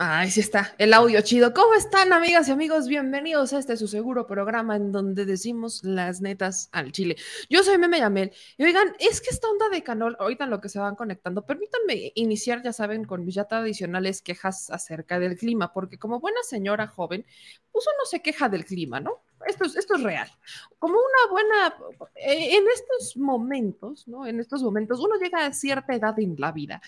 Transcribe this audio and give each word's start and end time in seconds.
Ahí 0.00 0.30
sí 0.30 0.38
está, 0.38 0.76
el 0.78 0.94
audio 0.94 1.20
chido. 1.22 1.52
¿Cómo 1.52 1.74
están, 1.74 2.12
amigas 2.12 2.46
y 2.46 2.52
amigos? 2.52 2.86
Bienvenidos 2.86 3.52
a 3.52 3.58
este 3.58 3.76
su 3.76 3.88
seguro 3.88 4.28
programa 4.28 4.76
en 4.76 4.92
donde 4.92 5.24
decimos 5.24 5.82
las 5.82 6.20
netas 6.20 6.68
al 6.70 6.92
chile. 6.92 7.16
Yo 7.50 7.64
soy 7.64 7.78
Meme 7.78 7.98
Yamel. 7.98 8.30
Y 8.58 8.62
oigan, 8.62 8.94
es 9.00 9.20
que 9.20 9.30
esta 9.30 9.50
onda 9.50 9.68
de 9.70 9.82
canol, 9.82 10.16
ahorita 10.20 10.46
lo 10.46 10.60
que 10.60 10.68
se 10.68 10.78
van 10.78 10.94
conectando, 10.94 11.44
permítanme 11.44 12.12
iniciar, 12.14 12.62
ya 12.62 12.72
saben, 12.72 13.06
con 13.06 13.24
mis 13.24 13.34
ya 13.34 13.46
tradicionales 13.46 14.22
quejas 14.22 14.70
acerca 14.70 15.18
del 15.18 15.36
clima, 15.36 15.72
porque 15.72 15.98
como 15.98 16.20
buena 16.20 16.44
señora 16.44 16.86
joven, 16.86 17.26
pues 17.72 17.84
uno 17.84 18.04
se 18.08 18.22
queja 18.22 18.48
del 18.48 18.64
clima, 18.66 19.00
¿no? 19.00 19.24
Esto 19.48 19.64
es, 19.64 19.74
esto 19.74 19.96
es 19.96 20.04
real. 20.04 20.30
Como 20.78 20.94
una 20.94 21.32
buena, 21.32 21.76
eh, 22.14 22.56
en 22.56 22.64
estos 22.72 23.16
momentos, 23.16 24.06
¿no? 24.06 24.28
En 24.28 24.38
estos 24.38 24.62
momentos, 24.62 25.00
uno 25.00 25.16
llega 25.16 25.44
a 25.44 25.52
cierta 25.52 25.92
edad 25.92 26.16
en 26.20 26.36
la 26.38 26.52
vida 26.52 26.80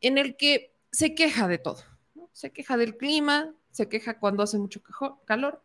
en 0.00 0.18
el 0.18 0.36
que 0.36 0.74
se 0.90 1.14
queja 1.14 1.46
de 1.46 1.58
todo 1.58 1.97
se 2.32 2.50
queja 2.52 2.76
del 2.76 2.96
clima, 2.96 3.54
se 3.70 3.88
queja 3.88 4.18
cuando 4.18 4.42
hace 4.42 4.58
mucho 4.58 4.82
calor, 5.24 5.62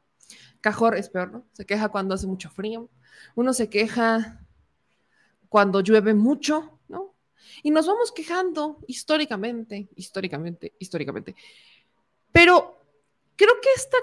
cajor 0.61 0.97
es 0.97 1.09
peor, 1.09 1.31
¿no? 1.31 1.45
Se 1.53 1.65
queja 1.65 1.89
cuando 1.89 2.15
hace 2.15 2.27
mucho 2.27 2.49
frío, 2.49 2.89
uno 3.35 3.53
se 3.53 3.69
queja 3.69 4.45
cuando 5.49 5.81
llueve 5.81 6.13
mucho, 6.13 6.79
¿no? 6.87 7.15
Y 7.61 7.71
nos 7.71 7.87
vamos 7.87 8.11
quejando 8.11 8.79
históricamente, 8.87 9.89
históricamente, 9.95 10.73
históricamente. 10.79 11.35
Pero 12.31 12.79
creo 13.35 13.53
que 13.61 13.69
esta, 13.75 13.97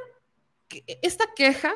esta 1.02 1.34
queja 1.34 1.74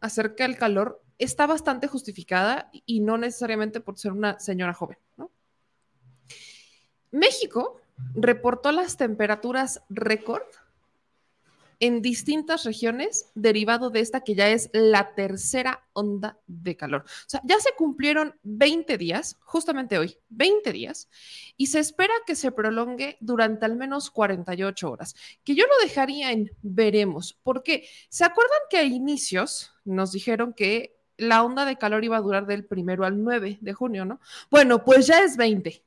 acerca 0.00 0.44
del 0.44 0.56
calor 0.56 1.02
está 1.18 1.46
bastante 1.46 1.86
justificada 1.86 2.70
y 2.86 3.00
no 3.00 3.16
necesariamente 3.18 3.80
por 3.80 3.98
ser 3.98 4.12
una 4.12 4.38
señora 4.40 4.74
joven, 4.74 4.98
¿no? 5.16 5.30
México 7.12 7.80
reportó 8.14 8.72
las 8.72 8.96
temperaturas 8.96 9.82
récord 9.88 10.42
en 11.80 12.02
distintas 12.02 12.64
regiones 12.64 13.30
derivado 13.34 13.90
de 13.90 14.00
esta 14.00 14.20
que 14.20 14.34
ya 14.34 14.48
es 14.48 14.70
la 14.72 15.14
tercera 15.14 15.84
onda 15.92 16.38
de 16.46 16.76
calor. 16.76 17.02
O 17.02 17.28
sea, 17.28 17.40
ya 17.44 17.58
se 17.60 17.70
cumplieron 17.76 18.34
20 18.42 18.96
días, 18.96 19.38
justamente 19.42 19.98
hoy, 19.98 20.16
20 20.30 20.72
días, 20.72 21.08
y 21.56 21.66
se 21.66 21.80
espera 21.80 22.14
que 22.26 22.36
se 22.36 22.52
prolongue 22.52 23.16
durante 23.20 23.66
al 23.66 23.76
menos 23.76 24.10
48 24.10 24.90
horas, 24.90 25.14
que 25.42 25.54
yo 25.54 25.64
lo 25.66 25.86
dejaría 25.86 26.32
en 26.32 26.50
veremos, 26.62 27.38
porque 27.42 27.88
¿se 28.08 28.24
acuerdan 28.24 28.60
que 28.70 28.78
a 28.78 28.84
inicios 28.84 29.72
nos 29.84 30.12
dijeron 30.12 30.52
que 30.52 30.96
la 31.16 31.42
onda 31.42 31.64
de 31.64 31.76
calor 31.76 32.04
iba 32.04 32.16
a 32.16 32.22
durar 32.22 32.46
del 32.46 32.64
primero 32.64 33.04
al 33.04 33.22
9 33.22 33.58
de 33.60 33.72
junio, 33.72 34.04
¿no? 34.04 34.20
Bueno, 34.50 34.84
pues 34.84 35.06
ya 35.06 35.22
es 35.22 35.36
20. 35.36 35.82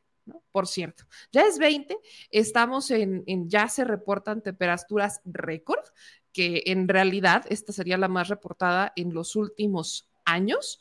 Por 0.51 0.67
cierto, 0.67 1.05
ya 1.31 1.41
es 1.43 1.57
20, 1.57 1.97
estamos 2.31 2.91
en, 2.91 3.23
en, 3.27 3.49
ya 3.49 3.67
se 3.67 3.83
reportan 3.83 4.41
temperaturas 4.41 5.21
récord, 5.25 5.83
que 6.33 6.63
en 6.67 6.87
realidad 6.87 7.45
esta 7.49 7.73
sería 7.73 7.97
la 7.97 8.07
más 8.07 8.27
reportada 8.27 8.93
en 8.95 9.13
los 9.13 9.35
últimos 9.35 10.09
años. 10.25 10.79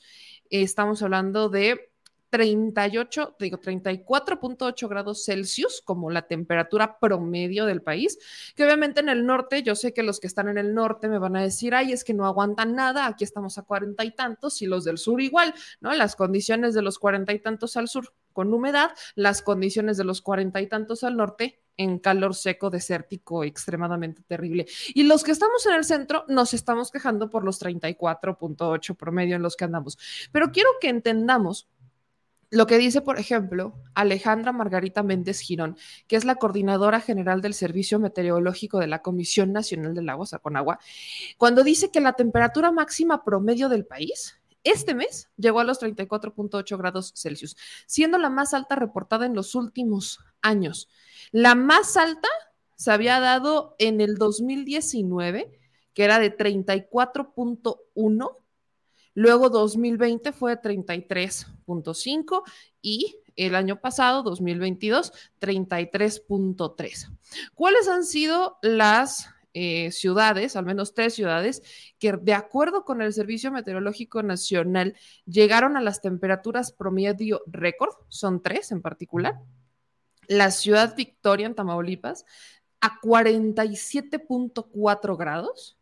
Estamos 0.50 1.02
hablando 1.02 1.48
de 1.48 1.90
38, 2.30 3.36
digo 3.38 3.58
34.8 3.58 4.88
grados 4.88 5.24
Celsius 5.24 5.80
como 5.82 6.10
la 6.10 6.26
temperatura 6.26 6.98
promedio 6.98 7.66
del 7.66 7.82
país, 7.82 8.18
que 8.54 8.64
obviamente 8.64 9.00
en 9.00 9.08
el 9.08 9.24
norte, 9.24 9.62
yo 9.62 9.74
sé 9.74 9.94
que 9.94 10.02
los 10.02 10.20
que 10.20 10.26
están 10.26 10.48
en 10.48 10.58
el 10.58 10.74
norte 10.74 11.08
me 11.08 11.18
van 11.18 11.36
a 11.36 11.42
decir, 11.42 11.74
ay, 11.74 11.92
es 11.92 12.04
que 12.04 12.14
no 12.14 12.26
aguantan 12.26 12.74
nada, 12.74 13.06
aquí 13.06 13.24
estamos 13.24 13.58
a 13.58 13.62
cuarenta 13.62 14.04
y 14.04 14.10
tantos 14.10 14.60
y 14.60 14.66
los 14.66 14.84
del 14.84 14.98
sur 14.98 15.20
igual, 15.20 15.54
¿no? 15.80 15.94
Las 15.94 16.16
condiciones 16.16 16.74
de 16.74 16.82
los 16.82 16.98
cuarenta 16.98 17.32
y 17.32 17.38
tantos 17.38 17.76
al 17.76 17.88
sur 17.88 18.12
con 18.36 18.52
humedad, 18.52 18.90
las 19.14 19.40
condiciones 19.40 19.96
de 19.96 20.04
los 20.04 20.20
cuarenta 20.20 20.60
y 20.60 20.66
tantos 20.66 21.04
al 21.04 21.16
norte 21.16 21.62
en 21.78 21.98
calor 21.98 22.34
seco, 22.34 22.68
desértico, 22.68 23.44
extremadamente 23.44 24.22
terrible. 24.28 24.66
Y 24.88 25.04
los 25.04 25.24
que 25.24 25.30
estamos 25.30 25.64
en 25.64 25.72
el 25.72 25.84
centro 25.84 26.26
nos 26.28 26.52
estamos 26.52 26.90
quejando 26.90 27.30
por 27.30 27.44
los 27.44 27.58
34.8 27.62 28.94
promedio 28.94 29.36
en 29.36 29.42
los 29.42 29.56
que 29.56 29.64
andamos. 29.64 29.96
Pero 30.32 30.52
quiero 30.52 30.68
que 30.82 30.90
entendamos 30.90 31.66
lo 32.50 32.66
que 32.66 32.76
dice, 32.76 33.00
por 33.00 33.18
ejemplo, 33.18 33.72
Alejandra 33.94 34.52
Margarita 34.52 35.02
Méndez 35.02 35.40
Girón, 35.40 35.78
que 36.06 36.16
es 36.16 36.26
la 36.26 36.34
coordinadora 36.34 37.00
general 37.00 37.40
del 37.40 37.54
Servicio 37.54 37.98
Meteorológico 37.98 38.78
de 38.78 38.86
la 38.86 39.00
Comisión 39.00 39.50
Nacional 39.54 39.94
del 39.94 40.10
Agua, 40.10 40.26
Saconagua, 40.26 40.78
cuando 41.38 41.64
dice 41.64 41.90
que 41.90 42.02
la 42.02 42.12
temperatura 42.12 42.70
máxima 42.70 43.24
promedio 43.24 43.70
del 43.70 43.86
país 43.86 44.38
este 44.66 44.94
mes 44.94 45.30
llegó 45.36 45.60
a 45.60 45.64
los 45.64 45.80
34.8 45.80 46.78
grados 46.78 47.12
Celsius, 47.16 47.56
siendo 47.86 48.18
la 48.18 48.30
más 48.30 48.54
alta 48.54 48.76
reportada 48.76 49.26
en 49.26 49.34
los 49.34 49.54
últimos 49.54 50.20
años. 50.42 50.88
La 51.32 51.54
más 51.54 51.96
alta 51.96 52.28
se 52.76 52.90
había 52.90 53.20
dado 53.20 53.76
en 53.78 54.00
el 54.00 54.16
2019, 54.16 55.58
que 55.94 56.04
era 56.04 56.18
de 56.18 56.36
34.1 56.36 58.36
Luego 59.16 59.48
2020 59.48 60.32
fue 60.32 60.60
33.5 60.60 62.42
y 62.82 63.16
el 63.34 63.54
año 63.54 63.80
pasado, 63.80 64.22
2022, 64.22 65.10
33.3. 65.40 67.10
¿Cuáles 67.54 67.88
han 67.88 68.04
sido 68.04 68.58
las 68.60 69.30
eh, 69.58 69.90
ciudades, 69.90 70.54
al 70.54 70.66
menos 70.66 70.92
tres 70.92 71.14
ciudades, 71.14 71.62
que 71.98 72.12
de 72.12 72.34
acuerdo 72.34 72.84
con 72.84 73.00
el 73.00 73.14
Servicio 73.14 73.50
Meteorológico 73.50 74.22
Nacional 74.22 74.94
llegaron 75.24 75.78
a 75.78 75.80
las 75.80 76.02
temperaturas 76.02 76.72
promedio 76.72 77.40
récord? 77.46 77.94
Son 78.08 78.42
tres 78.42 78.70
en 78.70 78.82
particular. 78.82 79.40
La 80.28 80.50
ciudad 80.50 80.94
Victoria 80.94 81.46
en 81.46 81.54
Tamaulipas 81.54 82.26
a 82.82 83.00
47.4 83.00 85.16
grados. 85.16 85.78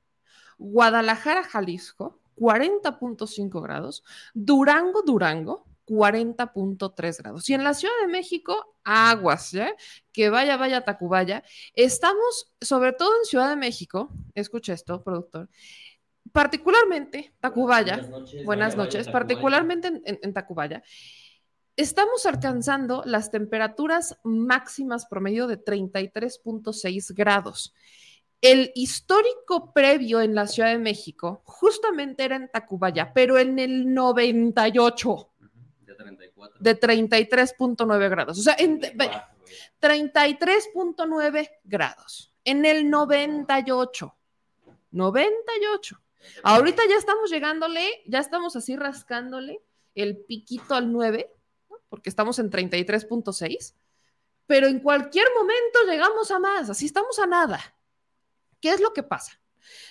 Guadalajara, 0.57 1.43
Jalisco, 1.43 2.21
40.5 2.37 3.61
grados, 3.61 4.05
Durango, 4.35 5.03
Durango, 5.03 5.67
40.3 5.87 7.19
grados. 7.19 7.49
Y 7.49 7.55
en 7.55 7.65
la 7.65 7.75
Ciudad 7.75 7.95
de 8.03 8.09
México, 8.09 8.77
aguas, 8.85 9.53
¿ya? 9.53 9.75
Que 10.13 10.31
vaya, 10.31 10.57
vaya 10.57 10.85
Tacubaya. 10.85 11.43
Estamos, 11.75 12.53
sobre 12.61 12.93
todo 12.93 13.11
en 13.19 13.25
Ciudad 13.25 13.51
de 13.51 13.57
México, 13.57 14.11
escucha 14.35 14.73
esto, 14.73 15.03
productor, 15.03 15.49
particularmente 16.33 17.35
Tacubaya, 17.41 18.01
buenas 18.45 18.77
noches, 18.77 19.09
particularmente 19.09 19.89
en, 19.89 20.03
en 20.23 20.33
Tacubaya, 20.33 20.83
estamos 21.77 22.27
alcanzando 22.27 23.03
las 23.05 23.31
temperaturas 23.31 24.19
máximas 24.25 25.07
promedio 25.07 25.47
de 25.47 25.63
33.6 25.63 27.15
grados. 27.15 27.75
El 28.41 28.73
histórico 28.75 29.73
previo 29.73 30.21
en 30.21 30.35
la 30.35 30.47
Ciudad 30.47 30.69
de 30.69 30.79
México 30.79 31.41
justamente 31.45 32.25
era 32.25 32.37
en 32.37 32.51
Tacubaya, 32.51 33.13
pero 33.15 33.39
en 33.39 33.59
el 33.59 33.95
98. 33.95 35.31
De 36.61 36.79
33.9 36.79 38.11
grados. 38.11 38.39
O 38.39 38.43
sea, 38.43 38.55
en 38.59 38.81
33.9 38.81 41.51
grados. 41.65 42.33
En 42.45 42.65
el 42.65 42.89
98. 42.91 44.17
98. 44.91 46.01
Ahorita 46.43 46.83
ya 46.89 46.97
estamos 46.97 47.31
llegándole, 47.31 48.03
ya 48.07 48.19
estamos 48.19 48.57
así 48.57 48.77
rascándole 48.77 49.63
el 49.95 50.19
piquito 50.19 50.75
al 50.75 50.93
9, 50.93 51.31
porque 51.89 52.09
estamos 52.09 52.39
en 52.39 52.51
33.6, 52.51 53.75
pero 54.47 54.67
en 54.67 54.81
cualquier 54.81 55.27
momento 55.35 55.79
llegamos 55.87 56.31
a 56.31 56.39
más, 56.39 56.71
así 56.71 56.87
estamos 56.87 57.19
a 57.19 57.27
nada. 57.27 57.61
¿Qué 58.61 58.71
es 58.71 58.81
lo 58.81 58.93
que 58.93 59.03
pasa? 59.03 59.41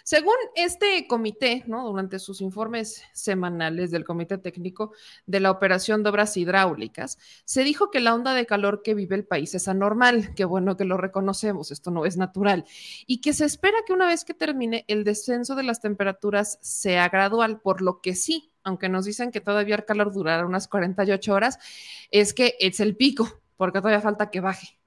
Según 0.03 0.35
este 0.55 1.07
comité, 1.07 1.63
¿no? 1.67 1.87
durante 1.87 2.19
sus 2.19 2.41
informes 2.41 3.03
semanales 3.13 3.91
del 3.91 4.03
Comité 4.03 4.37
Técnico 4.37 4.93
de 5.25 5.39
la 5.39 5.51
Operación 5.51 6.03
de 6.03 6.09
Obras 6.09 6.37
Hidráulicas, 6.37 7.17
se 7.45 7.63
dijo 7.63 7.91
que 7.91 7.99
la 7.99 8.13
onda 8.13 8.33
de 8.33 8.45
calor 8.45 8.81
que 8.83 8.93
vive 8.93 9.15
el 9.15 9.25
país 9.25 9.55
es 9.55 9.67
anormal, 9.67 10.33
que 10.35 10.45
bueno 10.45 10.77
que 10.77 10.85
lo 10.85 10.97
reconocemos, 10.97 11.71
esto 11.71 11.91
no 11.91 12.05
es 12.05 12.17
natural, 12.17 12.65
y 13.07 13.21
que 13.21 13.33
se 13.33 13.45
espera 13.45 13.77
que 13.85 13.93
una 13.93 14.07
vez 14.07 14.25
que 14.25 14.33
termine 14.33 14.85
el 14.87 15.03
descenso 15.03 15.55
de 15.55 15.63
las 15.63 15.81
temperaturas 15.81 16.59
sea 16.61 17.09
gradual, 17.09 17.61
por 17.61 17.81
lo 17.81 18.01
que 18.01 18.15
sí, 18.15 18.51
aunque 18.63 18.89
nos 18.89 19.05
dicen 19.05 19.31
que 19.31 19.41
todavía 19.41 19.75
el 19.75 19.85
calor 19.85 20.13
durará 20.13 20.45
unas 20.45 20.67
48 20.67 21.33
horas, 21.33 21.59
es 22.11 22.33
que 22.33 22.55
es 22.59 22.79
el 22.79 22.95
pico, 22.95 23.41
porque 23.57 23.79
todavía 23.79 24.01
falta 24.01 24.29
que 24.29 24.39
baje. 24.39 24.79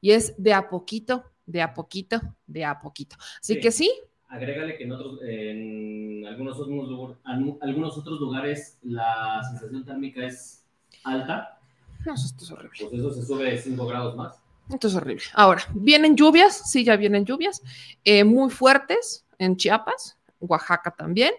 Y 0.00 0.12
es 0.12 0.34
de 0.36 0.52
a 0.52 0.68
poquito 0.68 1.32
de 1.46 1.62
a 1.62 1.74
poquito, 1.74 2.20
de 2.46 2.64
a 2.64 2.80
poquito. 2.80 3.16
Así 3.40 3.60
que 3.60 3.70
sí. 3.70 3.92
Agrégale 4.32 4.78
que 4.78 4.84
en, 4.84 4.92
otros, 4.92 5.20
en 5.22 6.24
algunos, 6.26 6.58
otros, 6.58 7.16
algunos 7.60 7.98
otros 7.98 8.18
lugares 8.18 8.78
la 8.82 9.42
sensación 9.50 9.84
térmica 9.84 10.24
es 10.24 10.64
alta. 11.04 11.58
No, 12.06 12.14
esto 12.14 12.42
es 12.42 12.50
horrible. 12.50 12.78
Pues 12.80 12.92
eso 12.94 13.12
se 13.12 13.26
sube 13.26 13.58
5 13.58 13.86
grados 13.86 14.16
más. 14.16 14.40
Esto 14.70 14.88
es 14.88 14.94
horrible. 14.94 15.22
Ahora, 15.34 15.62
vienen 15.74 16.16
lluvias, 16.16 16.70
sí, 16.70 16.82
ya 16.82 16.96
vienen 16.96 17.26
lluvias, 17.26 17.62
eh, 18.04 18.24
muy 18.24 18.48
fuertes 18.48 19.26
en 19.36 19.58
Chiapas, 19.58 20.16
Oaxaca 20.42 20.90
también. 20.90 21.32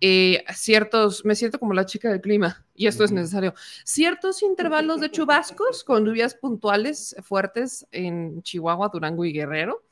Eh, 0.00 0.44
ciertos, 0.54 1.24
me 1.24 1.34
siento 1.34 1.58
como 1.58 1.74
la 1.74 1.86
chica 1.86 2.10
del 2.10 2.20
clima, 2.20 2.66
y 2.74 2.86
esto 2.86 3.04
es 3.04 3.12
necesario. 3.12 3.54
Ciertos 3.84 4.42
intervalos 4.42 5.00
de 5.00 5.10
chubascos 5.10 5.84
con 5.84 6.04
lluvias 6.04 6.34
puntuales 6.34 7.16
fuertes 7.22 7.86
en 7.90 8.42
Chihuahua, 8.42 8.90
Durango 8.92 9.24
y 9.24 9.32
Guerrero. 9.32 9.84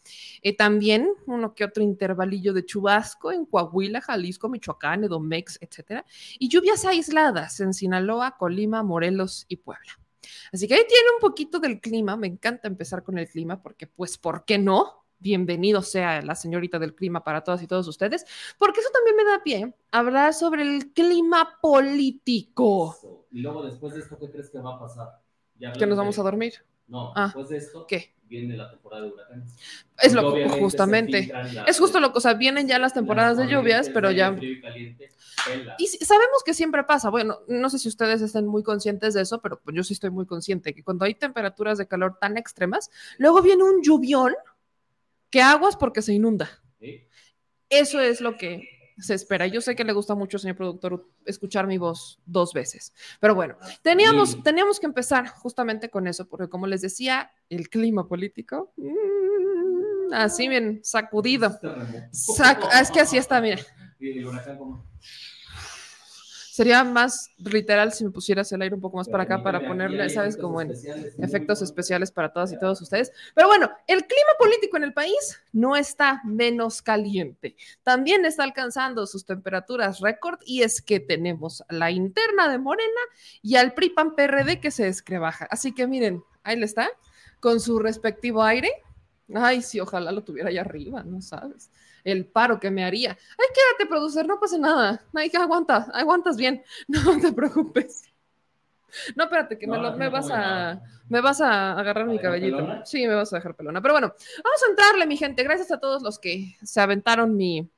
Eh, 0.43 0.57
también 0.57 1.09
uno 1.27 1.55
que 1.55 1.65
otro 1.65 1.83
intervalillo 1.83 2.53
de 2.53 2.65
chubasco 2.67 3.33
en 3.33 3.47
Coahuila, 3.47 4.01
Jalisco, 4.01 4.49
Michoacán, 4.49 5.05
Edomex, 5.05 5.59
etcétera. 5.61 6.05
Y 6.39 6.49
lluvias 6.49 6.85
aisladas 6.85 7.61
en 7.61 7.73
Sinaloa, 7.73 8.37
Colima, 8.37 8.83
Morelos 8.83 9.47
y 9.49 9.57
Puebla. 9.57 9.99
Así 10.53 10.69
que 10.69 10.75
ahí 10.75 10.85
tiene 10.89 11.09
un 11.15 11.21
poquito 11.21 11.59
del 11.59 11.81
clima. 11.81 12.17
Me 12.17 12.27
encanta 12.27 12.69
empezar 12.69 13.03
con 13.03 13.19
el 13.19 13.29
clima 13.29 13.63
porque, 13.63 13.87
pues, 13.87 14.19
¿por 14.19 14.45
qué 14.45 14.59
no? 14.59 15.04
Bienvenido 15.25 15.81
sea 15.81 16.21
la 16.21 16.35
señorita 16.35 16.79
del 16.79 16.95
clima 16.95 17.25
para 17.25 17.43
todas 17.43 17.63
y 17.63 17.67
todos 17.67 17.89
ustedes, 17.89 18.27
porque 18.59 18.81
eso 18.81 18.91
también 18.93 19.17
me 19.17 19.25
da 19.25 19.43
pie 19.43 19.75
a 19.91 19.99
hablar 19.99 20.35
sobre 20.35 20.61
el 20.61 20.93
clima 20.93 21.59
político. 21.63 23.27
Y 23.33 23.41
luego 23.41 23.65
después 23.65 23.95
de 23.95 24.01
esto, 24.01 24.19
¿qué 24.19 24.31
crees 24.31 24.51
que 24.51 24.59
va 24.59 24.75
a 24.75 24.79
pasar? 24.79 25.21
que 25.79 25.87
nos 25.87 25.97
vamos 25.97 26.19
a 26.19 26.23
dormir. 26.23 26.53
No, 26.87 27.13
ah, 27.17 27.25
después 27.25 27.49
de 27.49 27.57
esto, 27.57 27.87
¿qué? 27.87 28.15
viene 28.29 28.57
la 28.57 28.71
temporada 28.71 29.05
de 29.05 29.13
huracanes. 29.13 29.55
Es 30.03 30.13
lo 30.13 30.49
justamente. 30.59 31.33
es 31.67 31.79
justo 31.79 32.01
lo 32.01 32.13
que, 32.13 32.19
o 32.19 32.21
sea, 32.21 32.35
vienen 32.35 32.67
ya 32.67 32.79
las 32.79 32.93
temporadas 32.93 33.37
de 33.37 33.47
lluvias, 33.47 33.89
pero 33.91 34.11
ya. 34.11 34.37
Y, 35.79 35.87
sabemos 35.87 36.43
que 36.45 36.55
siempre 36.55 36.85
pasa. 36.85 37.11
Bueno, 37.11 37.41
no 37.49 37.71
sé 37.71 37.79
si 37.79 37.89
ustedes 37.89 38.21
estén 38.23 38.47
muy 38.47 38.63
conscientes 38.63 39.15
de 39.15 39.23
eso, 39.23 39.41
pero 39.41 39.61
yo 39.73 39.85
sí 39.85 39.95
estoy 39.95 40.11
muy 40.11 40.27
consciente 40.27 40.75
que 40.75 40.83
cuando 40.83 41.05
hay 41.05 41.15
temperaturas 41.15 41.79
de 41.79 41.87
calor 41.87 42.19
tan 42.21 42.37
extremas, 42.37 42.91
luego 43.19 43.41
viene 43.43 43.63
un 43.63 43.83
lluvión 43.83 44.35
que 45.35 45.43
aguas 45.43 45.75
porque 45.77 46.01
se 46.01 46.13
inunda. 46.15 46.49
Eso 47.69 47.99
es 47.99 48.21
lo 48.21 48.37
que 48.37 48.69
se 48.99 49.15
espera. 49.15 49.49
Yo 49.49 49.61
sé 49.61 49.75
que 49.75 49.83
le 49.83 49.93
gusta 49.93 50.15
mucho, 50.15 50.39
señor 50.39 50.55
productor, 50.55 51.11
escuchar 51.27 51.67
mi 51.67 51.77
voz 51.77 52.21
dos 52.25 52.53
veces. 52.53 52.95
Pero 53.19 53.35
bueno, 53.35 53.57
teníamos, 53.83 54.41
teníamos 54.45 54.79
que 54.79 54.87
empezar 54.87 55.27
justamente 55.27 55.91
con 55.91 56.07
eso, 56.07 56.29
porque 56.29 56.49
como 56.49 56.69
les 56.69 56.83
decía, 56.83 57.33
el 57.49 57.69
clima 57.69 58.07
político, 58.07 58.73
mm, 58.77 60.13
así 60.13 60.47
bien 60.47 60.79
sacudido. 60.85 61.59
es 62.81 62.91
que 62.93 63.01
así 63.01 63.17
está, 63.17 63.41
mira. 63.41 63.61
Sería 66.55 66.85
más 66.85 67.31
literal 67.39 67.93
si 67.93 68.05
me 68.05 68.13
pusieras 68.13 68.53
el 68.53 68.63
aire 68.63 68.77
un 68.77 68.81
poco 68.81 68.97
más 68.97 69.09
para 69.09 69.25
acá 69.25 69.43
para 69.43 69.67
ponerle, 69.67 70.09
¿sabes? 70.09 70.37
Como 70.37 70.61
en 70.61 70.71
efectos 71.19 71.61
especiales 71.63 72.13
para 72.13 72.33
todas 72.33 72.53
y 72.53 72.59
todos 72.61 72.81
ustedes. 72.81 73.11
Pero 73.35 73.49
bueno, 73.49 73.73
el 73.89 74.07
clima 74.07 74.31
político 74.39 74.77
en 74.77 74.85
el 74.85 74.93
país 74.93 75.43
no 75.51 75.75
está 75.75 76.23
menos 76.23 76.81
caliente. 76.81 77.57
También 77.83 78.25
está 78.25 78.45
alcanzando 78.45 79.05
sus 79.09 79.27
temperaturas 79.27 79.99
récord 79.99 80.39
y 80.47 80.63
es 80.63 80.81
que 80.81 81.01
tenemos 81.01 81.65
la 81.71 81.91
interna 81.91 82.49
de 82.49 82.59
Morena 82.59 83.01
y 83.43 83.57
al 83.57 83.75
PRIPAN 83.75 84.15
PRD 84.15 84.61
que 84.61 84.71
se 84.71 84.85
descrebaja. 84.85 85.49
Así 85.51 85.75
que 85.75 85.89
miren, 85.89 86.23
ahí 86.45 86.57
le 86.57 86.67
está, 86.67 86.89
con 87.41 87.59
su 87.59 87.81
respectivo 87.81 88.45
aire. 88.45 88.71
Ay, 89.35 89.61
sí, 89.61 89.81
ojalá 89.81 90.13
lo 90.13 90.23
tuviera 90.23 90.51
allá 90.51 90.61
arriba, 90.61 91.03
¿no 91.03 91.21
sabes? 91.21 91.69
El 92.05 92.27
paro 92.27 92.61
que 92.61 92.71
me 92.71 92.85
haría. 92.85 93.11
Ay, 93.11 93.47
quédate, 93.55 93.89
producer, 93.89 94.27
no 94.27 94.39
pasa 94.39 94.59
nada. 94.59 95.03
Ay, 95.15 95.31
que 95.31 95.39
aguanta, 95.39 95.89
aguantas 95.93 96.37
bien. 96.37 96.63
No 96.89 97.19
te 97.21 97.33
preocupes. 97.33 98.05
No, 99.17 99.25
espérate, 99.25 99.59
que 99.59 99.67
me, 99.67 100.09
vas 100.09 100.31
a, 100.31 100.81
me 101.09 101.21
vas 101.21 101.41
a 101.41 101.73
agarrar 101.79 102.07
mi 102.07 102.19
cabellito. 102.19 102.85
Sí, 102.85 103.07
me 103.07 103.15
vas 103.15 103.33
a 103.33 103.37
dejar 103.37 103.57
pelona. 103.57 103.83
Pero 103.83 103.95
bueno, 103.95 104.09
vamos 104.09 104.63
a 104.65 104.71
entrarle, 104.71 105.07
mi 105.07 105.17
gente. 105.17 105.43
Gracias 105.43 105.73
a 105.73 105.81
todos 105.81 106.03
los 106.03 106.21
que 106.21 106.55
se 106.63 106.81
aventaron 106.81 107.37
mi, 107.37 107.69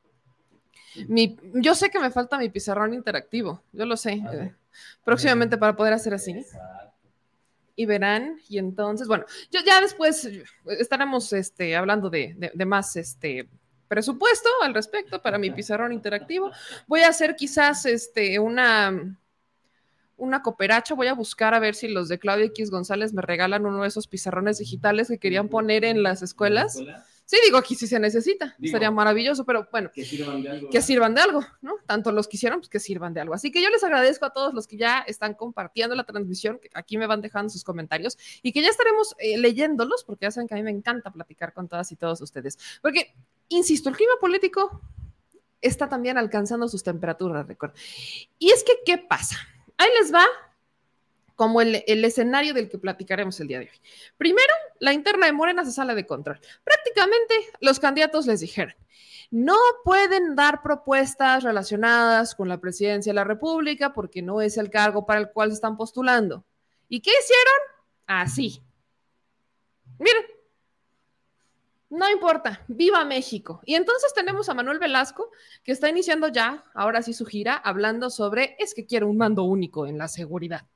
mi, 1.09 1.39
yo 1.55 1.75
sé 1.75 1.91
que 1.91 2.01
me 2.01 2.11
falta 2.11 2.39
mi 2.39 2.49
pizarrón 2.49 2.95
interactivo, 2.95 3.63
yo 3.73 3.87
lo 3.87 3.97
sé. 3.97 4.23
Eh, 4.33 4.55
próximamente 5.05 5.57
para 5.57 5.77
poder 5.77 5.93
hacer 5.93 6.15
así. 6.15 6.45
Y 7.77 7.85
verán, 7.85 8.39
y 8.49 8.59
entonces, 8.59 9.07
bueno, 9.07 9.27
yo 9.51 9.61
ya 9.65 9.81
después 9.81 10.29
estaremos 10.65 11.33
este, 11.35 11.77
hablando 11.77 12.09
de, 12.09 12.51
de 12.53 12.65
más 12.65 12.97
este, 12.97 13.49
presupuesto 13.89 14.49
al 14.63 14.75
respecto 14.75 15.23
para 15.23 15.39
mi 15.39 15.51
pizarrón 15.51 15.93
interactivo. 15.93 16.51
Voy 16.87 17.01
a 17.01 17.09
hacer 17.09 17.37
quizás 17.37 17.87
este, 17.87 18.39
una, 18.39 19.19
una 20.17 20.43
cooperacha, 20.43 20.95
voy 20.95 21.07
a 21.09 21.15
buscar 21.15 21.55
a 21.55 21.59
ver 21.59 21.75
si 21.75 21.89
los 21.89 22.09
de 22.09 22.19
Claudia 22.19 22.47
X 22.47 22.71
González 22.71 23.13
me 23.13 23.23
regalan 23.23 23.67
uno 23.67 23.83
de 23.83 23.89
esos 23.89 24.07
pizarrones 24.07 24.59
digitales 24.59 25.09
que 25.09 25.19
querían 25.19 25.49
poner 25.49 25.85
en 25.85 26.03
las 26.03 26.23
escuelas. 26.23 26.79
Sí, 27.27 27.37
digo, 27.45 27.59
aquí 27.59 27.75
sí 27.75 27.89
se 27.89 27.99
necesita, 27.99 28.57
sería 28.63 28.93
maravilloso, 28.93 29.45
pero 29.45 29.67
bueno, 29.73 29.91
que 29.93 30.05
sirvan 30.05 30.43
de 30.43 30.49
algo. 30.49 30.71
Que 30.71 30.81
sirvan 30.81 31.13
de 31.13 31.23
algo, 31.23 31.41
¿no? 31.61 31.75
Tanto 31.85 32.13
los 32.13 32.29
que 32.29 32.37
hicieron, 32.37 32.61
pues 32.61 32.69
que 32.69 32.79
sirvan 32.79 33.15
de 33.15 33.21
algo. 33.21 33.35
Así 33.35 33.51
que 33.51 33.61
yo 33.61 33.69
les 33.69 33.83
agradezco 33.83 34.27
a 34.27 34.33
todos 34.33 34.55
los 34.55 34.69
que 34.69 34.77
ya 34.77 35.01
están 35.01 35.35
compartiendo 35.35 35.97
la 35.97 36.05
transmisión, 36.05 36.61
que 36.61 36.71
aquí 36.73 36.97
me 36.99 37.09
van 37.09 37.21
dejando 37.21 37.51
sus 37.51 37.65
comentarios 37.65 38.17
y 38.43 38.53
que 38.53 38.63
ya 38.63 38.69
estaremos 38.69 39.17
eh, 39.19 39.39
leyéndolos, 39.39 40.05
porque 40.05 40.27
ya 40.27 40.31
saben 40.31 40.47
que 40.47 40.55
a 40.55 40.57
mí 40.57 40.63
me 40.63 40.71
encanta 40.71 41.11
platicar 41.11 41.53
con 41.53 41.67
todas 41.67 41.91
y 41.91 41.97
todos 41.97 42.21
ustedes. 42.21 42.59
Porque, 42.81 43.13
insisto, 43.49 43.89
el 43.89 43.97
clima 43.97 44.13
político 44.21 44.81
está 45.61 45.89
también 45.89 46.19
alcanzando 46.19 46.69
sus 46.69 46.85
temperaturas 46.85 47.45
récord. 47.45 47.73
Y 48.39 48.51
es 48.51 48.63
que, 48.63 48.75
¿qué 48.87 48.99
pasa? 48.99 49.37
Ahí 49.79 49.89
les 50.01 50.15
va 50.15 50.25
como 51.37 51.61
el, 51.61 51.85
escenario 51.87 52.55
del 52.55 52.69
que 52.69 52.79
platicaremos 52.79 53.39
el 53.41 53.49
día 53.49 53.61
de 53.61 53.67
hoy. 53.67 53.81
Primero, 54.17 54.53
la 54.81 54.95
interna 54.95 55.27
de 55.27 55.33
Morena 55.33 55.65
se 55.65 55.71
sale 55.71 55.95
de 55.95 56.07
control. 56.07 56.41
Prácticamente 56.65 57.35
los 57.61 57.79
candidatos 57.79 58.27
les 58.27 58.41
dijeron, 58.41 58.75
no 59.31 59.57
pueden 59.85 60.35
dar 60.35 60.63
propuestas 60.63 61.45
relacionadas 61.45 62.35
con 62.35 62.49
la 62.49 62.59
presidencia 62.59 63.11
de 63.11 63.17
la 63.17 63.25
República 63.25 63.93
porque 63.93 64.23
no 64.23 64.41
es 64.41 64.57
el 64.57 64.71
cargo 64.71 65.05
para 65.05 65.21
el 65.21 65.31
cual 65.31 65.51
se 65.51 65.57
están 65.57 65.77
postulando. 65.77 66.45
¿Y 66.89 67.01
qué 67.01 67.11
hicieron? 67.11 67.61
Así. 68.07 68.63
Miren, 69.99 70.25
no 71.91 72.09
importa, 72.11 72.65
viva 72.67 73.05
México. 73.05 73.61
Y 73.65 73.75
entonces 73.75 74.15
tenemos 74.15 74.49
a 74.49 74.55
Manuel 74.55 74.79
Velasco, 74.79 75.31
que 75.63 75.73
está 75.73 75.89
iniciando 75.89 76.29
ya, 76.29 76.65
ahora 76.75 77.03
sí, 77.03 77.13
su 77.13 77.27
gira, 77.27 77.55
hablando 77.55 78.09
sobre, 78.11 78.57
es 78.59 78.75
que 78.75 78.87
quiere 78.87 79.05
un 79.05 79.17
mando 79.19 79.45
único 79.45 79.87
en 79.87 79.99
la 79.99 80.09
seguridad. 80.09 80.67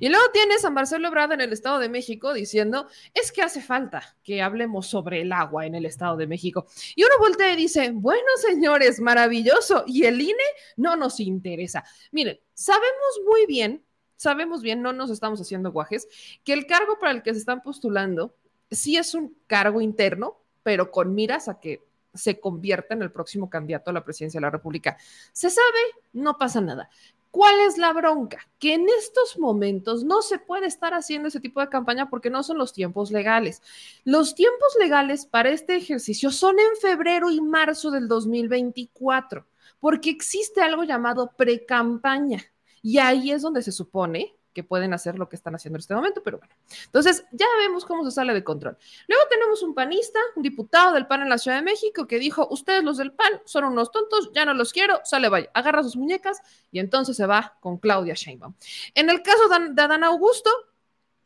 Y 0.00 0.08
luego 0.08 0.24
tienes 0.32 0.64
a 0.64 0.70
Marcelo 0.70 1.08
Ebrard 1.08 1.32
en 1.32 1.40
el 1.40 1.52
Estado 1.52 1.78
de 1.78 1.88
México 1.88 2.32
diciendo, 2.32 2.88
es 3.14 3.32
que 3.32 3.42
hace 3.42 3.60
falta 3.60 4.16
que 4.22 4.42
hablemos 4.42 4.86
sobre 4.86 5.22
el 5.22 5.32
agua 5.32 5.66
en 5.66 5.74
el 5.74 5.86
Estado 5.86 6.16
de 6.16 6.26
México. 6.26 6.66
Y 6.94 7.04
uno 7.04 7.14
voltea 7.18 7.52
y 7.52 7.56
dice, 7.56 7.90
bueno, 7.92 8.28
señores, 8.46 9.00
maravilloso. 9.00 9.84
Y 9.86 10.04
el 10.04 10.20
INE 10.20 10.34
no 10.76 10.96
nos 10.96 11.20
interesa. 11.20 11.84
Miren, 12.12 12.40
sabemos 12.54 13.20
muy 13.26 13.46
bien, 13.46 13.84
sabemos 14.16 14.62
bien, 14.62 14.82
no 14.82 14.92
nos 14.92 15.10
estamos 15.10 15.40
haciendo 15.40 15.72
guajes, 15.72 16.08
que 16.44 16.52
el 16.52 16.66
cargo 16.66 16.98
para 16.98 17.12
el 17.12 17.22
que 17.22 17.32
se 17.32 17.40
están 17.40 17.62
postulando 17.62 18.34
sí 18.70 18.96
es 18.96 19.14
un 19.14 19.36
cargo 19.46 19.80
interno, 19.80 20.40
pero 20.62 20.90
con 20.90 21.14
miras 21.14 21.48
a 21.48 21.60
que 21.60 21.82
se 22.16 22.40
convierta 22.40 22.94
en 22.94 23.02
el 23.02 23.12
próximo 23.12 23.48
candidato 23.48 23.90
a 23.90 23.94
la 23.94 24.04
presidencia 24.04 24.38
de 24.38 24.46
la 24.46 24.50
República. 24.50 24.96
Se 25.32 25.50
sabe, 25.50 25.78
no 26.12 26.38
pasa 26.38 26.60
nada. 26.60 26.88
¿Cuál 27.36 27.60
es 27.60 27.76
la 27.76 27.92
bronca? 27.92 28.48
Que 28.58 28.72
en 28.72 28.86
estos 28.98 29.38
momentos 29.38 30.04
no 30.04 30.22
se 30.22 30.38
puede 30.38 30.64
estar 30.64 30.94
haciendo 30.94 31.28
ese 31.28 31.38
tipo 31.38 31.60
de 31.60 31.68
campaña 31.68 32.08
porque 32.08 32.30
no 32.30 32.42
son 32.42 32.56
los 32.56 32.72
tiempos 32.72 33.10
legales. 33.10 33.60
Los 34.04 34.34
tiempos 34.34 34.74
legales 34.80 35.26
para 35.26 35.50
este 35.50 35.76
ejercicio 35.76 36.30
son 36.30 36.58
en 36.58 36.80
febrero 36.80 37.30
y 37.30 37.42
marzo 37.42 37.90
del 37.90 38.08
2024, 38.08 39.46
porque 39.80 40.08
existe 40.08 40.62
algo 40.62 40.84
llamado 40.84 41.32
pre-campaña. 41.36 42.42
Y 42.80 42.96
ahí 42.96 43.30
es 43.32 43.42
donde 43.42 43.60
se 43.60 43.70
supone 43.70 44.34
que 44.56 44.64
pueden 44.64 44.94
hacer 44.94 45.18
lo 45.18 45.28
que 45.28 45.36
están 45.36 45.54
haciendo 45.54 45.76
en 45.76 45.80
este 45.80 45.94
momento, 45.94 46.22
pero 46.22 46.38
bueno. 46.38 46.54
Entonces, 46.86 47.26
ya 47.30 47.44
vemos 47.58 47.84
cómo 47.84 48.06
se 48.06 48.10
sale 48.10 48.32
de 48.32 48.42
control. 48.42 48.78
Luego 49.06 49.22
tenemos 49.28 49.62
un 49.62 49.74
panista, 49.74 50.18
un 50.34 50.42
diputado 50.42 50.94
del 50.94 51.06
PAN 51.06 51.20
en 51.20 51.28
la 51.28 51.36
Ciudad 51.36 51.58
de 51.58 51.62
México, 51.62 52.06
que 52.06 52.18
dijo, 52.18 52.48
ustedes 52.50 52.82
los 52.82 52.96
del 52.96 53.12
PAN 53.12 53.32
son 53.44 53.64
unos 53.64 53.92
tontos, 53.92 54.30
ya 54.34 54.46
no 54.46 54.54
los 54.54 54.72
quiero, 54.72 54.98
sale, 55.04 55.28
vaya, 55.28 55.50
agarra 55.52 55.82
sus 55.82 55.94
muñecas 55.94 56.40
y 56.72 56.78
entonces 56.78 57.18
se 57.18 57.26
va 57.26 57.58
con 57.60 57.76
Claudia 57.76 58.14
Sheinbaum. 58.14 58.54
En 58.94 59.10
el 59.10 59.20
caso 59.20 59.46
de 59.46 59.82
Adán 59.82 60.04
Augusto, 60.04 60.50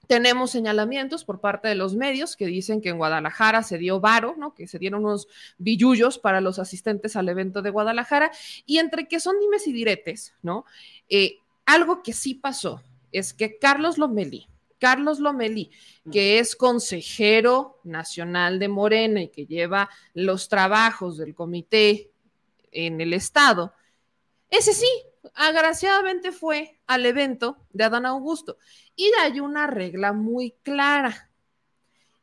tenemos 0.08 0.50
señalamientos 0.50 1.24
por 1.24 1.40
parte 1.40 1.68
de 1.68 1.76
los 1.76 1.94
medios 1.94 2.34
que 2.34 2.46
dicen 2.46 2.80
que 2.80 2.88
en 2.88 2.98
Guadalajara 2.98 3.62
se 3.62 3.78
dio 3.78 4.00
varo, 4.00 4.34
¿no? 4.36 4.56
Que 4.56 4.66
se 4.66 4.80
dieron 4.80 5.04
unos 5.04 5.28
billullos 5.56 6.18
para 6.18 6.40
los 6.40 6.58
asistentes 6.58 7.14
al 7.14 7.28
evento 7.28 7.62
de 7.62 7.70
Guadalajara 7.70 8.32
y 8.66 8.78
entre 8.78 9.06
que 9.06 9.20
son 9.20 9.38
dimes 9.38 9.68
y 9.68 9.72
diretes, 9.72 10.34
¿no? 10.42 10.64
Eh, 11.08 11.38
algo 11.64 12.02
que 12.02 12.12
sí 12.12 12.34
pasó 12.34 12.82
es 13.12 13.34
que 13.34 13.58
Carlos 13.58 13.98
Lomeli, 13.98 14.48
Carlos 14.78 15.20
Lomeli, 15.20 15.70
que 16.10 16.38
es 16.38 16.56
consejero 16.56 17.80
nacional 17.84 18.58
de 18.58 18.68
Morena 18.68 19.22
y 19.22 19.28
que 19.28 19.46
lleva 19.46 19.90
los 20.14 20.48
trabajos 20.48 21.18
del 21.18 21.34
comité 21.34 22.10
en 22.72 23.00
el 23.00 23.12
estado, 23.12 23.74
ese 24.48 24.72
sí, 24.72 24.88
agraciadamente 25.34 26.32
fue 26.32 26.80
al 26.86 27.06
evento 27.06 27.58
de 27.72 27.84
Adán 27.84 28.06
Augusto. 28.06 28.58
Y 28.96 29.10
hay 29.20 29.40
una 29.40 29.66
regla 29.66 30.12
muy 30.12 30.52
clara. 30.62 31.30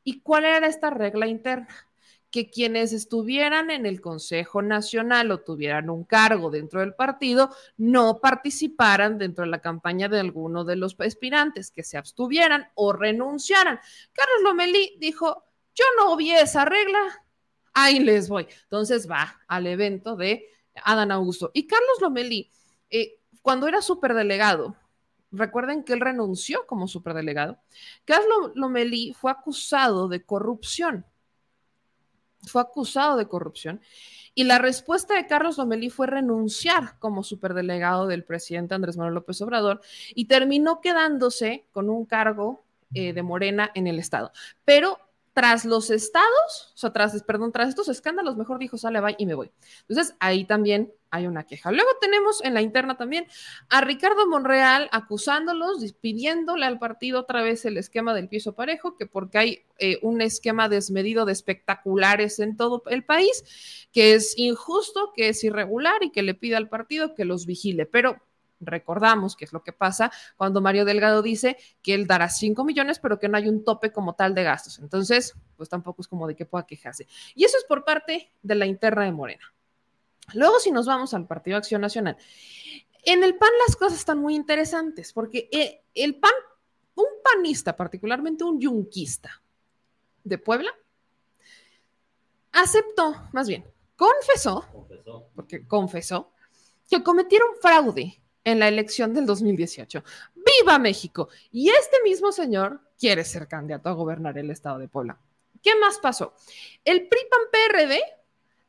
¿Y 0.03 0.22
cuál 0.22 0.46
era 0.46 0.67
esta 0.67 0.89
regla 0.89 1.27
interna? 1.27 1.87
Que 2.32 2.50
quienes 2.50 2.94
estuvieran 2.94 3.70
en 3.72 3.86
el 3.86 4.02
Consejo 4.02 4.62
Nacional 4.62 5.32
o 5.32 5.40
tuvieran 5.40 5.90
un 5.90 6.04
cargo 6.04 6.50
dentro 6.50 6.82
del 6.82 6.94
partido 6.94 7.50
no 7.78 8.20
participaran 8.20 9.18
dentro 9.18 9.46
de 9.46 9.52
la 9.52 9.62
campaña 9.62 10.10
de 10.10 10.20
alguno 10.20 10.66
de 10.66 10.76
los 10.76 10.96
aspirantes, 11.00 11.72
que 11.72 11.84
se 11.84 11.98
abstuvieran 11.98 12.68
o 12.76 12.94
renunciaran. 12.94 13.80
Carlos 14.12 14.42
Lomelí 14.44 14.98
dijo, 15.00 15.44
yo 15.74 15.86
no 15.98 16.16
vi 16.18 16.32
esa 16.32 16.66
regla, 16.66 17.00
ahí 17.74 18.00
les 18.00 18.28
voy. 18.28 18.48
Entonces 18.64 19.10
va 19.10 19.40
al 19.48 19.68
evento 19.68 20.16
de 20.16 20.48
Adán 20.84 21.12
Augusto. 21.12 21.52
Y 21.54 21.66
Carlos 21.68 22.02
Lomelí, 22.02 22.52
eh, 22.90 23.20
cuando 23.42 23.68
era 23.68 23.82
superdelegado, 23.82 24.76
recuerden 25.32 25.84
que 25.84 25.94
él 25.94 26.02
renunció 26.02 26.66
como 26.68 26.88
superdelegado, 26.88 27.60
Carlos 28.06 28.52
Lomelí 28.56 29.14
fue 29.14 29.32
acusado 29.32 30.08
de 30.08 30.26
corrupción 30.26 31.06
fue 32.46 32.62
acusado 32.62 33.17
de 33.17 33.27
corrupción 33.27 33.82
y 34.38 34.44
la 34.44 34.60
respuesta 34.60 35.15
de 35.15 35.25
Carlos 35.25 35.58
Lomelí 35.58 35.89
fue 35.89 36.06
renunciar 36.06 37.00
como 37.00 37.24
superdelegado 37.24 38.06
del 38.06 38.24
presidente 38.24 38.75
Andrés 38.75 38.96
Manuel 38.96 39.15
López 39.15 39.41
Obrador 39.41 39.82
y 40.13 40.25
terminó 40.25 40.79
quedándose 40.79 41.65
con 41.72 41.89
un 41.89 42.06
cargo 42.06 42.63
eh, 42.94 43.13
de 43.13 43.24
Morena 43.24 43.72
en 43.74 43.88
el 43.88 43.98
Estado. 43.98 44.32
Pero 44.63 45.00
tras 45.38 45.65
los 45.65 45.91
estados, 45.91 46.72
o 46.74 46.77
sea, 46.77 46.91
tras, 46.91 47.22
perdón, 47.22 47.51
tras 47.51 47.70
estos 47.70 47.89
escándalos, 47.89 48.38
mejor 48.38 48.58
dijo, 48.58 48.75
sale, 48.75 49.00
va 49.00 49.12
y 49.15 49.27
me 49.27 49.36
voy. 49.36 49.51
Entonces, 49.88 50.15
ahí 50.20 50.46
también 50.46 50.91
hay 51.12 51.27
una 51.27 51.46
queja. 51.46 51.72
Luego 51.72 51.91
tenemos 52.01 52.44
en 52.44 52.56
la 52.56 52.63
interna 52.63 52.98
también 52.98 53.27
a 53.70 53.82
Ricardo 53.82 54.25
Monreal 54.25 54.89
acusándolos, 54.91 55.94
pidiéndole 56.01 56.65
al 56.65 56.79
partido 56.79 57.20
otra 57.20 57.44
vez 57.44 57.65
el 57.65 57.77
esquema 57.77 58.15
del 58.15 58.29
piso 58.29 58.56
parejo, 58.56 58.98
que 58.98 59.06
porque 59.06 59.38
hay 59.38 59.65
eh, 59.77 60.00
un 60.01 60.22
esquema 60.22 60.70
desmedido 60.70 61.24
de 61.24 61.34
espectaculares 61.34 62.39
en 62.39 62.58
todo 62.58 62.82
el 62.88 63.06
país, 63.06 63.44
que 63.94 64.15
es 64.15 64.34
injusto, 64.39 65.13
que 65.15 65.29
es 65.29 65.44
irregular 65.44 66.01
y 66.01 66.10
que 66.10 66.24
le 66.24 66.34
pide 66.34 66.56
al 66.56 66.67
partido 66.67 67.13
que 67.13 67.25
los 67.25 67.46
vigile. 67.46 67.86
Pero 67.86 68.20
recordamos 68.60 69.36
que 69.36 69.46
es 69.46 69.54
lo 69.54 69.64
que 69.64 69.74
pasa 69.74 70.12
cuando 70.36 70.62
Mario 70.62 70.86
Delgado 70.86 71.22
dice 71.22 71.58
que 71.82 71.94
él 71.94 72.08
dará 72.08 72.30
5 72.30 72.64
millones, 72.64 73.00
pero 73.00 73.20
que 73.20 73.30
no 73.30 73.38
hay 73.38 73.48
un 73.48 73.64
tope 73.64 73.92
como 73.92 74.16
tal 74.16 74.34
de 74.34 74.44
gastos. 74.44 74.80
Entonces, 74.80 75.36
pues 75.56 75.70
tampoco 75.70 76.02
es 76.02 76.08
como 76.08 76.28
de 76.28 76.36
que 76.36 76.46
pueda 76.46 76.66
quejarse. 76.66 77.08
Y 77.36 77.46
eso 77.46 77.58
es 77.58 77.64
por 77.66 77.84
parte 77.84 78.32
de 78.42 78.56
la 78.56 78.66
interna 78.66 79.04
de 79.04 79.12
Morena. 79.12 79.54
Luego, 80.34 80.60
si 80.60 80.72
nos 80.72 80.86
vamos 80.86 81.14
al 81.14 81.26
Partido 81.26 81.58
Acción 81.58 81.82
Nacional, 81.82 82.18
en 83.04 83.24
el 83.24 83.38
PAN 83.38 83.50
las 83.66 83.76
cosas 83.76 84.00
están 84.00 84.20
muy 84.20 84.36
interesantes, 84.36 85.14
porque 85.14 85.48
eh, 85.52 85.84
el 85.94 86.16
PAN, 86.16 86.34
un 86.96 87.06
panista, 87.24 87.76
particularmente 87.76 88.44
un 88.44 88.60
yunquista 88.60 89.42
de 90.24 90.38
Puebla, 90.38 90.72
aceptó, 92.52 93.16
más 93.32 93.48
bien, 93.48 93.66
confesó, 93.96 94.66
confesó. 94.72 95.30
porque 95.34 95.66
confesó, 95.66 96.34
que 96.90 97.02
cometieron 97.04 97.50
fraude 97.62 98.22
en 98.48 98.60
la 98.60 98.70
elección 98.70 99.13
del 99.13 99.25
2018. 99.25 100.04
¡Viva 100.36 100.80
México! 100.80 101.27
Y 101.51 101.68
este 101.68 101.98
mismo 102.01 102.32
señor 102.32 102.80
quiere 102.98 103.25
ser 103.25 103.46
candidato 103.46 103.89
a 103.89 103.92
gobernar 103.92 104.38
el 104.38 104.50
estado 104.50 104.80
de 104.80 104.88
Puebla. 104.88 105.20
¿Qué 105.62 105.75
más 105.75 106.00
pasó? 106.00 106.34
El 106.86 107.10
PRI-PAN-PRD 107.10 108.00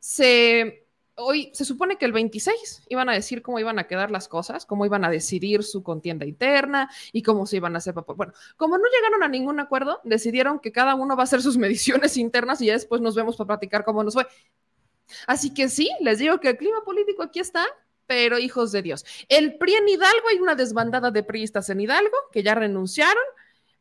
se 0.00 0.85
hoy 1.14 1.50
se 1.52 1.64
supone 1.64 1.97
que 1.97 2.06
el 2.06 2.12
26 2.12 2.87
iban 2.88 3.08
a 3.08 3.12
decir 3.12 3.40
cómo 3.40 3.61
iban 3.61 3.78
a 3.78 3.87
quedar 3.87 4.11
las 4.11 4.26
cosas, 4.26 4.66
cómo 4.66 4.85
iban 4.85 5.04
a 5.04 5.11
decidir 5.11 5.62
su 5.62 5.85
contienda 5.85 6.26
interna 6.26 6.90
y 7.12 7.23
cómo 7.23 7.47
se 7.47 7.58
iban 7.58 7.76
a 7.76 7.78
hacer. 7.78 7.94
Bueno, 7.94 8.32
como 8.56 8.78
no 8.78 8.85
llegaron 8.85 9.23
a 9.23 9.28
ningún 9.28 9.61
acuerdo, 9.61 10.00
decidieron 10.02 10.58
que 10.58 10.73
cada 10.73 10.97
uno 10.97 11.14
va 11.14 11.23
a 11.23 11.25
hacer 11.25 11.40
sus 11.40 11.56
mediciones 11.56 12.16
internas 12.16 12.61
y 12.62 12.66
ya 12.66 12.73
después 12.73 13.00
nos 13.00 13.14
vemos 13.14 13.37
para 13.37 13.47
platicar 13.47 13.85
cómo 13.85 14.02
nos 14.02 14.14
fue. 14.14 14.26
Así 15.28 15.54
que 15.54 15.68
sí, 15.68 15.88
les 16.00 16.18
digo 16.18 16.40
que 16.40 16.49
el 16.49 16.56
clima 16.56 16.82
político 16.85 17.23
aquí 17.23 17.38
está 17.38 17.64
pero 18.09 18.38
hijos 18.38 18.73
de 18.73 18.83
Dios. 18.83 19.05
El 19.29 19.59
PRI 19.59 19.75
en 19.75 19.88
Hidalgo, 19.88 20.29
hay 20.31 20.38
una 20.38 20.55
desbandada 20.55 21.11
de 21.11 21.23
priistas 21.23 21.69
en 21.69 21.83
Hidalgo 21.83 22.17
que 22.33 22.43
ya 22.43 22.55
renunciaron. 22.55 23.23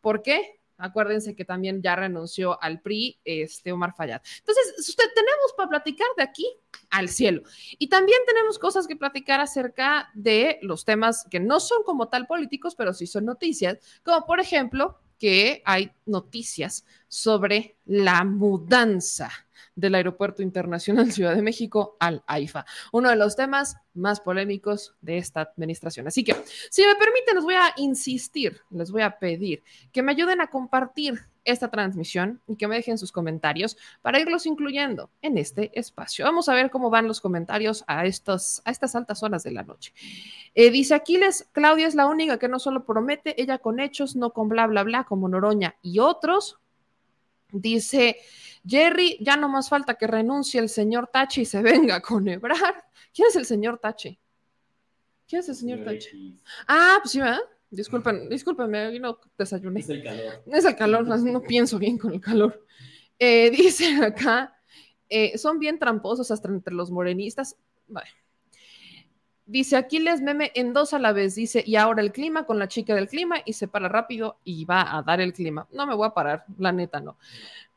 ¿Por 0.02 0.22
qué? 0.22 0.60
Acuérdense 0.78 1.34
que 1.34 1.46
también 1.46 1.82
ya 1.82 1.96
renunció 1.96 2.62
al 2.62 2.82
PRI 2.82 3.20
este 3.24 3.72
Omar 3.72 3.96
Fayad. 3.96 4.22
Entonces, 4.40 4.76
usted 4.78 5.06
tenemos 5.16 5.54
para 5.56 5.70
platicar 5.70 6.08
de 6.18 6.24
aquí 6.24 6.46
al 6.90 7.08
cielo. 7.08 7.42
Y 7.80 7.88
también 7.88 8.20
tenemos 8.28 8.60
cosas 8.60 8.86
que 8.86 8.98
platicar 8.98 9.40
acerca 9.40 10.10
de 10.14 10.60
los 10.62 10.84
temas 10.84 11.26
que 11.32 11.40
no 11.40 11.62
son 11.62 11.84
como 11.84 12.10
tal 12.10 12.28
políticos, 12.28 12.76
pero 12.76 12.94
sí 12.94 13.08
son 13.08 13.26
noticias, 13.26 13.78
como 14.04 14.26
por 14.26 14.42
ejemplo 14.42 15.00
que 15.18 15.64
hay 15.66 15.92
noticias 16.06 16.86
sobre 17.08 17.78
la 17.86 18.26
mudanza 18.26 19.32
del 19.76 19.96
Aeropuerto 19.96 20.42
Internacional 20.42 21.12
Ciudad 21.12 21.36
de 21.36 21.42
México 21.42 21.98
al 22.00 22.24
AIFA, 22.28 22.66
uno 22.92 23.10
de 23.10 23.16
los 23.16 23.36
temas 23.36 23.78
más 23.94 24.20
polémicos 24.22 24.96
de 25.02 25.18
esta 25.18 25.42
administración. 25.42 26.08
Así 26.08 26.24
que, 26.24 26.36
si 26.70 26.86
me 26.86 26.96
permiten, 26.96 27.36
les 27.36 27.44
voy 27.44 27.56
a 27.56 27.74
insistir, 27.78 28.62
les 28.70 28.92
voy 28.92 29.02
a 29.02 29.18
pedir 29.18 29.64
que 29.92 30.04
me 30.04 30.12
ayuden 30.12 30.42
a 30.42 30.48
compartir 30.48 31.28
esta 31.48 31.72
transmisión 31.72 32.42
y 32.46 32.58
que 32.58 32.68
me 32.68 32.76
dejen 32.76 32.98
sus 32.98 33.12
comentarios 33.12 33.78
para 34.02 34.20
irlos 34.20 34.46
incluyendo 34.46 35.10
en 35.22 35.38
este 35.38 35.72
espacio. 35.80 36.26
Vamos 36.26 36.50
a 36.50 36.54
ver 36.54 36.70
cómo 36.70 36.90
van 36.90 37.08
los 37.08 37.22
comentarios 37.22 37.86
a, 37.88 38.06
estos, 38.06 38.62
a 38.66 38.72
estas 38.72 38.96
altas 38.96 39.24
horas 39.24 39.44
de 39.44 39.52
la 39.52 39.64
noche. 39.64 39.94
Eh, 40.54 40.70
dice 40.72 40.94
Aquiles, 40.94 41.48
Claudia 41.54 41.88
es 41.88 41.96
la 41.96 42.06
única 42.06 42.38
que 42.38 42.50
no 42.50 42.60
solo 42.60 42.86
promete, 42.86 43.42
ella 43.42 43.60
con 43.60 43.80
hechos, 43.80 44.16
no 44.16 44.32
con 44.32 44.50
bla, 44.50 44.68
bla, 44.68 44.84
bla, 44.84 45.06
como 45.06 45.30
Noroña 45.30 45.76
y 45.82 46.00
otros. 46.00 46.60
Dice 47.52 48.18
Jerry, 48.66 49.18
ya 49.22 49.38
no 49.38 49.50
más 49.50 49.70
falta 49.70 49.96
que 49.96 50.08
renuncie 50.08 50.60
el 50.60 50.70
señor 50.70 51.08
Tachi 51.08 51.42
y 51.42 51.46
se 51.46 51.62
venga 51.62 51.96
a 51.96 52.02
conebrar. 52.02 52.86
¿Quién 53.14 53.30
es 53.30 53.36
el 53.36 53.46
señor 53.46 53.80
Tachi? 53.80 54.20
¿Quién 55.28 55.40
es 55.40 55.50
el 55.50 55.56
señor 55.56 55.84
Tachi? 55.84 56.38
Ah, 56.68 57.00
pues 57.02 57.12
sí, 57.12 57.20
¿verdad? 57.20 57.40
Disculpen, 57.70 58.30
discúlpenme, 58.30 58.98
no 59.00 59.20
desayuné. 59.38 59.82
Es 59.82 59.90
el 59.90 60.04
calor. 60.04 60.44
Es 60.48 60.66
el 60.66 60.76
calor, 60.76 61.08
no 61.08 61.42
pienso 61.42 61.78
bien 61.78 61.98
con 61.98 62.14
el 62.14 62.22
calor. 62.22 62.66
Eh, 63.20 63.50
dice 63.52 63.96
acá, 64.04 64.58
eh, 65.10 65.38
son 65.38 65.60
bien 65.60 65.80
tramposos 65.80 66.32
hasta 66.32 66.48
entre 66.50 66.74
los 66.74 66.92
morenistas. 66.92 67.58
Dice, 69.48 69.78
aquí 69.78 70.00
les 70.00 70.22
meme 70.22 70.52
en 70.56 70.74
dos 70.74 70.94
a 70.94 71.00
la 71.00 71.14
vez. 71.14 71.36
Dice, 71.36 71.64
y 71.66 71.78
ahora 71.78 72.02
el 72.02 72.12
clima 72.12 72.46
con 72.46 72.60
la 72.60 72.68
chica 72.68 72.94
del 72.94 73.08
clima 73.08 73.38
y 73.46 73.54
se 73.54 73.70
para 73.70 73.88
rápido 73.88 74.40
y 74.44 74.66
va 74.66 74.98
a 74.98 75.02
dar 75.04 75.22
el 75.22 75.32
clima. 75.32 75.68
No 75.72 75.88
me 75.88 75.96
voy 75.96 76.06
a 76.06 76.14
parar, 76.14 76.44
la 76.58 76.74
neta 76.74 77.00
no. 77.00 77.18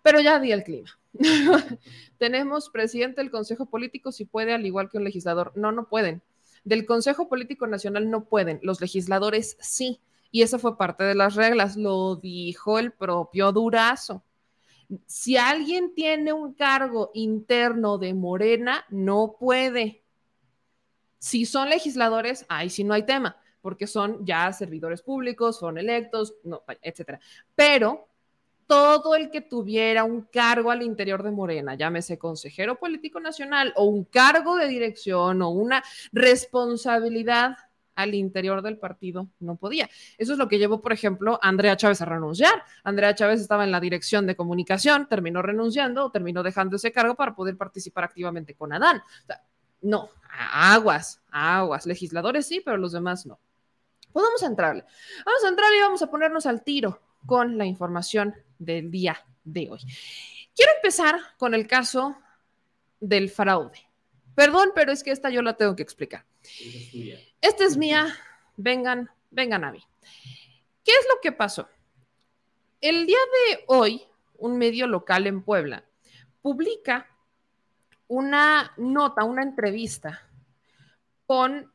Pero 0.03 0.21
ya 0.21 0.41
di 0.41 0.51
el 0.51 0.65
clima. 0.65 0.91
Tenemos 2.19 2.71
presidente 2.71 3.21
del 3.21 3.31
Consejo 3.31 3.67
Político 3.67 4.11
si 4.11 4.25
puede, 4.25 4.53
al 4.53 4.67
igual 4.67 4.91
que 4.91 4.99
un 4.99 5.05
legislador. 5.05 5.53
No, 5.55 5.71
no 5.71 5.89
pueden. 5.89 6.23
Del 6.65 6.87
Consejo 6.87 7.29
Político 7.29 7.69
Nacional 7.69 8.11
no 8.11 8.25
pueden. 8.25 8.59
Los 8.65 8.81
legisladores 8.81 9.57
sí. 9.61 10.01
Y 10.33 10.43
eso 10.43 10.59
fue 10.59 10.77
parte 10.77 11.05
de 11.05 11.15
las 11.15 11.37
reglas. 11.37 11.77
Lo 11.77 12.17
dijo 12.17 12.81
el 12.81 12.91
propio 12.91 13.53
Durazo. 13.53 14.25
Si 15.07 15.37
alguien 15.37 15.95
tiene 15.95 16.33
un 16.33 16.53
cargo 16.55 17.13
interno 17.15 17.97
de 17.97 18.13
Morena, 18.13 18.85
no 18.91 19.37
puede. 19.39 20.00
Si 21.21 21.45
son 21.45 21.69
legisladores, 21.69 22.47
ahí 22.49 22.71
sí 22.71 22.83
no 22.83 22.95
hay 22.95 23.03
tema, 23.03 23.37
porque 23.61 23.87
son 23.87 24.25
ya 24.25 24.51
servidores 24.55 25.03
públicos, 25.03 25.59
son 25.59 25.77
electos, 25.77 26.35
no, 26.45 26.63
etcétera. 26.81 27.21
Pero 27.55 28.09
todo 28.67 29.15
el 29.15 29.31
que 29.31 29.43
tuviera 29.43 30.05
un 30.05 30.23
cargo 30.23 30.71
al 30.71 30.83
interior 30.83 31.23
de 31.23 31.31
Morena, 31.31 31.75
llámese 31.75 32.19
consejero 32.19 32.79
político 32.79 33.21
nacional 33.21 33.75
o 33.77 33.85
un 33.85 34.05
cargo 34.05 34.57
de 34.57 34.67
dirección 34.67 35.43
o 35.43 35.51
una 35.51 35.85
responsabilidad 36.11 37.57
al 37.97 38.15
interior 38.15 38.63
del 38.63 38.79
partido, 38.79 39.29
no 39.41 39.57
podía. 39.57 39.91
Eso 40.17 40.33
es 40.33 40.39
lo 40.39 40.49
que 40.49 40.59
llevó, 40.59 40.81
por 40.81 40.93
ejemplo, 40.93 41.39
a 41.43 41.49
Andrea 41.49 41.77
Chávez 41.77 42.01
a 42.01 42.07
renunciar. 42.07 42.63
Andrea 42.83 43.15
Chávez 43.15 43.43
estaba 43.43 43.65
en 43.65 43.73
la 43.73 43.81
dirección 43.81 44.27
de 44.27 44.37
comunicación, 44.37 45.07
terminó 45.07 45.43
renunciando 45.43 46.07
o 46.07 46.11
terminó 46.11 46.43
dejando 46.43 46.77
ese 46.77 46.93
cargo 46.93 47.15
para 47.15 47.35
poder 47.35 47.59
participar 47.59 48.05
activamente 48.05 48.55
con 48.55 48.73
Adán. 48.73 49.03
No, 49.83 50.11
aguas, 50.31 51.21
aguas. 51.31 51.87
Legisladores 51.87 52.47
sí, 52.47 52.61
pero 52.65 52.77
los 52.77 52.93
demás 52.93 53.27
no. 53.27 53.39
Podemos 54.13 54.43
entrarle. 54.43 54.85
Vamos 55.25 55.45
a 55.45 55.49
entrar 55.49 55.73
y 55.73 55.81
vamos 55.81 56.03
a 56.03 56.11
ponernos 56.11 56.47
al 56.47 56.63
tiro 56.63 57.01
con 57.27 57.59
la 57.59 57.65
información 57.65 58.35
del 58.59 58.91
día 58.91 59.25
de 59.45 59.71
hoy. 59.71 59.81
Quiero 60.55 60.73
empezar 60.77 61.19
con 61.39 61.55
el 61.55 61.67
caso 61.67 62.17
del 62.99 63.31
fraude. 63.31 63.87
Perdón, 64.35 64.73
pero 64.75 64.93
es 64.93 65.03
que 65.03 65.11
esta 65.11 65.31
yo 65.31 65.43
la 65.43 65.57
tengo 65.57 65.77
que 65.77 65.83
explicar. 65.83 66.25
Esta 67.41 67.65
es 67.65 67.77
mía. 67.77 68.07
Vengan, 68.57 69.11
vengan 69.31 69.65
a 69.65 69.73
mí. 69.73 69.83
¿Qué 70.85 70.93
es 70.93 71.07
lo 71.09 71.21
que 71.21 71.33
pasó? 71.33 71.69
El 72.81 73.07
día 73.07 73.19
de 73.19 73.65
hoy, 73.69 74.03
un 74.39 74.57
medio 74.57 74.87
local 74.87 75.27
en 75.27 75.43
Puebla 75.43 75.85
publica 76.41 77.10
una 78.11 78.73
nota, 78.77 79.25
una 79.25 79.43
entrevista 79.43 80.21
con 81.27 81.73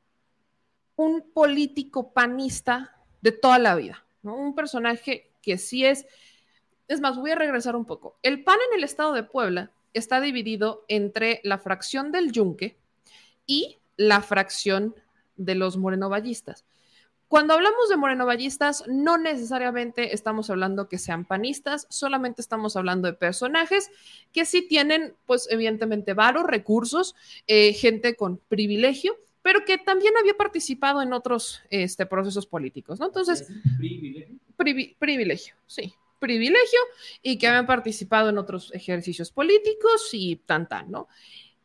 un 0.97 1.31
político 1.31 2.11
panista 2.11 2.95
de 3.21 3.31
toda 3.31 3.57
la 3.57 3.75
vida, 3.75 4.05
un 4.21 4.53
personaje 4.53 5.31
que 5.41 5.57
sí 5.57 5.85
es 5.85 6.05
es 6.87 7.01
más, 7.01 7.17
voy 7.17 7.31
a 7.31 7.35
regresar 7.35 7.75
un 7.75 7.85
poco. 7.85 8.17
El 8.21 8.43
PAN 8.43 8.57
en 8.69 8.77
el 8.77 8.83
estado 8.83 9.13
de 9.13 9.23
Puebla 9.23 9.71
está 9.93 10.21
dividido 10.21 10.85
entre 10.87 11.41
la 11.43 11.57
fracción 11.57 12.11
del 12.11 12.31
Yunque 12.31 12.77
y 13.47 13.79
la 13.97 14.21
fracción 14.21 14.95
de 15.35 15.55
los 15.55 15.77
morenovallistas. 15.77 16.65
Cuando 17.35 17.53
hablamos 17.53 17.89
de 17.89 17.97
morenovallistas, 17.97 18.85
no 18.87 19.17
necesariamente 19.17 20.15
estamos 20.15 20.49
hablando 20.49 20.87
que 20.87 20.97
sean 20.97 21.25
panistas, 21.25 21.85
solamente 21.89 22.41
estamos 22.41 22.77
hablando 22.77 23.09
de 23.09 23.13
personajes 23.13 23.91
que 24.31 24.45
sí 24.45 24.65
tienen, 24.65 25.15
pues 25.25 25.45
evidentemente, 25.51 26.13
varios 26.13 26.45
recursos, 26.45 27.13
eh, 27.45 27.73
gente 27.73 28.15
con 28.15 28.37
privilegio, 28.37 29.17
pero 29.41 29.65
que 29.65 29.77
también 29.77 30.13
había 30.17 30.35
participado 30.35 31.01
en 31.01 31.11
otros 31.11 31.61
este, 31.69 32.05
procesos 32.05 32.47
políticos, 32.47 33.01
¿no? 33.01 33.07
Entonces, 33.07 33.45
¿Privilegio? 33.77 34.95
privilegio, 34.97 35.55
sí, 35.65 35.93
privilegio 36.19 36.79
y 37.21 37.37
que 37.37 37.47
habían 37.47 37.67
participado 37.67 38.29
en 38.29 38.37
otros 38.37 38.73
ejercicios 38.73 39.29
políticos 39.29 40.07
y 40.13 40.37
tan, 40.37 40.69
tan, 40.69 40.89
¿no? 40.89 41.09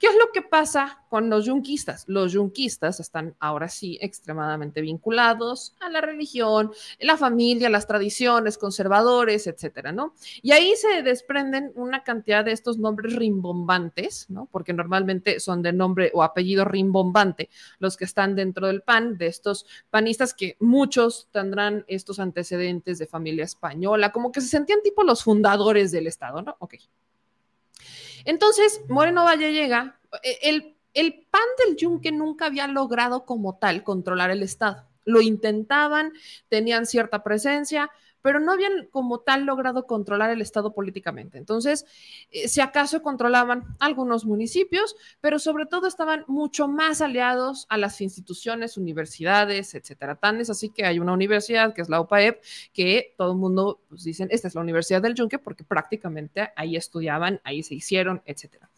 ¿Qué 0.01 0.07
es 0.07 0.15
lo 0.15 0.33
que 0.33 0.41
pasa 0.41 1.05
con 1.11 1.29
los 1.29 1.45
yunquistas? 1.45 2.05
Los 2.09 2.33
yunquistas 2.33 3.01
están 3.01 3.37
ahora 3.39 3.69
sí 3.69 3.99
extremadamente 4.01 4.81
vinculados 4.81 5.77
a 5.79 5.91
la 5.91 6.01
religión, 6.01 6.73
la 6.99 7.19
familia, 7.19 7.69
las 7.69 7.87
tradiciones, 7.87 8.57
conservadores, 8.57 9.47
etcétera, 9.47 9.93
¿no? 9.93 10.15
Y 10.41 10.53
ahí 10.53 10.73
se 10.77 11.03
desprenden 11.03 11.71
una 11.75 12.03
cantidad 12.03 12.43
de 12.47 12.53
estos 12.53 12.79
nombres 12.79 13.15
rimbombantes, 13.15 14.31
¿no? 14.31 14.49
Porque 14.51 14.73
normalmente 14.73 15.39
son 15.39 15.61
de 15.61 15.75
nombre 15.75 16.11
o 16.15 16.23
apellido 16.23 16.65
rimbombante 16.65 17.51
los 17.79 17.99
que 17.99 18.07
están 18.07 18.35
dentro 18.35 18.69
del 18.69 18.81
PAN, 18.81 19.19
de 19.19 19.27
estos 19.27 19.67
panistas 19.91 20.33
que 20.33 20.57
muchos 20.61 21.29
tendrán 21.31 21.85
estos 21.89 22.21
antecedentes 22.21 22.99
de 22.99 23.07
familia 23.07 23.45
española, 23.45 24.13
como 24.13 24.33
que 24.33 24.41
se 24.41 24.49
sentían 24.49 24.81
tipo 24.83 25.05
los 25.05 25.23
fundadores 25.23 25.93
del 25.93 26.07
Estado, 26.07 26.41
¿no? 26.41 26.57
Ok. 26.61 26.77
Entonces, 28.25 28.83
Moreno 28.89 29.25
Valle 29.25 29.53
llega, 29.53 29.99
eh, 30.23 30.39
el, 30.43 30.77
el 30.95 31.27
PAN 31.31 31.43
del 31.67 31.77
Yunque 31.77 32.13
nunca 32.13 32.47
había 32.47 32.67
logrado 32.67 33.25
como 33.25 33.59
tal 33.59 33.83
controlar 33.83 34.31
el 34.31 34.43
Estado. 34.43 34.87
Lo 35.05 35.21
intentaban, 35.21 36.13
tenían 36.49 36.87
cierta 36.87 37.23
presencia, 37.23 37.91
pero 38.23 38.41
no 38.41 38.53
habían 38.53 38.89
como 38.91 39.21
tal 39.21 39.45
logrado 39.45 39.87
controlar 39.87 40.31
el 40.31 40.41
Estado 40.41 40.73
políticamente. 40.73 41.39
Entonces, 41.39 41.87
eh, 42.31 42.49
si 42.49 42.61
acaso 42.61 43.03
controlaban 43.03 43.65
algunos 43.79 44.25
municipios, 44.25 44.97
pero 45.21 45.39
sobre 45.39 45.67
todo 45.67 45.87
estaban 45.87 46.25
mucho 46.27 46.69
más 46.69 47.01
aliados 47.01 47.67
a 47.69 47.77
las 47.77 48.01
instituciones, 48.01 48.77
universidades, 48.77 49.75
etcétera. 49.75 50.17
Tan 50.17 50.41
es 50.41 50.51
así 50.51 50.71
que 50.71 50.85
hay 50.85 50.99
una 50.99 51.13
universidad 51.13 51.75
que 51.75 51.83
es 51.83 51.89
la 51.89 52.01
UPAEP, 52.01 52.43
que 52.73 53.15
todo 53.17 53.33
el 53.33 53.39
mundo 53.39 53.81
pues, 53.89 54.05
dicen, 54.05 54.29
esta 54.31 54.49
es 54.49 54.55
la 54.55 54.61
Universidad 54.61 55.03
del 55.03 55.15
Yunque, 55.15 55.39
porque 55.39 55.65
prácticamente 55.65 56.51
ahí 56.57 56.77
estudiaban, 56.77 57.41
ahí 57.45 57.63
se 57.63 57.75
hicieron, 57.75 58.23
etcétera. 58.25 58.71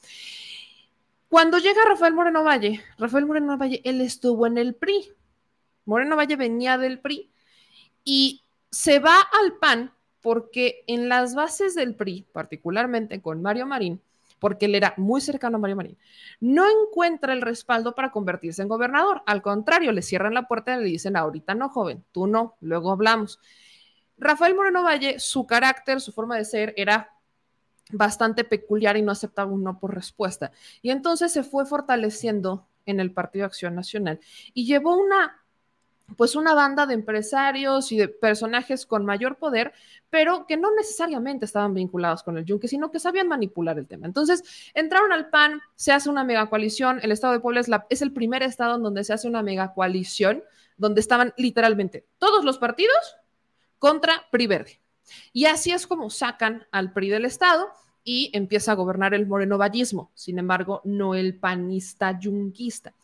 Cuando 1.29 1.59
llega 1.59 1.81
Rafael 1.89 2.13
Moreno 2.13 2.45
Valle, 2.45 2.83
Rafael 2.99 3.25
Moreno 3.25 3.57
Valle, 3.57 3.81
él 3.85 4.03
estuvo 4.03 4.47
en 4.47 4.59
el 4.59 4.75
PRI. 4.75 5.13
Moreno 5.87 6.15
Valle 6.15 6.37
venía 6.37 6.77
del 6.77 7.01
PRI 7.01 7.31
y 8.05 8.42
se 8.73 8.99
va 8.99 9.21
al 9.21 9.59
PAN 9.59 9.93
porque 10.23 10.83
en 10.87 11.09
las 11.09 11.35
bases 11.35 11.75
del 11.75 11.95
PRI, 11.95 12.27
particularmente 12.33 13.21
con 13.21 13.43
Mario 13.43 13.67
Marín, 13.67 14.01
porque 14.39 14.67
él 14.67 14.75
era 14.75 14.95
muy 14.97 15.21
cercano 15.21 15.59
a 15.59 15.61
Mario 15.61 15.77
Marín, 15.77 15.99
no 16.41 16.65
encuentra 16.69 17.33
el 17.33 17.43
respaldo 17.43 17.95
para 17.95 18.11
convertirse 18.11 18.63
en 18.63 18.69
gobernador. 18.69 19.23
Al 19.27 19.43
contrario, 19.43 19.93
le 19.93 20.03
cierran 20.03 20.35
la 20.35 20.49
puerta 20.49 20.75
y 20.75 20.81
le 20.81 20.87
dicen, 20.87 21.17
ahorita 21.17 21.55
no, 21.55 21.69
joven, 21.69 22.05
tú 22.11 22.27
no, 22.27 22.57
luego 22.61 22.91
hablamos. 22.91 23.39
Rafael 24.17 24.55
Moreno 24.55 24.83
Valle, 24.83 25.19
su 25.21 25.47
carácter, 25.47 26.01
su 26.01 26.13
forma 26.13 26.37
de 26.37 26.45
ser 26.45 26.75
era 26.77 27.11
bastante 27.91 28.43
peculiar 28.43 28.97
y 28.97 29.03
no 29.03 29.13
aceptaba 29.13 29.53
un 29.53 29.63
no 29.63 29.79
por 29.79 29.95
respuesta. 29.95 30.51
Y 30.81 30.91
entonces 30.91 31.31
se 31.31 31.43
fue 31.43 31.67
fortaleciendo 31.67 32.67
en 32.87 33.01
el 33.01 33.13
Partido 33.13 33.45
Acción 33.45 33.75
Nacional 33.75 34.19
y 34.55 34.67
llevó 34.67 34.97
una 34.97 35.42
pues 36.17 36.37
una 36.37 36.55
banda 36.55 36.87
de 36.87 36.95
empresarios 36.95 37.93
y 37.93 37.97
de 37.97 38.09
personajes 38.09 38.87
con 38.87 39.05
mayor 39.05 39.37
poder, 39.37 39.73
pero 40.11 40.47
que 40.47 40.57
no 40.57 40.75
necesariamente 40.75 41.45
estaban 41.45 41.75
vinculados 41.75 42.23
con 42.23 42.39
el 42.39 42.45
yunque, 42.45 42.69
sino 42.69 42.91
que 42.91 43.01
sabían 43.01 43.29
manipular 43.29 43.79
el 43.79 43.87
tema. 43.87 44.07
Entonces, 44.07 44.43
entraron 44.75 45.13
al 45.13 45.31
PAN, 45.31 45.61
se 45.75 45.93
hace 45.93 46.11
una 46.11 46.25
mega 46.25 46.49
coalición, 46.49 47.01
el 47.03 47.13
estado 47.13 47.33
de 47.33 47.41
Puebla 47.41 47.61
es, 47.61 47.69
la, 47.69 47.87
es 47.91 48.03
el 48.03 48.13
primer 48.13 48.43
estado 48.43 48.77
en 48.77 48.83
donde 48.83 49.05
se 49.05 49.13
hace 49.13 49.29
una 49.29 49.43
mega 49.43 49.73
coalición, 49.73 50.43
donde 50.77 51.01
estaban 51.01 51.33
literalmente 51.37 52.07
todos 52.19 52.45
los 52.45 52.59
partidos 52.59 53.17
contra 53.79 54.27
PRI 54.31 54.47
Verde. 54.47 54.81
Y 55.33 55.47
así 55.47 55.73
es 55.73 55.87
como 55.87 56.11
sacan 56.11 56.67
al 56.71 56.93
PRI 56.93 57.11
del 57.11 57.25
estado 57.25 57.69
y 58.05 58.31
empieza 58.33 58.73
a 58.73 58.77
gobernar 58.77 59.15
el 59.15 59.27
morenovallismo, 59.27 60.11
sin 60.15 60.39
embargo, 60.39 60.81
no 60.85 61.15
el 61.15 61.39
panista 61.39 62.19
yunquista. 62.19 62.95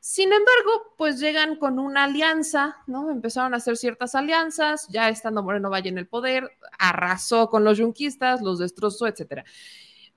Sin 0.00 0.32
embargo, 0.32 0.94
pues 0.96 1.18
llegan 1.18 1.56
con 1.56 1.78
una 1.78 2.04
alianza, 2.04 2.76
¿no? 2.86 3.10
Empezaron 3.10 3.52
a 3.52 3.56
hacer 3.56 3.76
ciertas 3.76 4.14
alianzas, 4.14 4.86
ya 4.88 5.08
estando 5.08 5.42
Moreno 5.42 5.70
Valle 5.70 5.88
en 5.88 5.98
el 5.98 6.06
poder, 6.06 6.50
arrasó 6.78 7.50
con 7.50 7.64
los 7.64 7.78
yunquistas, 7.78 8.40
los 8.40 8.58
destrozó, 8.58 9.06
etc. 9.06 9.44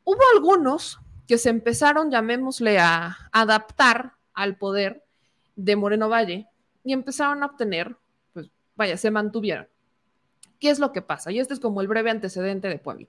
Hubo 0.04 0.22
algunos 0.36 1.00
que 1.28 1.38
se 1.38 1.50
empezaron, 1.50 2.12
llamémosle, 2.12 2.78
a 2.80 3.30
adaptar 3.32 4.14
al 4.34 4.58
poder 4.58 5.04
de 5.56 5.76
Moreno 5.76 6.10
Valle 6.10 6.48
y 6.84 6.94
empezaron 6.94 7.42
a 7.42 7.48
obtener, 7.48 7.98
pues 8.34 8.50
vaya, 8.76 8.98
se 8.98 9.12
mantuvieron. 9.12 9.68
¿Qué 10.60 10.70
es 10.70 10.78
lo 10.78 10.92
que 10.92 11.02
pasa? 11.02 11.32
Y 11.32 11.40
este 11.40 11.56
es 11.56 11.60
como 11.60 11.82
el 11.82 11.88
breve 11.88 12.12
antecedente 12.12 12.68
de 12.68 12.78
Puebla. 12.78 13.08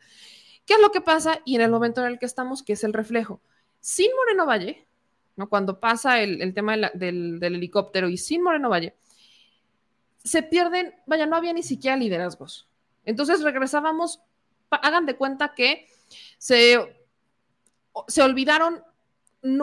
¿Qué 0.65 0.75
es 0.75 0.81
lo 0.81 0.91
que 0.91 1.01
pasa? 1.01 1.41
Y 1.45 1.57
en 1.57 1.61
el 1.61 1.71
momento 1.71 2.01
en 2.01 2.13
el 2.13 2.19
que 2.19 2.27
estamos, 2.27 2.63
¿qué 2.63 2.73
es 2.73 2.85
el 2.85 2.93
reflejo? 2.93 3.43
Sin 3.81 4.11
Moreno 4.17 4.47
Valle, 4.47 4.87
¿no? 5.37 5.49
Cuando 5.49 5.81
pasa 5.81 6.21
el, 6.21 6.55
tema 6.55 6.77
del, 6.95 7.43
helicóptero 7.43 8.09
y 8.09 8.17
sin 8.17 8.43
Moreno 8.43 8.71
Valle, 8.71 8.97
se 10.23 10.43
pierden, 10.43 10.95
vaya, 11.07 11.27
no 11.27 11.37
había 11.37 11.53
ni 11.53 11.63
siquiera 11.63 11.97
liderazgos. 11.97 12.69
Entonces 13.05 13.43
regresábamos, 13.43 14.21
hagan 14.71 15.07
de 15.07 15.17
cuenta 15.17 15.55
que 15.55 15.87
se, 16.39 16.79
se 18.07 18.23
olvidaron 18.23 18.83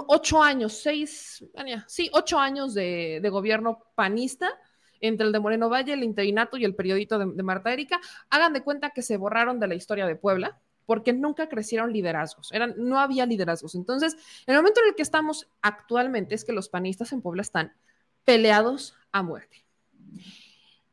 ocho 0.08 0.44
años, 0.44 0.74
seis, 0.74 1.46
sí, 1.88 2.10
ocho 2.14 2.40
años 2.40 2.74
de, 2.74 3.26
gobierno 3.32 3.86
panista 3.96 4.50
entre 5.00 5.28
el 5.28 5.32
de 5.32 5.40
Moreno 5.40 5.70
Valle, 5.70 5.94
el 5.94 6.04
interinato 6.04 6.58
y 6.58 6.66
el 6.66 6.76
periodito 6.76 7.18
de, 7.18 7.32
de 7.34 7.44
Marta 7.44 7.72
Erika. 7.72 8.02
Hagan 8.30 8.52
de 8.52 8.64
cuenta 8.64 8.90
que 8.90 9.02
se 9.02 9.16
borraron 9.16 9.60
de 9.60 9.68
la 9.68 9.76
historia 9.76 10.06
de 10.06 10.18
Puebla 10.18 10.60
porque 10.90 11.14
nunca 11.14 11.48
crecieron 11.48 11.94
liderazgos, 11.94 12.52
eran, 12.52 12.74
no 12.76 12.98
había 12.98 13.28
liderazgos. 13.28 13.76
Entonces, 13.76 14.18
el 14.48 14.56
momento 14.56 14.82
en 14.82 14.88
el 14.88 14.96
que 14.96 15.04
estamos 15.04 15.48
actualmente 15.62 16.34
es 16.34 16.44
que 16.44 16.52
los 16.52 16.68
panistas 16.68 17.14
en 17.14 17.22
Puebla 17.22 17.44
están 17.44 17.76
peleados 18.26 18.98
a 19.12 19.22
muerte. 19.22 19.64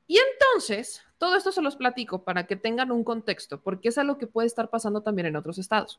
Y 0.07 0.19
entonces, 0.19 1.01
todo 1.17 1.35
esto 1.35 1.51
se 1.51 1.63
los 1.63 1.77
platico 1.77 2.25
para 2.25 2.47
que 2.47 2.57
tengan 2.57 2.93
un 2.93 3.05
contexto, 3.05 3.63
porque 3.63 3.89
es 3.89 3.97
algo 3.97 4.19
que 4.19 4.27
puede 4.27 4.47
estar 4.47 4.69
pasando 4.69 5.01
también 5.01 5.29
en 5.29 5.37
otros 5.37 5.57
estados. 5.57 5.99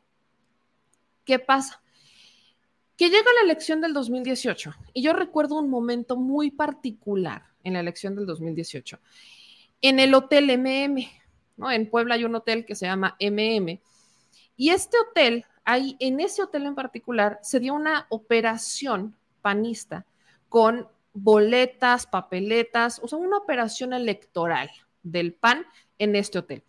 ¿Qué 1.26 1.40
pasa? 1.40 1.82
Que 2.98 3.10
llega 3.10 3.34
la 3.42 3.46
elección 3.46 3.82
del 3.82 3.94
2018 3.94 4.76
y 4.94 5.02
yo 5.02 5.14
recuerdo 5.14 5.56
un 5.56 5.72
momento 5.72 6.18
muy 6.18 6.52
particular 6.52 7.48
en 7.64 7.74
la 7.74 7.80
elección 7.80 8.16
del 8.16 8.28
2018 8.28 9.00
en 9.82 10.00
el 10.00 10.14
Hotel 10.14 10.56
MM. 10.56 11.04
En 11.58 11.90
Puebla 11.90 12.16
hay 12.16 12.26
un 12.26 12.36
hotel 12.36 12.66
que 12.66 12.76
se 12.76 12.86
llama 12.86 13.16
MM. 13.20 13.80
Y 14.56 14.70
este 14.70 14.98
hotel, 15.00 15.46
ahí, 15.66 15.96
en 16.00 16.20
ese 16.20 16.44
hotel 16.44 16.66
en 16.66 16.76
particular, 16.76 17.40
se 17.42 17.60
dio 17.60 17.74
una 17.74 18.08
operación 18.10 19.16
panista 19.42 20.06
con 20.50 20.88
boletas, 21.14 22.06
papeletas, 22.06 23.00
o 23.04 23.08
sea, 23.08 23.18
una 23.18 23.38
operación 23.38 23.94
electoral 23.94 24.70
del 25.04 25.34
PAN 25.34 25.66
en 25.98 26.16
este 26.16 26.40
hotel, 26.40 26.64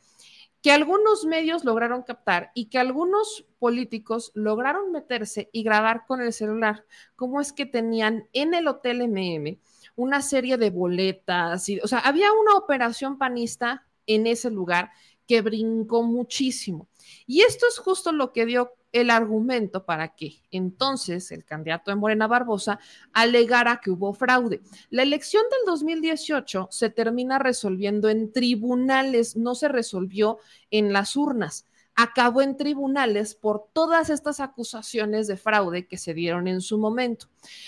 que 0.62 0.72
algunos 0.72 1.24
medios 1.26 1.64
lograron 1.64 2.02
captar 2.02 2.50
y 2.54 2.66
que 2.66 2.78
algunos 2.78 3.44
políticos 3.58 4.32
lograron 4.34 4.90
meterse 4.90 5.50
y 5.52 5.62
grabar 5.62 6.06
con 6.06 6.20
el 6.22 6.32
celular 6.32 6.84
cómo 7.14 7.40
es 7.40 7.52
que 7.52 7.66
tenían 7.66 8.26
en 8.32 8.54
el 8.54 8.68
hotel 8.68 9.06
MM 9.08 9.58
una 9.96 10.22
serie 10.22 10.56
de 10.56 10.70
boletas, 10.70 11.68
y, 11.68 11.80
o 11.80 11.88
sea, 11.88 11.98
había 11.98 12.32
una 12.32 12.54
operación 12.54 13.18
panista 13.18 13.87
en 14.08 14.26
ese 14.26 14.50
lugar 14.50 14.90
que 15.28 15.42
brincó 15.42 16.02
muchísimo. 16.02 16.88
Y 17.26 17.42
esto 17.42 17.66
es 17.68 17.78
justo 17.78 18.10
lo 18.10 18.32
que 18.32 18.46
dio 18.46 18.72
el 18.92 19.10
argumento 19.10 19.84
para 19.84 20.14
que 20.14 20.42
entonces 20.50 21.30
el 21.30 21.44
candidato 21.44 21.90
de 21.90 21.96
Morena 21.96 22.26
Barbosa 22.26 22.80
alegara 23.12 23.80
que 23.82 23.90
hubo 23.90 24.14
fraude. 24.14 24.62
La 24.90 25.02
elección 25.02 25.42
del 25.50 25.60
2018 25.66 26.68
se 26.70 26.90
termina 26.90 27.38
resolviendo 27.38 28.08
en 28.08 28.32
tribunales, 28.32 29.36
no 29.36 29.54
se 29.54 29.68
resolvió 29.68 30.38
en 30.70 30.92
las 30.92 31.16
urnas 31.16 31.66
acabó 32.00 32.42
en 32.42 32.56
tribunales 32.56 33.34
por 33.34 33.66
todas 33.72 34.08
estas 34.08 34.38
acusaciones 34.38 35.26
de 35.26 35.36
fraude 35.36 35.88
que 35.88 35.98
se 35.98 36.14
dieron 36.14 36.46
en 36.46 36.60
su 36.60 36.78
momento. 36.78 37.26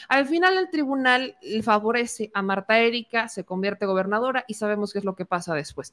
Al 0.09 0.25
final 0.25 0.57
el 0.57 0.71
tribunal 0.71 1.37
favorece 1.65 2.31
a 2.33 2.41
Marta 2.41 2.79
Erika, 2.79 3.29
se 3.29 3.45
convierte 3.45 3.87
gobernadora 3.87 4.45
y 4.47 4.55
sabemos 4.55 4.93
qué 4.93 5.01
es 5.01 5.05
lo 5.05 5.17
que 5.17 5.27
pasa 5.27 5.53
después. 5.55 5.93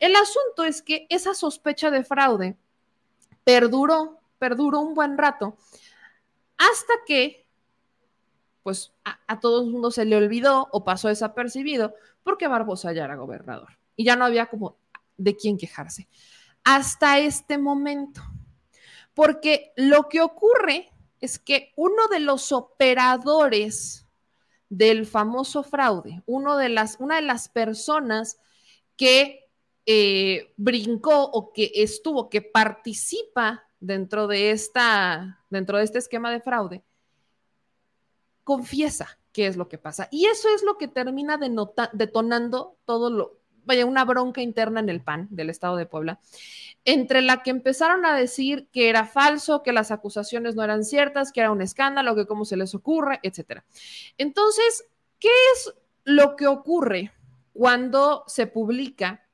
El 0.00 0.16
asunto 0.16 0.64
es 0.64 0.82
que 0.82 1.06
esa 1.08 1.34
sospecha 1.34 1.92
de 1.92 2.02
fraude 2.02 2.56
perduró 3.44 4.18
perduró 4.40 4.80
un 4.80 4.94
buen 4.94 5.16
rato, 5.16 5.56
hasta 6.56 6.94
que, 7.06 7.46
pues, 8.64 8.92
a, 9.04 9.20
a 9.26 9.38
todo 9.40 9.62
el 9.62 9.70
mundo 9.70 9.92
se 9.92 10.04
le 10.04 10.16
olvidó 10.16 10.68
o 10.72 10.84
pasó 10.84 11.08
desapercibido 11.08 11.94
porque 12.24 12.48
Barbosa 12.48 12.92
ya 12.92 13.04
era 13.04 13.16
gobernador 13.16 13.78
y 13.94 14.04
ya 14.04 14.16
no 14.16 14.24
había 14.24 14.46
como 14.46 14.76
de 15.16 15.36
quién 15.36 15.58
quejarse. 15.58 16.08
Hasta 16.64 17.18
este 17.18 17.58
momento. 17.58 18.22
Porque 19.14 19.72
lo 19.76 20.08
que 20.08 20.20
ocurre 20.20 20.90
es 21.20 21.38
que 21.38 21.72
uno 21.76 22.08
de 22.08 22.20
los 22.20 22.52
operadores 22.52 24.06
del 24.68 25.06
famoso 25.06 25.62
fraude, 25.62 26.22
de 26.26 26.68
las, 26.68 26.96
una 27.00 27.16
de 27.16 27.22
las 27.22 27.48
personas 27.48 28.38
que 28.96 29.48
eh, 29.86 30.52
brincó 30.56 31.24
o 31.24 31.52
que 31.52 31.72
estuvo, 31.74 32.28
que 32.28 32.42
participa 32.42 33.64
dentro 33.80 34.26
de, 34.26 34.50
esta, 34.50 35.44
dentro 35.50 35.78
de 35.78 35.84
este 35.84 35.98
esquema 35.98 36.30
de 36.30 36.40
fraude, 36.40 36.84
confiesa 38.44 39.18
qué 39.32 39.46
es 39.46 39.56
lo 39.56 39.68
que 39.68 39.78
pasa. 39.78 40.08
Y 40.10 40.26
eso 40.26 40.48
es 40.54 40.62
lo 40.62 40.76
que 40.78 40.88
termina 40.88 41.38
detonando 41.92 42.76
todo 42.84 43.10
lo, 43.10 43.37
vaya, 43.68 43.86
una 43.86 44.04
bronca 44.04 44.40
interna 44.40 44.80
en 44.80 44.88
el 44.88 45.00
PAN 45.00 45.28
del 45.30 45.50
Estado 45.50 45.76
de 45.76 45.86
Puebla, 45.86 46.18
entre 46.84 47.22
la 47.22 47.42
que 47.42 47.50
empezaron 47.50 48.06
a 48.06 48.16
decir 48.16 48.66
que 48.72 48.88
era 48.88 49.04
falso, 49.04 49.62
que 49.62 49.72
las 49.72 49.90
acusaciones 49.90 50.56
no 50.56 50.64
eran 50.64 50.84
ciertas, 50.84 51.30
que 51.30 51.40
era 51.40 51.52
un 51.52 51.60
escándalo, 51.62 52.16
que 52.16 52.26
cómo 52.26 52.44
se 52.44 52.56
les 52.56 52.74
ocurre, 52.74 53.20
etcétera. 53.22 53.64
Entonces, 54.16 54.86
¿qué 55.20 55.28
es 55.54 55.74
lo 56.04 56.34
que 56.34 56.46
ocurre 56.46 57.12
cuando 57.52 58.24
se 58.26 58.46
publica 58.46 59.24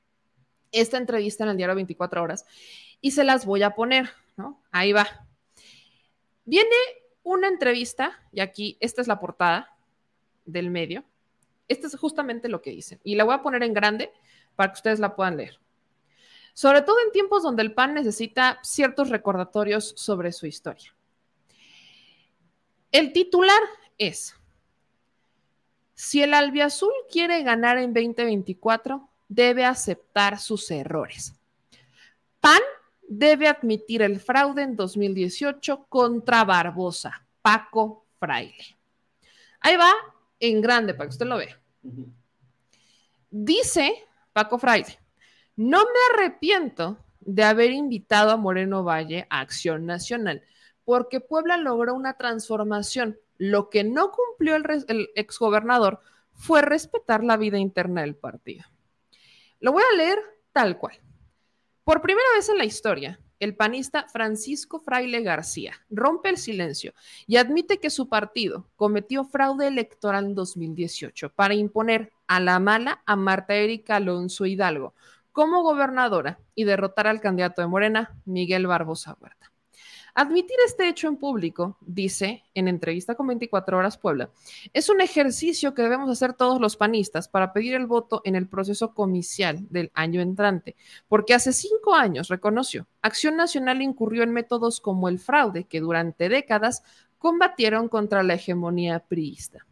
esta 0.72 0.98
entrevista 0.98 1.44
en 1.44 1.50
el 1.50 1.56
diario 1.56 1.76
24 1.76 2.22
horas? 2.22 2.44
Y 3.00 3.12
se 3.12 3.22
las 3.22 3.46
voy 3.46 3.62
a 3.62 3.74
poner, 3.74 4.10
¿no? 4.36 4.60
Ahí 4.72 4.92
va. 4.92 5.06
Viene 6.44 6.74
una 7.22 7.46
entrevista, 7.46 8.20
y 8.32 8.40
aquí 8.40 8.76
esta 8.80 9.00
es 9.00 9.06
la 9.06 9.20
portada 9.20 9.76
del 10.44 10.70
medio. 10.70 11.04
Esto 11.68 11.86
es 11.86 11.96
justamente 11.96 12.48
lo 12.48 12.60
que 12.62 12.70
dicen. 12.70 13.00
Y 13.04 13.14
la 13.14 13.24
voy 13.24 13.34
a 13.34 13.42
poner 13.42 13.62
en 13.62 13.74
grande 13.74 14.12
para 14.56 14.70
que 14.70 14.76
ustedes 14.76 15.00
la 15.00 15.16
puedan 15.16 15.36
leer. 15.36 15.58
Sobre 16.52 16.82
todo 16.82 16.96
en 17.04 17.10
tiempos 17.10 17.42
donde 17.42 17.62
el 17.62 17.74
PAN 17.74 17.94
necesita 17.94 18.60
ciertos 18.62 19.08
recordatorios 19.08 19.94
sobre 19.96 20.30
su 20.32 20.46
historia. 20.46 20.94
El 22.92 23.12
titular 23.12 23.60
es, 23.98 24.36
si 25.94 26.22
el 26.22 26.32
albiazul 26.32 26.92
quiere 27.10 27.42
ganar 27.42 27.78
en 27.78 27.92
2024, 27.92 29.08
debe 29.28 29.64
aceptar 29.64 30.38
sus 30.38 30.70
errores. 30.70 31.34
PAN 32.40 32.60
debe 33.08 33.48
admitir 33.48 34.02
el 34.02 34.20
fraude 34.20 34.62
en 34.62 34.76
2018 34.76 35.86
contra 35.88 36.44
Barbosa, 36.44 37.26
Paco 37.42 38.06
Fraile. 38.20 38.76
Ahí 39.60 39.76
va 39.76 39.92
en 40.48 40.60
grande 40.60 40.94
para 40.94 41.08
que 41.08 41.12
usted 41.14 41.26
lo 41.26 41.38
vea. 41.38 41.58
Dice 43.30 44.06
Paco 44.32 44.58
Fraile, 44.58 44.98
no 45.56 45.78
me 45.78 46.14
arrepiento 46.14 46.98
de 47.20 47.44
haber 47.44 47.70
invitado 47.72 48.30
a 48.30 48.36
Moreno 48.36 48.84
Valle 48.84 49.26
a 49.30 49.40
Acción 49.40 49.86
Nacional, 49.86 50.42
porque 50.84 51.20
Puebla 51.20 51.56
logró 51.56 51.94
una 51.94 52.14
transformación. 52.14 53.18
Lo 53.38 53.70
que 53.70 53.84
no 53.84 54.12
cumplió 54.12 54.54
el, 54.56 54.84
el 54.88 55.08
exgobernador 55.14 56.00
fue 56.34 56.62
respetar 56.62 57.24
la 57.24 57.36
vida 57.36 57.58
interna 57.58 58.02
del 58.02 58.14
partido. 58.14 58.64
Lo 59.60 59.72
voy 59.72 59.82
a 59.82 59.96
leer 59.96 60.18
tal 60.52 60.78
cual. 60.78 61.00
Por 61.84 62.02
primera 62.02 62.28
vez 62.36 62.48
en 62.48 62.58
la 62.58 62.64
historia, 62.64 63.20
el 63.44 63.54
panista 63.54 64.06
Francisco 64.08 64.80
Fraile 64.80 65.22
García 65.22 65.74
rompe 65.90 66.30
el 66.30 66.38
silencio 66.38 66.94
y 67.26 67.36
admite 67.36 67.78
que 67.78 67.90
su 67.90 68.08
partido 68.08 68.66
cometió 68.74 69.24
fraude 69.24 69.68
electoral 69.68 70.24
en 70.24 70.34
2018 70.34 71.30
para 71.30 71.54
imponer 71.54 72.10
a 72.26 72.40
la 72.40 72.58
mala 72.58 73.02
a 73.04 73.16
Marta 73.16 73.54
Erika 73.54 73.96
Alonso 73.96 74.46
Hidalgo 74.46 74.94
como 75.30 75.62
gobernadora 75.62 76.38
y 76.54 76.64
derrotar 76.64 77.06
al 77.06 77.20
candidato 77.20 77.60
de 77.60 77.68
Morena, 77.68 78.16
Miguel 78.24 78.66
Barbosa 78.66 79.16
Huerta. 79.20 79.53
Admitir 80.16 80.56
este 80.64 80.88
hecho 80.88 81.08
en 81.08 81.16
público, 81.16 81.76
dice 81.80 82.44
en 82.54 82.68
entrevista 82.68 83.16
con 83.16 83.26
24 83.26 83.76
Horas 83.76 83.98
Puebla, 83.98 84.30
es 84.72 84.88
un 84.88 85.00
ejercicio 85.00 85.74
que 85.74 85.82
debemos 85.82 86.08
hacer 86.08 86.34
todos 86.34 86.60
los 86.60 86.76
panistas 86.76 87.26
para 87.26 87.52
pedir 87.52 87.74
el 87.74 87.86
voto 87.86 88.22
en 88.24 88.36
el 88.36 88.46
proceso 88.46 88.94
comicial 88.94 89.66
del 89.70 89.90
año 89.92 90.20
entrante, 90.20 90.76
porque 91.08 91.34
hace 91.34 91.52
cinco 91.52 91.96
años, 91.96 92.28
reconoció, 92.28 92.86
Acción 93.02 93.36
Nacional 93.36 93.82
incurrió 93.82 94.22
en 94.22 94.32
métodos 94.32 94.80
como 94.80 95.08
el 95.08 95.18
fraude 95.18 95.64
que 95.64 95.80
durante 95.80 96.28
décadas 96.28 96.84
combatieron 97.18 97.88
contra 97.88 98.22
la 98.22 98.34
hegemonía 98.34 99.00
priista. 99.00 99.66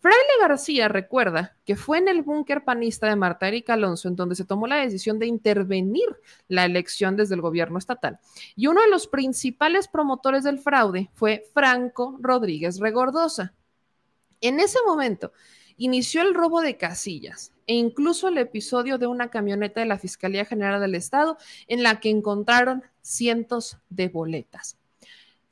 Fraile 0.00 0.18
García 0.40 0.86
recuerda 0.88 1.56
que 1.64 1.74
fue 1.74 1.98
en 1.98 2.08
el 2.08 2.22
búnker 2.22 2.62
panista 2.62 3.08
de 3.08 3.16
Marta 3.16 3.48
Erika 3.48 3.74
Alonso 3.74 4.06
en 4.06 4.14
donde 4.14 4.36
se 4.36 4.44
tomó 4.44 4.68
la 4.68 4.76
decisión 4.76 5.18
de 5.18 5.26
intervenir 5.26 6.06
la 6.46 6.64
elección 6.64 7.16
desde 7.16 7.34
el 7.34 7.40
gobierno 7.40 7.78
estatal. 7.78 8.20
Y 8.54 8.68
uno 8.68 8.80
de 8.80 8.88
los 8.88 9.08
principales 9.08 9.88
promotores 9.88 10.44
del 10.44 10.58
fraude 10.58 11.10
fue 11.14 11.44
Franco 11.52 12.16
Rodríguez 12.20 12.78
Regordosa. 12.78 13.54
En 14.40 14.60
ese 14.60 14.78
momento 14.86 15.32
inició 15.76 16.22
el 16.22 16.34
robo 16.34 16.60
de 16.60 16.76
casillas 16.76 17.52
e 17.66 17.74
incluso 17.74 18.28
el 18.28 18.38
episodio 18.38 18.98
de 18.98 19.08
una 19.08 19.30
camioneta 19.30 19.80
de 19.80 19.86
la 19.86 19.98
Fiscalía 19.98 20.44
General 20.44 20.80
del 20.80 20.94
Estado 20.94 21.38
en 21.66 21.82
la 21.82 21.98
que 21.98 22.10
encontraron 22.10 22.84
cientos 23.02 23.78
de 23.90 24.08
boletas. 24.08 24.78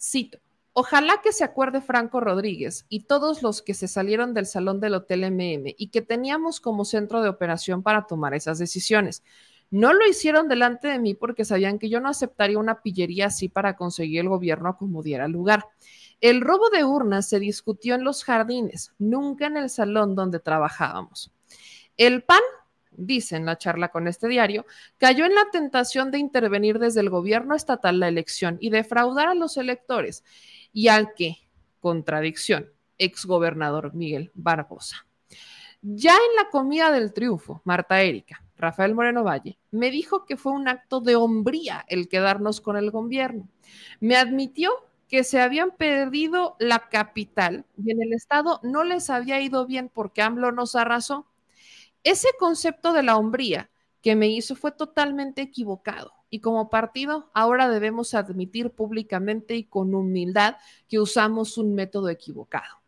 Cito. 0.01 0.39
Ojalá 0.79 1.23
que 1.23 1.33
se 1.33 1.43
acuerde 1.43 1.81
Franco 1.81 2.21
Rodríguez 2.21 2.85
y 2.91 3.05
todos 3.05 3.43
los 3.43 3.63
que 3.63 3.73
se 3.73 3.89
salieron 3.89 4.35
del 4.35 4.45
salón 4.45 4.79
del 4.79 4.93
Hotel 4.93 5.25
MM 5.25 5.75
y 5.75 5.89
que 5.89 6.03
teníamos 6.03 6.61
como 6.61 6.85
centro 6.85 7.23
de 7.23 7.31
operación 7.31 7.83
para 7.83 8.07
tomar 8.07 8.35
esas 8.35 8.59
decisiones. 8.59 9.23
No 9.71 9.95
lo 9.95 10.07
hicieron 10.07 10.49
delante 10.49 10.89
de 10.89 10.99
mí 10.99 11.15
porque 11.15 11.47
sabían 11.47 11.79
que 11.79 11.89
yo 11.89 11.99
no 11.99 12.11
aceptaría 12.11 12.59
una 12.59 12.83
pillería 12.83 13.29
así 13.29 13.49
para 13.49 13.75
conseguir 13.75 14.21
el 14.21 14.29
gobierno 14.29 14.77
como 14.77 15.03
diera 15.03 15.29
lugar. 15.29 15.67
El 16.21 16.43
robo 16.43 16.69
de 16.69 16.85
urnas 16.85 17.27
se 17.27 17.41
discutió 17.41 17.95
en 17.95 18.05
los 18.05 18.23
jardines, 18.23 18.93
nunca 18.99 19.47
en 19.47 19.57
el 19.57 19.71
salón 19.71 20.15
donde 20.15 20.41
trabajábamos. 20.41 21.33
El 21.97 22.23
PAN, 22.23 22.43
dice 22.91 23.37
en 23.37 23.47
la 23.47 23.57
charla 23.57 23.89
con 23.89 24.09
este 24.09 24.29
diario, 24.29 24.67
cayó 24.99 25.25
en 25.25 25.35
la 25.35 25.49
tentación 25.51 26.11
de 26.11 26.19
intervenir 26.19 26.79
desde 26.79 27.01
el 27.01 27.09
gobierno 27.09 27.55
estatal 27.55 27.99
la 27.99 28.09
elección 28.09 28.59
y 28.61 28.69
defraudar 28.69 29.29
a 29.29 29.35
los 29.35 29.57
electores 29.57 30.23
y 30.77 30.89
al 30.89 31.15
que, 31.15 31.39
contradicción, 31.81 32.71
exgobernador 32.99 33.95
Miguel 33.95 34.31
Barbosa. 34.35 35.07
Ya 35.81 36.13
en 36.13 36.37
la 36.37 36.51
comida 36.51 36.91
del 36.91 37.15
triunfo, 37.15 37.63
Marta 37.65 38.03
Erika, 38.03 38.45
Rafael 38.59 38.95
Moreno 38.95 39.25
Valle, 39.25 39.59
me 39.71 39.91
dijo 39.91 40.27
que 40.27 40.37
fue 40.37 40.53
un 40.53 40.69
acto 40.69 41.01
de 41.01 41.17
hombría 41.17 41.87
el 41.89 42.11
quedarnos 42.11 42.61
con 42.61 42.77
el 42.77 42.91
gobierno. 42.91 43.49
Me 44.01 44.17
admitió 44.17 44.71
que 45.09 45.25
se 45.25 45.41
habían 45.41 45.71
perdido 45.71 46.57
la 46.59 46.91
capital 46.91 47.65
y 47.83 47.93
en 47.93 48.03
el 48.03 48.13
estado 48.13 48.61
no 48.63 48.85
les 48.85 49.09
había 49.09 49.41
ido 49.41 49.65
bien 49.65 49.89
porque 49.89 50.21
AMLO 50.21 50.53
nos 50.53 50.77
arrasó. 50.77 51.27
Ese 52.05 52.29
concepto 52.39 52.93
de 52.93 53.03
la 53.03 53.17
hombría 53.17 53.71
que 54.03 54.15
me 54.15 54.29
hizo 54.29 54.55
fue 54.55 54.73
totalmente 54.73 55.41
equivocado 55.41 56.16
y 56.31 56.41
como 56.41 56.71
partido 56.71 57.31
ahora 57.35 57.69
debemos 57.69 58.15
admitir 58.15 58.71
públicamente 58.71 59.57
y 59.57 59.65
con 59.65 59.95
humildad 59.95 60.57
que 60.89 61.01
usamos 61.01 61.59
un 61.59 61.75
método 61.75 62.09
equivocado. 62.09 62.86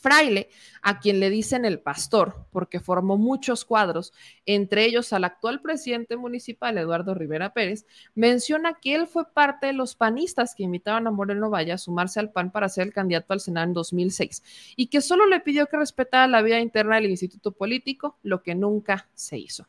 Fraile, 0.00 0.48
a 0.82 0.98
quien 0.98 1.20
le 1.20 1.28
dicen 1.28 1.64
el 1.64 1.78
pastor, 1.78 2.46
porque 2.50 2.80
formó 2.80 3.18
muchos 3.18 3.66
cuadros, 3.66 4.14
entre 4.46 4.86
ellos 4.86 5.12
al 5.12 5.24
actual 5.24 5.60
presidente 5.60 6.16
municipal, 6.16 6.78
Eduardo 6.78 7.14
Rivera 7.14 7.52
Pérez, 7.52 7.84
menciona 8.14 8.78
que 8.80 8.94
él 8.94 9.06
fue 9.06 9.30
parte 9.30 9.66
de 9.66 9.72
los 9.74 9.94
panistas 9.94 10.54
que 10.54 10.62
invitaban 10.62 11.06
a 11.06 11.10
Moreno 11.10 11.50
Valle 11.50 11.72
a 11.72 11.78
sumarse 11.78 12.18
al 12.18 12.32
PAN 12.32 12.50
para 12.50 12.70
ser 12.70 12.86
el 12.86 12.92
candidato 12.94 13.34
al 13.34 13.40
Senado 13.40 13.66
en 13.66 13.74
2006 13.74 14.42
y 14.76 14.86
que 14.86 15.02
solo 15.02 15.26
le 15.26 15.40
pidió 15.40 15.66
que 15.66 15.76
respetara 15.76 16.26
la 16.26 16.40
vida 16.40 16.60
interna 16.60 16.96
del 16.96 17.10
instituto 17.10 17.52
político, 17.52 18.18
lo 18.22 18.42
que 18.42 18.54
nunca 18.54 19.08
se 19.14 19.38
hizo. 19.38 19.68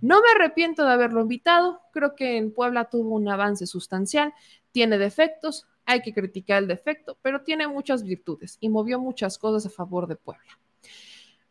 No 0.00 0.20
me 0.20 0.28
arrepiento 0.34 0.84
de 0.84 0.92
haberlo 0.92 1.22
invitado, 1.22 1.80
creo 1.92 2.14
que 2.14 2.36
en 2.36 2.52
Puebla 2.52 2.88
tuvo 2.88 3.16
un 3.16 3.28
avance 3.28 3.66
sustancial, 3.66 4.32
tiene 4.70 4.96
defectos, 4.98 5.66
hay 5.86 6.00
que 6.00 6.14
criticar 6.14 6.62
el 6.62 6.68
defecto, 6.68 7.18
pero 7.22 7.42
tiene 7.42 7.68
muchas 7.68 8.02
virtudes 8.02 8.56
y 8.60 8.68
movió 8.68 9.00
muchas 9.00 9.38
cosas 9.38 9.66
a 9.66 9.74
favor 9.74 10.06
de 10.06 10.16
Puebla. 10.16 10.58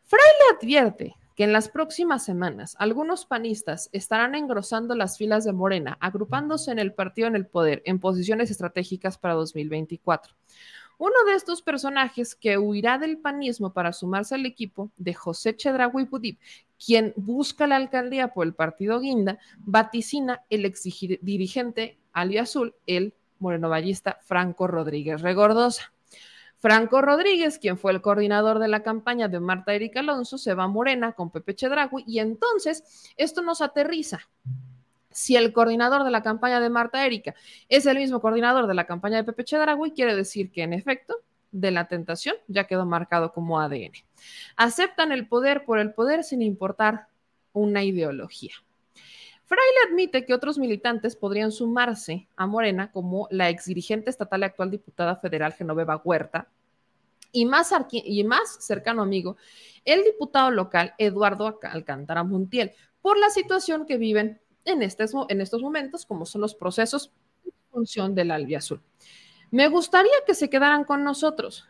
Fraile 0.04 0.58
advierte 0.58 1.14
que 1.34 1.44
en 1.44 1.52
las 1.52 1.68
próximas 1.68 2.24
semanas 2.24 2.76
algunos 2.78 3.24
panistas 3.24 3.88
estarán 3.92 4.34
engrosando 4.34 4.94
las 4.94 5.16
filas 5.16 5.44
de 5.44 5.52
Morena, 5.52 5.96
agrupándose 6.00 6.70
en 6.70 6.78
el 6.78 6.92
partido 6.92 7.28
en 7.28 7.36
el 7.36 7.46
poder 7.46 7.82
en 7.86 7.98
posiciones 7.98 8.50
estratégicas 8.50 9.16
para 9.16 9.34
2024. 9.34 10.34
Uno 10.98 11.24
de 11.26 11.34
estos 11.34 11.62
personajes 11.62 12.34
que 12.34 12.58
huirá 12.58 12.98
del 12.98 13.18
panismo 13.18 13.72
para 13.72 13.92
sumarse 13.92 14.34
al 14.34 14.46
equipo 14.46 14.90
de 14.96 15.14
José 15.14 15.56
Chedraui 15.56 16.04
Budip, 16.04 16.38
quien 16.84 17.12
busca 17.16 17.66
la 17.66 17.76
alcaldía 17.76 18.32
por 18.32 18.46
el 18.46 18.54
partido 18.54 19.00
Guinda, 19.00 19.38
vaticina 19.58 20.42
el 20.50 20.64
ex 20.64 20.82
dirigente 21.22 21.98
aliazul, 22.12 22.74
el 22.86 23.14
morenovallista 23.42 24.18
Franco 24.22 24.66
Rodríguez 24.66 25.20
Regordosa. 25.20 25.92
Franco 26.58 27.02
Rodríguez, 27.02 27.58
quien 27.58 27.76
fue 27.76 27.90
el 27.90 28.00
coordinador 28.00 28.60
de 28.60 28.68
la 28.68 28.84
campaña 28.84 29.26
de 29.26 29.40
Marta 29.40 29.74
Erika 29.74 29.98
Alonso, 29.98 30.38
se 30.38 30.54
va 30.54 30.64
a 30.64 30.68
Morena 30.68 31.12
con 31.12 31.30
Pepe 31.30 31.56
Chedragui 31.56 32.04
y 32.06 32.20
entonces 32.20 33.12
esto 33.16 33.42
nos 33.42 33.60
aterriza. 33.60 34.20
Si 35.10 35.36
el 35.36 35.52
coordinador 35.52 36.04
de 36.04 36.12
la 36.12 36.22
campaña 36.22 36.60
de 36.60 36.70
Marta 36.70 37.04
Erika 37.04 37.34
es 37.68 37.84
el 37.86 37.98
mismo 37.98 38.20
coordinador 38.20 38.68
de 38.68 38.74
la 38.74 38.86
campaña 38.86 39.16
de 39.16 39.24
Pepe 39.24 39.44
Chedragui, 39.44 39.90
quiere 39.90 40.14
decir 40.14 40.52
que 40.52 40.62
en 40.62 40.72
efecto 40.72 41.16
de 41.50 41.72
la 41.72 41.88
tentación 41.88 42.36
ya 42.46 42.68
quedó 42.68 42.86
marcado 42.86 43.32
como 43.32 43.60
ADN. 43.60 43.92
Aceptan 44.56 45.10
el 45.10 45.26
poder 45.26 45.64
por 45.64 45.80
el 45.80 45.92
poder 45.92 46.22
sin 46.22 46.42
importar 46.42 47.08
una 47.52 47.82
ideología. 47.82 48.54
Fraile 49.52 49.90
admite 49.90 50.24
que 50.24 50.32
otros 50.32 50.56
militantes 50.56 51.14
podrían 51.14 51.52
sumarse 51.52 52.26
a 52.36 52.46
Morena, 52.46 52.90
como 52.90 53.28
la 53.30 53.50
ex 53.50 53.66
dirigente 53.66 54.08
estatal 54.08 54.40
y 54.40 54.44
actual 54.44 54.70
diputada 54.70 55.16
federal 55.16 55.52
Genoveva 55.52 56.00
Huerta, 56.02 56.48
y 57.32 57.44
más, 57.44 57.68
cercano 58.60 59.02
amigo, 59.02 59.36
el 59.84 60.04
diputado 60.04 60.50
local 60.50 60.94
Eduardo 60.96 61.58
Alcántara 61.64 62.24
Montiel, 62.24 62.72
por 63.02 63.18
la 63.18 63.28
situación 63.28 63.84
que 63.84 63.98
viven 63.98 64.40
en, 64.64 64.80
en 64.80 65.40
estos 65.42 65.60
momentos, 65.60 66.06
como 66.06 66.24
son 66.24 66.40
los 66.40 66.54
procesos 66.54 67.12
en 67.44 67.52
función 67.70 68.14
del 68.14 68.30
albiazul. 68.30 68.80
Me 69.50 69.68
gustaría 69.68 70.12
que 70.26 70.34
se 70.34 70.48
quedaran 70.48 70.84
con 70.84 71.04
nosotros. 71.04 71.68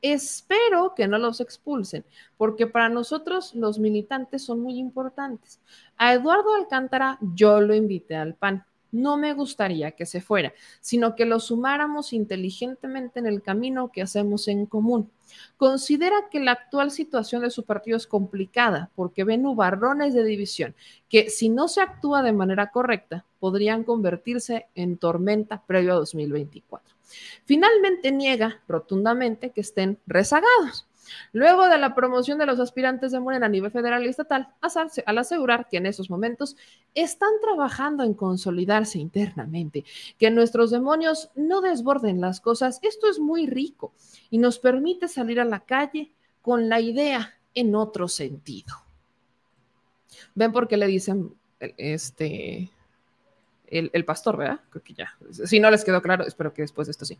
Espero 0.00 0.94
que 0.94 1.08
no 1.08 1.18
los 1.18 1.40
expulsen, 1.40 2.04
porque 2.36 2.66
para 2.66 2.88
nosotros 2.88 3.54
los 3.54 3.78
militantes 3.78 4.44
son 4.44 4.60
muy 4.60 4.78
importantes. 4.78 5.60
A 5.96 6.14
Eduardo 6.14 6.54
Alcántara 6.54 7.18
yo 7.34 7.60
lo 7.60 7.74
invité 7.74 8.14
al 8.14 8.34
PAN. 8.34 8.64
No 8.90 9.18
me 9.18 9.34
gustaría 9.34 9.90
que 9.92 10.06
se 10.06 10.20
fuera, 10.20 10.54
sino 10.80 11.14
que 11.14 11.26
lo 11.26 11.40
sumáramos 11.40 12.12
inteligentemente 12.14 13.18
en 13.18 13.26
el 13.26 13.42
camino 13.42 13.90
que 13.92 14.00
hacemos 14.00 14.48
en 14.48 14.64
común. 14.64 15.10
Considera 15.58 16.28
que 16.30 16.40
la 16.40 16.52
actual 16.52 16.90
situación 16.90 17.42
de 17.42 17.50
su 17.50 17.64
partido 17.64 17.96
es 17.96 18.06
complicada 18.06 18.90
porque 18.94 19.24
ven 19.24 19.42
nubarrones 19.42 20.14
de 20.14 20.24
división 20.24 20.74
que 21.08 21.28
si 21.28 21.50
no 21.50 21.68
se 21.68 21.82
actúa 21.82 22.22
de 22.22 22.32
manera 22.32 22.70
correcta 22.70 23.26
podrían 23.38 23.84
convertirse 23.84 24.68
en 24.74 24.96
tormenta 24.96 25.62
previo 25.66 25.92
a 25.92 25.96
2024. 25.96 26.97
Finalmente 27.44 28.12
niega 28.12 28.60
rotundamente 28.68 29.50
que 29.50 29.60
estén 29.60 29.98
rezagados. 30.06 30.88
Luego 31.32 31.68
de 31.68 31.78
la 31.78 31.94
promoción 31.94 32.38
de 32.38 32.46
los 32.46 32.60
aspirantes 32.60 33.12
de 33.12 33.20
Morena 33.20 33.46
a 33.46 33.48
nivel 33.48 33.70
federal 33.70 34.04
y 34.04 34.08
estatal, 34.08 34.48
al 35.06 35.18
asegurar 35.18 35.68
que 35.68 35.78
en 35.78 35.86
esos 35.86 36.10
momentos 36.10 36.56
están 36.94 37.30
trabajando 37.40 38.04
en 38.04 38.14
consolidarse 38.14 38.98
internamente, 38.98 39.84
que 40.18 40.30
nuestros 40.30 40.70
demonios 40.70 41.30
no 41.34 41.60
desborden 41.60 42.20
las 42.20 42.40
cosas, 42.40 42.78
esto 42.82 43.08
es 43.08 43.18
muy 43.18 43.46
rico 43.46 43.92
y 44.30 44.38
nos 44.38 44.58
permite 44.58 45.08
salir 45.08 45.40
a 45.40 45.44
la 45.44 45.60
calle 45.60 46.12
con 46.42 46.68
la 46.68 46.80
idea 46.80 47.38
en 47.54 47.74
otro 47.74 48.08
sentido. 48.08 48.74
¿Ven 50.34 50.52
por 50.52 50.68
qué 50.68 50.76
le 50.76 50.86
dicen 50.86 51.34
este 51.58 52.70
el, 53.70 54.04
pastor, 54.04 54.36
¿verdad? 54.36 54.60
Creo 54.70 54.82
que 54.82 54.94
ya. 54.94 55.16
Si 55.30 55.60
no 55.60 55.70
les 55.70 55.84
quedó 55.84 56.02
claro, 56.02 56.26
espero 56.26 56.52
que 56.52 56.62
después 56.62 56.86
de 56.86 56.92
esto 56.92 57.04
sí. 57.04 57.18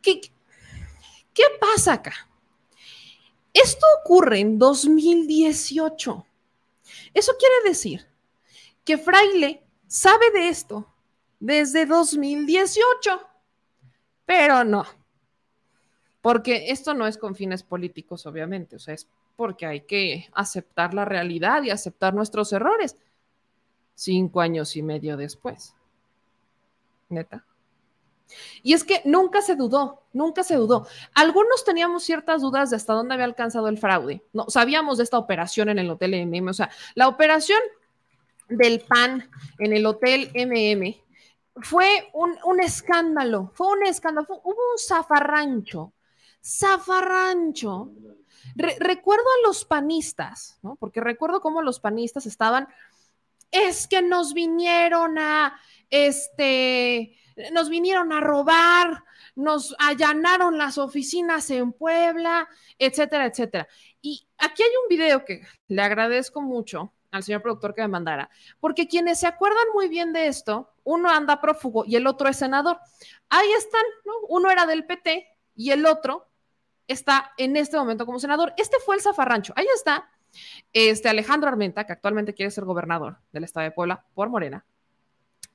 ¿Qué, 0.00 0.20
qué 0.20 1.44
pasa 1.60 1.94
acá? 1.94 2.12
Esto 3.52 3.86
ocurre 4.00 4.40
en 4.40 4.58
2018. 4.58 6.26
Eso 7.14 7.32
quiere 7.38 7.68
decir 7.68 8.06
que 8.84 8.98
Fraile 8.98 9.62
sabe 9.86 10.30
de 10.32 10.48
esto 10.48 10.86
desde 11.38 11.86
2018, 11.86 13.20
pero 14.24 14.64
no, 14.64 14.86
porque 16.20 16.70
esto 16.70 16.94
no 16.94 17.06
es 17.06 17.18
con 17.18 17.34
fines 17.34 17.62
políticos, 17.62 18.26
obviamente, 18.26 18.76
o 18.76 18.78
sea, 18.78 18.94
es 18.94 19.08
porque 19.36 19.66
hay 19.66 19.80
que 19.82 20.28
aceptar 20.32 20.94
la 20.94 21.04
realidad 21.04 21.62
y 21.62 21.70
aceptar 21.70 22.14
nuestros 22.14 22.52
errores 22.52 22.96
cinco 24.02 24.40
años 24.40 24.76
y 24.76 24.82
medio 24.82 25.16
después. 25.16 25.74
Neta. 27.08 27.44
Y 28.62 28.72
es 28.72 28.84
que 28.84 29.02
nunca 29.04 29.42
se 29.42 29.56
dudó, 29.56 30.02
nunca 30.12 30.42
se 30.42 30.56
dudó. 30.56 30.86
Algunos 31.14 31.64
teníamos 31.64 32.04
ciertas 32.04 32.40
dudas 32.40 32.70
de 32.70 32.76
hasta 32.76 32.94
dónde 32.94 33.14
había 33.14 33.26
alcanzado 33.26 33.68
el 33.68 33.78
fraude. 33.78 34.22
No, 34.32 34.46
sabíamos 34.48 34.98
de 34.98 35.04
esta 35.04 35.18
operación 35.18 35.68
en 35.68 35.78
el 35.78 35.90
Hotel 35.90 36.14
MM, 36.26 36.48
o 36.48 36.54
sea, 36.54 36.70
la 36.94 37.08
operación 37.08 37.60
del 38.48 38.80
PAN 38.80 39.28
en 39.58 39.72
el 39.72 39.84
Hotel 39.86 40.30
MM 40.34 40.96
fue 41.56 42.10
un, 42.14 42.60
escándalo, 42.60 43.50
fue 43.54 43.68
un 43.68 43.84
escándalo, 43.84 44.26
hubo 44.42 44.50
un 44.50 44.78
zafarrancho, 44.78 45.92
zafarrancho. 46.42 47.90
recuerdo 48.54 49.24
a 49.24 49.46
los 49.46 49.64
panistas, 49.64 50.58
¿no? 50.62 50.76
Porque 50.76 51.00
recuerdo 51.00 51.40
cómo 51.40 51.60
los 51.62 51.78
panistas 51.78 52.26
estaban 52.26 52.68
es 53.52 53.86
que 53.86 54.02
nos 54.02 54.34
vinieron 54.34 55.18
a, 55.18 55.60
este, 55.90 57.16
nos 57.52 57.68
vinieron 57.68 58.12
a 58.12 58.20
robar, 58.20 59.04
nos 59.34 59.76
allanaron 59.78 60.58
las 60.58 60.78
oficinas 60.78 61.48
en 61.50 61.72
Puebla, 61.72 62.48
etcétera, 62.78 63.26
etcétera. 63.26 63.68
Y 64.00 64.26
aquí 64.38 64.62
hay 64.62 64.70
un 64.82 64.88
video 64.88 65.24
que 65.24 65.42
le 65.68 65.82
agradezco 65.82 66.40
mucho 66.40 66.92
al 67.10 67.22
señor 67.22 67.42
productor 67.42 67.74
que 67.74 67.82
me 67.82 67.88
mandara, 67.88 68.30
porque 68.58 68.88
quienes 68.88 69.20
se 69.20 69.26
acuerdan 69.26 69.66
muy 69.74 69.88
bien 69.88 70.14
de 70.14 70.28
esto, 70.28 70.72
uno 70.82 71.10
anda 71.10 71.42
prófugo 71.42 71.84
y 71.86 71.96
el 71.96 72.06
otro 72.06 72.28
es 72.28 72.38
senador. 72.38 72.78
Ahí 73.28 73.52
están, 73.52 73.82
¿no? 74.06 74.14
Uno 74.28 74.50
era 74.50 74.64
del 74.64 74.86
PT 74.86 75.28
y 75.54 75.70
el 75.70 75.84
otro 75.84 76.30
está 76.88 77.32
en 77.36 77.56
este 77.56 77.76
momento 77.76 78.06
como 78.06 78.18
senador. 78.18 78.54
Este 78.56 78.78
fue 78.80 78.96
el 78.96 79.02
zafarrancho. 79.02 79.52
Ahí 79.56 79.66
está 79.74 80.08
este 80.72 81.08
Alejandro 81.08 81.48
Armenta, 81.48 81.84
que 81.84 81.92
actualmente 81.92 82.34
quiere 82.34 82.50
ser 82.50 82.64
gobernador 82.64 83.18
del 83.32 83.44
estado 83.44 83.64
de 83.64 83.70
Puebla 83.70 84.04
por 84.14 84.28
Morena. 84.28 84.64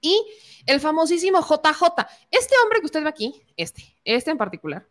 Y 0.01 0.23
el 0.65 0.79
famosísimo 0.79 1.41
JJ. 1.41 2.07
Este 2.29 2.55
hombre 2.63 2.79
que 2.79 2.85
usted 2.85 3.03
ve 3.03 3.09
aquí, 3.09 3.41
este, 3.55 3.83
este 4.03 4.31
en 4.31 4.37
particular, 4.37 4.87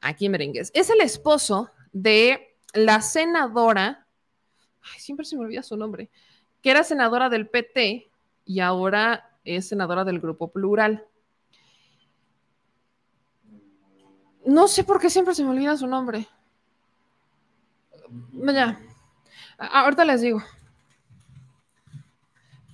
aquí 0.00 0.26
en 0.26 0.32
Merengues, 0.32 0.70
es 0.74 0.90
el 0.90 1.00
esposo 1.00 1.70
de 1.92 2.56
la 2.74 3.00
senadora, 3.00 4.06
ay, 4.82 5.00
siempre 5.00 5.24
se 5.24 5.36
me 5.36 5.44
olvida 5.44 5.62
su 5.62 5.76
nombre, 5.76 6.10
que 6.62 6.70
era 6.70 6.84
senadora 6.84 7.28
del 7.28 7.48
PT 7.48 8.10
y 8.44 8.60
ahora 8.60 9.38
es 9.44 9.68
senadora 9.68 10.04
del 10.04 10.20
Grupo 10.20 10.52
Plural. 10.52 11.06
No 14.44 14.68
sé 14.68 14.84
por 14.84 15.00
qué 15.00 15.10
siempre 15.10 15.34
se 15.34 15.44
me 15.44 15.50
olvida 15.50 15.76
su 15.76 15.86
nombre. 15.86 16.28
Ya. 18.32 18.78
Ahorita 19.58 20.04
les 20.04 20.20
digo. 20.20 20.42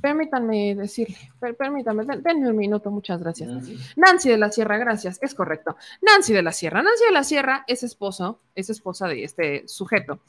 Permítanme 0.01 0.77
decirle, 0.77 1.17
permítanme, 1.59 2.05
denme 2.05 2.51
un 2.51 2.57
minuto, 2.57 2.93
muchas 2.93 3.21
gracias. 3.21 3.51
Nancy. 3.97 4.29
de 4.29 4.39
la 4.39 4.53
Sierra, 4.53 4.79
gracias, 4.79 5.19
es 5.21 5.35
correcto. 5.35 5.77
Nancy 6.01 6.33
de 6.33 6.43
la 6.43 6.53
Sierra, 6.53 6.81
Nancy 6.81 7.07
de 7.07 7.13
la 7.13 7.25
Sierra 7.25 7.65
es 7.67 7.83
esposo, 7.83 8.41
es 8.55 8.71
esposa 8.71 9.09
de 9.09 9.25
este 9.25 9.67
sujeto. 9.67 10.21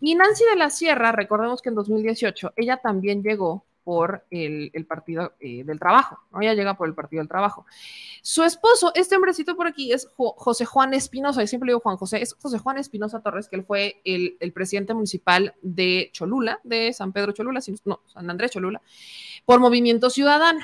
Y 0.00 0.14
Nancy 0.14 0.44
de 0.44 0.56
la 0.56 0.70
Sierra, 0.70 1.12
recordemos 1.12 1.60
que 1.60 1.68
en 1.68 1.74
2018 1.74 2.54
ella 2.56 2.78
también 2.78 3.22
llegó 3.22 3.66
por 3.88 4.26
el, 4.30 4.84
Partido 4.86 5.32
eh, 5.40 5.64
del 5.64 5.78
Trabajo, 5.78 6.18
¿no? 6.30 6.42
Ella 6.42 6.52
llega 6.52 6.76
por 6.76 6.88
el 6.88 6.94
Partido 6.94 7.22
del 7.22 7.28
Trabajo. 7.28 7.64
Su 8.20 8.42
esposo, 8.42 8.92
este 8.94 9.16
hombrecito 9.16 9.56
por 9.56 9.66
aquí, 9.66 9.94
es 9.94 10.10
José 10.14 10.66
Juan 10.66 10.92
Espinosa, 10.92 11.42
y 11.42 11.46
siempre 11.46 11.70
digo 11.70 11.80
Juan 11.80 11.96
José, 11.96 12.20
es 12.20 12.34
José 12.34 12.58
Juan 12.58 12.76
Espinosa 12.76 13.22
Torres, 13.22 13.48
que 13.48 13.56
él 13.56 13.64
fue 13.64 14.02
el, 14.04 14.36
el, 14.40 14.52
presidente 14.52 14.92
municipal 14.92 15.54
de 15.62 16.10
Cholula, 16.12 16.60
de 16.64 16.92
San 16.92 17.14
Pedro 17.14 17.32
Cholula, 17.32 17.60
no, 17.86 18.02
San 18.04 18.28
Andrés 18.28 18.50
Cholula, 18.50 18.82
por 19.46 19.58
Movimiento 19.58 20.10
Ciudadano. 20.10 20.60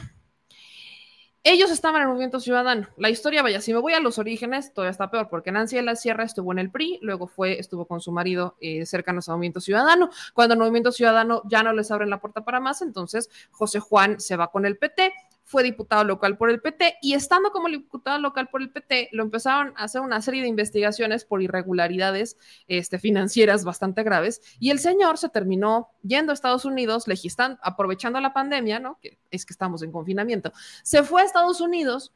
Ellos 1.46 1.70
estaban 1.70 1.96
en 1.96 2.02
el 2.02 2.08
movimiento 2.08 2.40
ciudadano. 2.40 2.88
La 2.96 3.10
historia, 3.10 3.42
vaya, 3.42 3.60
si 3.60 3.74
me 3.74 3.78
voy 3.78 3.92
a 3.92 4.00
los 4.00 4.18
orígenes, 4.18 4.72
todavía 4.72 4.92
está 4.92 5.10
peor, 5.10 5.28
porque 5.28 5.52
Nancy 5.52 5.76
de 5.76 5.82
la 5.82 5.94
Sierra 5.94 6.24
estuvo 6.24 6.50
en 6.52 6.58
el 6.58 6.70
PRI, 6.70 6.98
luego 7.02 7.26
fue, 7.26 7.60
estuvo 7.60 7.86
con 7.86 8.00
su 8.00 8.12
marido 8.12 8.56
eh, 8.60 8.86
cercanos 8.86 9.28
al 9.28 9.34
movimiento 9.34 9.60
ciudadano. 9.60 10.08
Cuando 10.32 10.54
el 10.54 10.60
movimiento 10.60 10.90
ciudadano 10.90 11.42
ya 11.44 11.62
no 11.62 11.74
les 11.74 11.90
abren 11.90 12.08
la 12.08 12.18
puerta 12.18 12.46
para 12.46 12.60
más, 12.60 12.80
entonces 12.80 13.28
José 13.50 13.78
Juan 13.78 14.20
se 14.20 14.36
va 14.36 14.50
con 14.50 14.64
el 14.64 14.78
PT 14.78 15.12
fue 15.44 15.62
diputado 15.62 16.04
local 16.04 16.36
por 16.36 16.50
el 16.50 16.60
PT 16.60 16.96
y 17.02 17.14
estando 17.14 17.52
como 17.52 17.68
diputado 17.68 18.18
local 18.18 18.48
por 18.48 18.62
el 18.62 18.70
PT, 18.70 19.10
lo 19.12 19.22
empezaron 19.22 19.74
a 19.76 19.84
hacer 19.84 20.00
una 20.00 20.20
serie 20.22 20.42
de 20.42 20.48
investigaciones 20.48 21.24
por 21.24 21.42
irregularidades 21.42 22.36
este, 22.66 22.98
financieras 22.98 23.64
bastante 23.64 24.02
graves 24.02 24.40
y 24.58 24.70
el 24.70 24.78
señor 24.78 25.18
se 25.18 25.28
terminó 25.28 25.90
yendo 26.02 26.32
a 26.32 26.34
Estados 26.34 26.64
Unidos, 26.64 27.06
legislando, 27.06 27.58
aprovechando 27.62 28.20
la 28.20 28.32
pandemia, 28.32 28.80
¿no? 28.80 28.98
Que 29.00 29.18
es 29.30 29.44
que 29.44 29.52
estamos 29.52 29.82
en 29.82 29.92
confinamiento, 29.92 30.52
se 30.82 31.02
fue 31.02 31.22
a 31.22 31.24
Estados 31.24 31.60
Unidos 31.60 32.12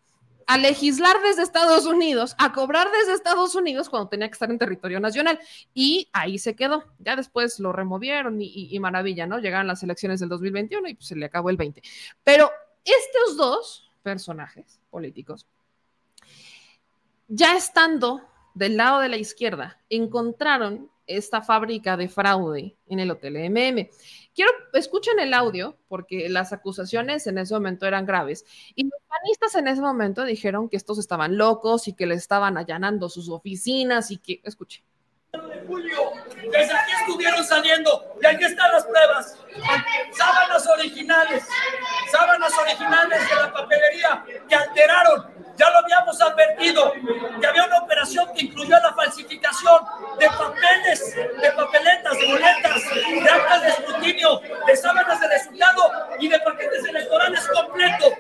a 0.49 0.57
legislar 0.57 1.15
desde 1.23 1.43
Estados 1.43 1.85
Unidos, 1.85 2.35
a 2.39 2.55
cobrar 2.55 2.89
desde 2.91 3.13
Estados 3.13 3.55
Unidos 3.55 3.91
cuando 3.91 4.09
tenía 4.09 4.29
que 4.29 4.33
estar 4.33 4.51
en 4.51 4.59
territorio 4.59 4.99
nacional. 4.99 5.39
Y 5.75 6.09
ahí 6.15 6.39
se 6.39 6.57
quedó. 6.57 6.85
Ya 7.01 7.17
después 7.17 7.61
lo 7.61 7.71
removieron 7.71 8.39
y, 8.41 8.81
maravilla, 8.81 9.27
¿no? 9.27 9.41
Llegaron 9.41 9.67
las 9.67 9.83
elecciones 9.83 10.21
del 10.21 10.31
2021 10.31 10.89
y 10.89 10.95
pues 10.95 11.07
se 11.07 11.17
le 11.17 11.27
acabó 11.27 11.51
el 11.51 11.59
20. 11.59 11.83
Pero 12.25 12.51
estos 12.91 13.37
dos, 13.37 13.91
personajes 14.03 14.81
políticos, 14.91 15.47
ya 17.29 17.57
estando 17.57 18.23
del 18.55 18.77
lado 18.77 19.01
de 19.01 19.09
la 19.09 19.17
izquierda, 19.17 19.81
encontraron 19.91 20.91
esta 21.07 21.43
fábrica 21.43 21.97
de 21.97 22.09
fraude 22.09 22.77
en 22.87 23.01
el 23.01 23.11
Hotel 23.11 23.37
MM. 23.51 23.89
Quiero, 24.35 24.53
escuchen 24.75 25.19
el 25.19 25.35
audio, 25.35 25.77
porque 25.89 26.29
las 26.29 26.53
acusaciones 26.53 27.27
en 27.27 27.39
ese 27.39 27.55
momento 27.55 27.87
eran 27.87 28.07
graves. 28.07 28.45
Y 28.75 28.85
los 28.85 29.01
panistas 29.09 29.55
en 29.57 29.69
ese 29.69 29.81
momento 29.81 30.25
dijeron 30.25 30.69
que 30.69 30.77
estos 30.77 30.99
estaban 30.99 31.37
locos 31.37 31.89
y 31.89 31.95
que 31.95 32.07
le 32.07 32.15
estaban 32.15 32.57
allanando 32.57 33.09
sus 33.09 33.29
oficinas 33.31 34.11
y 34.11 34.19
que, 34.19 34.41
escuchen. 34.45 34.85
Julio, 35.67 36.13
desde 36.51 36.73
aquí 36.73 36.93
estuvieron 37.01 37.45
saliendo 37.45 38.17
y 38.23 38.27
aquí 38.27 38.45
están 38.45 38.73
las 38.73 38.85
pruebas. 38.85 39.37
Sábanas 40.13 40.67
originales, 40.67 41.45
sábanas 42.11 42.53
originales 42.59 43.29
de 43.29 43.37
la 43.37 43.53
papelería 43.53 44.25
que 44.49 44.55
alteraron 44.55 45.39
ya 45.59 45.69
lo 45.71 45.79
habíamos 45.79 46.21
advertido, 46.21 46.93
que 47.41 47.47
había 47.47 47.65
una 47.65 47.79
operación 47.79 48.29
que 48.33 48.45
incluyó 48.45 48.79
la 48.79 48.95
falsificación 48.95 49.81
de 50.19 50.29
papeles, 50.29 51.17
de 51.17 51.53
papeletas, 51.53 52.17
de 52.17 52.27
boletas, 52.27 52.83
de 53.25 53.29
actas 53.29 53.63
de 53.63 53.69
escrutinio, 53.69 54.41
de 54.67 54.77
sábanas 54.77 55.21
de 55.21 55.29
resultado 55.29 55.93
y 56.21 56.29
de 56.29 56.39
paquetes 56.39 56.85
electorales 56.85 57.49
completos. 57.49 58.13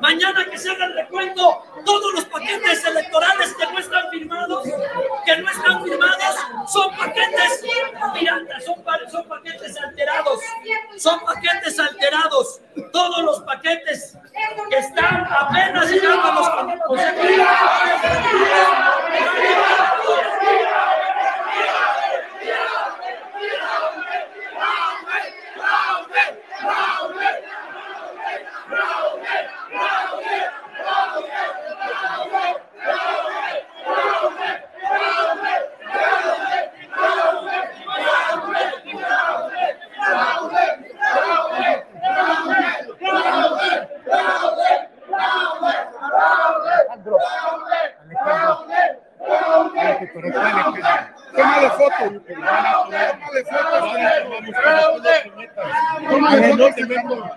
Mañana 0.00 0.44
que 0.50 0.58
se 0.58 0.70
haga 0.70 0.84
el 0.84 0.94
recuento, 0.94 1.62
todos 1.86 2.14
los 2.14 2.24
paquetes 2.26 2.84
electorales 2.84 3.54
que 3.54 3.72
no 3.72 3.78
están 3.78 4.10
firmados, 4.10 4.64
que 5.24 5.36
no 5.38 5.50
están 5.50 5.84
firmados, 5.84 6.36
son 6.68 6.96
paquetes 6.96 7.62
piratas, 8.14 8.64
son, 8.64 8.76
son 9.10 9.28
paquetes 9.28 9.76
alterados, 9.78 10.40
son 10.98 11.20
paquetes 11.20 11.78
alterados. 11.78 12.60
Todos 12.92 13.22
los 13.24 13.40
paquetes 13.42 14.16
que 14.70 14.78
están 14.78 15.26
apenas 15.30 15.90
llegando 15.90 16.22
a 16.22 16.34
los 16.34 16.48
Tómale 50.22 51.70
fotos. 51.70 52.12
Tómale 52.28 53.40
fotos. 53.44 53.82
Tómale 56.08 56.52
fotos. 56.52 57.32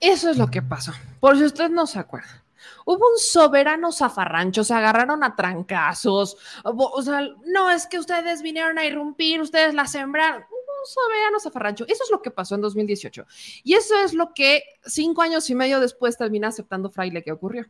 Eso 0.00 0.30
es 0.30 0.36
lo 0.36 0.48
que 0.48 0.62
pasó. 0.62 0.92
Por 1.20 1.36
si 1.36 1.44
usted 1.44 1.70
no 1.70 1.86
se 1.86 1.98
acuerda. 1.98 2.42
Hubo 2.90 3.06
un 3.06 3.18
soberano 3.18 3.92
zafarrancho, 3.92 4.64
se 4.64 4.72
agarraron 4.72 5.22
a 5.22 5.36
trancazos. 5.36 6.38
O 6.64 7.02
sea, 7.02 7.20
no 7.44 7.68
es 7.68 7.86
que 7.86 7.98
ustedes 7.98 8.40
vinieron 8.40 8.78
a 8.78 8.86
irrumpir, 8.86 9.42
ustedes 9.42 9.74
la 9.74 9.86
sembraron. 9.86 10.40
Un 10.40 10.86
soberano 10.86 11.38
zafarrancho. 11.38 11.84
Eso 11.86 12.02
es 12.02 12.10
lo 12.10 12.22
que 12.22 12.30
pasó 12.30 12.54
en 12.54 12.62
2018. 12.62 13.26
Y 13.62 13.74
eso 13.74 13.94
es 14.02 14.14
lo 14.14 14.32
que 14.32 14.62
cinco 14.86 15.20
años 15.20 15.50
y 15.50 15.54
medio 15.54 15.80
después 15.80 16.16
termina 16.16 16.48
aceptando 16.48 16.88
Fraile 16.88 17.22
que 17.22 17.30
ocurrió. 17.30 17.66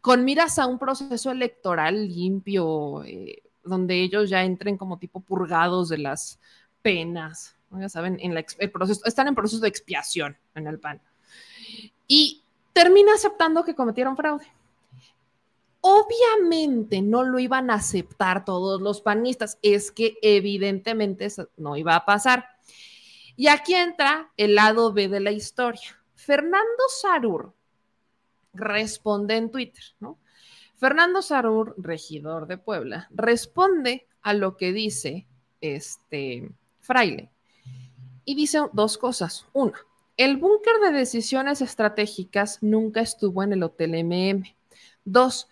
Con 0.00 0.24
miras 0.24 0.56
a 0.60 0.66
un 0.66 0.78
proceso 0.78 1.32
electoral 1.32 2.06
limpio, 2.06 3.02
eh, 3.02 3.42
donde 3.64 4.00
ellos 4.00 4.30
ya 4.30 4.44
entren 4.44 4.78
como 4.78 5.00
tipo 5.00 5.18
purgados 5.18 5.88
de 5.88 5.98
las 5.98 6.38
penas. 6.80 7.56
Ya 7.72 7.88
saben, 7.88 8.18
en 8.20 8.36
el 8.36 8.70
proceso, 8.70 9.00
están 9.04 9.26
en 9.26 9.34
proceso 9.34 9.62
de 9.62 9.68
expiación 9.68 10.38
en 10.54 10.68
el 10.68 10.78
PAN 10.78 11.02
y 12.06 12.44
termina 12.72 13.14
aceptando 13.14 13.64
que 13.64 13.74
cometieron 13.74 14.16
fraude. 14.16 14.46
Obviamente 15.80 17.00
no 17.00 17.24
lo 17.24 17.38
iban 17.38 17.70
a 17.70 17.74
aceptar 17.74 18.44
todos 18.44 18.80
los 18.80 19.00
panistas, 19.00 19.58
es 19.62 19.90
que 19.90 20.18
evidentemente 20.22 21.28
no 21.56 21.76
iba 21.76 21.96
a 21.96 22.04
pasar. 22.04 22.46
Y 23.36 23.48
aquí 23.48 23.74
entra 23.74 24.30
el 24.36 24.54
lado 24.54 24.92
B 24.92 25.08
de 25.08 25.20
la 25.20 25.32
historia. 25.32 25.98
Fernando 26.14 26.84
Sarur 27.00 27.54
responde 28.52 29.36
en 29.36 29.50
Twitter, 29.50 29.84
¿no? 30.00 30.18
Fernando 30.76 31.22
Sarur, 31.22 31.74
regidor 31.78 32.46
de 32.46 32.58
Puebla, 32.58 33.08
responde 33.10 34.06
a 34.22 34.34
lo 34.34 34.56
que 34.56 34.72
dice 34.72 35.26
este 35.60 36.50
fraile 36.80 37.30
y 38.24 38.34
dice 38.34 38.60
dos 38.72 38.98
cosas. 38.98 39.46
Una, 39.52 39.78
el 40.16 40.36
búnker 40.36 40.74
de 40.82 40.92
decisiones 40.92 41.60
estratégicas 41.60 42.62
nunca 42.62 43.00
estuvo 43.00 43.42
en 43.42 43.52
el 43.52 43.62
Hotel 43.62 43.94
MM. 44.04 44.54
Dos, 45.04 45.48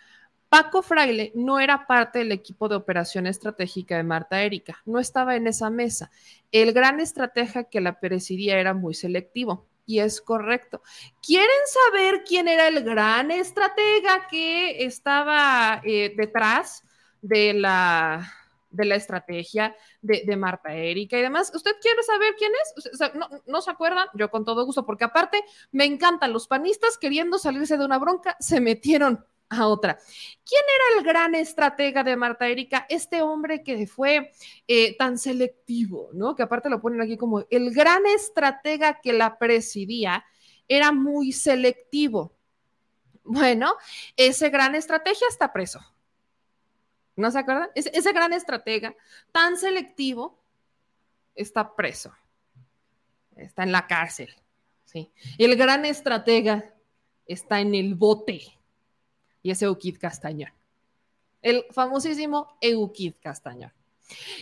Paco 0.49 0.83
Fraile 0.83 1.33
no 1.35 1.61
era 1.61 1.87
parte 1.87 2.21
del 2.21 2.33
equipo 2.33 2.69
de 2.69 2.77
operación 2.77 3.27
estratégica 3.27 3.97
de 3.97 4.03
Marta 4.03 4.43
Erika, 4.43 4.83
no 4.87 4.99
estaba 4.99 5.37
en 5.37 5.47
esa 5.47 5.71
mesa. 5.71 6.11
El 6.53 6.73
gran 6.73 7.01
estratega 7.01 7.65
que 7.65 7.81
la 7.81 8.01
presidía 8.01 8.59
era 8.59 8.75
muy 8.75 8.95
selectivo. 8.95 9.67
Y 9.85 10.01
es 10.01 10.21
correcto. 10.21 10.83
¿Quieren 11.27 11.49
saber 11.67 12.23
quién 12.23 12.47
era 12.47 12.69
el 12.69 12.85
gran 12.85 13.31
estratega 13.31 14.27
que 14.31 14.85
estaba 14.85 15.81
eh, 15.83 16.13
detrás 16.15 16.85
de 17.23 17.55
la, 17.55 18.31
de 18.71 18.85
la 18.85 18.97
estrategia 18.97 19.75
de, 20.03 20.37
Marta 20.37 20.75
Erika 20.75 21.19
y 21.19 21.23
demás. 21.23 21.53
¿Usted 21.55 21.73
quiere 21.81 22.03
saber 22.03 22.35
quién 22.37 22.53
es? 22.53 23.11
no, 23.47 23.61
se 23.61 23.71
acuerdan? 23.71 24.09
Yo 24.15 24.31
con 24.31 24.45
todo 24.45 24.65
gusto, 24.65 24.85
porque 24.85 25.05
aparte 25.05 25.43
me 25.73 25.85
encantan 25.85 26.33
los 26.33 26.47
panistas 26.47 26.99
queriendo 26.99 27.39
salirse 27.39 27.77
de 27.77 27.85
una 27.85 27.99
bronca, 27.99 28.37
se 28.41 28.61
metieron 28.61 29.25
a 29.51 29.67
otra. 29.67 29.99
¿Quién 30.45 30.63
era 30.75 30.99
el 30.99 31.07
gran 31.07 31.35
estratega 31.35 32.05
de 32.05 32.17
Marta 32.17 32.47
Erika? 32.49 32.87
Este 32.89 33.23
hombre 33.23 33.63
que 33.63 33.87
fue 33.87 34.33
eh, 34.67 34.97
tan 34.97 35.19
selectivo, 35.19 36.11
¿no? 36.13 36.35
Que 36.35 36.43
aparte 36.43 36.69
lo 36.69 36.81
ponen 36.81 37.01
aquí 37.01 37.17
como 37.17 37.45
el 37.51 37.73
gran 37.73 38.07
estratega 38.07 39.01
que 39.01 39.13
la 39.13 39.39
presidía 39.39 40.25
era 40.67 40.93
muy 40.93 41.33
selectivo. 41.33 42.37
Bueno, 43.25 43.75
ese 44.17 44.51
gran 44.51 44.75
estrategia 44.75 45.27
está 45.29 45.53
preso. 45.53 45.81
¿No 47.17 47.31
se 47.31 47.39
acuerdan? 47.39 47.69
Ese, 47.75 48.13
gran 48.13 48.33
estratega 48.33 48.95
tan 49.33 49.57
selectivo 49.57 50.41
está 51.35 51.75
preso. 51.75 52.13
Está 53.37 53.65
en 53.65 53.73
la 53.73 53.87
cárcel. 53.87 54.33
¿sí? 54.85 55.11
El 55.37 55.57
gran 55.57 55.85
estratega 55.85 56.73
está 57.27 57.61
en 57.61 57.75
el 57.75 57.97
bote. 57.97 58.58
Y 59.43 59.51
es 59.51 59.63
Euquid 59.63 59.99
Castañón. 59.99 60.53
El 61.41 61.65
famosísimo 61.71 62.57
Euquid 62.61 63.15
Castañón 63.21 63.73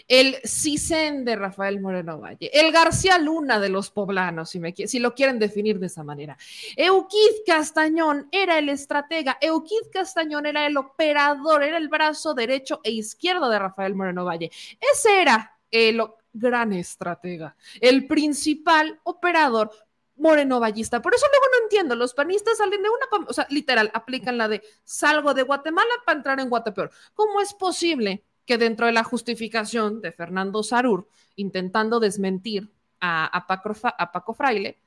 el 0.08 0.36
CISEN 0.44 1.24
de 1.24 1.36
Rafael 1.36 1.80
Moreno 1.80 2.20
Valle, 2.20 2.50
el 2.52 2.72
García 2.72 3.18
Luna 3.18 3.58
de 3.58 3.68
los 3.68 3.90
poblanos, 3.90 4.50
si, 4.50 4.60
me, 4.60 4.72
si 4.72 4.98
lo 4.98 5.14
quieren 5.14 5.38
definir 5.38 5.78
de 5.78 5.86
esa 5.86 6.04
manera. 6.04 6.36
Euquid 6.76 7.42
Castañón 7.44 8.28
era 8.30 8.58
el 8.58 8.68
estratega, 8.68 9.38
Euquid 9.40 9.90
Castañón 9.92 10.46
era 10.46 10.66
el 10.66 10.76
operador, 10.76 11.62
era 11.62 11.78
el 11.78 11.88
brazo 11.88 12.34
derecho 12.34 12.80
e 12.84 12.92
izquierdo 12.92 13.48
de 13.48 13.58
Rafael 13.58 13.94
Moreno 13.94 14.24
Valle. 14.24 14.50
Ese 14.80 15.20
era 15.20 15.58
el 15.70 16.00
gran 16.32 16.72
estratega, 16.72 17.56
el 17.80 18.06
principal 18.06 19.00
operador 19.04 19.70
moreno 20.16 20.60
vallista. 20.60 21.02
Por 21.02 21.14
eso 21.14 21.26
luego 21.30 21.46
no 21.52 21.64
entiendo, 21.64 21.94
los 21.94 22.14
panistas 22.14 22.58
salen 22.58 22.82
de 22.82 22.88
una, 22.88 23.26
o 23.26 23.32
sea, 23.32 23.46
literal, 23.50 23.90
aplican 23.94 24.38
la 24.38 24.48
de 24.48 24.62
salgo 24.84 25.34
de 25.34 25.42
Guatemala 25.42 25.90
para 26.04 26.18
entrar 26.18 26.40
en 26.40 26.48
Guatepeor. 26.48 26.90
¿Cómo 27.14 27.40
es 27.40 27.54
posible 27.54 28.24
que 28.44 28.58
dentro 28.58 28.86
de 28.86 28.92
la 28.92 29.04
justificación 29.04 30.00
de 30.00 30.12
Fernando 30.12 30.62
Sarur, 30.62 31.08
intentando 31.34 32.00
desmentir 32.00 32.70
a, 33.00 33.44
Paco, 33.46 34.34
Fraile, 34.34 34.78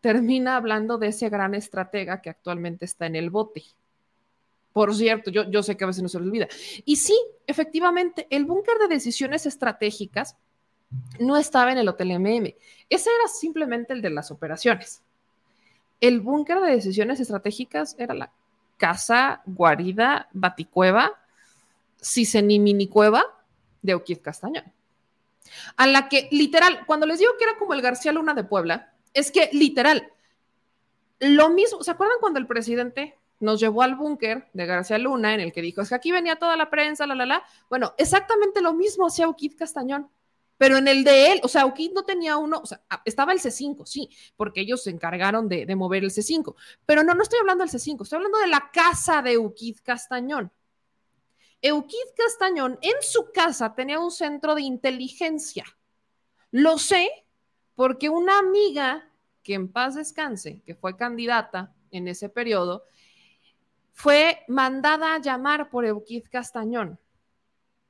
termina 0.00 0.56
hablando 0.56 0.96
de 0.96 1.08
ese 1.08 1.28
gran 1.28 1.54
estratega 1.54 2.22
que 2.22 2.30
actualmente 2.30 2.84
está 2.84 3.06
en 3.06 3.16
el 3.16 3.30
bote. 3.30 3.64
Por 4.72 4.94
cierto, 4.94 5.30
yo, 5.30 5.50
yo 5.50 5.62
sé 5.62 5.76
que 5.76 5.84
a 5.84 5.88
veces 5.88 6.02
no 6.02 6.08
se 6.08 6.20
le 6.20 6.26
olvida. 6.26 6.48
Y 6.84 6.96
sí, 6.96 7.18
efectivamente, 7.46 8.26
el 8.30 8.44
búnker 8.44 8.78
de 8.78 8.88
decisiones 8.88 9.46
estratégicas 9.46 10.36
no 11.18 11.36
estaba 11.36 11.72
en 11.72 11.78
el 11.78 11.88
Hotel 11.88 12.18
MM. 12.18 12.54
Ese 12.88 13.10
era 13.10 13.28
simplemente 13.28 13.92
el 13.92 14.02
de 14.02 14.10
las 14.10 14.30
operaciones. 14.30 15.02
El 16.00 16.20
búnker 16.20 16.60
de 16.60 16.72
decisiones 16.72 17.20
estratégicas 17.20 17.96
era 17.98 18.14
la 18.14 18.32
casa, 18.76 19.42
guarida, 19.46 20.28
baticueva, 20.32 21.12
cueva 22.90 23.24
de 23.82 23.94
Oquid 23.94 24.18
Castañón. 24.20 24.64
A 25.76 25.86
la 25.86 26.08
que, 26.08 26.28
literal, 26.30 26.84
cuando 26.86 27.06
les 27.06 27.18
digo 27.18 27.32
que 27.38 27.44
era 27.44 27.58
como 27.58 27.74
el 27.74 27.82
García 27.82 28.12
Luna 28.12 28.34
de 28.34 28.44
Puebla, 28.44 28.92
es 29.14 29.30
que 29.30 29.48
literal, 29.52 30.12
lo 31.20 31.50
mismo, 31.50 31.82
¿se 31.82 31.90
acuerdan 31.90 32.18
cuando 32.20 32.38
el 32.38 32.46
presidente 32.46 33.16
nos 33.38 33.60
llevó 33.60 33.82
al 33.82 33.94
búnker 33.94 34.48
de 34.52 34.66
García 34.66 34.98
Luna 34.98 35.34
en 35.34 35.40
el 35.40 35.52
que 35.52 35.62
dijo, 35.62 35.80
es 35.80 35.88
que 35.88 35.94
aquí 35.94 36.12
venía 36.12 36.36
toda 36.36 36.56
la 36.56 36.68
prensa, 36.68 37.06
la, 37.06 37.14
la, 37.14 37.26
la? 37.26 37.44
Bueno, 37.68 37.94
exactamente 37.96 38.60
lo 38.60 38.74
mismo 38.74 39.06
hacía 39.06 39.28
Oquid 39.28 39.56
Castañón. 39.56 40.10
Pero 40.58 40.78
en 40.78 40.88
el 40.88 41.04
de 41.04 41.32
él, 41.32 41.40
o 41.42 41.48
sea, 41.48 41.66
Ukit 41.66 41.92
no 41.92 42.04
tenía 42.04 42.38
uno, 42.38 42.60
o 42.62 42.66
sea, 42.66 42.82
ah, 42.88 43.02
estaba 43.04 43.32
el 43.32 43.40
C5, 43.40 43.84
sí, 43.84 44.08
porque 44.36 44.62
ellos 44.62 44.82
se 44.82 44.90
encargaron 44.90 45.48
de, 45.48 45.66
mover 45.76 46.04
el 46.04 46.10
C5. 46.10 46.54
Pero 46.86 47.02
no, 47.02 47.14
no 47.14 47.22
estoy 47.22 47.38
hablando 47.40 47.64
del 47.64 47.72
C5, 47.72 48.02
estoy 48.02 48.16
hablando 48.16 48.38
de 48.38 48.48
la 48.48 48.70
casa 48.72 49.20
de 49.20 49.36
Ukit 49.36 49.80
Castañón. 49.80 50.50
Euquid 51.62 52.14
Castañón 52.16 52.78
en 52.82 52.94
su 53.00 53.32
casa 53.32 53.74
tenía 53.74 53.98
un 53.98 54.10
centro 54.10 54.54
de 54.54 54.62
inteligencia. 54.62 55.64
Lo 56.50 56.78
sé 56.78 57.10
porque 57.74 58.08
una 58.08 58.38
amiga 58.38 59.10
que 59.42 59.54
en 59.54 59.72
paz 59.72 59.94
descanse, 59.94 60.62
que 60.64 60.74
fue 60.74 60.96
candidata 60.96 61.74
en 61.90 62.08
ese 62.08 62.28
periodo, 62.28 62.84
fue 63.92 64.44
mandada 64.48 65.14
a 65.14 65.20
llamar 65.20 65.70
por 65.70 65.84
Euquid 65.84 66.24
Castañón 66.30 66.98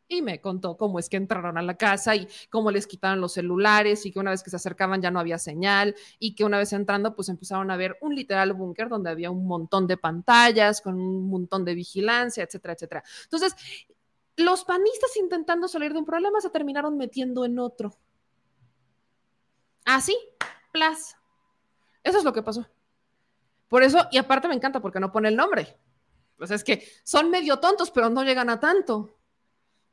y 0.09 0.23
me 0.23 0.41
contó 0.41 0.77
cómo 0.77 0.99
es 0.99 1.09
que 1.09 1.17
entraron 1.17 1.59
a 1.59 1.63
la 1.63 1.77
casa 1.77 2.15
y 2.15 2.29
cómo 2.51 2.71
les 2.71 2.87
quitaron 2.87 3.21
los 3.21 3.33
celulares 3.33 4.07
y 4.07 4.13
que 4.13 4.19
una 4.19 4.31
vez 4.31 4.43
que 4.43 4.51
se 4.51 4.57
acercaban 4.57 5.03
ya 5.03 5.11
no 5.11 5.19
había 5.19 5.39
señal 5.39 5.95
y 6.19 6.35
que 6.35 6.45
una 6.45 6.59
vez 6.59 6.73
entrando 6.73 7.15
pues 7.15 7.29
empezaron 7.29 7.71
a 7.71 7.77
ver 7.77 7.97
un 8.01 8.15
literal 8.15 8.53
búnker 8.53 8.89
donde 8.89 9.11
había 9.11 9.31
un 9.31 9.47
montón 9.47 9.87
de 9.87 9.97
pantallas 9.97 10.81
con 10.81 10.95
un 10.95 11.29
montón 11.29 11.65
de 11.65 11.75
vigilancia, 11.75 12.45
etcétera, 12.45 12.75
etcétera. 12.75 13.05
Entonces, 13.25 13.57
los 14.37 14.65
panistas 14.65 15.17
intentando 15.17 15.67
salir 15.67 15.93
de 15.93 15.99
un 15.99 16.05
problema 16.05 16.41
se 16.41 16.51
terminaron 16.51 16.97
metiendo 16.97 17.45
en 17.45 17.59
otro. 17.59 17.97
Así, 19.85 20.17
plas. 20.73 21.17
Eso 22.03 22.19
es 22.19 22.25
lo 22.25 22.33
que 22.33 22.43
pasó. 22.43 22.67
Por 23.69 23.83
eso, 23.83 24.07
y 24.13 24.19
aparte 24.19 24.47
me 24.47 24.55
encanta 24.55 24.81
porque 24.81 25.01
no 25.01 25.11
pone 25.11 25.29
el 25.29 25.37
nombre. 25.37 25.77
Pues 26.37 26.51
es 26.51 26.63
que 26.63 26.87
son 27.03 27.31
medio 27.31 27.59
tontos, 27.59 27.91
pero 27.91 28.11
no 28.11 28.23
llegan 28.23 28.51
a 28.51 28.61
tanto. 28.61 29.16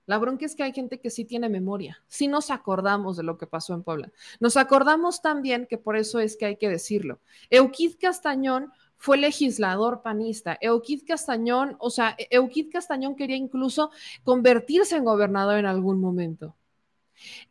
La 0.05 0.17
bronca 0.17 0.45
es 0.45 0.55
que 0.55 0.63
hay 0.63 0.73
gente 0.73 0.99
que 0.99 1.09
sí 1.09 1.23
tiene 1.23 1.47
memoria, 1.47 2.03
sí 2.07 2.27
nos 2.27 2.51
acordamos 2.51 3.15
de 3.15 3.23
lo 3.23 3.37
que 3.37 3.47
pasó 3.47 3.73
en 3.73 3.83
Puebla. 3.83 4.11
Nos 4.39 4.57
acordamos 4.57 5.21
también 5.21 5.65
que 5.65 5.77
por 5.77 5.95
eso 5.95 6.19
es 6.19 6.35
que 6.35 6.45
hay 6.45 6.55
que 6.57 6.69
decirlo. 6.69 7.19
Euquid 7.49 7.95
Castañón 7.99 8.71
fue 8.97 9.17
legislador 9.17 10.01
panista. 10.01 10.57
Euquid 10.61 11.03
Castañón, 11.07 11.75
o 11.79 11.89
sea, 11.89 12.15
Euquid 12.29 12.71
Castañón 12.71 13.15
quería 13.15 13.35
incluso 13.35 13.91
convertirse 14.23 14.95
en 14.95 15.05
gobernador 15.05 15.57
en 15.57 15.65
algún 15.65 15.99
momento. 15.99 16.55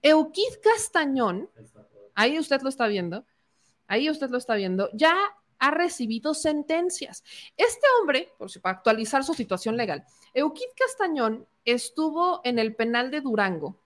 Euquid 0.03 0.61
Castañón, 0.63 1.49
ahí 2.15 2.39
usted 2.39 2.63
lo 2.63 2.69
está 2.69 2.87
viendo, 2.87 3.25
ahí 3.87 4.11
usted 4.11 4.31
lo 4.31 4.39
está 4.39 4.55
viendo, 4.55 4.91
ya 4.93 5.15
ha 5.63 5.71
recibido 5.71 6.35
sentencias. 6.35 7.23
Este 7.57 7.87
hombre, 8.01 8.33
por 8.37 8.51
si 8.51 8.59
para 8.59 8.79
actualizar 8.79 9.23
su 9.23 9.33
situación 9.33 9.77
legal, 9.77 10.05
Euquid 10.35 10.67
Castañón 10.77 11.47
estuvo 11.65 12.41
en 12.43 12.59
el 12.59 12.75
penal 12.75 13.13
de 13.13 13.21
Durango, 13.21 13.77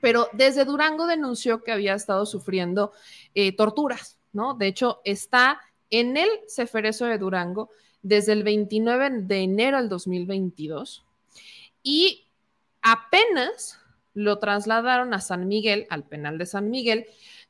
pero 0.00 0.28
desde 0.34 0.64
Durango 0.64 1.08
denunció 1.08 1.64
que 1.64 1.72
había 1.72 1.94
estado 1.94 2.24
sufriendo 2.26 2.92
eh, 3.34 3.56
torturas, 3.56 4.20
¿no? 4.32 4.54
De 4.54 4.68
hecho, 4.68 5.00
está 5.04 5.60
en 5.90 6.16
el 6.16 6.28
Ceferezo 6.48 7.06
de 7.06 7.18
Durango 7.18 7.70
desde 8.02 8.32
el 8.32 8.44
29 8.44 9.22
de 9.22 9.38
enero 9.38 9.78
del 9.78 9.88
2022 9.88 11.04
y 11.82 12.28
apenas 12.82 13.80
lo 14.12 14.38
trasladaron 14.38 15.12
a 15.12 15.20
San 15.20 15.48
Miguel, 15.48 15.88
al 15.90 16.04
penal 16.04 16.38
de 16.38 16.46
San 16.46 16.70
Miguel, 16.70 17.06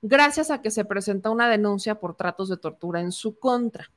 gracias 0.06 0.50
a 0.50 0.60
que 0.60 0.70
se 0.70 0.84
presenta 0.84 1.30
una 1.30 1.48
denuncia 1.48 1.94
por 1.94 2.14
tratos 2.14 2.50
de 2.50 2.58
tortura 2.58 3.00
en 3.00 3.10
su 3.10 3.38
contra. 3.38 3.90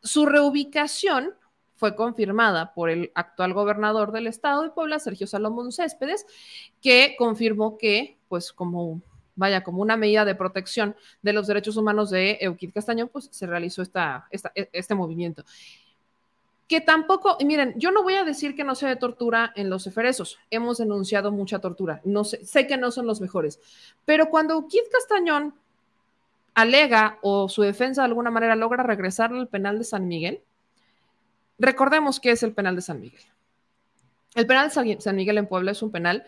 Su 0.00 0.24
reubicación 0.24 1.34
fue 1.74 1.96
confirmada 1.96 2.72
por 2.74 2.90
el 2.90 3.10
actual 3.16 3.52
gobernador 3.52 4.12
del 4.12 4.28
estado 4.28 4.62
de 4.62 4.70
Puebla, 4.70 5.00
Sergio 5.00 5.26
Salomón 5.26 5.72
Céspedes, 5.72 6.26
que 6.80 7.16
confirmó 7.18 7.76
que, 7.76 8.18
pues 8.28 8.52
como 8.52 9.02
vaya, 9.34 9.64
como 9.64 9.82
una 9.82 9.96
medida 9.96 10.24
de 10.24 10.36
protección 10.36 10.94
de 11.22 11.32
los 11.32 11.48
derechos 11.48 11.76
humanos 11.76 12.10
de 12.10 12.38
Euquid 12.40 12.72
Castañón, 12.72 13.08
pues 13.08 13.28
se 13.32 13.46
realizó 13.46 13.82
esta, 13.82 14.28
e, 14.30 14.68
este 14.72 14.94
movimiento 14.94 15.44
que 16.72 16.80
tampoco, 16.80 17.36
miren, 17.44 17.74
yo 17.76 17.90
no 17.90 18.02
voy 18.02 18.14
a 18.14 18.24
decir 18.24 18.56
que 18.56 18.64
no 18.64 18.74
sea 18.74 18.88
de 18.88 18.96
tortura 18.96 19.52
en 19.56 19.68
los 19.68 19.86
eferesos, 19.86 20.38
hemos 20.48 20.78
denunciado 20.78 21.30
mucha 21.30 21.58
tortura, 21.58 22.00
no 22.02 22.24
sé, 22.24 22.46
sé 22.46 22.66
que 22.66 22.78
no 22.78 22.90
son 22.90 23.06
los 23.06 23.20
mejores, 23.20 23.60
pero 24.06 24.30
cuando 24.30 24.66
Kid 24.68 24.80
Castañón 24.90 25.54
alega 26.54 27.18
o 27.20 27.50
su 27.50 27.60
defensa 27.60 28.00
de 28.00 28.06
alguna 28.06 28.30
manera 28.30 28.56
logra 28.56 28.82
regresar 28.82 29.34
al 29.34 29.48
penal 29.48 29.76
de 29.76 29.84
San 29.84 30.08
Miguel, 30.08 30.40
recordemos 31.58 32.20
que 32.20 32.30
es 32.30 32.42
el 32.42 32.54
penal 32.54 32.74
de 32.74 32.80
San 32.80 33.00
Miguel. 33.02 33.20
El 34.34 34.46
penal 34.46 34.70
de 34.70 34.98
San 34.98 35.14
Miguel 35.14 35.36
en 35.36 35.48
Puebla 35.48 35.72
es 35.72 35.82
un 35.82 35.92
penal 35.92 36.24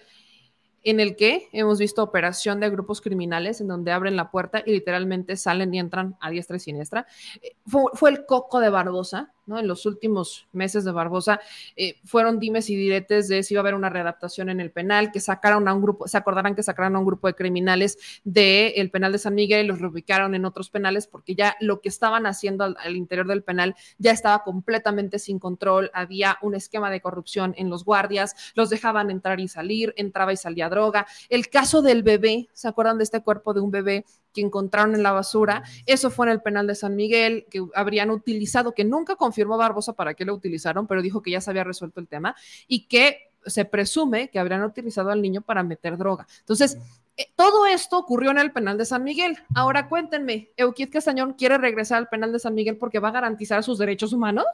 en 0.84 1.01
el 1.01 1.16
que 1.16 1.49
hemos 1.53 1.78
visto 1.78 2.03
operación 2.03 2.61
de 2.61 2.70
grupos 2.70 3.01
criminales 3.01 3.61
en 3.61 3.68
donde 3.68 3.90
abren 3.90 4.16
la 4.16 4.30
puerta 4.30 4.62
y 4.64 4.70
literalmente 4.70 5.36
salen 5.36 5.74
y 5.74 5.78
entran 5.78 6.16
a 6.20 6.30
diestra 6.30 6.59
y 6.59 6.61
siniestra. 6.61 7.07
Eh, 7.42 7.57
fue, 7.66 8.11
el 8.11 8.26
coco 8.26 8.61
de 8.61 8.68
Barbosa, 8.68 9.32
En 9.47 9.68
los 9.68 9.84
últimos 9.84 10.47
meses 10.53 10.84
de 10.84 10.92
Barbosa 10.92 11.40
eh, 11.76 11.97
fueron 12.05 12.38
dimes 12.38 12.70
y 12.70 12.76
diretes 12.76 13.28
de 13.28 13.42
si 13.42 13.55
iba 13.55 13.61
a 13.61 13.62
haber 13.62 13.74
una 13.74 13.90
readaptación 13.90 14.49
en 14.49 14.61
el 14.61 14.70
penal, 14.70 15.12
que 15.12 15.20
sacaron 15.20 15.68
a 15.68 15.74
un 15.74 15.82
grupo, 15.82 16.09
se 16.09 16.16
acordarán 16.16 16.55
que 16.55 16.62
sacaron 16.62 16.97
a 16.97 16.99
un 16.99 17.05
grupo 17.05 17.26
de 17.26 17.34
criminales 17.34 17.99
del 18.24 18.90
penal 18.90 19.12
de 19.12 19.18
San 19.18 19.34
Miguel 19.34 19.66
y 19.66 19.68
los 19.68 19.80
reubicaron 19.80 20.34
en 20.34 20.45
otros 20.45 20.70
penales 20.70 21.07
porque 21.07 21.34
ya 21.34 21.57
lo 21.61 21.80
que 21.80 21.90
estaban 21.90 22.26
haciendo 22.26 22.64
al, 22.64 22.76
al 22.80 22.97
interior 22.97 23.26
del 23.26 23.42
penal 23.42 23.74
ya 23.99 24.12
estaba 24.12 24.42
completamente 24.45 25.18
sin 25.18 25.38
control, 25.38 25.90
había 25.92 26.38
un 26.40 26.55
esquema 26.55 26.90
de 26.90 27.01
corrupción 27.01 27.55
en 27.59 27.68
los 27.68 27.84
guardias, 27.84 28.34
los 28.55 28.70
dejaban 28.70 29.11
entrar 29.11 29.40
y 29.40 29.49
salir, 29.49 29.92
entraba 29.97 30.32
y 30.32 30.36
salía 30.36 30.68
droga. 30.68 31.07
El 31.28 31.49
caso 31.49 31.82
del 31.82 32.03
bebé, 32.03 32.49
¿se 32.53 32.68
acuerdan 32.68 32.99
de 32.99 33.05
este 33.05 33.22
cuerpo 33.22 33.53
de 33.53 33.61
un 33.61 33.70
bebé 33.70 34.05
que 34.35 34.43
encontraron 34.43 34.95
en 34.95 35.03
la 35.03 35.12
basura. 35.12 35.62
Eso 35.87 36.11
fue 36.11 36.26
en 36.26 36.32
el 36.32 36.43
penal 36.43 36.66
de 36.66 36.74
San 36.74 36.95
Miguel, 36.95 37.47
que 37.49 37.64
habrían 37.74 38.11
utilizado, 38.11 38.74
que 38.74 38.85
nunca 38.85 39.16
confirmó 39.16 39.57
Barbosa 39.57 39.95
para 39.95 40.12
qué 40.12 40.26
lo 40.26 40.35
utilizaron, 40.35 40.87
pero 40.87 41.01
dijo 41.01 41.22
que 41.22 41.30
ya 41.30 41.41
se 41.41 41.51
había 41.51 41.64
resuelto 41.64 42.01
el 42.01 42.09
tema 42.09 42.37
y 42.66 42.87
que 42.87 43.30
se 43.47 43.64
presume 43.64 44.30
que 44.30 44.39
habrían 44.39 44.62
utilizado 44.62 45.11
al 45.11 45.22
niño 45.22 45.41
para 45.41 45.62
meter 45.62 45.97
droga. 45.97 46.26
Entonces, 46.41 46.78
eh, 47.16 47.26
todo 47.37 47.66
esto 47.66 47.99
ocurrió 47.99 48.30
en 48.30 48.39
el 48.39 48.53
penal 48.53 48.76
de 48.76 48.85
San 48.85 49.05
Miguel. 49.05 49.39
Ahora 49.55 49.89
cuéntenme, 49.89 50.51
¿Euquid 50.57 50.91
Castañón 50.91 51.35
quiere 51.35 51.59
regresar 51.59 51.99
al 51.99 52.09
penal 52.09 52.32
de 52.32 52.39
San 52.39 52.55
Miguel 52.55 52.76
porque 52.76 52.99
va 52.99 53.09
a 53.09 53.12
garantizar 53.12 53.62
sus 53.62 53.78
derechos 53.78 54.12
humanos? 54.12 54.47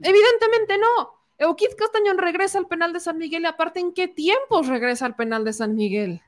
Evidentemente 0.00 0.78
no. 0.78 1.22
Euquid 1.38 1.74
Castañón 1.76 2.18
regresa 2.18 2.58
al 2.58 2.66
penal 2.66 2.92
de 2.92 3.00
San 3.00 3.18
Miguel 3.18 3.42
y 3.42 3.46
aparte, 3.46 3.80
¿en 3.80 3.92
qué 3.92 4.08
tiempos 4.08 4.66
regresa 4.66 5.06
al 5.06 5.16
penal 5.16 5.44
de 5.44 5.52
San 5.52 5.74
Miguel? 5.74 6.22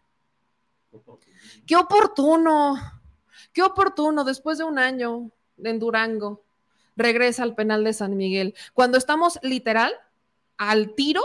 Qué 1.67 1.77
oportuno, 1.77 2.77
qué 3.53 3.63
oportuno, 3.63 4.25
después 4.25 4.59
de 4.59 4.65
un 4.65 4.79
año 4.79 5.31
en 5.63 5.79
Durango, 5.79 6.43
regresa 6.97 7.43
al 7.43 7.55
penal 7.55 7.85
de 7.85 7.93
San 7.93 8.17
Miguel, 8.17 8.55
cuando 8.73 8.99
estamos 8.99 9.39
literal 9.43 9.93
al 10.57 10.95
tiro 10.95 11.23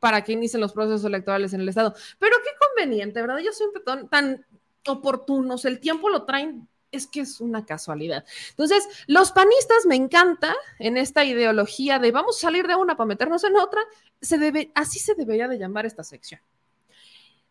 para 0.00 0.22
que 0.22 0.32
inicien 0.32 0.60
los 0.60 0.72
procesos 0.72 1.04
electorales 1.04 1.52
en 1.54 1.60
el 1.60 1.68
Estado. 1.68 1.94
Pero 2.18 2.36
qué 2.44 2.50
conveniente, 2.68 3.20
¿verdad? 3.20 3.38
Ellos 3.38 3.56
siempre 3.56 3.82
tan, 3.82 4.08
tan 4.08 4.44
oportunos, 4.86 5.64
el 5.64 5.80
tiempo 5.80 6.10
lo 6.10 6.24
traen 6.24 6.68
es 6.92 7.06
que 7.06 7.20
es 7.20 7.40
una 7.40 7.64
casualidad. 7.64 8.24
Entonces, 8.50 8.86
los 9.06 9.32
panistas 9.32 9.86
me 9.86 9.96
encanta 9.96 10.54
en 10.78 10.96
esta 10.96 11.24
ideología 11.24 11.98
de 11.98 12.12
vamos 12.12 12.36
a 12.36 12.40
salir 12.42 12.68
de 12.68 12.76
una 12.76 12.96
para 12.96 13.08
meternos 13.08 13.42
en 13.44 13.56
otra, 13.56 13.80
se 14.20 14.38
debe, 14.38 14.70
así 14.74 15.00
se 15.00 15.14
debería 15.14 15.48
de 15.48 15.58
llamar 15.58 15.86
esta 15.86 16.04
sección 16.04 16.40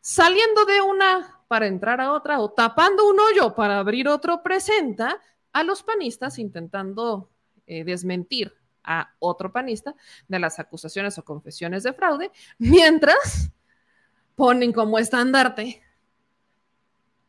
saliendo 0.04 0.66
de 0.66 0.82
una 0.82 1.39
para 1.47 1.66
entrar 1.66 2.01
a 2.01 2.12
otra 2.12 2.41
o 2.41 2.51
tapando 2.51 3.08
un 3.10 3.18
hoyo 3.22 3.56
para 3.56 3.80
abrir 3.80 4.10
otro, 4.10 4.43
presenta 4.43 5.18
a 5.54 5.64
los 5.64 5.82
panistas 5.82 6.39
intentando 6.39 7.30
eh, 7.66 7.86
desmentir 7.86 8.54
a 8.84 9.14
otro 9.20 9.54
panista 9.54 9.95
de 10.28 10.39
las 10.39 10.60
acusaciones 10.60 11.18
o 11.18 11.24
confesiones 11.24 11.84
de 11.84 11.93
fraude, 11.93 12.32
mientras 12.58 13.49
ponen 14.36 14.74
como 14.74 14.99
estandarte 14.99 15.82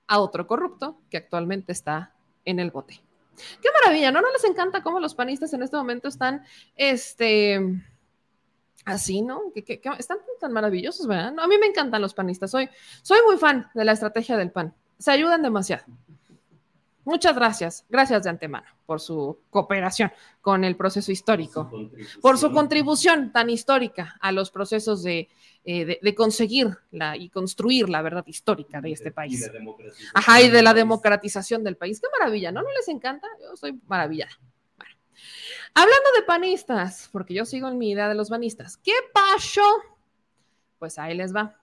a 0.08 0.18
otro 0.18 0.48
corrupto 0.48 1.00
que 1.08 1.18
actualmente 1.18 1.70
está 1.70 2.12
en 2.44 2.58
el 2.58 2.72
bote. 2.72 3.00
Qué 3.62 3.68
maravilla, 3.72 4.10
¿no? 4.10 4.20
¿No 4.20 4.32
les 4.32 4.42
encanta 4.42 4.82
cómo 4.82 4.98
los 4.98 5.14
panistas 5.14 5.52
en 5.52 5.62
este 5.62 5.76
momento 5.76 6.08
están, 6.08 6.44
este, 6.74 7.60
Así, 8.84 9.22
¿no? 9.22 9.50
Que, 9.54 9.64
que- 9.64 9.80
que 9.80 9.88
están 9.98 10.18
tan 10.40 10.52
maravillosos, 10.52 11.06
¿verdad? 11.06 11.32
No, 11.32 11.42
a 11.42 11.46
mí 11.48 11.56
me 11.58 11.66
encantan 11.66 12.02
los 12.02 12.12
panistas. 12.14 12.50
Soy, 12.50 12.68
soy 13.02 13.18
muy 13.26 13.36
fan 13.38 13.70
de 13.74 13.84
la 13.84 13.92
estrategia 13.92 14.36
del 14.36 14.50
PAN. 14.50 14.74
Se 14.98 15.10
ayudan 15.10 15.42
demasiado. 15.42 15.84
Muchas 17.06 17.34
gracias. 17.34 17.84
Gracias 17.90 18.22
de 18.24 18.30
antemano 18.30 18.66
por 18.86 18.98
su 19.00 19.38
cooperación 19.50 20.10
con 20.40 20.64
el 20.64 20.74
proceso 20.76 21.12
histórico, 21.12 21.70
por 22.22 22.38
su 22.38 22.46
contribución 22.52 23.30
tan 23.32 23.50
histórica 23.50 24.16
a 24.20 24.32
los 24.32 24.50
procesos 24.50 25.02
de, 25.02 25.28
eh, 25.64 25.84
de, 25.84 25.98
de 26.02 26.14
conseguir 26.14 26.68
la, 26.92 27.16
y 27.16 27.28
construir 27.28 27.88
la 27.90 28.00
verdad 28.02 28.24
histórica 28.26 28.80
de 28.80 28.92
este 28.92 29.10
país. 29.10 29.40
Ajá, 30.14 30.40
y 30.42 30.48
de 30.50 30.62
la 30.62 30.72
democratización 30.74 31.62
del 31.64 31.76
país. 31.76 32.00
Qué 32.00 32.06
maravilla, 32.18 32.52
¿no? 32.52 32.62
¿No 32.62 32.68
les 32.74 32.88
encanta? 32.88 33.26
Yo 33.40 33.52
estoy 33.54 33.78
maravillada. 33.86 34.32
Hablando 35.74 36.10
de 36.16 36.22
panistas, 36.22 37.08
porque 37.12 37.34
yo 37.34 37.44
sigo 37.44 37.68
en 37.68 37.78
mi 37.78 37.90
idea 37.90 38.08
de 38.08 38.14
los 38.14 38.30
panistas, 38.30 38.76
¿qué 38.76 38.92
pasó? 39.12 39.64
Pues 40.78 40.98
ahí 40.98 41.14
les 41.16 41.34
va. 41.34 41.60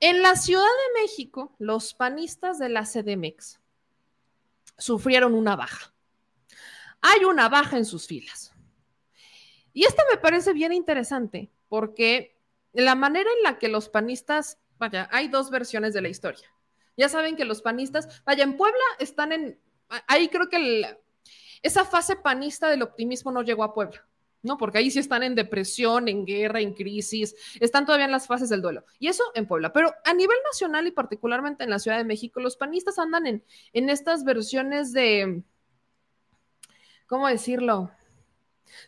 En 0.00 0.22
la 0.22 0.36
Ciudad 0.36 0.62
de 0.62 1.02
México, 1.02 1.54
los 1.58 1.94
panistas 1.94 2.58
de 2.58 2.68
la 2.68 2.84
CDMX 2.84 3.60
sufrieron 4.78 5.34
una 5.34 5.56
baja. 5.56 5.92
Hay 7.00 7.24
una 7.24 7.48
baja 7.48 7.76
en 7.76 7.84
sus 7.84 8.06
filas. 8.06 8.52
Y 9.72 9.84
esto 9.84 10.02
me 10.10 10.18
parece 10.18 10.52
bien 10.52 10.72
interesante 10.72 11.50
porque 11.68 12.36
la 12.72 12.94
manera 12.94 13.30
en 13.36 13.42
la 13.42 13.58
que 13.58 13.68
los 13.68 13.88
panistas, 13.88 14.58
vaya, 14.78 15.08
hay 15.12 15.28
dos 15.28 15.50
versiones 15.50 15.94
de 15.94 16.02
la 16.02 16.08
historia. 16.08 16.50
Ya 16.96 17.08
saben 17.08 17.36
que 17.36 17.44
los 17.44 17.62
panistas, 17.62 18.22
vaya, 18.24 18.44
en 18.44 18.56
Puebla 18.56 18.84
están 18.98 19.32
en, 19.32 19.60
ahí 20.06 20.28
creo 20.28 20.48
que 20.48 20.56
el- 20.56 20.98
esa 21.66 21.84
fase 21.84 22.16
panista 22.16 22.68
del 22.68 22.82
optimismo 22.82 23.32
no 23.32 23.42
llegó 23.42 23.64
a 23.64 23.74
Puebla. 23.74 24.06
¿no? 24.42 24.56
Porque 24.56 24.78
ahí 24.78 24.90
sí 24.92 25.00
están 25.00 25.24
en 25.24 25.34
depresión, 25.34 26.06
en 26.06 26.24
guerra, 26.24 26.60
en 26.60 26.72
crisis, 26.72 27.34
están 27.58 27.84
todavía 27.84 28.04
en 28.04 28.12
las 28.12 28.28
fases 28.28 28.48
del 28.48 28.62
duelo. 28.62 28.84
Y 29.00 29.08
eso 29.08 29.24
en 29.34 29.46
Puebla. 29.46 29.72
Pero 29.72 29.92
a 30.04 30.14
nivel 30.14 30.36
nacional 30.52 30.86
y 30.86 30.92
particularmente 30.92 31.64
en 31.64 31.70
la 31.70 31.80
Ciudad 31.80 31.98
de 31.98 32.04
México, 32.04 32.38
los 32.38 32.56
panistas 32.56 33.00
andan 33.00 33.26
en, 33.26 33.44
en 33.72 33.90
estas 33.90 34.22
versiones 34.22 34.92
de, 34.92 35.42
¿cómo 37.06 37.26
decirlo? 37.26 37.90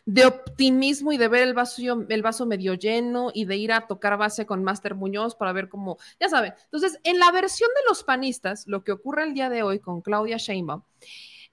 De 0.05 0.25
optimismo 0.25 1.11
y 1.11 1.17
de 1.17 1.27
ver 1.27 1.43
el 1.43 1.53
vaso, 1.53 2.05
el 2.07 2.21
vaso 2.21 2.45
medio 2.45 2.75
lleno 2.75 3.31
y 3.33 3.43
de 3.43 3.57
ir 3.57 3.73
a 3.73 3.87
tocar 3.87 4.17
base 4.17 4.45
con 4.45 4.63
Máster 4.63 4.95
Muñoz 4.95 5.35
para 5.35 5.51
ver 5.51 5.67
cómo, 5.67 5.97
ya 6.21 6.29
saben. 6.29 6.53
Entonces, 6.65 6.99
en 7.03 7.19
la 7.19 7.31
versión 7.31 7.69
de 7.75 7.89
los 7.89 8.03
panistas, 8.03 8.65
lo 8.65 8.85
que 8.85 8.93
ocurre 8.93 9.23
el 9.23 9.33
día 9.33 9.49
de 9.49 9.63
hoy 9.63 9.79
con 9.79 10.01
Claudia 10.01 10.37
Sheinbaum 10.37 10.83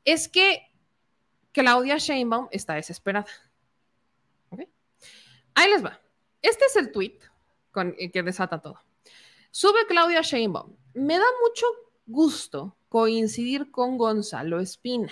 es 0.05 0.29
que 0.29 0.63
Claudia 1.57 1.97
Sheinbaum 1.97 2.49
está 2.51 2.75
desesperada. 2.75 3.29
Ahí 5.55 5.71
les 5.71 5.83
va. 5.83 5.99
Este 6.43 6.67
es 6.67 6.77
el 6.77 6.93
tweet 6.93 7.19
eh, 7.97 8.11
que 8.11 8.23
desata 8.23 8.61
todo. 8.61 8.79
Sube 9.51 9.87
Claudia 9.89 10.21
Sheinbaum. 10.21 10.77
Me 10.93 11.17
da 11.17 11.25
mucho 11.43 11.65
gusto 12.05 12.77
coincidir 12.91 13.71
con 13.71 13.97
Gonzalo 13.97 14.61
Espina, 14.61 15.11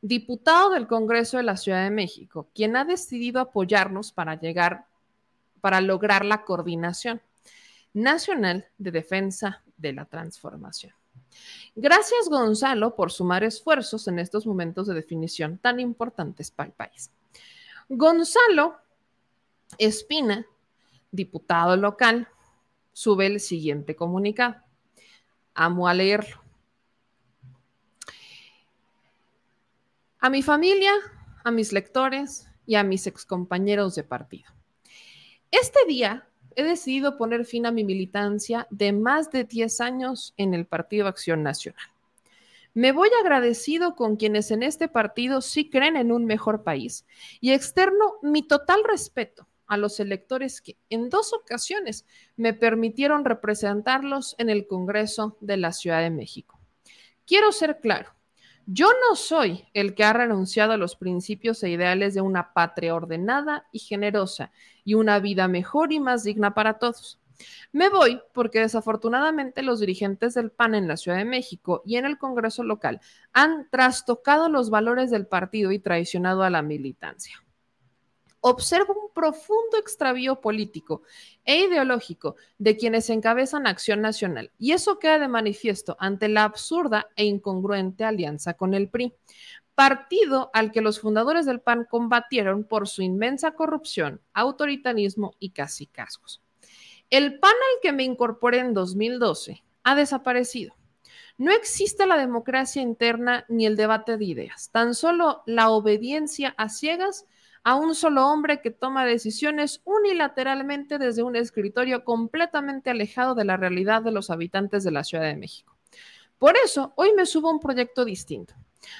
diputado 0.00 0.70
del 0.70 0.86
Congreso 0.86 1.38
de 1.38 1.42
la 1.42 1.56
Ciudad 1.56 1.82
de 1.82 1.90
México, 1.90 2.48
quien 2.54 2.76
ha 2.76 2.84
decidido 2.84 3.40
apoyarnos 3.40 4.12
para 4.12 4.38
llegar, 4.38 4.86
para 5.60 5.80
lograr 5.80 6.24
la 6.24 6.44
coordinación 6.44 7.20
nacional 7.92 8.68
de 8.78 8.92
defensa 8.92 9.64
de 9.76 9.92
la 9.92 10.04
transformación. 10.04 10.94
Gracias, 11.74 12.28
Gonzalo, 12.28 12.96
por 12.96 13.12
sumar 13.12 13.44
esfuerzos 13.44 14.08
en 14.08 14.18
estos 14.18 14.46
momentos 14.46 14.86
de 14.86 14.94
definición 14.94 15.58
tan 15.58 15.80
importantes 15.80 16.50
para 16.50 16.68
el 16.68 16.74
país. 16.74 17.10
Gonzalo 17.88 18.76
Espina, 19.76 20.46
diputado 21.10 21.76
local, 21.76 22.28
sube 22.92 23.26
el 23.26 23.40
siguiente 23.40 23.94
comunicado. 23.94 24.56
Amo 25.54 25.88
a 25.88 25.94
leerlo. 25.94 26.42
A 30.20 30.30
mi 30.30 30.42
familia, 30.42 30.92
a 31.44 31.50
mis 31.50 31.72
lectores 31.72 32.48
y 32.66 32.74
a 32.74 32.82
mis 32.82 33.06
excompañeros 33.06 33.94
de 33.94 34.04
partido. 34.04 34.50
Este 35.50 35.78
día 35.86 36.27
he 36.58 36.64
decidido 36.64 37.16
poner 37.16 37.44
fin 37.44 37.66
a 37.66 37.70
mi 37.70 37.84
militancia 37.84 38.66
de 38.70 38.92
más 38.92 39.30
de 39.30 39.44
10 39.44 39.80
años 39.80 40.34
en 40.36 40.54
el 40.54 40.66
Partido 40.66 41.06
Acción 41.06 41.44
Nacional. 41.44 41.86
Me 42.74 42.90
voy 42.90 43.10
agradecido 43.20 43.94
con 43.94 44.16
quienes 44.16 44.50
en 44.50 44.64
este 44.64 44.88
partido 44.88 45.40
sí 45.40 45.70
creen 45.70 45.96
en 45.96 46.10
un 46.10 46.24
mejor 46.24 46.64
país 46.64 47.06
y 47.40 47.52
externo 47.52 48.14
mi 48.22 48.42
total 48.42 48.80
respeto 48.82 49.46
a 49.68 49.76
los 49.76 50.00
electores 50.00 50.60
que 50.60 50.76
en 50.90 51.10
dos 51.10 51.32
ocasiones 51.32 52.04
me 52.36 52.54
permitieron 52.54 53.24
representarlos 53.24 54.34
en 54.38 54.50
el 54.50 54.66
Congreso 54.66 55.36
de 55.40 55.58
la 55.58 55.72
Ciudad 55.72 56.00
de 56.00 56.10
México. 56.10 56.58
Quiero 57.24 57.52
ser 57.52 57.78
claro, 57.80 58.10
yo 58.70 58.88
no 59.08 59.16
soy 59.16 59.64
el 59.72 59.94
que 59.94 60.04
ha 60.04 60.12
renunciado 60.12 60.72
a 60.72 60.76
los 60.76 60.94
principios 60.94 61.62
e 61.62 61.70
ideales 61.70 62.12
de 62.12 62.20
una 62.20 62.52
patria 62.52 62.94
ordenada 62.94 63.66
y 63.72 63.78
generosa 63.78 64.52
y 64.84 64.92
una 64.92 65.20
vida 65.20 65.48
mejor 65.48 65.90
y 65.90 66.00
más 66.00 66.22
digna 66.22 66.52
para 66.52 66.78
todos. 66.78 67.18
Me 67.72 67.88
voy 67.88 68.20
porque 68.34 68.60
desafortunadamente 68.60 69.62
los 69.62 69.80
dirigentes 69.80 70.34
del 70.34 70.50
PAN 70.50 70.74
en 70.74 70.86
la 70.86 70.98
Ciudad 70.98 71.16
de 71.16 71.24
México 71.24 71.82
y 71.86 71.96
en 71.96 72.04
el 72.04 72.18
Congreso 72.18 72.62
local 72.62 73.00
han 73.32 73.70
trastocado 73.70 74.50
los 74.50 74.68
valores 74.68 75.10
del 75.10 75.26
partido 75.26 75.72
y 75.72 75.78
traicionado 75.78 76.42
a 76.42 76.50
la 76.50 76.60
militancia. 76.60 77.42
Observo 78.40 78.94
un 78.94 79.12
profundo 79.12 79.78
extravío 79.78 80.40
político 80.40 81.02
e 81.44 81.58
ideológico 81.60 82.36
de 82.58 82.76
quienes 82.76 83.10
encabezan 83.10 83.66
Acción 83.66 84.00
Nacional 84.00 84.52
y 84.58 84.72
eso 84.72 84.98
queda 84.98 85.18
de 85.18 85.28
manifiesto 85.28 85.96
ante 85.98 86.28
la 86.28 86.44
absurda 86.44 87.08
e 87.16 87.24
incongruente 87.24 88.04
alianza 88.04 88.54
con 88.54 88.74
el 88.74 88.88
PRI, 88.88 89.12
partido 89.74 90.50
al 90.54 90.72
que 90.72 90.80
los 90.80 91.00
fundadores 91.00 91.46
del 91.46 91.60
PAN 91.60 91.86
combatieron 91.88 92.64
por 92.64 92.88
su 92.88 93.02
inmensa 93.02 93.52
corrupción, 93.52 94.20
autoritarismo 94.34 95.34
y 95.38 95.50
casi 95.50 95.86
cascos. 95.86 96.42
El 97.10 97.38
PAN 97.38 97.52
al 97.52 97.80
que 97.80 97.92
me 97.92 98.04
incorporé 98.04 98.58
en 98.58 98.74
2012 98.74 99.64
ha 99.82 99.94
desaparecido. 99.94 100.74
No 101.38 101.52
existe 101.52 102.06
la 102.06 102.18
democracia 102.18 102.82
interna 102.82 103.44
ni 103.48 103.66
el 103.66 103.76
debate 103.76 104.16
de 104.16 104.24
ideas, 104.24 104.70
tan 104.72 104.94
solo 104.94 105.42
la 105.46 105.70
obediencia 105.70 106.54
a 106.58 106.68
ciegas 106.68 107.26
a 107.64 107.74
un 107.74 107.94
solo 107.94 108.26
hombre 108.26 108.60
que 108.60 108.70
toma 108.70 109.04
decisiones 109.04 109.80
unilateralmente 109.84 110.98
desde 110.98 111.22
un 111.22 111.36
escritorio 111.36 112.04
completamente 112.04 112.90
alejado 112.90 113.34
de 113.34 113.44
la 113.44 113.56
realidad 113.56 114.02
de 114.02 114.12
los 114.12 114.30
habitantes 114.30 114.84
de 114.84 114.90
la 114.90 115.04
Ciudad 115.04 115.24
de 115.24 115.36
México. 115.36 115.76
Por 116.38 116.56
eso, 116.56 116.92
hoy 116.96 117.12
me 117.16 117.26
subo 117.26 117.48
a 117.48 117.52
un 117.52 117.60
proyecto 117.60 118.04
distinto, 118.04 118.54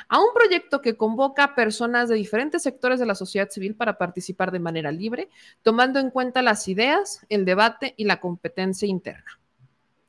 a 0.09 0.19
un 0.19 0.35
proyecto 0.35 0.81
que 0.81 0.97
convoca 0.97 1.45
a 1.45 1.55
personas 1.55 2.09
de 2.09 2.17
diferentes 2.17 2.63
sectores 2.63 2.99
de 2.99 3.07
la 3.07 3.15
sociedad 3.15 3.49
civil 3.49 3.77
para 3.77 3.97
participar 3.97 4.51
de 4.51 4.59
manera 4.59 4.91
libre, 4.91 5.29
tomando 5.63 6.01
en 6.01 6.11
cuenta 6.11 6.43
las 6.43 6.67
ideas, 6.67 7.25
el 7.29 7.45
debate 7.45 7.95
y 7.97 8.05
la 8.05 8.21
competencia 8.21 8.89
interna. 8.89 9.39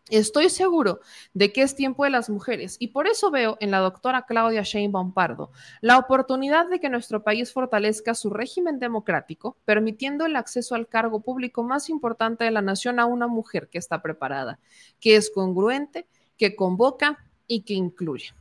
Estoy 0.10 0.49
seguro 0.49 1.01
de 1.34 1.53
que 1.53 1.62
es 1.62 1.76
tiempo 1.76 2.03
de 2.03 2.10
las 2.10 2.30
mujeres 2.30 2.78
y 2.80 2.88
por 2.88 3.07
eso 3.07 3.30
veo 3.30 3.57
en 3.60 3.70
la 3.70 3.78
doctora 3.78 4.26
Claudia 4.26 4.64
Sheinbaum 4.64 5.14
Pardo 5.14 5.51
la 5.82 5.99
oportunidad 5.99 6.68
de 6.68 6.80
que 6.80 6.89
nuestro 6.89 7.24
país 7.24 7.53
fortalezca 7.53 8.16
su 8.16 8.32
régimen 8.32 8.80
democrático, 8.80 9.57
permitiendo 9.66 10.26
el 10.26 10.36
acceso 10.36 10.74
al 10.74 10.88
cargo 10.88 11.22
público 11.22 11.64
más 11.64 11.89
importante 11.89 12.43
de 12.43 12.51
la 12.51 12.62
nación 12.62 12.99
a 12.99 13.05
una 13.05 13.28
mujer 13.28 13.70
que 13.70 13.78
está 13.78 14.01
preparada, 14.01 14.60
que 14.99 15.16
es 15.16 15.30
congruente, 15.30 16.07
que 16.38 16.55
convoca 16.55 17.20
y 17.47 17.62
que 17.62 17.76
incluye. 17.76 18.34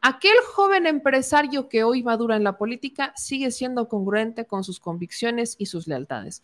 Aquel 0.00 0.36
joven 0.52 0.86
empresario 0.86 1.68
que 1.68 1.84
hoy 1.84 2.02
madura 2.02 2.34
en 2.34 2.44
la 2.44 2.58
política 2.58 3.12
sigue 3.14 3.50
siendo 3.50 3.88
congruente 3.88 4.46
con 4.46 4.64
sus 4.64 4.80
convicciones 4.80 5.54
y 5.58 5.66
sus 5.66 5.86
lealtades 5.86 6.42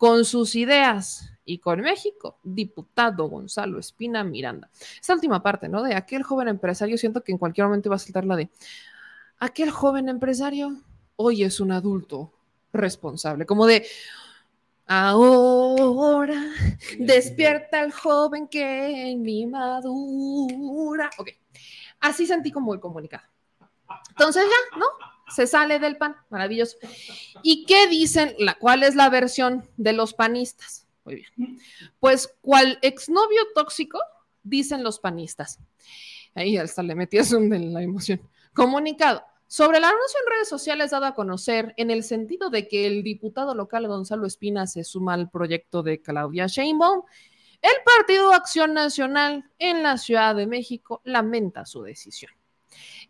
con 0.00 0.24
sus 0.24 0.54
ideas 0.54 1.30
y 1.50 1.58
con 1.58 1.80
México, 1.80 2.38
diputado 2.44 3.28
Gonzalo 3.28 3.80
Espina 3.80 4.22
Miranda. 4.22 4.70
Esta 5.00 5.14
última 5.14 5.42
parte, 5.42 5.68
¿no? 5.68 5.82
De 5.82 5.96
aquel 5.96 6.22
joven 6.22 6.46
empresario, 6.46 6.96
siento 6.96 7.24
que 7.24 7.32
en 7.32 7.38
cualquier 7.38 7.66
momento 7.66 7.90
va 7.90 7.96
a 7.96 7.98
saltar 7.98 8.24
la 8.24 8.36
de 8.36 8.50
aquel 9.38 9.70
joven 9.70 10.08
empresario 10.08 10.80
hoy 11.16 11.42
es 11.42 11.58
un 11.58 11.72
adulto 11.72 12.32
responsable, 12.72 13.46
como 13.46 13.66
de 13.66 13.84
ahora 14.86 16.52
despierta 16.98 17.82
el 17.82 17.92
joven 17.92 18.46
que 18.46 19.10
en 19.10 19.22
mi 19.22 19.46
madura. 19.46 21.10
Ok, 21.18 21.30
así 21.98 22.26
sentí 22.26 22.52
como 22.52 22.74
el 22.74 22.80
comunicado. 22.80 23.24
Entonces 24.10 24.44
ya, 24.44 24.78
¿no? 24.78 24.86
se 25.30 25.46
sale 25.46 25.78
del 25.78 25.96
pan, 25.96 26.16
maravilloso. 26.28 26.76
¿Y 27.42 27.64
qué 27.64 27.88
dicen? 27.88 28.34
La, 28.38 28.54
¿Cuál 28.54 28.82
es 28.82 28.94
la 28.94 29.08
versión 29.08 29.68
de 29.76 29.92
los 29.92 30.14
panistas? 30.14 30.86
Muy 31.04 31.16
bien. 31.16 31.58
Pues, 31.98 32.34
¿cuál 32.40 32.78
exnovio 32.82 33.40
tóxico? 33.54 33.98
Dicen 34.42 34.82
los 34.82 35.00
panistas. 35.00 35.58
Ahí 36.34 36.56
hasta 36.56 36.82
le 36.82 36.94
metí 36.94 37.22
zoom 37.24 37.48
de 37.48 37.58
la 37.58 37.82
emoción. 37.82 38.20
Comunicado. 38.54 39.22
Sobre 39.46 39.78
el 39.78 39.84
anuncio 39.84 40.20
en 40.20 40.32
redes 40.32 40.48
sociales 40.48 40.92
dado 40.92 41.06
a 41.06 41.14
conocer 41.14 41.74
en 41.76 41.90
el 41.90 42.04
sentido 42.04 42.50
de 42.50 42.68
que 42.68 42.86
el 42.86 43.02
diputado 43.02 43.54
local 43.54 43.88
Gonzalo 43.88 44.24
Espina 44.24 44.68
se 44.68 44.84
suma 44.84 45.14
al 45.14 45.28
proyecto 45.28 45.82
de 45.82 46.00
Claudia 46.00 46.46
Sheinbaum, 46.46 47.02
el 47.60 47.72
Partido 47.84 48.32
Acción 48.32 48.74
Nacional 48.74 49.50
en 49.58 49.82
la 49.82 49.98
Ciudad 49.98 50.36
de 50.36 50.46
México 50.46 51.02
lamenta 51.04 51.66
su 51.66 51.82
decisión. 51.82 52.32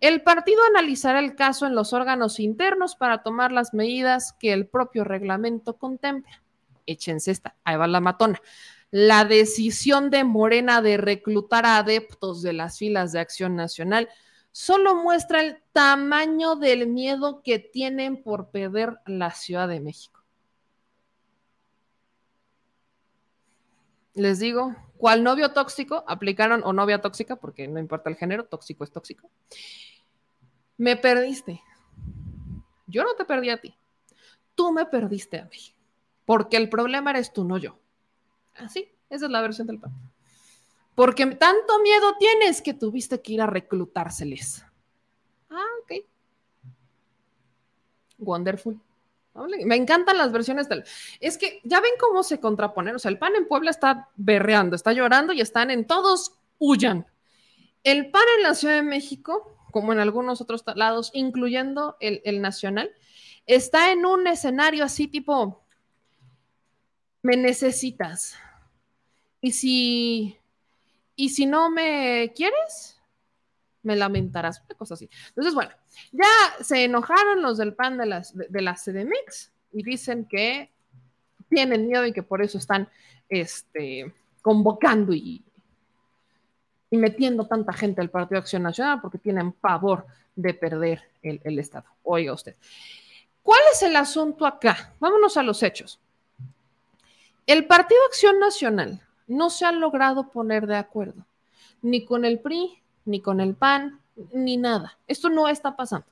El 0.00 0.22
partido 0.22 0.62
analizará 0.64 1.20
el 1.20 1.36
caso 1.36 1.66
en 1.66 1.74
los 1.74 1.92
órganos 1.92 2.40
internos 2.40 2.96
para 2.96 3.22
tomar 3.22 3.52
las 3.52 3.74
medidas 3.74 4.34
que 4.40 4.52
el 4.52 4.66
propio 4.66 5.04
reglamento 5.04 5.76
contempla. 5.76 6.42
Échense 6.90 7.30
esta, 7.30 7.56
ahí 7.64 7.76
va 7.76 7.86
la 7.86 8.00
matona. 8.00 8.40
La 8.90 9.24
decisión 9.24 10.10
de 10.10 10.24
Morena 10.24 10.82
de 10.82 10.96
reclutar 10.96 11.64
adeptos 11.64 12.42
de 12.42 12.52
las 12.52 12.78
filas 12.78 13.12
de 13.12 13.20
Acción 13.20 13.54
Nacional 13.54 14.08
solo 14.50 14.96
muestra 14.96 15.40
el 15.40 15.62
tamaño 15.72 16.56
del 16.56 16.88
miedo 16.88 17.42
que 17.42 17.60
tienen 17.60 18.22
por 18.22 18.50
perder 18.50 18.98
la 19.06 19.30
Ciudad 19.30 19.68
de 19.68 19.80
México. 19.80 20.20
Les 24.14 24.40
digo, 24.40 24.74
¿cuál 24.96 25.22
novio 25.22 25.52
tóxico 25.52 26.04
aplicaron 26.08 26.62
o 26.64 26.72
novia 26.72 27.00
tóxica? 27.00 27.36
Porque 27.36 27.68
no 27.68 27.78
importa 27.78 28.10
el 28.10 28.16
género, 28.16 28.44
tóxico 28.44 28.82
es 28.82 28.90
tóxico. 28.90 29.30
Me 30.76 30.96
perdiste. 30.96 31.62
Yo 32.88 33.04
no 33.04 33.14
te 33.14 33.24
perdí 33.24 33.50
a 33.50 33.60
ti. 33.60 33.76
Tú 34.56 34.72
me 34.72 34.84
perdiste 34.84 35.38
a 35.38 35.44
mí. 35.44 35.74
Porque 36.30 36.58
el 36.58 36.68
problema 36.68 37.10
eres 37.10 37.32
tú, 37.32 37.42
no 37.42 37.58
yo. 37.58 37.76
Así, 38.54 38.88
esa 39.08 39.26
es 39.26 39.32
la 39.32 39.40
versión 39.40 39.66
del 39.66 39.80
pan. 39.80 39.90
Porque 40.94 41.26
tanto 41.26 41.80
miedo 41.80 42.14
tienes 42.20 42.62
que 42.62 42.72
tuviste 42.72 43.20
que 43.20 43.32
ir 43.32 43.42
a 43.42 43.48
reclutárseles. 43.48 44.64
Ah, 45.50 45.64
ok. 45.82 46.06
Wonderful. 48.18 48.80
Me 49.64 49.74
encantan 49.74 50.18
las 50.18 50.30
versiones 50.30 50.68
del. 50.68 50.84
Es 51.18 51.36
que 51.36 51.60
ya 51.64 51.80
ven 51.80 51.94
cómo 51.98 52.22
se 52.22 52.38
contraponen. 52.38 52.94
O 52.94 53.00
sea, 53.00 53.10
el 53.10 53.18
pan 53.18 53.34
en 53.34 53.48
Puebla 53.48 53.72
está 53.72 54.10
berreando, 54.14 54.76
está 54.76 54.92
llorando 54.92 55.32
y 55.32 55.40
están 55.40 55.72
en 55.72 55.84
todos 55.84 56.38
huyan. 56.60 57.08
El 57.82 58.12
pan 58.12 58.22
en 58.36 58.44
la 58.44 58.54
Ciudad 58.54 58.76
de 58.76 58.82
México, 58.82 59.56
como 59.72 59.92
en 59.92 59.98
algunos 59.98 60.40
otros 60.40 60.62
lados, 60.76 61.10
incluyendo 61.12 61.96
el, 61.98 62.22
el 62.24 62.40
nacional, 62.40 62.92
está 63.46 63.90
en 63.90 64.06
un 64.06 64.28
escenario 64.28 64.84
así 64.84 65.08
tipo, 65.08 65.59
me 67.22 67.36
necesitas. 67.36 68.36
Y 69.40 69.52
si 69.52 70.40
y 71.20 71.28
si 71.28 71.44
no 71.44 71.70
me 71.70 72.32
quieres, 72.34 72.98
me 73.82 73.94
lamentarás, 73.94 74.62
una 74.64 74.74
cosa 74.78 74.94
así. 74.94 75.10
Entonces, 75.28 75.52
bueno, 75.52 75.70
ya 76.12 76.64
se 76.64 76.84
enojaron 76.84 77.42
los 77.42 77.58
del 77.58 77.74
PAN 77.74 77.98
de, 77.98 78.06
las, 78.06 78.34
de, 78.34 78.62
la 78.62 78.74
CDMX 78.74 79.52
y 79.70 79.82
dicen 79.82 80.24
que 80.24 80.72
tienen 81.50 81.88
miedo 81.88 82.06
y 82.06 82.14
que 82.14 82.22
por 82.22 82.40
eso 82.40 82.56
están 82.56 82.88
este, 83.28 84.14
convocando 84.40 85.12
y, 85.12 85.44
y 86.88 86.96
metiendo 86.96 87.46
tanta 87.46 87.74
gente 87.74 88.00
al 88.00 88.08
Partido 88.08 88.36
de 88.36 88.44
Acción 88.44 88.62
Nacional 88.62 89.02
porque 89.02 89.18
tienen 89.18 89.52
pavor 89.52 90.06
de 90.34 90.54
perder 90.54 91.02
el, 91.20 91.38
el 91.44 91.58
Estado. 91.58 91.84
Oiga 92.02 92.32
usted. 92.32 92.56
¿Cuál 93.42 93.60
es 93.70 93.82
el 93.82 93.94
asunto 93.94 94.46
acá? 94.46 94.94
Vámonos 94.98 95.36
a 95.36 95.42
los 95.42 95.62
hechos. 95.62 96.00
El 97.50 97.66
Partido 97.66 98.00
Acción 98.06 98.38
Nacional 98.38 99.02
no 99.26 99.50
se 99.50 99.64
han 99.64 99.80
logrado 99.80 100.30
poner 100.30 100.68
de 100.68 100.76
acuerdo, 100.76 101.26
ni 101.82 102.04
con 102.04 102.24
el 102.24 102.38
PRI, 102.38 102.80
ni 103.06 103.20
con 103.20 103.40
el 103.40 103.56
PAN, 103.56 104.00
ni 104.32 104.56
nada. 104.56 105.00
Esto 105.08 105.30
no 105.30 105.48
está 105.48 105.74
pasando. 105.74 106.06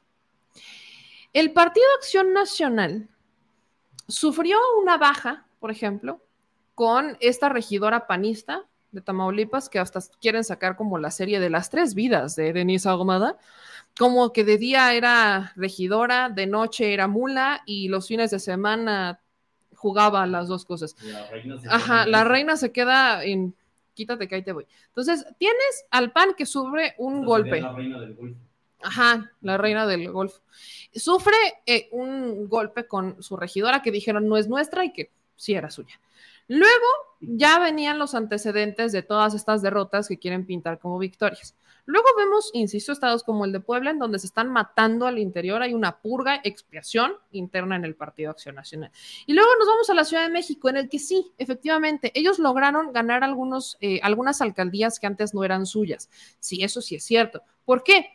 El 1.33 1.53
Partido 1.53 1.87
Acción 1.97 2.33
Nacional 2.33 3.09
sufrió 4.09 4.59
una 4.83 4.97
baja, 4.97 5.47
por 5.61 5.71
ejemplo, 5.71 6.21
con 6.75 7.17
esta 7.21 7.49
regidora 7.49 8.09
panista 8.09 8.65
de 8.91 9.01
Tamaulipas, 9.01 9.69
que 9.69 9.79
hasta 9.79 10.01
quieren 10.21 10.43
sacar 10.43 10.75
como 10.75 10.99
la 10.99 11.13
serie 11.13 11.39
de 11.39 11.51
las 11.51 11.71
tres 11.71 11.95
vidas 11.95 12.35
de 12.35 12.53
Denise 12.53 12.89
Ahumada, 12.89 13.39
como 13.97 14.33
que 14.33 14.43
de 14.43 14.59
día 14.59 14.93
era 14.93 15.53
regidora, 15.55 16.31
de 16.31 16.49
noche 16.49 16.93
era 16.93 17.07
mula 17.07 17.63
y 17.65 17.87
los 17.87 18.09
fines 18.09 18.33
de 18.33 18.41
semana 18.41 19.21
jugaba 19.79 20.27
las 20.27 20.49
dos 20.49 20.65
cosas. 20.65 20.97
La 21.03 21.75
Ajá, 21.75 22.07
la 22.07 22.25
reina 22.25 22.57
se 22.57 22.73
queda 22.73 23.25
en 23.25 23.55
quítate 23.95 24.29
que 24.29 24.37
ahí 24.37 24.43
te 24.43 24.53
voy. 24.53 24.67
Entonces, 24.89 25.27
tienes 25.39 25.87
al 25.91 26.13
pan 26.13 26.35
que 26.37 26.47
sufre 26.47 26.95
un 26.99 27.25
golpe. 27.25 27.61
La 27.61 27.73
reina 27.73 28.01
del 28.01 28.15
golf. 28.15 28.37
Ajá, 28.81 29.33
la 29.41 29.59
reina 29.59 29.87
del 29.87 30.11
golf. 30.13 30.39
Sufre 30.95 31.37
eh, 31.67 31.89
un 31.91 32.49
golpe 32.49 32.87
con 32.87 33.21
su 33.23 33.37
regidora 33.37 33.83
que 33.83 33.91
dijeron 33.91 34.29
no 34.29 34.37
es 34.37 34.49
nuestra 34.49 34.85
y 34.85 34.93
que 34.93 35.11
sí 35.35 35.55
era 35.55 35.71
suya. 35.71 36.01
Luego 36.47 36.87
ya 37.21 37.59
venían 37.59 37.99
los 37.99 38.15
antecedentes 38.15 38.93
de 38.93 39.03
todas 39.03 39.35
estas 39.35 39.63
derrotas 39.63 40.09
que 40.09 40.19
quieren 40.19 40.47
pintar 40.47 40.79
como 40.79 40.99
victorias. 40.99 41.55
Luego 41.89 42.07
vemos, 42.19 42.51
insisto, 42.53 42.93
estados 42.93 43.25
como 43.25 43.47
el 43.47 43.53
de 43.53 43.61
Puebla, 43.61 43.93
en 43.93 43.99
donde 43.99 44.19
se 44.19 44.27
están 44.27 44.51
matando 44.51 45.07
al 45.07 45.19
interior, 45.19 45.63
hay 45.63 45.73
una 45.73 46.01
purga, 46.01 46.39
expiación 46.45 47.13
interna 47.33 47.77
en 47.77 47.87
el 47.87 47.95
Partido 47.95 48.31
Acción 48.31 48.57
Nacional. 48.57 48.93
Y 49.25 49.33
luego 49.33 49.49
nos 49.59 49.67
vamos 49.67 49.89
a 49.89 49.95
la 49.95 50.05
Ciudad 50.05 50.25
de 50.25 50.29
México, 50.29 50.69
en 50.69 50.77
el 50.77 50.91
que 50.91 50.99
sí, 50.99 51.33
efectivamente, 51.39 52.13
ellos 52.15 52.39
lograron 52.39 52.93
ganar 52.93 53.25
algunos, 53.25 53.79
eh, 53.81 54.01
algunas 54.03 54.43
alcaldías 54.43 55.01
que 55.01 55.07
antes 55.07 55.33
no 55.33 55.45
eran 55.45 55.65
suyas. 55.65 56.11
Sí, 56.41 56.63
eso 56.63 56.83
sí 56.83 56.97
es 56.97 57.05
cierto. 57.05 57.41
¿Por 57.65 57.83
qué? 57.83 58.11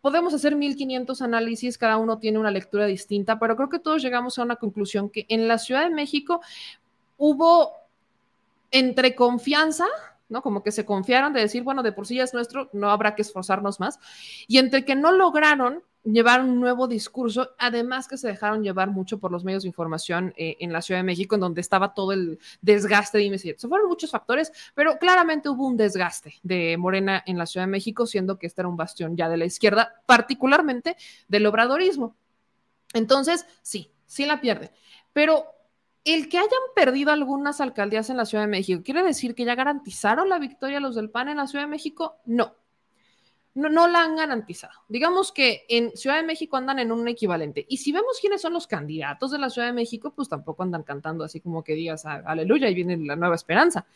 Podemos 0.00 0.32
hacer 0.32 0.56
1500 0.56 1.20
análisis, 1.20 1.76
cada 1.76 1.98
uno 1.98 2.18
tiene 2.18 2.38
una 2.38 2.50
lectura 2.50 2.86
distinta, 2.86 3.38
pero 3.38 3.54
creo 3.54 3.68
que 3.68 3.80
todos 3.80 4.00
llegamos 4.00 4.38
a 4.38 4.44
una 4.44 4.56
conclusión 4.56 5.10
que 5.10 5.26
en 5.28 5.46
la 5.46 5.58
Ciudad 5.58 5.82
de 5.82 5.90
México 5.90 6.40
hubo 7.18 7.74
entre 8.70 9.14
confianza, 9.14 9.84
Como 10.30 10.62
que 10.62 10.72
se 10.72 10.84
confiaron 10.84 11.32
de 11.32 11.40
decir, 11.40 11.62
bueno, 11.62 11.82
de 11.82 11.92
por 11.92 12.06
sí 12.06 12.16
ya 12.16 12.24
es 12.24 12.34
nuestro, 12.34 12.70
no 12.72 12.90
habrá 12.90 13.14
que 13.14 13.22
esforzarnos 13.22 13.80
más. 13.80 13.98
Y 14.46 14.58
entre 14.58 14.84
que 14.84 14.94
no 14.94 15.12
lograron 15.12 15.82
llevar 16.04 16.40
un 16.40 16.60
nuevo 16.60 16.88
discurso, 16.88 17.50
además 17.58 18.08
que 18.08 18.16
se 18.16 18.28
dejaron 18.28 18.62
llevar 18.62 18.90
mucho 18.90 19.18
por 19.18 19.30
los 19.30 19.44
medios 19.44 19.64
de 19.64 19.68
información 19.68 20.32
eh, 20.36 20.56
en 20.60 20.72
la 20.72 20.82
Ciudad 20.82 21.00
de 21.00 21.04
México, 21.04 21.34
en 21.34 21.42
donde 21.42 21.60
estaba 21.60 21.92
todo 21.92 22.12
el 22.12 22.38
desgaste, 22.62 23.18
dime 23.18 23.38
si 23.38 23.54
se 23.56 23.68
fueron 23.68 23.88
muchos 23.88 24.10
factores, 24.10 24.52
pero 24.74 24.98
claramente 24.98 25.48
hubo 25.48 25.66
un 25.66 25.76
desgaste 25.76 26.34
de 26.42 26.76
Morena 26.78 27.22
en 27.26 27.36
la 27.36 27.46
Ciudad 27.46 27.66
de 27.66 27.72
México, 27.72 28.06
siendo 28.06 28.38
que 28.38 28.46
este 28.46 28.62
era 28.62 28.68
un 28.68 28.76
bastión 28.76 29.16
ya 29.16 29.28
de 29.28 29.36
la 29.36 29.44
izquierda, 29.44 30.02
particularmente 30.06 30.96
del 31.28 31.46
obradorismo. 31.46 32.16
Entonces, 32.94 33.46
sí, 33.62 33.92
sí 34.06 34.26
la 34.26 34.40
pierde, 34.40 34.72
pero 35.12 35.44
el 36.04 36.28
que 36.28 36.38
hayan 36.38 36.50
perdido 36.74 37.12
algunas 37.12 37.60
alcaldías 37.60 38.10
en 38.10 38.16
la 38.16 38.24
Ciudad 38.24 38.44
de 38.44 38.50
México, 38.50 38.82
¿quiere 38.84 39.02
decir 39.02 39.34
que 39.34 39.44
ya 39.44 39.54
garantizaron 39.54 40.28
la 40.28 40.38
victoria 40.38 40.80
los 40.80 40.94
del 40.94 41.10
PAN 41.10 41.28
en 41.28 41.36
la 41.36 41.46
Ciudad 41.46 41.64
de 41.64 41.70
México? 41.70 42.16
No. 42.24 42.54
No, 43.52 43.68
no 43.68 43.88
la 43.88 44.04
han 44.04 44.16
garantizado. 44.16 44.74
Digamos 44.88 45.32
que 45.32 45.64
en 45.68 45.96
Ciudad 45.96 46.16
de 46.16 46.22
México 46.22 46.56
andan 46.56 46.78
en 46.78 46.92
un 46.92 47.06
equivalente. 47.08 47.66
Y 47.68 47.78
si 47.78 47.90
vemos 47.90 48.18
quiénes 48.20 48.40
son 48.40 48.52
los 48.52 48.66
candidatos 48.66 49.32
de 49.32 49.38
la 49.38 49.50
Ciudad 49.50 49.66
de 49.66 49.72
México, 49.72 50.12
pues 50.14 50.28
tampoco 50.28 50.62
andan 50.62 50.84
cantando 50.84 51.24
así 51.24 51.40
como 51.40 51.64
que 51.64 51.74
digas 51.74 52.06
ah, 52.06 52.22
aleluya 52.24 52.68
y 52.68 52.74
viene 52.74 52.96
la 52.96 53.16
nueva 53.16 53.34
esperanza. 53.34 53.86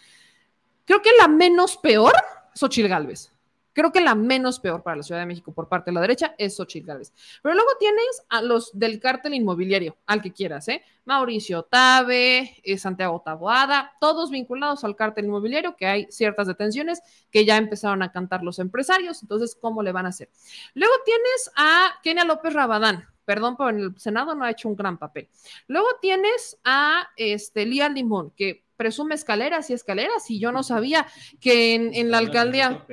Creo 0.84 1.00
que 1.00 1.11
la 1.18 1.28
menos 1.28 1.76
peor, 1.76 2.12
Xochil 2.55 2.88
Gálvez. 2.88 3.32
Creo 3.75 3.93
que 3.93 4.01
la 4.01 4.14
menos 4.14 4.61
peor 4.61 4.83
para 4.83 4.97
la 4.97 5.03
Ciudad 5.03 5.20
de 5.20 5.27
México 5.27 5.53
por 5.53 5.68
parte 5.68 5.91
de 5.91 5.97
la 5.97 6.01
derecha 6.01 6.35
es 6.39 6.57
Xochitl 6.57 6.87
Gálvez. 6.87 7.12
Pero 7.43 7.55
luego 7.55 7.70
tienes 7.79 8.22
a 8.31 8.41
los 8.41 8.70
del 8.72 9.01
cártel 9.01 9.35
inmobiliario, 9.35 9.97
al 10.07 10.22
que 10.22 10.33
quieras, 10.33 10.68
¿eh? 10.68 10.83
Mauricio 11.05 11.64
Tabe, 11.64 12.57
eh, 12.62 12.79
Santiago 12.79 13.20
Taboada, 13.22 13.93
todos 14.01 14.31
vinculados 14.31 14.85
al 14.85 14.97
cártel 14.97 15.27
inmobiliario, 15.27 15.77
que 15.77 15.87
hay 15.87 16.07
ciertas 16.11 16.47
detenciones 16.47 17.03
que 17.31 17.45
ya 17.45 17.57
empezaron 17.57 18.03
a 18.03 18.11
cantar 18.11 18.43
los 18.43 18.59
empresarios. 18.59 19.22
Entonces, 19.22 19.57
¿cómo 19.61 19.83
le 19.83 19.93
van 19.93 20.07
a 20.07 20.11
hacer? 20.11 20.31
Luego 20.72 20.95
tienes 21.05 21.51
a 21.57 21.91
Kenia 22.03 22.25
López 22.25 22.55
Rabadán, 22.55 23.07
perdón, 23.25 23.57
pero 23.57 23.70
en 23.70 23.81
el 23.81 23.99
Senado 23.99 24.35
no 24.35 24.45
ha 24.45 24.51
hecho 24.51 24.68
un 24.68 24.77
gran 24.77 24.99
papel. 24.99 25.29
Luego 25.66 25.89
tienes 26.01 26.59
a 26.64 27.09
este, 27.16 27.66
Lía 27.66 27.89
Limón, 27.89 28.31
que 28.31 28.64
presume 28.77 29.14
escaleras 29.14 29.70
y 29.70 29.72
escaleras 29.72 30.31
y 30.31 30.39
yo 30.39 30.53
no 30.53 30.62
sabía 30.62 31.07
que 31.41 31.75
en, 31.75 32.11
la 32.11 32.18
alcaldía, 32.18 32.87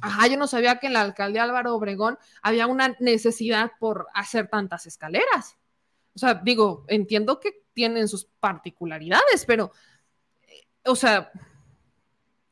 ajá, 0.00 0.26
yo 0.26 0.36
no 0.36 0.46
sabía 0.46 0.78
que 0.78 0.86
en 0.86 0.92
la 0.92 1.02
alcaldía 1.02 1.44
Álvaro 1.44 1.74
Obregón 1.74 2.18
había 2.42 2.66
una 2.66 2.96
necesidad 3.00 3.72
por 3.78 4.06
hacer 4.14 4.48
tantas 4.48 4.86
escaleras. 4.86 5.56
O 6.14 6.18
sea, 6.18 6.34
digo, 6.34 6.84
entiendo 6.88 7.40
que 7.40 7.64
tienen 7.72 8.08
sus 8.08 8.24
particularidades, 8.24 9.44
pero, 9.46 9.72
eh, 10.48 10.62
o 10.86 10.96
sea, 10.96 11.30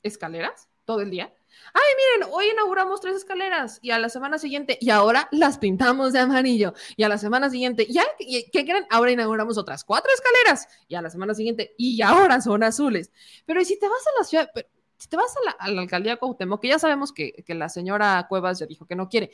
escaleras 0.02 0.68
todo 0.84 1.00
el 1.00 1.10
día. 1.10 1.32
Ay, 1.72 1.82
miren, 1.96 2.32
hoy 2.32 2.46
inauguramos 2.50 3.00
tres 3.00 3.16
escaleras 3.16 3.78
y 3.82 3.90
a 3.90 3.98
la 3.98 4.08
semana 4.08 4.38
siguiente, 4.38 4.78
y 4.80 4.90
ahora 4.90 5.28
las 5.32 5.58
pintamos 5.58 6.12
de 6.12 6.20
amarillo, 6.20 6.74
y 6.96 7.02
a 7.02 7.08
la 7.08 7.18
semana 7.18 7.50
siguiente, 7.50 7.86
ya, 7.90 8.04
¿qué 8.18 8.64
creen? 8.64 8.86
Ahora 8.90 9.10
inauguramos 9.10 9.58
otras 9.58 9.84
cuatro 9.84 10.10
escaleras, 10.14 10.68
y 10.88 10.94
a 10.94 11.02
la 11.02 11.10
semana 11.10 11.34
siguiente, 11.34 11.74
y 11.76 12.00
ahora 12.02 12.40
son 12.40 12.62
azules. 12.62 13.10
Pero 13.46 13.60
¿y 13.60 13.64
si 13.64 13.78
te 13.78 13.88
vas 13.88 14.06
a 14.06 14.18
la 14.18 14.24
ciudad, 14.24 14.50
si 14.96 15.08
te 15.08 15.16
vas 15.16 15.34
a 15.36 15.70
la, 15.70 15.80
alcaldía 15.80 16.16
Cuauhtémoc, 16.16 16.60
que 16.60 16.68
ya 16.68 16.78
sabemos 16.78 17.12
que, 17.12 17.32
que 17.44 17.54
la 17.54 17.68
señora 17.68 18.26
Cuevas 18.28 18.60
ya 18.60 18.66
dijo 18.66 18.86
que 18.86 18.94
no 18.94 19.08
quiere, 19.08 19.30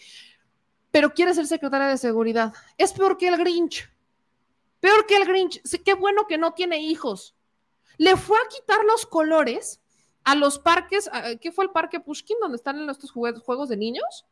pero 0.91 1.15
quiere 1.15 1.35
ser 1.35 1.47
secretaria 1.47 1.89
de 1.89 1.99
seguridad. 1.99 2.53
Es 2.77 2.93
peor 2.93 3.17
que 3.17 3.29
el 3.29 3.37
Grinch. 3.37 3.89
Peor 4.81 5.07
que 5.07 5.17
el 5.17 5.27
Grinch. 5.27 5.61
Sí, 5.65 5.79
qué 5.79 5.95
bueno 5.95 6.27
que 6.27 6.39
no 6.39 6.53
tiene 6.53 6.81
hijos. 6.81 7.37
Le 7.97 8.17
fue 8.17 8.39
a 8.39 8.49
quitar 8.49 8.85
los 8.85 9.07
colores 9.07 9.81
a 10.25 10.35
los 10.35 10.59
parques. 10.59 11.11
¿Qué 11.41 11.53
fue 11.53 11.65
el 11.65 11.71
parque 11.71 12.01
Pushkin 12.01 12.37
donde 12.41 12.57
están 12.57 12.89
estos 12.89 13.11
juegos 13.11 13.69
de 13.69 13.77
niños? 13.77 14.27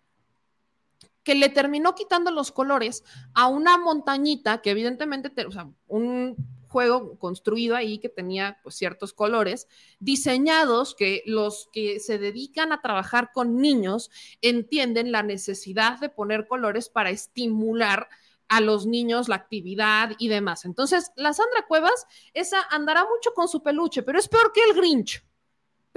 Que 1.23 1.35
le 1.35 1.49
terminó 1.49 1.95
quitando 1.95 2.31
los 2.31 2.53
colores 2.53 3.05
a 3.35 3.49
una 3.49 3.77
montañita 3.77 4.63
que 4.63 4.71
evidentemente, 4.71 5.31
te- 5.31 5.47
o 5.47 5.51
sea, 5.51 5.71
un 5.87 6.37
juego 6.69 7.19
construido 7.19 7.77
ahí 7.77 7.99
que 7.99 8.09
tenía 8.11 8.59
pues, 8.63 8.77
ciertos 8.77 9.15
colores 9.15 9.69
diseñados 10.01 10.95
que 10.95 11.23
los 11.27 11.69
que 11.73 11.99
se 11.99 12.19
dedican 12.19 12.73
a 12.73 12.83
trabajar 12.83 13.31
con 13.33 13.57
niños 13.57 14.11
entienden 14.43 15.13
la 15.13 15.23
necesidad 15.23 15.99
de 15.99 16.11
poner 16.11 16.47
colores 16.47 16.89
para 16.91 17.11
estimular 17.11 18.09
a 18.49 18.61
los 18.61 18.87
niños 18.87 19.29
la 19.29 19.37
actividad 19.37 20.13
y 20.19 20.29
demás. 20.29 20.65
Entonces, 20.65 21.11
la 21.17 21.33
Sandra 21.35 21.67
Cuevas, 21.67 22.07
esa 22.33 22.63
andará 22.71 23.05
mucho 23.05 23.35
con 23.35 23.49
su 23.49 23.63
peluche, 23.63 24.03
pero 24.03 24.19
es 24.19 24.29
peor 24.29 24.53
que 24.53 24.63
el 24.63 24.75
Grinch. 24.75 25.23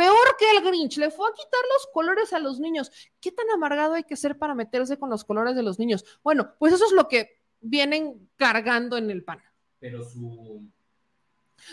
Peor 0.02 0.36
que 0.40 0.50
el 0.58 0.64
Grinch, 0.64 0.98
le 0.98 1.12
fue 1.12 1.30
a 1.30 1.34
quitar 1.34 1.60
los 1.76 1.88
colores 1.94 2.34
a 2.34 2.40
los 2.40 2.60
niños. 2.60 2.92
¿Qué 3.20 3.32
tan 3.32 3.48
amargado 3.52 3.94
hay 3.94 4.04
que 4.04 4.16
ser 4.16 4.36
para 4.38 4.56
meterse 4.56 4.98
con 4.98 5.12
los 5.12 5.24
colores 5.24 5.56
de 5.56 5.62
los 5.62 5.78
niños? 5.78 6.04
Bueno, 6.24 6.56
pues 6.58 6.74
eso 6.74 6.86
es 6.86 6.92
lo 6.92 7.08
que 7.08 7.40
vienen 7.60 8.28
cargando 8.36 8.98
en 8.98 9.12
el 9.12 9.24
pan. 9.24 9.40
Pero 9.80 10.04
su. 10.04 10.64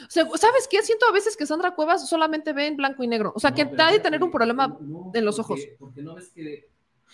O 0.04 0.10
sea, 0.10 0.26
¿Sabes 0.36 0.68
qué? 0.68 0.82
Siento 0.82 1.06
a 1.06 1.12
veces 1.12 1.38
que 1.38 1.46
Sandra 1.46 1.74
Cuevas 1.74 2.06
solamente 2.06 2.52
ve 2.52 2.66
en 2.66 2.76
blanco 2.76 3.02
y 3.02 3.06
negro. 3.06 3.32
O 3.34 3.40
sea, 3.40 3.48
No, 3.50 3.56
que 3.56 3.62
ha 3.82 3.90
de 3.92 4.00
tener 4.00 4.22
un 4.22 4.30
problema 4.30 4.76
no, 4.80 5.10
en 5.14 5.24
los 5.24 5.36
porque- 5.36 5.52
ojos. 5.54 5.64
Porque 5.78 6.02
no 6.02 6.14
ves 6.14 6.28
que. 6.34 6.68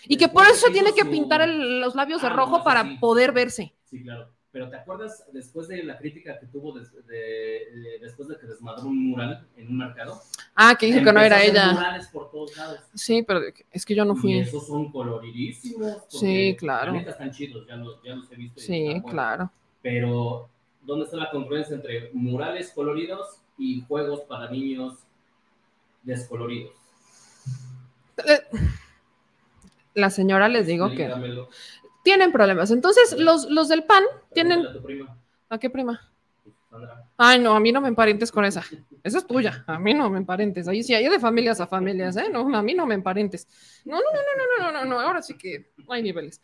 y 0.08 0.16
que 0.16 0.26
por 0.28 0.44
eso 0.48 0.66
tiene 0.72 0.92
que 0.92 1.04
pintar 1.04 1.42
el- 1.42 1.80
los 1.80 1.94
labios 1.94 2.20
de 2.22 2.26
Ah, 2.26 2.32
rojo 2.32 2.64
para 2.64 2.82
sí. 2.82 2.96
poder 3.00 3.30
verse. 3.30 3.72
Sí, 3.84 4.02
claro. 4.02 4.32
Pero 4.54 4.70
¿te 4.70 4.76
acuerdas 4.76 5.24
después 5.32 5.66
de 5.66 5.82
la 5.82 5.98
crítica 5.98 6.38
que 6.38 6.46
tuvo 6.46 6.78
des- 6.78 6.92
de- 7.08 7.98
después 8.00 8.28
de 8.28 8.38
que 8.38 8.46
desmadró 8.46 8.84
un 8.84 9.10
mural 9.10 9.44
en 9.56 9.66
un 9.66 9.78
mercado? 9.78 10.22
Ah, 10.54 10.76
que 10.78 10.86
dijo 10.86 11.02
que 11.02 11.12
no 11.12 11.20
era 11.20 11.42
ella. 11.42 11.72
murales 11.72 12.06
por 12.06 12.30
todos 12.30 12.56
lados. 12.56 12.78
Sí, 12.94 13.24
pero 13.26 13.40
es 13.72 13.84
que 13.84 13.96
yo 13.96 14.04
no 14.04 14.14
Y 14.14 14.16
fui. 14.16 14.38
esos 14.38 14.64
son 14.68 14.92
coloridísimos. 14.92 16.04
Sí, 16.08 16.54
claro. 16.56 16.92
La 16.92 16.98
neta 17.00 17.10
están 17.10 17.32
chidos, 17.32 17.66
ya 17.66 17.74
los, 17.74 18.00
ya 18.04 18.14
los 18.14 18.30
he 18.30 18.36
visto. 18.36 18.60
y 18.60 18.62
Sí, 18.62 19.02
claro. 19.10 19.50
Pero, 19.82 20.48
¿dónde 20.82 21.06
está 21.06 21.16
la 21.16 21.30
congruencia 21.32 21.74
entre 21.74 22.10
murales 22.12 22.70
coloridos 22.70 23.40
y 23.58 23.82
juegos 23.88 24.20
para 24.20 24.48
niños 24.52 25.00
descoloridos? 26.04 26.74
Eh, 28.18 28.40
La 29.94 30.10
señora 30.10 30.48
les 30.48 30.68
digo 30.68 30.90
que. 30.90 31.12
Tienen 32.04 32.30
problemas. 32.30 32.70
Entonces, 32.70 33.18
los, 33.18 33.50
los 33.50 33.66
del 33.68 33.82
PAN 33.82 34.04
tienen. 34.32 34.64
A 34.64 34.72
tu 34.74 34.82
prima, 34.84 35.18
¿A 35.48 35.58
qué 35.58 35.68
prima? 35.68 36.12
Ay, 37.16 37.38
no, 37.38 37.54
a 37.54 37.60
mí 37.60 37.70
no 37.70 37.80
me 37.80 37.88
emparentes 37.88 38.30
con 38.30 38.44
esa. 38.44 38.62
Esa 39.02 39.18
es 39.18 39.26
tuya. 39.26 39.64
A 39.66 39.78
mí 39.78 39.94
no 39.94 40.10
me 40.10 40.18
emparentes. 40.18 40.66
Ahí 40.66 40.82
sí, 40.82 40.94
hay 40.94 41.08
de 41.08 41.20
familias 41.20 41.60
a 41.60 41.66
familias, 41.66 42.16
¿eh? 42.16 42.28
No, 42.30 42.54
a 42.54 42.62
mí 42.62 42.74
no 42.74 42.86
me 42.86 42.94
emparentes. 42.94 43.46
No, 43.84 43.96
no, 43.96 44.02
no, 44.02 44.20
no, 44.36 44.44
no, 44.58 44.72
no, 44.72 44.84
no, 44.84 44.90
no. 44.90 45.00
Ahora 45.00 45.22
sí 45.22 45.34
que 45.34 45.70
hay 45.88 46.02
niveles. 46.02 46.40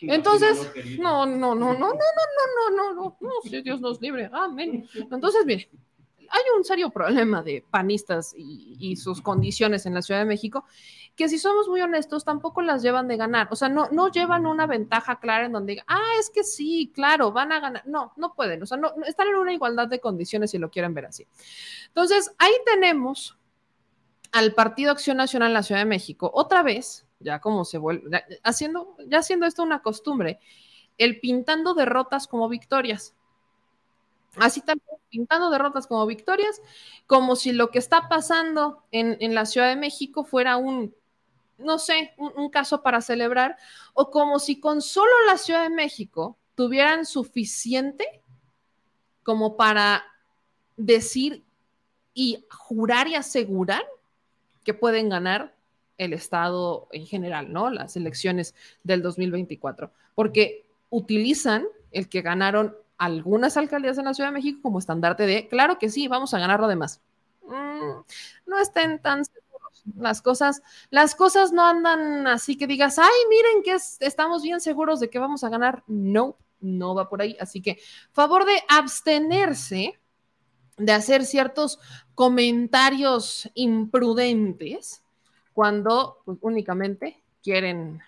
Entonces, 0.00 0.70
No. 0.98 1.26
No, 1.26 1.54
no, 1.54 1.54
no, 1.54 1.74
no, 1.74 1.74
no, 1.74 1.88
no, 1.88 1.90
no, 1.90 2.70
no, 2.70 2.76
no, 2.76 2.94
no, 2.94 3.16
no, 3.20 3.30
si 3.42 3.60
Dios 3.62 3.80
nos 3.80 4.00
libre. 4.00 4.30
Amén. 4.32 4.88
Entonces, 4.94 5.44
mire, 5.44 5.68
hay 6.30 6.42
un 6.56 6.64
serio 6.64 6.90
problema 6.90 7.42
de 7.42 7.64
panistas 7.68 8.34
y, 8.36 8.76
y 8.78 8.96
sus 8.96 9.20
condiciones 9.20 9.84
en 9.84 9.94
la 9.94 10.02
Ciudad 10.02 10.20
de 10.20 10.26
México, 10.26 10.64
que 11.16 11.28
si 11.28 11.38
somos 11.38 11.68
muy 11.68 11.80
honestos, 11.82 12.24
tampoco 12.24 12.62
las 12.62 12.82
llevan 12.82 13.06
de 13.06 13.16
ganar. 13.16 13.48
O 13.50 13.56
sea, 13.56 13.68
no, 13.68 13.88
no 13.90 14.10
llevan 14.10 14.46
una 14.46 14.66
ventaja 14.66 15.20
clara 15.20 15.44
en 15.44 15.52
donde 15.52 15.72
diga, 15.72 15.84
ah, 15.86 16.12
es 16.18 16.30
que 16.30 16.42
sí, 16.42 16.90
claro, 16.94 17.32
van 17.32 17.52
a 17.52 17.60
ganar. 17.60 17.86
No, 17.86 18.12
no 18.16 18.34
pueden. 18.34 18.62
O 18.62 18.66
sea, 18.66 18.78
no, 18.78 18.92
están 19.06 19.28
en 19.28 19.36
una 19.36 19.52
igualdad 19.52 19.88
de 19.88 20.00
condiciones 20.00 20.50
si 20.50 20.58
lo 20.58 20.70
quieren 20.70 20.94
ver 20.94 21.06
así. 21.06 21.26
Entonces, 21.88 22.34
ahí 22.38 22.52
tenemos 22.64 23.38
al 24.32 24.54
Partido 24.54 24.90
Acción 24.90 25.18
Nacional 25.18 25.48
en 25.48 25.54
la 25.54 25.62
Ciudad 25.62 25.82
de 25.82 25.86
México, 25.86 26.30
otra 26.32 26.62
vez, 26.62 27.06
ya 27.20 27.40
como 27.40 27.66
se 27.66 27.76
vuelve, 27.76 28.24
haciendo, 28.42 28.96
ya 29.06 29.18
haciendo 29.18 29.44
esto 29.44 29.62
una 29.62 29.82
costumbre, 29.82 30.40
el 30.96 31.20
pintando 31.20 31.74
derrotas 31.74 32.26
como 32.26 32.48
victorias. 32.48 33.14
Así 34.36 34.62
también, 34.62 34.88
pintando 35.10 35.50
derrotas 35.50 35.86
como 35.86 36.06
victorias, 36.06 36.62
como 37.06 37.36
si 37.36 37.52
lo 37.52 37.70
que 37.70 37.78
está 37.78 38.08
pasando 38.08 38.82
en, 38.90 39.18
en 39.20 39.34
la 39.34 39.44
Ciudad 39.44 39.68
de 39.68 39.76
México 39.76 40.24
fuera 40.24 40.56
un, 40.56 40.94
no 41.64 41.78
sé, 41.78 42.14
un, 42.16 42.50
caso 42.50 42.82
para 42.82 43.00
celebrar, 43.00 43.56
o 43.94 44.10
como 44.10 44.38
si 44.38 44.60
con 44.60 44.82
solo 44.82 45.12
la 45.26 45.38
Ciudad 45.38 45.62
de 45.62 45.74
México 45.74 46.36
tuvieran 46.54 47.06
suficiente 47.06 48.22
como 49.22 49.56
para 49.56 50.04
decir 50.76 51.44
y 52.14 52.44
jurar 52.50 53.08
y 53.08 53.14
asegurar 53.14 53.84
que 54.64 54.74
pueden 54.74 55.08
ganar 55.08 55.54
el 55.98 56.12
Estado 56.12 56.88
en 56.92 57.06
general, 57.06 57.52
¿no? 57.52 57.70
Las 57.70 57.96
elecciones 57.96 58.54
del 58.82 59.02
2024, 59.02 59.92
porque 60.14 60.66
utilizan 60.90 61.64
el 61.90 62.08
que 62.08 62.22
ganaron 62.22 62.76
algunas 62.98 63.56
alcaldías 63.56 63.98
en 63.98 64.04
la 64.04 64.14
Ciudad 64.14 64.30
de 64.30 64.34
México 64.34 64.60
como 64.62 64.78
estandarte 64.78 65.26
de, 65.26 65.48
claro 65.48 65.78
que 65.78 65.88
sí, 65.88 66.08
vamos 66.08 66.34
a 66.34 66.38
ganar 66.38 66.60
lo 66.60 66.68
demás. 66.68 67.00
Mm, 67.46 68.04
no 68.46 68.58
estén 68.58 69.00
tan. 69.00 69.22
Las 69.96 70.22
cosas, 70.22 70.62
las 70.90 71.14
cosas 71.14 71.52
no 71.52 71.66
andan 71.66 72.26
así 72.26 72.56
que 72.56 72.66
digas, 72.66 72.98
ay, 72.98 73.10
miren 73.28 73.62
que 73.62 73.72
es- 73.72 73.96
estamos 74.00 74.42
bien 74.42 74.60
seguros 74.60 75.00
de 75.00 75.10
que 75.10 75.18
vamos 75.18 75.42
a 75.44 75.48
ganar. 75.48 75.82
No, 75.86 76.36
no 76.60 76.94
va 76.94 77.08
por 77.08 77.20
ahí. 77.22 77.36
Así 77.40 77.60
que, 77.60 77.78
favor 78.12 78.44
de 78.44 78.62
abstenerse 78.68 79.98
de 80.76 80.92
hacer 80.92 81.24
ciertos 81.24 81.78
comentarios 82.14 83.50
imprudentes 83.54 85.02
cuando 85.52 86.18
pues, 86.24 86.38
únicamente 86.40 87.22
quieren 87.42 88.00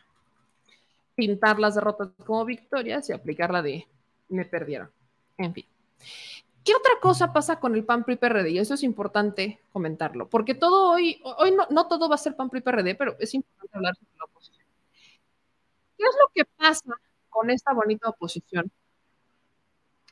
pintar 1.15 1.59
las 1.59 1.75
derrotas 1.75 2.09
como 2.25 2.45
victorias 2.45 3.09
y 3.09 3.13
aplicar 3.13 3.53
la 3.53 3.63
de 3.63 3.87
me 4.29 4.45
perdieron. 4.45 4.91
En 5.39 5.53
fin. 5.53 5.67
¿Qué 6.65 6.75
otra 6.75 6.93
cosa 7.03 7.33
pasa 7.33 7.61
con 7.61 7.75
el 7.75 7.85
PAN 7.85 8.05
PRI 8.05 8.17
PRD? 8.17 8.51
Y 8.51 8.59
eso 8.59 8.73
es 8.73 8.83
importante 8.83 9.61
comentarlo, 9.71 10.31
porque 10.31 10.55
todo 10.55 10.93
hoy, 10.93 11.21
hoy 11.39 11.55
no, 11.71 11.89
todo 11.89 12.09
va 12.09 12.15
a 12.15 12.19
ser 12.19 12.37
PAN 12.37 12.49
PRI 12.49 12.63
PRD, 12.63 12.95
pero 12.95 13.17
es 13.19 13.35
importante 13.35 13.77
hablar 13.77 13.95
sobre 13.95 14.17
la 14.19 14.25
oposición. 14.25 14.67
¿Qué 15.99 16.05
es 16.05 16.17
lo 16.19 16.33
que 16.35 16.45
pasa 16.47 16.95
con 17.29 17.51
esta 17.51 17.75
bonita 17.75 18.09
oposición 18.09 18.71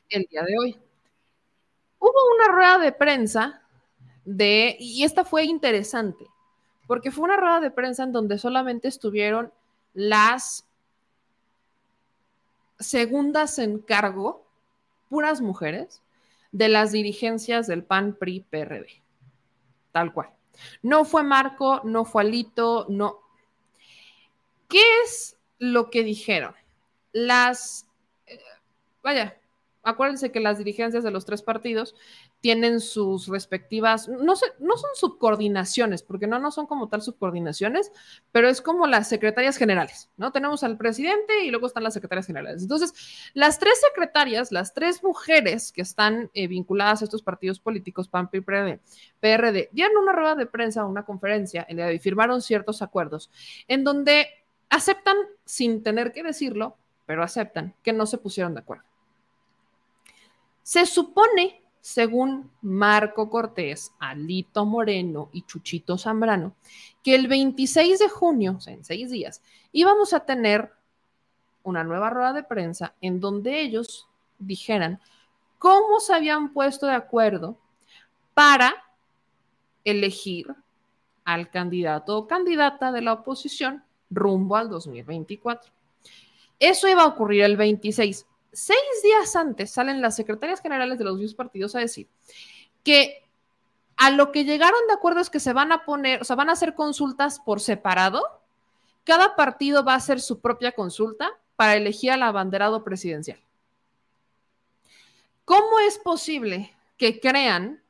el 0.09 0.27
día 0.29 0.43
de 0.43 0.53
hoy? 0.59 0.79
Hubo 1.97 2.35
una 2.35 2.53
rueda 2.53 2.77
de 2.77 2.91
prensa 2.91 3.63
de, 4.23 4.77
y 4.79 5.03
esta 5.03 5.25
fue 5.25 5.45
interesante, 5.45 6.27
porque 6.85 7.09
fue 7.09 7.23
una 7.23 7.37
rueda 7.37 7.61
de 7.61 7.71
prensa 7.71 8.03
en 8.03 8.11
donde 8.11 8.37
solamente 8.37 8.87
estuvieron 8.89 9.51
las 9.95 10.67
segundas 12.77 13.57
en 13.57 13.79
cargo, 13.79 14.45
puras 15.09 15.41
mujeres, 15.41 16.02
de 16.53 16.69
las 16.69 16.91
dirigencias 16.91 17.67
del 17.67 17.83
PAN, 17.83 18.15
PRI, 18.15 18.45
PRD. 18.49 18.87
Tal 19.91 20.13
cual. 20.13 20.29
No 20.81 21.03
fue 21.03 21.23
Marco, 21.23 21.81
no 21.83 22.05
fue 22.05 22.21
Alito, 22.21 22.85
no. 22.87 23.19
¿Qué 24.69 24.83
es 25.03 25.35
lo 25.57 25.89
que 25.89 26.03
dijeron? 26.03 26.55
Las, 27.11 27.87
eh, 28.27 28.39
vaya, 29.01 29.37
acuérdense 29.81 30.31
que 30.31 30.39
las 30.39 30.59
dirigencias 30.59 31.03
de 31.03 31.11
los 31.11 31.25
tres 31.25 31.41
partidos 31.41 31.95
tienen 32.43 32.81
sus 32.81 33.29
respectivas, 33.29 34.09
no, 34.09 34.35
sé, 34.35 34.47
no 34.59 34.75
son 34.75 34.89
subcoordinaciones, 34.95 36.03
porque 36.03 36.27
no, 36.27 36.39
no 36.39 36.51
son 36.51 36.67
como 36.67 36.89
tal 36.89 37.01
subcoordinaciones, 37.01 37.89
pero 38.33 38.49
es 38.49 38.61
como 38.61 38.85
las 38.85 39.07
secretarias 39.07 39.55
generales, 39.55 40.09
¿no? 40.17 40.33
Tenemos 40.33 40.61
al 40.65 40.75
presidente 40.75 41.45
y 41.45 41.51
luego 41.51 41.67
están 41.67 41.83
las 41.83 41.93
secretarias 41.93 42.27
generales. 42.27 42.61
Entonces, 42.61 43.31
las 43.33 43.59
tres 43.59 43.79
secretarias, 43.79 44.51
las 44.51 44.73
tres 44.73 45.01
mujeres 45.05 45.71
que 45.71 45.83
están 45.83 46.29
eh, 46.33 46.49
vinculadas 46.49 47.01
a 47.01 47.05
estos 47.05 47.23
partidos 47.23 47.61
políticos, 47.61 48.09
PAN, 48.09 48.29
PRI, 48.29 48.41
PRD, 48.41 48.81
PRD, 49.21 49.69
dieron 49.71 49.95
una 49.95 50.11
rueda 50.11 50.35
de 50.35 50.45
prensa, 50.45 50.83
una 50.83 51.05
conferencia, 51.05 51.65
en 51.69 51.77
la 51.77 51.91
que 51.91 51.99
firmaron 51.99 52.41
ciertos 52.41 52.81
acuerdos, 52.81 53.31
en 53.69 53.85
donde 53.85 54.27
aceptan, 54.69 55.15
sin 55.45 55.81
tener 55.81 56.11
que 56.11 56.23
decirlo, 56.23 56.75
pero 57.05 57.23
aceptan 57.23 57.73
que 57.81 57.93
no 57.93 58.05
se 58.05 58.17
pusieron 58.17 58.53
de 58.53 58.59
acuerdo. 58.59 58.83
Se 60.61 60.85
supone, 60.85 61.62
según 61.83 62.49
Marco 62.61 63.29
Cortés, 63.29 63.91
Alito 63.99 64.65
Moreno 64.65 65.29
y 65.33 65.41
Chuchito 65.41 65.97
Zambrano, 65.97 66.55
que 67.03 67.13
el 67.13 67.27
26 67.27 67.99
de 67.99 68.07
junio, 68.07 68.57
en 68.67 68.85
seis 68.85 69.11
días, 69.11 69.41
íbamos 69.73 70.13
a 70.13 70.21
tener 70.21 70.71
una 71.61 71.83
nueva 71.83 72.09
rueda 72.09 72.31
de 72.31 72.43
prensa 72.43 72.93
en 73.01 73.19
donde 73.19 73.59
ellos 73.59 74.07
dijeran 74.39 75.01
cómo 75.59 75.99
se 75.99 76.13
habían 76.13 76.53
puesto 76.53 76.87
de 76.87 76.93
acuerdo 76.93 77.57
para 78.33 78.73
elegir 79.83 80.55
al 81.25 81.49
candidato 81.49 82.17
o 82.17 82.27
candidata 82.27 82.93
de 82.93 83.01
la 83.01 83.11
oposición 83.11 83.83
rumbo 84.09 84.55
al 84.55 84.69
2024. 84.69 85.69
Eso 86.59 86.87
iba 86.87 87.03
a 87.03 87.07
ocurrir 87.07 87.43
el 87.43 87.57
26. 87.57 88.25
Seis 88.53 88.79
días 89.03 89.35
antes 89.35 89.71
salen 89.71 90.01
las 90.01 90.15
secretarias 90.15 90.61
generales 90.61 90.99
de 90.99 91.03
los 91.03 91.19
dos 91.19 91.33
partidos 91.33 91.75
a 91.75 91.79
decir 91.79 92.07
que 92.83 93.23
a 93.97 94.11
lo 94.11 94.31
que 94.31 94.45
llegaron 94.45 94.79
de 94.87 94.93
acuerdo 94.93 95.21
es 95.21 95.29
que 95.29 95.39
se 95.39 95.53
van 95.53 95.71
a 95.71 95.85
poner, 95.85 96.21
o 96.21 96.23
sea, 96.23 96.35
van 96.35 96.49
a 96.49 96.53
hacer 96.53 96.75
consultas 96.75 97.39
por 97.39 97.61
separado. 97.61 98.23
Cada 99.03 99.35
partido 99.35 99.83
va 99.83 99.93
a 99.93 99.97
hacer 99.97 100.21
su 100.21 100.39
propia 100.39 100.71
consulta 100.71 101.31
para 101.55 101.75
elegir 101.75 102.11
al 102.11 102.23
abanderado 102.23 102.83
presidencial. 102.83 103.39
¿Cómo 105.45 105.79
es 105.79 105.97
posible 105.97 106.73
que 106.97 107.19
crean 107.19 107.83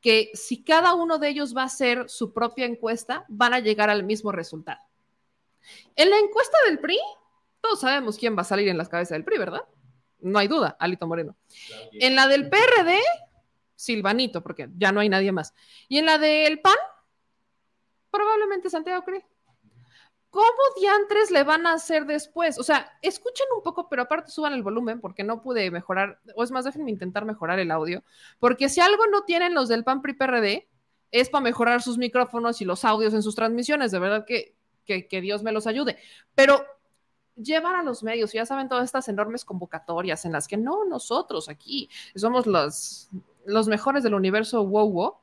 que 0.00 0.30
si 0.34 0.62
cada 0.64 0.94
uno 0.94 1.18
de 1.18 1.28
ellos 1.28 1.56
va 1.56 1.62
a 1.62 1.66
hacer 1.66 2.08
su 2.08 2.32
propia 2.32 2.66
encuesta, 2.66 3.24
van 3.28 3.54
a 3.54 3.60
llegar 3.60 3.88
al 3.88 4.04
mismo 4.04 4.32
resultado? 4.32 4.80
En 5.94 6.10
la 6.10 6.18
encuesta 6.18 6.56
del 6.66 6.80
PRI, 6.80 6.98
todos 7.60 7.80
sabemos 7.80 8.18
quién 8.18 8.36
va 8.36 8.42
a 8.42 8.44
salir 8.44 8.68
en 8.68 8.78
las 8.78 8.88
cabezas 8.88 9.10
del 9.10 9.24
PRI, 9.24 9.38
¿verdad? 9.38 9.62
No 10.22 10.38
hay 10.38 10.48
duda, 10.48 10.76
Alito 10.78 11.06
Moreno. 11.06 11.36
En 11.92 12.14
la 12.14 12.26
del 12.28 12.48
PRD, 12.48 13.00
Silvanito, 13.74 14.42
porque 14.42 14.68
ya 14.76 14.92
no 14.92 15.00
hay 15.00 15.08
nadie 15.08 15.32
más. 15.32 15.54
Y 15.88 15.98
en 15.98 16.06
la 16.06 16.18
del 16.18 16.60
PAN, 16.60 16.76
probablemente 18.10 18.70
Santiago 18.70 19.02
Cree. 19.02 19.26
¿Cómo 20.30 20.46
diantres 20.80 21.30
le 21.30 21.42
van 21.42 21.66
a 21.66 21.74
hacer 21.74 22.06
después? 22.06 22.58
O 22.58 22.62
sea, 22.62 22.90
escuchen 23.02 23.46
un 23.54 23.62
poco, 23.62 23.90
pero 23.90 24.02
aparte 24.02 24.30
suban 24.30 24.54
el 24.54 24.62
volumen 24.62 24.98
porque 24.98 25.24
no 25.24 25.42
pude 25.42 25.70
mejorar, 25.70 26.20
o 26.34 26.42
es 26.42 26.50
más, 26.50 26.64
déjenme 26.64 26.90
intentar 26.90 27.26
mejorar 27.26 27.58
el 27.58 27.70
audio, 27.70 28.02
porque 28.38 28.70
si 28.70 28.80
algo 28.80 29.06
no 29.08 29.24
tienen 29.24 29.52
los 29.52 29.68
del 29.68 29.84
PAN 29.84 30.00
PRI 30.00 30.14
PRD, 30.14 30.68
es 31.10 31.28
para 31.28 31.42
mejorar 31.42 31.82
sus 31.82 31.98
micrófonos 31.98 32.62
y 32.62 32.64
los 32.64 32.86
audios 32.86 33.12
en 33.12 33.22
sus 33.22 33.34
transmisiones, 33.34 33.92
de 33.92 33.98
verdad 33.98 34.24
que, 34.26 34.56
que, 34.86 35.06
que 35.06 35.20
Dios 35.20 35.42
me 35.42 35.52
los 35.52 35.66
ayude. 35.66 35.98
Pero 36.34 36.64
llevar 37.36 37.76
a 37.76 37.82
los 37.82 38.02
medios, 38.02 38.32
ya 38.32 38.46
saben 38.46 38.68
todas 38.68 38.84
estas 38.84 39.08
enormes 39.08 39.44
convocatorias 39.44 40.24
en 40.24 40.32
las 40.32 40.48
que 40.48 40.56
no 40.56 40.84
nosotros 40.84 41.48
aquí 41.48 41.88
somos 42.14 42.46
los, 42.46 43.08
los 43.46 43.68
mejores 43.68 44.02
del 44.02 44.14
universo 44.14 44.64
wow, 44.66 44.90
wow 44.90 45.14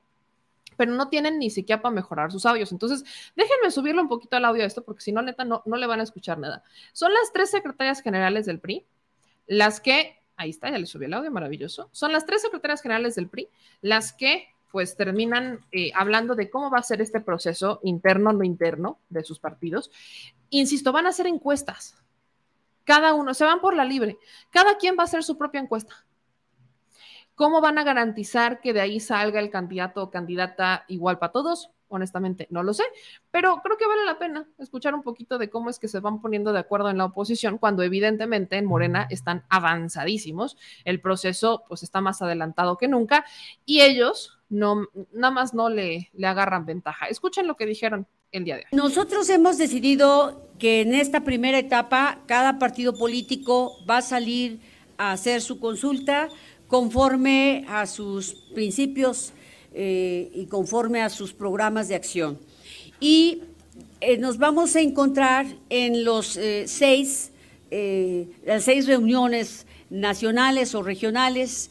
pero 0.79 0.93
no 0.93 1.09
tienen 1.09 1.39
ni 1.39 1.49
siquiera 1.49 1.81
para 1.81 1.93
mejorar 1.93 2.31
sus 2.31 2.45
audios. 2.45 2.71
Entonces, 2.71 3.03
déjenme 3.35 3.69
subirle 3.69 4.01
un 4.01 4.07
poquito 4.07 4.37
al 4.37 4.45
audio 4.45 4.63
a 4.63 4.65
esto, 4.65 4.81
porque 4.81 5.01
si 5.01 5.11
no, 5.11 5.21
neta, 5.21 5.43
no, 5.43 5.61
no 5.65 5.75
le 5.75 5.85
van 5.85 5.99
a 5.99 6.03
escuchar 6.03 6.37
nada. 6.37 6.63
Son 6.93 7.11
las 7.11 7.33
tres 7.33 7.51
secretarias 7.51 8.01
generales 8.01 8.45
del 8.45 8.61
PRI, 8.61 8.85
las 9.45 9.81
que, 9.81 10.21
ahí 10.37 10.51
está, 10.51 10.71
ya 10.71 10.77
le 10.77 10.85
subí 10.85 11.03
el 11.03 11.13
audio, 11.13 11.31
maravilloso. 11.31 11.89
Son 11.91 12.13
las 12.13 12.25
tres 12.25 12.43
secretarias 12.43 12.81
generales 12.81 13.15
del 13.15 13.27
PRI, 13.27 13.49
las 13.81 14.13
que 14.13 14.47
pues 14.71 14.95
terminan 14.95 15.65
eh, 15.73 15.91
hablando 15.95 16.33
de 16.35 16.49
cómo 16.49 16.71
va 16.71 16.77
a 16.77 16.83
ser 16.83 17.01
este 17.01 17.19
proceso 17.19 17.81
interno, 17.83 18.31
no 18.31 18.45
interno, 18.45 18.99
de 19.09 19.25
sus 19.25 19.37
partidos. 19.37 19.91
Insisto, 20.49 20.91
van 20.91 21.05
a 21.05 21.09
hacer 21.09 21.27
encuestas. 21.27 21.95
Cada 22.83 23.13
uno, 23.13 23.33
se 23.33 23.45
van 23.45 23.61
por 23.61 23.75
la 23.75 23.85
libre. 23.85 24.17
Cada 24.49 24.77
quien 24.77 24.95
va 24.97 25.03
a 25.03 25.05
hacer 25.05 25.23
su 25.23 25.37
propia 25.37 25.61
encuesta. 25.61 26.05
¿Cómo 27.39 27.61
van 27.61 27.77
a 27.77 27.85
garantizar 27.85 28.59
que 28.59 28.73
de 28.73 28.81
ahí 28.81 28.99
salga 28.99 29.39
el 29.39 29.49
candidato 29.49 30.03
o 30.03 30.09
candidata 30.11 30.83
igual 30.89 31.19
para 31.19 31.31
todos? 31.31 31.71
Honestamente, 31.87 32.47
no 32.49 32.63
lo 32.63 32.73
sé, 32.73 32.83
pero 33.31 33.61
creo 33.63 33.77
que 33.77 33.87
vale 33.87 34.03
la 34.03 34.19
pena 34.19 34.45
escuchar 34.57 34.93
un 34.93 35.03
poquito 35.03 35.37
de 35.37 35.49
cómo 35.49 35.69
es 35.69 35.79
que 35.79 35.87
se 35.87 36.01
van 36.01 36.21
poniendo 36.21 36.51
de 36.51 36.59
acuerdo 36.59 36.89
en 36.89 36.97
la 36.97 37.05
oposición 37.05 37.57
cuando 37.57 37.81
evidentemente 37.81 38.57
en 38.57 38.65
Morena 38.65 39.07
están 39.09 39.45
avanzadísimos, 39.49 40.57
el 40.83 40.99
proceso 40.99 41.63
pues 41.69 41.81
está 41.81 42.01
más 42.01 42.21
adelantado 42.21 42.77
que 42.77 42.89
nunca 42.89 43.23
y 43.65 43.81
ellos 43.81 44.37
no, 44.49 44.87
nada 45.13 45.31
más 45.31 45.53
no 45.53 45.69
le, 45.69 46.09
le 46.11 46.27
agarran 46.27 46.65
ventaja. 46.65 47.05
Escuchen 47.05 47.47
lo 47.47 47.55
que 47.55 47.65
dijeron 47.65 48.05
Nosotros 48.71 49.27
hemos 49.29 49.57
decidido 49.57 50.47
que 50.59 50.81
en 50.81 50.93
esta 50.93 51.23
primera 51.23 51.57
etapa 51.57 52.19
cada 52.27 52.59
partido 52.59 52.93
político 52.93 53.77
va 53.89 53.97
a 53.97 54.01
salir 54.03 54.59
a 54.97 55.13
hacer 55.13 55.41
su 55.41 55.59
consulta 55.59 56.29
conforme 56.67 57.65
a 57.67 57.87
sus 57.87 58.35
principios 58.53 59.33
eh, 59.73 60.29
y 60.35 60.45
conforme 60.45 61.01
a 61.01 61.09
sus 61.09 61.33
programas 61.33 61.87
de 61.87 61.95
acción. 61.95 62.37
Y 62.99 63.41
eh, 63.99 64.17
nos 64.17 64.37
vamos 64.37 64.75
a 64.75 64.81
encontrar 64.81 65.47
en 65.69 66.03
los 66.03 66.37
eh, 66.37 66.65
seis, 66.67 67.31
las 68.45 68.63
seis 68.63 68.85
reuniones 68.85 69.65
nacionales 69.89 70.75
o 70.75 70.83
regionales 70.83 71.69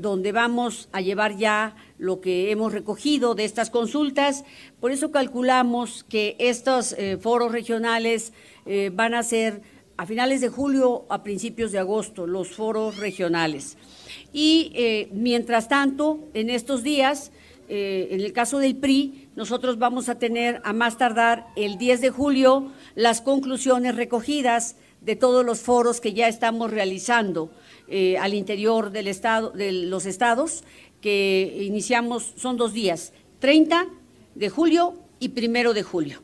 donde 0.00 0.32
vamos 0.32 0.88
a 0.90 1.02
llevar 1.02 1.36
ya 1.36 1.76
lo 1.98 2.20
que 2.20 2.50
hemos 2.50 2.72
recogido 2.72 3.34
de 3.34 3.44
estas 3.44 3.70
consultas. 3.70 4.44
Por 4.80 4.92
eso 4.92 5.10
calculamos 5.10 6.04
que 6.04 6.36
estos 6.38 6.94
foros 7.20 7.52
regionales 7.52 8.32
van 8.92 9.14
a 9.14 9.22
ser 9.22 9.62
a 9.96 10.06
finales 10.06 10.40
de 10.40 10.48
julio, 10.48 11.06
a 11.08 11.22
principios 11.22 11.72
de 11.72 11.78
agosto, 11.78 12.26
los 12.26 12.50
foros 12.50 12.98
regionales. 12.98 13.78
Y 14.32 14.72
eh, 14.74 15.08
mientras 15.12 15.68
tanto, 15.68 16.28
en 16.34 16.50
estos 16.50 16.82
días, 16.82 17.32
eh, 17.68 18.08
en 18.10 18.20
el 18.20 18.32
caso 18.32 18.58
del 18.58 18.76
PRI, 18.76 19.28
nosotros 19.36 19.78
vamos 19.78 20.08
a 20.08 20.18
tener 20.18 20.60
a 20.64 20.72
más 20.72 20.98
tardar 20.98 21.46
el 21.56 21.78
10 21.78 22.00
de 22.00 22.10
julio 22.10 22.72
las 22.94 23.20
conclusiones 23.22 23.96
recogidas 23.96 24.76
de 25.00 25.16
todos 25.16 25.44
los 25.44 25.60
foros 25.60 26.00
que 26.00 26.12
ya 26.12 26.28
estamos 26.28 26.70
realizando 26.70 27.50
eh, 27.88 28.18
al 28.18 28.34
interior 28.34 28.90
del 28.90 29.08
estado, 29.08 29.50
de 29.50 29.72
los 29.72 30.04
estados, 30.04 30.64
que 31.00 31.58
iniciamos, 31.62 32.34
son 32.36 32.56
dos 32.56 32.72
días, 32.72 33.12
30 33.38 33.86
de 34.34 34.48
julio 34.48 34.94
y 35.20 35.30
primero 35.30 35.74
de 35.74 35.82
julio. 35.82 36.22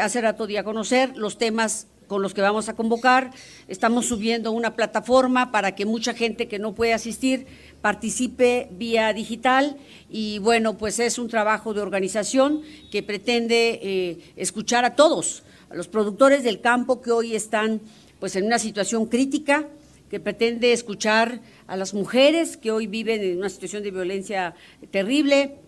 hace 0.00 0.20
rato 0.20 0.46
di 0.46 0.56
conocer 0.62 1.16
los 1.16 1.36
temas 1.36 1.86
con 2.10 2.22
los 2.22 2.34
que 2.34 2.40
vamos 2.40 2.68
a 2.68 2.74
convocar. 2.74 3.30
Estamos 3.68 4.06
subiendo 4.06 4.50
una 4.50 4.74
plataforma 4.74 5.52
para 5.52 5.76
que 5.76 5.86
mucha 5.86 6.12
gente 6.12 6.48
que 6.48 6.58
no 6.58 6.74
puede 6.74 6.92
asistir 6.92 7.46
participe 7.80 8.68
vía 8.72 9.12
digital 9.12 9.76
y 10.10 10.40
bueno, 10.40 10.76
pues 10.76 10.98
es 10.98 11.20
un 11.20 11.28
trabajo 11.28 11.72
de 11.72 11.82
organización 11.82 12.62
que 12.90 13.04
pretende 13.04 13.78
eh, 13.80 14.32
escuchar 14.34 14.84
a 14.84 14.96
todos, 14.96 15.44
a 15.70 15.76
los 15.76 15.86
productores 15.86 16.42
del 16.42 16.60
campo 16.60 17.00
que 17.00 17.12
hoy 17.12 17.36
están 17.36 17.80
pues 18.18 18.34
en 18.34 18.44
una 18.44 18.58
situación 18.58 19.06
crítica, 19.06 19.68
que 20.10 20.20
pretende 20.20 20.72
escuchar 20.72 21.40
a 21.68 21.76
las 21.76 21.94
mujeres 21.94 22.56
que 22.56 22.72
hoy 22.72 22.88
viven 22.88 23.22
en 23.22 23.38
una 23.38 23.48
situación 23.48 23.84
de 23.84 23.92
violencia 23.92 24.54
terrible 24.90 25.60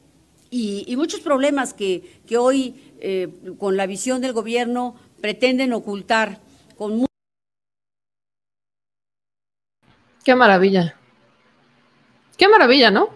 y, 0.51 0.95
muchos 0.97 1.21
problemas 1.21 1.73
que, 1.73 2.21
que 2.27 2.37
hoy 2.37 2.75
eh, 3.01 3.29
con 3.59 3.77
la 3.77 3.87
visión 3.87 4.21
del 4.21 4.35
gobierno 4.35 4.97
pretenden 5.21 5.73
ocultar 5.73 6.41
con 6.77 7.07
Qué 10.25 10.35
maravilla. 10.37 10.95
Qué 12.37 12.49
maravilla, 12.49 12.91
¿no? 12.91 13.09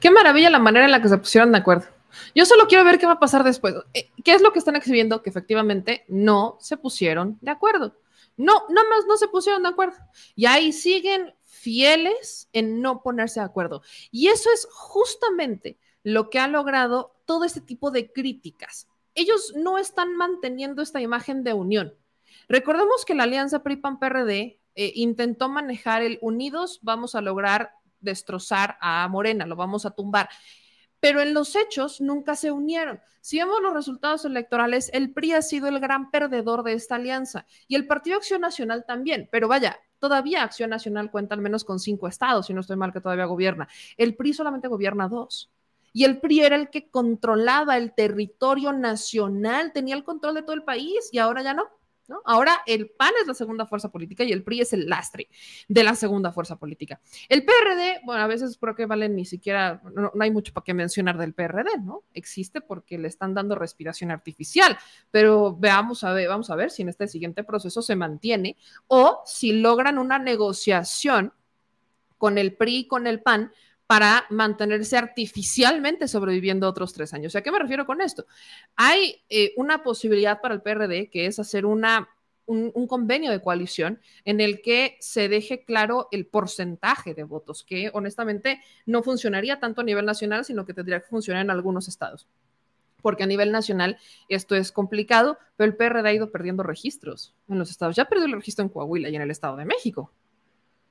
Qué 0.00 0.10
maravilla 0.10 0.50
la 0.50 0.58
manera 0.58 0.86
en 0.86 0.90
la 0.92 1.02
que 1.02 1.08
se 1.08 1.18
pusieron 1.18 1.52
de 1.52 1.58
acuerdo. 1.58 1.86
Yo 2.34 2.46
solo 2.46 2.66
quiero 2.66 2.84
ver 2.84 2.98
qué 2.98 3.06
va 3.06 3.12
a 3.12 3.20
pasar 3.20 3.44
después. 3.44 3.74
Eh, 3.94 4.10
¿Qué 4.24 4.32
es 4.32 4.42
lo 4.42 4.52
que 4.52 4.58
están 4.58 4.76
exhibiendo? 4.76 5.22
Que 5.22 5.30
efectivamente 5.30 6.04
no 6.08 6.56
se 6.60 6.76
pusieron 6.76 7.38
de 7.40 7.50
acuerdo. 7.50 7.94
No, 8.38 8.66
más 8.70 9.06
no 9.06 9.18
se 9.18 9.28
pusieron 9.28 9.62
de 9.62 9.68
acuerdo. 9.68 9.98
Y 10.34 10.46
ahí 10.46 10.72
siguen 10.72 11.34
fieles 11.44 12.48
en 12.54 12.80
no 12.80 13.02
ponerse 13.02 13.40
de 13.40 13.46
acuerdo. 13.46 13.82
Y 14.10 14.28
eso 14.28 14.50
es 14.50 14.66
justamente 14.70 15.78
lo 16.02 16.30
que 16.30 16.38
ha 16.38 16.48
logrado 16.48 17.20
todo 17.26 17.44
este 17.44 17.60
tipo 17.60 17.90
de 17.90 18.10
críticas 18.10 18.88
ellos 19.18 19.52
no 19.56 19.78
están 19.78 20.14
manteniendo 20.16 20.80
esta 20.80 21.00
imagen 21.00 21.42
de 21.42 21.52
unión. 21.52 21.94
Recordemos 22.48 23.04
que 23.04 23.14
la 23.14 23.24
alianza 23.24 23.64
PRI-PAN-PRD 23.64 24.60
eh, 24.76 24.92
intentó 24.94 25.48
manejar 25.48 26.02
el 26.02 26.18
unidos, 26.22 26.78
vamos 26.82 27.16
a 27.16 27.20
lograr 27.20 27.72
destrozar 28.00 28.78
a 28.80 29.08
Morena, 29.08 29.44
lo 29.44 29.56
vamos 29.56 29.84
a 29.86 29.90
tumbar. 29.90 30.28
Pero 31.00 31.20
en 31.20 31.34
los 31.34 31.54
hechos 31.56 32.00
nunca 32.00 32.34
se 32.34 32.50
unieron. 32.50 33.00
Si 33.20 33.38
vemos 33.38 33.60
los 33.60 33.74
resultados 33.74 34.24
electorales, 34.24 34.90
el 34.92 35.12
PRI 35.12 35.32
ha 35.32 35.42
sido 35.42 35.68
el 35.68 35.80
gran 35.80 36.10
perdedor 36.10 36.62
de 36.62 36.72
esta 36.72 36.94
alianza 36.94 37.46
y 37.66 37.74
el 37.74 37.86
Partido 37.86 38.16
Acción 38.16 38.40
Nacional 38.40 38.84
también. 38.86 39.28
Pero 39.30 39.48
vaya, 39.48 39.78
todavía 39.98 40.42
Acción 40.42 40.70
Nacional 40.70 41.10
cuenta 41.10 41.34
al 41.34 41.40
menos 41.40 41.64
con 41.64 41.78
cinco 41.78 42.08
estados, 42.08 42.46
si 42.46 42.54
no 42.54 42.60
estoy 42.60 42.76
mal 42.76 42.92
que 42.92 43.00
todavía 43.00 43.26
gobierna. 43.26 43.68
El 43.96 44.16
PRI 44.16 44.32
solamente 44.32 44.68
gobierna 44.68 45.08
dos 45.08 45.50
y 45.92 46.04
el 46.04 46.20
PRI 46.20 46.40
era 46.40 46.56
el 46.56 46.70
que 46.70 46.90
controlaba 46.90 47.76
el 47.76 47.92
territorio 47.94 48.72
nacional, 48.72 49.72
tenía 49.72 49.94
el 49.94 50.04
control 50.04 50.34
de 50.34 50.42
todo 50.42 50.54
el 50.54 50.64
país 50.64 51.08
y 51.12 51.18
ahora 51.18 51.42
ya 51.42 51.54
no. 51.54 51.68
Ahora 52.24 52.62
el 52.66 52.90
PAN 52.90 53.12
es 53.20 53.26
la 53.26 53.34
segunda 53.34 53.66
fuerza 53.66 53.90
política 53.90 54.24
y 54.24 54.32
el 54.32 54.42
PRI 54.42 54.60
es 54.62 54.72
el 54.72 54.88
lastre 54.88 55.28
de 55.68 55.82
la 55.82 55.94
segunda 55.94 56.32
fuerza 56.32 56.56
política. 56.56 57.00
El 57.28 57.44
PRD, 57.44 58.00
bueno, 58.04 58.22
a 58.22 58.26
veces 58.26 58.56
creo 58.60 58.74
que 58.74 58.86
valen 58.86 59.14
ni 59.14 59.24
siquiera, 59.24 59.82
no, 59.94 60.12
hay 60.18 60.30
mucho 60.30 60.52
para 60.52 60.64
qué 60.64 60.74
mencionar 60.74 61.18
del 61.18 61.34
PRD, 61.34 61.78
¿no? 61.82 62.04
Existe 62.14 62.60
porque 62.60 62.98
le 62.98 63.08
están 63.08 63.34
dando 63.34 63.54
respiración 63.54 64.10
artificial, 64.10 64.78
pero 65.10 65.56
veamos 65.56 66.04
a 66.04 66.12
ver, 66.12 66.28
vamos 66.28 66.50
a 66.50 66.56
ver 66.56 66.70
si 66.70 66.82
en 66.82 66.88
este 66.88 67.08
siguiente 67.08 67.44
proceso 67.44 67.82
se 67.82 67.96
mantiene 67.96 68.56
o 68.86 69.22
si 69.24 69.52
logran 69.52 69.98
una 69.98 70.18
negociación 70.18 71.32
con 72.16 72.36
el 72.36 72.56
PRI 72.56 72.76
y 72.78 72.88
con 72.88 73.06
el 73.06 73.22
PAN 73.22 73.52
para 73.88 74.26
mantenerse 74.28 74.98
artificialmente 74.98 76.08
sobreviviendo 76.08 76.68
otros 76.68 76.92
tres 76.92 77.14
años. 77.14 77.34
¿A 77.34 77.40
qué 77.40 77.50
me 77.50 77.58
refiero 77.58 77.86
con 77.86 78.02
esto? 78.02 78.26
Hay 78.76 79.22
eh, 79.30 79.54
una 79.56 79.82
posibilidad 79.82 80.42
para 80.42 80.54
el 80.54 80.60
PRD 80.60 81.08
que 81.08 81.24
es 81.24 81.38
hacer 81.38 81.64
una 81.64 82.10
un, 82.44 82.70
un, 82.74 82.86
convenio 82.86 83.30
de 83.30 83.40
coalición 83.40 84.00
en 84.24 84.40
el 84.40 84.60
que 84.60 84.96
se 85.00 85.28
deje 85.28 85.64
claro 85.64 86.08
el 86.12 86.26
porcentaje 86.26 87.14
de 87.14 87.24
votos, 87.24 87.62
que 87.62 87.90
honestamente 87.92 88.60
no 88.84 89.02
funcionaría 89.02 89.58
tanto 89.58 89.80
a 89.80 89.84
nivel 89.84 90.04
nacional, 90.04 90.44
sino 90.44 90.66
que 90.66 90.74
tendría 90.74 91.00
que 91.00 91.08
funcionar 91.08 91.44
en 91.44 91.50
algunos 91.50 91.88
estados. 91.88 92.26
Porque 93.00 93.22
a 93.22 93.26
nivel 93.26 93.52
nacional 93.52 93.98
esto 94.28 94.54
es 94.54 94.70
complicado, 94.70 95.38
pero 95.56 95.70
el 95.70 95.76
PRD 95.76 96.08
ha 96.08 96.12
ido 96.12 96.30
perdiendo 96.30 96.62
registros 96.62 97.34
en 97.48 97.58
los 97.58 97.70
estados. 97.70 97.96
Ya 97.96 98.06
perdió 98.06 98.26
el 98.26 98.32
registro 98.32 98.64
en 98.64 98.70
Coahuila 98.70 99.08
y 99.08 99.16
en 99.16 99.22
el 99.22 99.30
Estado 99.30 99.56
de 99.56 99.64
México. 99.64 100.12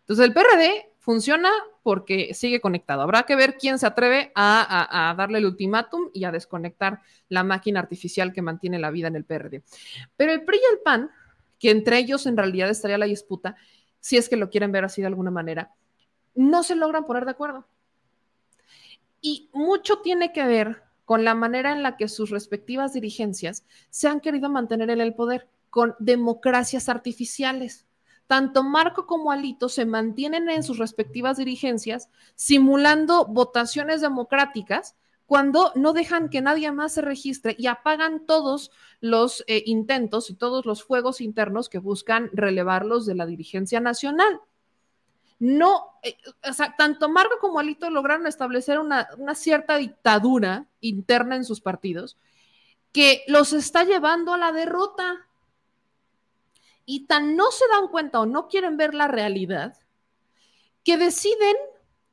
Entonces 0.01 0.25
el 0.25 0.33
PRD 0.33 0.96
funciona 1.07 1.49
porque 1.83 2.33
sigue 2.33 2.59
conectado. 2.59 3.01
Habrá 3.01 3.23
que 3.23 3.37
ver 3.37 3.55
quién 3.57 3.79
se 3.79 3.87
atreve 3.87 4.33
a, 4.35 5.15
darle 5.17 5.37
el 5.37 5.45
ultimátum 5.45 6.09
y 6.13 6.25
a 6.25 6.33
desconectar 6.33 6.99
la 7.29 7.45
máquina 7.45 7.79
artificial 7.79 8.33
que 8.33 8.41
mantiene 8.41 8.77
la 8.77 8.91
vida 8.91 9.07
en 9.07 9.15
el 9.15 9.23
PRD. 9.23 9.63
Pero 10.17 10.33
el 10.33 10.43
PRI 10.43 10.57
y 10.57 10.73
el 10.73 10.79
PAN, 10.81 11.09
que 11.59 11.71
entre 11.71 11.97
ellos 11.97 12.25
en 12.25 12.35
realidad 12.35 12.69
estaría 12.69 12.97
la 12.97 13.05
disputa, 13.05 13.55
si 14.01 14.17
es 14.17 14.27
que 14.27 14.35
lo 14.35 14.49
quieren 14.49 14.73
ver 14.73 14.83
así 14.83 14.99
de 14.99 15.07
alguna 15.07 15.31
manera, 15.31 15.71
no 16.35 16.61
se 16.61 16.75
logran 16.75 17.05
poner 17.05 17.23
de 17.23 17.31
acuerdo. 17.31 17.65
Y 19.21 19.49
mucho 19.53 19.99
tiene 19.99 20.33
que 20.33 20.45
ver 20.45 20.83
con 21.05 21.23
la 21.23 21.35
manera 21.35 21.71
en 21.71 21.83
la 21.83 21.95
que 21.95 22.09
sus 22.09 22.31
respectivas 22.31 22.91
dirigencias 22.91 23.63
se 23.89 24.09
han 24.09 24.19
querido 24.19 24.49
mantener 24.49 24.89
en 24.89 24.99
el 24.99 25.15
poder, 25.15 25.47
con 25.69 25.95
democracias 25.99 26.89
artificiales 26.89 27.86
tanto 28.27 28.63
Marco 28.63 29.07
como 29.07 29.31
Alito 29.31 29.69
se 29.69 29.85
mantienen 29.85 30.49
en 30.49 30.63
sus 30.63 30.77
respectivas 30.77 31.37
dirigencias 31.37 32.09
simulando 32.35 33.25
votaciones 33.25 34.01
democráticas 34.01 34.95
cuando 35.25 35.71
no 35.75 35.93
dejan 35.93 36.29
que 36.29 36.41
nadie 36.41 36.71
más 36.71 36.93
se 36.93 37.01
registre 37.01 37.55
y 37.57 37.67
apagan 37.67 38.25
todos 38.25 38.71
los 39.01 39.43
eh, 39.47 39.63
intentos 39.65 40.29
y 40.29 40.35
todos 40.35 40.65
los 40.65 40.83
fuegos 40.83 41.19
internos 41.19 41.67
que 41.69 41.79
buscan 41.79 42.29
relevarlos 42.33 43.05
de 43.05 43.15
la 43.15 43.25
dirigencia 43.25 43.79
nacional. 43.79 44.39
No, 45.39 45.99
eh, 46.01 46.17
o 46.49 46.53
sea, 46.53 46.75
tanto 46.77 47.09
Marco 47.09 47.35
como 47.39 47.59
Alito 47.59 47.89
lograron 47.89 48.25
establecer 48.25 48.79
una, 48.79 49.07
una 49.17 49.35
cierta 49.35 49.77
dictadura 49.77 50.65
interna 50.79 51.35
en 51.35 51.43
sus 51.43 51.61
partidos 51.61 52.17
que 52.91 53.23
los 53.27 53.53
está 53.53 53.83
llevando 53.83 54.33
a 54.33 54.37
la 54.37 54.51
derrota 54.51 55.26
y 56.89 57.05
tan 57.05 57.35
no 57.35 57.51
se 57.51 57.65
dan 57.67 57.89
cuenta 57.89 58.21
o 58.21 58.25
no 58.25 58.47
quieren 58.47 58.77
ver 58.77 58.95
la 58.95 59.09
realidad 59.09 59.77
que 60.83 60.97
deciden 60.97 61.55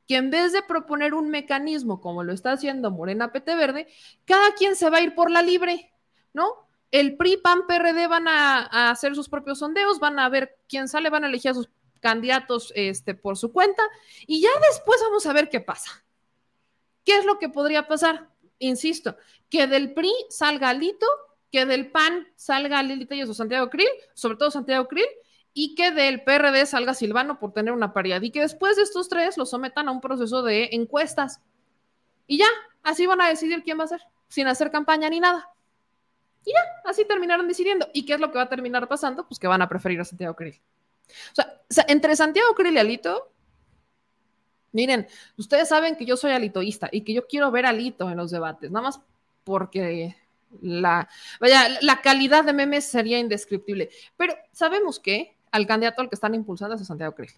que 0.05 0.17
en 0.17 0.29
vez 0.29 0.51
de 0.51 0.61
proponer 0.61 1.13
un 1.13 1.29
mecanismo 1.29 2.01
como 2.01 2.23
lo 2.23 2.33
está 2.33 2.51
haciendo 2.51 2.91
Morena 2.91 3.31
PT 3.31 3.55
Verde, 3.55 3.87
cada 4.25 4.53
quien 4.53 4.75
se 4.75 4.89
va 4.89 4.97
a 4.97 5.01
ir 5.01 5.15
por 5.15 5.31
la 5.31 5.41
libre, 5.41 5.91
¿no? 6.33 6.67
El 6.91 7.15
PRI, 7.15 7.37
PAN, 7.37 7.65
PRD 7.67 8.05
van 8.07 8.27
a, 8.27 8.91
hacer 8.91 9.15
sus 9.15 9.29
propios 9.29 9.59
sondeos, 9.59 9.99
van 9.99 10.19
a 10.19 10.27
ver 10.27 10.59
quién 10.67 10.89
sale, 10.89 11.09
van 11.09 11.23
a 11.23 11.27
elegir 11.27 11.51
a 11.51 11.55
sus 11.55 11.69
candidatos 12.01 12.73
este, 12.75 13.15
por 13.15 13.37
su 13.37 13.53
cuenta 13.53 13.81
y 14.27 14.41
ya 14.41 14.49
después 14.69 14.99
vamos 15.01 15.25
a 15.25 15.33
ver 15.33 15.49
qué 15.49 15.61
pasa. 15.61 16.03
¿Qué 17.05 17.17
es 17.17 17.25
lo 17.25 17.39
que 17.39 17.47
podría 17.47 17.87
pasar? 17.87 18.29
Insisto, 18.59 19.15
que 19.49 19.67
del 19.67 19.93
PRI 19.93 20.11
salga 20.29 20.69
Alito 20.69 21.07
que 21.55 21.65
del 21.65 21.89
PAN 21.89 22.27
salga 22.35 22.83
Lili 22.83 23.05
Telles 23.05 23.29
o 23.29 23.33
Santiago 23.33 23.69
Krill, 23.69 23.87
sobre 24.13 24.35
todo 24.35 24.51
Santiago 24.51 24.89
Krill, 24.89 25.07
y 25.53 25.73
que 25.73 25.91
del 25.91 26.21
PRD 26.21 26.65
salga 26.65 26.93
Silvano 26.93 27.39
por 27.39 27.53
tener 27.53 27.71
una 27.71 27.93
paridad 27.93 28.21
y 28.21 28.29
que 28.29 28.41
después 28.41 28.75
de 28.75 28.81
estos 28.81 29.07
tres 29.07 29.37
los 29.37 29.49
sometan 29.49 29.87
a 29.87 29.91
un 29.91 30.01
proceso 30.01 30.43
de 30.43 30.67
encuestas. 30.73 31.39
Y 32.27 32.39
ya, 32.39 32.47
así 32.83 33.05
van 33.05 33.21
a 33.21 33.29
decidir 33.29 33.63
quién 33.63 33.79
va 33.79 33.85
a 33.85 33.87
ser, 33.87 34.01
sin 34.27 34.47
hacer 34.47 34.69
campaña 34.69 35.09
ni 35.09 35.21
nada. 35.21 35.49
Y 36.43 36.51
ya, 36.51 36.59
así 36.83 37.05
terminaron 37.05 37.47
decidiendo. 37.47 37.87
¿Y 37.93 38.05
qué 38.05 38.15
es 38.15 38.19
lo 38.19 38.33
que 38.33 38.37
va 38.37 38.43
a 38.43 38.49
terminar 38.49 38.85
pasando? 38.89 39.25
Pues 39.25 39.39
que 39.39 39.47
van 39.47 39.61
a 39.61 39.69
preferir 39.69 40.01
a 40.01 40.03
Santiago 40.03 40.35
Krill. 40.35 40.59
O 41.31 41.35
sea 41.69 41.85
entre 41.87 42.17
Santiago 42.17 42.53
Krill 42.53 42.73
y 42.75 42.79
Alito, 42.79 43.31
miren, 44.73 45.07
ustedes 45.37 45.69
saben 45.69 45.95
que 45.95 46.05
yo 46.05 46.17
soy 46.17 46.31
alitoísta 46.31 46.89
y 46.91 47.05
que 47.05 47.13
yo 47.13 47.27
quiero 47.27 47.49
ver 47.49 47.65
a 47.65 47.69
Alito 47.69 48.09
en 48.09 48.17
los 48.17 48.29
debates, 48.29 48.71
nada 48.71 48.87
más 48.87 48.99
porque 49.45 50.17
la, 50.61 51.07
vaya, 51.39 51.77
la 51.81 52.01
calidad 52.01 52.43
de 52.43 52.53
memes 52.53 52.85
sería 52.85 53.19
indescriptible. 53.19 53.89
Pero 54.17 54.35
sabemos 54.51 54.99
que 54.99 55.37
al 55.51 55.67
candidato 55.67 56.01
al 56.01 56.09
que 56.09 56.15
están 56.15 56.35
impulsando 56.35 56.75
es 56.75 56.81
a 56.81 56.85
Santiago 56.85 57.15
Krill. 57.15 57.31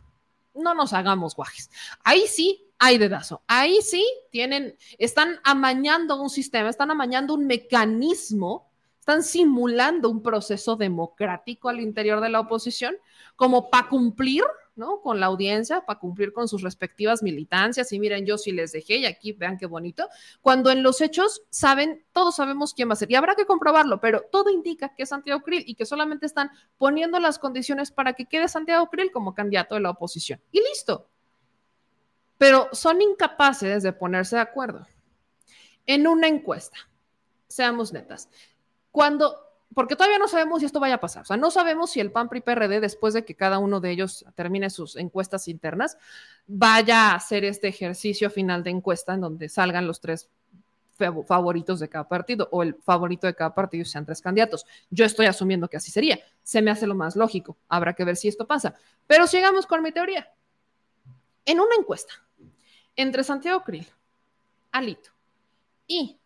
No 0.54 0.74
nos 0.74 0.94
hagamos 0.94 1.36
guajes. 1.36 1.70
Ahí 2.04 2.26
sí 2.28 2.68
hay 2.80 2.98
dedazo. 2.98 3.44
Ahí 3.48 3.80
sí 3.82 4.06
tienen, 4.32 4.76
están 4.98 5.40
amañando 5.44 6.20
un 6.22 6.30
sistema, 6.30 6.70
están 6.70 6.92
amañando 6.92 7.34
un 7.34 7.46
mecanismo, 7.46 8.72
están 9.00 9.24
simulando 9.24 10.10
un 10.10 10.22
proceso 10.22 10.76
democrático 10.76 11.70
al 11.70 11.80
interior 11.80 12.22
de 12.22 12.30
la 12.30 12.40
oposición, 12.40 12.96
como 13.36 13.70
para 13.70 13.88
cumplir 13.88 14.44
¿no? 14.78 15.02
Con 15.02 15.20
la 15.20 15.28
audiencia 15.28 15.82
para 15.86 16.00
cumplir 16.00 16.34
con 16.34 16.48
sus 16.48 16.62
respectivas 16.62 17.24
militancias. 17.24 17.92
Y 17.92 18.00
miren, 18.00 18.26
yo 18.26 18.38
sí 18.38 18.52
les 18.52 18.72
dejé 18.72 18.98
y 18.98 19.06
aquí 19.06 19.34
vean 19.34 19.58
qué 19.58 19.66
bonito. 19.66 20.08
Cuando 20.42 20.72
en 20.72 20.84
los 20.84 21.02
hechos 21.02 21.44
saben, 21.50 22.06
todos 22.14 22.36
sabemos 22.36 22.74
quién 22.74 22.90
va 22.90 22.94
a 22.94 22.96
ser 22.98 23.12
y 23.12 23.16
habrá 23.16 23.36
que 23.36 23.46
comprobarlo, 23.46 24.00
pero 24.00 24.24
todo 24.32 24.50
indica 24.50 24.94
que 24.96 25.04
es 25.04 25.10
Santiago 25.10 25.42
Krill 25.42 25.64
y 25.66 25.76
que 25.76 25.86
solamente 25.86 26.26
están 26.26 26.52
poniendo 26.78 27.20
las 27.20 27.40
condiciones 27.40 27.92
para 27.92 28.14
que 28.14 28.26
quede 28.26 28.48
Santiago 28.48 28.88
Krill 28.88 29.12
como 29.12 29.34
candidato 29.34 29.76
de 29.76 29.82
la 29.82 29.92
oposición. 29.92 30.42
Y 30.52 30.62
listo. 30.62 31.10
Pero 32.38 32.70
son 32.72 33.02
incapaces 33.02 33.82
de 33.84 33.94
ponerse 33.94 34.36
de 34.36 34.44
acuerdo 34.44 34.88
en 35.86 36.08
una 36.08 36.28
encuesta. 36.28 36.78
Seamos 37.48 37.94
netas. 37.94 38.30
Cuando 38.92 39.47
porque 39.78 39.96
todavía 39.96 40.18
no 40.18 40.28
sabemos 40.28 40.60
si 40.60 40.66
esto 40.66 40.80
vaya 40.80 40.96
a 40.96 41.00
pasar. 41.00 41.22
O 41.22 41.26
sea, 41.26 41.38
no 41.38 41.52
sabemos 41.52 41.92
si 41.92 42.00
el 42.00 42.12
PAN 42.12 42.30
PRI 42.30 42.42
PRD, 42.42 42.80
después 42.80 43.14
de 43.14 43.24
que 43.24 43.36
cada 43.36 43.60
uno 43.60 43.80
de 43.80 43.92
ellos 43.92 44.26
termine 44.34 44.72
sus 44.72 44.96
encuestas 44.96 45.48
internas, 45.48 46.00
vaya 46.48 47.12
a 47.12 47.16
hacer 47.16 47.46
este 47.46 47.68
ejercicio 47.68 48.32
final 48.32 48.64
de 48.64 48.72
encuesta 48.72 49.14
en 49.14 49.22
donde 49.22 49.50
salgan 49.50 49.86
los 49.86 50.02
tres 50.02 50.30
favoritos 51.28 51.80
de 51.80 51.90
cada 51.90 52.08
partido 52.08 52.50
o 52.52 52.64
el 52.64 52.74
favorito 52.74 53.28
de 53.28 53.36
cada 53.36 53.54
partido 53.54 53.86
sean 53.86 54.04
tres 54.04 54.20
candidatos. 54.20 54.66
Yo 54.90 55.06
estoy 55.06 55.28
asumiendo 55.28 55.68
que 55.68 55.78
así 55.78 55.92
sería. 55.92 56.18
Se 56.42 56.60
me 56.64 56.72
hace 56.72 56.88
lo 56.88 56.96
más 56.96 57.16
lógico. 57.16 57.56
Habrá 57.70 57.94
que 57.94 58.04
ver 58.04 58.16
si 58.16 58.28
esto 58.28 58.48
pasa. 58.48 58.74
Pero 59.06 59.28
sigamos 59.28 59.68
con 59.68 59.84
mi 59.84 59.92
teoría. 59.92 60.28
En 61.46 61.60
una 61.60 61.76
encuesta 61.80 62.16
entre 62.96 63.24
Santiago 63.24 63.62
Krill, 63.64 63.86
Alito 64.72 65.12
y 65.86 66.18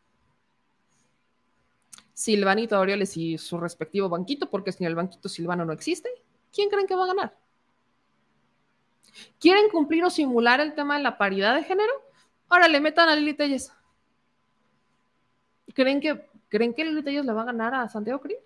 Silvanito 2.21 2.75
Aureoles 2.75 3.17
y 3.17 3.39
su 3.39 3.57
respectivo 3.57 4.07
banquito, 4.07 4.47
porque 4.47 4.71
sin 4.71 4.85
el 4.85 4.93
banquito 4.93 5.27
Silvano 5.27 5.65
no 5.65 5.73
existe, 5.73 6.09
¿quién 6.53 6.69
creen 6.69 6.85
que 6.85 6.95
va 6.95 7.05
a 7.05 7.07
ganar? 7.07 7.35
¿Quieren 9.39 9.69
cumplir 9.71 10.03
o 10.03 10.09
simular 10.11 10.61
el 10.61 10.75
tema 10.75 10.97
de 10.97 11.03
la 11.03 11.17
paridad 11.17 11.55
de 11.55 11.63
género? 11.63 11.91
Ahora 12.47 12.67
le 12.67 12.79
metan 12.79 13.09
a 13.09 13.15
Lili 13.15 13.33
Telles. 13.33 13.73
¿Creen 15.73 15.99
que, 15.99 16.27
¿creen 16.47 16.75
que 16.75 16.85
Lili 16.85 17.01
Telles 17.01 17.25
le 17.25 17.33
va 17.33 17.41
a 17.41 17.45
ganar 17.45 17.73
a 17.73 17.89
Santiago 17.89 18.21
Cris? 18.21 18.37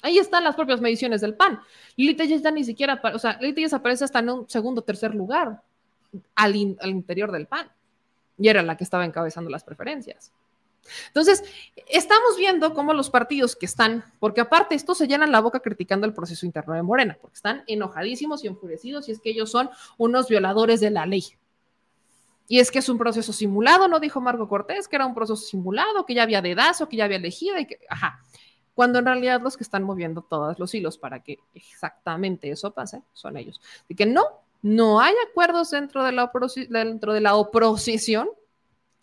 Ahí 0.00 0.18
están 0.18 0.44
las 0.44 0.54
propias 0.54 0.80
mediciones 0.80 1.20
del 1.20 1.34
PAN. 1.34 1.60
Lili 1.96 2.14
Telles 2.14 2.42
ya 2.42 2.52
ni 2.52 2.62
siquiera, 2.62 3.00
o 3.12 3.18
sea, 3.18 3.38
Lili 3.40 3.54
Telles 3.54 3.74
aparece 3.74 4.04
hasta 4.04 4.20
en 4.20 4.30
un 4.30 4.48
segundo 4.48 4.82
o 4.82 4.84
tercer 4.84 5.16
lugar 5.16 5.62
al, 6.36 6.76
al 6.80 6.90
interior 6.90 7.32
del 7.32 7.48
PAN. 7.48 7.68
Y 8.38 8.48
era 8.48 8.62
la 8.62 8.76
que 8.76 8.84
estaba 8.84 9.04
encabezando 9.04 9.50
las 9.50 9.64
preferencias. 9.64 10.32
Entonces, 11.08 11.44
estamos 11.86 12.36
viendo 12.36 12.74
cómo 12.74 12.92
los 12.92 13.10
partidos 13.10 13.56
que 13.56 13.66
están, 13.66 14.04
porque 14.18 14.40
aparte 14.40 14.74
esto 14.74 14.94
se 14.94 15.06
llenan 15.06 15.32
la 15.32 15.40
boca 15.40 15.60
criticando 15.60 16.06
el 16.06 16.14
proceso 16.14 16.46
interno 16.46 16.74
de 16.74 16.82
Morena, 16.82 17.18
porque 17.20 17.36
están 17.36 17.64
enojadísimos 17.66 18.44
y 18.44 18.48
enfurecidos 18.48 19.08
y 19.08 19.12
es 19.12 19.20
que 19.20 19.30
ellos 19.30 19.50
son 19.50 19.70
unos 19.96 20.28
violadores 20.28 20.80
de 20.80 20.90
la 20.90 21.06
ley. 21.06 21.24
Y 22.48 22.60
es 22.60 22.70
que 22.70 22.78
es 22.78 22.88
un 22.88 22.96
proceso 22.96 23.32
simulado, 23.32 23.88
no 23.88 24.00
dijo 24.00 24.22
Marco 24.22 24.48
Cortés, 24.48 24.88
que 24.88 24.96
era 24.96 25.04
un 25.04 25.14
proceso 25.14 25.36
simulado, 25.36 26.06
que 26.06 26.14
ya 26.14 26.22
había 26.22 26.40
dedazo, 26.40 26.88
que 26.88 26.96
ya 26.96 27.04
había 27.04 27.18
elegido 27.18 27.58
y 27.58 27.66
que, 27.66 27.78
ajá. 27.88 28.22
Cuando 28.74 29.00
en 29.00 29.04
realidad 29.04 29.42
los 29.42 29.56
que 29.56 29.64
están 29.64 29.82
moviendo 29.82 30.22
todos 30.22 30.58
los 30.58 30.72
hilos 30.72 30.96
para 30.98 31.20
que 31.22 31.40
exactamente 31.52 32.50
eso 32.50 32.70
pase 32.70 33.02
son 33.12 33.36
ellos. 33.36 33.60
De 33.88 33.94
que 33.94 34.06
no, 34.06 34.24
no 34.62 35.00
hay 35.00 35.14
acuerdos 35.28 35.70
dentro 35.70 36.04
de 36.04 36.12
la, 36.12 36.30
dentro 36.68 37.12
de 37.12 37.20
la 37.20 37.34
oposición 37.34 38.28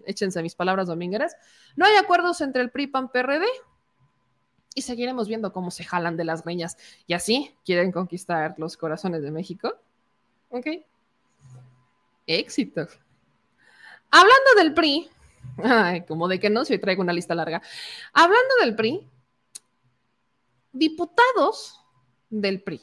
échense 0.05 0.41
mis 0.41 0.55
palabras 0.55 0.87
domingueras, 0.87 1.35
no 1.75 1.85
hay 1.85 1.95
acuerdos 1.95 2.41
entre 2.41 2.61
el 2.61 2.71
PRI, 2.71 2.87
PAN, 2.87 3.11
PRD 3.11 3.45
y 4.75 4.81
seguiremos 4.81 5.27
viendo 5.27 5.53
cómo 5.53 5.71
se 5.71 5.83
jalan 5.83 6.17
de 6.17 6.25
las 6.25 6.43
greñas 6.43 6.77
y 7.07 7.13
así 7.13 7.55
quieren 7.65 7.91
conquistar 7.91 8.55
los 8.57 8.77
corazones 8.77 9.21
de 9.23 9.31
México. 9.31 9.73
¿Ok? 10.49 10.67
Éxito. 12.27 12.87
Hablando 14.11 14.53
del 14.57 14.73
PRI, 14.73 15.09
como 16.07 16.27
de 16.27 16.39
que 16.39 16.49
no, 16.49 16.65
si 16.65 16.73
hoy 16.73 16.79
traigo 16.79 17.01
una 17.01 17.13
lista 17.13 17.35
larga. 17.35 17.61
Hablando 18.13 18.55
del 18.61 18.75
PRI, 18.75 19.07
diputados 20.71 21.81
del 22.29 22.61
PRI, 22.61 22.81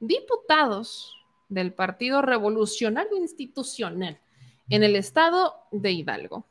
diputados 0.00 1.14
del 1.48 1.72
Partido 1.72 2.22
Revolucionario 2.22 3.16
Institucional 3.16 4.20
en 4.68 4.82
el 4.82 4.96
estado 4.96 5.66
de 5.70 5.92
Hidalgo. 5.92 6.46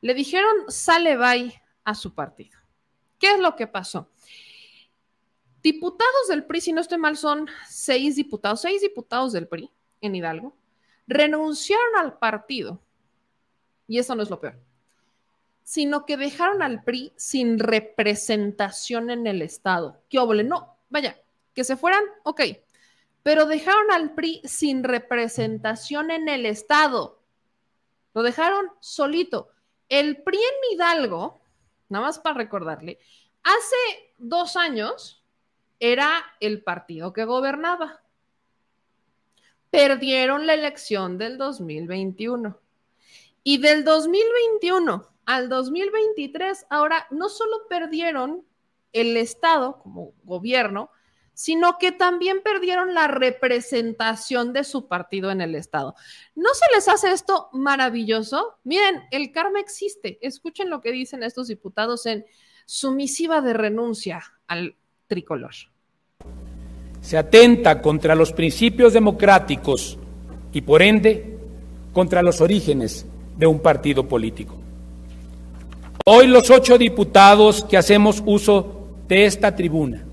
Le 0.00 0.14
dijeron 0.14 0.64
sale 0.68 1.16
bye 1.16 1.62
a 1.84 1.94
su 1.94 2.14
partido. 2.14 2.58
¿Qué 3.18 3.32
es 3.32 3.40
lo 3.40 3.56
que 3.56 3.66
pasó? 3.66 4.10
Diputados 5.62 6.28
del 6.28 6.44
PRI, 6.44 6.60
si 6.60 6.72
no 6.72 6.80
estoy 6.80 6.98
mal, 6.98 7.16
son 7.16 7.48
seis 7.68 8.16
diputados, 8.16 8.60
seis 8.60 8.80
diputados 8.80 9.32
del 9.32 9.48
PRI 9.48 9.70
en 10.00 10.14
Hidalgo, 10.14 10.56
renunciaron 11.06 11.96
al 11.96 12.18
partido, 12.18 12.80
y 13.88 13.98
eso 13.98 14.14
no 14.14 14.22
es 14.22 14.30
lo 14.30 14.40
peor, 14.40 14.60
sino 15.64 16.06
que 16.06 16.16
dejaron 16.16 16.62
al 16.62 16.84
PRI 16.84 17.12
sin 17.16 17.58
representación 17.58 19.10
en 19.10 19.26
el 19.26 19.42
Estado. 19.42 20.00
¿Qué 20.08 20.18
óvole? 20.18 20.44
No, 20.44 20.76
vaya, 20.90 21.20
que 21.54 21.64
se 21.64 21.76
fueran, 21.76 22.04
ok, 22.22 22.42
pero 23.24 23.46
dejaron 23.46 23.90
al 23.90 24.14
PRI 24.14 24.40
sin 24.44 24.84
representación 24.84 26.12
en 26.12 26.28
el 26.28 26.46
Estado. 26.46 27.17
Lo 28.18 28.24
dejaron 28.24 28.66
solito. 28.80 29.50
El 29.88 30.24
PRI 30.24 30.38
en 30.38 30.74
Hidalgo, 30.74 31.38
nada 31.88 32.06
más 32.06 32.18
para 32.18 32.34
recordarle, 32.34 32.98
hace 33.44 33.76
dos 34.18 34.56
años 34.56 35.22
era 35.78 36.24
el 36.40 36.64
partido 36.64 37.12
que 37.12 37.24
gobernaba. 37.24 38.00
Perdieron 39.70 40.48
la 40.48 40.54
elección 40.54 41.16
del 41.16 41.38
2021. 41.38 42.58
Y 43.44 43.58
del 43.58 43.84
2021 43.84 45.08
al 45.24 45.48
2023, 45.48 46.66
ahora 46.70 47.06
no 47.12 47.28
solo 47.28 47.68
perdieron 47.68 48.44
el 48.92 49.16
Estado 49.16 49.78
como 49.78 50.12
gobierno, 50.24 50.90
sino 51.38 51.78
que 51.78 51.92
también 51.92 52.40
perdieron 52.42 52.94
la 52.94 53.06
representación 53.06 54.52
de 54.52 54.64
su 54.64 54.88
partido 54.88 55.30
en 55.30 55.40
el 55.40 55.54
Estado. 55.54 55.94
¿No 56.34 56.48
se 56.52 56.64
les 56.74 56.88
hace 56.88 57.12
esto 57.12 57.48
maravilloso? 57.52 58.56
Miren, 58.64 59.02
el 59.12 59.30
karma 59.30 59.60
existe. 59.60 60.18
Escuchen 60.20 60.68
lo 60.68 60.80
que 60.80 60.90
dicen 60.90 61.22
estos 61.22 61.46
diputados 61.46 62.06
en 62.06 62.26
su 62.66 62.90
misiva 62.90 63.40
de 63.40 63.52
renuncia 63.52 64.20
al 64.48 64.74
tricolor. 65.06 65.52
Se 67.02 67.16
atenta 67.16 67.80
contra 67.80 68.16
los 68.16 68.32
principios 68.32 68.92
democráticos 68.92 69.96
y 70.52 70.62
por 70.62 70.82
ende 70.82 71.38
contra 71.92 72.20
los 72.20 72.40
orígenes 72.40 73.06
de 73.36 73.46
un 73.46 73.60
partido 73.60 74.08
político. 74.08 74.56
Hoy 76.04 76.26
los 76.26 76.50
ocho 76.50 76.76
diputados 76.76 77.62
que 77.62 77.76
hacemos 77.76 78.24
uso 78.26 78.88
de 79.06 79.26
esta 79.26 79.54
tribuna 79.54 80.07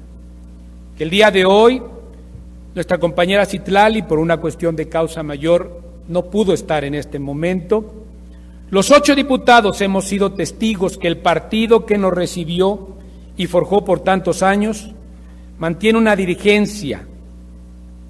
que 0.98 1.04
el 1.04 1.10
día 1.10 1.32
de 1.32 1.46
hoy 1.46 1.82
nuestra 2.74 2.98
compañera 2.98 3.46
Citlali, 3.46 4.02
por 4.02 4.20
una 4.20 4.38
cuestión 4.38 4.76
de 4.76 4.89
causa 4.89 5.24
mayor, 5.24 5.82
no 6.10 6.26
pudo 6.26 6.54
estar 6.54 6.84
en 6.84 6.96
este 6.96 7.20
momento. 7.20 8.04
Los 8.70 8.91
ocho 8.91 9.16
diputados 9.16 9.80
hemos 9.82 10.06
sido 10.06 10.34
testigos 10.34 10.98
que 10.98 11.08
el 11.08 11.18
partido 11.18 11.86
que 11.86 11.98
nos 11.98 12.14
recibió 12.14 12.98
y 13.38 13.48
forjó 13.48 13.86
por 13.86 14.02
tantos 14.02 14.43
años 14.43 14.91
mantiene 15.58 15.98
una 15.98 16.16
dirigencia 16.16 17.08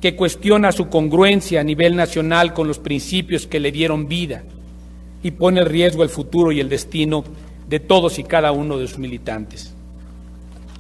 que 0.02 0.16
cuestiona 0.16 0.72
su 0.72 0.88
congruencia 0.88 1.62
a 1.62 1.64
nivel 1.64 1.96
nacional 1.96 2.54
con 2.54 2.68
los 2.68 2.80
principios 2.80 3.48
que 3.48 3.60
le 3.60 3.72
dieron 3.72 4.08
vida 4.08 4.44
y 5.24 5.32
pone 5.32 5.62
en 5.62 5.68
riesgo 5.68 6.04
el 6.04 6.10
futuro 6.10 6.52
y 6.52 6.60
el 6.60 6.70
destino 6.70 7.24
de 7.68 7.80
todos 7.80 8.20
y 8.20 8.24
cada 8.24 8.52
uno 8.52 8.78
de 8.78 8.88
sus 8.88 9.00
militantes. 9.00 9.74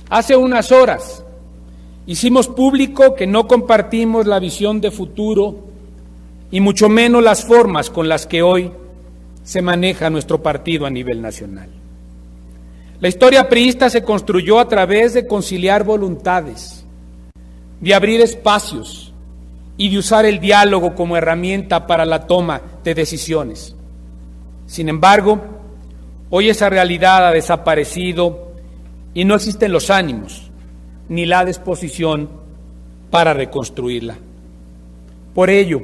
Hace 0.09 0.35
unas 0.35 0.71
horas, 0.71 1.24
Hicimos 2.07 2.47
público 2.47 3.15
que 3.15 3.25
no 3.25 3.47
compartimos 3.47 4.27
la 4.27 4.39
visión 4.39 4.79
de 4.79 4.91
futuro 4.91 5.55
y 6.51 6.59
mucho 6.59 6.87
menos 6.87 7.23
las 7.23 7.43
formas 7.43 7.89
con 7.89 8.07
las 8.07 8.27
que 8.27 8.43
hoy 8.43 8.71
se 9.43 9.63
maneja 9.63 10.11
nuestro 10.11 10.43
partido 10.43 10.85
a 10.85 10.91
nivel 10.91 11.19
nacional. 11.19 11.69
La 12.99 13.07
historia 13.07 13.49
priista 13.49 13.89
se 13.89 14.03
construyó 14.03 14.59
a 14.59 14.67
través 14.67 15.15
de 15.15 15.25
conciliar 15.25 15.83
voluntades, 15.83 16.85
de 17.81 17.93
abrir 17.95 18.21
espacios 18.21 19.11
y 19.75 19.89
de 19.89 19.97
usar 19.97 20.25
el 20.25 20.39
diálogo 20.39 20.93
como 20.93 21.17
herramienta 21.17 21.87
para 21.87 22.05
la 22.05 22.27
toma 22.27 22.61
de 22.83 22.93
decisiones. 22.93 23.75
Sin 24.67 24.89
embargo, 24.89 25.41
hoy 26.29 26.49
esa 26.49 26.69
realidad 26.69 27.27
ha 27.27 27.31
desaparecido 27.31 28.51
y 29.15 29.25
no 29.25 29.33
existen 29.35 29.71
los 29.71 29.89
ánimos 29.89 30.44
ni 31.09 31.25
la 31.25 31.45
disposición 31.45 32.29
para 33.11 33.33
reconstruirla. 33.33 34.17
Por 35.33 35.49
ello, 35.49 35.81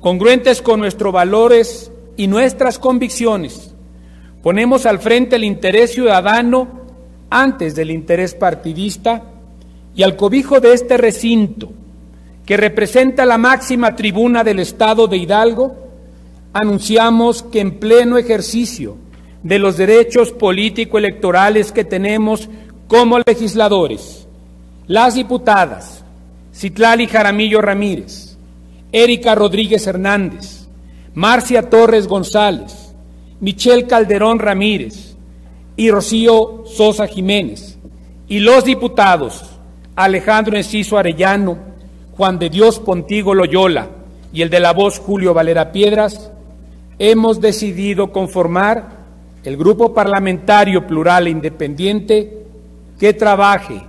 congruentes 0.00 0.62
con 0.62 0.80
nuestros 0.80 1.12
valores 1.12 1.90
y 2.16 2.26
nuestras 2.26 2.78
convicciones, 2.78 3.74
ponemos 4.42 4.86
al 4.86 4.98
frente 4.98 5.36
el 5.36 5.44
interés 5.44 5.92
ciudadano 5.92 6.68
antes 7.30 7.74
del 7.74 7.90
interés 7.90 8.34
partidista 8.34 9.22
y 9.94 10.02
al 10.02 10.16
cobijo 10.16 10.60
de 10.60 10.74
este 10.74 10.96
recinto, 10.96 11.72
que 12.46 12.56
representa 12.56 13.26
la 13.26 13.36
máxima 13.36 13.94
tribuna 13.96 14.44
del 14.44 14.60
Estado 14.60 15.06
de 15.06 15.18
Hidalgo, 15.18 15.76
anunciamos 16.52 17.42
que 17.42 17.60
en 17.60 17.78
pleno 17.78 18.16
ejercicio 18.16 18.96
de 19.42 19.58
los 19.58 19.76
derechos 19.76 20.32
político-electorales 20.32 21.72
que 21.72 21.84
tenemos 21.84 22.48
como 22.86 23.18
legisladores, 23.18 24.27
las 24.88 25.14
diputadas 25.14 26.02
Citlali 26.52 27.06
Jaramillo 27.06 27.60
Ramírez, 27.60 28.36
Erika 28.90 29.34
Rodríguez 29.34 29.86
Hernández, 29.86 30.66
Marcia 31.14 31.68
Torres 31.68 32.08
González, 32.08 32.94
Michelle 33.38 33.86
Calderón 33.86 34.38
Ramírez 34.38 35.14
y 35.76 35.90
Rocío 35.90 36.64
Sosa 36.66 37.06
Jiménez, 37.06 37.78
y 38.28 38.40
los 38.40 38.64
diputados 38.64 39.44
Alejandro 39.94 40.56
Enciso 40.56 40.96
Arellano, 40.96 41.58
Juan 42.16 42.38
de 42.38 42.48
Dios 42.48 42.80
Pontigo 42.80 43.34
Loyola 43.34 43.88
y 44.32 44.42
el 44.42 44.50
de 44.50 44.58
la 44.58 44.72
voz 44.72 44.98
Julio 44.98 45.34
Valera 45.34 45.70
Piedras, 45.70 46.32
hemos 46.98 47.40
decidido 47.40 48.10
conformar 48.10 48.96
el 49.44 49.56
Grupo 49.56 49.92
Parlamentario 49.92 50.86
Plural 50.86 51.26
e 51.26 51.30
Independiente 51.30 52.46
que 52.98 53.12
trabaje 53.12 53.87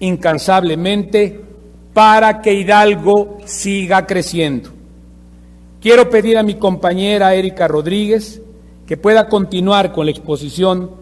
incansablemente 0.00 1.40
para 1.92 2.40
que 2.40 2.54
Hidalgo 2.54 3.38
siga 3.44 4.06
creciendo. 4.06 4.70
Quiero 5.80 6.10
pedir 6.10 6.38
a 6.38 6.42
mi 6.42 6.54
compañera 6.54 7.34
Erika 7.34 7.68
Rodríguez 7.68 8.40
que 8.86 8.96
pueda 8.96 9.28
continuar 9.28 9.92
con 9.92 10.06
la 10.06 10.12
exposición 10.12 10.92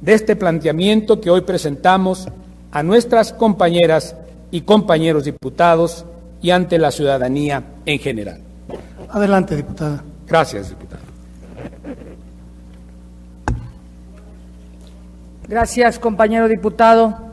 de 0.00 0.14
este 0.14 0.36
planteamiento 0.36 1.20
que 1.20 1.30
hoy 1.30 1.42
presentamos 1.42 2.28
a 2.70 2.82
nuestras 2.82 3.32
compañeras 3.32 4.16
y 4.50 4.62
compañeros 4.62 5.24
diputados 5.24 6.04
y 6.40 6.50
ante 6.50 6.78
la 6.78 6.90
ciudadanía 6.90 7.62
en 7.86 7.98
general. 7.98 8.40
Adelante, 9.08 9.56
diputada. 9.56 10.02
Gracias, 10.26 10.68
diputada. 10.68 11.02
Gracias, 15.48 15.98
compañero 15.98 16.46
diputado 16.46 17.27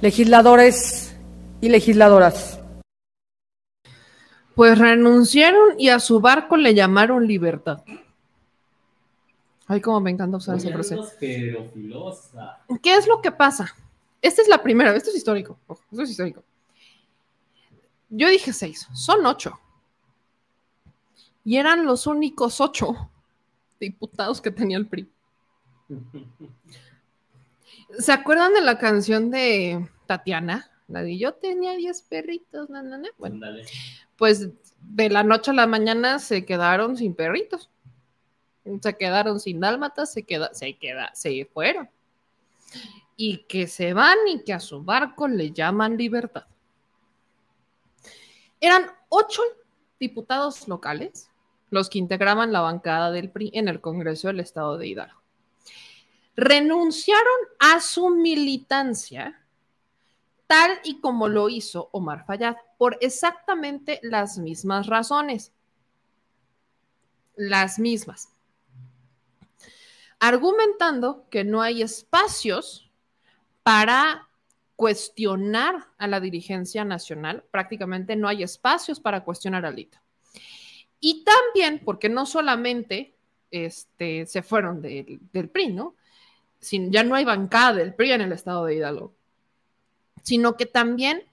legisladores 0.00 1.14
y 1.60 1.68
legisladoras. 1.68 2.60
Pues 4.54 4.78
renunciaron 4.78 5.78
y 5.78 5.88
a 5.88 6.00
su 6.00 6.20
barco 6.20 6.56
le 6.56 6.74
llamaron 6.74 7.26
libertad. 7.26 7.82
Ay, 9.66 9.80
cómo 9.80 10.00
me 10.00 10.10
encanta 10.10 10.36
usar 10.36 10.56
esa 10.56 10.70
frase. 10.70 10.98
¿Qué 11.20 12.96
es 12.96 13.06
lo 13.06 13.22
que 13.22 13.30
pasa? 13.30 13.74
Esta 14.20 14.42
es 14.42 14.48
la 14.48 14.62
primera, 14.62 14.94
esto 14.94 15.10
es 15.10 15.16
histórico. 15.16 15.58
esto 15.90 16.02
es 16.02 16.10
histórico. 16.10 16.42
Yo 18.08 18.28
dije 18.28 18.52
seis, 18.52 18.88
son 18.92 19.24
ocho. 19.24 19.58
Y 21.44 21.56
eran 21.56 21.84
los 21.84 22.06
únicos 22.06 22.60
ocho 22.60 23.10
diputados 23.78 24.40
que 24.40 24.50
tenía 24.50 24.76
el 24.76 24.88
PRI. 24.88 25.08
¿Se 27.98 28.12
acuerdan 28.12 28.54
de 28.54 28.60
la 28.60 28.78
canción 28.78 29.30
de 29.30 29.88
Tatiana? 30.06 30.70
La 30.88 31.02
de 31.02 31.18
yo 31.18 31.34
tenía 31.34 31.76
10 31.76 32.02
perritos, 32.02 32.68
Bueno, 33.18 33.46
pues 34.16 34.48
de 34.80 35.08
la 35.08 35.22
noche 35.22 35.50
a 35.50 35.54
la 35.54 35.66
mañana 35.66 36.18
se 36.18 36.44
quedaron 36.44 36.96
sin 36.96 37.14
perritos. 37.14 37.70
Se 38.82 38.96
quedaron 38.96 39.40
sin 39.40 39.60
dálmatas, 39.60 40.12
se 40.12 40.24
queda, 40.24 40.52
se 40.52 40.76
queda, 40.76 41.14
se 41.14 41.44
fueron. 41.52 41.88
Y 43.16 43.44
que 43.44 43.66
se 43.66 43.92
van 43.94 44.16
y 44.26 44.42
que 44.42 44.52
a 44.52 44.60
su 44.60 44.82
barco 44.82 45.28
le 45.28 45.52
llaman 45.52 45.96
libertad. 45.96 46.46
Eran 48.60 48.86
ocho 49.08 49.42
diputados 49.98 50.68
locales 50.68 51.30
los 51.70 51.88
que 51.88 51.98
integraban 51.98 52.52
la 52.52 52.60
bancada 52.60 53.10
del 53.10 53.30
PRI 53.30 53.50
en 53.54 53.68
el 53.68 53.80
Congreso 53.80 54.28
del 54.28 54.40
Estado 54.40 54.76
de 54.76 54.88
Hidalgo 54.88 55.19
renunciaron 56.40 57.38
a 57.58 57.80
su 57.80 58.08
militancia 58.08 59.44
tal 60.46 60.80
y 60.84 61.00
como 61.00 61.28
lo 61.28 61.50
hizo 61.50 61.90
Omar 61.92 62.24
Fayad, 62.24 62.56
por 62.78 62.96
exactamente 63.02 64.00
las 64.02 64.38
mismas 64.38 64.86
razones. 64.86 65.52
Las 67.36 67.78
mismas. 67.78 68.30
Argumentando 70.18 71.28
que 71.30 71.44
no 71.44 71.60
hay 71.60 71.82
espacios 71.82 72.90
para 73.62 74.28
cuestionar 74.76 75.88
a 75.98 76.08
la 76.08 76.20
dirigencia 76.20 76.86
nacional, 76.86 77.44
prácticamente 77.50 78.16
no 78.16 78.28
hay 78.28 78.42
espacios 78.42 78.98
para 78.98 79.24
cuestionar 79.24 79.66
a 79.66 79.68
Alito. 79.68 79.98
Y 80.98 81.22
también 81.22 81.82
porque 81.84 82.08
no 82.08 82.24
solamente 82.24 83.14
este, 83.50 84.24
se 84.24 84.42
fueron 84.42 84.80
del, 84.80 85.20
del 85.32 85.50
PRI, 85.50 85.74
¿no? 85.74 85.94
Ya 86.60 87.04
no 87.04 87.14
hay 87.14 87.24
bancada 87.24 87.74
del 87.74 87.94
PRI 87.94 88.12
en 88.12 88.20
el 88.20 88.32
estado 88.32 88.66
de 88.66 88.74
Hidalgo, 88.74 89.14
sino 90.22 90.56
que 90.56 90.66
también 90.66 91.24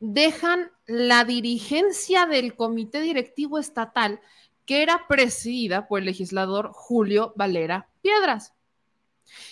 dejan 0.00 0.70
la 0.86 1.24
dirigencia 1.24 2.26
del 2.26 2.54
comité 2.54 3.00
directivo 3.00 3.58
estatal 3.58 4.20
que 4.64 4.82
era 4.82 5.06
presidida 5.08 5.88
por 5.88 6.00
el 6.00 6.06
legislador 6.06 6.70
Julio 6.72 7.32
Valera 7.36 7.88
Piedras. 8.02 8.54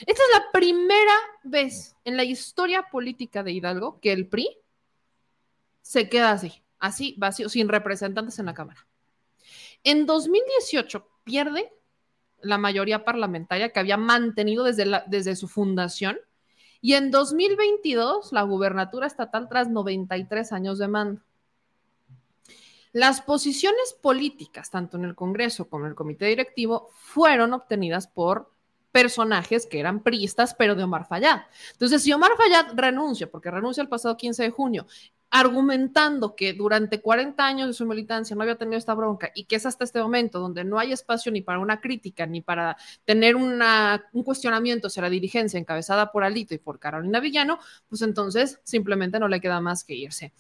Esta 0.01 0.23
es 0.23 0.29
la 0.33 0.53
primera 0.53 1.15
vez 1.43 1.97
en 2.05 2.17
la 2.17 2.25
historia 2.25 2.85
política 2.91 3.43
de 3.43 3.53
Hidalgo 3.53 4.01
que 4.01 4.13
el 4.13 4.29
PRI 4.29 4.59
se 5.83 6.09
queda 6.09 6.33
así, 6.33 6.63
así 6.79 7.15
vacío, 7.19 7.49
sin 7.49 7.69
representantes 7.69 8.39
en 8.39 8.47
la 8.47 8.55
Cámara. 8.55 8.87
En 9.85 10.07
2018 10.07 11.07
pierde 11.25 11.73
la 12.41 12.59
mayoría 12.59 13.05
parlamentaria 13.05 13.71
que 13.71 13.81
había 13.81 13.97
mantenido 13.97 14.65
desde, 14.65 15.03
desde 15.07 15.37
su 15.37 15.49
fundación 15.49 16.19
y 16.81 16.95
en 16.95 17.11
2022 17.11 18.33
la 18.33 18.43
gubernatura 18.43 19.07
estatal 19.07 19.49
tras 19.49 19.69
93 19.69 20.53
años 20.53 20.79
de 20.79 20.89
mando. 20.89 21.23
Las 22.93 23.21
posiciones 23.21 23.95
políticas, 24.01 24.71
tanto 24.71 24.97
en 24.97 25.05
el 25.05 25.15
Congreso 25.15 25.69
como 25.69 25.85
en 25.85 25.91
el 25.91 25.97
Comité 25.97 26.27
Directivo, 26.27 26.89
fueron 26.95 27.53
obtenidas 27.53 28.07
por 28.07 28.53
personajes 28.91 29.67
que 29.67 29.79
eran 29.79 30.03
priistas, 30.03 30.55
pero 30.55 30.75
de 30.75 30.85
Omar 30.85 31.07
Fayad. 31.07 31.43
Entonces, 31.73 32.03
si 32.03 32.13
Omar 32.15 32.33
Fayad 32.39 32.73
renuncia, 32.75 33.31
porque 33.31 33.51
renuncia 33.51 33.83
el 33.83 33.91
pasado 33.91 34.17
15 34.17 34.45
de 34.45 34.51
junio, 34.51 34.87
argumentando 35.31 36.37
que 36.37 36.53
durante 36.53 37.01
40 37.01 37.45
años 37.45 37.67
de 37.69 37.75
su 37.75 37.85
militancia 37.87 38.37
no 38.37 38.43
había 38.43 38.57
tenido 38.57 38.79
esta 38.79 38.95
bronca 38.95 39.31
y 39.35 39.45
que 39.45 39.57
es 39.57 39.67
hasta 39.67 39.85
este 39.85 40.01
momento 40.01 40.39
donde 40.39 40.65
no 40.65 40.79
hay 40.79 40.93
espacio 40.93 41.33
ni 41.33 41.43
para 41.43 41.59
una 41.59 41.81
crítica 41.81 42.27
ni 42.27 42.41
para 42.41 42.77
tener 43.05 43.37
un 43.37 44.23
cuestionamiento 44.25 44.87
hacia 44.87 45.03
la 45.03 45.11
dirigencia 45.11 45.59
encabezada 45.59 46.13
por 46.13 46.25
Alito 46.25 46.55
y 46.55 46.59
por 46.59 46.79
Carolina 46.79 47.21
Villano, 47.21 47.59
pues 47.89 48.03
entonces 48.03 48.61
simplemente 48.65 49.19
no 49.19 49.29
le 49.29 49.41
queda 49.41 49.61
más 49.61 49.85
que 49.85 49.95
irse. 49.95 50.33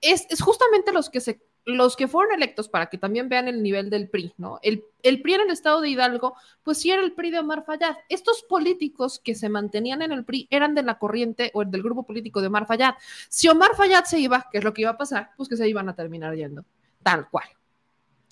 Es, 0.00 0.26
es 0.30 0.40
justamente 0.40 0.92
los 0.92 1.10
que 1.10 1.20
se 1.20 1.40
los 1.64 1.96
que 1.96 2.08
fueron 2.08 2.34
electos, 2.34 2.68
para 2.68 2.86
que 2.86 2.98
también 2.98 3.28
vean 3.28 3.48
el 3.48 3.62
nivel 3.62 3.88
del 3.88 4.08
PRI, 4.08 4.34
¿no? 4.36 4.58
El, 4.62 4.84
PRI 5.02 5.34
en 5.34 5.40
el 5.42 5.50
estado 5.50 5.80
de 5.80 5.88
Hidalgo, 5.88 6.36
pues 6.62 6.78
sí 6.78 6.90
era 6.90 7.02
el 7.02 7.12
PRI 7.12 7.30
de 7.30 7.38
Omar 7.38 7.64
Fayad. 7.64 7.96
Estos 8.08 8.42
políticos 8.42 9.18
que 9.18 9.34
se 9.34 9.48
mantenían 9.48 10.02
en 10.02 10.12
el 10.12 10.24
PRI 10.24 10.46
eran 10.50 10.74
de 10.74 10.82
la 10.82 10.98
corriente 10.98 11.50
o 11.54 11.64
del 11.64 11.82
grupo 11.82 12.04
político 12.04 12.40
de 12.40 12.48
Omar 12.48 12.66
Fayad. 12.66 12.94
Si 13.28 13.48
Omar 13.48 13.74
Fayad 13.76 14.04
se 14.04 14.18
iba, 14.18 14.46
¿qué 14.52 14.58
es 14.58 14.64
lo 14.64 14.74
que 14.74 14.82
iba 14.82 14.90
a 14.90 14.98
pasar? 14.98 15.30
Pues 15.36 15.48
que 15.48 15.56
se 15.56 15.68
iban 15.68 15.88
a 15.88 15.96
terminar 15.96 16.34
yendo, 16.34 16.64
tal 17.02 17.28
cual. 17.30 17.48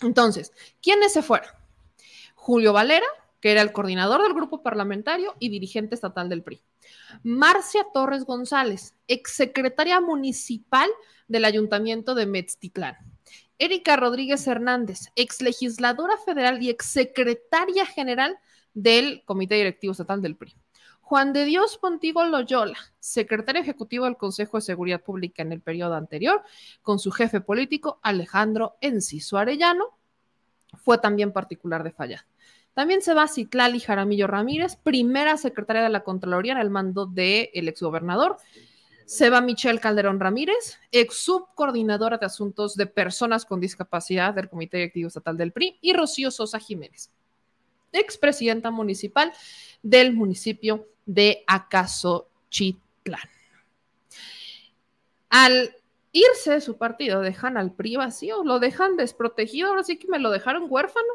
Entonces, 0.03 0.53
¿quiénes 0.83 1.13
se 1.13 1.23
fueron? 1.23 1.51
Julio 2.35 2.73
Valera, 2.73 3.07
que 3.41 3.51
era 3.51 3.63
el 3.63 3.73
coordinador 3.73 4.23
del 4.23 4.35
grupo 4.35 4.63
parlamentario 4.63 5.35
y 5.39 5.49
dirigente 5.49 5.95
estatal 5.95 6.29
del 6.29 6.43
PRI. 6.43 6.63
Marcia 7.23 7.87
Torres 7.95 8.25
González, 8.25 8.95
exsecretaria 9.09 10.01
municipal 10.01 10.91
del 11.29 11.45
ayuntamiento 11.45 12.15
de 12.15 12.27
Metztitlán. 12.27 13.11
Erika 13.59 13.97
Rodríguez 13.97 14.47
Hernández, 14.47 15.09
ex 15.16 15.43
legisladora 15.43 16.16
federal 16.24 16.62
y 16.62 16.70
ex 16.70 16.87
secretaria 16.87 17.87
general 17.87 18.39
del 18.74 19.23
Comité 19.24 19.57
Directivo 19.57 19.93
Estatal 19.93 20.23
del 20.23 20.37
PRI. 20.37 20.57
Juan 21.01 21.33
de 21.33 21.45
Dios 21.45 21.77
Pontigo 21.77 22.24
Loyola, 22.24 22.79
secretario 22.99 23.61
ejecutivo 23.61 24.07
del 24.07 24.16
Consejo 24.16 24.57
de 24.57 24.62
Seguridad 24.62 25.03
Pública 25.03 25.43
en 25.43 25.53
el 25.53 25.61
periodo 25.61 25.95
anterior, 25.95 26.43
con 26.81 26.99
su 26.99 27.11
jefe 27.11 27.41
político 27.41 28.01
Alejandro 28.03 28.77
Enciso 28.81 29.37
Arellano, 29.37 29.99
fue 30.83 30.99
también 30.99 31.33
particular 31.33 31.83
de 31.83 31.91
Falla. 31.91 32.27
También 32.73 33.03
se 33.03 33.12
va 33.12 33.29
Citlali 33.29 33.81
Jaramillo 33.81 34.27
Ramírez, 34.27 34.77
primera 34.77 35.37
secretaria 35.37 35.83
de 35.83 35.91
la 35.91 36.05
Contraloría 36.05 36.53
en 36.53 36.59
el 36.59 36.70
mando 36.70 37.05
del 37.05 37.15
de 37.15 37.51
exgobernador, 37.53 38.39
se 39.07 39.31
va 39.31 39.41
Michelle 39.41 39.81
Calderón 39.81 40.20
Ramírez, 40.20 40.79
ex 40.91 41.16
subcoordinadora 41.16 42.19
de 42.19 42.27
asuntos 42.27 42.77
de 42.77 42.87
personas 42.87 43.45
con 43.45 43.61
discapacidad 43.61 44.35
del 44.35 44.49
Comité 44.49 44.79
Directivo 44.79 45.09
Estatal 45.09 45.37
del 45.37 45.53
PRI, 45.53 45.79
y 45.81 45.93
Rocío 45.93 46.31
Sosa 46.31 46.59
Jiménez, 46.59 47.11
expresidenta 47.93 48.70
municipal 48.70 49.33
del 49.83 50.12
municipio 50.12 50.89
de 51.07 51.45
Acasochitlán. 51.47 53.29
Al 55.29 55.74
irse 56.12 56.53
de 56.53 56.61
su 56.61 56.77
partido, 56.77 57.20
dejan 57.20 57.57
al 57.57 57.73
PRI 57.73 57.97
vacío, 57.97 58.45
lo 58.45 58.59
dejan 58.59 58.97
desprotegido, 58.97 59.69
ahora 59.69 59.83
sí 59.83 59.97
que 59.97 60.09
me 60.09 60.19
lo 60.19 60.31
dejaron 60.31 60.66
huérfano. 60.69 61.12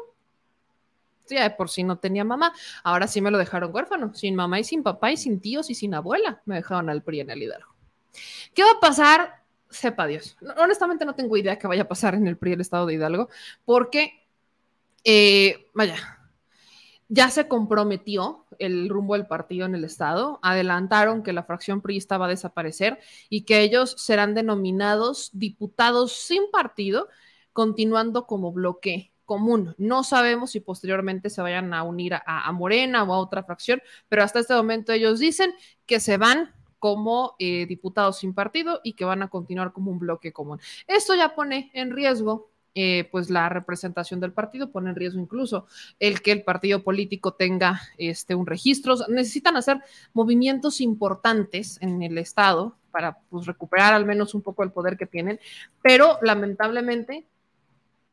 Sí, 1.24 1.36
de 1.36 1.50
por 1.50 1.68
sí 1.68 1.84
no 1.84 1.98
tenía 1.98 2.24
mamá, 2.24 2.52
ahora 2.82 3.06
sí 3.06 3.20
me 3.20 3.30
lo 3.30 3.38
dejaron 3.38 3.74
huérfano, 3.74 4.14
sin 4.14 4.34
mamá 4.34 4.60
y 4.60 4.64
sin 4.64 4.82
papá 4.82 5.12
y 5.12 5.16
sin 5.16 5.40
tíos 5.40 5.68
y 5.70 5.74
sin 5.74 5.94
abuela, 5.94 6.42
me 6.46 6.56
dejaron 6.56 6.88
al 6.90 7.02
PRI 7.02 7.20
en 7.20 7.30
el 7.30 7.42
Hidalgo. 7.42 7.77
¿Qué 8.54 8.62
va 8.62 8.72
a 8.72 8.80
pasar? 8.80 9.42
Sepa 9.70 10.06
Dios. 10.06 10.36
Honestamente 10.56 11.04
no 11.04 11.14
tengo 11.14 11.36
idea 11.36 11.58
qué 11.58 11.66
vaya 11.66 11.82
a 11.82 11.88
pasar 11.88 12.14
en 12.14 12.26
el 12.26 12.36
PRI 12.36 12.52
del 12.52 12.60
Estado 12.62 12.86
de 12.86 12.94
Hidalgo, 12.94 13.28
porque, 13.64 14.26
eh, 15.04 15.70
vaya, 15.74 15.96
ya 17.08 17.30
se 17.30 17.48
comprometió 17.48 18.46
el 18.58 18.88
rumbo 18.88 19.14
del 19.14 19.26
partido 19.26 19.66
en 19.66 19.74
el 19.74 19.84
Estado, 19.84 20.38
adelantaron 20.42 21.22
que 21.22 21.32
la 21.32 21.42
fracción 21.42 21.80
PRI 21.80 22.04
va 22.12 22.26
a 22.26 22.28
desaparecer 22.28 22.98
y 23.30 23.42
que 23.42 23.62
ellos 23.62 23.94
serán 23.98 24.34
denominados 24.34 25.30
diputados 25.32 26.12
sin 26.12 26.50
partido, 26.50 27.08
continuando 27.52 28.26
como 28.26 28.52
bloque 28.52 29.12
común. 29.24 29.74
No 29.78 30.04
sabemos 30.04 30.52
si 30.52 30.60
posteriormente 30.60 31.30
se 31.30 31.42
vayan 31.42 31.72
a 31.74 31.82
unir 31.82 32.14
a, 32.14 32.22
a 32.26 32.52
Morena 32.52 33.04
o 33.04 33.12
a 33.12 33.18
otra 33.18 33.42
fracción, 33.42 33.82
pero 34.08 34.22
hasta 34.22 34.40
este 34.40 34.54
momento 34.54 34.92
ellos 34.92 35.18
dicen 35.18 35.54
que 35.86 36.00
se 36.00 36.16
van 36.16 36.54
como 36.78 37.34
eh, 37.38 37.66
diputados 37.66 38.18
sin 38.18 38.34
partido 38.34 38.80
y 38.84 38.94
que 38.94 39.04
van 39.04 39.22
a 39.22 39.28
continuar 39.28 39.72
como 39.72 39.90
un 39.90 39.98
bloque 39.98 40.32
común. 40.32 40.60
Esto 40.86 41.14
ya 41.14 41.34
pone 41.34 41.70
en 41.74 41.90
riesgo 41.90 42.50
eh, 42.74 43.08
pues 43.10 43.28
la 43.28 43.48
representación 43.48 44.20
del 44.20 44.32
partido, 44.32 44.70
pone 44.70 44.90
en 44.90 44.96
riesgo 44.96 45.18
incluso 45.20 45.66
el 45.98 46.22
que 46.22 46.30
el 46.30 46.44
partido 46.44 46.84
político 46.84 47.32
tenga 47.32 47.80
este, 47.96 48.34
un 48.36 48.46
registro. 48.46 48.94
Necesitan 49.08 49.56
hacer 49.56 49.82
movimientos 50.12 50.80
importantes 50.80 51.78
en 51.80 52.02
el 52.02 52.18
Estado 52.18 52.76
para 52.92 53.18
pues, 53.30 53.46
recuperar 53.46 53.94
al 53.94 54.06
menos 54.06 54.34
un 54.34 54.42
poco 54.42 54.62
el 54.62 54.70
poder 54.70 54.96
que 54.96 55.06
tienen, 55.06 55.40
pero 55.82 56.18
lamentablemente 56.22 57.26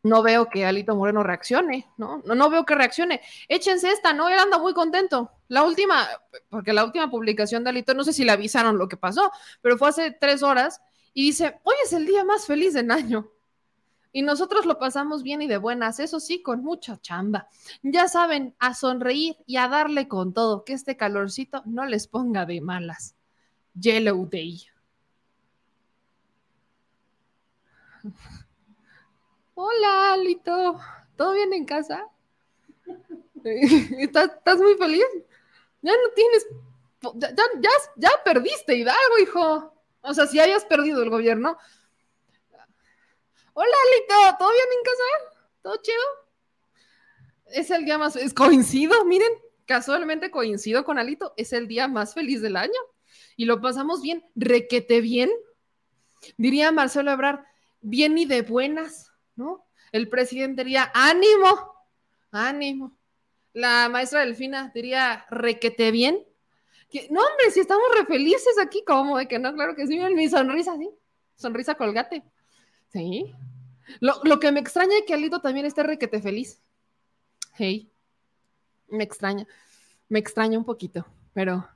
no 0.05 0.21
veo 0.21 0.49
que 0.49 0.63
Alito 0.65 0.95
Moreno 0.95 1.23
reaccione, 1.23 1.87
¿no? 1.97 2.21
¿no? 2.25 2.35
No 2.35 2.49
veo 2.51 2.63
que 2.63 2.75
reaccione. 2.75 3.21
Échense 3.47 3.89
esta, 3.89 4.13
¿no? 4.13 4.29
Él 4.29 4.37
anda 4.37 4.59
muy 4.59 4.75
contento. 4.75 5.31
La 5.47 5.63
última, 5.63 6.07
porque 6.49 6.73
la 6.73 6.85
última 6.85 7.09
publicación 7.09 7.63
de 7.63 7.71
Alito, 7.71 7.95
no 7.95 8.03
sé 8.03 8.13
si 8.13 8.23
le 8.23 8.31
avisaron 8.31 8.77
lo 8.77 8.87
que 8.87 8.97
pasó, 8.97 9.31
pero 9.61 9.79
fue 9.79 9.89
hace 9.89 10.11
tres 10.11 10.43
horas 10.43 10.79
y 11.11 11.23
dice, 11.23 11.59
hoy 11.63 11.73
es 11.83 11.91
el 11.91 12.05
día 12.05 12.23
más 12.23 12.45
feliz 12.45 12.75
del 12.75 12.91
año. 12.91 13.31
Y 14.11 14.21
nosotros 14.21 14.67
lo 14.67 14.77
pasamos 14.77 15.23
bien 15.23 15.41
y 15.41 15.47
de 15.47 15.57
buenas, 15.57 15.99
eso 15.99 16.19
sí, 16.19 16.43
con 16.43 16.63
mucha 16.63 17.01
chamba. 17.01 17.49
Ya 17.81 18.07
saben, 18.07 18.55
a 18.59 18.75
sonreír 18.75 19.37
y 19.47 19.57
a 19.57 19.67
darle 19.67 20.07
con 20.07 20.33
todo, 20.33 20.63
que 20.65 20.73
este 20.73 20.97
calorcito 20.97 21.63
no 21.65 21.83
les 21.85 22.07
ponga 22.07 22.45
de 22.45 22.61
malas. 22.61 23.15
Yellow 23.73 24.29
Day. 24.29 24.67
Hola, 29.57 30.13
Alito. 30.13 30.79
¿Todo 31.15 31.31
bien 31.31 31.53
en 31.53 31.65
casa? 31.65 32.09
¿Estás, 33.43 34.31
¿Estás, 34.37 34.57
muy 34.57 34.75
feliz? 34.75 35.05
Ya 35.81 35.93
no 35.93 36.09
tienes. 36.13 36.45
Ya, 37.15 37.29
ya, 37.61 37.69
ya 37.95 38.09
perdiste 38.25 38.75
Hidalgo, 38.75 39.17
hijo. 39.21 39.73
O 40.01 40.13
sea, 40.13 40.27
si 40.27 40.41
hayas 40.41 40.65
perdido 40.65 41.01
el 41.01 41.09
gobierno. 41.09 41.57
Hola, 43.53 43.75
Alito. 43.87 44.37
¿Todo 44.37 44.49
bien 44.51 44.67
en 44.77 44.83
casa? 44.83 45.47
¿Todo 45.61 45.77
chido? 45.81 46.03
Es 47.45 47.71
el 47.71 47.85
día 47.85 47.97
más. 47.97 48.17
Es 48.17 48.33
coincido, 48.33 49.05
miren. 49.05 49.31
Casualmente 49.65 50.31
coincido 50.31 50.83
con 50.83 50.99
Alito. 50.99 51.33
Es 51.37 51.53
el 51.53 51.69
día 51.69 51.87
más 51.87 52.13
feliz 52.13 52.41
del 52.41 52.57
año. 52.57 52.79
Y 53.37 53.45
lo 53.45 53.61
pasamos 53.61 54.01
bien. 54.01 54.25
Requete 54.35 54.99
bien. 54.99 55.31
Diría 56.35 56.73
Marcelo 56.73 57.11
Ebrard. 57.11 57.39
Bien 57.79 58.17
y 58.17 58.25
de 58.25 58.41
buenas. 58.41 59.14
¿No? 59.35 59.65
El 59.91 60.09
presidente 60.09 60.63
diría, 60.63 60.91
ánimo, 60.93 61.73
ánimo. 62.31 62.97
La 63.53 63.87
maestra 63.89 64.21
Delfina 64.21 64.71
diría, 64.73 65.25
requete 65.29 65.91
bien. 65.91 66.23
Que, 66.89 67.07
no, 67.09 67.21
hombre, 67.21 67.51
si 67.51 67.61
estamos 67.61 67.85
re 67.97 68.05
felices 68.05 68.57
aquí, 68.61 68.83
¿cómo? 68.85 69.17
De 69.17 69.27
que 69.27 69.39
no, 69.39 69.53
claro 69.53 69.75
que 69.75 69.87
sí, 69.87 69.95
miren 69.95 70.15
mi 70.15 70.27
sonrisa, 70.27 70.77
sí. 70.77 70.89
Sonrisa 71.35 71.75
colgate. 71.75 72.23
Sí. 72.91 73.33
Lo, 73.99 74.19
lo, 74.23 74.39
que 74.39 74.51
me 74.51 74.59
extraña 74.59 74.97
es 74.97 75.03
que 75.05 75.13
Alito 75.13 75.41
también 75.41 75.65
esté 75.65 75.83
requete 75.83 76.21
feliz. 76.21 76.61
Hey, 77.53 77.89
me 78.89 79.03
extraña. 79.03 79.47
Me 80.09 80.19
extraña 80.19 80.57
un 80.57 80.65
poquito, 80.65 81.05
pero, 81.33 81.67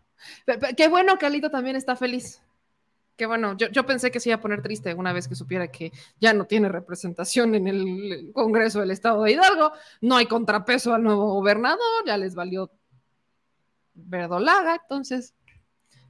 pero 0.45 0.59
qué 0.75 0.87
bueno 0.87 1.17
que 1.17 1.25
Alito 1.25 1.49
también 1.49 1.75
está 1.75 1.95
feliz. 1.95 2.41
Que 3.19 3.25
bueno, 3.25 3.57
yo, 3.57 3.85
pensé 3.85 4.11
que 4.11 4.21
se 4.21 4.29
iba 4.29 4.37
a 4.37 4.41
poner 4.41 4.61
triste 4.61 4.93
una 4.93 5.11
vez 5.11 5.27
que 5.27 5.35
supiera 5.35 5.67
que 5.67 5.91
ya 6.21 6.33
no 6.33 6.45
tiene 6.45 6.69
representación 6.69 7.53
en 7.53 7.67
el 7.67 8.31
Congreso 8.33 8.79
del 8.79 8.91
Estado 8.91 9.21
de 9.23 9.33
Hidalgo, 9.33 9.73
no 9.99 10.15
hay 10.15 10.25
contrapeso 10.25 10.93
al 10.93 11.03
nuevo 11.03 11.33
gobernador, 11.33 12.05
ya 12.07 12.15
les 12.15 12.33
valió 12.33 12.71
verdolaga, 13.93 14.79
entonces, 14.81 15.33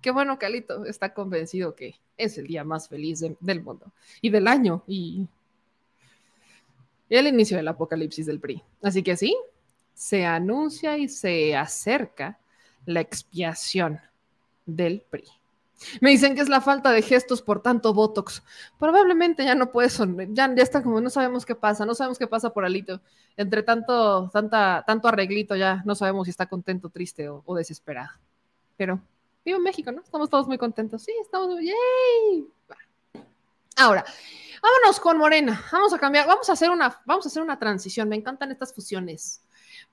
qué 0.01 0.11
bueno 0.11 0.37
que 0.37 0.45
Alito 0.45 0.85
está 0.85 1.15
convencido 1.15 1.73
que 1.73 1.95
es 2.15 2.37
el 2.37 2.45
día 2.45 2.63
más 2.63 2.87
feliz 2.87 3.21
de, 3.21 3.35
del 3.39 3.63
mundo 3.63 3.91
y 4.21 4.29
del 4.29 4.47
año 4.47 4.83
y 4.85 5.27
el 7.09 7.25
inicio 7.25 7.57
del 7.57 7.69
apocalipsis 7.69 8.27
del 8.27 8.39
PRI. 8.39 8.61
Así 8.83 9.01
que 9.01 9.17
sí, 9.17 9.35
se 9.95 10.27
anuncia 10.27 10.95
y 10.99 11.09
se 11.09 11.55
acerca 11.55 12.37
la 12.85 13.01
expiación 13.01 13.99
del 14.67 15.01
PRI. 15.09 15.38
Me 16.01 16.09
dicen 16.09 16.35
que 16.35 16.41
es 16.41 16.49
la 16.49 16.61
falta 16.61 16.91
de 16.91 17.01
gestos 17.01 17.41
por 17.41 17.61
tanto 17.61 17.93
Botox. 17.93 18.43
Probablemente 18.77 19.45
ya 19.45 19.55
no 19.55 19.71
puede 19.71 19.89
sonreír, 19.89 20.29
ya, 20.33 20.53
ya 20.53 20.63
está 20.63 20.83
como 20.83 20.99
no 21.01 21.09
sabemos 21.09 21.45
qué 21.45 21.55
pasa, 21.55 21.85
no 21.85 21.95
sabemos 21.95 22.19
qué 22.19 22.27
pasa 22.27 22.51
por 22.51 22.65
Alito. 22.65 23.01
Entre 23.37 23.63
tanto, 23.63 24.29
tanta, 24.31 24.83
tanto 24.85 25.07
arreglito 25.07 25.55
ya 25.55 25.81
no 25.85 25.95
sabemos 25.95 26.25
si 26.25 26.31
está 26.31 26.47
contento, 26.47 26.89
triste 26.89 27.29
o, 27.29 27.55
desesperado. 27.55 28.11
Pero 28.75 28.99
vivo 29.45 29.57
en 29.57 29.63
México, 29.63 29.91
¿no? 29.91 30.01
Estamos 30.01 30.29
todos 30.29 30.47
muy 30.47 30.57
contentos. 30.57 31.03
Sí, 31.03 31.13
estamos 31.21 31.59
¡yay! 31.61 32.47
Ahora, 33.77 34.03
vámonos 34.61 34.99
con 34.99 35.17
Morena. 35.17 35.63
Vamos 35.71 35.93
a 35.93 35.97
cambiar, 35.97 36.27
vamos 36.27 36.49
a 36.49 36.53
hacer 36.53 36.69
una, 36.69 37.01
vamos 37.05 37.25
a 37.25 37.29
hacer 37.29 37.41
una 37.41 37.57
transición. 37.57 38.09
Me 38.09 38.17
encantan 38.17 38.51
estas 38.51 38.73
fusiones. 38.73 39.41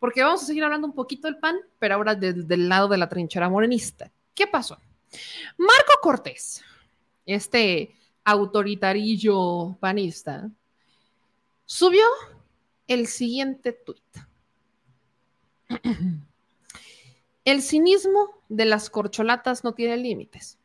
Porque 0.00 0.22
vamos 0.22 0.42
a 0.42 0.46
seguir 0.46 0.64
hablando 0.64 0.88
un 0.88 0.94
poquito 0.94 1.28
del 1.28 1.38
PAN, 1.38 1.56
pero 1.78 1.94
ahora 1.94 2.14
del, 2.14 2.46
del 2.46 2.68
lado 2.68 2.88
de 2.88 2.98
la 2.98 3.08
trinchera 3.08 3.48
morenista. 3.48 4.10
¿Qué 4.34 4.46
pasó? 4.46 4.78
Marco 5.56 5.92
Cortés, 6.02 6.62
este 7.24 7.94
autoritarillo 8.24 9.76
panista, 9.80 10.50
subió 11.64 12.04
el 12.86 13.06
siguiente 13.06 13.72
tuit. 13.72 14.02
El 17.44 17.62
cinismo 17.62 18.42
de 18.48 18.64
las 18.64 18.90
corcholatas 18.90 19.62
no 19.62 19.72
tiene 19.72 19.96
límites. 19.96 20.58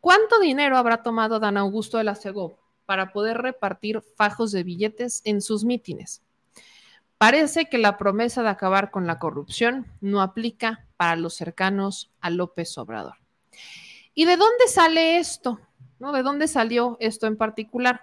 ¿Cuánto 0.00 0.38
dinero 0.38 0.76
habrá 0.76 1.02
tomado 1.02 1.40
Dan 1.40 1.56
Augusto 1.56 1.96
de 1.96 2.04
la 2.04 2.14
Segó 2.14 2.58
para 2.84 3.10
poder 3.10 3.38
repartir 3.38 4.02
fajos 4.02 4.52
de 4.52 4.64
billetes 4.64 5.22
en 5.24 5.40
sus 5.40 5.64
mítines? 5.64 6.22
Parece 7.16 7.70
que 7.70 7.78
la 7.78 7.96
promesa 7.96 8.42
de 8.42 8.50
acabar 8.50 8.90
con 8.90 9.06
la 9.06 9.18
corrupción 9.18 9.86
no 10.02 10.20
aplica 10.20 10.86
para 10.98 11.16
los 11.16 11.32
cercanos 11.32 12.12
a 12.20 12.28
López 12.28 12.76
Obrador. 12.76 13.23
¿Y 14.14 14.24
de 14.24 14.36
dónde 14.36 14.68
sale 14.68 15.18
esto? 15.18 15.60
¿No? 15.98 16.12
¿De 16.12 16.22
dónde 16.22 16.48
salió 16.48 16.96
esto 17.00 17.26
en 17.26 17.36
particular? 17.36 18.00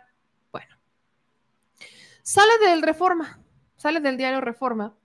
Bueno, 0.52 0.76
sale 2.22 2.52
del 2.65 2.82
Reforma, 2.82 3.40
sale 3.78 3.99
del 3.99 4.18
diario 4.18 4.41
Reforma, 4.41 4.95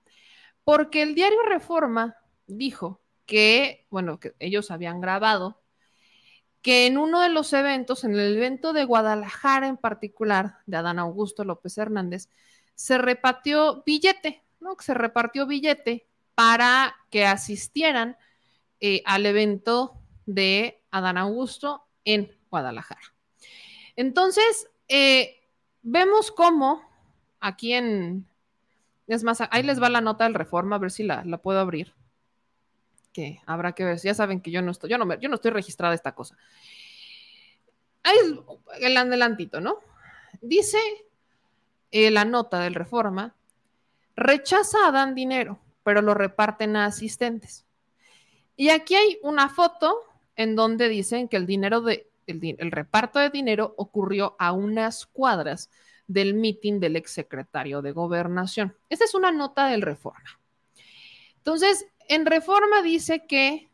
porque 0.64 1.02
el 1.02 1.14
diario 1.14 1.42
Reforma 1.42 2.16
dijo 2.46 3.00
que, 3.26 3.86
bueno, 3.90 4.18
que 4.18 4.34
ellos 4.38 4.70
habían 4.70 5.00
grabado 5.00 5.62
que 6.66 6.86
en 6.86 6.98
uno 6.98 7.20
de 7.20 7.28
los 7.28 7.52
eventos, 7.52 8.02
en 8.02 8.12
el 8.18 8.36
evento 8.36 8.72
de 8.72 8.84
Guadalajara 8.84 9.68
en 9.68 9.76
particular, 9.76 10.58
de 10.66 10.76
Adán 10.76 10.98
Augusto 10.98 11.44
López 11.44 11.78
Hernández, 11.78 12.28
se 12.74 12.98
repartió 12.98 13.84
billete, 13.86 14.42
¿no? 14.58 14.76
Se 14.80 14.92
repartió 14.92 15.46
billete 15.46 16.08
para 16.34 16.96
que 17.08 17.24
asistieran 17.24 18.16
eh, 18.80 19.00
al 19.04 19.26
evento 19.26 20.02
de 20.26 20.82
Adán 20.90 21.16
Augusto 21.16 21.86
en 22.04 22.36
Guadalajara. 22.50 23.14
Entonces, 23.96 24.68
eh, 24.88 25.42
vemos 25.82 26.30
cómo 26.30 26.82
aquí 27.40 27.72
en... 27.72 28.26
Es 29.06 29.22
más, 29.22 29.40
ahí 29.50 29.62
les 29.62 29.80
va 29.80 29.88
la 29.88 30.00
nota 30.00 30.24
del 30.24 30.34
reforma, 30.34 30.76
a 30.76 30.80
ver 30.80 30.90
si 30.90 31.04
la, 31.04 31.24
la 31.24 31.38
puedo 31.38 31.60
abrir. 31.60 31.94
Que 33.12 33.40
habrá 33.46 33.72
que 33.72 33.84
ver. 33.84 33.98
Ya 33.98 34.14
saben 34.14 34.40
que 34.40 34.50
yo 34.50 34.62
no 34.62 34.72
estoy, 34.72 34.90
yo 34.90 34.98
no, 34.98 35.18
yo 35.18 35.28
no 35.28 35.36
estoy 35.36 35.52
registrada 35.52 35.94
esta 35.94 36.14
cosa. 36.14 36.36
Ahí 38.02 38.16
el 38.80 38.96
adelantito, 38.96 39.60
¿no? 39.60 39.78
Dice 40.40 40.78
eh, 41.90 42.10
la 42.10 42.24
nota 42.24 42.60
del 42.60 42.74
reforma, 42.74 43.34
rechaza 44.16 44.86
a 44.86 44.92
Dan 44.92 45.14
dinero, 45.14 45.60
pero 45.82 46.02
lo 46.02 46.14
reparten 46.14 46.76
a 46.76 46.86
asistentes. 46.86 47.64
Y 48.56 48.70
aquí 48.70 48.94
hay 48.94 49.18
una 49.22 49.48
foto 49.48 50.05
en 50.36 50.54
donde 50.56 50.88
dicen 50.88 51.28
que 51.28 51.36
el 51.36 52.70
reparto 52.70 53.18
de 53.18 53.30
dinero 53.30 53.74
ocurrió 53.76 54.36
a 54.38 54.52
unas 54.52 55.06
cuadras 55.06 55.70
del 56.06 56.34
mitin 56.34 56.78
del 56.80 56.96
exsecretario 56.96 57.82
de 57.82 57.92
gobernación. 57.92 58.76
Esta 58.88 59.04
es 59.04 59.14
una 59.14 59.32
nota 59.32 59.66
del 59.66 59.82
Reforma. 59.82 60.38
Entonces, 61.38 61.86
en 62.08 62.26
Reforma 62.26 62.82
dice 62.82 63.26
que 63.26 63.68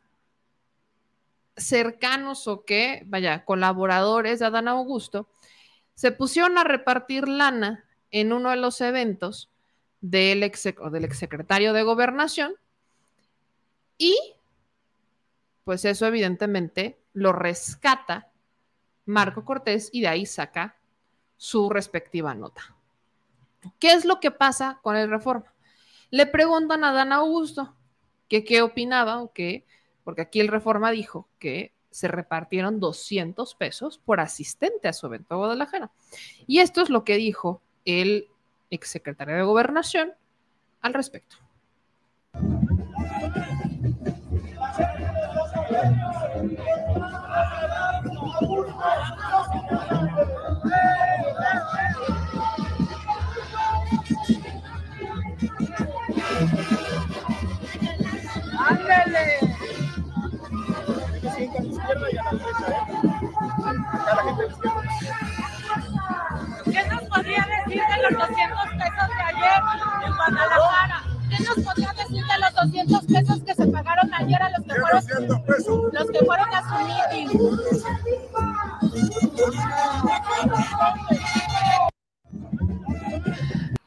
cercanos 1.57 2.49
o 2.49 2.65
que, 2.65 3.03
vaya, 3.07 3.45
colaboradores 3.45 4.39
de 4.39 4.47
Adán 4.47 4.69
Augusto, 4.69 5.29
se 5.95 6.13
pusieron 6.13 6.57
a 6.57 6.65
repartir 6.65 7.29
lana 7.29 7.85
en 8.11 8.33
uno 8.33 8.51
de 8.51 8.57
los 8.57 8.81
eventos 8.81 9.51
del, 10.01 10.43
ex, 10.43 10.63
del 10.65 11.05
exsecretario 11.05 11.73
de 11.73 11.83
gobernación 11.83 12.55
y 13.99 14.17
pues 15.65 15.85
eso 15.85 16.07
evidentemente 16.07 16.99
lo 17.13 17.33
rescata 17.33 18.31
Marco 19.05 19.45
Cortés 19.45 19.91
y 19.93 20.03
de 20.03 20.09
ahí 20.09 20.27
saca 20.27 20.77
su 21.37 21.71
respectiva 21.71 22.35
nota. 22.35 22.77
¿Qué 23.79 23.93
es 23.93 24.05
lo 24.05 24.21
que 24.21 24.31
pasa 24.31 24.81
con 24.83 24.97
el 24.97 25.11
reforma? 25.11 25.53
Le 26.11 26.27
preguntan 26.27 26.85
a 26.85 26.93
Dan 26.93 27.13
Augusto 27.13 27.75
que 28.29 28.45
qué 28.45 28.63
opinaba 28.63 29.23
o 29.23 29.33
qué, 29.33 29.67
porque 30.05 30.23
aquí 30.23 30.41
el 30.41 30.49
reforma 30.49 30.91
dijo 30.91 31.29
que 31.39 31.73
se 31.91 32.09
repartieron 32.09 32.81
200 32.81 33.55
pesos 33.55 33.99
por 33.99 34.21
asistente 34.21 34.89
a 34.89 34.93
su 34.93 35.07
evento 35.07 35.35
de 35.35 35.39
Guadalajara. 35.39 35.91
Y 36.47 36.61
esto 36.61 36.81
es 36.81 36.91
lo 36.91 37.05
que 37.05 37.17
dijo 37.17 37.63
el 37.85 38.29
exsecretario 38.71 39.37
de 39.37 39.43
Gobernación 39.43 40.15
al 40.81 40.95
respecto. 40.95 41.37
¿Qué 46.43 46.49
nos 66.89 67.03
podría 67.05 67.47
decir 67.47 67.83
de 67.87 68.03
los 68.03 68.19
200 68.19 68.69
pesos 68.71 69.09
de 69.09 69.23
ayer 69.23 69.63
en 70.05 70.13
Guadalajara? 70.17 71.12
¿Qué 71.37 71.43
nos 71.45 71.65
podría 71.65 71.93
decir 71.95 72.23
de 72.27 72.39
los 72.41 72.55
200 72.55 73.05
pesos 73.07 73.43
que 73.43 73.55
se 73.55 73.67
pagaron 73.69 74.13
ayer 74.13 74.43
a 74.43 74.51
los 74.51 74.67
que 74.67 74.75
fueron, 74.75 75.93
los 75.93 76.11
que 76.11 76.19
fueron 76.27 76.49
a 76.53 76.63
su 76.69 76.75
meeting? 76.85 77.39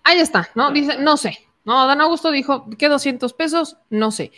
Ahí 0.03 0.19
está, 0.19 0.49
¿no? 0.55 0.71
Dice, 0.71 0.97
no 0.97 1.17
sé. 1.17 1.37
No, 1.65 1.85
Dan 1.87 2.01
Augusto 2.01 2.31
dijo, 2.31 2.67
¿qué 2.77 2.89
200 2.89 3.33
pesos? 3.33 3.77
No 3.89 4.11
sé. 4.11 4.31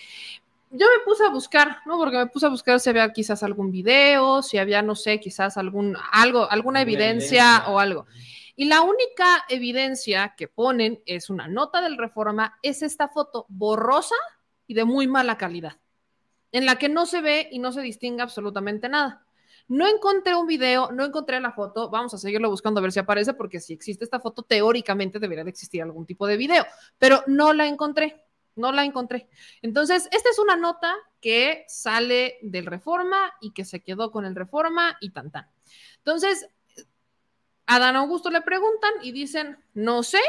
Yo 0.71 0.85
me 0.85 1.05
puse 1.05 1.23
a 1.25 1.29
buscar, 1.29 1.77
¿no? 1.85 1.97
Porque 1.97 2.17
me 2.17 2.27
puse 2.27 2.45
a 2.45 2.49
buscar 2.49 2.79
si 2.81 2.89
había 2.89 3.11
quizás 3.13 3.41
algún 3.41 3.71
video, 3.71 4.43
si 4.43 4.57
había, 4.57 4.81
no 4.81 4.95
sé, 4.95 5.19
quizás 5.21 5.55
algún, 5.55 5.95
algo, 6.11 6.49
alguna 6.51 6.81
evidencia, 6.81 7.43
evidencia 7.43 7.69
o 7.69 7.79
algo. 7.79 8.05
Y 8.59 8.65
la 8.65 8.81
única 8.81 9.45
evidencia 9.49 10.33
que 10.35 10.47
ponen 10.47 11.03
es 11.05 11.29
una 11.29 11.47
nota 11.47 11.79
del 11.79 11.95
Reforma, 11.95 12.57
es 12.63 12.81
esta 12.81 13.07
foto 13.07 13.45
borrosa 13.49 14.15
y 14.65 14.73
de 14.73 14.83
muy 14.83 15.07
mala 15.07 15.37
calidad, 15.37 15.77
en 16.51 16.65
la 16.65 16.77
que 16.77 16.89
no 16.89 17.05
se 17.05 17.21
ve 17.21 17.49
y 17.51 17.59
no 17.59 17.71
se 17.71 17.81
distingue 17.81 18.23
absolutamente 18.23 18.89
nada. 18.89 19.23
No 19.67 19.87
encontré 19.87 20.33
un 20.33 20.47
video, 20.47 20.91
no 20.91 21.05
encontré 21.05 21.39
la 21.39 21.51
foto, 21.51 21.91
vamos 21.91 22.15
a 22.15 22.17
seguirlo 22.17 22.49
buscando 22.49 22.79
a 22.79 22.81
ver 22.81 22.91
si 22.91 22.97
aparece, 22.97 23.35
porque 23.35 23.59
si 23.59 23.73
existe 23.73 24.03
esta 24.03 24.19
foto, 24.19 24.41
teóricamente 24.41 25.19
debería 25.19 25.43
de 25.43 25.51
existir 25.51 25.83
algún 25.83 26.07
tipo 26.07 26.25
de 26.25 26.37
video, 26.37 26.65
pero 26.97 27.23
no 27.27 27.53
la 27.53 27.67
encontré, 27.67 28.25
no 28.55 28.71
la 28.71 28.85
encontré. 28.85 29.29
Entonces, 29.61 30.09
esta 30.11 30.31
es 30.31 30.39
una 30.39 30.55
nota 30.55 30.95
que 31.21 31.63
sale 31.67 32.39
del 32.41 32.65
Reforma 32.65 33.33
y 33.39 33.53
que 33.53 33.65
se 33.65 33.83
quedó 33.83 34.09
con 34.09 34.25
el 34.25 34.35
Reforma 34.35 34.97
y 34.99 35.11
tan 35.11 35.29
tan. 35.29 35.47
Entonces, 35.97 36.49
a 37.67 37.79
Dan 37.79 37.97
Augusto 37.97 38.29
le 38.29 38.41
preguntan 38.41 38.91
y 39.03 39.11
dicen, 39.11 39.57
no 39.73 40.01
sé, 40.01 40.21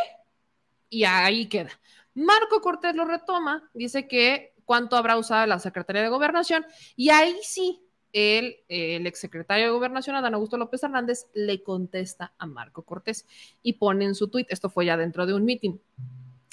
y 0.91 1.05
ahí 1.05 1.47
queda. 1.47 1.71
Marco 2.15 2.61
Cortés 2.61 2.95
lo 2.97 3.05
retoma, 3.05 3.71
dice 3.73 4.09
que 4.09 4.55
cuánto 4.65 4.97
habrá 4.97 5.17
usado 5.17 5.47
la 5.47 5.61
Secretaría 5.61 6.03
de 6.03 6.09
Gobernación, 6.09 6.67
y 6.97 7.11
ahí 7.11 7.39
sí 7.43 7.81
el, 8.13 8.57
el 8.69 9.07
exsecretario 9.07 9.67
de 9.67 9.71
Gobernación, 9.71 10.17
Adán 10.17 10.35
Augusto 10.35 10.57
López 10.57 10.83
Hernández, 10.83 11.27
le 11.33 11.63
contesta 11.63 12.33
a 12.39 12.47
Marco 12.47 12.83
Cortés 12.83 13.25
y 13.63 13.75
pone 13.75 14.05
en 14.05 14.15
su 14.15 14.29
tuit, 14.29 14.51
esto 14.51 14.69
fue 14.69 14.87
ya 14.87 14.97
dentro 14.97 15.25
de 15.25 15.35
un 15.35 15.45
mitin, 15.45 15.81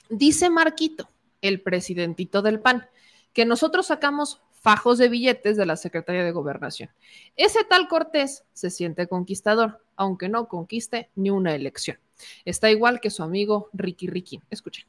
dice 0.10 0.49
Marquito, 0.52 1.10
el 1.41 1.62
presidentito 1.62 2.41
del 2.41 2.60
PAN, 2.60 2.88
que 3.34 3.45
nosotros 3.45 3.88
sacamos 3.88 4.41
fajos 4.66 4.98
de 4.98 5.10
billetes 5.10 5.58
de 5.58 5.66
la 5.68 5.76
Secretaría 5.76 6.24
de 6.24 6.32
Gobernación. 6.32 6.90
Ese 7.36 7.64
tal 7.66 7.88
Cortés 7.88 8.46
se 8.54 8.72
siente 8.72 9.08
conquistador, 9.08 9.86
aunque 9.96 10.28
no 10.28 10.48
conquiste 10.48 11.12
ni 11.14 11.30
una 11.30 11.54
elección. 11.54 12.00
Está 12.46 12.72
igual 12.72 13.00
que 13.00 13.12
su 13.12 13.22
amigo 13.22 13.70
Ricky 13.74 14.08
Ricky. 14.08 14.42
Escuchen. 14.50 14.88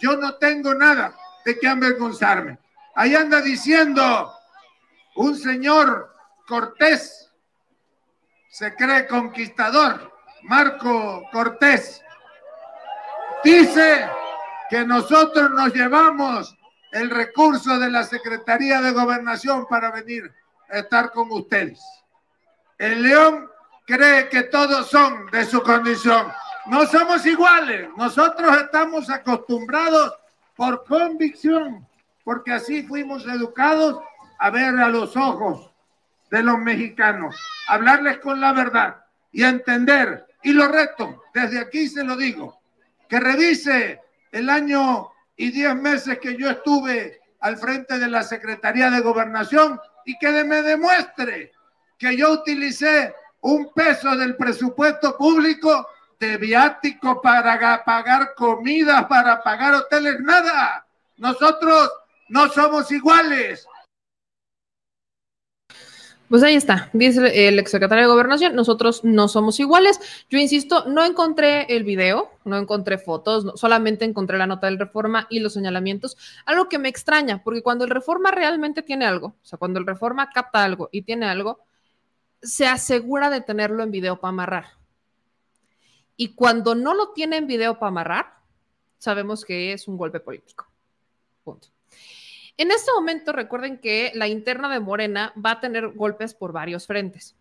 Yo 0.00 0.16
no 0.16 0.36
tengo 0.36 0.72
nada 0.72 1.14
de 1.44 1.58
qué 1.58 1.68
avergonzarme. 1.68 2.58
Ahí 2.94 3.14
anda 3.14 3.42
diciendo 3.42 4.32
un 5.16 5.36
señor 5.36 6.14
Cortés, 6.48 7.30
se 8.48 8.74
cree 8.76 9.06
conquistador, 9.06 10.10
Marco 10.44 11.22
Cortés. 11.30 12.00
Dice 13.44 14.08
que 14.70 14.86
nosotros 14.86 15.50
nos 15.50 15.74
llevamos 15.74 16.56
el 16.94 17.10
recurso 17.10 17.76
de 17.80 17.90
la 17.90 18.04
Secretaría 18.04 18.80
de 18.80 18.92
Gobernación 18.92 19.66
para 19.66 19.90
venir 19.90 20.32
a 20.70 20.78
estar 20.78 21.10
con 21.10 21.30
ustedes. 21.32 21.82
El 22.78 23.02
León 23.02 23.50
cree 23.84 24.28
que 24.28 24.44
todos 24.44 24.88
son 24.90 25.26
de 25.32 25.44
su 25.44 25.60
condición. 25.60 26.32
No 26.66 26.86
somos 26.86 27.26
iguales. 27.26 27.88
Nosotros 27.96 28.56
estamos 28.58 29.10
acostumbrados 29.10 30.14
por 30.54 30.84
convicción, 30.84 31.84
porque 32.22 32.52
así 32.52 32.84
fuimos 32.84 33.26
educados 33.26 34.00
a 34.38 34.50
ver 34.50 34.78
a 34.78 34.88
los 34.88 35.16
ojos 35.16 35.72
de 36.30 36.44
los 36.44 36.58
mexicanos, 36.58 37.34
hablarles 37.66 38.18
con 38.18 38.40
la 38.40 38.52
verdad 38.52 39.04
y 39.32 39.42
entender. 39.42 40.26
Y 40.44 40.52
lo 40.52 40.68
reto, 40.68 41.24
desde 41.34 41.58
aquí 41.58 41.88
se 41.88 42.04
lo 42.04 42.16
digo, 42.16 42.60
que 43.08 43.18
revise 43.18 44.00
el 44.30 44.48
año 44.48 45.10
y 45.36 45.50
diez 45.50 45.74
meses 45.74 46.18
que 46.18 46.36
yo 46.36 46.50
estuve 46.50 47.20
al 47.40 47.56
frente 47.56 47.98
de 47.98 48.08
la 48.08 48.22
Secretaría 48.22 48.90
de 48.90 49.00
Gobernación 49.00 49.80
y 50.04 50.18
que 50.18 50.44
me 50.44 50.62
demuestre 50.62 51.52
que 51.98 52.16
yo 52.16 52.32
utilicé 52.32 53.14
un 53.40 53.72
peso 53.72 54.16
del 54.16 54.36
presupuesto 54.36 55.16
público 55.16 55.86
de 56.18 56.36
viático 56.38 57.20
para 57.20 57.84
pagar 57.84 58.34
comidas, 58.34 59.04
para 59.06 59.42
pagar 59.42 59.74
hoteles, 59.74 60.20
nada. 60.20 60.86
Nosotros 61.18 61.92
no 62.28 62.48
somos 62.48 62.90
iguales. 62.90 63.66
Pues 66.28 66.42
ahí 66.42 66.54
está, 66.54 66.88
dice 66.94 67.48
el 67.48 67.58
exsecretario 67.58 68.04
de 68.04 68.10
Gobernación, 68.10 68.54
nosotros 68.54 69.04
no 69.04 69.28
somos 69.28 69.60
iguales. 69.60 70.00
Yo 70.30 70.38
insisto, 70.38 70.86
no 70.86 71.04
encontré 71.04 71.66
el 71.76 71.84
video, 71.84 72.30
no 72.44 72.56
encontré 72.56 72.96
fotos, 72.96 73.52
solamente 73.60 74.06
encontré 74.06 74.38
la 74.38 74.46
nota 74.46 74.66
del 74.66 74.78
Reforma 74.78 75.26
y 75.28 75.40
los 75.40 75.52
señalamientos, 75.52 76.16
algo 76.46 76.68
que 76.68 76.78
me 76.78 76.88
extraña, 76.88 77.42
porque 77.44 77.62
cuando 77.62 77.84
el 77.84 77.90
Reforma 77.90 78.30
realmente 78.30 78.82
tiene 78.82 79.04
algo, 79.04 79.28
o 79.28 79.44
sea, 79.44 79.58
cuando 79.58 79.78
el 79.78 79.86
Reforma 79.86 80.30
capta 80.30 80.64
algo 80.64 80.88
y 80.90 81.02
tiene 81.02 81.26
algo, 81.26 81.60
se 82.40 82.66
asegura 82.66 83.28
de 83.28 83.42
tenerlo 83.42 83.82
en 83.82 83.90
video 83.90 84.18
para 84.18 84.30
amarrar. 84.30 84.66
Y 86.16 86.34
cuando 86.34 86.74
no 86.74 86.94
lo 86.94 87.10
tiene 87.10 87.36
en 87.36 87.46
video 87.46 87.78
para 87.78 87.88
amarrar, 87.88 88.26
sabemos 88.98 89.44
que 89.44 89.72
es 89.72 89.88
un 89.88 89.98
golpe 89.98 90.20
político. 90.20 90.66
Punto. 91.42 91.68
En 92.56 92.70
este 92.70 92.92
momento, 92.94 93.32
recuerden 93.32 93.78
que 93.78 94.12
la 94.14 94.28
interna 94.28 94.72
de 94.72 94.80
Morena 94.80 95.32
va 95.44 95.52
a 95.52 95.60
tener 95.60 95.88
golpes 95.88 96.34
por 96.34 96.52
varios 96.52 96.86
frentes. 96.86 97.36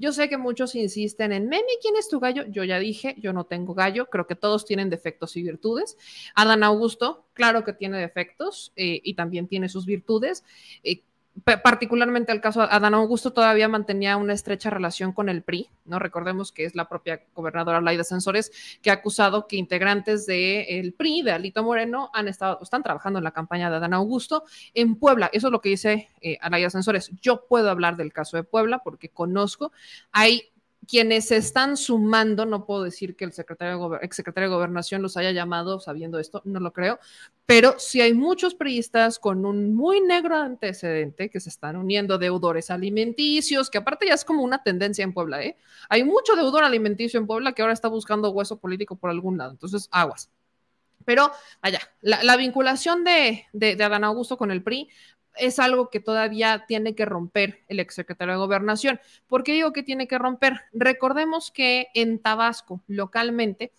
Yo 0.00 0.12
sé 0.12 0.30
que 0.30 0.38
muchos 0.38 0.74
insisten 0.74 1.30
en, 1.30 1.46
Memi, 1.46 1.72
¿quién 1.82 1.94
es 1.96 2.08
tu 2.08 2.20
gallo? 2.20 2.44
Yo 2.48 2.64
ya 2.64 2.78
dije, 2.78 3.16
yo 3.18 3.34
no 3.34 3.44
tengo 3.44 3.74
gallo, 3.74 4.06
creo 4.06 4.26
que 4.26 4.34
todos 4.34 4.64
tienen 4.64 4.88
defectos 4.88 5.36
y 5.36 5.42
virtudes. 5.42 5.98
Adán 6.34 6.62
Augusto, 6.62 7.26
claro 7.34 7.64
que 7.64 7.74
tiene 7.74 7.98
defectos 7.98 8.72
eh, 8.76 9.00
y 9.04 9.12
también 9.12 9.46
tiene 9.46 9.68
sus 9.68 9.84
virtudes. 9.84 10.42
Eh, 10.84 11.02
particularmente 11.44 12.32
el 12.32 12.40
caso 12.40 12.62
Adán 12.62 12.94
Augusto 12.94 13.32
todavía 13.32 13.68
mantenía 13.68 14.16
una 14.16 14.32
estrecha 14.32 14.70
relación 14.70 15.12
con 15.12 15.28
el 15.28 15.42
PRI, 15.42 15.68
¿no? 15.84 15.98
Recordemos 15.98 16.52
que 16.52 16.64
es 16.64 16.74
la 16.74 16.88
propia 16.88 17.22
gobernadora 17.34 17.80
Laida 17.80 18.04
Sensores 18.04 18.52
que 18.82 18.90
ha 18.90 18.94
acusado 18.94 19.46
que 19.46 19.56
integrantes 19.56 20.26
del 20.26 20.92
PRI, 20.92 21.22
de 21.22 21.32
Alito 21.32 21.62
Moreno, 21.62 22.10
han 22.12 22.28
estado, 22.28 22.58
están 22.62 22.82
trabajando 22.82 23.18
en 23.18 23.24
la 23.24 23.32
campaña 23.32 23.70
de 23.70 23.76
Adán 23.76 23.94
Augusto 23.94 24.44
en 24.74 24.96
Puebla. 24.96 25.30
Eso 25.32 25.48
es 25.48 25.52
lo 25.52 25.60
que 25.60 25.70
dice 25.70 26.08
eh, 26.20 26.38
Alaida 26.40 26.70
Sensores. 26.70 27.10
Yo 27.20 27.46
puedo 27.46 27.70
hablar 27.70 27.96
del 27.96 28.12
caso 28.12 28.36
de 28.36 28.44
Puebla 28.44 28.80
porque 28.80 29.08
conozco. 29.08 29.72
Hay 30.12 30.49
quienes 30.86 31.28
se 31.28 31.36
están 31.36 31.76
sumando, 31.76 32.46
no 32.46 32.64
puedo 32.64 32.82
decir 32.82 33.16
que 33.16 33.24
el 33.24 33.32
secretario 33.32 33.88
de, 33.90 33.98
exsecretario 34.02 34.48
de 34.48 34.54
Gobernación 34.54 35.02
los 35.02 35.16
haya 35.16 35.30
llamado 35.30 35.80
sabiendo 35.80 36.18
esto, 36.18 36.42
no 36.44 36.60
lo 36.60 36.72
creo, 36.72 36.98
pero 37.46 37.78
si 37.78 38.00
hay 38.00 38.14
muchos 38.14 38.54
priistas 38.54 39.18
con 39.18 39.44
un 39.44 39.74
muy 39.74 40.00
negro 40.00 40.36
antecedente 40.36 41.30
que 41.30 41.40
se 41.40 41.48
están 41.48 41.76
uniendo 41.76 42.18
deudores 42.18 42.70
alimenticios, 42.70 43.70
que 43.70 43.78
aparte 43.78 44.06
ya 44.06 44.14
es 44.14 44.24
como 44.24 44.42
una 44.42 44.62
tendencia 44.62 45.02
en 45.02 45.12
Puebla, 45.12 45.42
¿eh? 45.42 45.56
Hay 45.88 46.04
mucho 46.04 46.36
deudor 46.36 46.64
alimenticio 46.64 47.20
en 47.20 47.26
Puebla 47.26 47.52
que 47.52 47.62
ahora 47.62 47.74
está 47.74 47.88
buscando 47.88 48.30
hueso 48.30 48.58
político 48.58 48.96
por 48.96 49.10
algún 49.10 49.38
lado, 49.38 49.52
entonces 49.52 49.88
aguas. 49.90 50.30
Pero 51.04 51.32
vaya, 51.62 51.80
la, 52.02 52.36
vinculación 52.36 53.04
de, 53.04 53.46
de, 53.52 53.74
de 53.74 53.84
Adán 53.84 54.04
Augusto 54.04 54.36
con 54.36 54.50
el 54.50 54.62
PRI 54.62 54.88
es 55.40 55.58
algo 55.58 55.90
que 55.90 56.00
todavía 56.00 56.64
tiene 56.66 56.94
que 56.94 57.04
romper 57.04 57.64
el 57.68 57.80
exsecretario 57.80 58.34
de 58.34 58.40
Gobernación. 58.40 59.00
¿Por 59.26 59.42
qué 59.42 59.52
digo 59.52 59.72
que 59.72 59.82
tiene 59.82 60.06
que 60.06 60.18
romper? 60.18 60.60
Recordemos 60.72 61.50
que 61.50 61.88
en 61.94 62.18
Tabasco, 62.18 62.82
localmente, 62.86 63.72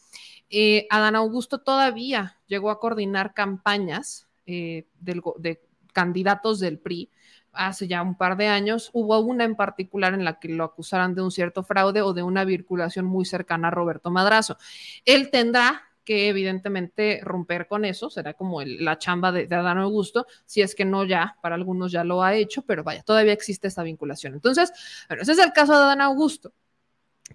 eh, 0.49 0.87
Adán 0.89 1.15
Augusto 1.15 1.59
todavía 1.59 2.37
llegó 2.47 2.71
a 2.71 2.79
coordinar 2.79 3.33
campañas 3.33 4.27
eh, 4.45 4.85
de 4.99 5.61
candidatos 5.93 6.59
del 6.59 6.79
PRI 6.79 7.09
hace 7.53 7.87
ya 7.87 8.01
un 8.01 8.15
par 8.15 8.37
de 8.37 8.47
años. 8.47 8.89
Hubo 8.93 9.19
una 9.19 9.43
en 9.43 9.55
particular 9.55 10.13
en 10.13 10.23
la 10.23 10.39
que 10.39 10.49
lo 10.49 10.63
acusaran 10.63 11.15
de 11.15 11.21
un 11.21 11.31
cierto 11.31 11.63
fraude 11.63 12.01
o 12.01 12.13
de 12.13 12.23
una 12.23 12.45
vinculación 12.45 13.05
muy 13.05 13.25
cercana 13.25 13.69
a 13.69 13.71
Roberto 13.71 14.11
Madrazo. 14.11 14.57
Él 15.05 15.29
tendrá 15.31 15.90
que 16.03 16.29
evidentemente 16.29 17.19
romper 17.23 17.67
con 17.67 17.85
eso, 17.85 18.09
será 18.09 18.33
como 18.33 18.61
la 18.63 18.97
chamba 18.97 19.31
de, 19.31 19.43
Adán 19.53 19.77
Augusto, 19.77 20.25
si 20.45 20.61
es 20.61 20.75
que 20.75 20.85
no 20.85 21.05
ya, 21.05 21.37
para 21.41 21.55
algunos 21.55 21.91
ya 21.91 22.03
lo 22.03 22.23
ha 22.23 22.35
hecho, 22.35 22.63
pero 22.63 22.83
vaya, 22.83 23.03
todavía 23.03 23.33
existe 23.33 23.67
esa 23.67 23.83
vinculación. 23.83 24.33
Entonces, 24.33 24.71
bueno, 25.07 25.23
ese 25.23 25.33
es 25.33 25.39
el 25.39 25.53
caso 25.53 25.73
de 25.73 25.83
Adán 25.83 26.01
Augusto. 26.01 26.53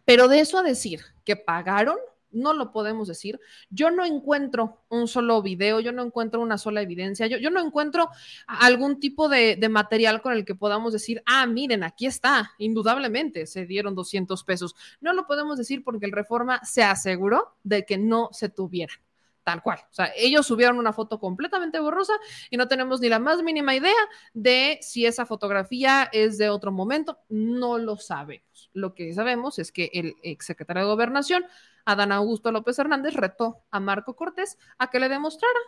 Pero 0.05 0.28
de 0.28 0.40
eso 0.40 0.59
a 0.59 0.62
decir 0.62 1.01
que 1.24 1.36
pagaron, 1.36 1.97
no 2.37 2.53
lo 2.53 2.71
podemos 2.71 3.09
decir. 3.09 3.41
Yo 3.71 3.91
no 3.91 4.05
encuentro 4.05 4.83
un 4.89 5.09
solo 5.09 5.43
video, 5.43 5.81
yo 5.81 5.93
no 5.93 6.03
encuentro 6.03 6.41
una 6.41 6.59
sola 6.59 6.83
evidencia, 6.83 7.27
yo, 7.27 7.51
no 7.51 7.65
encuentro 7.65 8.11
algún 8.47 9.01
tipo 9.01 9.29
de, 9.29 9.57
de, 9.57 9.69
material 9.69 10.23
con 10.23 10.33
el 10.33 10.45
que 10.45 10.55
podamos 10.55 10.93
decir, 10.93 11.23
ah, 11.27 11.47
miren, 11.47 11.83
aquí 11.83 12.07
está, 12.07 12.53
indudablemente 12.59 13.47
se 13.47 13.67
dieron 13.67 13.95
200 13.95 14.45
pesos. 14.45 14.75
No 15.01 15.13
lo 15.13 15.27
podemos 15.27 15.59
decir 15.59 15.83
porque 15.83 16.07
el 16.07 16.13
Reforma 16.13 16.61
se 16.65 16.83
aseguró 16.83 17.57
de 17.63 17.85
que 17.85 17.99
no 17.99 18.29
se 18.33 18.49
tuvieran. 18.49 19.06
Tal 19.47 19.62
cual. 19.62 19.78
O 19.78 19.94
sea, 19.94 20.10
ellos 20.16 20.44
subieron 20.44 20.77
una 20.77 20.93
foto 20.93 21.20
completamente 21.20 21.78
borrosa 21.78 22.14
y 22.51 22.56
no 22.56 22.66
tenemos 22.66 23.01
ni 23.01 23.09
la 23.09 23.20
más 23.20 23.44
mínima 23.44 23.77
idea 23.77 23.94
de 24.35 24.81
si 24.82 25.06
esa 25.06 25.24
fotografía 25.24 26.09
es 26.10 26.36
de 26.36 26.48
otro 26.48 26.73
momento. 26.73 27.20
No 27.28 27.78
lo 27.78 27.97
sabemos. 27.97 28.70
Lo 28.73 28.93
que 28.97 29.14
sabemos 29.14 29.60
es 29.60 29.70
que 29.70 29.89
el 29.94 30.16
exsecretario 30.24 30.82
de 30.82 30.89
Gobernación 30.89 31.44
Adán 31.85 32.10
Augusto 32.10 32.51
López 32.51 32.77
Hernández 32.81 33.14
retó 33.14 33.62
a 33.70 33.78
Marco 33.78 34.16
Cortés 34.16 34.59
a 34.78 34.90
que 34.90 34.98
le 34.98 35.09
demostrara 35.09 35.60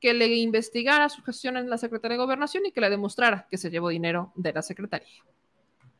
que 0.00 0.14
le 0.14 0.28
investigara 0.28 1.10
su 1.10 1.22
gestión 1.22 1.58
en 1.58 1.68
la 1.68 1.76
Secretaría 1.76 2.16
de 2.16 2.24
Gobernación 2.24 2.64
y 2.64 2.72
que 2.72 2.80
le 2.80 2.88
demostrara 2.88 3.46
que 3.50 3.58
se 3.58 3.68
llevó 3.68 3.90
dinero 3.90 4.32
de 4.34 4.54
la 4.54 4.62
Secretaría. 4.62 5.22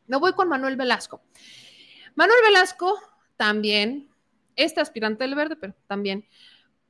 Me 0.07 0.17
voy 0.17 0.33
con 0.33 0.49
Manuel 0.49 0.77
Velasco. 0.77 1.21
Manuel 2.15 2.39
Velasco 2.47 2.99
también, 3.37 4.09
este 4.55 4.81
aspirante 4.81 5.25
del 5.25 5.35
verde, 5.35 5.57
pero 5.57 5.75
también, 5.87 6.27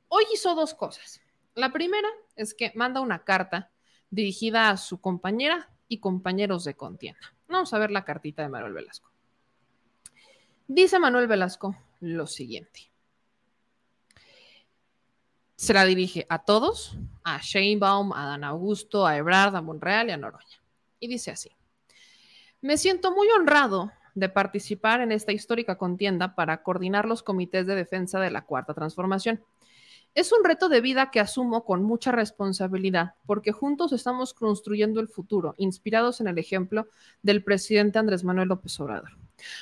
hoy 0.09 0.25
hizo 0.33 0.55
dos 0.55 0.73
cosas. 0.73 1.21
La 1.55 1.71
primera 1.71 2.07
es 2.35 2.53
que 2.53 2.71
manda 2.75 3.01
una 3.01 3.23
carta 3.23 3.71
dirigida 4.09 4.69
a 4.69 4.77
su 4.77 5.01
compañera 5.01 5.69
y 5.87 5.99
compañeros 5.99 6.63
de 6.63 6.75
contienda. 6.75 7.33
Vamos 7.47 7.73
a 7.73 7.79
ver 7.79 7.91
la 7.91 8.05
cartita 8.05 8.41
de 8.41 8.49
Manuel 8.49 8.73
Velasco. 8.73 9.09
Dice 10.67 10.99
Manuel 10.99 11.27
Velasco, 11.27 11.75
lo 12.01 12.27
siguiente. 12.27 12.91
Se 15.55 15.73
la 15.73 15.85
dirige 15.85 16.27
a 16.29 16.43
todos, 16.43 16.97
a 17.23 17.39
Sheinbaum, 17.41 18.13
a 18.13 18.27
Dan 18.27 18.43
Augusto, 18.43 19.07
a 19.07 19.17
Ebrard, 19.17 19.55
a 19.55 19.61
Monreal 19.61 20.09
y 20.09 20.11
a 20.11 20.17
Noroña. 20.17 20.61
Y 20.99 21.07
dice 21.07 21.31
así, 21.31 21.51
me 22.61 22.77
siento 22.77 23.11
muy 23.11 23.29
honrado 23.29 23.91
de 24.13 24.29
participar 24.29 25.01
en 25.01 25.11
esta 25.11 25.31
histórica 25.31 25.77
contienda 25.77 26.35
para 26.35 26.63
coordinar 26.63 27.05
los 27.05 27.23
comités 27.23 27.65
de 27.65 27.75
defensa 27.75 28.19
de 28.19 28.31
la 28.31 28.45
Cuarta 28.45 28.73
Transformación. 28.73 29.43
Es 30.17 30.31
un 30.31 30.43
reto 30.43 30.67
de 30.67 30.81
vida 30.81 31.11
que 31.11 31.19
asumo 31.19 31.63
con 31.63 31.83
mucha 31.83 32.11
responsabilidad, 32.11 33.13
porque 33.27 33.51
juntos 33.51 33.91
estamos 33.91 34.33
construyendo 34.33 34.99
el 34.99 35.09
futuro, 35.09 35.53
inspirados 35.59 36.21
en 36.21 36.27
el 36.27 36.39
ejemplo 36.39 36.87
del 37.21 37.43
presidente 37.43 37.99
Andrés 37.99 38.23
Manuel 38.23 38.47
López 38.47 38.79
Obrador. 38.79 39.11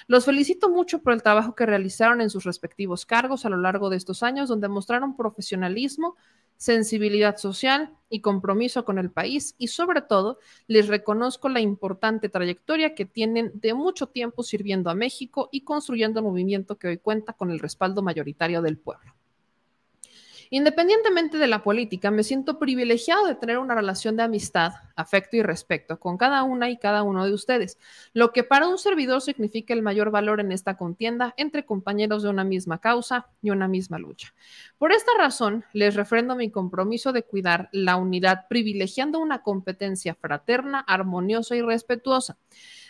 Los 0.08 0.24
felicito 0.24 0.70
mucho 0.70 1.02
por 1.02 1.12
el 1.12 1.22
trabajo 1.22 1.56
que 1.56 1.66
realizaron 1.66 2.22
en 2.22 2.30
sus 2.30 2.46
respectivos 2.46 3.06
cargos 3.06 3.44
a 3.44 3.50
lo 3.50 3.58
largo 3.58 3.90
de 3.90 3.98
estos 3.98 4.24
años, 4.24 4.48
donde 4.48 4.70
mostraron 4.70 5.18
profesionalismo, 5.18 6.16
sensibilidad 6.56 7.36
social 7.36 7.94
y 8.08 8.22
compromiso 8.22 8.86
con 8.86 8.98
el 8.98 9.12
país 9.12 9.56
y 9.58 9.68
sobre 9.68 10.04
todo 10.04 10.40
les 10.68 10.88
reconozco 10.88 11.50
la 11.50 11.60
importante 11.60 12.30
trayectoria 12.30 12.96
que 12.96 13.04
tienen 13.04 13.52
de 13.56 13.74
mucho 13.74 14.08
tiempo 14.08 14.42
sirviendo 14.42 14.90
a 14.90 14.96
México 14.96 15.50
y 15.52 15.66
construyendo 15.66 16.22
un 16.22 16.28
movimiento 16.28 16.78
que 16.78 16.88
hoy 16.88 16.98
cuenta 16.98 17.34
con 17.34 17.52
el 17.52 17.60
respaldo 17.60 18.02
mayoritario 18.02 18.62
del 18.62 18.78
pueblo. 18.78 19.15
Independientemente 20.56 21.38
de 21.38 21.48
la 21.48 21.64
política, 21.64 22.12
me 22.12 22.24
siento 22.24 22.60
privilegiado 22.60 23.28
de 23.28 23.36
tener 23.36 23.58
una 23.58 23.76
relación 23.76 24.16
de 24.16 24.24
amistad, 24.24 24.72
afecto 24.96 25.36
y 25.36 25.42
respeto 25.42 26.00
con 26.00 26.18
cada 26.18 26.44
una 26.44 26.70
y 26.70 26.78
cada 26.78 27.04
uno 27.04 27.26
de 27.26 27.34
ustedes, 27.34 27.78
lo 28.14 28.32
que 28.32 28.46
para 28.46 28.70
un 28.70 28.78
servidor 28.78 29.20
significa 29.20 29.74
el 29.74 29.82
mayor 29.82 30.12
valor 30.12 30.40
en 30.40 30.54
esta 30.54 30.78
contienda 30.78 31.34
entre 31.36 31.66
compañeros 31.66 32.24
de 32.24 32.30
una 32.30 32.46
misma 32.46 32.80
causa 32.80 33.28
y 33.42 33.50
una 33.50 33.68
misma 33.68 34.00
lucha. 34.00 34.34
Por 34.78 34.94
esta 34.94 35.12
razón, 35.18 35.66
les 35.74 35.94
refrendo 35.96 36.38
mi 36.38 36.50
compromiso 36.50 37.12
de 37.12 37.24
cuidar 37.24 37.68
la 37.74 37.98
unidad, 37.98 38.48
privilegiando 38.48 39.20
una 39.20 39.42
competencia 39.42 40.16
fraterna, 40.16 40.80
armoniosa 40.80 41.58
y 41.58 41.64
respetuosa. 41.64 42.38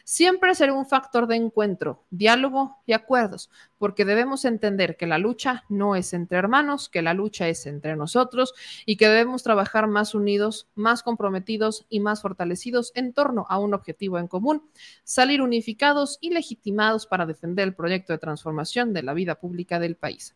Siempre 0.08 0.54
será 0.54 0.72
un 0.72 0.86
factor 0.86 1.26
de 1.26 1.36
encuentro, 1.36 2.04
diálogo 2.12 2.78
y 2.86 2.94
acuerdos, 2.94 3.50
porque 3.80 4.06
debemos 4.06 4.46
entender 4.46 4.98
que 4.98 5.08
la 5.08 5.18
lucha 5.18 5.64
no 5.68 5.96
es 5.96 6.14
entre 6.14 6.38
hermanos, 6.38 6.90
que 6.90 7.02
la 7.02 7.16
lucha 7.16 7.48
es 7.50 7.66
entre 7.66 7.96
nosotros 7.96 8.54
y 8.86 8.98
que 8.98 9.10
debemos 9.10 9.42
trabajar 9.42 9.88
más 9.88 10.14
unidos, 10.14 10.68
más 10.76 11.02
comprometidos 11.02 11.88
y 11.90 12.02
más 12.02 12.22
fortalecidos 12.22 12.92
en 12.94 13.14
torno 13.14 13.48
a 13.50 13.58
un 13.58 13.74
objetivo 13.74 14.20
en 14.20 14.28
común, 14.28 14.70
salir 15.04 15.42
unificados 15.42 16.20
y 16.22 16.30
legitimados 16.30 17.08
para 17.08 17.26
defender 17.26 17.68
el 17.68 17.74
proyecto 17.74 18.14
de 18.14 18.20
transformación 18.20 18.94
de 18.94 19.02
la 19.02 19.16
vida 19.16 19.34
pública 19.34 19.80
del 19.80 19.96
país. 19.96 20.36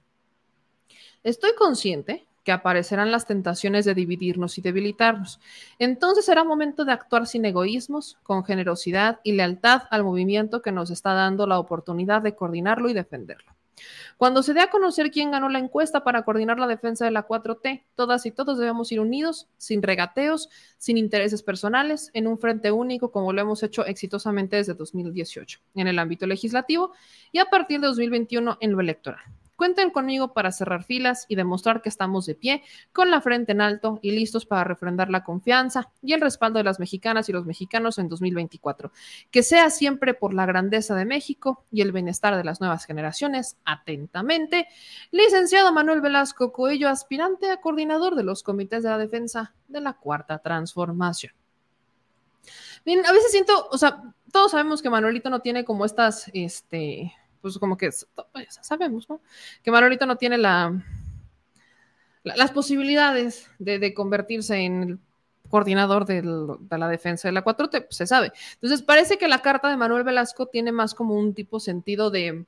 Estoy 1.24 1.54
consciente 1.54 2.26
que 2.50 2.54
aparecerán 2.54 3.12
las 3.12 3.28
tentaciones 3.28 3.86
de 3.86 3.94
dividirnos 3.94 4.58
y 4.58 4.62
debilitarnos. 4.64 5.40
Entonces 5.78 6.26
será 6.26 6.44
momento 6.44 6.84
de 6.84 6.92
actuar 6.92 7.28
sin 7.28 7.46
egoísmos, 7.46 8.18
con 8.24 8.44
generosidad 8.44 9.20
y 9.24 9.34
lealtad 9.34 9.84
al 9.92 10.04
movimiento 10.04 10.64
que 10.64 10.72
nos 10.72 10.90
está 10.90 11.14
dando 11.14 11.46
la 11.46 11.60
oportunidad 11.60 12.24
de 12.24 12.34
coordinarlo 12.34 12.90
y 12.90 12.94
defenderlo. 12.94 13.54
Cuando 14.18 14.42
se 14.42 14.56
dé 14.56 14.62
a 14.62 14.72
conocer 14.72 15.12
quién 15.12 15.30
ganó 15.30 15.48
la 15.48 15.60
encuesta 15.60 16.04
para 16.04 16.24
coordinar 16.24 16.58
la 16.58 16.66
defensa 16.66 17.06
de 17.06 17.12
la 17.12 17.28
4T, 17.28 17.84
todas 17.94 18.26
y 18.26 18.32
todos 18.32 18.58
debemos 18.58 18.92
ir 18.92 19.00
unidos, 19.00 19.48
sin 19.58 19.84
regateos, 19.84 20.50
sin 20.80 20.98
intereses 20.98 21.44
personales, 21.44 22.10
en 22.16 22.26
un 22.26 22.40
frente 22.40 22.72
único 22.72 23.12
como 23.12 23.32
lo 23.32 23.42
hemos 23.42 23.62
hecho 23.62 23.86
exitosamente 23.86 24.56
desde 24.56 24.74
2018 24.74 25.60
en 25.76 25.88
el 25.88 26.00
ámbito 26.00 26.26
legislativo 26.26 26.94
y 27.32 27.38
a 27.38 27.46
partir 27.46 27.80
de 27.80 27.86
2021 27.86 28.58
en 28.60 28.72
lo 28.72 28.82
electoral. 28.82 29.22
Cuenten 29.60 29.90
conmigo 29.90 30.32
para 30.32 30.54
cerrar 30.54 30.86
filas 30.86 31.26
y 31.28 31.36
demostrar 31.36 31.82
que 31.82 31.90
estamos 31.90 32.26
de 32.26 32.34
pie, 32.34 32.64
con 32.94 33.12
la 33.12 33.20
frente 33.20 33.52
en 33.52 33.60
alto 33.60 34.00
y 34.02 34.12
listos 34.12 34.46
para 34.46 34.64
refrendar 34.64 35.10
la 35.10 35.26
confianza 35.26 35.92
y 36.02 36.14
el 36.14 36.22
respaldo 36.22 36.60
de 36.60 36.64
las 36.64 36.80
mexicanas 36.80 37.28
y 37.28 37.34
los 37.34 37.46
mexicanos 37.46 37.98
en 37.98 38.08
2024. 38.08 38.94
Que 39.32 39.44
sea 39.44 39.70
siempre 39.70 40.14
por 40.14 40.34
la 40.34 40.46
grandeza 40.46 40.96
de 40.96 41.04
México 41.04 41.66
y 41.74 41.82
el 41.82 41.92
bienestar 41.92 42.38
de 42.38 42.46
las 42.46 42.62
nuevas 42.62 42.86
generaciones. 42.86 43.58
Atentamente, 43.66 44.70
licenciado 45.12 45.74
Manuel 45.74 46.00
Velasco 46.00 46.54
Coello, 46.54 46.88
aspirante 46.88 47.52
a 47.52 47.58
coordinador 47.58 48.16
de 48.16 48.24
los 48.24 48.44
comités 48.44 48.84
de 48.84 48.90
la 48.92 48.98
defensa 48.98 49.54
de 49.68 49.82
la 49.82 49.92
Cuarta 49.92 50.38
Transformación. 50.40 51.34
Bien, 52.86 53.06
a 53.06 53.12
veces 53.12 53.30
siento, 53.34 53.68
o 53.70 53.78
sea, 53.78 54.04
todos 54.32 54.52
sabemos 54.52 54.82
que 54.82 54.90
Manuelito 54.90 55.30
no 55.30 55.42
tiene 55.42 55.66
como 55.66 55.84
estas, 55.84 56.32
este, 56.34 57.14
pues 57.42 57.58
como 57.58 57.78
que 57.78 57.90
sabemos, 58.62 59.10
¿no? 59.10 59.22
Que 59.64 59.72
Manolito 59.72 60.06
no 60.06 60.18
tiene 60.18 60.38
la, 60.38 60.84
las 62.24 62.52
posibilidades 62.52 63.50
de, 63.60 63.94
convertirse 63.94 64.58
en 64.58 64.84
el 64.84 65.00
coordinador 65.50 66.06
de 66.06 66.22
la 66.24 66.88
defensa 66.88 67.28
de 67.28 67.32
la 67.32 67.44
4T, 67.44 67.86
pues 67.86 67.96
se 67.96 68.08
sabe. 68.08 68.32
Entonces, 68.56 68.84
parece 68.84 69.18
que 69.18 69.28
la 69.28 69.42
carta 69.42 69.70
de 69.70 69.78
Manuel 69.78 70.04
Velasco 70.04 70.48
tiene 70.48 70.72
más 70.72 70.94
como 70.94 71.16
un 71.16 71.34
tipo 71.34 71.60
sentido 71.60 72.12
de 72.12 72.46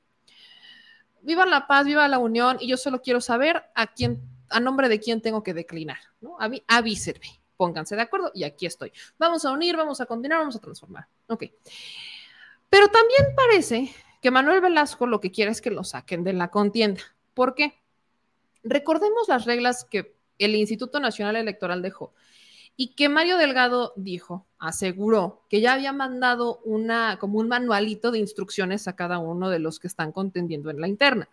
viva 1.22 1.45
la 1.45 1.68
paz, 1.68 1.85
viva 1.85 2.07
la 2.07 2.19
unión, 2.19 2.57
y 2.59 2.68
yo 2.68 2.77
solo 2.77 3.01
quiero 3.01 3.22
saber 3.22 3.63
a 3.76 3.88
quién, 3.88 4.22
a 4.49 4.59
nombre 4.59 4.89
de 4.89 4.99
quién 4.99 5.22
tengo 5.22 5.43
que 5.43 5.53
declinar, 5.53 5.99
¿no? 6.19 6.38
Pónganse 7.57 7.95
de 7.95 8.01
acuerdo, 8.01 8.31
y 8.34 8.43
aquí 8.43 8.65
estoy. 8.65 8.91
Vamos 9.19 9.45
a 9.45 9.51
unir, 9.51 9.77
vamos 9.77 10.01
a 10.01 10.07
continuar, 10.07 10.39
vamos 10.39 10.55
a 10.55 10.59
transformar. 10.59 11.07
Ok. 11.27 11.43
Pero 12.69 12.88
también 12.88 13.35
parece 13.35 13.93
que 14.22 14.31
Manuel 14.31 14.61
Velasco 14.61 15.07
lo 15.07 15.19
que 15.19 15.31
quiere 15.31 15.52
es 15.52 15.61
que 15.61 15.72
lo 15.72 15.84
saquen 15.84 16.23
de 16.23 16.34
la 16.34 16.49
contienda. 16.49 17.02
¿Por 17.34 17.56
qué? 17.56 17.73
Recordemos 18.64 19.27
las 19.27 19.45
reglas 19.45 19.85
que 19.85 20.15
el 20.38 20.56
Instituto 20.56 20.99
Nacional 20.99 21.35
Electoral 21.35 21.81
dejó 21.81 22.14
y 22.77 22.93
que 22.95 23.10
Mario 23.10 23.38
Delgado 23.38 23.93
dijo, 23.95 24.48
aseguró 24.57 25.45
que 25.49 25.61
ya 25.61 25.73
había 25.73 25.91
mandado 25.91 26.61
una 26.64 27.18
como 27.19 27.39
un 27.39 27.48
manualito 27.48 28.11
de 28.11 28.19
instrucciones 28.19 28.88
a 28.88 28.95
cada 28.95 29.19
uno 29.19 29.49
de 29.49 29.60
los 29.60 29.80
que 29.80 29.88
están 29.88 30.11
contendiendo 30.11 30.69
en 30.69 30.80
la 30.80 30.88
interna 30.88 31.30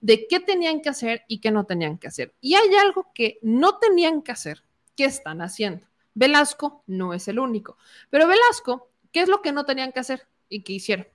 de 0.00 0.26
qué 0.26 0.40
tenían 0.40 0.80
que 0.80 0.88
hacer 0.88 1.24
y 1.28 1.38
qué 1.40 1.50
no 1.50 1.64
tenían 1.64 1.98
que 1.98 2.08
hacer. 2.08 2.34
Y 2.40 2.54
hay 2.54 2.74
algo 2.76 3.10
que 3.14 3.38
no 3.42 3.78
tenían 3.78 4.22
que 4.22 4.32
hacer, 4.32 4.62
que 4.94 5.04
están 5.04 5.40
haciendo. 5.40 5.86
Velasco 6.14 6.82
no 6.86 7.12
es 7.12 7.28
el 7.28 7.38
único, 7.38 7.76
pero 8.08 8.26
Velasco, 8.26 8.90
¿qué 9.12 9.20
es 9.20 9.28
lo 9.28 9.42
que 9.42 9.52
no 9.52 9.64
tenían 9.64 9.92
que 9.92 10.00
hacer 10.00 10.26
y 10.48 10.62
que 10.62 10.74
hicieron? 10.74 11.06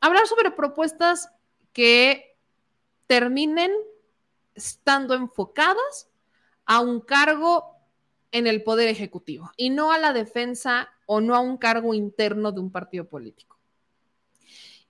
Hablar 0.00 0.26
sobre 0.26 0.50
propuestas 0.50 1.30
que 1.72 2.36
terminen 3.06 3.72
estando 4.54 5.14
enfocadas 5.14 6.08
a 6.64 6.80
un 6.80 7.00
cargo 7.00 7.76
en 8.32 8.46
el 8.46 8.62
poder 8.62 8.88
ejecutivo 8.88 9.50
y 9.56 9.70
no 9.70 9.92
a 9.92 9.98
la 9.98 10.12
defensa 10.12 10.88
o 11.06 11.20
no 11.20 11.34
a 11.34 11.40
un 11.40 11.56
cargo 11.56 11.94
interno 11.94 12.52
de 12.52 12.60
un 12.60 12.70
partido 12.70 13.08
político. 13.08 13.58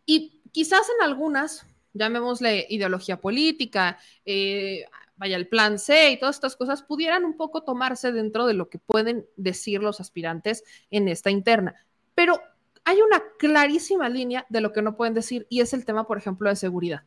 Y 0.05 0.43
quizás 0.53 0.83
en 0.99 1.05
algunas, 1.05 1.67
llamémosle 1.95 2.67
ideología 2.69 3.21
política, 3.21 3.99
eh, 4.25 4.85
vaya 5.17 5.37
el 5.37 5.49
plan 5.49 5.79
C 5.79 6.11
y 6.11 6.19
todas 6.19 6.37
estas 6.37 6.57
cosas, 6.57 6.83
pudieran 6.83 7.25
un 7.25 7.37
poco 7.37 7.63
tomarse 7.63 8.13
dentro 8.13 8.47
de 8.47 8.55
lo 8.55 8.69
que 8.69 8.79
pueden 8.79 9.27
decir 9.37 9.83
los 9.83 10.01
aspirantes 10.01 10.65
en 10.91 11.09
esta 11.09 11.31
interna. 11.31 11.75
Pero 12.15 12.43
hay 12.91 13.03
una 13.03 13.23
clarísima 13.39 14.09
línea 14.09 14.47
de 14.49 14.61
lo 14.61 14.73
que 14.73 14.83
no 14.83 14.97
pueden 14.97 15.15
decir 15.15 15.47
y 15.49 15.61
es 15.61 15.73
el 15.73 15.85
tema, 15.85 16.07
por 16.07 16.19
ejemplo, 16.19 16.49
de 16.49 16.57
seguridad. 16.57 17.03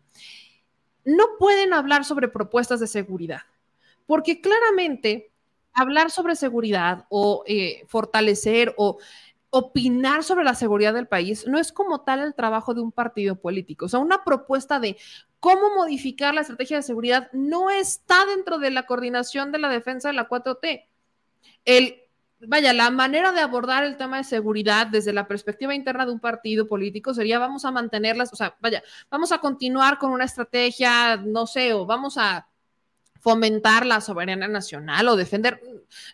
No 1.04 1.26
pueden 1.38 1.74
hablar 1.74 2.06
sobre 2.06 2.30
propuestas 2.30 2.80
de 2.80 2.88
seguridad, 2.88 3.42
porque 4.06 4.40
claramente 4.40 5.32
hablar 5.74 6.10
sobre 6.10 6.38
seguridad 6.38 7.06
o 7.10 7.44
eh, 7.48 7.84
fortalecer 7.88 8.74
o 8.78 8.98
opinar 9.50 10.24
sobre 10.24 10.46
la 10.46 10.56
seguridad 10.56 10.94
del 10.94 11.08
país 11.08 11.46
no 11.46 11.60
es 11.60 11.72
como 11.72 12.02
tal 12.02 12.22
el 12.22 12.34
trabajo 12.34 12.74
de 12.74 12.82
un 12.82 12.92
partido 12.92 13.36
político. 13.36 13.86
O 13.86 13.90
sea, 13.90 14.00
una 14.00 14.24
propuesta 14.24 14.80
de 14.80 14.98
cómo 15.42 15.76
modificar 15.76 16.34
la 16.34 16.42
estrategia 16.42 16.78
de 16.78 16.84
seguridad 16.84 17.30
no 17.34 17.70
está 17.70 18.26
dentro 18.26 18.58
de 18.58 18.72
la 18.72 18.86
coordinación 18.86 19.52
de 19.52 19.60
la 19.60 19.68
defensa 19.68 20.08
de 20.08 20.14
la 20.14 20.30
4T. 20.30 20.88
El 21.66 22.03
vaya, 22.48 22.74
la 22.74 22.90
manera 22.90 23.32
de 23.32 23.42
abordar 23.42 23.84
el 23.84 23.98
tema 23.98 24.18
de 24.18 24.24
seguridad 24.24 24.88
desde 24.88 25.14
la 25.14 25.28
perspectiva 25.28 25.74
interna 25.76 26.06
de 26.06 26.12
un 26.12 26.20
partido 26.20 26.68
político 26.68 27.14
sería 27.14 27.40
vamos 27.40 27.66
a 27.66 27.72
mantenerlas, 27.72 28.32
o 28.34 28.36
sea, 28.36 28.56
vaya, 28.60 28.84
vamos 29.10 29.32
a 29.32 29.40
continuar 29.40 29.98
con 29.98 30.12
una 30.12 30.26
estrategia, 30.26 31.18
no 31.18 31.48
sé, 31.48 31.74
o 31.74 31.86
vamos 31.86 32.18
a 32.18 32.48
fomentar 33.20 33.86
la 33.86 34.02
soberanía 34.02 34.50
nacional 34.50 35.08
o 35.08 35.16
defender 35.16 35.62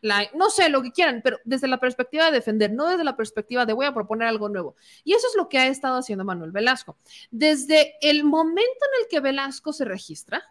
la, 0.01 0.30
no 0.35 0.51
sé, 0.51 0.69
lo 0.69 0.84
que 0.84 0.91
quieran, 0.91 1.22
pero 1.23 1.39
desde 1.43 1.68
la 1.68 1.80
perspectiva 1.80 2.26
de 2.26 2.31
defender, 2.31 2.72
no 2.72 2.88
desde 2.88 3.03
la 3.03 3.15
perspectiva 3.15 3.65
de 3.65 3.73
voy 3.73 3.88
a 3.88 3.93
proponer 3.93 4.27
algo 4.27 4.47
nuevo. 4.47 4.76
Y 5.03 5.14
eso 5.14 5.27
es 5.27 5.35
lo 5.35 5.49
que 5.49 5.57
ha 5.57 5.68
estado 5.68 5.97
haciendo 5.97 6.23
Manuel 6.23 6.51
Velasco. 6.51 6.97
Desde 7.31 7.95
el 8.01 8.23
momento 8.23 8.61
en 8.61 9.01
el 9.01 9.07
que 9.10 9.22
Velasco 9.22 9.73
se 9.73 9.85
registra, 9.85 10.43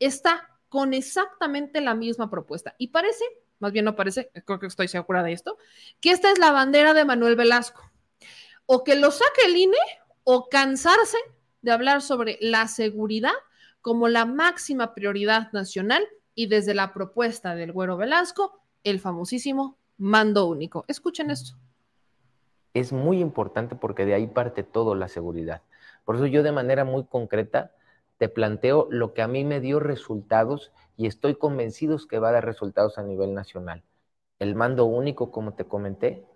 está 0.00 0.50
con 0.68 0.92
exactamente 0.92 1.80
la 1.80 1.94
misma 1.94 2.28
propuesta 2.28 2.74
y 2.78 2.88
parece 2.88 3.24
más 3.64 3.72
bien 3.72 3.86
no 3.86 3.96
parece, 3.96 4.30
creo 4.44 4.58
que 4.58 4.66
estoy 4.66 4.88
segura 4.88 5.22
de 5.22 5.32
esto, 5.32 5.56
que 6.02 6.10
esta 6.10 6.30
es 6.30 6.38
la 6.38 6.50
bandera 6.50 6.92
de 6.92 7.06
Manuel 7.06 7.34
Velasco. 7.34 7.90
O 8.66 8.84
que 8.84 8.94
lo 8.94 9.10
saque 9.10 9.46
el 9.46 9.56
INE 9.56 9.78
o 10.22 10.50
cansarse 10.50 11.16
de 11.62 11.72
hablar 11.72 12.02
sobre 12.02 12.36
la 12.42 12.68
seguridad 12.68 13.32
como 13.80 14.08
la 14.08 14.26
máxima 14.26 14.92
prioridad 14.92 15.50
nacional 15.52 16.06
y 16.34 16.48
desde 16.48 16.74
la 16.74 16.92
propuesta 16.92 17.54
del 17.54 17.72
Güero 17.72 17.96
Velasco, 17.96 18.60
el 18.82 19.00
famosísimo 19.00 19.78
mando 19.96 20.44
único. 20.44 20.84
Escuchen 20.86 21.30
esto. 21.30 21.56
Es 22.74 22.92
muy 22.92 23.18
importante 23.18 23.76
porque 23.76 24.04
de 24.04 24.12
ahí 24.12 24.26
parte 24.26 24.62
todo 24.62 24.94
la 24.94 25.08
seguridad. 25.08 25.62
Por 26.04 26.16
eso 26.16 26.26
yo 26.26 26.42
de 26.42 26.52
manera 26.52 26.84
muy 26.84 27.06
concreta 27.06 27.72
te 28.18 28.28
planteo 28.28 28.88
lo 28.90 29.14
que 29.14 29.22
a 29.22 29.26
mí 29.26 29.42
me 29.42 29.60
dio 29.60 29.80
resultados 29.80 30.70
y 30.96 31.06
estoy 31.06 31.34
convencido 31.36 31.98
que 32.08 32.18
va 32.18 32.28
a 32.30 32.32
dar 32.32 32.44
resultados 32.44 32.98
a 32.98 33.02
nivel 33.02 33.34
nacional. 33.34 33.82
El 34.38 34.54
mando 34.54 34.84
único, 34.84 35.30
como 35.30 35.54
te 35.54 35.64
comenté, 35.64 36.26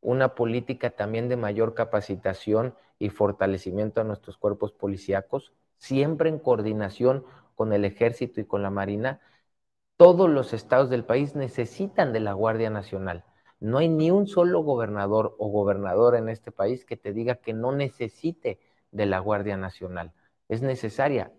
una 0.00 0.34
política 0.34 0.90
también 0.90 1.28
de 1.28 1.36
mayor 1.36 1.74
capacitación 1.74 2.74
y 2.98 3.10
fortalecimiento 3.10 4.00
a 4.00 4.04
nuestros 4.04 4.36
cuerpos 4.36 4.72
policíacos, 4.72 5.52
siempre 5.76 6.28
en 6.28 6.38
coordinación 6.38 7.24
con 7.54 7.72
el 7.72 7.84
ejército 7.84 8.40
y 8.40 8.44
con 8.44 8.62
la 8.62 8.70
marina. 8.70 9.20
Todos 9.96 10.30
los 10.30 10.52
estados 10.52 10.90
del 10.90 11.04
país 11.04 11.36
necesitan 11.36 12.12
de 12.12 12.20
la 12.20 12.32
Guardia 12.32 12.70
Nacional. 12.70 13.24
No 13.60 13.78
hay 13.78 13.88
ni 13.88 14.10
un 14.10 14.26
solo 14.26 14.62
gobernador 14.62 15.36
o 15.38 15.48
gobernadora 15.48 16.18
en 16.18 16.30
este 16.30 16.50
país 16.52 16.84
que 16.86 16.96
te 16.96 17.12
diga 17.12 17.36
que 17.36 17.52
no 17.52 17.72
necesite 17.72 18.58
de 18.90 19.06
la 19.06 19.18
Guardia 19.18 19.56
Nacional. 19.58 20.12
Es 20.48 20.62
necesaria, 20.62 21.32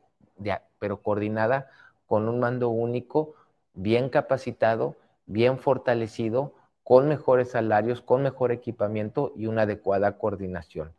pero 0.80 1.02
coordinada 1.02 1.70
con 2.12 2.28
un 2.28 2.42
mando 2.42 2.68
único, 2.68 3.36
bien 3.74 4.10
capacitado, 4.10 4.98
bien 5.28 5.58
fortalecido, 5.58 6.54
con 6.84 7.08
mejores 7.08 7.52
salarios, 7.52 8.02
con 8.02 8.22
mejor 8.22 8.52
equipamiento 8.52 9.32
y 9.38 9.46
una 9.46 9.62
adecuada 9.62 10.18
coordinación. 10.18 10.94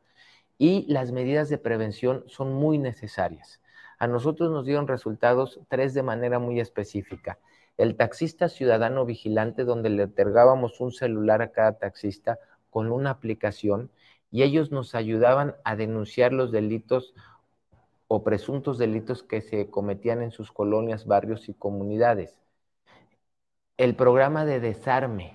Y 0.57 0.91
las 0.91 1.13
medidas 1.13 1.51
de 1.51 1.59
prevención 1.59 2.25
son 2.29 2.55
muy 2.55 2.79
necesarias. 2.79 3.61
A 3.99 4.07
nosotros 4.07 4.51
nos 4.51 4.65
dieron 4.65 4.89
resultados 4.89 5.61
tres 5.69 5.93
de 5.93 6.03
manera 6.03 6.39
muy 6.39 6.61
específica. 6.61 7.39
El 7.77 7.95
taxista 7.97 8.49
ciudadano 8.49 9.05
vigilante, 9.05 9.65
donde 9.65 9.91
le 9.91 10.05
otorgábamos 10.05 10.81
un 10.81 10.93
celular 10.93 11.43
a 11.43 11.53
cada 11.53 11.77
taxista 11.77 12.39
con 12.71 12.91
una 12.91 13.11
aplicación 13.11 13.91
y 14.31 14.45
ellos 14.45 14.71
nos 14.71 14.95
ayudaban 14.95 15.57
a 15.63 15.77
denunciar 15.77 16.33
los 16.33 16.53
delitos 16.53 17.13
o 18.15 18.23
presuntos 18.23 18.77
delitos 18.77 19.23
que 19.23 19.41
se 19.41 19.71
cometían 19.71 20.21
en 20.21 20.33
sus 20.33 20.53
colonias, 20.53 21.07
barrios 21.07 21.49
y 21.49 21.55
comunidades. 21.55 22.37
El 23.79 23.97
programa 23.97 24.45
de 24.45 24.61
desarme, 24.61 25.35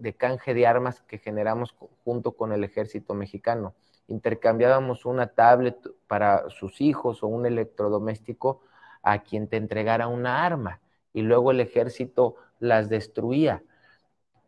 de 0.00 0.12
canje 0.12 0.54
de 0.54 0.66
armas 0.66 1.02
que 1.02 1.18
generamos 1.18 1.76
junto 2.04 2.32
con 2.32 2.52
el 2.52 2.64
ejército 2.64 3.14
mexicano. 3.14 3.76
Intercambiábamos 4.08 5.06
una 5.06 5.28
tablet 5.28 5.76
para 6.08 6.50
sus 6.50 6.80
hijos 6.80 7.22
o 7.22 7.28
un 7.28 7.46
electrodoméstico 7.46 8.60
a 9.04 9.22
quien 9.22 9.46
te 9.46 9.56
entregara 9.56 10.08
una 10.08 10.44
arma 10.44 10.80
y 11.12 11.22
luego 11.22 11.52
el 11.52 11.60
ejército 11.60 12.34
las 12.58 12.88
destruía. 12.88 13.62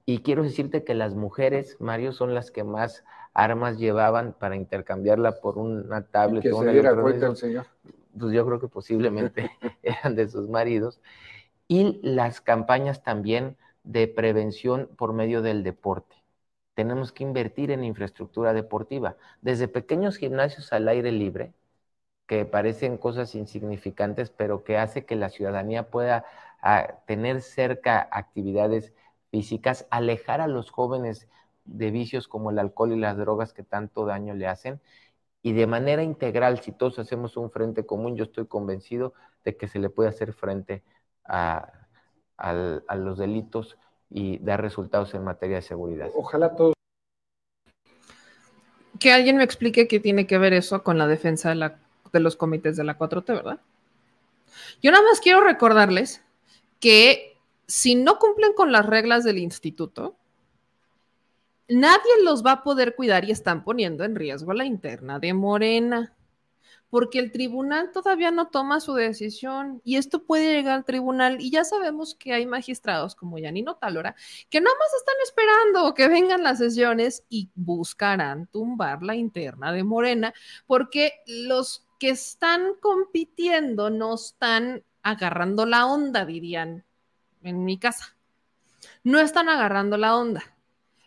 Y 0.05 0.23
quiero 0.23 0.43
decirte 0.43 0.83
que 0.83 0.95
las 0.95 1.15
mujeres, 1.15 1.77
Mario, 1.79 2.11
son 2.11 2.35
las 2.35 2.51
que 2.51 2.65
más 2.65 3.05
armas 3.35 3.79
llevaban 3.79 4.35
para 4.39 4.57
intercambiarla 4.57 5.41
por 5.41 5.59
una 5.59 6.03
tablet. 6.07 6.43
que 6.43 6.53
o 6.53 6.59
un 6.59 6.67
se 6.67 6.73
diera 6.73 7.01
cuenta 7.01 7.27
el 7.27 7.37
señor. 7.37 7.67
Pues 8.19 8.33
yo 8.33 8.45
creo 8.47 8.61
que 8.61 8.69
posiblemente 8.69 9.51
eran 9.83 10.17
de 10.17 10.29
sus 10.29 10.49
maridos. 10.49 11.01
Y 11.69 12.01
las 12.03 12.41
campañas 12.41 13.03
también 13.03 13.57
de 13.85 14.09
prevención 14.09 14.89
por 14.97 15.13
medio 15.13 15.43
del 15.43 15.63
deporte. 15.63 16.17
Tenemos 16.75 17.13
que 17.13 17.25
invertir 17.25 17.71
en 17.71 17.85
infraestructura 17.85 18.53
deportiva, 18.53 19.17
desde 19.43 19.69
pequeños 19.69 20.17
gimnasios 20.17 20.73
al 20.73 20.89
aire 20.89 21.13
libre, 21.13 21.53
que 22.27 22.45
parecen 22.45 22.97
cosas 22.97 23.35
insignificantes, 23.35 24.31
pero 24.31 24.65
que 24.65 24.79
hace 24.79 25.05
que 25.05 25.17
la 25.17 25.31
ciudadanía 25.31 25.91
pueda 25.91 26.25
ah, 26.63 27.01
tener 27.07 27.43
cerca 27.43 28.09
actividades 28.13 28.95
físicas, 29.31 29.87
alejar 29.91 30.41
a 30.41 30.47
los 30.47 30.71
jóvenes 30.71 31.29
de 31.65 31.91
vicios 31.91 32.29
como 32.29 32.51
el 32.51 32.59
alcohol 32.59 32.93
y 32.93 32.97
las 32.99 33.17
drogas 33.17 33.53
que 33.53 33.63
tanto 33.63 34.05
daño 34.07 34.35
le 34.35 34.47
hacen. 34.47 34.81
Y 35.43 35.53
de 35.53 35.67
manera 35.67 36.03
integral, 36.03 36.61
si 36.61 36.73
todos 36.73 36.99
hacemos 36.99 37.37
un 37.37 37.51
frente 37.51 37.87
común, 37.87 38.17
yo 38.17 38.25
estoy 38.25 38.47
convencido 38.47 39.15
de 39.45 39.57
que 39.57 39.69
se 39.69 39.79
le 39.79 39.89
puede 39.89 40.09
hacer 40.11 40.33
frente 40.33 40.83
a, 41.25 41.73
al- 42.37 42.85
a 42.89 42.97
los 42.97 43.19
delitos 43.19 43.79
y 44.11 44.39
dar 44.39 44.61
resultados 44.61 45.15
en 45.15 45.25
materia 45.25 45.57
de 45.57 45.63
seguridad. 45.63 46.09
Ojalá 46.15 46.55
todos. 46.57 46.75
Que 48.99 49.13
alguien 49.13 49.37
me 49.39 49.45
explique 49.45 49.89
qué 49.89 49.99
tiene 50.01 50.27
que 50.27 50.37
ver 50.39 50.53
eso 50.53 50.83
con 50.83 50.99
la 50.99 51.07
defensa 51.07 51.49
de, 51.51 51.55
la- 51.55 51.79
de 52.13 52.21
los 52.21 52.37
comités 52.37 52.77
de 52.77 52.85
la 52.85 52.99
4T, 52.99 53.27
¿verdad? 53.35 53.61
Yo 54.83 54.91
nada 54.91 55.05
más 55.05 55.21
quiero 55.21 55.41
recordarles 55.43 56.23
que 56.81 57.37
si 57.67 57.95
no 57.95 58.19
cumplen 58.19 58.53
con 58.53 58.73
las 58.73 58.85
reglas 58.85 59.25
del 59.25 59.39
instituto, 59.39 60.17
nadie 61.71 62.23
los 62.25 62.45
va 62.45 62.53
a 62.53 62.63
poder 62.63 62.95
cuidar 62.95 63.25
y 63.25 63.31
están 63.31 63.65
poniendo 63.65 64.05
en 64.05 64.17
riesgo 64.17 64.53
la 64.53 64.65
interna 64.65 65.19
de 65.19 65.33
Morena, 65.35 66.15
porque 66.91 67.21
el 67.21 67.31
tribunal 67.31 67.93
todavía 67.93 68.31
no 68.33 68.49
toma 68.49 68.81
su 68.81 68.95
decisión 68.95 69.81
y 69.85 69.97
esto 69.97 70.25
puede 70.25 70.53
llegar 70.53 70.75
al 70.75 70.85
tribunal 70.85 71.41
y 71.41 71.51
ya 71.51 71.65
sabemos 71.65 72.17
que 72.17 72.33
hay 72.33 72.47
magistrados 72.47 73.15
como 73.15 73.39
Yanino 73.39 73.77
Talora 73.77 74.17
que 74.51 74.61
nada 74.61 74.75
más 74.77 74.93
están 74.95 75.15
esperando 75.23 75.95
que 75.95 76.09
vengan 76.09 76.43
las 76.43 76.59
sesiones 76.59 77.25
y 77.29 77.49
buscarán 77.55 78.49
tumbar 78.49 79.03
la 79.03 79.15
interna 79.15 79.73
de 79.73 79.85
Morena, 79.85 80.35
porque 80.67 81.13
los 81.27 81.87
que 82.01 82.11
están 82.11 82.75
compitiendo 82.81 83.91
no 83.91 84.15
están 84.15 84.83
agarrando 85.03 85.67
la 85.67 85.87
onda, 85.87 86.25
dirían 86.25 86.85
en 87.43 87.65
mi 87.65 87.79
casa. 87.79 88.17
No 89.05 89.21
están 89.21 89.49
agarrando 89.49 89.97
la 89.97 90.17
onda. 90.17 90.43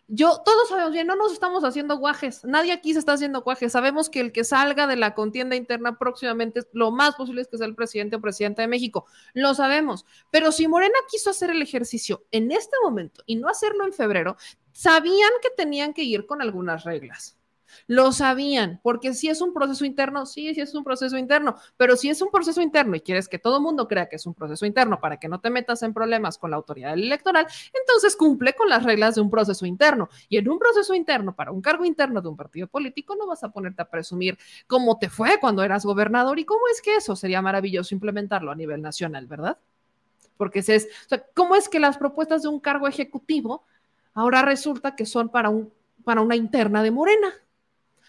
Yo, 0.07 0.41
todos 0.45 0.69
sabemos 0.69 0.91
bien, 0.91 1.07
no 1.07 1.15
nos 1.15 1.31
estamos 1.31 1.63
haciendo 1.63 1.97
guajes. 1.97 2.43
Nadie 2.43 2.73
aquí 2.73 2.93
se 2.93 2.99
está 2.99 3.13
haciendo 3.13 3.41
guajes. 3.41 3.71
Sabemos 3.71 4.09
que 4.09 4.19
el 4.19 4.31
que 4.31 4.43
salga 4.43 4.85
de 4.85 4.97
la 4.97 5.15
contienda 5.15 5.55
interna 5.55 5.97
próximamente, 5.97 6.61
lo 6.73 6.91
más 6.91 7.15
posible 7.15 7.41
es 7.41 7.47
que 7.47 7.57
sea 7.57 7.67
el 7.67 7.75
presidente 7.75 8.17
o 8.17 8.21
presidenta 8.21 8.61
de 8.61 8.67
México. 8.67 9.05
Lo 9.33 9.53
sabemos. 9.53 10.05
Pero 10.29 10.51
si 10.51 10.67
Morena 10.67 10.95
quiso 11.09 11.29
hacer 11.29 11.49
el 11.49 11.61
ejercicio 11.61 12.25
en 12.31 12.51
este 12.51 12.75
momento 12.83 13.23
y 13.25 13.37
no 13.37 13.47
hacerlo 13.47 13.85
en 13.85 13.93
febrero, 13.93 14.35
sabían 14.73 15.31
que 15.41 15.49
tenían 15.51 15.93
que 15.93 16.03
ir 16.03 16.25
con 16.25 16.41
algunas 16.41 16.83
reglas. 16.83 17.37
Lo 17.87 18.11
sabían, 18.11 18.79
porque 18.83 19.13
si 19.13 19.29
es 19.29 19.41
un 19.41 19.53
proceso 19.53 19.85
interno, 19.85 20.25
sí, 20.25 20.53
sí 20.53 20.61
es 20.61 20.73
un 20.75 20.83
proceso 20.83 21.17
interno, 21.17 21.55
pero 21.77 21.95
si 21.95 22.09
es 22.09 22.21
un 22.21 22.31
proceso 22.31 22.61
interno 22.61 22.95
y 22.95 23.01
quieres 23.01 23.27
que 23.27 23.39
todo 23.39 23.57
el 23.57 23.63
mundo 23.63 23.87
crea 23.87 24.07
que 24.07 24.15
es 24.15 24.25
un 24.25 24.33
proceso 24.33 24.65
interno 24.65 24.99
para 24.99 25.17
que 25.17 25.27
no 25.27 25.39
te 25.39 25.49
metas 25.49 25.83
en 25.83 25.93
problemas 25.93 26.37
con 26.37 26.51
la 26.51 26.57
autoridad 26.57 26.93
electoral, 26.93 27.47
entonces 27.73 28.15
cumple 28.15 28.53
con 28.53 28.69
las 28.69 28.83
reglas 28.83 29.15
de 29.15 29.21
un 29.21 29.29
proceso 29.29 29.65
interno. 29.65 30.09
Y 30.29 30.37
en 30.37 30.49
un 30.49 30.59
proceso 30.59 30.93
interno, 30.93 31.35
para 31.35 31.51
un 31.51 31.61
cargo 31.61 31.85
interno 31.85 32.21
de 32.21 32.29
un 32.29 32.37
partido 32.37 32.67
político, 32.67 33.15
no 33.15 33.27
vas 33.27 33.43
a 33.43 33.49
ponerte 33.51 33.81
a 33.81 33.89
presumir 33.89 34.37
cómo 34.67 34.97
te 34.97 35.09
fue 35.09 35.39
cuando 35.39 35.63
eras 35.63 35.85
gobernador 35.85 36.39
y 36.39 36.45
cómo 36.45 36.61
es 36.71 36.81
que 36.81 36.95
eso 36.95 37.15
sería 37.15 37.41
maravilloso 37.41 37.93
implementarlo 37.93 38.51
a 38.51 38.55
nivel 38.55 38.81
nacional, 38.81 39.27
¿verdad? 39.27 39.57
Porque 40.37 40.61
se 40.61 40.75
es, 40.75 40.87
o 41.05 41.09
sea, 41.09 41.25
¿cómo 41.33 41.55
es 41.55 41.69
que 41.69 41.79
las 41.79 41.97
propuestas 41.97 42.43
de 42.43 42.49
un 42.49 42.59
cargo 42.59 42.87
ejecutivo 42.87 43.63
ahora 44.13 44.41
resulta 44.41 44.95
que 44.95 45.05
son 45.05 45.29
para, 45.29 45.49
un, 45.49 45.71
para 46.03 46.21
una 46.21 46.35
interna 46.35 46.83
de 46.83 46.91
Morena? 46.91 47.33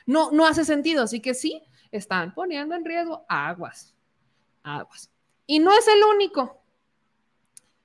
No, 0.06 0.30
no 0.30 0.46
hace 0.46 0.64
sentido, 0.64 1.02
así 1.02 1.20
que 1.20 1.34
sí, 1.34 1.62
están 1.90 2.34
poniendo 2.34 2.74
en 2.74 2.84
riesgo 2.84 3.24
aguas, 3.28 3.94
aguas. 4.62 5.10
Y 5.46 5.58
no 5.60 5.72
es 5.72 5.86
el 5.88 6.02
único. 6.14 6.60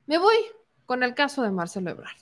Me 0.06 0.18
voy 0.18 0.36
con 0.86 1.04
el 1.04 1.14
caso 1.14 1.42
de 1.44 1.52
Marcelo 1.52 1.92
Ebrard. 1.92 2.18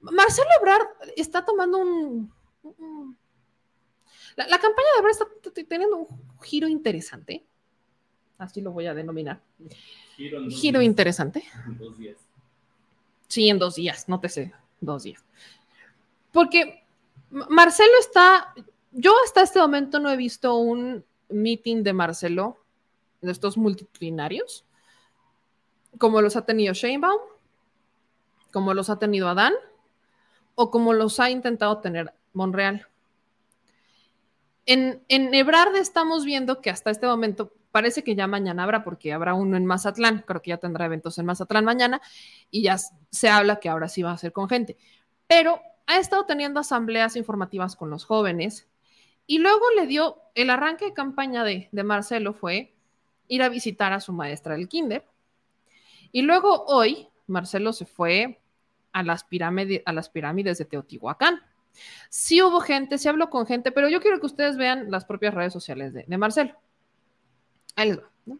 Marcelo 0.00 0.48
Ebrard 0.60 0.86
está 1.16 1.44
tomando 1.44 1.78
un... 1.78 2.32
un- 2.62 3.18
la, 4.36 4.46
la 4.48 4.58
campaña 4.58 4.88
de 4.94 4.98
Ebrard 4.98 5.12
está 5.12 5.26
teniendo 5.68 5.96
un 5.96 6.40
giro 6.42 6.66
interesante, 6.68 7.44
así 8.36 8.60
lo 8.60 8.72
voy 8.72 8.86
a 8.86 8.94
denominar. 8.94 9.40
Giro 10.16 10.38
en 10.38 10.44
dos 10.48 10.60
Giro 10.60 10.80
días. 10.80 10.90
interesante. 10.90 11.44
En 11.66 11.78
dos 11.78 11.96
días. 11.98 12.16
Sí, 13.28 13.48
en 13.48 13.58
dos 13.58 13.76
días, 13.76 14.08
no 14.08 14.20
te 14.20 14.28
sé, 14.28 14.52
dos 14.80 15.04
días. 15.04 15.24
Porque 16.32 16.83
Marcelo 17.34 17.92
está, 17.98 18.54
yo 18.92 19.12
hasta 19.24 19.42
este 19.42 19.58
momento 19.58 19.98
no 19.98 20.08
he 20.08 20.16
visto 20.16 20.54
un 20.54 21.04
meeting 21.28 21.82
de 21.82 21.92
Marcelo, 21.92 22.58
de 23.20 23.32
estos 23.32 23.56
multitudinarios, 23.56 24.64
como 25.98 26.22
los 26.22 26.36
ha 26.36 26.46
tenido 26.46 26.74
Sheinbaum, 26.74 27.20
como 28.52 28.72
los 28.72 28.88
ha 28.88 28.98
tenido 29.00 29.28
Adán, 29.28 29.52
o 30.54 30.70
como 30.70 30.92
los 30.92 31.18
ha 31.18 31.30
intentado 31.30 31.78
tener 31.78 32.14
Monreal. 32.32 32.86
En, 34.66 35.02
en 35.08 35.34
Ebrard 35.34 35.74
estamos 35.74 36.24
viendo 36.24 36.60
que 36.60 36.70
hasta 36.70 36.90
este 36.90 37.06
momento 37.06 37.52
parece 37.72 38.04
que 38.04 38.14
ya 38.14 38.28
mañana 38.28 38.62
habrá, 38.62 38.84
porque 38.84 39.12
habrá 39.12 39.34
uno 39.34 39.56
en 39.56 39.66
Mazatlán, 39.66 40.22
creo 40.24 40.40
que 40.40 40.50
ya 40.50 40.58
tendrá 40.58 40.86
eventos 40.86 41.18
en 41.18 41.26
Mazatlán 41.26 41.64
mañana, 41.64 42.00
y 42.52 42.62
ya 42.62 42.78
se 43.10 43.28
habla 43.28 43.58
que 43.58 43.68
ahora 43.68 43.88
sí 43.88 44.02
va 44.02 44.12
a 44.12 44.18
ser 44.18 44.32
con 44.32 44.48
gente. 44.48 44.76
Pero 45.26 45.60
ha 45.86 45.98
estado 45.98 46.24
teniendo 46.24 46.60
asambleas 46.60 47.16
informativas 47.16 47.76
con 47.76 47.90
los 47.90 48.04
jóvenes 48.04 48.68
y 49.26 49.38
luego 49.38 49.64
le 49.76 49.86
dio 49.86 50.18
el 50.34 50.50
arranque 50.50 50.86
de 50.86 50.94
campaña 50.94 51.44
de, 51.44 51.68
Marcelo 51.84 52.34
fue 52.34 52.74
ir 53.28 53.42
a 53.42 53.48
visitar 53.48 53.92
a 53.92 54.00
su 54.00 54.12
maestra 54.12 54.54
del 54.54 54.68
kinder. 54.68 55.06
Y 56.12 56.22
luego 56.22 56.64
hoy 56.66 57.08
Marcelo 57.26 57.72
se 57.72 57.86
fue 57.86 58.40
a 58.92 59.02
las, 59.02 59.28
pirámide- 59.28 59.82
a 59.86 59.92
las 59.92 60.08
pirámides 60.08 60.58
de 60.58 60.66
Teotihuacán. 60.66 61.40
Sí 62.08 62.40
hubo 62.42 62.60
gente, 62.60 62.98
sí 62.98 63.08
habló 63.08 63.30
con 63.30 63.46
gente, 63.46 63.72
pero 63.72 63.88
yo 63.88 64.00
quiero 64.00 64.20
que 64.20 64.26
ustedes 64.26 64.56
vean 64.56 64.90
las 64.90 65.04
propias 65.04 65.34
redes 65.34 65.52
sociales 65.52 65.92
de, 65.92 66.04
de 66.06 66.18
Marcelo. 66.18 66.54
Ahí 67.76 67.88
les 67.88 67.98
va. 67.98 68.10
¿no? 68.26 68.38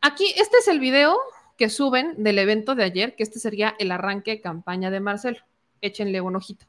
Aquí, 0.00 0.32
este 0.36 0.58
es 0.58 0.68
el 0.68 0.80
video 0.80 1.18
que 1.58 1.68
suben 1.68 2.22
del 2.22 2.38
evento 2.38 2.74
de 2.74 2.84
ayer, 2.84 3.14
que 3.14 3.22
este 3.22 3.38
sería 3.38 3.74
el 3.78 3.92
arranque 3.92 4.32
de 4.32 4.40
campaña 4.40 4.90
de 4.90 5.00
Marcelo. 5.00 5.38
Échenle 5.82 6.20
un 6.20 6.36
ojito. 6.36 6.64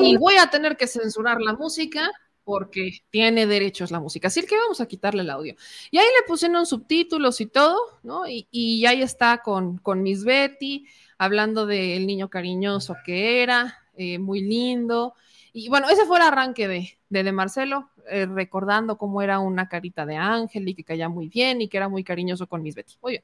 Y 0.00 0.16
voy 0.16 0.36
a 0.36 0.50
tener 0.50 0.76
que 0.76 0.86
censurar 0.86 1.40
la 1.40 1.52
música 1.52 2.10
porque 2.44 3.02
tiene 3.10 3.46
derechos 3.46 3.90
la 3.90 4.00
música. 4.00 4.28
Así 4.28 4.46
que 4.46 4.56
vamos 4.56 4.80
a 4.80 4.88
quitarle 4.88 5.20
el 5.20 5.28
audio. 5.28 5.54
Y 5.90 5.98
ahí 5.98 6.06
le 6.06 6.26
pusieron 6.26 6.64
subtítulos 6.64 7.42
y 7.42 7.46
todo, 7.46 7.78
¿no? 8.02 8.22
Y, 8.26 8.86
ahí 8.86 9.02
está 9.02 9.42
con, 9.42 9.76
con 9.76 10.02
Miss 10.02 10.24
Betty, 10.24 10.86
hablando 11.18 11.66
del 11.66 12.06
niño 12.06 12.30
cariñoso 12.30 12.96
que 13.04 13.42
era, 13.42 13.78
eh, 13.98 14.18
muy 14.18 14.40
lindo. 14.40 15.14
Y 15.52 15.68
bueno, 15.68 15.90
ese 15.90 16.06
fue 16.06 16.16
el 16.16 16.22
arranque 16.22 16.68
de, 16.68 16.97
de, 17.08 17.32
Marcelo, 17.32 17.90
eh, 18.10 18.26
recordando 18.26 18.98
cómo 18.98 19.22
era 19.22 19.38
una 19.38 19.68
carita 19.68 20.06
de 20.06 20.16
ángel 20.16 20.68
y 20.68 20.74
que 20.74 20.84
caía 20.84 21.08
muy 21.08 21.28
bien 21.28 21.60
y 21.60 21.68
que 21.68 21.76
era 21.76 21.88
muy 21.88 22.04
cariñoso 22.04 22.46
con 22.46 22.62
Miss 22.62 22.74
Betty. 22.74 22.94
Muy. 23.02 23.22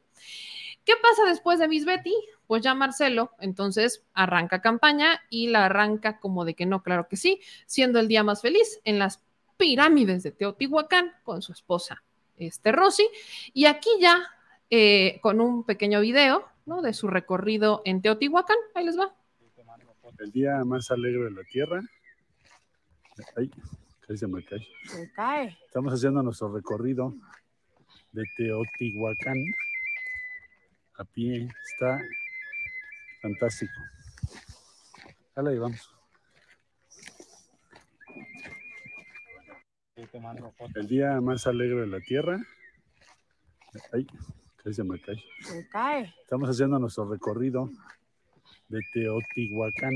¿Qué 0.85 0.93
pasa 1.01 1.29
después 1.29 1.59
de 1.59 1.69
Miss 1.69 1.85
Betty? 1.85 2.15
Pues 2.47 2.63
ya 2.63 2.75
Marcelo, 2.75 3.31
entonces 3.41 4.05
arranca 4.13 4.61
campaña 4.61 5.21
y 5.31 5.49
la 5.49 5.67
arranca 5.67 6.21
como 6.21 6.45
de 6.45 6.55
que 6.55 6.67
no, 6.67 6.83
claro 6.83 7.09
que 7.09 7.17
sí, 7.17 7.41
siendo 7.67 8.01
el 8.01 8.09
día 8.09 8.23
más 8.23 8.43
feliz 8.43 8.81
en 8.85 8.99
las 8.99 9.23
pirámides 9.57 10.23
de 10.23 10.33
Teotihuacán 10.33 11.13
con 11.23 11.41
su 11.41 11.53
esposa, 11.53 12.03
este 12.37 12.73
Rosy. 12.73 13.09
Y 13.55 13.65
aquí 13.65 13.89
ya 13.99 14.23
eh, 14.69 15.21
con 15.23 15.41
un 15.41 15.65
pequeño 15.65 16.01
video 16.01 16.45
¿no? 16.67 16.83
de 16.83 16.93
su 16.93 17.09
recorrido 17.09 17.81
en 17.85 18.03
Teotihuacán. 18.03 18.57
Ahí 18.75 18.85
les 18.85 18.99
va. 18.99 19.15
El 20.19 20.31
día 20.31 20.65
más 20.65 20.91
alegre 20.91 21.25
de 21.25 21.31
la 21.31 21.43
tierra. 21.45 21.83
Ay, 23.37 23.51
casi 24.01 24.19
se 24.19 24.27
me 24.27 24.45
cae. 24.45 24.67
Se 24.85 25.13
cae. 25.13 25.57
Estamos 25.67 25.93
haciendo 25.93 26.23
nuestro 26.23 26.53
recorrido 26.53 27.15
de 28.13 28.25
Teotihuacán 28.37 29.37
a 30.97 31.05
pie. 31.05 31.49
Está 31.73 32.01
fantástico. 33.23 33.73
Ahí 35.37 35.59
vamos. 35.59 35.91
El 40.75 40.89
día 40.89 41.21
más 41.21 41.47
alegre 41.47 41.83
de 41.83 41.87
la 41.87 42.01
tierra. 42.01 42.41
Ay, 43.93 44.07
casi 44.57 44.75
se 44.75 44.85
me 44.85 45.01
cae. 45.01 45.23
Se 45.41 45.69
cae. 45.69 46.13
Estamos 46.23 46.49
haciendo 46.49 46.79
nuestro 46.81 47.09
recorrido 47.09 47.71
de 48.69 48.81
Teotihuacán. 48.93 49.95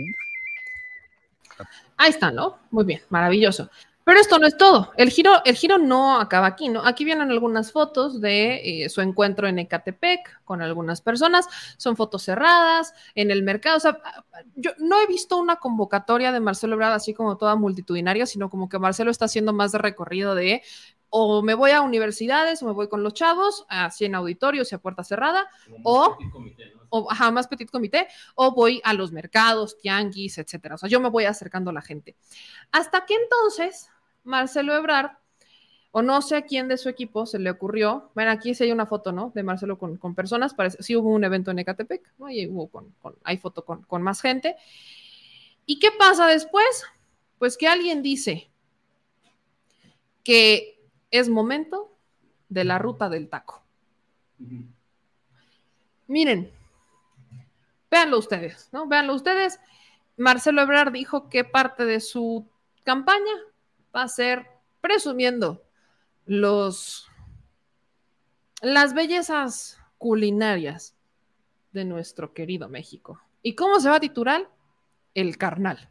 Ahí 1.96 2.10
está, 2.10 2.30
¿no? 2.30 2.58
Muy 2.70 2.84
bien, 2.84 3.02
maravilloso. 3.08 3.70
Pero 4.08 4.20
esto 4.20 4.38
no 4.38 4.46
es 4.46 4.56
todo. 4.56 4.92
El 4.96 5.10
giro, 5.10 5.42
el 5.44 5.54
giro 5.54 5.76
no 5.76 6.18
acaba 6.18 6.46
aquí, 6.46 6.70
¿no? 6.70 6.82
Aquí 6.82 7.04
vienen 7.04 7.30
algunas 7.30 7.72
fotos 7.72 8.22
de 8.22 8.84
eh, 8.84 8.88
su 8.88 9.02
encuentro 9.02 9.46
en 9.46 9.58
Ecatepec 9.58 10.44
con 10.44 10.62
algunas 10.62 11.02
personas. 11.02 11.46
Son 11.76 11.94
fotos 11.94 12.22
cerradas 12.22 12.94
en 13.14 13.30
el 13.30 13.42
mercado. 13.42 13.76
O 13.76 13.80
sea, 13.80 14.00
yo 14.56 14.70
no 14.78 14.98
he 14.98 15.06
visto 15.06 15.36
una 15.36 15.56
convocatoria 15.56 16.32
de 16.32 16.40
Marcelo 16.40 16.72
Ebrard 16.72 16.94
así 16.94 17.12
como 17.12 17.36
toda 17.36 17.54
multitudinaria, 17.54 18.24
sino 18.24 18.48
como 18.48 18.70
que 18.70 18.78
Marcelo 18.78 19.10
está 19.10 19.26
haciendo 19.26 19.52
más 19.52 19.72
de 19.72 19.78
recorrido 19.78 20.34
de 20.34 20.62
o 21.10 21.42
me 21.42 21.52
voy 21.52 21.72
a 21.72 21.82
universidades 21.82 22.62
o 22.62 22.66
me 22.66 22.72
voy 22.72 22.88
con 22.88 23.02
los 23.02 23.12
chavos, 23.12 23.66
así 23.68 24.06
en 24.06 24.14
auditorios 24.14 24.72
y 24.72 24.74
a 24.74 24.78
puerta 24.78 25.04
cerrada, 25.04 25.48
o, 25.82 26.16
comité, 26.32 26.72
¿no? 26.74 26.77
O 26.90 27.10
ajá, 27.10 27.30
más 27.30 27.48
petit 27.48 27.70
comité, 27.70 28.08
o 28.34 28.52
voy 28.54 28.80
a 28.84 28.92
los 28.94 29.12
mercados, 29.12 29.78
tianguis, 29.78 30.38
etcétera. 30.38 30.74
O 30.74 30.78
sea, 30.78 30.88
yo 30.88 31.00
me 31.00 31.10
voy 31.10 31.24
acercando 31.24 31.70
a 31.70 31.74
la 31.74 31.82
gente. 31.82 32.16
Hasta 32.72 33.06
que 33.06 33.14
entonces 33.14 33.88
Marcelo 34.24 34.74
Ebrard, 34.74 35.12
o 35.90 36.02
no 36.02 36.20
sé 36.20 36.36
a 36.36 36.42
quién 36.42 36.68
de 36.68 36.76
su 36.76 36.88
equipo 36.88 37.24
se 37.26 37.38
le 37.38 37.50
ocurrió, 37.50 38.10
bueno, 38.14 38.30
aquí 38.30 38.54
sí 38.54 38.64
hay 38.64 38.72
una 38.72 38.86
foto, 38.86 39.10
¿no? 39.10 39.32
De 39.34 39.42
Marcelo 39.42 39.78
con, 39.78 39.96
con 39.96 40.14
personas, 40.14 40.54
parece, 40.54 40.82
sí 40.82 40.94
hubo 40.94 41.10
un 41.10 41.24
evento 41.24 41.50
en 41.50 41.58
Ecatepec, 41.60 42.12
¿no? 42.18 42.30
Y 42.30 42.46
hubo 42.46 42.68
con, 42.68 42.94
con, 43.00 43.16
hay 43.24 43.38
foto 43.38 43.64
con, 43.64 43.82
con 43.82 44.02
más 44.02 44.20
gente. 44.20 44.56
¿Y 45.64 45.78
qué 45.78 45.90
pasa 45.98 46.26
después? 46.26 46.84
Pues 47.38 47.56
que 47.56 47.68
alguien 47.68 48.02
dice 48.02 48.50
que 50.24 50.78
es 51.10 51.28
momento 51.28 51.90
de 52.48 52.64
la 52.64 52.78
ruta 52.78 53.08
del 53.08 53.28
taco. 53.28 53.62
Uh 54.40 54.44
-huh. 54.44 54.66
Miren, 56.06 56.50
véanlo 57.90 58.18
ustedes, 58.18 58.68
¿no? 58.72 58.86
Véanlo 58.86 59.14
ustedes. 59.14 59.60
Marcelo 60.16 60.62
Ebrard 60.62 60.92
dijo 60.92 61.28
que 61.28 61.44
parte 61.44 61.84
de 61.84 62.00
su 62.00 62.46
campaña 62.84 63.32
va 63.94 64.02
a 64.02 64.08
ser 64.08 64.46
presumiendo 64.80 65.62
los 66.26 67.08
las 68.60 68.92
bellezas 68.92 69.80
culinarias 69.98 70.96
de 71.72 71.84
nuestro 71.84 72.32
querido 72.32 72.68
México. 72.68 73.20
¿Y 73.42 73.54
cómo 73.54 73.78
se 73.78 73.88
va 73.88 73.96
a 73.96 74.00
titular? 74.00 74.48
El 75.14 75.38
carnal. 75.38 75.90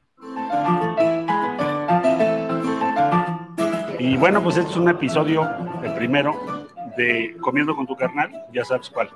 Y 3.99 4.18
bueno, 4.18 4.44
pues 4.44 4.57
este 4.57 4.72
es 4.72 4.78
un 4.78 4.90
episodio, 4.90 5.49
el 5.84 5.94
primero, 5.95 6.68
de 6.98 7.38
Comiendo 7.41 7.76
con 7.76 7.88
tu 7.88 7.95
carnal, 7.95 8.32
ya 8.53 8.65
sabes 8.65 8.90
cuál. 8.90 9.10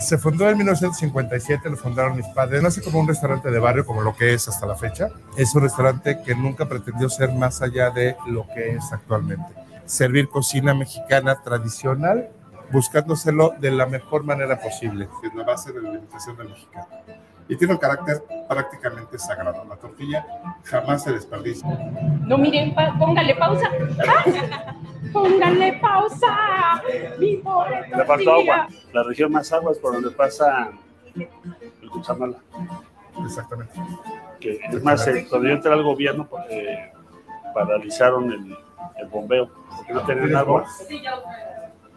Se 0.00 0.18
fundó 0.18 0.48
en 0.50 0.58
1957, 0.58 1.70
lo 1.70 1.76
fundaron 1.76 2.16
mis 2.16 2.26
padres. 2.28 2.62
Nace 2.62 2.82
como 2.82 3.00
un 3.00 3.08
restaurante 3.08 3.50
de 3.50 3.58
barrio, 3.58 3.86
como 3.86 4.02
lo 4.02 4.14
que 4.14 4.34
es 4.34 4.48
hasta 4.48 4.66
la 4.66 4.74
fecha. 4.74 5.08
Es 5.36 5.54
un 5.54 5.62
restaurante 5.62 6.20
que 6.22 6.34
nunca 6.34 6.68
pretendió 6.68 7.08
ser 7.08 7.32
más 7.32 7.62
allá 7.62 7.90
de 7.90 8.16
lo 8.26 8.46
que 8.54 8.76
es 8.76 8.92
actualmente. 8.92 9.46
Servir 9.86 10.28
cocina 10.28 10.74
mexicana 10.74 11.42
tradicional, 11.42 12.30
buscándoselo 12.70 13.54
de 13.60 13.70
la 13.70 13.86
mejor 13.86 14.24
manera 14.24 14.60
posible. 14.60 15.08
Es 15.22 15.34
la 15.34 15.44
base 15.44 15.72
de 15.72 15.80
la 15.82 15.90
alimentación 15.90 16.36
del 16.36 16.48
mexicano. 16.50 16.86
Y 17.48 17.56
tiene 17.56 17.74
un 17.74 17.78
carácter 17.78 18.22
prácticamente 18.48 19.18
sagrado. 19.18 19.64
La 19.68 19.76
tortilla 19.76 20.26
jamás 20.64 21.02
se 21.04 21.12
desperdicia. 21.12 21.68
No 22.22 22.38
miren, 22.38 22.74
pa 22.74 22.94
póngale 22.98 23.34
pausa. 23.34 23.70
Póngale 25.12 25.74
pausa. 25.74 26.82
Vivo 27.18 27.64
Le 27.94 28.04
faltó 28.04 28.34
agua. 28.34 28.68
La 28.92 29.02
región 29.02 29.30
más 29.30 29.52
agua 29.52 29.72
es 29.72 29.78
por 29.78 29.92
donde 29.92 30.10
pasa 30.10 30.70
el 31.14 31.90
Cuchamala. 31.90 32.38
Exactamente. 33.24 33.74
Que, 34.40 34.60
es 34.70 34.82
más, 34.82 35.06
eh, 35.06 35.26
cuando 35.28 35.48
yo 35.48 35.54
entré 35.54 35.72
al 35.72 35.82
gobierno, 35.82 36.26
porque 36.26 36.92
paralizaron 37.54 38.32
el, 38.32 38.56
el 38.96 39.08
bombeo, 39.08 39.48
porque 39.76 39.92
no 39.92 40.00
tenían 40.04 40.36
agua. 40.36 40.64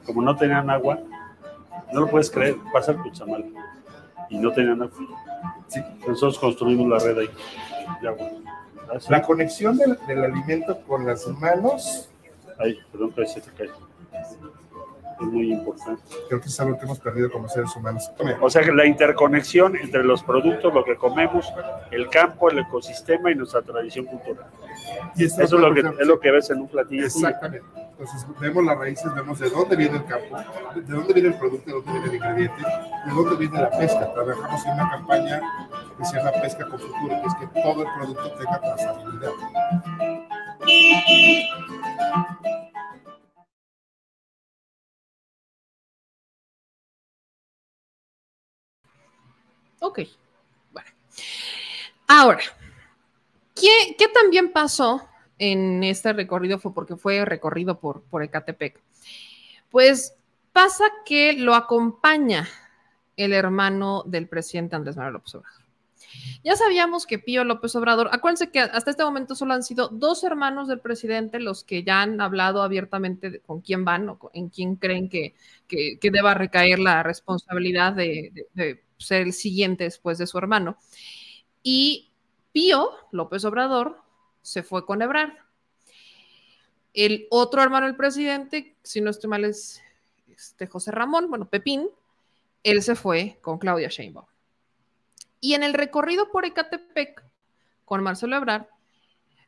Como 0.06 0.22
no 0.22 0.36
tenían 0.36 0.70
agua, 0.70 1.00
no 1.92 2.02
lo 2.02 2.08
puedes 2.08 2.30
creer, 2.30 2.58
pasa 2.72 2.92
el 2.92 2.98
Cuchamala. 3.00 3.46
Y 4.30 4.38
no 4.38 4.52
tenían 4.52 4.82
agua. 4.82 5.27
Sí. 5.68 5.82
Nosotros 6.08 6.40
construimos 6.40 6.88
la 6.88 7.00
red 7.00 7.18
ahí. 7.20 7.30
¿Ah, 7.88 9.00
sí? 9.00 9.08
La 9.10 9.22
conexión 9.22 9.78
del, 9.78 9.98
del, 10.08 10.24
alimento 10.24 10.82
con 10.84 11.06
las 11.06 11.28
manos. 11.28 12.10
Ay, 12.58 12.80
perdón, 12.92 13.12
que 13.12 13.26
se 13.28 13.42
te 13.42 13.52
cae. 13.52 13.70
Es 15.20 15.28
muy 15.28 15.52
importante. 15.52 16.02
Creo 16.28 16.40
que 16.40 16.48
es 16.48 16.60
algo 16.60 16.78
que 16.78 16.86
hemos 16.86 17.00
perdido 17.00 17.32
como 17.32 17.48
seres 17.50 17.76
humanos. 17.76 18.12
O 18.42 18.50
sea 18.50 18.64
que 18.64 18.72
la 18.72 18.86
interconexión 18.86 19.76
entre 19.76 20.04
los 20.04 20.24
productos, 20.24 20.74
lo 20.74 20.84
que 20.84 20.96
comemos, 20.96 21.52
el 21.92 22.10
campo, 22.10 22.50
el 22.50 22.60
ecosistema 22.60 23.32
y 23.32 23.36
nuestra 23.36 23.62
tradición 23.62 24.06
cultural. 24.06 24.46
Y 25.16 25.26
Eso 25.26 25.42
es 25.42 25.52
lo, 25.52 25.74
que, 25.74 25.80
es 25.80 26.08
lo 26.08 26.20
que 26.20 26.32
ves 26.32 26.50
en 26.50 26.62
un 26.62 26.68
platillo. 26.68 27.06
Exactamente. 27.06 27.66
Entonces 28.00 28.28
vemos 28.40 28.64
las 28.64 28.78
raíces, 28.78 29.12
vemos 29.16 29.40
de 29.40 29.50
dónde 29.50 29.76
viene 29.76 29.98
el 29.98 30.06
campo, 30.06 30.38
de 30.76 30.94
dónde 30.94 31.14
viene 31.14 31.30
el 31.30 31.40
producto, 31.40 31.66
de 31.66 31.74
dónde 31.74 31.92
viene 31.94 32.08
el 32.08 32.16
ingrediente, 32.16 32.62
de 32.62 33.12
dónde 33.12 33.36
viene 33.38 33.60
la 33.60 33.72
pesca. 33.72 34.14
Trabajamos 34.14 34.66
en 34.68 34.74
una 34.74 34.90
campaña 34.92 35.42
que 35.98 36.06
se 36.06 36.18
llama 36.18 36.32
Pesca 36.34 36.68
con 36.70 36.80
Futuro, 36.80 37.22
que 37.22 37.28
es 37.28 37.36
que 37.36 37.62
todo 37.62 37.82
el 37.82 37.88
producto 37.98 38.32
tenga 38.34 38.60
trazabilidad. 38.62 39.32
Ok, 49.80 50.00
bueno. 50.72 50.90
Ahora, 52.08 52.42
¿qué, 53.56 53.96
¿qué, 53.98 54.08
también 54.08 54.52
pasó 54.52 55.08
en 55.38 55.84
este 55.84 56.14
recorrido? 56.14 56.60
Fue 56.60 56.74
porque 56.74 56.96
fue 56.96 57.24
recorrido 57.26 57.80
por, 57.80 58.02
por 58.04 58.24
Ecatepec. 58.24 58.82
Pues 59.70 60.16
pasa 60.52 60.86
que 61.06 61.34
lo 61.34 61.54
acompaña 61.54 62.48
el 63.16 63.34
hermano 63.34 64.04
del 64.06 64.28
presidente 64.28 64.76
Andrés 64.76 64.96
Manuel 64.96 65.14
López 65.14 65.36
Obrador. 65.36 65.62
Ya 66.44 66.56
sabíamos 66.56 67.06
que 67.06 67.20
Pío 67.20 67.44
López 67.44 67.76
Obrador, 67.76 68.10
acuérdense 68.12 68.50
que 68.50 68.60
hasta 68.60 68.92
este 68.92 69.04
momento 69.04 69.36
solo 69.36 69.54
han 69.54 69.64
sido 69.64 69.90
dos 69.90 70.24
hermanos 70.24 70.68
del 70.68 70.80
presidente 70.80 71.40
los 71.40 71.64
que 71.64 71.84
ya 71.84 72.02
han 72.02 72.22
hablado 72.22 72.64
abiertamente 72.64 73.40
con 73.42 73.62
quién 73.62 73.84
van 73.84 74.10
o 74.10 74.32
en 74.34 74.50
quién 74.50 74.76
creen 74.78 75.10
que, 75.10 75.36
que, 75.68 76.00
deba 76.02 76.34
recaer 76.34 76.80
la 76.80 77.04
responsabilidad 77.04 77.94
de 77.94 78.32
ser 78.98 79.22
el 79.22 79.34
siguiente 79.34 79.84
después 79.84 80.18
de 80.18 80.28
su 80.28 80.38
hermano. 80.38 80.78
Y 81.64 82.12
Pío 82.52 82.92
López 83.12 83.46
Obrador 83.46 84.02
se 84.42 84.64
fue 84.64 84.86
con 84.86 85.02
Ebrard. 85.02 85.34
El 86.94 87.28
otro 87.30 87.62
hermano 87.62 87.86
del 87.86 87.96
presidente, 87.96 88.76
si 88.82 89.02
no 89.02 89.10
estoy 89.10 89.30
mal, 89.30 89.46
es 89.46 89.82
este 90.28 90.68
José 90.68 90.92
Ramón, 90.92 91.30
bueno, 91.30 91.48
Pepín, 91.48 91.90
él 92.64 92.82
se 92.82 92.96
fue 92.96 93.38
con 93.42 93.58
Claudia 93.60 93.90
Sheinbaum. 93.90 94.26
Y 95.40 95.54
en 95.54 95.64
el 95.64 95.74
recorrido 95.74 96.32
por 96.32 96.46
Ecatepec 96.46 97.24
con 97.86 98.02
Marcelo 98.02 98.36
Ebrard, 98.36 98.68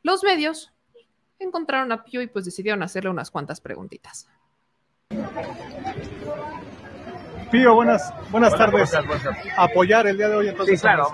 los 0.03 0.23
medios 0.23 0.71
encontraron 1.39 1.91
a 1.91 2.03
Pío 2.03 2.21
y 2.21 2.27
pues 2.27 2.45
decidieron 2.45 2.83
hacerle 2.83 3.09
unas 3.09 3.31
cuantas 3.31 3.59
preguntitas. 3.61 4.27
Pío, 7.51 7.73
buenas, 7.73 8.13
buenas 8.29 8.55
tardes. 8.55 8.93
Apoyar 9.57 10.07
el 10.07 10.17
día 10.17 10.29
de 10.29 10.35
hoy 10.35 10.47
entonces. 10.49 10.79
Sí, 10.79 10.81
claro. 10.81 11.07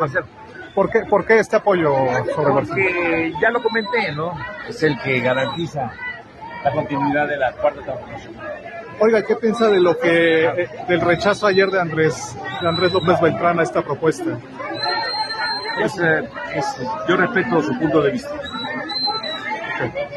¿Por 0.73 0.89
qué, 0.89 0.99
¿Por 1.09 1.25
qué 1.25 1.39
este 1.39 1.55
apoyo 1.55 1.93
sobre? 2.35 2.51
Porque 2.53 3.33
ya 3.41 3.49
lo 3.49 3.63
comenté, 3.63 4.11
¿no? 4.13 4.33
Es 4.67 4.83
el 4.83 4.99
que 5.01 5.21
garantiza 5.21 5.89
la 6.65 6.71
continuidad 6.71 7.27
de 7.29 7.37
la 7.37 7.53
cuarta 7.53 7.81
transformación. 7.81 8.33
Oiga, 8.99 9.21
¿qué 9.23 9.35
piensa 9.37 9.67
de 9.69 9.79
lo 9.79 9.97
que 9.97 10.45
eh, 10.45 10.69
del 10.89 11.01
rechazo 11.01 11.47
ayer 11.47 11.69
de 11.69 11.79
Andrés, 11.79 12.37
de 12.61 12.67
Andrés 12.67 12.91
López 12.91 13.19
Beltrán 13.21 13.59
a 13.59 13.63
esta 13.63 13.81
propuesta? 13.81 14.37
Es, 15.81 15.97
eh, 15.99 16.29
es- 16.55 16.81
yo 17.07 17.15
respeto 17.17 17.61
su 17.61 17.77
punto 17.79 18.01
de 18.01 18.11
vista. 18.11 18.31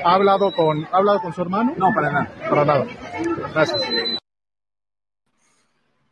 ¿Ha 0.05 0.15
hablado 0.15 0.53
con, 0.53 0.85
¿ha 0.93 0.97
hablado 0.97 1.21
con 1.21 1.33
su 1.33 1.43
hermano? 1.43 1.73
No, 1.77 1.93
para 1.93 2.11
nada. 2.11 2.29
Para 2.49 2.65
nada. 2.65 2.85
Gracias. 3.55 3.81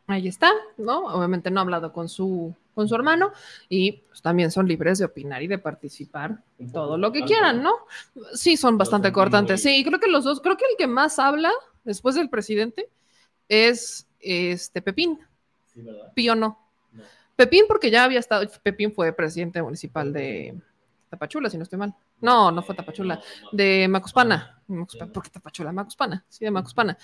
Ahí 0.07 0.29
está, 0.29 0.51
¿no? 0.77 1.05
Obviamente 1.07 1.51
no 1.51 1.59
ha 1.59 1.63
hablado 1.63 1.91
con 1.91 2.07
su, 2.07 2.55
con 2.73 2.87
su 2.87 2.95
hermano 2.95 3.33
y 3.67 3.91
pues, 3.91 4.21
también 4.21 4.51
son 4.51 4.65
libres 4.65 4.99
de 4.99 5.05
opinar 5.05 5.43
y 5.43 5.47
de 5.47 5.57
participar 5.57 6.41
todo 6.71 6.97
lo 6.97 7.11
que 7.11 7.23
quieran, 7.23 7.61
¿no? 7.61 7.73
Sí, 8.33 8.55
son 8.55 8.77
bastante 8.77 9.11
cortantes. 9.11 9.61
Sí, 9.61 9.83
creo 9.83 9.99
que 9.99 10.07
los 10.07 10.23
dos, 10.23 10.39
creo 10.39 10.55
que 10.55 10.63
el 10.63 10.77
que 10.77 10.87
más 10.87 11.19
habla 11.19 11.51
después 11.83 12.15
del 12.15 12.29
presidente 12.29 12.89
es 13.49 14.07
este 14.21 14.81
Pepín. 14.81 15.19
Sí, 15.73 15.81
¿verdad? 15.81 16.13
Pío 16.13 16.35
no. 16.35 16.57
Pepín 17.35 17.65
porque 17.67 17.91
ya 17.91 18.05
había 18.05 18.19
estado, 18.19 18.47
Pepín 18.63 18.93
fue 18.93 19.11
presidente 19.11 19.61
municipal 19.61 20.13
de 20.13 20.57
Tapachula, 21.09 21.49
si 21.49 21.57
no 21.57 21.63
estoy 21.63 21.79
mal. 21.79 21.93
No, 22.21 22.49
no 22.51 22.63
fue 22.63 22.75
Tapachula, 22.75 23.21
de 23.51 23.87
Macuspana. 23.89 24.56
Macuspana, 24.67 25.11
¿Por 25.11 25.23
qué 25.23 25.29
Tapachula? 25.29 25.71
Macuspana, 25.71 26.25
sí, 26.27 26.45
de 26.45 26.51
Macuspana. 26.51 26.97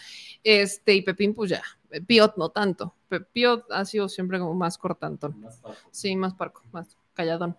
Este, 0.43 0.93
y 0.93 1.01
Pepín, 1.01 1.33
pues 1.33 1.49
ya. 1.49 1.61
Pío 2.05 2.33
no 2.37 2.49
tanto. 2.49 2.95
Pío 3.31 3.65
ha 3.69 3.85
sido 3.85 4.09
siempre 4.09 4.39
como 4.39 4.53
más 4.53 4.77
cortantón. 4.77 5.45
Sí, 5.91 6.15
más 6.15 6.33
parco, 6.33 6.63
más 6.71 6.97
calladón. 7.13 7.57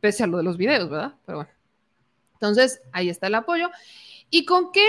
Pese 0.00 0.24
a 0.24 0.26
lo 0.26 0.38
de 0.38 0.44
los 0.44 0.56
videos, 0.56 0.88
¿verdad? 0.88 1.14
Pero 1.26 1.38
bueno. 1.38 1.50
Entonces, 2.34 2.82
ahí 2.92 3.08
está 3.08 3.26
el 3.26 3.34
apoyo. 3.34 3.70
¿Y 4.30 4.46
con 4.46 4.72
qué 4.72 4.86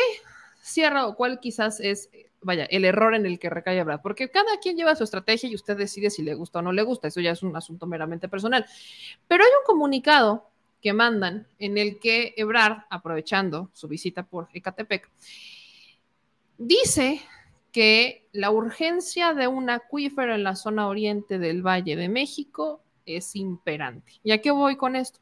cierra 0.61 1.07
o 1.07 1.15
cuál 1.15 1.39
quizás 1.39 1.79
es, 1.79 2.09
vaya, 2.41 2.65
el 2.65 2.85
error 2.85 3.13
en 3.13 3.25
el 3.25 3.39
que 3.39 3.49
recae 3.49 3.77
Ebrard? 3.77 4.01
Porque 4.01 4.31
cada 4.31 4.57
quien 4.59 4.77
lleva 4.77 4.95
su 4.95 5.03
estrategia 5.03 5.49
y 5.49 5.55
usted 5.55 5.77
decide 5.77 6.09
si 6.09 6.23
le 6.23 6.33
gusta 6.33 6.59
o 6.59 6.61
no 6.61 6.71
le 6.71 6.83
gusta. 6.83 7.09
Eso 7.09 7.19
ya 7.19 7.31
es 7.31 7.43
un 7.43 7.55
asunto 7.55 7.85
meramente 7.85 8.29
personal. 8.29 8.65
Pero 9.27 9.43
hay 9.43 9.49
un 9.49 9.65
comunicado 9.65 10.52
que 10.83 10.91
mandan 10.91 11.47
en 11.59 11.77
el 11.77 11.97
que 11.97 12.33
Ebrard, 12.35 12.83
aprovechando 12.89 13.69
su 13.73 13.87
visita 13.87 14.23
por 14.23 14.49
Ecatepec, 14.53 15.09
dice 16.57 17.21
que 17.71 18.27
la 18.33 18.51
urgencia 18.51 19.33
de 19.33 19.47
un 19.47 19.69
acuífero 19.69 20.35
en 20.35 20.43
la 20.43 20.55
zona 20.57 20.89
oriente 20.89 21.39
del 21.39 21.65
Valle 21.65 21.95
de 21.95 22.09
México 22.09 22.83
es 23.05 23.35
imperante. 23.35 24.11
¿Y 24.23 24.31
a 24.31 24.41
qué 24.41 24.51
voy 24.51 24.75
con 24.75 24.97
esto? 24.97 25.19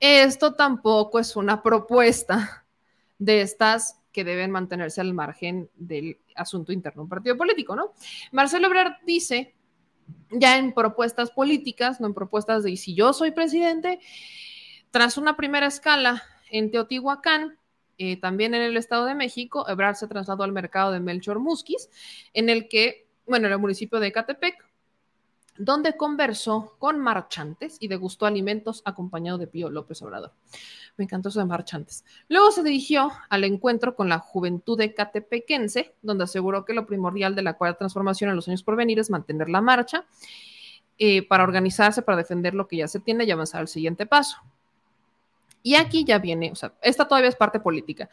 Esto 0.00 0.54
tampoco 0.54 1.18
es 1.18 1.36
una 1.36 1.62
propuesta 1.62 2.66
de 3.18 3.42
estas 3.42 4.00
que 4.10 4.24
deben 4.24 4.50
mantenerse 4.50 5.02
al 5.02 5.12
margen 5.12 5.68
del 5.74 6.18
asunto 6.34 6.72
interno 6.72 7.02
de 7.02 7.04
un 7.04 7.08
partido 7.10 7.36
político, 7.36 7.76
¿no? 7.76 7.92
Marcelo 8.32 8.68
Ebrard 8.68 8.94
dice, 9.04 9.54
ya 10.30 10.56
en 10.56 10.72
propuestas 10.72 11.30
políticas, 11.30 12.00
no 12.00 12.06
en 12.06 12.14
propuestas 12.14 12.62
de, 12.62 12.74
si 12.76 12.94
yo 12.94 13.12
soy 13.12 13.32
presidente, 13.32 14.00
tras 14.90 15.18
una 15.18 15.36
primera 15.36 15.66
escala 15.66 16.22
en 16.50 16.70
Teotihuacán, 16.70 17.58
eh, 17.98 18.18
también 18.20 18.54
en 18.54 18.62
el 18.62 18.76
Estado 18.76 19.04
de 19.06 19.14
México, 19.14 19.68
Ebrard 19.68 19.96
se 19.96 20.06
trasladó 20.06 20.44
al 20.44 20.52
mercado 20.52 20.92
de 20.92 21.00
Melchor 21.00 21.40
Musquis, 21.40 21.90
en 22.32 22.48
el 22.48 22.68
que, 22.68 23.08
bueno, 23.26 23.46
en 23.46 23.52
el 23.52 23.58
municipio 23.58 23.98
de 23.98 24.08
Ecatepec, 24.08 24.68
donde 25.58 25.96
conversó 25.96 26.76
con 26.78 27.00
marchantes 27.00 27.76
y 27.80 27.88
degustó 27.88 28.26
alimentos 28.26 28.80
acompañado 28.84 29.38
de 29.38 29.48
Pío 29.48 29.68
López 29.68 30.00
Obrador. 30.02 30.32
Me 30.96 31.04
encantó 31.04 31.28
eso 31.28 31.40
de 31.40 31.46
marchantes. 31.46 32.04
Luego 32.28 32.52
se 32.52 32.62
dirigió 32.62 33.10
al 33.28 33.42
encuentro 33.44 33.96
con 33.96 34.08
la 34.08 34.20
juventud 34.20 34.80
ecatepequense, 34.80 35.94
donde 36.00 36.24
aseguró 36.24 36.64
que 36.64 36.74
lo 36.74 36.86
primordial 36.86 37.34
de 37.34 37.42
la 37.42 37.54
cuarta 37.54 37.78
transformación 37.78 38.30
en 38.30 38.36
los 38.36 38.46
años 38.48 38.62
por 38.62 38.76
venir 38.76 39.00
es 39.00 39.10
mantener 39.10 39.48
la 39.48 39.60
marcha 39.60 40.06
eh, 40.96 41.26
para 41.26 41.42
organizarse, 41.42 42.02
para 42.02 42.18
defender 42.18 42.54
lo 42.54 42.68
que 42.68 42.76
ya 42.76 42.88
se 42.88 43.00
tiene 43.00 43.24
y 43.24 43.30
avanzar 43.32 43.60
al 43.60 43.68
siguiente 43.68 44.06
paso. 44.06 44.38
Y 45.68 45.74
aquí 45.74 46.02
ya 46.02 46.18
viene, 46.18 46.50
o 46.50 46.54
sea, 46.54 46.72
esta 46.80 47.06
todavía 47.06 47.28
es 47.28 47.36
parte 47.36 47.60
política, 47.60 48.08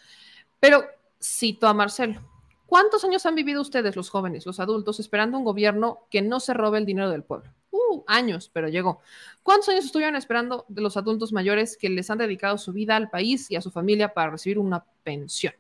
pero 0.60 0.84
cito 1.24 1.68
a 1.68 1.74
Marcelo. 1.74 2.20
¿Cuántos 2.66 3.06
años 3.06 3.26
han 3.26 3.34
vivido 3.34 3.62
ustedes, 3.62 3.96
los 3.96 4.10
jóvenes, 4.10 4.46
los 4.46 4.60
adultos, 4.60 5.00
esperando 5.00 5.38
un 5.38 5.46
gobierno 5.46 6.00
que 6.12 6.22
no 6.22 6.42
se 6.42 6.54
robe 6.54 6.80
el 6.80 6.86
dinero 6.86 7.10
del 7.10 7.24
pueblo? 7.24 7.50
Uh, 7.72 8.04
años, 8.08 8.52
pero 8.52 8.68
llegó. 8.68 9.00
¿Cuántos 9.42 9.70
años 9.70 9.86
estuvieron 9.86 10.18
esperando 10.18 10.66
de 10.68 10.82
los 10.82 10.98
adultos 10.98 11.32
mayores 11.32 11.78
que 11.78 11.88
les 11.88 12.10
han 12.10 12.18
dedicado 12.18 12.58
su 12.58 12.74
vida 12.74 12.98
al 12.98 13.10
país 13.10 13.50
y 13.50 13.56
a 13.56 13.62
su 13.62 13.72
familia 13.72 14.14
para 14.14 14.32
recibir 14.32 14.60
una 14.60 14.84
pensión? 15.06 15.54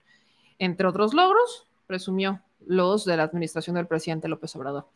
Entre 0.59 0.85
otros 0.85 1.13
logros, 1.13 1.65
presumió 1.87 2.41
los 2.67 3.05
de 3.05 3.17
la 3.17 3.23
administración 3.23 3.75
del 3.75 3.87
presidente 3.87 4.27
López 4.27 4.55
Obrador. 4.55 4.87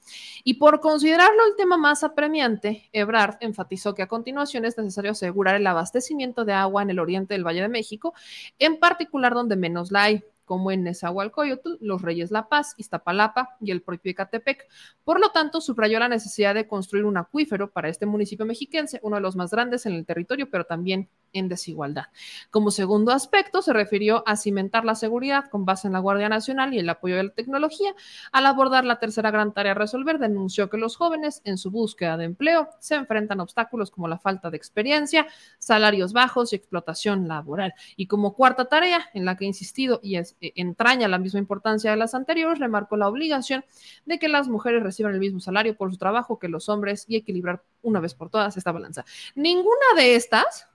Y 0.43 0.55
por 0.55 0.79
considerarlo 0.79 1.45
el 1.47 1.55
tema 1.55 1.77
más 1.77 2.03
apremiante, 2.03 2.89
Ebrard 2.93 3.37
enfatizó 3.41 3.93
que 3.93 4.03
a 4.03 4.07
continuación 4.07 4.65
es 4.65 4.77
necesario 4.77 5.11
asegurar 5.11 5.55
el 5.55 5.67
abastecimiento 5.67 6.45
de 6.45 6.53
agua 6.53 6.81
en 6.81 6.89
el 6.89 6.99
oriente 6.99 7.33
del 7.33 7.45
Valle 7.45 7.61
de 7.61 7.69
México, 7.69 8.13
en 8.57 8.79
particular 8.79 9.33
donde 9.33 9.55
menos 9.55 9.91
la 9.91 10.03
hay, 10.03 10.23
como 10.49 10.71
en 10.71 10.81
Nezahualcóyotl, 10.81 11.77
Los 11.79 12.01
Reyes 12.01 12.31
La 12.31 12.49
Paz, 12.49 12.73
Iztapalapa 12.75 13.55
y 13.61 13.69
el 13.69 13.83
propio 13.83 14.13
Ecatepec. 14.13 14.67
Por 15.03 15.19
lo 15.19 15.29
tanto, 15.29 15.61
subrayó 15.61 15.99
la 15.99 16.09
necesidad 16.09 16.55
de 16.55 16.65
construir 16.65 17.05
un 17.05 17.17
acuífero 17.17 17.69
para 17.69 17.87
este 17.87 18.07
municipio 18.07 18.47
mexiquense, 18.47 18.99
uno 19.03 19.17
de 19.17 19.21
los 19.21 19.35
más 19.35 19.51
grandes 19.51 19.85
en 19.85 19.93
el 19.93 20.07
territorio, 20.07 20.49
pero 20.49 20.63
también 20.63 21.07
en 21.33 21.49
desigualdad. 21.49 22.05
Como 22.49 22.71
segundo 22.71 23.11
aspecto, 23.11 23.61
se 23.61 23.73
refirió 23.73 24.23
a 24.25 24.37
cimentar 24.37 24.85
la 24.85 24.95
seguridad 24.95 25.51
con 25.51 25.65
base 25.65 25.85
en 25.85 25.93
la 25.93 25.99
Guardia 25.99 26.29
Nacional 26.29 26.73
y 26.73 26.79
el 26.79 26.89
apoyo 26.89 27.17
de 27.17 27.25
la 27.25 27.29
tecnología. 27.29 27.93
Al 28.31 28.47
abordar 28.47 28.85
la 28.85 28.97
tercera 28.97 29.29
gran 29.29 29.53
tarea 29.53 29.73
a 29.73 29.75
resolver, 29.75 30.17
denunció 30.17 30.67
que 30.71 30.77
los 30.77 30.97
jóvenes, 30.97 31.43
en 31.43 31.59
su 31.59 31.69
búsqueda 31.69 32.17
de 32.17 32.25
empleo, 32.25 32.69
se 32.79 32.95
enfrentan 32.95 33.39
a 33.39 33.43
obstáculos 33.43 33.91
como 33.91 34.07
la 34.07 34.17
falta 34.17 34.49
de 34.49 34.57
experiencia, 34.57 35.27
salarios 35.59 36.11
bajos 36.11 36.53
y 36.53 36.55
explotación 36.55 37.27
laboral. 37.27 37.75
Y 37.95 38.07
como 38.07 38.33
cuarta 38.33 38.65
tarea, 38.65 39.11
en 39.13 39.25
la 39.25 39.37
que 39.37 39.45
ha 39.45 39.47
insistido 39.47 39.99
y 40.01 40.15
es, 40.15 40.37
entraña 40.41 41.07
la 41.07 41.17
misma 41.17 41.39
importancia 41.39 41.91
de 41.91 41.97
las 41.97 42.13
anteriores, 42.13 42.59
remarcó 42.59 42.97
la 42.97 43.07
obligación 43.07 43.65
de 44.05 44.19
que 44.19 44.29
las 44.29 44.47
mujeres 44.47 44.83
reciban 44.83 45.13
el 45.13 45.19
mismo 45.19 45.39
salario 45.39 45.75
por 45.75 45.91
su 45.91 45.97
trabajo 45.97 46.39
que 46.39 46.47
los 46.47 46.69
hombres 46.69 47.05
y 47.07 47.15
equilibrar 47.15 47.63
una 47.81 47.99
vez 47.99 48.13
por 48.13 48.29
todas 48.29 48.57
esta 48.57 48.71
balanza. 48.71 49.05
Ninguna 49.35 49.95
de 49.95 50.15
estas 50.15 50.67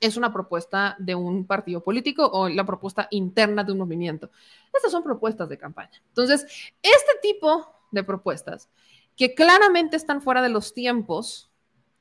es 0.00 0.16
una 0.16 0.32
propuesta 0.32 0.96
de 0.98 1.14
un 1.14 1.46
partido 1.46 1.82
político 1.82 2.26
o 2.26 2.48
la 2.48 2.64
propuesta 2.64 3.08
interna 3.10 3.64
de 3.64 3.72
un 3.72 3.78
movimiento. 3.78 4.30
Estas 4.72 4.92
son 4.92 5.02
propuestas 5.02 5.48
de 5.48 5.58
campaña. 5.58 6.02
Entonces, 6.08 6.42
este 6.82 7.12
tipo 7.22 7.66
de 7.90 8.04
propuestas 8.04 8.68
que 9.16 9.34
claramente 9.34 9.96
están 9.96 10.22
fuera 10.22 10.42
de 10.42 10.48
los 10.48 10.74
tiempos 10.74 11.50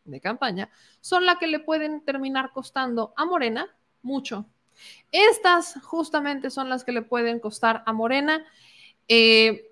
de 0.06 0.22
campaña 0.22 0.70
son 1.02 1.26
las 1.26 1.38
que 1.38 1.48
le 1.48 1.60
pueden 1.60 2.02
terminar 2.02 2.52
costando 2.54 3.14
a 3.18 3.26
Morena 3.26 3.68
mucho. 4.02 4.46
Estas 5.12 5.80
justamente 5.84 6.50
son 6.50 6.70
las 6.70 6.84
que 6.84 6.92
le 6.92 7.02
pueden 7.02 7.40
costar 7.40 7.84
a 7.86 7.94
Morena 7.94 8.46
eh, 9.08 9.72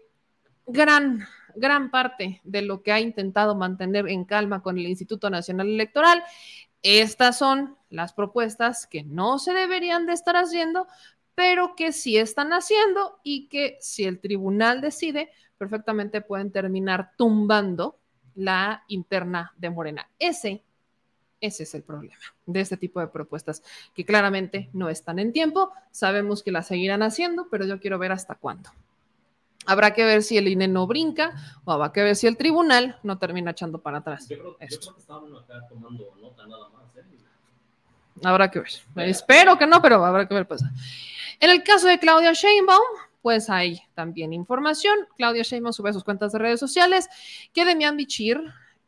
gran, 0.65 1.25
gran 1.55 1.91
parte 1.91 2.41
de 2.43 2.61
lo 2.61 2.81
que 2.83 2.91
ha 2.91 2.99
intentado 2.99 3.55
mantener 3.55 4.07
en 4.07 4.25
calma 4.25 4.61
con 4.61 4.77
el 4.77 4.87
Instituto 4.87 5.29
Nacional 5.29 5.67
Electoral. 5.67 6.23
Estas 6.81 7.37
son 7.37 7.77
las 7.89 8.13
propuestas 8.13 8.87
que 8.87 9.03
no 9.03 9.39
se 9.39 9.53
deberían 9.53 10.05
de 10.05 10.13
estar 10.13 10.35
haciendo, 10.35 10.87
pero 11.33 11.75
que 11.75 11.91
sí 11.91 12.17
están 12.17 12.53
haciendo 12.53 13.19
y 13.23 13.47
que 13.47 13.77
si 13.81 14.05
el 14.05 14.19
tribunal 14.19 14.81
decide, 14.81 15.31
perfectamente 15.57 16.21
pueden 16.21 16.51
terminar 16.51 17.11
tumbando 17.17 17.99
la 18.35 18.83
interna 18.87 19.53
de 19.57 19.69
Morena. 19.69 20.09
Ese, 20.19 20.63
ese 21.41 21.63
es 21.63 21.75
el 21.75 21.83
problema 21.83 22.15
de 22.45 22.61
este 22.61 22.77
tipo 22.77 22.99
de 22.99 23.07
propuestas, 23.07 23.63
que 23.93 24.05
claramente 24.05 24.69
no 24.73 24.89
están 24.89 25.19
en 25.19 25.33
tiempo. 25.33 25.71
Sabemos 25.91 26.43
que 26.43 26.51
las 26.51 26.67
seguirán 26.67 27.03
haciendo, 27.03 27.47
pero 27.49 27.65
yo 27.65 27.79
quiero 27.79 27.99
ver 27.99 28.11
hasta 28.11 28.35
cuándo. 28.35 28.69
Habrá 29.65 29.93
que 29.93 30.05
ver 30.05 30.21
si 30.21 30.37
el 30.37 30.47
INE 30.47 30.67
no 30.67 30.85
brinca 30.85 31.33
o 31.65 31.71
habrá 31.71 31.91
que 31.91 32.03
ver 32.03 32.15
si 32.15 32.27
el 32.27 32.37
tribunal 32.37 32.99
no 33.03 33.17
termina 33.17 33.51
echando 33.51 33.81
para 33.81 33.99
atrás. 33.99 34.27
Yo 34.29 34.37
creo, 34.37 34.57
yo 34.59 34.79
creo 34.79 34.95
que 34.95 35.53
acá 35.53 35.67
tomando 35.67 36.15
nota 36.21 36.45
nada 36.45 36.69
más. 36.69 36.95
¿eh? 36.97 37.03
Habrá 38.23 38.51
que 38.51 38.59
ver. 38.59 38.69
Espero 39.07 39.57
que 39.57 39.65
no, 39.65 39.81
pero 39.81 40.05
habrá 40.05 40.27
que 40.27 40.35
ver. 40.35 40.47
Pues. 40.47 40.61
En 41.39 41.49
el 41.49 41.63
caso 41.63 41.87
de 41.87 41.99
Claudia 41.99 42.33
Sheinbaum, 42.33 42.83
pues 43.23 43.49
hay 43.49 43.81
también 43.95 44.33
información. 44.33 44.95
Claudia 45.17 45.41
Sheinbaum 45.41 45.73
sube 45.73 45.89
a 45.89 45.93
sus 45.93 46.03
cuentas 46.03 46.31
de 46.31 46.39
redes 46.39 46.59
sociales 46.59 47.09
que 47.51 47.65
Demian 47.65 47.97
Bichir 47.97 48.39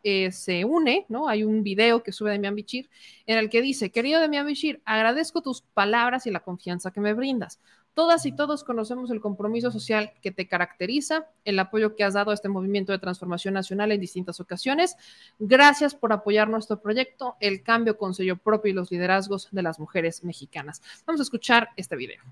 eh, 0.09 0.31
se 0.31 0.63
une, 0.63 1.05
¿no? 1.09 1.27
Hay 1.27 1.43
un 1.43 1.63
video 1.63 2.01
que 2.01 2.13
sube 2.13 2.31
Demian 2.31 2.55
Bichir 2.55 2.89
en 3.25 3.37
el 3.37 3.49
que 3.49 3.61
dice, 3.61 3.91
querido 3.91 4.21
Demian 4.21 4.47
Bichir, 4.47 4.81
agradezco 4.85 5.41
tus 5.41 5.63
palabras 5.63 6.25
y 6.25 6.31
la 6.31 6.39
confianza 6.39 6.91
que 6.91 7.01
me 7.01 7.13
brindas. 7.13 7.59
Todas 7.93 8.25
y 8.25 8.31
todos 8.31 8.63
conocemos 8.63 9.11
el 9.11 9.19
compromiso 9.19 9.69
social 9.69 10.13
que 10.21 10.31
te 10.31 10.47
caracteriza, 10.47 11.27
el 11.43 11.59
apoyo 11.59 11.97
que 11.97 12.05
has 12.05 12.13
dado 12.13 12.31
a 12.31 12.35
este 12.35 12.47
movimiento 12.47 12.93
de 12.93 12.99
transformación 12.99 13.53
nacional 13.53 13.91
en 13.91 13.99
distintas 13.99 14.39
ocasiones. 14.39 14.95
Gracias 15.39 15.93
por 15.93 16.13
apoyar 16.13 16.47
nuestro 16.47 16.79
proyecto, 16.79 17.35
el 17.41 17.61
cambio 17.61 17.97
con 17.97 18.13
sello 18.13 18.37
propio 18.37 18.71
y 18.71 18.75
los 18.75 18.89
liderazgos 18.89 19.49
de 19.51 19.61
las 19.61 19.77
mujeres 19.77 20.23
mexicanas. 20.23 20.81
Vamos 21.05 21.19
a 21.19 21.23
escuchar 21.23 21.71
este 21.75 21.97
video. 21.97 22.23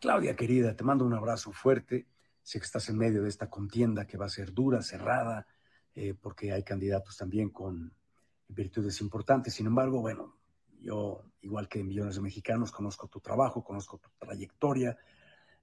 Claudia, 0.00 0.34
querida, 0.34 0.74
te 0.74 0.82
mando 0.82 1.04
un 1.04 1.12
abrazo 1.12 1.52
fuerte. 1.52 2.06
Sé 2.42 2.58
que 2.58 2.64
estás 2.64 2.88
en 2.88 2.96
medio 2.96 3.22
de 3.22 3.28
esta 3.28 3.50
contienda 3.50 4.06
que 4.06 4.16
va 4.16 4.24
a 4.24 4.30
ser 4.30 4.54
dura, 4.54 4.80
cerrada, 4.80 5.46
eh, 5.96 6.14
porque 6.14 6.52
hay 6.52 6.62
candidatos 6.62 7.16
también 7.16 7.50
con 7.50 7.92
virtudes 8.48 9.00
importantes. 9.00 9.54
Sin 9.54 9.66
embargo, 9.66 10.00
bueno, 10.00 10.36
yo, 10.80 11.24
igual 11.40 11.68
que 11.68 11.82
millones 11.82 12.16
de 12.16 12.20
mexicanos, 12.20 12.70
conozco 12.70 13.08
tu 13.08 13.20
trabajo, 13.20 13.64
conozco 13.64 13.98
tu 13.98 14.08
trayectoria. 14.18 14.96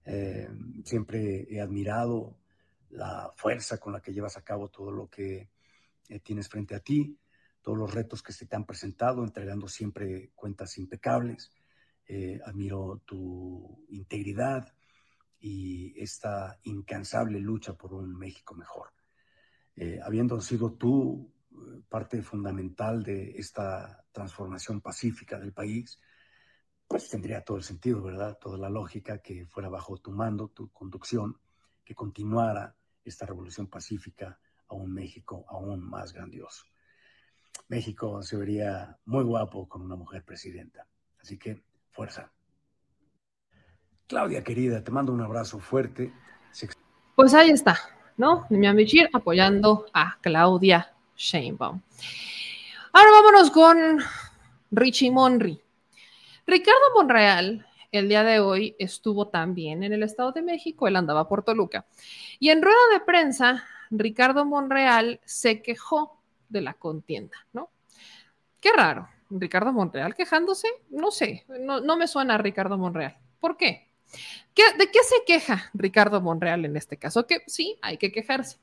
Eh, 0.06 0.50
siempre 0.84 1.48
he 1.50 1.62
admirado 1.62 2.36
la 2.90 3.32
fuerza 3.36 3.78
con 3.78 3.94
la 3.94 4.02
que 4.02 4.14
llevas 4.14 4.38
a 4.38 4.44
cabo 4.44 4.70
todo 4.70 4.92
lo 4.92 5.08
que 5.08 5.50
eh, 6.10 6.20
tienes 6.20 6.50
frente 6.50 6.76
a 6.76 6.80
ti, 6.80 7.18
todos 7.62 7.78
los 7.78 7.94
retos 7.94 8.22
que 8.22 8.34
se 8.34 8.46
te 8.46 8.56
han 8.56 8.66
presentado, 8.66 9.24
entregando 9.24 9.68
siempre 9.68 10.32
cuentas 10.36 10.78
impecables. 10.78 11.52
Eh, 12.06 12.40
admiro 12.46 13.02
tu 13.06 13.86
integridad 13.90 14.74
y 15.40 15.98
esta 16.02 16.60
incansable 16.64 17.40
lucha 17.40 17.74
por 17.74 17.94
un 17.94 18.14
México 18.18 18.56
mejor. 18.56 18.90
Habiendo 20.04 20.40
sido 20.42 20.74
tú 20.74 21.32
parte 21.90 22.22
fundamental 22.22 23.04
de 23.04 23.32
esta 23.38 24.04
transformación 24.12 24.82
pacífica 24.82 25.40
del 25.40 25.54
país, 25.54 26.00
pues 26.88 27.10
tendría 27.10 27.44
todo 27.44 27.58
el 27.58 27.64
sentido, 27.64 28.02
¿verdad? 28.02 28.38
Toda 28.40 28.58
la 28.58 28.70
lógica 28.70 29.20
que 29.20 29.46
fuera 29.48 29.70
bajo 29.70 29.98
tu 29.98 30.12
mando, 30.12 30.50
tu 30.50 30.72
conducción, 30.72 31.40
que 31.84 31.96
continuara 31.96 32.76
esta 33.04 33.26
revolución 33.26 33.68
pacífica 33.68 34.40
a 34.68 34.76
un 34.76 34.94
México 34.94 35.46
aún 35.50 35.84
más 35.84 36.14
grandioso. 36.14 36.66
México 37.68 38.22
se 38.22 38.38
vería 38.38 38.98
muy 39.06 39.24
guapo 39.24 39.68
con 39.68 39.82
una 39.82 39.96
mujer 39.96 40.24
presidenta. 40.24 40.88
Así 41.20 41.38
que, 41.38 41.64
fuerza. 41.92 42.32
Claudia, 44.08 44.44
querida, 44.44 44.84
te 44.84 44.92
mando 44.92 45.14
un 45.14 45.22
abrazo 45.22 45.60
fuerte. 45.60 46.14
Pues 47.16 47.34
ahí 47.34 47.50
está, 47.50 47.78
¿no? 48.18 48.46
Demian 48.50 48.76
Bichir 48.76 49.10
apoyando 49.14 49.86
a 49.94 50.18
Claudia 50.22 50.92
Sheinbaum. 51.16 51.82
Ahora 52.94 53.12
vámonos 53.12 53.52
con 53.52 54.00
Richie 54.72 55.12
Monry. 55.12 55.60
Ricardo 56.46 56.94
Monreal 56.96 57.66
el 57.94 58.10
día 58.10 58.24
de 58.24 58.40
hoy 58.40 58.76
estuvo 58.80 59.28
también 59.28 59.84
en 59.84 59.94
el 59.94 60.02
Estado 60.02 60.32
de 60.32 60.42
México, 60.42 60.88
él 60.88 60.96
andaba 60.96 61.28
por 61.30 61.44
Toluca. 61.44 61.86
Y 62.40 62.50
en 62.50 62.64
rueda 62.64 62.76
de 62.92 63.00
prensa, 63.00 63.64
Ricardo 63.92 64.46
Monreal 64.46 65.22
se 65.26 65.62
quejó 65.62 66.20
de 66.50 66.62
la 66.62 66.74
contienda, 66.74 67.38
¿no? 67.54 67.70
Qué 68.60 68.72
raro, 68.76 69.08
Ricardo 69.30 69.72
Monreal 69.72 70.16
quejándose, 70.16 70.68
no 70.90 71.12
sé, 71.12 71.46
no, 71.60 71.82
no 71.82 71.96
me 71.96 72.08
suena 72.08 72.34
a 72.34 72.40
Ricardo 72.40 72.80
Monreal. 72.80 73.16
¿Por 73.40 73.58
qué? 73.58 73.93
¿De 74.56 74.92
qué 74.92 75.00
se 75.04 75.24
queja 75.26 75.72
Ricardo 75.74 76.22
Monreal 76.22 76.66
en 76.66 76.78
este 76.78 76.98
caso? 76.98 77.26
Que 77.26 77.42
sí, 77.48 77.78
hay 77.82 77.98
que 77.98 78.12
quejarse. 78.12 78.58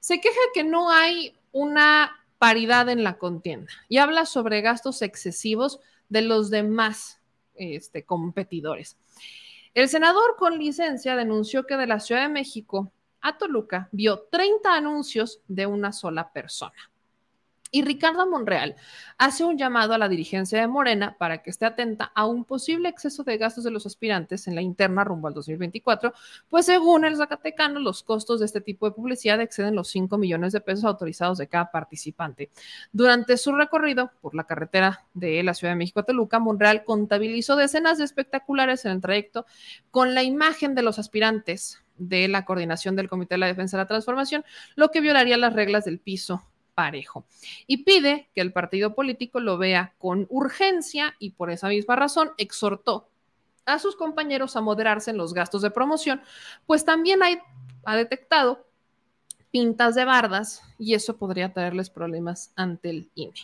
Se 0.00 0.20
queja 0.20 0.40
que 0.52 0.64
no 0.64 0.90
hay 0.90 1.34
una 1.52 2.24
paridad 2.38 2.88
en 2.88 3.04
la 3.04 3.18
contienda 3.18 3.72
y 3.88 3.98
habla 3.98 4.26
sobre 4.26 4.60
gastos 4.60 5.02
excesivos 5.02 5.80
de 6.08 6.22
los 6.22 6.50
demás 6.50 7.20
este, 7.54 8.04
competidores. 8.04 8.96
El 9.72 9.88
senador 9.88 10.36
con 10.36 10.58
licencia 10.58 11.16
denunció 11.16 11.66
que 11.66 11.76
de 11.76 11.86
la 11.86 12.00
Ciudad 12.00 12.22
de 12.22 12.28
México 12.28 12.92
a 13.20 13.38
Toluca 13.38 13.88
vio 13.90 14.28
30 14.30 14.72
anuncios 14.72 15.40
de 15.48 15.66
una 15.66 15.92
sola 15.92 16.32
persona. 16.32 16.74
Y 17.74 17.82
Ricardo 17.82 18.24
Monreal 18.30 18.76
hace 19.18 19.42
un 19.42 19.58
llamado 19.58 19.94
a 19.94 19.98
la 19.98 20.08
dirigencia 20.08 20.60
de 20.60 20.68
Morena 20.68 21.16
para 21.18 21.42
que 21.42 21.50
esté 21.50 21.66
atenta 21.66 22.12
a 22.14 22.24
un 22.24 22.44
posible 22.44 22.88
exceso 22.88 23.24
de 23.24 23.36
gastos 23.36 23.64
de 23.64 23.72
los 23.72 23.84
aspirantes 23.84 24.46
en 24.46 24.54
la 24.54 24.62
interna 24.62 25.02
rumbo 25.02 25.26
al 25.26 25.34
2024, 25.34 26.12
pues 26.48 26.66
según 26.66 27.04
el 27.04 27.16
Zacatecano, 27.16 27.80
los 27.80 28.04
costos 28.04 28.38
de 28.38 28.46
este 28.46 28.60
tipo 28.60 28.86
de 28.86 28.94
publicidad 28.94 29.40
exceden 29.40 29.74
los 29.74 29.88
5 29.88 30.16
millones 30.18 30.52
de 30.52 30.60
pesos 30.60 30.84
autorizados 30.84 31.36
de 31.38 31.48
cada 31.48 31.72
participante. 31.72 32.48
Durante 32.92 33.36
su 33.36 33.50
recorrido 33.50 34.12
por 34.20 34.36
la 34.36 34.44
carretera 34.44 35.04
de 35.12 35.42
la 35.42 35.52
Ciudad 35.52 35.72
de 35.72 35.78
México 35.78 35.98
a 35.98 36.04
Toluca, 36.04 36.38
Monreal 36.38 36.84
contabilizó 36.84 37.56
decenas 37.56 37.98
de 37.98 38.04
espectaculares 38.04 38.84
en 38.84 38.92
el 38.92 39.00
trayecto 39.00 39.46
con 39.90 40.14
la 40.14 40.22
imagen 40.22 40.76
de 40.76 40.82
los 40.82 41.00
aspirantes 41.00 41.82
de 41.96 42.28
la 42.28 42.44
coordinación 42.44 42.94
del 42.94 43.08
Comité 43.08 43.34
de 43.34 43.38
la 43.38 43.46
Defensa 43.46 43.76
de 43.76 43.82
la 43.82 43.88
Transformación, 43.88 44.44
lo 44.76 44.92
que 44.92 45.00
violaría 45.00 45.36
las 45.36 45.54
reglas 45.54 45.84
del 45.84 45.98
piso 45.98 46.44
parejo. 46.74 47.24
Y 47.66 47.84
pide 47.84 48.28
que 48.34 48.40
el 48.40 48.52
partido 48.52 48.94
político 48.94 49.40
lo 49.40 49.58
vea 49.58 49.94
con 49.98 50.26
urgencia 50.30 51.14
y 51.18 51.30
por 51.30 51.50
esa 51.50 51.68
misma 51.68 51.96
razón 51.96 52.32
exhortó 52.36 53.08
a 53.66 53.78
sus 53.78 53.96
compañeros 53.96 54.56
a 54.56 54.60
moderarse 54.60 55.10
en 55.10 55.16
los 55.16 55.32
gastos 55.32 55.62
de 55.62 55.70
promoción, 55.70 56.20
pues 56.66 56.84
también 56.84 57.22
hay, 57.22 57.38
ha 57.84 57.96
detectado 57.96 58.66
pintas 59.50 59.94
de 59.94 60.04
bardas 60.04 60.62
y 60.78 60.94
eso 60.94 61.16
podría 61.16 61.52
traerles 61.52 61.88
problemas 61.88 62.52
ante 62.56 62.90
el 62.90 63.10
INE. 63.14 63.34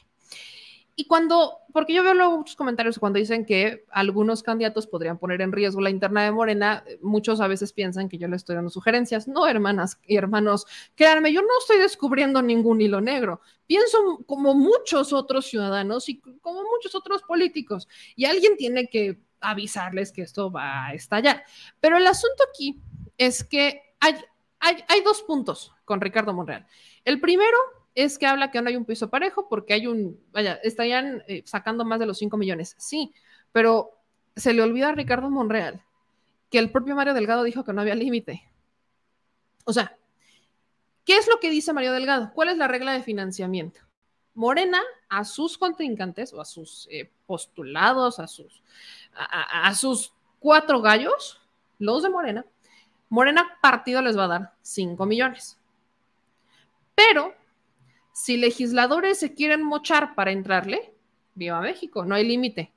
Y 1.00 1.06
cuando, 1.06 1.60
porque 1.72 1.94
yo 1.94 2.02
veo 2.02 2.12
luego 2.12 2.36
muchos 2.36 2.56
comentarios 2.56 2.98
cuando 2.98 3.18
dicen 3.18 3.46
que 3.46 3.86
algunos 3.88 4.42
candidatos 4.42 4.86
podrían 4.86 5.16
poner 5.16 5.40
en 5.40 5.50
riesgo 5.50 5.80
la 5.80 5.88
interna 5.88 6.22
de 6.22 6.30
Morena, 6.30 6.84
muchos 7.00 7.40
a 7.40 7.48
veces 7.48 7.72
piensan 7.72 8.10
que 8.10 8.18
yo 8.18 8.28
le 8.28 8.36
estoy 8.36 8.56
dando 8.56 8.68
sugerencias. 8.68 9.26
No, 9.26 9.46
hermanas 9.46 9.98
y 10.06 10.16
hermanos, 10.16 10.66
créanme, 10.94 11.32
yo 11.32 11.40
no 11.40 11.48
estoy 11.58 11.78
descubriendo 11.78 12.42
ningún 12.42 12.82
hilo 12.82 13.00
negro. 13.00 13.40
Pienso 13.66 13.96
como 14.26 14.52
muchos 14.52 15.14
otros 15.14 15.46
ciudadanos 15.46 16.06
y 16.10 16.20
como 16.20 16.64
muchos 16.64 16.94
otros 16.94 17.22
políticos. 17.22 17.88
Y 18.14 18.26
alguien 18.26 18.58
tiene 18.58 18.88
que 18.88 19.22
avisarles 19.40 20.12
que 20.12 20.20
esto 20.20 20.52
va 20.52 20.88
a 20.88 20.92
estallar. 20.92 21.44
Pero 21.80 21.96
el 21.96 22.06
asunto 22.06 22.44
aquí 22.50 22.78
es 23.16 23.42
que 23.42 23.94
hay, 24.00 24.16
hay, 24.58 24.84
hay 24.86 25.00
dos 25.00 25.22
puntos 25.22 25.72
con 25.86 26.02
Ricardo 26.02 26.34
Monreal. 26.34 26.66
El 27.06 27.22
primero 27.22 27.56
es 27.94 28.18
que 28.18 28.26
habla 28.26 28.50
que 28.50 28.60
no 28.60 28.68
hay 28.68 28.76
un 28.76 28.84
piso 28.84 29.10
parejo 29.10 29.48
porque 29.48 29.74
hay 29.74 29.86
un, 29.86 30.20
vaya, 30.32 30.54
estarían 30.62 31.22
eh, 31.26 31.42
sacando 31.44 31.84
más 31.84 31.98
de 32.00 32.06
los 32.06 32.18
5 32.18 32.36
millones. 32.36 32.74
Sí, 32.78 33.12
pero 33.52 33.98
se 34.36 34.52
le 34.52 34.62
olvida 34.62 34.90
a 34.90 34.92
Ricardo 34.92 35.30
Monreal 35.30 35.82
que 36.50 36.58
el 36.58 36.70
propio 36.70 36.94
Mario 36.94 37.14
Delgado 37.14 37.42
dijo 37.42 37.64
que 37.64 37.72
no 37.72 37.80
había 37.80 37.94
límite. 37.94 38.42
O 39.64 39.72
sea, 39.72 39.96
¿qué 41.04 41.16
es 41.16 41.28
lo 41.28 41.38
que 41.38 41.50
dice 41.50 41.72
Mario 41.72 41.92
Delgado? 41.92 42.32
¿Cuál 42.34 42.48
es 42.48 42.56
la 42.56 42.68
regla 42.68 42.92
de 42.92 43.02
financiamiento? 43.02 43.80
Morena 44.34 44.80
a 45.08 45.24
sus 45.24 45.58
contrincantes 45.58 46.32
o 46.32 46.40
a 46.40 46.44
sus 46.44 46.88
eh, 46.90 47.10
postulados, 47.26 48.18
a 48.18 48.26
sus, 48.26 48.62
a 49.12 49.74
sus 49.74 50.12
cuatro 50.38 50.80
gallos, 50.80 51.40
los 51.78 52.02
de 52.02 52.10
Morena, 52.10 52.44
Morena 53.10 53.58
partido 53.60 54.00
les 54.02 54.16
va 54.16 54.24
a 54.24 54.28
dar 54.28 54.54
5 54.62 55.04
millones. 55.04 55.58
Pero 56.94 57.34
si 58.20 58.36
legisladores 58.36 59.18
se 59.18 59.32
quieren 59.32 59.62
mochar 59.62 60.14
para 60.14 60.30
entrarle, 60.30 60.92
viva 61.34 61.58
México, 61.62 62.04
no 62.04 62.14
hay 62.14 62.28
límite. 62.28 62.70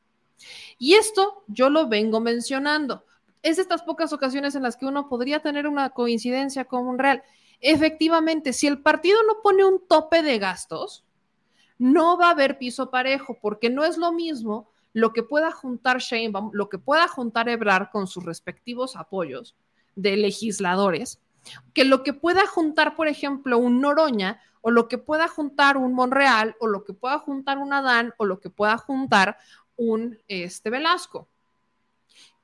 Y 0.78 0.94
esto 0.94 1.44
yo 1.48 1.70
lo 1.70 1.90
vengo 1.90 2.22
mencionando. 2.22 3.04
Es 3.42 3.58
de 3.58 3.64
estas 3.64 3.84
pocas 3.84 4.14
ocasiones 4.14 4.56
en 4.56 4.64
las 4.64 4.78
que 4.78 4.86
uno 4.86 5.10
podría 5.10 5.42
tener 5.42 5.68
una 5.68 5.90
coincidencia 5.90 6.64
con 6.64 6.88
un 6.88 6.98
real. 6.98 7.24
Efectivamente, 7.60 8.54
si 8.54 8.68
el 8.68 8.82
partido 8.82 9.22
no 9.28 9.42
pone 9.44 9.66
un 9.66 9.86
tope 9.86 10.24
de 10.24 10.40
gastos, 10.40 11.04
no 11.78 12.18
va 12.18 12.28
a 12.28 12.32
haber 12.32 12.58
piso 12.58 12.90
parejo, 12.90 13.38
porque 13.42 13.70
no 13.70 13.84
es 13.84 13.98
lo 13.98 14.14
mismo 14.14 14.70
lo 14.94 15.12
que 15.12 15.24
pueda 15.24 15.52
juntar 15.52 15.98
Sheinbaum, 15.98 16.52
lo 16.54 16.70
que 16.70 16.78
pueda 16.78 17.10
juntar 17.10 17.50
Ebrar 17.50 17.90
con 17.92 18.08
sus 18.08 18.24
respectivos 18.24 18.96
apoyos 18.96 19.58
de 19.98 20.16
legisladores, 20.16 21.20
que 21.74 21.84
lo 21.84 22.02
que 22.02 22.14
pueda 22.14 22.48
juntar, 22.48 22.96
por 22.96 23.10
ejemplo, 23.10 23.58
un 23.58 23.82
Noroña 23.82 24.40
o 24.64 24.72
lo 24.72 24.88
que 24.88 24.98
pueda 24.98 25.28
juntar 25.28 25.76
un 25.76 25.94
Monreal, 25.94 26.56
o 26.60 26.68
lo 26.68 26.86
que 26.86 26.94
pueda 26.94 27.20
juntar 27.20 27.58
un 27.58 27.74
Adán, 27.74 28.14
o 28.18 28.26
lo 28.26 28.40
que 28.40 28.50
pueda 28.50 28.78
juntar 28.78 29.38
un 29.76 30.18
este, 30.30 30.70
Velasco. 30.70 31.28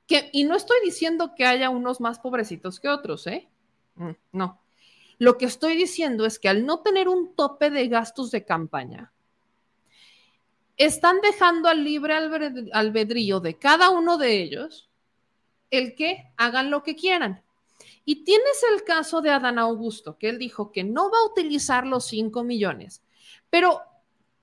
Que, 0.06 0.28
y 0.32 0.44
no 0.44 0.54
estoy 0.54 0.76
diciendo 0.84 1.34
que 1.34 1.46
haya 1.46 1.70
unos 1.70 1.98
más 1.98 2.18
pobrecitos 2.18 2.78
que 2.78 2.88
otros, 2.88 3.26
¿eh? 3.26 3.48
Mm, 3.96 4.10
No. 4.32 4.60
Lo 5.18 5.38
que 5.38 5.46
estoy 5.46 5.76
diciendo 5.76 6.26
es 6.26 6.38
que 6.38 6.48
al 6.48 6.64
no 6.66 6.80
tener 6.80 7.08
un 7.08 7.34
tope 7.34 7.70
de 7.70 7.88
gastos 7.88 8.30
de 8.30 8.44
campaña, 8.44 9.12
están 10.76 11.20
dejando 11.20 11.68
al 11.68 11.84
libre 11.84 12.14
albedrío 12.72 13.40
de 13.40 13.58
cada 13.58 13.90
uno 13.90 14.18
de 14.18 14.42
ellos 14.42 14.90
el 15.70 15.94
que 15.94 16.32
hagan 16.36 16.70
lo 16.70 16.82
que 16.82 16.96
quieran. 16.96 17.42
Y 18.10 18.24
tienes 18.24 18.64
el 18.72 18.82
caso 18.82 19.20
de 19.20 19.30
Adán 19.30 19.56
Augusto, 19.60 20.18
que 20.18 20.28
él 20.30 20.38
dijo 20.40 20.72
que 20.72 20.82
no 20.82 21.12
va 21.12 21.18
a 21.18 21.30
utilizar 21.30 21.86
los 21.86 22.08
5 22.08 22.42
millones. 22.42 23.04
Pero 23.50 23.82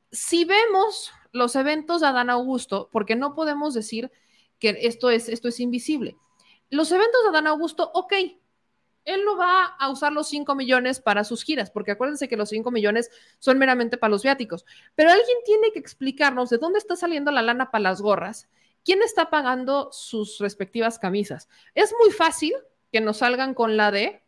si 0.09 0.45
vemos 0.45 1.11
los 1.33 1.53
eventos 1.57 1.99
de 1.99 2.07
Adán 2.07 2.29
Augusto, 2.29 2.87
porque 2.93 3.17
no 3.17 3.35
podemos 3.35 3.73
decir 3.73 4.09
que 4.57 4.77
esto 4.83 5.09
es, 5.09 5.27
esto 5.27 5.49
es 5.49 5.59
invisible. 5.59 6.15
Los 6.69 6.93
eventos 6.93 7.21
de 7.23 7.27
Adán 7.27 7.47
Augusto, 7.47 7.91
ok, 7.93 8.13
él 9.03 9.25
no 9.25 9.35
va 9.35 9.65
a 9.65 9.89
usar 9.89 10.13
los 10.13 10.29
5 10.29 10.55
millones 10.55 11.01
para 11.01 11.25
sus 11.25 11.43
giras, 11.43 11.69
porque 11.69 11.91
acuérdense 11.91 12.29
que 12.29 12.37
los 12.37 12.47
5 12.47 12.71
millones 12.71 13.11
son 13.39 13.57
meramente 13.57 13.97
para 13.97 14.11
los 14.11 14.23
viáticos. 14.23 14.65
Pero 14.95 15.09
alguien 15.09 15.39
tiene 15.43 15.73
que 15.73 15.79
explicarnos 15.79 16.49
de 16.49 16.57
dónde 16.57 16.79
está 16.79 16.95
saliendo 16.95 17.31
la 17.31 17.41
lana 17.41 17.69
para 17.69 17.83
las 17.83 18.01
gorras, 18.01 18.47
quién 18.85 19.03
está 19.03 19.29
pagando 19.29 19.89
sus 19.91 20.37
respectivas 20.37 20.99
camisas. 20.99 21.49
Es 21.75 21.93
muy 22.01 22.13
fácil 22.13 22.53
que 22.91 23.01
nos 23.01 23.17
salgan 23.17 23.53
con 23.53 23.77
la 23.77 23.91
de, 23.91 24.23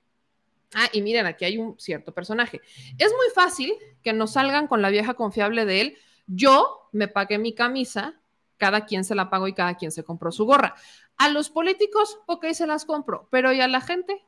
ah, 0.76 0.88
y 0.92 1.02
miren, 1.02 1.26
aquí 1.26 1.46
hay 1.46 1.58
un 1.58 1.80
cierto 1.80 2.14
personaje. 2.14 2.62
Es 2.98 3.12
muy 3.12 3.30
fácil 3.34 3.74
que 4.04 4.14
nos 4.14 4.34
salgan 4.34 4.68
con 4.68 4.82
la 4.82 4.90
vieja 4.90 5.14
confiable 5.14 5.66
de 5.66 5.82
él. 5.82 5.98
Yo 6.28 6.90
me 6.92 7.08
pagué 7.08 7.38
mi 7.38 7.54
camisa, 7.54 8.20
cada 8.58 8.86
quien 8.86 9.04
se 9.04 9.16
la 9.16 9.30
pagó 9.30 9.48
y 9.48 9.54
cada 9.54 9.76
quien 9.76 9.92
se 9.92 10.04
compró 10.04 10.32
su 10.32 10.46
gorra. 10.46 10.76
A 11.18 11.30
los 11.30 11.50
políticos, 11.50 12.20
ok, 12.28 12.48
se 12.52 12.68
las 12.68 12.86
compro, 12.86 13.28
pero 13.32 13.52
¿y 13.54 13.62
a 13.62 13.68
la 13.68 13.82
gente? 13.82 14.24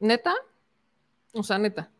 ¿Neta? 0.00 0.34
O 1.32 1.42
sea, 1.42 1.58
neta. 1.58 1.90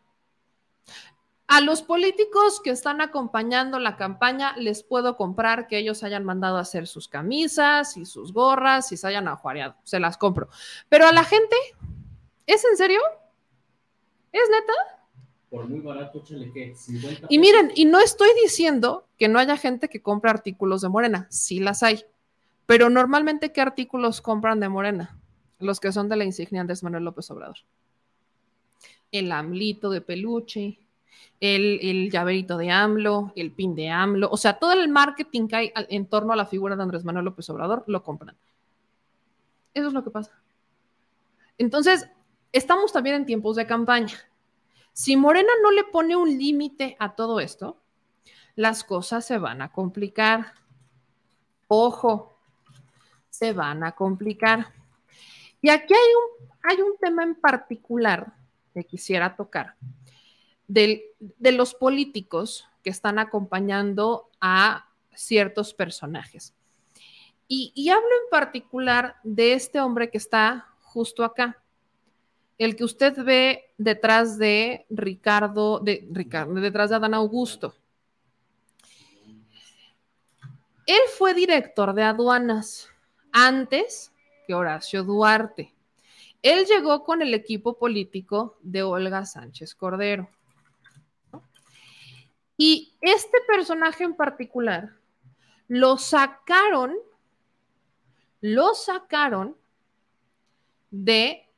A 1.54 1.60
los 1.60 1.82
políticos 1.82 2.60
que 2.60 2.70
están 2.70 3.00
acompañando 3.00 3.78
la 3.78 3.94
campaña, 3.94 4.56
les 4.56 4.82
puedo 4.82 5.16
comprar 5.16 5.68
que 5.68 5.78
ellos 5.78 6.02
hayan 6.02 6.24
mandado 6.24 6.56
a 6.56 6.62
hacer 6.62 6.88
sus 6.88 7.06
camisas 7.06 7.96
y 7.96 8.06
sus 8.06 8.32
gorras 8.32 8.90
y 8.90 8.96
se 8.96 9.06
hayan 9.06 9.28
ajuareado. 9.28 9.76
Se 9.84 10.00
las 10.00 10.18
compro. 10.18 10.48
Pero 10.88 11.06
a 11.06 11.12
la 11.12 11.22
gente, 11.22 11.54
¿es 12.44 12.64
en 12.64 12.76
serio? 12.76 12.98
¿Es 14.32 14.42
neta? 14.50 14.72
Por 15.48 15.68
muy 15.68 15.78
barato, 15.78 16.18
échale 16.18 16.50
que 16.50 16.74
50 16.74 17.28
Y 17.30 17.38
miren, 17.38 17.70
y 17.76 17.84
no 17.84 18.00
estoy 18.00 18.30
diciendo 18.42 19.06
que 19.16 19.28
no 19.28 19.38
haya 19.38 19.56
gente 19.56 19.88
que 19.88 20.02
compre 20.02 20.30
artículos 20.30 20.80
de 20.80 20.88
Morena, 20.88 21.28
sí 21.30 21.60
las 21.60 21.84
hay, 21.84 22.04
pero 22.66 22.90
normalmente 22.90 23.52
¿qué 23.52 23.60
artículos 23.60 24.20
compran 24.20 24.58
de 24.58 24.70
Morena? 24.70 25.20
Los 25.60 25.78
que 25.78 25.92
son 25.92 26.08
de 26.08 26.16
la 26.16 26.24
insignia 26.24 26.62
Andrés 26.62 26.82
Manuel 26.82 27.04
López 27.04 27.30
Obrador. 27.30 27.58
El 29.12 29.30
amlito 29.30 29.90
de 29.90 30.00
peluche, 30.00 30.80
el, 31.40 31.78
el 31.82 32.10
llaverito 32.10 32.56
de 32.56 32.70
AMLO, 32.70 33.32
el 33.36 33.52
pin 33.52 33.74
de 33.74 33.90
AMLO, 33.90 34.28
o 34.30 34.36
sea, 34.36 34.58
todo 34.58 34.72
el 34.72 34.88
marketing 34.88 35.48
que 35.48 35.56
hay 35.56 35.72
en 35.74 36.06
torno 36.06 36.32
a 36.32 36.36
la 36.36 36.46
figura 36.46 36.76
de 36.76 36.82
Andrés 36.82 37.04
Manuel 37.04 37.26
López 37.26 37.48
Obrador 37.50 37.84
lo 37.86 38.02
compran. 38.02 38.36
Eso 39.74 39.88
es 39.88 39.92
lo 39.92 40.04
que 40.04 40.10
pasa. 40.10 40.32
Entonces, 41.58 42.08
estamos 42.52 42.92
también 42.92 43.16
en 43.16 43.26
tiempos 43.26 43.56
de 43.56 43.66
campaña. 43.66 44.14
Si 44.92 45.16
Morena 45.16 45.50
no 45.62 45.72
le 45.72 45.84
pone 45.84 46.16
un 46.16 46.38
límite 46.38 46.96
a 47.00 47.14
todo 47.14 47.40
esto, 47.40 47.80
las 48.54 48.84
cosas 48.84 49.26
se 49.26 49.38
van 49.38 49.60
a 49.62 49.72
complicar. 49.72 50.54
Ojo, 51.66 52.38
se 53.28 53.52
van 53.52 53.82
a 53.82 53.92
complicar. 53.92 54.72
Y 55.60 55.70
aquí 55.70 55.94
hay 55.94 56.10
un, 56.14 56.48
hay 56.62 56.80
un 56.82 56.96
tema 56.98 57.24
en 57.24 57.34
particular 57.34 58.32
que 58.72 58.84
quisiera 58.84 59.34
tocar, 59.34 59.74
de 60.66 61.52
los 61.52 61.74
políticos 61.74 62.66
que 62.82 62.90
están 62.90 63.18
acompañando 63.18 64.30
a 64.40 64.88
ciertos 65.14 65.74
personajes. 65.74 66.54
Y, 67.48 67.72
y 67.74 67.90
hablo 67.90 68.08
en 68.24 68.30
particular 68.30 69.16
de 69.22 69.52
este 69.52 69.80
hombre 69.80 70.10
que 70.10 70.18
está 70.18 70.68
justo 70.80 71.24
acá, 71.24 71.62
el 72.58 72.76
que 72.76 72.84
usted 72.84 73.14
ve 73.24 73.72
detrás 73.78 74.38
de 74.38 74.86
Ricardo, 74.88 75.80
de 75.80 76.06
Ricardo, 76.10 76.54
detrás 76.54 76.90
de 76.90 76.96
Adán 76.96 77.14
Augusto. 77.14 77.74
Él 80.86 81.00
fue 81.16 81.34
director 81.34 81.94
de 81.94 82.02
aduanas 82.02 82.88
antes 83.32 84.12
que 84.46 84.54
Horacio 84.54 85.02
Duarte. 85.02 85.74
Él 86.42 86.66
llegó 86.66 87.04
con 87.04 87.22
el 87.22 87.32
equipo 87.32 87.78
político 87.78 88.58
de 88.62 88.82
Olga 88.82 89.24
Sánchez 89.24 89.74
Cordero. 89.74 90.28
Y 92.56 92.94
este 93.00 93.38
personaje 93.46 94.04
en 94.04 94.14
particular 94.14 94.90
lo 95.68 95.96
sacaron, 95.98 96.94
lo 98.40 98.74
sacaron 98.74 99.56
de 100.90 101.48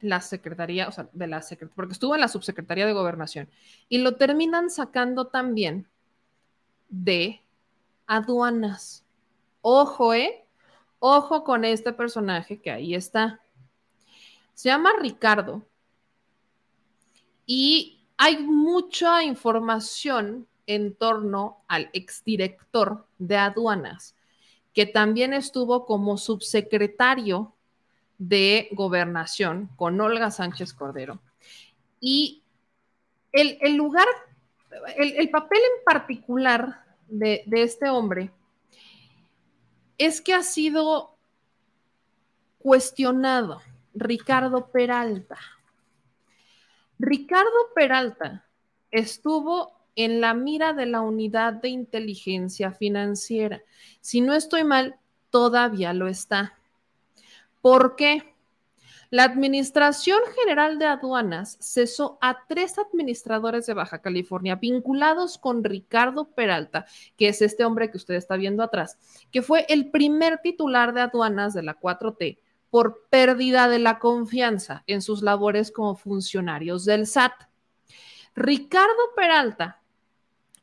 la 0.00 0.20
secretaría, 0.20 0.88
o 0.88 0.92
sea, 0.92 1.08
de 1.12 1.26
la 1.26 1.40
secretaría, 1.40 1.74
porque 1.74 1.92
estuvo 1.94 2.14
en 2.14 2.20
la 2.20 2.28
subsecretaría 2.28 2.84
de 2.84 2.92
gobernación, 2.92 3.48
y 3.88 3.98
lo 3.98 4.16
terminan 4.16 4.68
sacando 4.68 5.28
también 5.28 5.88
de 6.90 7.40
aduanas. 8.06 9.04
Ojo, 9.62 10.12
¿eh? 10.12 10.44
Ojo 10.98 11.44
con 11.44 11.64
este 11.64 11.92
personaje 11.92 12.60
que 12.60 12.70
ahí 12.70 12.94
está. 12.94 13.40
Se 14.52 14.68
llama 14.68 14.90
Ricardo 15.00 15.66
y 17.46 18.03
hay 18.24 18.38
mucha 18.38 19.22
información 19.22 20.46
en 20.66 20.94
torno 20.94 21.58
al 21.68 21.90
exdirector 21.92 23.04
de 23.18 23.36
aduanas, 23.36 24.16
que 24.72 24.86
también 24.86 25.34
estuvo 25.34 25.84
como 25.84 26.16
subsecretario 26.16 27.52
de 28.16 28.70
gobernación 28.72 29.68
con 29.76 30.00
Olga 30.00 30.30
Sánchez 30.30 30.72
Cordero. 30.72 31.20
Y 32.00 32.42
el, 33.30 33.58
el 33.60 33.74
lugar, 33.74 34.06
el, 34.96 35.16
el, 35.16 35.28
papel 35.28 35.58
en 35.58 35.84
particular 35.84 36.82
de, 37.08 37.42
de 37.44 37.62
este 37.62 37.90
hombre 37.90 38.30
es 39.98 40.22
que 40.22 40.32
ha 40.32 40.42
sido 40.42 41.14
cuestionado 42.58 43.60
Ricardo 43.92 44.68
Peralta. 44.68 45.38
Ricardo 47.04 47.50
Peralta 47.74 48.46
estuvo 48.90 49.72
en 49.94 50.22
la 50.22 50.32
mira 50.32 50.72
de 50.72 50.86
la 50.86 51.02
unidad 51.02 51.52
de 51.52 51.68
inteligencia 51.68 52.72
financiera. 52.72 53.62
Si 54.00 54.22
no 54.22 54.32
estoy 54.32 54.64
mal, 54.64 54.96
todavía 55.28 55.92
lo 55.92 56.08
está. 56.08 56.54
¿Por 57.60 57.96
qué? 57.96 58.34
La 59.10 59.24
Administración 59.24 60.18
General 60.34 60.78
de 60.78 60.86
Aduanas 60.86 61.58
cesó 61.60 62.16
a 62.22 62.46
tres 62.48 62.78
administradores 62.78 63.66
de 63.66 63.74
Baja 63.74 64.00
California 64.00 64.56
vinculados 64.56 65.36
con 65.36 65.62
Ricardo 65.62 66.30
Peralta, 66.30 66.86
que 67.18 67.28
es 67.28 67.42
este 67.42 67.66
hombre 67.66 67.90
que 67.90 67.98
usted 67.98 68.14
está 68.14 68.36
viendo 68.36 68.62
atrás, 68.62 68.98
que 69.30 69.42
fue 69.42 69.66
el 69.68 69.90
primer 69.90 70.38
titular 70.38 70.94
de 70.94 71.02
aduanas 71.02 71.52
de 71.52 71.64
la 71.64 71.78
4T 71.78 72.38
por 72.74 73.06
pérdida 73.08 73.68
de 73.68 73.78
la 73.78 74.00
confianza 74.00 74.82
en 74.88 75.00
sus 75.00 75.22
labores 75.22 75.70
como 75.70 75.94
funcionarios 75.94 76.84
del 76.84 77.06
SAT. 77.06 77.30
Ricardo 78.34 79.14
Peralta 79.14 79.80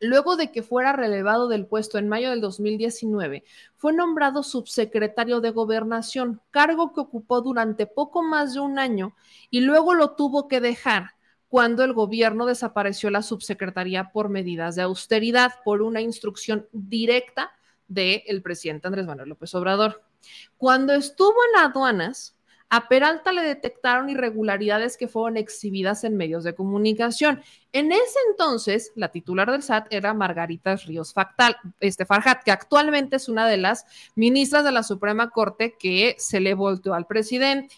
Luego 0.01 0.35
de 0.35 0.51
que 0.51 0.61
fuera 0.61 0.91
relevado 0.91 1.47
del 1.47 1.67
puesto 1.67 1.97
en 1.97 2.09
mayo 2.09 2.31
del 2.31 2.41
2019, 2.41 3.45
fue 3.77 3.93
nombrado 3.93 4.43
subsecretario 4.43 5.39
de 5.39 5.51
gobernación, 5.51 6.41
cargo 6.51 6.91
que 6.91 6.99
ocupó 6.99 7.39
durante 7.39 7.85
poco 7.85 8.23
más 8.23 8.55
de 8.55 8.59
un 8.59 8.77
año 8.77 9.15
y 9.49 9.61
luego 9.61 9.93
lo 9.93 10.15
tuvo 10.15 10.49
que 10.49 10.59
dejar 10.59 11.11
cuando 11.47 11.85
el 11.85 11.93
gobierno 11.93 12.45
desapareció 12.45 13.09
la 13.09 13.21
subsecretaría 13.21 14.11
por 14.11 14.27
medidas 14.27 14.75
de 14.75 14.81
austeridad, 14.81 15.53
por 15.63 15.81
una 15.81 16.01
instrucción 16.01 16.67
directa 16.73 17.51
del 17.87 18.41
presidente 18.41 18.87
Andrés 18.87 19.05
Manuel 19.05 19.29
López 19.29 19.55
Obrador. 19.55 20.10
Cuando 20.57 20.93
estuvo 20.93 21.35
en 21.53 21.65
aduanas, 21.65 22.35
a 22.73 22.87
Peralta 22.87 23.33
le 23.33 23.41
detectaron 23.41 24.09
irregularidades 24.09 24.95
que 24.95 25.09
fueron 25.09 25.35
exhibidas 25.35 26.05
en 26.05 26.15
medios 26.15 26.45
de 26.45 26.55
comunicación. 26.55 27.43
En 27.73 27.91
ese 27.91 28.17
entonces, 28.29 28.93
la 28.95 29.09
titular 29.09 29.51
del 29.51 29.61
SAT 29.61 29.87
era 29.89 30.13
Margarita 30.13 30.77
Ríos 30.77 31.11
Factal, 31.13 31.57
este 31.81 32.05
Farhat, 32.05 32.43
que 32.43 32.51
actualmente 32.51 33.17
es 33.17 33.27
una 33.27 33.45
de 33.45 33.57
las 33.57 33.85
ministras 34.15 34.63
de 34.63 34.71
la 34.71 34.83
Suprema 34.83 35.31
Corte 35.31 35.75
que 35.77 36.15
se 36.17 36.39
le 36.39 36.53
volteó 36.53 36.93
al 36.93 37.07
presidente. 37.07 37.75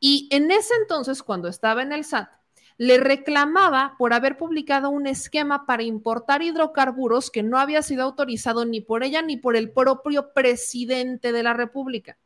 Y 0.00 0.28
en 0.30 0.50
ese 0.50 0.72
entonces, 0.80 1.22
cuando 1.22 1.48
estaba 1.48 1.82
en 1.82 1.92
el 1.92 2.06
SAT, 2.06 2.30
le 2.76 2.98
reclamaba 2.98 3.94
por 3.98 4.12
haber 4.12 4.36
publicado 4.36 4.90
un 4.90 5.06
esquema 5.06 5.64
para 5.64 5.84
importar 5.84 6.42
hidrocarburos 6.42 7.30
que 7.30 7.42
no 7.42 7.58
había 7.58 7.82
sido 7.82 8.02
autorizado 8.02 8.64
ni 8.64 8.80
por 8.80 9.04
ella 9.04 9.22
ni 9.22 9.36
por 9.36 9.56
el 9.56 9.70
propio 9.70 10.32
presidente 10.32 11.30
de 11.32 11.42
la 11.42 11.54
República. 11.54 12.18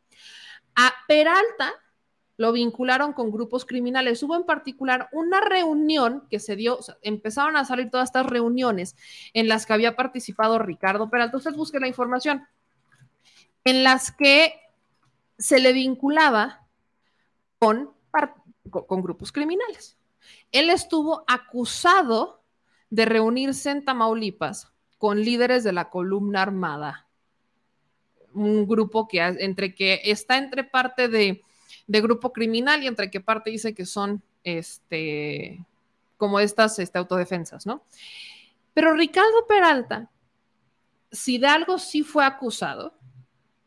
A 0.75 0.93
Peralta 1.07 1.75
lo 2.39 2.53
vincularon 2.53 3.13
con 3.13 3.33
grupos 3.33 3.67
criminales. 3.67 4.23
Hubo 4.23 4.37
en 4.37 4.45
particular 4.45 5.09
una 5.13 5.41
reunión 5.41 6.25
que 6.31 6.39
se 6.39 6.57
dio, 6.57 6.79
empezaron 7.03 7.57
a 7.57 7.65
salir 7.65 7.91
todas 7.91 8.09
estas 8.09 8.27
reuniones 8.27 8.97
en 9.35 9.49
las 9.49 9.67
que 9.67 9.73
había 9.73 9.97
participado 9.97 10.59
Ricardo 10.59 11.11
Peralta. 11.11 11.37
Usted 11.37 11.55
busque 11.55 11.81
la 11.81 11.89
información, 11.89 12.47
en 13.65 13.83
las 13.83 14.13
que 14.13 14.55
se 15.37 15.59
le 15.59 15.73
vinculaba 15.73 16.65
con 17.59 17.93
grupos 19.03 19.33
criminales. 19.33 19.98
Él 20.53 20.71
estuvo 20.71 21.25
acusado 21.27 22.43
de 22.91 23.05
reunirse 23.05 23.71
en 23.71 23.85
Tamaulipas 23.85 24.73
con 24.97 25.23
líderes 25.23 25.65
de 25.65 25.73
la 25.73 25.91
columna 25.91 26.43
armada, 26.43 27.07
un 28.35 28.67
grupo 28.67 29.09
que 29.09 29.21
entre 29.21 29.75
que 29.75 30.01
está 30.05 30.39
entre 30.39 30.65
parte 30.65 31.09
de, 31.09 31.43
grupo 31.87 32.33
criminal 32.33 32.83
y 32.83 32.87
entre 32.87 33.11
que 33.11 33.21
parte 33.21 33.51
dice 33.51 33.75
que 33.75 33.87
son 33.87 34.23
este 34.45 35.65
como 36.17 36.41
estas 36.41 36.79
este, 36.81 36.99
autodefensas, 36.99 37.65
¿no? 37.65 37.85
Pero 38.75 38.95
Ricardo 38.95 39.47
Peralta, 39.47 40.11
si 41.13 41.39
de 41.39 41.47
algo 41.47 41.79
sí 41.79 42.03
fue 42.03 42.25
acusado, 42.25 42.93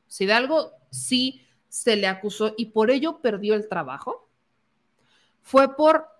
si 0.07 0.25
de 0.25 0.33
algo 0.33 0.71
sí 0.89 1.45
se 1.69 1.95
le 1.95 2.07
acusó 2.07 2.53
y 2.57 2.67
por 2.67 2.91
ello 2.91 3.19
perdió 3.21 3.55
el 3.55 3.69
trabajo, 3.69 4.27
fue 5.41 5.75
por 5.75 6.10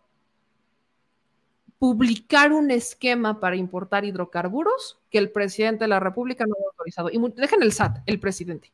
publicar 1.81 2.53
un 2.53 2.69
esquema 2.69 3.39
para 3.39 3.55
importar 3.55 4.05
hidrocarburos 4.05 4.99
que 5.09 5.17
el 5.17 5.31
presidente 5.31 5.85
de 5.85 5.87
la 5.87 5.99
República 5.99 6.45
no 6.45 6.53
había 6.53 6.67
autorizado. 6.67 7.09
Y 7.09 7.17
dejen 7.35 7.63
el 7.63 7.73
SAT, 7.73 8.03
el 8.05 8.19
presidente. 8.19 8.71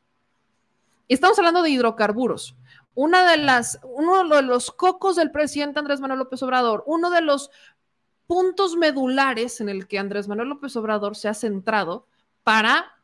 Estamos 1.08 1.38
hablando 1.38 1.62
de 1.62 1.70
hidrocarburos. 1.70 2.54
Una 2.94 3.30
de 3.30 3.38
las, 3.38 3.80
uno 3.82 4.28
de 4.28 4.42
los 4.42 4.70
cocos 4.70 5.16
del 5.16 5.30
presidente 5.30 5.78
Andrés 5.78 6.00
Manuel 6.00 6.18
López 6.18 6.42
Obrador, 6.42 6.84
uno 6.86 7.08
de 7.08 7.22
los 7.22 7.50
puntos 8.26 8.76
medulares 8.76 9.62
en 9.62 9.70
el 9.70 9.88
que 9.88 9.98
Andrés 9.98 10.28
Manuel 10.28 10.50
López 10.50 10.76
Obrador 10.76 11.16
se 11.16 11.28
ha 11.28 11.34
centrado 11.34 12.06
para 12.42 13.00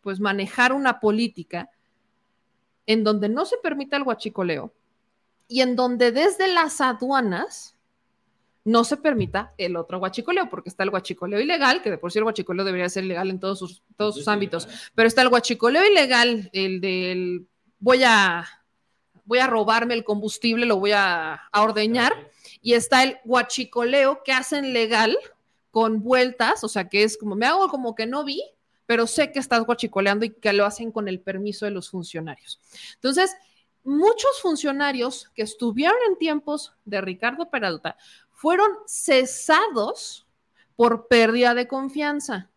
pues 0.00 0.20
manejar 0.20 0.72
una 0.72 1.00
política 1.00 1.68
en 2.86 3.04
donde 3.04 3.28
no 3.28 3.44
se 3.44 3.58
permite 3.58 3.94
el 3.96 4.04
guachicoleo 4.04 4.72
y 5.48 5.60
en 5.60 5.76
donde 5.76 6.12
desde 6.12 6.48
las 6.48 6.80
aduanas 6.80 7.73
no 8.64 8.82
se 8.84 8.96
permita 8.96 9.52
el 9.58 9.76
otro 9.76 9.98
guachicoleo, 9.98 10.48
porque 10.48 10.70
está 10.70 10.82
el 10.84 10.90
guachicoleo 10.90 11.38
ilegal, 11.38 11.82
que 11.82 11.90
de 11.90 11.98
por 11.98 12.10
sí 12.10 12.18
el 12.18 12.24
guachicoleo 12.24 12.64
debería 12.64 12.88
ser 12.88 13.04
legal 13.04 13.30
en 13.30 13.38
todos 13.38 13.58
sus, 13.58 13.82
todos 13.96 14.14
sus 14.14 14.26
ámbitos, 14.26 14.68
pero 14.94 15.06
está 15.06 15.22
el 15.22 15.28
guachicoleo 15.28 15.84
ilegal, 15.84 16.50
el 16.52 16.80
del 16.80 17.46
voy 17.78 18.02
a, 18.04 18.46
voy 19.24 19.38
a 19.38 19.46
robarme 19.46 19.94
el 19.94 20.04
combustible, 20.04 20.64
lo 20.64 20.78
voy 20.78 20.92
a, 20.92 21.34
a 21.34 21.62
ordeñar, 21.62 22.30
y 22.62 22.72
está 22.72 23.02
el 23.02 23.18
guachicoleo 23.24 24.22
que 24.24 24.32
hacen 24.32 24.72
legal 24.72 25.16
con 25.70 26.02
vueltas, 26.02 26.64
o 26.64 26.68
sea, 26.68 26.88
que 26.88 27.02
es 27.02 27.18
como, 27.18 27.34
me 27.34 27.46
hago 27.46 27.68
como 27.68 27.94
que 27.94 28.06
no 28.06 28.24
vi, 28.24 28.42
pero 28.86 29.06
sé 29.06 29.32
que 29.32 29.38
estás 29.38 29.64
guachicoleando 29.64 30.24
y 30.24 30.30
que 30.30 30.52
lo 30.52 30.64
hacen 30.64 30.90
con 30.90 31.08
el 31.08 31.20
permiso 31.20 31.66
de 31.66 31.70
los 31.70 31.90
funcionarios. 31.90 32.60
Entonces, 32.94 33.34
muchos 33.82 34.40
funcionarios 34.40 35.30
que 35.34 35.42
estuvieron 35.42 35.98
en 36.08 36.16
tiempos 36.16 36.72
de 36.84 37.00
Ricardo 37.00 37.50
Peralta 37.50 37.96
fueron 38.34 38.70
cesados 38.86 40.26
por 40.76 41.06
pérdida 41.08 41.54
de 41.54 41.68
confianza. 41.68 42.50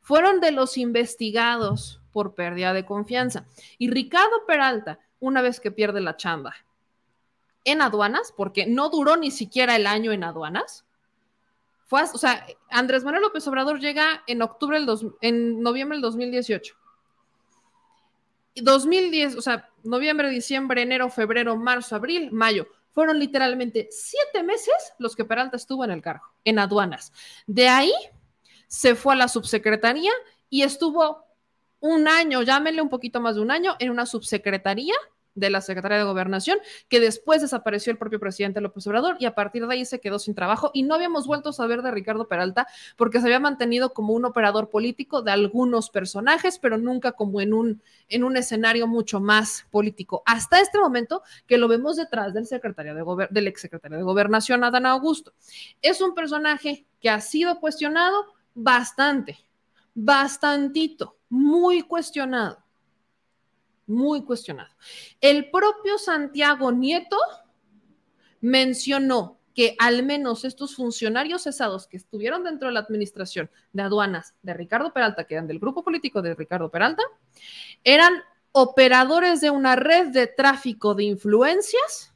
Fueron 0.00 0.40
de 0.40 0.52
los 0.52 0.78
investigados 0.78 2.00
por 2.12 2.34
pérdida 2.34 2.72
de 2.72 2.84
confianza. 2.84 3.46
Y 3.78 3.90
Ricardo 3.90 4.46
Peralta, 4.46 4.98
una 5.20 5.42
vez 5.42 5.60
que 5.60 5.70
pierde 5.70 6.00
la 6.00 6.16
chamba 6.16 6.54
en 7.64 7.82
aduanas, 7.82 8.32
porque 8.36 8.66
no 8.66 8.88
duró 8.88 9.16
ni 9.16 9.30
siquiera 9.30 9.76
el 9.76 9.86
año 9.86 10.12
en 10.12 10.24
aduanas, 10.24 10.84
fue, 11.86 12.02
o 12.02 12.18
sea, 12.18 12.46
Andrés 12.68 13.04
Manuel 13.04 13.22
López 13.22 13.46
Obrador 13.46 13.78
llega 13.78 14.22
en 14.26 14.42
octubre 14.42 14.76
del 14.76 14.86
dos, 14.86 15.06
en 15.20 15.62
noviembre 15.62 15.96
del 15.96 16.02
2018. 16.02 16.74
2010, 18.56 19.36
o 19.36 19.42
sea, 19.42 19.68
noviembre, 19.84 20.30
diciembre, 20.30 20.82
enero, 20.82 21.10
febrero, 21.10 21.56
marzo, 21.56 21.94
abril, 21.94 22.30
mayo. 22.32 22.66
Fueron 22.96 23.18
literalmente 23.18 23.88
siete 23.90 24.42
meses 24.42 24.72
los 24.98 25.14
que 25.14 25.26
Peralta 25.26 25.58
estuvo 25.58 25.84
en 25.84 25.90
el 25.90 26.00
cargo, 26.00 26.24
en 26.46 26.58
aduanas. 26.58 27.12
De 27.46 27.68
ahí 27.68 27.92
se 28.68 28.94
fue 28.94 29.12
a 29.12 29.16
la 29.16 29.28
subsecretaría 29.28 30.10
y 30.48 30.62
estuvo 30.62 31.22
un 31.78 32.08
año, 32.08 32.40
llámenle 32.40 32.80
un 32.80 32.88
poquito 32.88 33.20
más 33.20 33.34
de 33.34 33.42
un 33.42 33.50
año, 33.50 33.76
en 33.80 33.90
una 33.90 34.06
subsecretaría 34.06 34.94
de 35.36 35.50
la 35.50 35.60
Secretaría 35.60 35.98
de 35.98 36.04
Gobernación, 36.04 36.58
que 36.88 36.98
después 36.98 37.40
desapareció 37.40 37.92
el 37.92 37.98
propio 37.98 38.18
presidente 38.18 38.60
López 38.60 38.86
Obrador 38.88 39.16
y 39.20 39.26
a 39.26 39.34
partir 39.34 39.66
de 39.66 39.74
ahí 39.74 39.84
se 39.84 40.00
quedó 40.00 40.18
sin 40.18 40.34
trabajo 40.34 40.70
y 40.74 40.82
no 40.82 40.94
habíamos 40.94 41.26
vuelto 41.26 41.50
a 41.50 41.52
saber 41.52 41.82
de 41.82 41.90
Ricardo 41.92 42.26
Peralta 42.26 42.66
porque 42.96 43.20
se 43.20 43.26
había 43.26 43.38
mantenido 43.38 43.92
como 43.92 44.14
un 44.14 44.24
operador 44.24 44.70
político 44.70 45.22
de 45.22 45.30
algunos 45.30 45.90
personajes, 45.90 46.58
pero 46.58 46.78
nunca 46.78 47.12
como 47.12 47.40
en 47.40 47.54
un, 47.54 47.82
en 48.08 48.24
un 48.24 48.36
escenario 48.36 48.86
mucho 48.86 49.20
más 49.20 49.66
político. 49.70 50.22
Hasta 50.26 50.60
este 50.60 50.78
momento 50.78 51.22
que 51.46 51.58
lo 51.58 51.68
vemos 51.68 51.96
detrás 51.96 52.34
del, 52.34 52.46
secretario 52.46 52.94
de 52.94 53.28
del 53.30 53.46
exsecretario 53.46 53.98
de 53.98 54.02
Gobernación, 54.02 54.64
Adán 54.64 54.86
Augusto. 54.86 55.32
Es 55.82 56.00
un 56.00 56.14
personaje 56.14 56.86
que 57.00 57.10
ha 57.10 57.20
sido 57.20 57.60
cuestionado 57.60 58.34
bastante, 58.54 59.38
bastantito, 59.94 61.18
muy 61.28 61.82
cuestionado 61.82 62.65
muy 63.86 64.24
cuestionado. 64.24 64.74
El 65.20 65.50
propio 65.50 65.98
Santiago 65.98 66.72
Nieto 66.72 67.16
mencionó 68.40 69.38
que 69.54 69.74
al 69.78 70.02
menos 70.02 70.44
estos 70.44 70.76
funcionarios 70.76 71.44
cesados 71.44 71.86
que 71.86 71.96
estuvieron 71.96 72.44
dentro 72.44 72.68
de 72.68 72.74
la 72.74 72.80
administración 72.80 73.50
de 73.72 73.82
aduanas 73.82 74.34
de 74.42 74.52
Ricardo 74.52 74.92
Peralta, 74.92 75.24
que 75.24 75.34
eran 75.34 75.46
del 75.46 75.58
grupo 75.58 75.82
político 75.82 76.20
de 76.20 76.34
Ricardo 76.34 76.70
Peralta, 76.70 77.02
eran 77.82 78.12
operadores 78.52 79.40
de 79.40 79.50
una 79.50 79.74
red 79.74 80.08
de 80.08 80.26
tráfico 80.26 80.94
de 80.94 81.04
influencias 81.04 82.12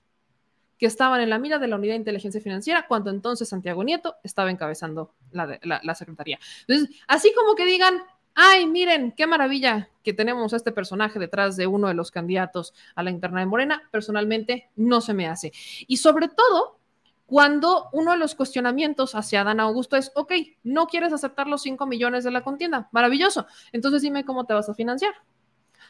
que 0.79 0.87
estaban 0.87 1.23
en 1.23 1.31
la 1.31 1.39
mira 1.39 1.59
de 1.59 1.69
la 1.69 1.77
Unidad 1.77 1.95
de 1.95 1.99
Inteligencia 1.99 2.41
Financiera 2.43 2.87
cuando 2.87 3.11
entonces 3.11 3.49
Santiago 3.49 3.85
Nieto 3.85 4.17
estaba 4.23 4.51
encabezando 4.51 5.15
la, 5.31 5.59
la 5.63 5.95
Secretaría. 5.95 6.39
Entonces, 6.67 6.95
así 7.07 7.33
como 7.35 7.55
que 7.55 7.67
digan, 7.67 8.03
ay, 8.35 8.67
miren, 8.67 9.13
qué 9.13 9.27
maravilla 9.27 9.91
que 10.03 10.13
tenemos 10.13 10.53
este 10.53 10.73
personaje 10.73 11.19
detrás 11.19 11.57
de 11.57 11.67
uno 11.67 11.89
de 11.89 11.95
los 11.95 12.11
candidatos 12.11 12.75
a 12.95 13.03
la 13.03 13.11
interna 13.11 13.41
de 13.41 13.47
Morena, 13.47 13.83
personalmente 13.91 14.71
no 14.77 15.01
se 15.01 15.15
me 15.15 15.29
hace. 15.29 15.53
Y 15.87 15.99
sobre 15.99 16.29
todo, 16.29 16.79
cuando 17.27 17.89
uno 17.93 18.13
de 18.13 18.19
los 18.19 18.35
cuestionamientos 18.35 19.15
hacia 19.15 19.45
Dan 19.45 19.61
Augusto 19.61 19.97
es, 19.97 20.11
ok, 20.15 20.33
no 20.65 20.87
quieres 20.87 21.13
aceptar 21.13 21.47
los 21.47 21.63
5 21.63 21.87
millones 21.87 22.25
de 22.25 22.31
la 22.31 22.43
contienda, 22.43 22.89
maravilloso, 22.93 23.47
entonces 23.73 24.03
dime 24.03 24.25
cómo 24.25 24.47
te 24.47 24.55
vas 24.55 24.69
a 24.69 24.75
financiar. 24.75 25.15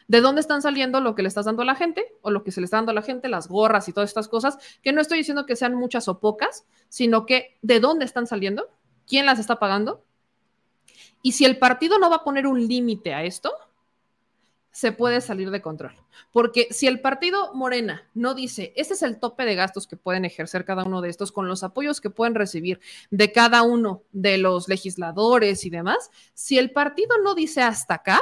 ¿De 0.07 0.19
dónde 0.21 0.41
están 0.41 0.61
saliendo 0.61 0.99
lo 0.99 1.15
que 1.15 1.21
le 1.21 1.29
estás 1.29 1.45
dando 1.45 1.61
a 1.61 1.65
la 1.65 1.75
gente 1.75 2.05
o 2.21 2.31
lo 2.31 2.43
que 2.43 2.51
se 2.51 2.59
le 2.59 2.65
está 2.65 2.77
dando 2.77 2.91
a 2.91 2.95
la 2.95 3.01
gente, 3.01 3.29
las 3.29 3.47
gorras 3.47 3.87
y 3.87 3.93
todas 3.93 4.09
estas 4.09 4.27
cosas? 4.27 4.57
Que 4.81 4.91
no 4.93 4.99
estoy 4.99 5.19
diciendo 5.19 5.45
que 5.45 5.55
sean 5.55 5.73
muchas 5.73 6.07
o 6.07 6.19
pocas, 6.19 6.65
sino 6.89 7.25
que 7.25 7.57
de 7.61 7.79
dónde 7.79 8.05
están 8.05 8.27
saliendo, 8.27 8.69
quién 9.07 9.25
las 9.25 9.39
está 9.39 9.57
pagando 9.57 10.03
y 11.21 11.33
si 11.33 11.45
el 11.45 11.57
partido 11.57 11.99
no 11.99 12.09
va 12.09 12.17
a 12.17 12.23
poner 12.23 12.47
un 12.47 12.67
límite 12.67 13.13
a 13.13 13.23
esto, 13.23 13.51
se 14.71 14.91
puede 14.91 15.21
salir 15.21 15.51
de 15.51 15.61
control. 15.61 15.93
Porque 16.31 16.67
si 16.71 16.87
el 16.87 17.01
partido 17.01 17.53
Morena 17.53 18.09
no 18.13 18.33
dice, 18.33 18.73
este 18.75 18.93
es 18.93 19.03
el 19.03 19.19
tope 19.19 19.43
de 19.45 19.55
gastos 19.55 19.85
que 19.85 19.97
pueden 19.97 20.23
ejercer 20.25 20.65
cada 20.65 20.83
uno 20.83 21.01
de 21.01 21.09
estos 21.09 21.31
con 21.31 21.47
los 21.47 21.63
apoyos 21.63 21.99
que 21.99 22.09
pueden 22.09 22.35
recibir 22.35 22.79
de 23.09 23.31
cada 23.31 23.63
uno 23.63 24.03
de 24.11 24.37
los 24.37 24.69
legisladores 24.69 25.65
y 25.65 25.69
demás, 25.69 26.09
si 26.33 26.57
el 26.57 26.71
partido 26.71 27.17
no 27.23 27.35
dice 27.35 27.61
hasta 27.61 27.95
acá, 27.95 28.21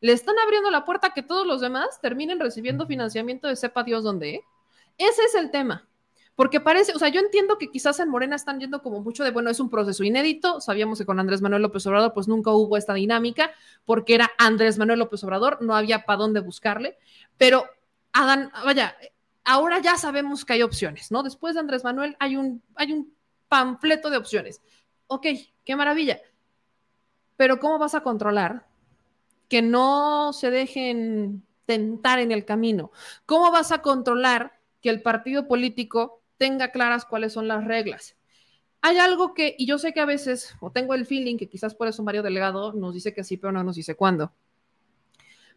le 0.00 0.12
están 0.12 0.38
abriendo 0.38 0.70
la 0.70 0.84
puerta 0.84 1.08
a 1.08 1.14
que 1.14 1.22
todos 1.22 1.46
los 1.46 1.60
demás 1.60 2.00
terminen 2.00 2.40
recibiendo 2.40 2.86
financiamiento 2.86 3.48
de 3.48 3.56
sepa 3.56 3.82
Dios 3.82 4.04
dónde. 4.04 4.42
Ese 4.96 5.22
es 5.22 5.34
el 5.34 5.50
tema. 5.50 5.87
Porque 6.38 6.60
parece, 6.60 6.92
o 6.94 7.00
sea, 7.00 7.08
yo 7.08 7.18
entiendo 7.18 7.58
que 7.58 7.68
quizás 7.68 7.98
en 7.98 8.08
Morena 8.08 8.36
están 8.36 8.60
yendo 8.60 8.80
como 8.80 9.00
mucho 9.00 9.24
de, 9.24 9.32
bueno, 9.32 9.50
es 9.50 9.58
un 9.58 9.68
proceso 9.68 10.04
inédito. 10.04 10.60
Sabíamos 10.60 10.96
que 10.96 11.04
con 11.04 11.18
Andrés 11.18 11.42
Manuel 11.42 11.62
López 11.62 11.84
Obrador, 11.88 12.14
pues 12.14 12.28
nunca 12.28 12.52
hubo 12.52 12.76
esta 12.76 12.94
dinámica, 12.94 13.50
porque 13.84 14.14
era 14.14 14.30
Andrés 14.38 14.78
Manuel 14.78 15.00
López 15.00 15.24
Obrador, 15.24 15.60
no 15.62 15.74
había 15.74 16.04
para 16.04 16.18
dónde 16.18 16.38
buscarle. 16.38 16.96
Pero, 17.38 17.64
Adán, 18.12 18.52
vaya, 18.64 18.96
ahora 19.42 19.80
ya 19.80 19.96
sabemos 19.96 20.44
que 20.44 20.52
hay 20.52 20.62
opciones, 20.62 21.10
¿no? 21.10 21.24
Después 21.24 21.54
de 21.54 21.60
Andrés 21.60 21.82
Manuel 21.82 22.16
hay 22.20 22.36
un, 22.36 22.62
hay 22.76 22.92
un 22.92 23.12
panfleto 23.48 24.08
de 24.08 24.18
opciones. 24.18 24.62
Ok, 25.08 25.26
qué 25.64 25.74
maravilla. 25.74 26.20
Pero, 27.36 27.58
¿cómo 27.58 27.80
vas 27.80 27.96
a 27.96 28.02
controlar 28.02 28.64
que 29.48 29.60
no 29.60 30.32
se 30.32 30.52
dejen 30.52 31.42
tentar 31.66 32.20
en 32.20 32.30
el 32.30 32.44
camino? 32.44 32.92
¿Cómo 33.26 33.50
vas 33.50 33.72
a 33.72 33.82
controlar 33.82 34.52
que 34.80 34.90
el 34.90 35.02
partido 35.02 35.48
político 35.48 36.17
tenga 36.38 36.70
claras 36.70 37.04
cuáles 37.04 37.32
son 37.32 37.48
las 37.48 37.64
reglas. 37.64 38.16
Hay 38.80 38.98
algo 38.98 39.34
que, 39.34 39.56
y 39.58 39.66
yo 39.66 39.78
sé 39.78 39.92
que 39.92 40.00
a 40.00 40.06
veces, 40.06 40.54
o 40.60 40.70
tengo 40.70 40.94
el 40.94 41.04
feeling 41.04 41.36
que 41.36 41.48
quizás 41.48 41.74
por 41.74 41.88
eso 41.88 42.02
Mario 42.02 42.22
Delegado 42.22 42.72
nos 42.72 42.94
dice 42.94 43.12
que 43.12 43.24
sí, 43.24 43.36
pero 43.36 43.52
no 43.52 43.64
nos 43.64 43.76
dice 43.76 43.96
cuándo. 43.96 44.32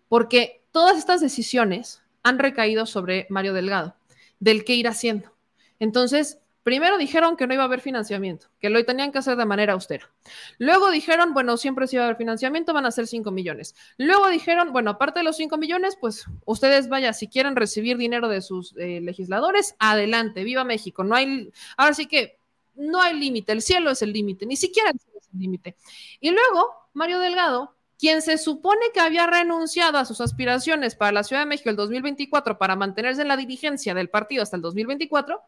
Porque 0.09 0.63
todas 0.71 0.97
estas 0.97 1.21
decisiones 1.21 2.01
han 2.23 2.39
recaído 2.39 2.85
sobre 2.85 3.27
Mario 3.29 3.53
Delgado, 3.53 3.95
del 4.39 4.65
qué 4.65 4.73
ir 4.75 4.87
haciendo. 4.87 5.31
Entonces, 5.79 6.39
primero 6.63 6.97
dijeron 6.97 7.35
que 7.35 7.47
no 7.47 7.53
iba 7.53 7.63
a 7.63 7.65
haber 7.65 7.81
financiamiento, 7.81 8.47
que 8.59 8.69
lo 8.69 8.83
tenían 8.85 9.11
que 9.11 9.19
hacer 9.19 9.35
de 9.35 9.45
manera 9.45 9.73
austera. 9.73 10.09
Luego 10.57 10.91
dijeron, 10.91 11.33
bueno, 11.33 11.57
siempre 11.57 11.87
si 11.87 11.97
va 11.97 12.03
a 12.03 12.05
haber 12.05 12.17
financiamiento, 12.17 12.73
van 12.73 12.85
a 12.85 12.91
ser 12.91 13.07
5 13.07 13.31
millones. 13.31 13.75
Luego 13.97 14.29
dijeron, 14.29 14.71
bueno, 14.71 14.91
aparte 14.91 15.19
de 15.19 15.23
los 15.23 15.37
5 15.37 15.57
millones, 15.57 15.97
pues 15.99 16.25
ustedes 16.45 16.89
vaya, 16.89 17.13
si 17.13 17.27
quieren 17.27 17.55
recibir 17.55 17.97
dinero 17.97 18.27
de 18.27 18.41
sus 18.41 18.75
eh, 18.77 19.01
legisladores, 19.01 19.75
adelante, 19.79 20.43
viva 20.43 20.63
México. 20.63 21.03
No 21.03 21.15
hay, 21.15 21.51
ahora 21.77 21.93
sí 21.93 22.07
que 22.07 22.37
no 22.75 23.01
hay 23.01 23.19
límite, 23.19 23.51
el 23.51 23.61
cielo 23.61 23.91
es 23.91 24.01
el 24.01 24.13
límite, 24.13 24.45
ni 24.45 24.55
siquiera 24.55 24.91
el 24.91 24.99
cielo 24.99 25.19
es 25.19 25.29
el 25.33 25.39
límite. 25.39 25.75
Y 26.19 26.31
luego, 26.31 26.73
Mario 26.93 27.19
Delgado 27.19 27.75
quien 28.01 28.23
se 28.23 28.39
supone 28.39 28.81
que 28.95 28.99
había 28.99 29.27
renunciado 29.27 29.99
a 29.99 30.05
sus 30.05 30.21
aspiraciones 30.21 30.95
para 30.95 31.11
la 31.11 31.23
Ciudad 31.23 31.43
de 31.43 31.45
México 31.45 31.69
el 31.69 31.75
2024 31.75 32.57
para 32.57 32.75
mantenerse 32.75 33.21
en 33.21 33.27
la 33.27 33.37
dirigencia 33.37 33.93
del 33.93 34.09
partido 34.09 34.41
hasta 34.41 34.55
el 34.55 34.63
2024, 34.63 35.39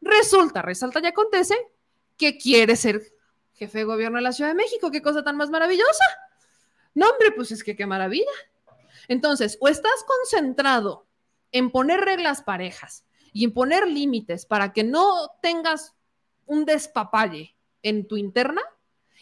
resulta, 0.00 0.62
resalta 0.62 1.00
y 1.00 1.06
acontece 1.06 1.56
que 2.16 2.38
quiere 2.38 2.76
ser 2.76 3.02
jefe 3.54 3.78
de 3.78 3.84
gobierno 3.84 4.16
de 4.16 4.22
la 4.22 4.32
Ciudad 4.32 4.50
de 4.50 4.56
México. 4.56 4.90
Qué 4.90 5.02
cosa 5.02 5.22
tan 5.22 5.36
más 5.36 5.50
maravillosa. 5.50 6.04
No, 6.94 7.08
hombre, 7.08 7.32
pues 7.32 7.52
es 7.52 7.62
que 7.62 7.76
qué 7.76 7.86
maravilla. 7.86 8.30
Entonces, 9.08 9.58
o 9.60 9.68
estás 9.68 10.04
concentrado 10.06 11.06
en 11.52 11.70
poner 11.70 12.00
reglas 12.00 12.42
parejas 12.42 13.04
y 13.32 13.44
en 13.44 13.52
poner 13.52 13.86
límites 13.86 14.46
para 14.46 14.72
que 14.72 14.84
no 14.84 15.30
tengas 15.42 15.94
un 16.46 16.64
despapalle 16.64 17.54
en 17.82 18.06
tu 18.06 18.16
interna, 18.16 18.62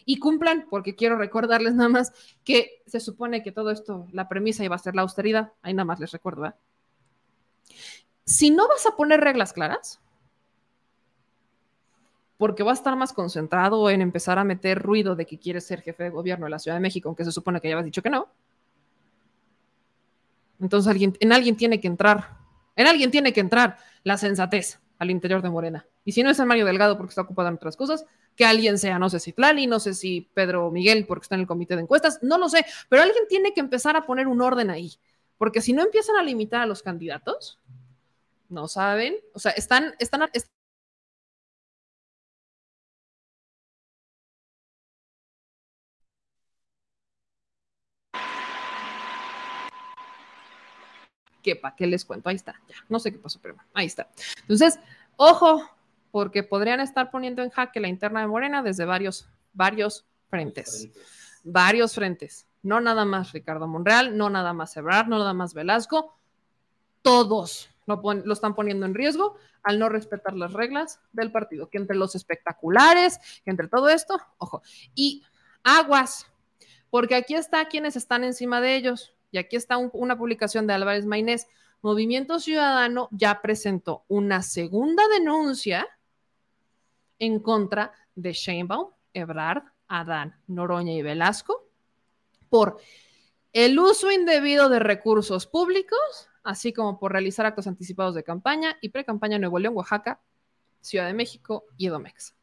y 0.05 0.19
cumplan, 0.19 0.67
porque 0.69 0.95
quiero 0.95 1.17
recordarles 1.17 1.75
nada 1.75 1.89
más 1.89 2.13
que 2.45 2.83
se 2.87 3.01
supone 3.01 3.43
que 3.43 3.53
todo 3.53 3.71
esto, 3.71 4.07
la 4.13 4.29
premisa 4.29 4.65
iba 4.65 4.77
a 4.77 4.79
ser 4.79 4.95
la 4.95 5.03
austeridad, 5.03 5.53
ahí 5.63 5.75
nada 5.75 5.87
más 5.87 6.01
les 6.01 6.13
recuerdo. 6.13 6.53
Si 8.25 8.51
no 8.51 8.69
vas 8.69 8.87
a 8.87 8.97
poner 8.97 9.21
reglas 9.21 9.53
claras, 9.53 10.01
porque 12.37 12.63
va 12.63 12.73
a 12.73 12.75
estar 12.75 12.97
más 12.97 13.13
concentrado 13.13 13.89
en 13.91 14.01
empezar 14.01 14.39
a 14.39 14.45
meter 14.45 14.81
ruido 14.81 15.15
de 15.15 15.27
que 15.27 15.39
quieres 15.39 15.65
ser 15.65 15.83
jefe 15.83 16.05
de 16.05 16.11
gobierno 16.11 16.47
de 16.47 16.51
la 16.51 16.59
Ciudad 16.59 16.77
de 16.77 16.81
México, 16.81 17.09
aunque 17.09 17.25
se 17.25 17.33
supone 17.33 17.61
que 17.61 17.69
ya 17.69 17.75
habías 17.75 17.87
dicho 17.87 18.03
que 18.03 18.11
no. 18.11 18.29
Entonces 20.61 20.91
alguien, 20.91 21.17
en 21.21 21.33
alguien 21.33 21.57
tiene 21.57 21.81
que 21.81 21.87
entrar, 21.87 22.39
en 22.77 22.87
alguien 22.87 23.11
tiene 23.11 23.33
que 23.33 23.41
entrar 23.41 23.79
la 24.03 24.17
sensatez 24.17 24.81
al 24.99 25.11
interior 25.11 25.43
de 25.43 25.51
Morena. 25.51 25.87
Y 26.05 26.13
si 26.13 26.23
no 26.23 26.31
es 26.31 26.39
el 26.39 26.47
Mario 26.47 26.67
Delgado 26.67 26.97
porque 26.97 27.11
está 27.11 27.23
ocupado 27.23 27.49
en 27.49 27.55
otras 27.55 27.77
cosas, 27.77 28.05
que 28.37 28.45
alguien 28.45 28.79
sea, 28.79 28.99
no 28.99 29.09
sé 29.09 29.21
si 29.21 29.33
Tlali, 29.33 29.67
no 29.67 29.81
sé 29.81 29.95
si 29.95 30.29
Pedro 30.35 30.71
Miguel 30.71 31.07
porque 31.07 31.25
está 31.25 31.35
en 31.37 31.43
el 31.43 31.47
comité 31.47 31.77
de 31.77 31.83
encuestas, 31.83 32.19
no 32.23 32.39
lo 32.39 32.49
sé, 32.49 32.65
pero 32.89 33.03
alguien 33.03 33.25
tiene 33.29 33.53
que 33.55 33.61
empezar 33.61 33.97
a 33.97 34.07
poner 34.07 34.27
un 34.27 34.41
orden 34.43 34.71
ahí, 34.71 34.93
porque 35.39 35.61
si 35.61 35.73
no 35.73 35.83
empiezan 35.83 36.17
a 36.17 36.23
limitar 36.23 36.63
a 36.63 36.67
los 36.67 36.83
candidatos, 36.83 37.61
no 38.49 38.69
saben, 38.69 39.17
o 39.33 39.39
sea, 39.39 39.53
están, 39.53 39.95
están 39.99 40.23
que 51.45 51.55
para 51.55 51.77
qué 51.77 51.87
les 51.87 52.05
cuento, 52.05 52.29
ahí 52.29 52.37
está, 52.37 52.61
ya, 52.67 52.75
no 52.89 52.99
sé 52.99 53.13
qué 53.13 53.19
pasó, 53.19 53.39
pero 53.41 53.55
ahí 53.75 53.87
está. 53.87 54.09
Entonces, 54.41 54.81
ojo, 55.17 55.63
porque 56.11 56.43
podrían 56.43 56.81
estar 56.81 57.11
poniendo 57.11 57.43
en 57.43 57.51
jaque 57.51 57.79
la 57.79 57.89
interna 57.89 58.23
de 58.23 58.27
Morena 58.27 58.63
desde 58.63 58.87
varios, 58.87 59.29
varios 59.53 60.07
frentes, 60.31 60.89
varios 61.45 61.95
frentes, 61.95 62.47
no 62.63 62.81
nada 62.81 63.05
más 63.05 63.33
Ricardo 63.33 63.69
Monreal, 63.69 64.17
no 64.17 64.31
nada 64.31 64.55
más 64.55 64.77
Ebrard, 64.77 65.07
no 65.07 65.19
nada 65.19 65.35
más 65.35 65.53
Velasco, 65.53 66.19
todos 67.03 67.69
lo, 67.87 68.01
lo, 68.03 68.33
están 68.33 68.55
poniendo 68.55 68.87
en 68.87 68.95
riesgo 68.95 69.37
al 69.63 69.79
no 69.79 69.91
respetar 69.91 70.35
las 70.35 70.55
reglas 70.55 71.01
del 71.13 71.31
partido, 71.31 71.69
que 71.69 71.77
entre 71.77 71.97
los 71.97 72.15
espectaculares, 72.15 73.19
que 73.45 73.51
entre 73.51 73.69
todo 73.69 73.91
esto, 73.91 74.19
ojo, 74.39 74.63
y 74.95 75.23
aguas, 75.63 76.27
porque 76.89 77.15
aquí 77.15 77.35
está 77.35 77.67
quienes 77.67 77.97
están 77.97 78.25
encima 78.25 78.61
de 78.61 78.77
ellos, 78.77 79.14
y 79.35 79.39
aquí 79.39 79.57
está 79.57 79.79
un, 79.79 79.91
una 79.93 80.17
publicación 80.17 80.69
de 80.69 80.75
Álvarez 80.75 81.07
Maynés. 81.07 81.49
Movimiento 81.83 82.39
Ciudadano 82.39 83.09
ya 83.11 83.43
presentó 83.43 84.05
una 84.07 84.43
segunda 84.43 85.09
denuncia 85.09 85.89
en 87.19 87.41
contra 87.41 87.93
de 88.15 88.33
Sheinbaum, 88.33 88.91
Ebrard, 89.13 89.65
Adán, 89.89 90.37
Noroña 90.47 90.93
y 90.93 91.03
Velasco 91.03 91.67
por 92.49 92.79
el 93.53 93.77
uso 93.77 94.13
indebido 94.13 94.69
de 94.69 94.79
recursos 94.79 95.49
públicos, 95.49 96.29
así 96.45 96.73
como 96.73 97.01
por 97.01 97.11
realizar 97.11 97.45
actos 97.45 97.67
anticipados 97.67 98.15
de 98.15 98.23
campaña 98.23 98.79
y 98.81 98.91
pre-campaña 98.91 99.35
en 99.35 99.41
Nuevo 99.41 99.59
León, 99.59 99.75
Oaxaca, 99.77 100.21
Ciudad 100.81 101.09
de 101.09 101.15
México 101.15 101.65
y 101.77 101.89
Edomex. 101.89 102.37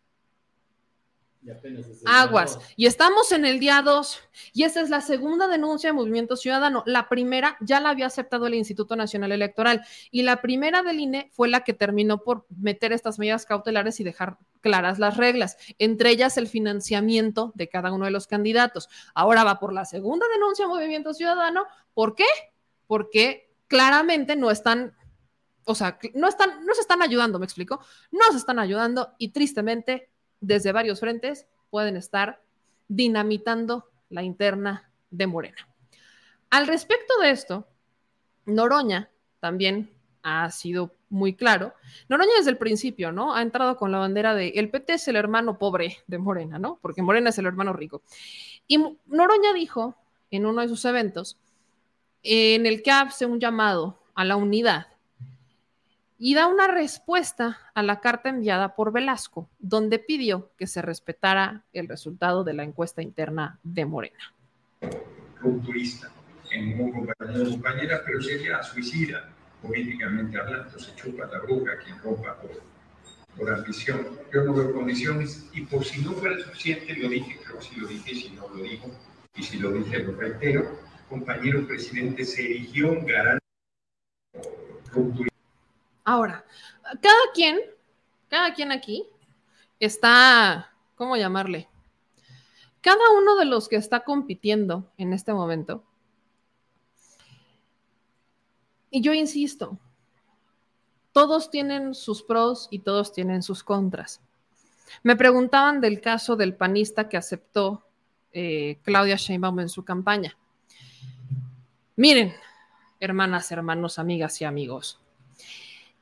Aguas. 2.06 2.60
Y 2.76 2.86
estamos 2.86 3.32
en 3.32 3.46
el 3.46 3.60
día 3.60 3.82
2. 3.82 4.20
Y 4.54 4.64
esta 4.64 4.82
es 4.82 4.90
la 4.90 5.02
segunda 5.02 5.48
denuncia 5.48 5.90
de 5.90 5.94
Movimiento 5.94 6.36
Ciudadano. 6.36 6.84
La 6.86 7.10
primera 7.10 7.58
ya 7.62 7.80
la 7.80 7.90
había 7.90 8.08
aceptado 8.08 8.48
el 8.48 8.54
Instituto 8.54 8.96
Nacional 8.96 9.32
Electoral. 9.32 9.84
Y 10.12 10.22
la 10.22 10.42
primera 10.42 10.84
del 10.84 11.00
INE 11.00 11.30
fue 11.34 11.48
la 11.48 11.64
que 11.64 11.74
terminó 11.74 12.24
por 12.24 12.46
meter 12.50 12.94
estas 12.94 13.18
medidas 13.18 13.46
cautelares 13.46 14.00
y 14.00 14.04
dejar 14.04 14.38
claras 14.60 15.00
las 15.00 15.18
reglas, 15.18 15.58
entre 15.80 16.12
ellas 16.12 16.38
el 16.38 16.48
financiamiento 16.48 17.52
de 17.56 17.68
cada 17.68 17.92
uno 17.92 18.06
de 18.06 18.12
los 18.12 18.28
candidatos. 18.28 18.90
Ahora 19.16 19.44
va 19.44 19.60
por 19.60 19.74
la 19.74 19.86
segunda 19.86 20.28
denuncia 20.34 20.66
de 20.66 20.70
Movimiento 20.70 21.14
Ciudadano. 21.14 21.66
¿Por 21.94 22.16
qué? 22.16 22.28
Porque 22.86 23.52
claramente 23.68 24.36
no 24.36 24.52
están 24.52 24.94
o 25.64 25.76
sea, 25.76 26.00
no 26.16 26.28
están, 26.28 26.66
no 26.66 26.74
se 26.74 26.82
están 26.82 27.02
ayudando, 27.02 27.38
me 27.40 27.46
explico, 27.46 27.80
no 28.12 28.26
se 28.32 28.38
están 28.38 28.60
ayudando 28.60 29.14
y 29.20 29.30
tristemente 29.30 30.10
desde 30.42 30.72
varios 30.72 31.00
frentes 31.00 31.48
pueden 31.70 31.96
estar 31.96 32.42
dinamitando 32.88 33.90
la 34.10 34.24
interna 34.24 34.90
de 35.10 35.28
Morena. 35.28 35.68
Al 36.50 36.68
respecto 36.68 37.14
de 37.22 37.30
esto, 37.30 37.66
Noroña 38.46 39.10
también 39.40 39.90
ha 40.24 40.50
sido 40.52 40.94
muy 41.10 41.34
claro. 41.34 41.74
Noroña 42.10 42.32
desde 42.38 42.52
el 42.52 42.58
principio, 42.58 43.12
¿no? 43.12 43.34
Ha 43.34 43.42
entrado 43.42 43.78
con 43.78 43.92
la 43.92 44.00
bandera 44.00 44.36
de 44.36 44.50
el 44.50 44.70
PT 44.70 44.94
es 44.94 45.08
el 45.08 45.16
hermano 45.16 45.58
pobre 45.58 45.98
de 46.08 46.18
Morena, 46.18 46.60
¿no? 46.60 46.80
Porque 46.82 47.02
Morena 47.02 47.30
es 47.30 47.38
el 47.38 47.46
hermano 47.46 47.74
rico. 47.74 48.02
Y 48.68 48.78
Noroña 49.06 49.54
dijo 49.54 49.96
en 50.30 50.46
uno 50.46 50.62
de 50.62 50.68
sus 50.68 50.84
eventos, 50.86 51.38
en 52.24 52.66
el 52.66 52.84
que 52.84 52.92
hace 52.92 53.26
un 53.26 53.40
llamado 53.40 54.00
a 54.14 54.24
la 54.26 54.36
unidad 54.36 54.88
y 56.24 56.36
da 56.36 56.46
una 56.46 56.68
respuesta 56.68 57.58
a 57.74 57.82
la 57.82 58.00
carta 58.00 58.30
enviada 58.30 58.76
por 58.76 58.94
Velasco, 58.94 59.50
donde 59.58 59.98
pidió 59.98 60.52
que 60.56 60.68
se 60.68 60.84
respetara 60.84 61.66
el 61.74 61.88
resultado 61.88 62.44
de 62.44 62.54
la 62.54 62.62
encuesta 62.62 63.02
interna 63.02 63.60
de 63.64 63.86
Morena. 63.86 64.32
Rupturista, 65.40 66.12
en 66.52 66.80
un 66.80 66.92
compañero 66.92 67.50
compañera, 67.50 68.04
pero 68.06 68.22
sería 68.22 68.62
suicida, 68.62 69.32
políticamente 69.64 70.40
hablando, 70.40 70.78
se 70.78 70.94
chupa 70.94 71.26
la 71.26 71.40
bruja 71.40 71.72
quien 71.84 71.98
rompa 71.98 72.40
por, 72.40 72.52
por 73.36 73.52
ambición. 73.52 74.06
Yo 74.32 74.44
no 74.44 74.54
veo 74.54 74.74
condiciones 74.74 75.50
y 75.54 75.62
por 75.62 75.84
si 75.84 76.04
no 76.04 76.12
fuera 76.12 76.38
suficiente, 76.38 76.96
lo 76.98 77.10
dije, 77.10 77.40
creo 77.44 77.58
que 77.58 77.66
si 77.66 77.80
lo 77.80 77.88
dije, 77.88 78.14
si 78.14 78.30
no 78.30 78.48
lo 78.48 78.62
digo, 78.62 78.92
y 79.34 79.42
si 79.42 79.58
lo 79.58 79.72
dije, 79.72 80.04
lo 80.04 80.16
reitero, 80.16 80.82
compañero 81.10 81.66
presidente 81.66 82.26
se 82.26 82.46
erigió 82.46 82.92
un 82.92 83.08
garante 83.08 83.44
rupturista 84.92 85.31
Ahora, 86.12 86.44
cada 87.02 87.32
quien, 87.34 87.58
cada 88.28 88.54
quien 88.54 88.74
aquí 88.74 89.08
está, 89.80 90.74
¿cómo 90.96 91.16
llamarle? 91.16 91.70
Cada 92.82 93.12
uno 93.18 93.38
de 93.38 93.46
los 93.46 93.70
que 93.70 93.78
está 93.78 94.02
compitiendo 94.02 94.92
en 94.98 95.14
este 95.14 95.34
momento, 95.34 95.86
y 98.90 99.00
yo 99.00 99.14
insisto, 99.14 99.80
todos 101.14 101.50
tienen 101.50 101.94
sus 101.94 102.24
pros 102.24 102.68
y 102.72 102.80
todos 102.80 103.14
tienen 103.14 103.42
sus 103.42 103.64
contras. 103.64 104.20
Me 105.04 105.16
preguntaban 105.16 105.80
del 105.80 106.02
caso 106.02 106.36
del 106.36 106.58
panista 106.58 107.08
que 107.08 107.16
aceptó 107.16 107.88
eh, 108.34 108.80
Claudia 108.84 109.16
Sheinbaum 109.16 109.62
en 109.62 109.70
su 109.70 109.86
campaña. 109.86 110.38
Miren, 111.96 112.34
hermanas, 113.00 113.50
hermanos, 113.54 113.98
amigas 113.98 114.42
y 114.42 114.44
amigos, 114.44 115.01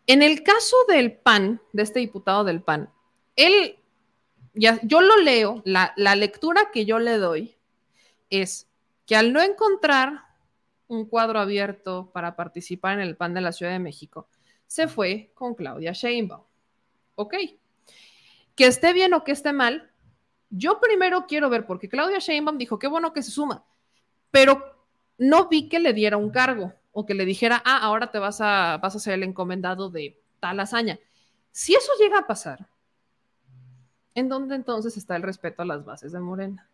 en 0.09 0.23
el 0.23 0.41
caso 0.41 0.75
del 0.87 1.13
PAN, 1.13 1.61
de 1.71 1.83
este 1.83 1.99
diputado 1.99 2.43
del 2.43 2.63
PAN, 2.63 2.89
él, 3.35 3.77
ya, 4.55 4.79
yo 4.81 5.01
lo 5.01 5.17
leo, 5.17 5.61
la, 5.65 5.93
la 5.97 6.15
lectura 6.15 6.71
que 6.73 6.83
yo 6.85 6.97
le 6.97 7.17
doy 7.17 7.55
es 8.31 8.67
que 9.05 9.15
al 9.15 9.33
no 9.33 9.39
encontrar 9.39 10.23
un 10.87 11.05
cuadro 11.05 11.39
abierto 11.39 12.09
para 12.11 12.35
participar 12.35 12.95
en 12.95 13.01
el 13.01 13.17
PAN 13.17 13.35
de 13.35 13.41
la 13.41 13.51
Ciudad 13.51 13.71
de 13.71 13.77
México, 13.77 14.27
se 14.65 14.87
fue 14.87 15.29
con 15.35 15.53
Claudia 15.53 15.91
Sheinbaum. 15.91 16.41
Ok. 17.13 17.35
Que 18.55 18.65
esté 18.65 18.93
bien 18.93 19.13
o 19.13 19.23
que 19.23 19.31
esté 19.31 19.53
mal, 19.53 19.91
yo 20.49 20.79
primero 20.79 21.27
quiero 21.27 21.51
ver, 21.51 21.67
porque 21.67 21.87
Claudia 21.87 22.17
Sheinbaum 22.17 22.57
dijo, 22.57 22.79
qué 22.79 22.87
bueno 22.87 23.13
que 23.13 23.21
se 23.21 23.29
suma, 23.29 23.63
pero 24.31 24.87
no 25.19 25.49
vi 25.49 25.69
que 25.69 25.79
le 25.79 25.93
diera 25.93 26.17
un 26.17 26.31
cargo 26.31 26.73
que 27.05 27.13
le 27.13 27.25
dijera, 27.25 27.61
ah, 27.65 27.79
ahora 27.81 28.11
te 28.11 28.19
vas 28.19 28.41
a, 28.41 28.77
vas 28.81 28.95
a 28.95 28.99
ser 28.99 29.13
el 29.15 29.23
encomendado 29.23 29.89
de 29.89 30.19
tal 30.39 30.59
hazaña. 30.59 30.99
Si 31.51 31.75
eso 31.75 31.91
llega 31.99 32.19
a 32.19 32.27
pasar, 32.27 32.67
¿en 34.15 34.29
dónde 34.29 34.55
entonces 34.55 34.97
está 34.97 35.15
el 35.15 35.23
respeto 35.23 35.61
a 35.61 35.65
las 35.65 35.85
bases 35.85 36.11
de 36.11 36.19
Morena? 36.19 36.69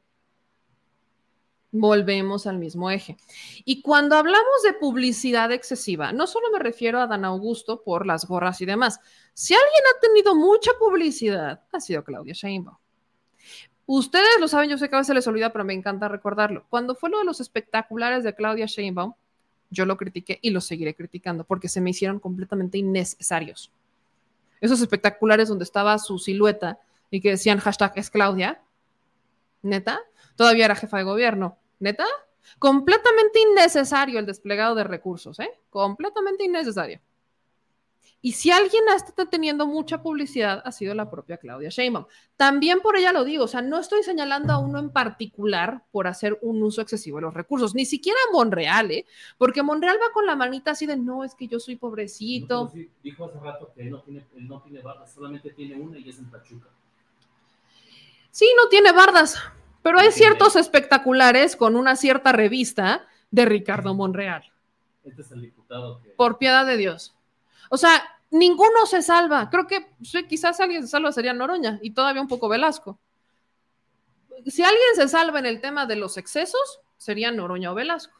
Volvemos 1.71 2.47
al 2.47 2.57
mismo 2.57 2.89
eje. 2.89 3.17
Y 3.65 3.81
cuando 3.81 4.15
hablamos 4.15 4.63
de 4.63 4.73
publicidad 4.73 5.51
excesiva, 5.51 6.13
no 6.13 6.25
solo 6.25 6.49
me 6.51 6.59
refiero 6.59 7.01
a 7.01 7.07
Dan 7.07 7.25
Augusto 7.25 7.83
por 7.83 8.05
las 8.05 8.25
gorras 8.25 8.61
y 8.61 8.65
demás. 8.65 8.99
Si 9.33 9.53
alguien 9.53 9.83
ha 9.93 9.99
tenido 9.99 10.35
mucha 10.35 10.71
publicidad, 10.79 11.63
ha 11.71 11.79
sido 11.81 12.03
Claudia 12.03 12.33
Sheinbaum. 12.33 12.77
Ustedes 13.87 14.39
lo 14.39 14.47
saben, 14.47 14.69
yo 14.69 14.77
sé 14.77 14.89
que 14.89 14.95
a 14.95 14.99
veces 14.99 15.13
les 15.13 15.27
olvida, 15.27 15.51
pero 15.51 15.63
me 15.63 15.73
encanta 15.73 16.07
recordarlo. 16.07 16.65
Cuando 16.69 16.95
fue 16.95 17.09
lo 17.09 17.19
de 17.19 17.25
los 17.25 17.39
espectaculares 17.39 18.23
de 18.23 18.33
Claudia 18.33 18.65
Sheinbaum, 18.65 19.13
yo 19.75 19.85
lo 19.85 19.97
critiqué 19.97 20.39
y 20.41 20.49
lo 20.49 20.61
seguiré 20.61 20.95
criticando 20.95 21.43
porque 21.43 21.69
se 21.69 21.81
me 21.81 21.91
hicieron 21.91 22.19
completamente 22.19 22.77
innecesarios. 22.77 23.71
Esos 24.61 24.81
espectaculares 24.81 25.49
donde 25.49 25.65
estaba 25.65 25.99
su 25.99 26.17
silueta 26.17 26.79
y 27.11 27.21
que 27.21 27.31
decían 27.31 27.59
hashtag 27.59 27.91
es 27.95 28.09
Claudia, 28.09 28.61
neta, 29.61 29.99
todavía 30.35 30.65
era 30.65 30.75
jefa 30.75 30.97
de 30.97 31.03
gobierno, 31.03 31.57
neta, 31.79 32.05
completamente 32.57 33.39
innecesario 33.39 34.17
el 34.17 34.25
desplegado 34.25 34.75
de 34.75 34.85
recursos, 34.85 35.39
¿eh? 35.39 35.51
Completamente 35.69 36.45
innecesario. 36.45 36.99
Y 38.25 38.31
si 38.31 38.49
alguien 38.49 38.89
ha 38.89 38.95
estado 38.95 39.29
teniendo 39.29 39.67
mucha 39.67 40.01
publicidad, 40.01 40.59
ha 40.65 40.71
sido 40.71 40.95
la 40.95 41.11
propia 41.11 41.37
Claudia 41.37 41.69
Sheinbaum. 41.69 42.07
También 42.35 42.79
por 42.79 42.97
ella 42.97 43.13
lo 43.13 43.23
digo, 43.23 43.43
o 43.43 43.47
sea, 43.47 43.61
no 43.61 43.77
estoy 43.77 44.01
señalando 44.01 44.51
a 44.51 44.57
uno 44.57 44.79
en 44.79 44.89
particular 44.89 45.83
por 45.91 46.07
hacer 46.07 46.39
un 46.41 46.63
uso 46.63 46.81
excesivo 46.81 47.17
de 47.17 47.21
los 47.21 47.35
recursos, 47.35 47.75
ni 47.75 47.85
siquiera 47.85 48.17
a 48.27 48.33
Monreal, 48.33 48.89
¿eh? 48.89 49.05
Porque 49.37 49.61
Monreal 49.61 49.99
va 50.01 50.11
con 50.11 50.25
la 50.25 50.35
manita 50.35 50.71
así 50.71 50.87
de, 50.87 50.97
no, 50.97 51.23
es 51.23 51.35
que 51.35 51.47
yo 51.47 51.59
soy 51.59 51.75
pobrecito. 51.75 52.71
Sí, 52.73 52.89
dijo 53.03 53.25
hace 53.25 53.39
rato 53.39 53.71
que 53.75 53.83
él 53.83 53.91
no 53.91 54.01
tiene, 54.01 54.25
él 54.35 54.47
no 54.47 54.59
tiene 54.59 54.81
bardas, 54.81 55.13
solamente 55.13 55.51
tiene 55.51 55.75
una 55.75 55.99
y 55.99 56.09
es 56.09 56.17
en 56.17 56.25
Pachuca. 56.31 56.69
Sí, 58.31 58.47
no 58.57 58.69
tiene 58.69 58.91
bardas, 58.91 59.39
pero 59.83 59.99
hay 59.99 60.11
ciertos 60.11 60.55
espectaculares 60.55 61.55
con 61.55 61.75
una 61.75 61.95
cierta 61.95 62.31
revista 62.31 63.07
de 63.29 63.45
Ricardo 63.45 63.93
Monreal. 63.93 64.51
Este 65.03 65.21
es 65.21 65.29
el 65.29 65.41
diputado 65.41 66.01
que... 66.01 66.09
Por 66.09 66.39
piedad 66.39 66.65
de 66.65 66.77
Dios. 66.77 67.11
O 67.69 67.77
sea, 67.77 68.03
ninguno 68.35 68.85
se 68.85 69.01
salva. 69.01 69.49
Creo 69.49 69.65
que 69.65 69.87
quizás 70.27 70.59
alguien 70.59 70.83
se 70.83 70.89
salva 70.89 71.11
sería 71.11 71.33
Noroña 71.33 71.79
y 71.81 71.91
todavía 71.91 72.21
un 72.21 72.27
poco 72.27 72.49
Velasco. 72.49 72.99
Si 74.45 74.61
alguien 74.61 74.95
se 74.95 75.07
salva 75.07 75.39
en 75.39 75.45
el 75.45 75.61
tema 75.61 75.85
de 75.85 75.95
los 75.95 76.17
excesos, 76.17 76.81
sería 76.97 77.31
Noroña 77.31 77.71
o 77.71 77.75
Velasco. 77.75 78.19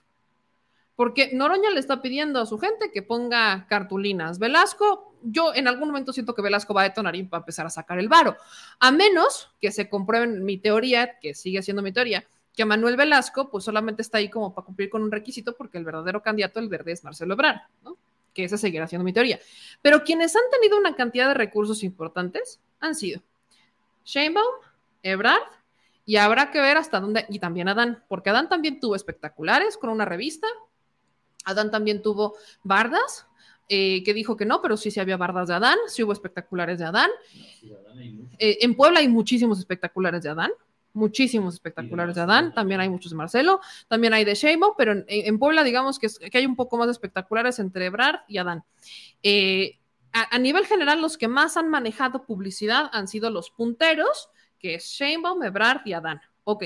Porque 0.95 1.31
Noroña 1.33 1.69
le 1.71 1.81
está 1.81 2.01
pidiendo 2.01 2.39
a 2.39 2.45
su 2.45 2.57
gente 2.57 2.91
que 2.91 3.01
ponga 3.01 3.67
cartulinas. 3.67 4.39
Velasco, 4.39 5.13
yo 5.21 5.53
en 5.53 5.67
algún 5.67 5.89
momento 5.89 6.13
siento 6.13 6.33
que 6.33 6.41
Velasco 6.41 6.73
va 6.73 6.81
a 6.81 6.85
detonar 6.85 7.15
y 7.17 7.23
va 7.23 7.39
a 7.39 7.41
empezar 7.41 7.65
a 7.65 7.69
sacar 7.69 7.99
el 7.99 8.07
varo. 8.07 8.37
A 8.79 8.91
menos 8.91 9.51
que 9.59 9.73
se 9.73 9.89
comprueben 9.89 10.45
mi 10.45 10.57
teoría, 10.57 11.19
que 11.19 11.33
sigue 11.33 11.61
siendo 11.61 11.81
mi 11.81 11.91
teoría, 11.91 12.25
que 12.55 12.63
Manuel 12.63 12.95
Velasco 12.95 13.49
pues 13.51 13.65
solamente 13.65 14.01
está 14.01 14.19
ahí 14.19 14.29
como 14.29 14.55
para 14.55 14.65
cumplir 14.65 14.89
con 14.89 15.03
un 15.03 15.11
requisito 15.11 15.57
porque 15.57 15.77
el 15.77 15.83
verdadero 15.83 16.21
candidato 16.21 16.61
el 16.61 16.69
verde 16.69 16.93
es 16.93 17.03
Marcelo 17.03 17.33
Ebrard, 17.33 17.59
¿no? 17.83 17.97
Que 18.35 18.43
esa 18.43 18.57
seguirá 18.57 18.87
siendo 18.87 19.05
mi 19.05 19.13
teoría. 19.13 19.39
Pero 19.81 20.03
quienes 20.03 20.35
han 20.35 20.43
tenido 20.51 20.77
una 20.77 20.95
cantidad 20.95 21.27
de 21.29 21.33
recursos 21.33 21.83
importantes 21.83 22.59
han 22.79 22.93
sido 22.93 23.23
Sheinbaum, 24.03 24.45
Ebrard, 25.01 25.41
y 26.05 26.17
habrá 26.17 26.51
que 26.51 26.61
ver 26.61 26.77
hasta 26.77 26.99
dónde, 26.99 27.25
y 27.29 27.39
también 27.39 27.67
Adán, 27.67 28.03
porque 28.07 28.29
Adán 28.29 28.47
también 28.47 28.79
tuvo 28.79 28.95
espectaculares 28.95 29.77
con 29.77 29.89
una 29.89 30.05
revista, 30.05 30.45
Adán 31.45 31.71
también 31.71 32.03
tuvo 32.03 32.35
bardas, 32.63 33.25
eh, 33.67 34.03
que 34.03 34.13
dijo 34.13 34.37
que 34.37 34.45
no, 34.45 34.61
pero 34.61 34.77
sí, 34.77 34.91
sí 34.91 34.99
había 34.99 35.17
bardas 35.17 35.47
de 35.47 35.55
Adán, 35.55 35.77
sí 35.87 36.03
hubo 36.03 36.13
espectaculares 36.13 36.77
de 36.77 36.85
Adán. 36.85 37.09
Eh, 38.37 38.59
en 38.61 38.75
Puebla 38.75 38.99
hay 38.99 39.07
muchísimos 39.07 39.57
espectaculares 39.57 40.21
de 40.21 40.29
Adán, 40.29 40.51
muchísimos 40.95 41.53
espectaculares 41.53 42.15
de 42.15 42.21
Adán, 42.21 42.53
también 42.53 42.79
hay 42.79 42.89
muchos 42.89 43.11
de 43.11 43.17
Marcelo, 43.17 43.59
también 43.87 44.13
hay 44.13 44.25
de 44.25 44.33
Sheinbaum, 44.33 44.73
pero 44.77 45.03
en, 45.07 45.39
Puebla 45.39 45.63
digamos 45.63 45.99
que, 45.99 46.07
que, 46.31 46.37
hay 46.37 46.45
un 46.45 46.55
poco 46.55 46.77
más 46.77 46.87
de 46.87 46.93
espectaculares 46.93 47.59
entre 47.59 47.85
Ebrard 47.85 48.21
y 48.27 48.37
Adán. 48.37 48.63
Eh, 49.21 49.79
a, 50.11 50.35
a, 50.35 50.39
nivel 50.39 50.65
general, 50.65 51.01
los 51.01 51.17
que 51.17 51.27
más 51.27 51.57
han 51.57 51.69
manejado 51.69 52.25
publicidad 52.25 52.89
han 52.93 53.07
sido 53.07 53.29
los 53.29 53.51
punteros, 53.51 54.29
que 54.57 54.75
es 54.75 54.85
Sheinbaum, 54.85 55.43
Ebrard 55.43 55.81
y 55.85 55.93
Adán. 55.93 56.21
Ok. 56.45 56.65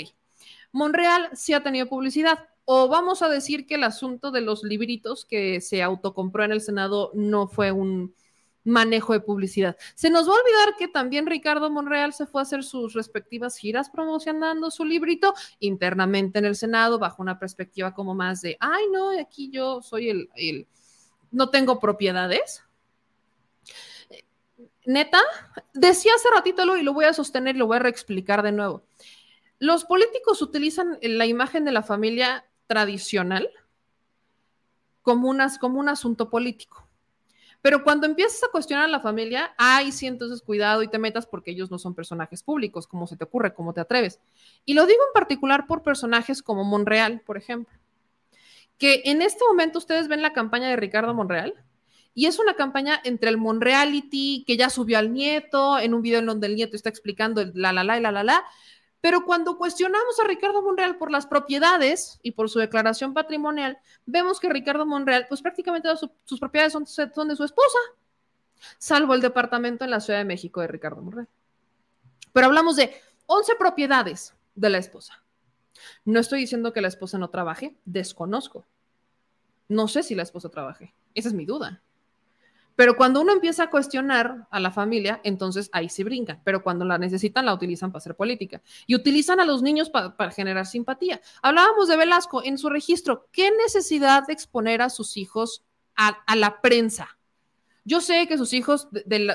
Monreal 0.71 1.29
sí 1.33 1.53
ha 1.53 1.63
tenido 1.63 1.87
publicidad. 1.87 2.47
O 2.65 2.87
vamos 2.87 3.23
a 3.23 3.29
decir 3.29 3.65
que 3.65 3.75
el 3.75 3.83
asunto 3.83 4.29
de 4.29 4.41
los 4.41 4.63
libritos 4.63 5.25
que 5.25 5.59
se 5.59 5.81
autocompró 5.81 6.43
en 6.43 6.51
el 6.51 6.61
Senado 6.61 7.09
no 7.15 7.47
fue 7.47 7.71
un, 7.71 8.13
manejo 8.63 9.13
de 9.13 9.21
publicidad. 9.21 9.77
Se 9.95 10.09
nos 10.09 10.27
va 10.27 10.33
a 10.33 10.39
olvidar 10.39 10.75
que 10.77 10.87
también 10.87 11.27
Ricardo 11.27 11.69
Monreal 11.69 12.13
se 12.13 12.25
fue 12.25 12.41
a 12.41 12.43
hacer 12.43 12.63
sus 12.63 12.93
respectivas 12.93 13.57
giras 13.57 13.89
promocionando 13.89 14.71
su 14.71 14.85
librito 14.85 15.33
internamente 15.59 16.39
en 16.39 16.45
el 16.45 16.55
Senado 16.55 16.99
bajo 16.99 17.21
una 17.21 17.39
perspectiva 17.39 17.93
como 17.93 18.15
más 18.15 18.41
de, 18.41 18.57
ay, 18.59 18.85
no, 18.91 19.17
aquí 19.19 19.49
yo 19.49 19.81
soy 19.81 20.09
el, 20.09 20.29
el 20.35 20.67
no 21.31 21.49
tengo 21.49 21.79
propiedades. 21.79 22.63
Neta, 24.85 25.21
decía 25.73 26.13
hace 26.15 26.29
ratito 26.33 26.65
lo 26.65 26.75
y 26.75 26.83
lo 26.83 26.93
voy 26.93 27.05
a 27.05 27.13
sostener 27.13 27.55
y 27.55 27.59
lo 27.59 27.67
voy 27.67 27.77
a 27.77 27.81
reexplicar 27.81 28.41
de 28.41 28.51
nuevo. 28.51 28.83
Los 29.59 29.85
políticos 29.85 30.41
utilizan 30.41 30.97
la 31.01 31.25
imagen 31.25 31.65
de 31.65 31.71
la 31.71 31.83
familia 31.83 32.45
tradicional 32.65 33.49
como, 35.01 35.29
unas, 35.29 35.57
como 35.57 35.79
un 35.79 35.89
asunto 35.89 36.29
político. 36.29 36.88
Pero 37.61 37.83
cuando 37.83 38.05
empiezas 38.05 38.43
a 38.43 38.51
cuestionar 38.51 38.85
a 38.85 38.89
la 38.89 39.01
familia, 39.01 39.53
ay, 39.57 39.91
sí, 39.91 40.07
entonces 40.07 40.41
cuidado 40.41 40.81
y 40.81 40.87
te 40.87 40.97
metas 40.97 41.25
porque 41.25 41.51
ellos 41.51 41.69
no 41.69 41.77
son 41.77 41.93
personajes 41.93 42.41
públicos, 42.41 42.87
como 42.87 43.05
se 43.05 43.17
te 43.17 43.25
ocurre, 43.25 43.53
cómo 43.53 43.73
te 43.73 43.81
atreves. 43.81 44.19
Y 44.65 44.73
lo 44.73 44.85
digo 44.85 45.01
en 45.07 45.13
particular 45.13 45.67
por 45.67 45.83
personajes 45.83 46.41
como 46.41 46.63
Monreal, 46.63 47.21
por 47.21 47.37
ejemplo, 47.37 47.77
que 48.77 49.01
en 49.05 49.21
este 49.21 49.43
momento 49.45 49.77
ustedes 49.77 50.07
ven 50.07 50.21
la 50.21 50.31
campaña 50.31 50.69
de 50.69 50.77
Ricardo 50.77 51.13
Monreal 51.13 51.53
y 52.13 52.25
es 52.25 52.39
una 52.39 52.55
campaña 52.55 52.99
entre 53.03 53.29
el 53.29 53.37
Monreality, 53.37 54.45
que 54.47 54.57
ya 54.57 54.69
subió 54.69 54.97
al 54.97 55.13
nieto, 55.13 55.79
en 55.79 55.93
un 55.93 56.01
video 56.01 56.19
en 56.19 56.25
donde 56.25 56.47
el 56.47 56.55
nieto 56.55 56.75
está 56.75 56.89
explicando 56.89 57.41
el 57.41 57.51
la 57.55 57.73
la 57.73 57.83
la 57.83 57.97
y 57.97 58.01
la 58.01 58.11
la 58.11 58.23
la, 58.23 58.45
pero 59.01 59.25
cuando 59.25 59.57
cuestionamos 59.57 60.19
a 60.19 60.27
Ricardo 60.27 60.61
Monreal 60.61 60.97
por 60.97 61.11
las 61.11 61.25
propiedades 61.25 62.19
y 62.21 62.31
por 62.31 62.49
su 62.49 62.59
declaración 62.59 63.13
patrimonial, 63.13 63.79
vemos 64.05 64.39
que 64.39 64.49
Ricardo 64.49 64.85
Monreal, 64.85 65.25
pues 65.29 65.41
prácticamente 65.41 65.87
todas 65.87 66.09
sus 66.25 66.39
propiedades 66.39 66.73
son, 66.73 66.85
son, 66.85 67.27
de 67.27 67.35
su 67.35 67.43
esposa, 67.43 67.77
salvo 68.77 69.13
el 69.13 69.21
departamento 69.21 69.85
en 69.85 69.91
la 69.91 70.01
Ciudad 70.01 70.19
de 70.19 70.25
México 70.25 70.59
de 70.59 70.67
Ricardo 70.67 71.01
Monreal. 71.01 71.29
Pero 72.33 72.47
hablamos 72.47 72.75
de 72.75 72.93
11 73.27 73.55
propiedades 73.57 74.35
de 74.55 74.69
la 74.69 74.77
esposa. 74.77 75.23
No 76.03 76.19
estoy 76.19 76.41
diciendo 76.41 76.73
que 76.73 76.81
la 76.81 76.89
esposa 76.89 77.17
no 77.17 77.29
trabaje, 77.29 77.77
desconozco. 77.85 78.65
No 79.69 79.87
sé 79.87 80.03
si 80.03 80.13
la 80.13 80.23
esposa 80.23 80.49
trabaje. 80.49 80.93
Esa 81.13 81.29
es 81.29 81.33
mi 81.33 81.45
duda. 81.45 81.81
Pero 82.79 82.95
cuando 82.95 83.19
uno 83.19 83.33
empieza 83.33 83.63
a 83.63 83.69
cuestionar 83.69 84.47
a 84.49 84.59
la 84.61 84.71
familia, 84.71 85.19
entonces 85.25 85.69
ahí 85.73 85.89
se 85.89 86.05
brincan. 86.05 86.39
Pero 86.45 86.63
cuando 86.63 86.85
la 86.85 86.97
necesitan, 86.97 87.45
la 87.45 87.53
utilizan 87.53 87.91
para 87.91 87.97
hacer 87.97 88.15
política. 88.15 88.61
Y 88.87 88.95
utilizan 88.95 89.41
a 89.41 89.43
los 89.43 89.61
niños 89.61 89.89
pa 89.89 90.15
para 90.15 90.31
generar 90.31 90.65
simpatía. 90.65 91.19
Hablábamos 91.41 91.89
de 91.89 91.97
Velasco 91.97 92.41
en 92.41 92.57
su 92.57 92.69
registro. 92.69 93.27
¿Qué 93.33 93.51
necesidad 93.51 94.25
de 94.25 94.31
exponer 94.31 94.81
a 94.81 94.89
sus 94.89 95.17
hijos 95.17 95.65
a, 95.97 96.23
la 96.37 96.61
prensa? 96.61 97.17
Yo 97.83 97.99
sé 97.99 98.27
que 98.29 98.37
sus 98.37 98.53
hijos, 98.53 98.87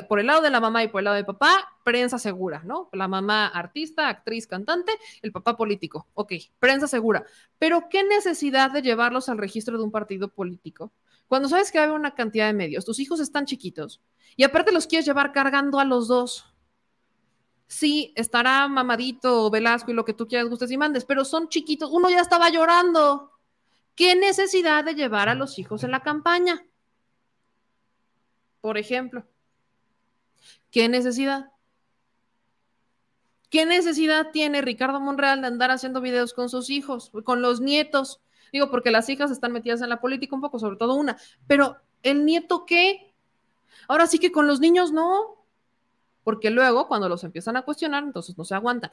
por 0.09 0.21
el 0.21 0.27
lado 0.27 0.41
de 0.41 0.49
la 0.49 0.61
mamá 0.61 0.83
y 0.83 0.89
por 0.89 1.01
el 1.01 1.05
lado 1.05 1.17
de 1.17 1.25
papá, 1.25 1.69
prensa 1.85 2.19
segura, 2.19 2.63
¿no? 2.65 2.89
La 2.95 3.09
mamá 3.09 3.49
artista, 3.49 4.09
actriz, 4.09 4.47
cantante, 4.47 4.93
el 5.21 5.33
papá 5.33 5.55
político. 5.55 6.09
Ok, 6.15 6.33
prensa 6.59 6.89
segura. 6.89 7.27
Pero 7.59 7.91
¿qué 7.91 8.05
necesidad 8.05 8.71
de 8.71 8.81
llevarlos 8.81 9.29
al 9.29 9.37
registro 9.37 9.77
de 9.77 9.85
un 9.85 9.91
partido 9.91 10.29
político? 10.29 10.95
Cuando 11.29 11.49
sabes 11.49 11.71
que 11.71 11.79
va 11.79 11.85
a 11.85 11.87
haber 11.89 11.99
una 11.99 12.15
cantidad 12.15 12.47
de 12.47 12.53
medios, 12.53 12.85
tus 12.85 13.01
hijos 13.01 13.21
están 13.21 13.47
chiquitos 13.47 14.01
y 14.37 14.45
aparte 14.45 14.73
los 14.73 14.87
quieres 14.87 15.07
llevar 15.07 15.33
cargando 15.33 15.79
a 15.79 15.85
los 15.85 16.09
dos. 16.09 16.55
Sí, 17.67 18.13
estará 18.15 18.69
mamadito 18.69 19.51
Velasco 19.51 19.91
y 19.91 19.95
lo 19.95 20.05
que 20.05 20.15
tú 20.15 20.29
quieras, 20.29 20.49
gustes 20.49 20.71
y 20.71 20.77
mandes, 20.77 21.05
pero 21.05 21.25
son 21.25 21.49
chiquitos. 21.49 21.91
Uno 21.91 22.11
ya 22.11 22.21
estaba 22.21 22.51
llorando. 22.51 23.33
¿Qué 23.95 24.17
necesidad 24.17 24.85
de 24.85 24.95
llevar 24.95 25.29
a 25.29 25.35
los 25.35 25.59
hijos 25.59 25.85
en 25.85 25.91
la 25.91 26.01
campaña? 26.01 26.67
Por 28.61 28.77
ejemplo. 28.77 29.27
¿Qué 30.71 30.89
necesidad? 30.89 31.53
¿Qué 33.51 33.67
necesidad 33.67 34.33
tiene 34.33 34.63
Ricardo 34.63 34.99
Monreal 34.99 35.41
de 35.41 35.47
andar 35.47 35.71
haciendo 35.71 36.01
videos 36.01 36.35
con 36.35 36.49
sus 36.49 36.71
hijos, 36.71 37.13
con 37.23 37.41
los 37.41 37.61
nietos? 37.61 38.21
Digo, 38.53 38.71
porque 38.71 38.91
las 38.91 39.09
hijas 39.09 39.31
están 39.31 39.53
metidas 39.53 39.81
en 39.83 39.89
la 39.89 40.01
política 40.01 40.35
un 40.35 40.41
poco, 40.43 40.59
sobre 40.59 40.77
todo 40.77 40.95
una. 40.95 41.17
Pero 41.47 41.77
el 42.03 42.25
nieto, 42.25 42.65
¿qué? 42.67 43.15
Ahora 43.89 44.07
sí 44.07 44.19
que 44.19 44.33
con 44.33 44.47
los 44.47 44.61
niños 44.61 44.93
no. 44.93 45.45
Porque 46.23 46.51
luego, 46.51 46.89
cuando 46.89 47.09
los 47.09 47.23
empiezan 47.25 47.57
a 47.57 47.63
cuestionar, 47.63 48.03
entonces 48.03 48.39
no 48.39 48.45
se 48.45 48.55
aguantan. 48.55 48.91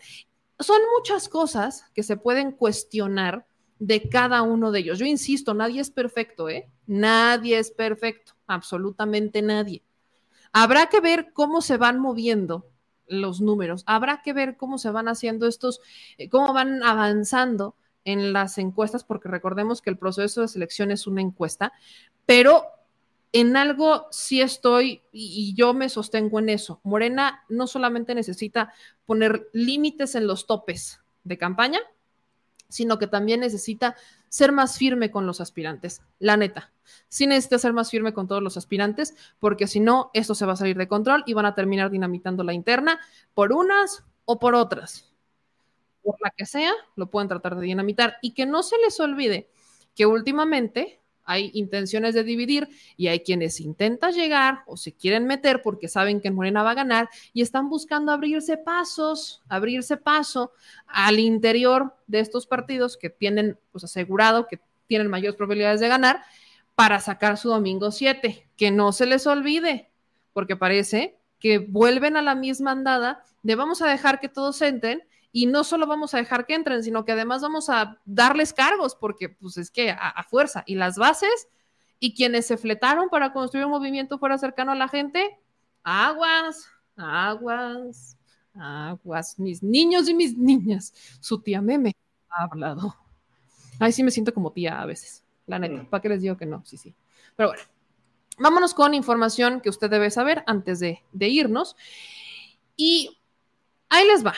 Son 0.60 0.80
muchas 0.98 1.30
cosas 1.30 1.86
que 1.94 2.04
se 2.04 2.18
pueden 2.18 2.52
cuestionar 2.52 3.46
de 3.80 4.10
cada 4.10 4.44
uno 4.44 4.72
de 4.72 4.80
ellos. 4.80 5.00
Yo 5.00 5.06
insisto, 5.06 5.56
nadie 5.56 5.82
es 5.82 5.90
perfecto, 5.90 6.50
¿eh? 6.50 6.70
Nadie 6.86 7.58
es 7.58 7.72
perfecto, 7.72 8.34
absolutamente 8.46 9.42
nadie. 9.42 9.82
Habrá 10.54 10.88
que 10.88 11.00
ver 11.00 11.32
cómo 11.34 11.62
se 11.62 11.78
van 11.78 12.00
moviendo 12.00 12.68
los 13.08 13.42
números, 13.42 13.84
habrá 13.88 14.22
que 14.22 14.34
ver 14.34 14.56
cómo 14.56 14.78
se 14.78 14.92
van 14.92 15.08
haciendo 15.08 15.48
estos, 15.48 15.82
eh, 16.18 16.30
cómo 16.30 16.54
van 16.54 16.84
avanzando 16.84 17.76
en 18.06 18.34
las 18.34 18.58
encuestas, 18.58 19.04
porque 19.04 19.30
recordemos 19.30 19.82
que 19.82 19.90
el 19.90 19.98
proceso 19.98 20.42
de 20.42 20.48
selección 20.48 20.92
es 20.92 21.08
una 21.08 21.22
encuesta, 21.22 21.74
pero 22.26 22.66
en 23.34 23.56
algo 23.56 24.08
sí 24.12 24.42
estoy 24.42 25.02
y, 25.12 25.54
yo 25.56 25.74
me 25.74 25.90
sostengo 25.90 26.40
en 26.40 26.50
eso. 26.50 26.82
Morena 26.84 27.44
no 27.50 27.68
solamente 27.68 28.16
necesita 28.16 28.74
poner 29.06 29.50
límites 29.54 30.16
en 30.16 30.28
los 30.28 30.48
topes 30.48 31.00
de 31.24 31.38
campaña, 31.38 31.80
sino 32.68 33.00
que 33.00 33.08
también 33.08 33.42
necesita 33.42 33.96
ser 34.30 34.52
más 34.52 34.78
firme 34.78 35.12
con 35.12 35.26
los 35.26 35.42
aspirantes, 35.42 36.02
la 36.20 36.38
neta. 36.38 36.72
Sí 37.10 37.28
necesita 37.28 37.60
ser 37.60 37.74
más 37.74 37.90
firme 37.90 38.14
con 38.14 38.28
todos 38.28 38.42
los 38.42 38.58
aspirantes, 38.58 39.16
porque 39.40 39.68
si 39.68 39.80
no, 39.80 40.10
esto 40.14 40.36
se 40.36 40.46
va 40.46 40.54
a 40.54 40.58
salir 40.58 40.78
de 40.78 40.88
control 40.88 41.24
y 41.26 41.34
van 41.34 41.46
a 41.46 41.56
terminar 41.56 41.92
dinamitando 41.92 42.44
la 42.44 42.54
interna 42.54 43.00
por 43.34 43.52
unas 43.52 44.04
o 44.26 44.40
por 44.40 44.56
otras. 44.56 45.11
Por 46.04 46.16
la 46.22 46.32
que 46.32 46.46
sea, 46.46 46.72
lo 46.96 47.10
pueden 47.10 47.28
tratar 47.28 47.56
de 47.56 47.66
dinamitar. 47.66 48.18
Y 48.22 48.34
que 48.34 48.46
no 48.46 48.64
se 48.64 48.78
les 48.78 49.00
olvide 49.00 49.50
que 49.96 50.06
últimamente 50.06 51.02
hay 51.24 51.52
intenciones 51.54 52.16
de 52.16 52.24
dividir 52.24 52.68
y 52.98 53.08
hay 53.08 53.22
quienes 53.22 53.60
intentan 53.60 54.14
llegar 54.14 54.64
o 54.66 54.76
se 54.76 54.94
quieren 54.94 55.26
meter 55.26 55.62
porque 55.62 55.88
saben 55.88 56.20
que 56.20 56.32
Morena 56.32 56.64
va 56.64 56.72
a 56.72 56.76
ganar 56.76 57.10
y 57.32 57.42
están 57.42 57.70
buscando 57.70 58.12
abrirse 58.12 58.58
pasos, 58.58 59.42
abrirse 59.48 59.98
paso 59.98 60.52
al 60.88 61.20
interior 61.20 61.96
de 62.08 62.20
estos 62.20 62.48
partidos 62.48 62.98
que 62.98 63.10
tienen 63.10 63.58
pues 63.72 63.84
asegurado 63.84 64.48
que 64.48 64.60
tienen 64.88 65.08
mayores 65.08 65.38
probabilidades 65.38 65.80
de 65.80 65.88
ganar 65.88 66.22
para 66.76 67.00
sacar 67.00 67.38
su 67.38 67.50
domingo 67.50 67.92
7, 67.92 68.50
que 68.58 68.72
no 68.72 68.92
se 68.92 69.06
les 69.06 69.28
olvide, 69.28 69.90
porque 70.34 70.56
parece 70.56 71.18
que 71.40 71.60
vuelven 71.60 72.18
a 72.18 72.22
la 72.22 72.36
misma 72.36 72.72
andada 72.72 73.24
de 73.44 73.56
vamos 73.56 73.82
a 73.82 73.88
dejar 73.88 74.20
que 74.20 74.30
todos 74.30 74.62
entren 74.62 75.02
y 75.32 75.46
no 75.46 75.64
solo 75.64 75.88
vamos 75.88 76.14
a 76.14 76.18
dejar 76.18 76.46
que 76.46 76.56
entren, 76.56 76.84
sino 76.84 77.06
que 77.06 77.14
además 77.14 77.42
vamos 77.42 77.70
a 77.70 78.00
darles 78.06 78.54
cargos, 78.54 78.96
porque 78.96 79.30
pues 79.30 79.58
es 79.58 79.72
que 79.72 79.92
a, 79.92 80.24
fuerza. 80.30 80.64
Y 80.66 80.76
las 80.76 80.98
bases 80.98 81.48
y 82.00 82.14
quienes 82.14 82.48
se 82.48 82.58
fletaron 82.58 83.10
para 83.10 83.32
construir 83.32 83.66
un 83.66 83.72
movimiento 83.72 84.20
fuera 84.20 84.38
cercano 84.38 84.74
a 84.74 84.76
la 84.76 84.90
gente, 84.90 85.40
aguas, 85.84 86.68
aguas, 86.98 88.18
aguas, 88.56 89.40
mis 89.40 89.64
niños 89.64 90.10
y 90.10 90.14
mis 90.14 90.38
niñas. 90.38 90.94
Su 91.22 91.42
tía 91.42 91.62
Meme 91.62 91.96
ha 92.30 92.44
hablado. 92.44 92.96
Ay, 93.80 93.94
sí 93.94 94.04
me 94.04 94.12
siento 94.12 94.34
como 94.34 94.52
tía 94.52 94.82
a 94.82 94.86
veces, 94.86 95.24
la 95.48 95.60
neta. 95.60 95.84
Mm. 95.84 95.86
¿Para 95.86 96.02
qué 96.02 96.10
les 96.10 96.22
digo 96.22 96.36
que 96.36 96.46
no? 96.46 96.64
Sí, 96.66 96.76
sí. 96.76 96.94
Pero 97.38 97.50
bueno, 97.50 97.64
vámonos 98.38 98.74
con 98.74 98.94
información 98.94 99.62
que 99.62 99.70
usted 99.70 99.90
debe 99.90 100.12
saber 100.12 100.44
antes 100.46 100.82
de, 100.82 101.04
de 101.14 101.30
irnos. 101.30 101.78
Y 102.76 103.18
ahí 103.90 104.06
les 104.08 104.26
va. 104.26 104.34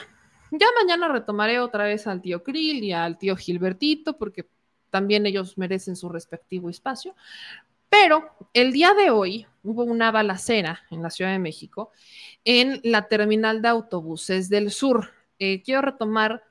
Ya 0.55 0.67
mañana 0.79 1.07
retomaré 1.07 1.59
otra 1.59 1.85
vez 1.85 2.05
al 2.05 2.21
tío 2.21 2.43
Krill 2.43 2.83
y 2.83 2.91
al 2.91 3.17
tío 3.17 3.35
Gilbertito, 3.35 4.19
porque 4.19 4.47
también 4.91 5.25
ellos 5.25 5.57
merecen 5.57 5.95
su 5.95 6.09
respectivo 6.09 6.69
espacio. 6.69 7.15
Pero 7.89 8.29
el 8.53 8.71
día 8.71 8.93
de 8.93 9.09
hoy 9.09 9.47
hubo 9.63 9.83
una 9.83 10.11
balacera 10.11 10.81
en 10.91 11.01
la 11.01 11.09
Ciudad 11.09 11.31
de 11.31 11.39
México 11.39 11.91
en 12.45 12.81
la 12.83 13.07
terminal 13.07 13.63
de 13.63 13.69
autobuses 13.69 14.47
del 14.47 14.69
sur. 14.69 15.09
Eh, 15.39 15.63
quiero 15.63 15.81
retomar 15.81 16.43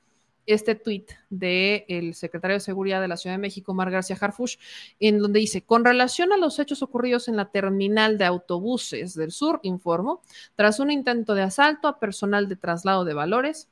este 0.46 0.74
tuit 0.74 1.12
del 1.30 2.14
secretario 2.14 2.56
de 2.56 2.60
Seguridad 2.60 3.00
de 3.00 3.06
la 3.06 3.16
Ciudad 3.16 3.36
de 3.36 3.42
México, 3.42 3.72
Mar 3.72 3.92
García 3.92 4.18
Harfush, 4.20 4.56
en 4.98 5.20
donde 5.20 5.38
dice, 5.38 5.62
con 5.62 5.84
relación 5.84 6.32
a 6.32 6.36
los 6.36 6.58
hechos 6.58 6.82
ocurridos 6.82 7.28
en 7.28 7.36
la 7.36 7.52
terminal 7.52 8.18
de 8.18 8.24
autobuses 8.24 9.14
del 9.14 9.30
sur, 9.30 9.60
informo, 9.62 10.22
tras 10.56 10.80
un 10.80 10.90
intento 10.90 11.34
de 11.36 11.42
asalto 11.42 11.86
a 11.86 12.00
personal 12.00 12.48
de 12.48 12.56
traslado 12.56 13.04
de 13.04 13.14
valores, 13.14 13.68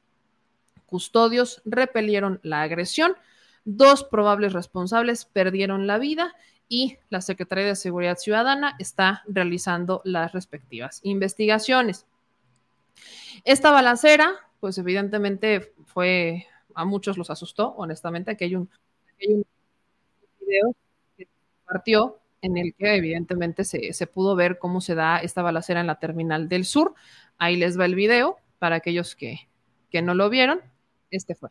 custodios 0.91 1.63
repelieron 1.65 2.41
la 2.43 2.63
agresión. 2.63 3.15
Dos 3.65 4.05
probables 4.05 4.53
responsables 4.53 5.25
perdieron 5.25 5.87
la 5.87 5.99
vida 5.99 6.35
y 6.69 6.99
la 7.09 7.21
Secretaría 7.21 7.67
de 7.67 7.77
Seguridad 7.77 8.17
Ciudadana 8.17 8.77
está 8.79 9.23
realizando 9.27 10.03
las 10.05 10.33
respectivas 10.33 11.01
investigaciones. 11.03 12.07
Esta 13.45 13.71
balacera, 13.71 14.33
pues 14.61 14.79
evidentemente 14.79 15.73
fue, 15.87 16.47
a 16.75 16.85
muchos 16.85 17.19
los 17.19 17.31
asustó, 17.31 17.75
honestamente, 17.77 18.31
aquí 18.31 18.45
hay 18.45 18.57
un, 18.57 18.71
video 19.19 20.75
que 21.17 21.29
partió 21.67 22.19
en 22.43 22.57
el 22.57 22.75
que 22.75 22.97
evidentemente 22.97 23.65
se, 23.65 23.93
se, 23.93 24.07
pudo 24.07 24.35
ver 24.35 24.59
cómo 24.59 24.81
se 24.81 24.95
da 24.95 25.19
esta 25.19 25.43
balacera 25.43 25.81
en 25.81 25.87
la 25.87 25.99
terminal 25.99 26.49
del 26.49 26.65
sur. 26.65 26.95
Ahí 27.37 27.57
les 27.57 27.79
va 27.79 27.85
el 27.85 27.95
video 27.95 28.39
para 28.59 28.77
aquellos 28.77 29.15
que, 29.15 29.49
que 29.91 30.03
no 30.03 30.15
lo 30.15 30.31
vieron. 30.31 30.61
Este 31.11 31.35
fue. 31.35 31.51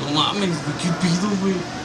No 0.00 0.10
mames, 0.14 0.48
¿qué 0.80 0.88
pido, 1.02 1.28
güey? 1.42 1.83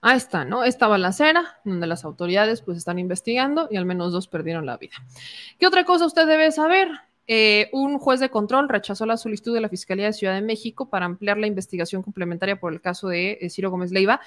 Ahí 0.00 0.16
está, 0.16 0.44
¿no? 0.44 0.64
Esta 0.64 0.86
balacera, 0.86 1.58
donde 1.64 1.86
las 1.86 2.04
autoridades 2.04 2.62
pues 2.62 2.78
están 2.78 2.98
investigando 2.98 3.68
y 3.70 3.76
al 3.76 3.84
menos 3.84 4.12
dos 4.12 4.28
perdieron 4.28 4.64
la 4.66 4.76
vida. 4.76 4.94
¿Qué 5.58 5.66
otra 5.66 5.84
cosa 5.84 6.06
usted 6.06 6.26
debe 6.26 6.52
saber? 6.52 6.88
Eh, 7.30 7.68
un 7.72 7.98
juez 7.98 8.20
de 8.20 8.30
control 8.30 8.70
rechazó 8.70 9.04
la 9.04 9.18
solicitud 9.18 9.52
de 9.52 9.60
la 9.60 9.68
Fiscalía 9.68 10.06
de 10.06 10.14
Ciudad 10.14 10.32
de 10.32 10.40
México 10.40 10.88
para 10.88 11.04
ampliar 11.04 11.36
la 11.36 11.46
investigación 11.46 12.02
complementaria 12.02 12.58
por 12.58 12.72
el 12.72 12.80
caso 12.80 13.08
de 13.08 13.36
eh, 13.42 13.50
Ciro 13.50 13.70
Gómez 13.70 13.90
Leiva. 13.90 14.20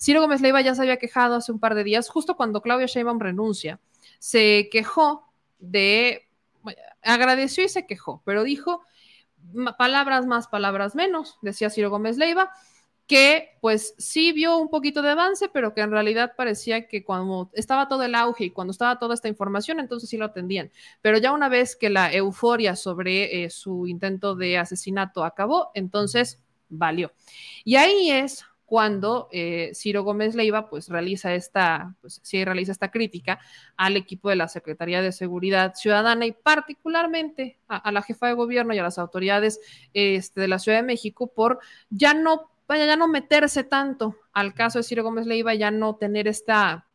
Ciro 0.00 0.20
Gómez 0.20 0.40
Leiva 0.40 0.60
ya 0.60 0.74
se 0.74 0.82
había 0.82 0.96
quejado 0.96 1.36
hace 1.36 1.52
un 1.52 1.60
par 1.60 1.76
de 1.76 1.84
días, 1.84 2.08
justo 2.08 2.36
cuando 2.36 2.60
Claudia 2.60 2.86
Sheinbaum 2.86 3.20
renuncia, 3.20 3.78
se 4.18 4.68
quejó 4.72 5.32
de, 5.60 6.28
agradeció 7.02 7.62
y 7.64 7.68
se 7.68 7.86
quejó, 7.86 8.20
pero 8.24 8.42
dijo 8.42 8.82
palabras 9.78 10.26
más, 10.26 10.48
palabras 10.48 10.96
menos, 10.96 11.38
decía 11.42 11.70
Ciro 11.70 11.88
Gómez 11.88 12.16
Leiva 12.16 12.50
que 13.10 13.56
pues 13.60 13.96
sí 13.98 14.30
vio 14.30 14.56
un 14.58 14.68
poquito 14.68 15.02
de 15.02 15.10
avance, 15.10 15.48
pero 15.48 15.74
que 15.74 15.80
en 15.80 15.90
realidad 15.90 16.34
parecía 16.36 16.86
que 16.86 17.02
cuando 17.02 17.50
estaba 17.54 17.88
todo 17.88 18.04
el 18.04 18.14
auge 18.14 18.44
y 18.44 18.50
cuando 18.50 18.70
estaba 18.70 19.00
toda 19.00 19.14
esta 19.14 19.26
información, 19.26 19.80
entonces 19.80 20.08
sí 20.08 20.16
lo 20.16 20.26
atendían. 20.26 20.70
Pero 21.02 21.18
ya 21.18 21.32
una 21.32 21.48
vez 21.48 21.74
que 21.74 21.90
la 21.90 22.12
euforia 22.12 22.76
sobre 22.76 23.42
eh, 23.42 23.50
su 23.50 23.88
intento 23.88 24.36
de 24.36 24.58
asesinato 24.58 25.24
acabó, 25.24 25.72
entonces 25.74 26.40
valió. 26.68 27.12
Y 27.64 27.74
ahí 27.74 28.12
es 28.12 28.44
cuando 28.64 29.28
eh, 29.32 29.72
Ciro 29.74 30.04
Gómez 30.04 30.36
Leiva 30.36 30.70
pues 30.70 30.88
realiza 30.88 31.34
esta, 31.34 31.96
pues 32.00 32.20
sí 32.22 32.44
realiza 32.44 32.70
esta 32.70 32.92
crítica 32.92 33.40
al 33.76 33.96
equipo 33.96 34.28
de 34.28 34.36
la 34.36 34.46
Secretaría 34.46 35.02
de 35.02 35.10
Seguridad 35.10 35.74
Ciudadana 35.74 36.26
y 36.26 36.30
particularmente 36.30 37.58
a, 37.66 37.90
la 37.90 38.02
jefa 38.02 38.28
de 38.28 38.34
gobierno 38.34 38.72
y 38.72 38.78
a 38.78 38.84
las 38.84 38.98
autoridades 38.98 39.58
este, 39.92 40.42
de 40.42 40.46
la 40.46 40.60
Ciudad 40.60 40.78
de 40.78 40.84
México 40.84 41.26
por 41.26 41.58
ya 41.88 42.14
no 42.14 42.49
vaya, 42.70 42.86
ya 42.86 42.94
no 42.94 43.08
meterse 43.08 43.64
tanto 43.64 44.14
al 44.32 44.54
caso 44.54 44.78
de 44.78 44.84
Ciro 44.84 45.02
Gómez 45.02 45.26
Leiva, 45.26 45.54
ya 45.54 45.72
no 45.72 45.96
tener 45.96 46.28
esta 46.28 46.86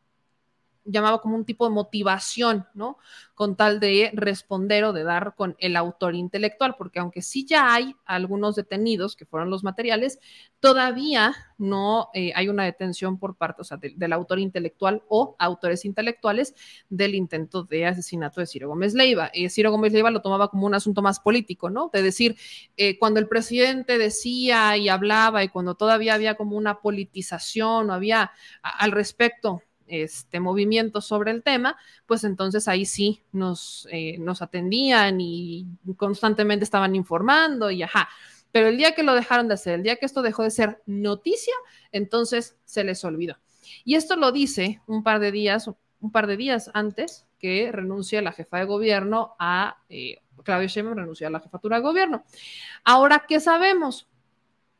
llamaba 0.86 1.20
como 1.20 1.36
un 1.36 1.44
tipo 1.44 1.66
de 1.68 1.74
motivación, 1.74 2.66
¿no? 2.74 2.98
Con 3.34 3.56
tal 3.56 3.80
de 3.80 4.10
responder 4.14 4.84
o 4.84 4.92
de 4.92 5.04
dar 5.04 5.34
con 5.36 5.56
el 5.58 5.76
autor 5.76 6.14
intelectual, 6.14 6.76
porque 6.78 7.00
aunque 7.00 7.22
sí 7.22 7.44
ya 7.44 7.74
hay 7.74 7.94
algunos 8.04 8.56
detenidos 8.56 9.16
que 9.16 9.26
fueron 9.26 9.50
los 9.50 9.64
materiales, 9.64 10.18
todavía 10.60 11.34
no 11.58 12.08
eh, 12.14 12.32
hay 12.34 12.48
una 12.48 12.64
detención 12.64 13.18
por 13.18 13.36
parte, 13.36 13.62
o 13.62 13.64
sea, 13.64 13.78
del 13.78 14.12
autor 14.12 14.38
intelectual 14.38 15.02
o 15.08 15.36
autores 15.38 15.84
intelectuales 15.84 16.54
del 16.88 17.14
intento 17.14 17.64
de 17.64 17.86
asesinato 17.86 18.40
de 18.40 18.46
Ciro 18.46 18.68
Gómez 18.68 18.94
Leiva. 18.94 19.30
Eh, 19.32 19.50
Ciro 19.50 19.70
Gómez 19.70 19.92
Leiva 19.92 20.10
lo 20.10 20.22
tomaba 20.22 20.48
como 20.48 20.66
un 20.66 20.74
asunto 20.74 21.02
más 21.02 21.20
político, 21.20 21.70
¿no? 21.70 21.90
De 21.92 22.02
decir, 22.02 22.36
eh, 22.76 22.98
cuando 22.98 23.20
el 23.20 23.28
presidente 23.28 23.98
decía 23.98 24.76
y 24.76 24.88
hablaba 24.88 25.44
y 25.44 25.48
cuando 25.48 25.74
todavía 25.74 26.14
había 26.14 26.36
como 26.36 26.56
una 26.56 26.80
politización 26.80 27.90
o 27.90 27.92
había 27.92 28.32
al 28.62 28.92
respecto 28.92 29.62
este 29.86 30.40
movimiento 30.40 31.00
sobre 31.00 31.30
el 31.30 31.42
tema, 31.42 31.76
pues 32.06 32.24
entonces 32.24 32.68
ahí 32.68 32.84
sí 32.84 33.22
nos, 33.32 33.86
eh, 33.90 34.18
nos 34.18 34.42
atendían 34.42 35.20
y 35.20 35.66
constantemente 35.96 36.64
estaban 36.64 36.94
informando 36.94 37.70
y 37.70 37.82
ajá. 37.82 38.08
Pero 38.52 38.68
el 38.68 38.78
día 38.78 38.94
que 38.94 39.02
lo 39.02 39.14
dejaron 39.14 39.48
de 39.48 39.54
hacer, 39.54 39.74
el 39.74 39.82
día 39.82 39.96
que 39.96 40.06
esto 40.06 40.22
dejó 40.22 40.42
de 40.42 40.50
ser 40.50 40.82
noticia, 40.86 41.52
entonces 41.92 42.56
se 42.64 42.84
les 42.84 43.04
olvidó. 43.04 43.38
Y 43.84 43.96
esto 43.96 44.16
lo 44.16 44.32
dice 44.32 44.80
un 44.86 45.02
par 45.02 45.20
de 45.20 45.30
días, 45.30 45.68
un 46.00 46.10
par 46.10 46.26
de 46.26 46.36
días 46.36 46.70
antes 46.72 47.26
que 47.38 47.70
renuncia 47.72 48.22
la 48.22 48.32
jefa 48.32 48.58
de 48.58 48.64
gobierno 48.64 49.34
a, 49.38 49.78
eh, 49.88 50.22
Claudio 50.42 50.68
Sheinbaum 50.68 50.96
renunció 50.96 51.26
a 51.26 51.30
la 51.30 51.40
jefatura 51.40 51.76
de 51.76 51.82
gobierno. 51.82 52.24
Ahora, 52.84 53.24
¿qué 53.26 53.40
sabemos? 53.40 54.06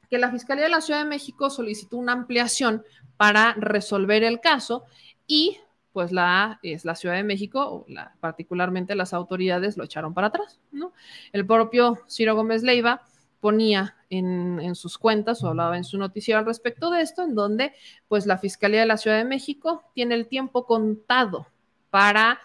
Que 0.08 0.18
la 0.18 0.30
Fiscalía 0.30 0.64
de 0.64 0.70
la 0.70 0.80
Ciudad 0.80 1.02
de 1.02 1.08
México 1.08 1.50
solicitó 1.50 1.96
una 1.96 2.12
ampliación 2.12 2.84
para 3.16 3.54
resolver 3.54 4.22
el 4.24 4.40
caso 4.40 4.84
y 5.26 5.58
pues 5.92 6.12
la, 6.12 6.60
es 6.62 6.84
la 6.84 6.94
Ciudad 6.94 7.14
de 7.14 7.24
México, 7.24 7.86
la, 7.88 8.14
particularmente 8.20 8.94
las 8.94 9.14
autoridades, 9.14 9.78
lo 9.78 9.84
echaron 9.84 10.12
para 10.12 10.26
atrás, 10.26 10.60
¿no? 10.70 10.92
El 11.32 11.46
propio 11.46 12.00
Ciro 12.06 12.34
Gómez 12.34 12.62
Leiva 12.62 13.00
ponía 13.40 13.96
en, 14.10 14.60
en, 14.60 14.74
sus 14.74 14.98
cuentas 14.98 15.42
o 15.42 15.48
hablaba 15.48 15.76
en 15.78 15.84
su 15.84 15.96
noticiero 15.96 16.38
al 16.38 16.44
respecto 16.44 16.90
de 16.90 17.00
esto, 17.00 17.22
en 17.22 17.34
donde 17.34 17.72
pues 18.08 18.26
la 18.26 18.36
Fiscalía 18.36 18.80
de 18.80 18.86
la 18.86 18.98
Ciudad 18.98 19.16
de 19.16 19.24
México 19.24 19.84
tiene 19.94 20.14
el 20.16 20.26
tiempo 20.26 20.66
contado 20.66 21.46
para 21.88 22.40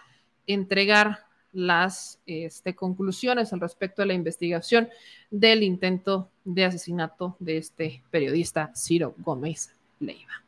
entregar 0.46 1.26
las 1.52 2.18
este, 2.26 2.74
conclusiones 2.74 3.52
al 3.52 3.60
respecto 3.60 4.02
de 4.02 4.06
la 4.06 4.14
investigación 4.14 4.88
del 5.30 5.62
intento 5.62 6.30
de 6.44 6.64
asesinato 6.64 7.36
de 7.38 7.58
este 7.58 8.02
periodista 8.10 8.72
Ciro 8.74 9.14
Gómez 9.18 9.74
Leiva. 10.00 10.41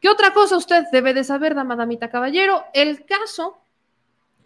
¿Qué 0.00 0.08
otra 0.08 0.32
cosa 0.32 0.56
usted 0.56 0.84
debe 0.92 1.12
de 1.14 1.24
saber, 1.24 1.54
dama 1.54 1.76
damita 1.76 2.08
caballero? 2.10 2.64
El 2.72 3.04
caso 3.04 3.58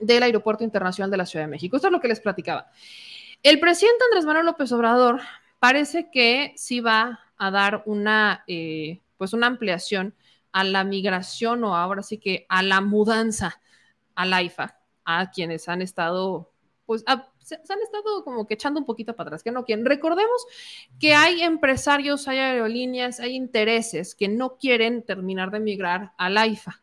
del 0.01 0.23
Aeropuerto 0.23 0.65
Internacional 0.65 1.11
de 1.11 1.17
la 1.17 1.27
Ciudad 1.27 1.45
de 1.45 1.51
México. 1.51 1.77
Esto 1.77 1.89
es 1.89 1.93
lo 1.93 2.01
que 2.01 2.09
les 2.09 2.21
platicaba. 2.21 2.71
El 3.43 3.61
presidente 3.61 4.05
Andrés 4.07 4.25
Manuel 4.25 4.47
López 4.47 4.73
Obrador 4.73 5.21
parece 5.59 6.11
que 6.11 6.55
sí 6.57 6.81
va 6.81 7.21
a 7.37 7.51
dar 7.51 7.83
una, 7.87 8.45
eh, 8.47 9.01
pues 9.17 9.33
una 9.33 9.47
ampliación 9.47 10.15
a 10.53 10.65
la 10.65 10.85
migración 10.85 11.65
o 11.65 11.77
ahora 11.77 12.03
sí 12.03 12.19
que 12.19 12.47
a 12.49 12.63
la 12.63 12.81
mudanza 12.81 13.61
al 14.15 14.33
AIFA, 14.33 14.79
a 15.05 15.31
quienes 15.31 15.69
han 15.69 15.83
estado, 15.83 16.53
pues, 16.87 17.03
a, 17.07 17.29
se, 17.45 17.57
han 17.57 17.81
estado 17.83 18.25
como 18.25 18.47
que 18.47 18.55
echando 18.55 18.81
un 18.81 18.87
poquito 18.87 19.15
para 19.15 19.29
atrás, 19.29 19.43
que 19.43 19.53
no 19.53 19.65
quieren. 19.65 19.85
Recordemos 19.85 20.47
que 20.99 21.15
hay 21.15 21.43
empresarios, 21.43 22.27
hay 22.27 22.39
aerolíneas, 22.39 23.21
hay 23.21 23.35
intereses 23.35 24.15
que 24.15 24.29
no 24.29 24.57
quieren 24.57 25.03
terminar 25.03 25.51
de 25.51 25.61
migrar 25.61 26.13
al 26.17 26.39
AIFA. 26.39 26.83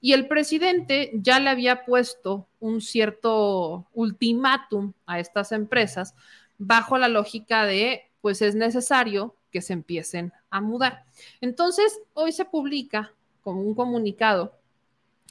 Y 0.00 0.12
el 0.12 0.28
presidente 0.28 1.12
ya 1.14 1.38
le 1.38 1.48
había 1.48 1.84
puesto 1.84 2.48
un 2.60 2.80
cierto 2.80 3.86
ultimátum 3.94 4.92
a 5.06 5.18
estas 5.18 5.52
empresas 5.52 6.14
bajo 6.58 6.98
la 6.98 7.08
lógica 7.08 7.64
de, 7.64 8.10
pues 8.20 8.42
es 8.42 8.54
necesario 8.54 9.34
que 9.50 9.62
se 9.62 9.72
empiecen 9.72 10.32
a 10.50 10.60
mudar. 10.60 11.04
Entonces, 11.40 12.00
hoy 12.12 12.32
se 12.32 12.44
publica 12.44 13.12
como 13.40 13.62
un 13.62 13.74
comunicado 13.74 14.58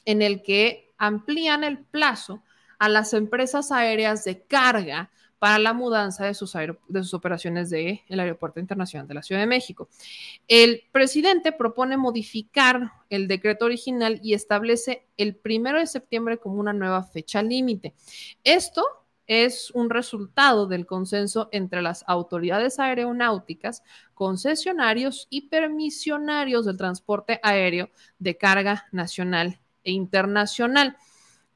en 0.06 0.22
el 0.22 0.42
que 0.42 0.92
amplían 0.98 1.64
el 1.64 1.78
plazo 1.78 2.42
a 2.84 2.88
las 2.90 3.14
empresas 3.14 3.72
aéreas 3.72 4.24
de 4.24 4.42
carga 4.42 5.10
para 5.38 5.58
la 5.58 5.72
mudanza 5.72 6.26
de 6.26 6.34
sus, 6.34 6.52
de 6.52 7.02
sus 7.02 7.14
operaciones 7.14 7.70
del 7.70 7.98
de 8.06 8.20
Aeropuerto 8.20 8.60
Internacional 8.60 9.08
de 9.08 9.14
la 9.14 9.22
Ciudad 9.22 9.40
de 9.40 9.46
México. 9.46 9.88
El 10.48 10.82
presidente 10.92 11.52
propone 11.52 11.96
modificar 11.96 12.92
el 13.08 13.26
decreto 13.26 13.64
original 13.64 14.20
y 14.22 14.34
establece 14.34 15.06
el 15.16 15.34
primero 15.34 15.78
de 15.78 15.86
septiembre 15.86 16.36
como 16.36 16.56
una 16.56 16.74
nueva 16.74 17.02
fecha 17.04 17.42
límite. 17.42 17.94
Esto 18.44 18.84
es 19.26 19.70
un 19.70 19.88
resultado 19.88 20.66
del 20.66 20.84
consenso 20.84 21.48
entre 21.52 21.80
las 21.80 22.04
autoridades 22.06 22.78
aeronáuticas, 22.78 23.82
concesionarios 24.12 25.26
y 25.30 25.48
permisionarios 25.48 26.66
del 26.66 26.76
transporte 26.76 27.40
aéreo 27.42 27.88
de 28.18 28.36
carga 28.36 28.84
nacional 28.92 29.58
e 29.84 29.92
internacional. 29.92 30.98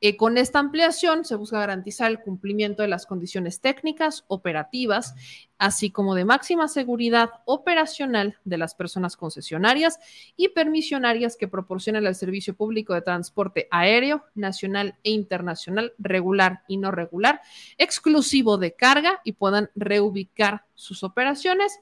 Eh, 0.00 0.16
con 0.16 0.38
esta 0.38 0.60
ampliación 0.60 1.24
se 1.24 1.34
busca 1.34 1.58
garantizar 1.58 2.10
el 2.10 2.20
cumplimiento 2.20 2.82
de 2.82 2.88
las 2.88 3.04
condiciones 3.04 3.60
técnicas, 3.60 4.24
operativas, 4.28 5.14
así 5.58 5.90
como 5.90 6.14
de 6.14 6.24
máxima 6.24 6.68
seguridad 6.68 7.30
operacional 7.46 8.38
de 8.44 8.58
las 8.58 8.76
personas 8.76 9.16
concesionarias 9.16 9.98
y 10.36 10.50
permisionarias 10.50 11.36
que 11.36 11.48
proporcionan 11.48 12.06
el 12.06 12.14
servicio 12.14 12.54
público 12.54 12.94
de 12.94 13.02
transporte 13.02 13.66
aéreo, 13.72 14.24
nacional 14.36 14.96
e 15.02 15.10
internacional, 15.10 15.92
regular 15.98 16.62
y 16.68 16.76
no 16.76 16.92
regular, 16.92 17.40
exclusivo 17.76 18.56
de 18.56 18.74
carga 18.74 19.20
y 19.24 19.32
puedan 19.32 19.68
reubicar 19.74 20.64
sus 20.74 21.02
operaciones 21.02 21.80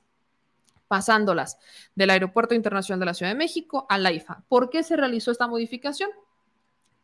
pasándolas 0.88 1.58
del 1.94 2.10
Aeropuerto 2.10 2.54
Internacional 2.54 3.00
de 3.00 3.06
la 3.06 3.14
Ciudad 3.14 3.32
de 3.32 3.38
México 3.38 3.86
a 3.88 3.98
la 3.98 4.12
IFA. 4.12 4.44
¿Por 4.48 4.70
qué 4.70 4.82
se 4.82 4.96
realizó 4.96 5.32
esta 5.32 5.48
modificación? 5.48 6.08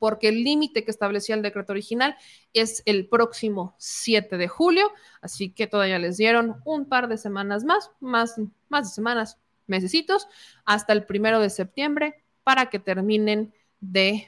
Porque 0.02 0.31
el 0.31 0.42
límite 0.42 0.82
que 0.82 0.90
establecía 0.90 1.36
el 1.36 1.42
decreto 1.42 1.70
original 1.70 2.16
es 2.52 2.82
el 2.86 3.06
próximo 3.06 3.76
7 3.78 4.36
de 4.36 4.48
julio, 4.48 4.90
así 5.20 5.52
que 5.52 5.68
todavía 5.68 6.00
les 6.00 6.16
dieron 6.16 6.60
un 6.64 6.86
par 6.86 7.06
de 7.06 7.16
semanas 7.16 7.62
más, 7.62 7.92
más, 8.00 8.34
más 8.68 8.89
de 8.89 8.94
semanas, 8.97 9.39
mesecitos, 9.68 10.26
hasta 10.64 10.92
el 10.92 11.06
primero 11.06 11.39
de 11.39 11.50
septiembre 11.50 12.20
para 12.42 12.68
que 12.68 12.81
terminen 12.81 13.55
de 13.78 14.26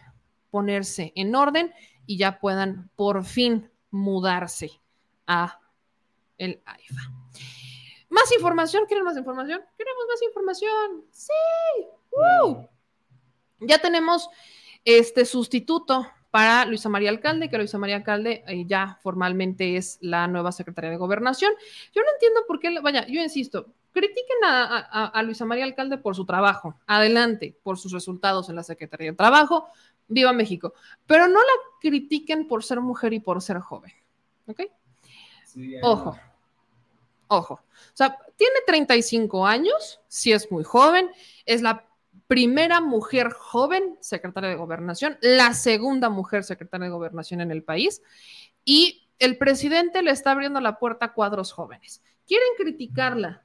ponerse 0.53 1.13
en 1.17 1.35
orden 1.35 1.75
y 2.07 2.19
ya 2.19 2.39
puedan 2.39 2.89
por 2.95 3.25
fin 3.25 3.69
mudarse 3.91 4.81
a 5.27 5.59
el 6.39 6.63
AIFA. 6.67 7.03
Más 8.11 8.31
información, 8.33 8.85
¿quieren 8.87 9.05
más 9.05 9.17
información? 9.17 9.61
Queremos 9.77 10.05
más 10.09 10.23
información. 10.23 11.05
Sí. 11.11 11.33
¡Woo! 12.13 12.69
Ya 13.59 13.79
tenemos 13.79 14.31
este 14.85 15.25
sustituto 15.25 16.07
para 16.31 16.65
Luisa 16.65 16.89
María 16.89 17.11
Alcalde, 17.11 17.49
que 17.49 17.57
Luisa 17.59 17.79
María 17.79 17.97
Alcalde 17.97 18.43
eh, 18.49 18.65
ya 18.67 18.99
formalmente 19.03 19.77
es 19.77 19.99
la 20.01 20.27
nueva 20.27 20.51
secretaria 20.51 20.91
de 20.91 20.97
Gobernación. 20.97 21.53
Yo 21.95 22.03
no 22.03 22.09
entiendo 22.13 22.41
por 22.49 22.59
qué, 22.59 22.77
vaya, 22.81 23.07
yo 23.07 23.23
insisto, 23.23 23.67
critiquen 23.93 24.45
a, 24.45 24.79
a, 24.79 25.07
a, 25.07 25.23
Luisa 25.23 25.45
María 25.45 25.65
Alcalde 25.65 25.97
por 25.97 26.17
su 26.17 26.27
trabajo, 26.27 26.75
adelante, 26.87 27.57
por 27.63 27.79
sus 27.79 27.93
resultados 27.93 28.49
en 28.49 28.57
la 28.57 28.65
Secretaría 28.65 29.13
de 29.13 29.17
Trabajo, 29.17 29.69
viva 30.09 30.33
México, 30.33 30.75
pero 31.07 31.29
no 31.29 31.39
la 31.39 31.53
critiquen 31.81 32.49
por 32.49 32.65
ser 32.65 32.81
mujer 32.81 33.13
y 33.13 33.21
por 33.21 33.41
ser 33.41 33.61
joven, 33.61 33.93
¿ok? 34.49 34.63
Sí, 35.45 35.77
ojo, 35.83 36.19
ojo. 37.29 37.55
O 37.55 37.97
sea, 37.97 38.19
tiene 38.37 38.57
35 38.67 39.47
años, 39.47 40.01
sí 40.09 40.33
es 40.33 40.51
muy 40.51 40.65
joven, 40.65 41.11
es 41.47 41.63
la 41.63 41.87
primera 42.27 42.81
mujer 42.81 43.31
joven 43.31 43.97
secretaria 44.01 44.51
de 44.51 44.57
gobernación, 44.57 45.19
la 45.21 45.55
segunda 45.55 46.09
mujer 46.09 46.45
secretaria 46.45 46.87
de 46.87 46.93
gobernación 46.93 47.41
en 47.41 47.51
el 47.51 47.63
país 47.63 48.03
y 48.65 49.09
el 49.19 49.39
presidente 49.39 50.03
le 50.03 50.11
está 50.11 50.33
abriendo 50.33 50.61
la 50.61 50.79
puerta 50.79 51.07
a 51.07 51.13
cuadros 51.13 51.53
jóvenes. 51.53 52.03
Quieren 52.27 52.49
criticarla 52.57 53.44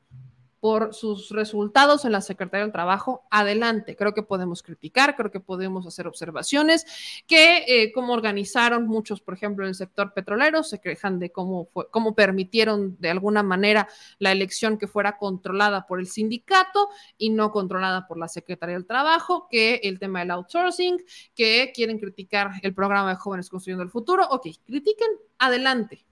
por 0.59 0.93
sus 0.93 1.29
resultados 1.29 2.05
en 2.05 2.11
la 2.11 2.21
Secretaría 2.21 2.63
del 2.65 2.71
Trabajo, 2.71 3.23
adelante. 3.31 3.95
Creo 3.95 4.13
que 4.13 4.23
podemos 4.23 4.61
criticar, 4.61 5.15
creo 5.15 5.31
que 5.31 5.39
podemos 5.39 5.87
hacer 5.87 6.07
observaciones, 6.07 6.85
que 7.27 7.63
eh, 7.67 7.91
cómo 7.93 8.13
organizaron 8.13 8.85
muchos, 8.87 9.21
por 9.21 9.33
ejemplo, 9.33 9.65
en 9.65 9.69
el 9.69 9.75
sector 9.75 10.13
petrolero, 10.13 10.63
se 10.63 10.79
quejan 10.79 11.19
de 11.19 11.31
cómo, 11.31 11.65
fue, 11.65 11.89
cómo 11.89 12.15
permitieron 12.15 12.97
de 12.99 13.09
alguna 13.09 13.43
manera 13.43 13.87
la 14.17 14.31
elección 14.31 14.77
que 14.77 14.87
fuera 14.87 15.17
controlada 15.17 15.85
por 15.87 15.99
el 15.99 16.07
sindicato 16.07 16.89
y 17.17 17.29
no 17.29 17.51
controlada 17.51 18.07
por 18.07 18.17
la 18.17 18.27
Secretaría 18.27 18.75
del 18.75 18.85
Trabajo, 18.85 19.47
que 19.49 19.79
el 19.83 19.99
tema 19.99 20.19
del 20.19 20.31
outsourcing, 20.31 21.01
que 21.35 21.71
quieren 21.73 21.99
criticar 21.99 22.51
el 22.61 22.73
programa 22.73 23.09
de 23.09 23.15
jóvenes 23.15 23.49
construyendo 23.49 23.83
el 23.83 23.89
futuro. 23.89 24.27
Ok, 24.29 24.47
critiquen, 24.65 25.09
adelante. 25.37 26.05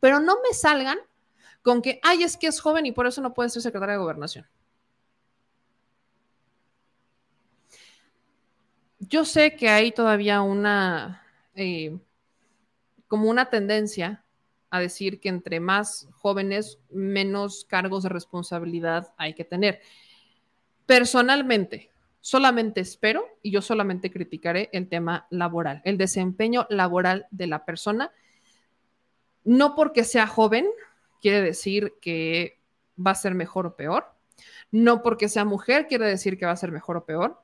Pero 0.00 0.20
no 0.20 0.36
me 0.46 0.54
salgan 0.54 0.98
con 1.66 1.82
que, 1.82 1.98
ay, 2.04 2.22
es 2.22 2.36
que 2.36 2.46
es 2.46 2.60
joven 2.60 2.86
y 2.86 2.92
por 2.92 3.08
eso 3.08 3.20
no 3.20 3.34
puede 3.34 3.50
ser 3.50 3.60
secretaria 3.60 3.94
de 3.94 3.98
gobernación. 3.98 4.46
Yo 9.00 9.24
sé 9.24 9.56
que 9.56 9.68
hay 9.68 9.90
todavía 9.90 10.42
una, 10.42 11.26
eh, 11.56 11.98
como 13.08 13.28
una 13.28 13.50
tendencia 13.50 14.22
a 14.70 14.78
decir 14.78 15.18
que 15.18 15.28
entre 15.28 15.58
más 15.58 16.08
jóvenes, 16.12 16.78
menos 16.88 17.64
cargos 17.64 18.04
de 18.04 18.10
responsabilidad 18.10 19.12
hay 19.16 19.34
que 19.34 19.44
tener. 19.44 19.80
Personalmente, 20.86 21.90
solamente 22.20 22.80
espero 22.80 23.26
y 23.42 23.50
yo 23.50 23.60
solamente 23.60 24.12
criticaré 24.12 24.70
el 24.72 24.88
tema 24.88 25.26
laboral, 25.30 25.82
el 25.84 25.98
desempeño 25.98 26.68
laboral 26.70 27.26
de 27.32 27.48
la 27.48 27.64
persona, 27.64 28.12
no 29.42 29.74
porque 29.74 30.04
sea 30.04 30.28
joven, 30.28 30.68
quiere 31.20 31.42
decir 31.42 31.94
que 32.00 32.60
va 33.04 33.12
a 33.12 33.16
ser 33.16 33.34
mejor 33.34 33.66
o 33.66 33.76
peor. 33.76 34.06
No 34.70 35.02
porque 35.02 35.28
sea 35.28 35.44
mujer 35.44 35.86
quiere 35.86 36.06
decir 36.06 36.38
que 36.38 36.46
va 36.46 36.52
a 36.52 36.56
ser 36.56 36.72
mejor 36.72 36.96
o 36.96 37.04
peor. 37.04 37.42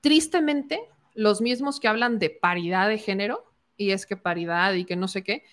Tristemente, 0.00 0.80
los 1.14 1.40
mismos 1.40 1.80
que 1.80 1.88
hablan 1.88 2.18
de 2.18 2.30
paridad 2.30 2.88
de 2.88 2.98
género, 2.98 3.52
y 3.76 3.90
es 3.90 4.06
que 4.06 4.16
paridad 4.16 4.74
y 4.74 4.84
que 4.84 4.96
no 4.96 5.08
sé 5.08 5.22
qué, 5.22 5.44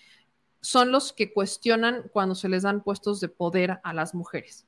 son 0.60 0.90
los 0.90 1.12
que 1.12 1.32
cuestionan 1.32 2.08
cuando 2.12 2.34
se 2.34 2.48
les 2.48 2.62
dan 2.62 2.82
puestos 2.82 3.20
de 3.20 3.28
poder 3.28 3.80
a 3.82 3.92
las 3.92 4.14
mujeres. 4.14 4.66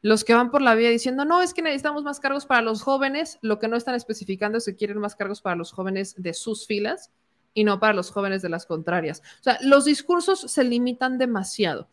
Los 0.00 0.22
que 0.22 0.34
van 0.34 0.50
por 0.50 0.62
la 0.62 0.76
vía 0.76 0.90
diciendo, 0.90 1.24
no, 1.24 1.42
es 1.42 1.54
que 1.54 1.62
necesitamos 1.62 2.04
más 2.04 2.20
cargos 2.20 2.46
para 2.46 2.62
los 2.62 2.82
jóvenes, 2.82 3.38
lo 3.42 3.58
que 3.58 3.66
no 3.66 3.76
están 3.76 3.96
especificando 3.96 4.58
es 4.58 4.64
que 4.64 4.76
quieren 4.76 4.98
más 4.98 5.16
cargos 5.16 5.40
para 5.40 5.56
los 5.56 5.72
jóvenes 5.72 6.14
de 6.16 6.34
sus 6.34 6.66
filas 6.66 7.10
y 7.58 7.64
no 7.64 7.80
para 7.80 7.92
los 7.92 8.12
jóvenes 8.12 8.40
de 8.40 8.48
las 8.48 8.66
contrarias. 8.66 9.20
O 9.40 9.42
sea, 9.42 9.58
los 9.62 9.84
discursos 9.84 10.42
se 10.42 10.62
limitan 10.62 11.18
demasiado. 11.18 11.88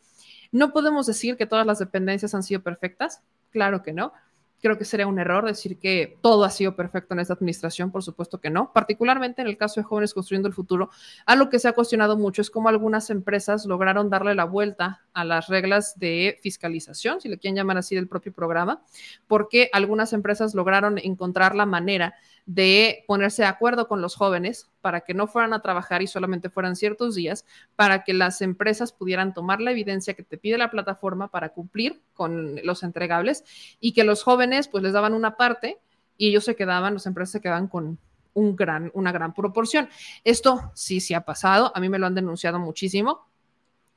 No 0.51 0.71
podemos 0.71 1.07
decir 1.07 1.37
que 1.37 1.47
todas 1.47 1.65
las 1.65 1.79
dependencias 1.79 2.35
han 2.35 2.43
sido 2.43 2.61
perfectas, 2.61 3.23
claro 3.49 3.81
que 3.81 3.91
no. 3.91 4.13
Creo 4.61 4.77
que 4.77 4.85
sería 4.85 5.07
un 5.07 5.17
error 5.17 5.43
decir 5.43 5.79
que 5.79 6.19
todo 6.21 6.43
ha 6.43 6.51
sido 6.51 6.75
perfecto 6.75 7.15
en 7.15 7.19
esta 7.19 7.33
administración, 7.33 7.91
por 7.91 8.03
supuesto 8.03 8.39
que 8.39 8.51
no. 8.51 8.73
Particularmente 8.73 9.41
en 9.41 9.47
el 9.47 9.57
caso 9.57 9.79
de 9.79 9.85
Jóvenes 9.85 10.13
Construyendo 10.13 10.47
el 10.47 10.53
Futuro, 10.53 10.91
algo 11.25 11.49
que 11.49 11.57
se 11.57 11.67
ha 11.67 11.73
cuestionado 11.73 12.15
mucho 12.15 12.43
es 12.43 12.51
cómo 12.51 12.69
algunas 12.69 13.09
empresas 13.09 13.65
lograron 13.65 14.11
darle 14.11 14.35
la 14.35 14.45
vuelta 14.45 15.03
a 15.13 15.25
las 15.25 15.47
reglas 15.47 15.97
de 15.97 16.37
fiscalización, 16.43 17.21
si 17.21 17.27
le 17.27 17.39
quieren 17.39 17.55
llamar 17.55 17.79
así, 17.79 17.95
del 17.95 18.07
propio 18.07 18.33
programa, 18.33 18.83
porque 19.25 19.71
algunas 19.73 20.13
empresas 20.13 20.53
lograron 20.53 20.99
encontrar 20.99 21.55
la 21.55 21.65
manera 21.65 22.13
de 22.45 23.03
ponerse 23.07 23.41
de 23.41 23.47
acuerdo 23.47 23.87
con 23.87 24.01
los 24.01 24.15
jóvenes 24.15 24.69
para 24.81 25.01
que 25.01 25.13
no 25.13 25.27
fueran 25.27 25.53
a 25.53 25.61
trabajar 25.61 26.01
y 26.01 26.07
solamente 26.07 26.49
fueran 26.49 26.75
ciertos 26.75 27.15
días, 27.15 27.45
para 27.75 28.03
que 28.03 28.13
las 28.13 28.41
empresas 28.41 28.91
pudieran 28.91 29.33
tomar 29.33 29.61
la 29.61 29.71
evidencia 29.71 30.13
que 30.13 30.23
te 30.23 30.37
pide 30.37 30.57
la 30.57 30.69
plataforma 30.69 31.29
para 31.29 31.49
cumplir 31.49 32.01
con 32.13 32.57
los 32.63 32.83
entregables 32.83 33.43
y 33.79 33.93
que 33.93 34.03
los 34.03 34.23
jóvenes 34.23 34.67
pues 34.67 34.83
les 34.83 34.93
daban 34.93 35.13
una 35.13 35.37
parte 35.37 35.79
y 36.17 36.29
ellos 36.29 36.45
se 36.45 36.55
quedaban, 36.55 36.93
las 36.93 37.07
empresas 37.07 37.31
se 37.31 37.41
quedaban 37.41 37.67
con 37.67 37.97
un 38.33 38.55
gran, 38.55 38.91
una 38.93 39.11
gran 39.11 39.33
proporción. 39.33 39.89
Esto 40.23 40.71
sí, 40.75 40.99
sí 40.99 41.13
ha 41.13 41.21
pasado, 41.21 41.71
a 41.75 41.79
mí 41.79 41.89
me 41.89 41.99
lo 41.99 42.05
han 42.05 42.15
denunciado 42.15 42.59
muchísimo 42.59 43.25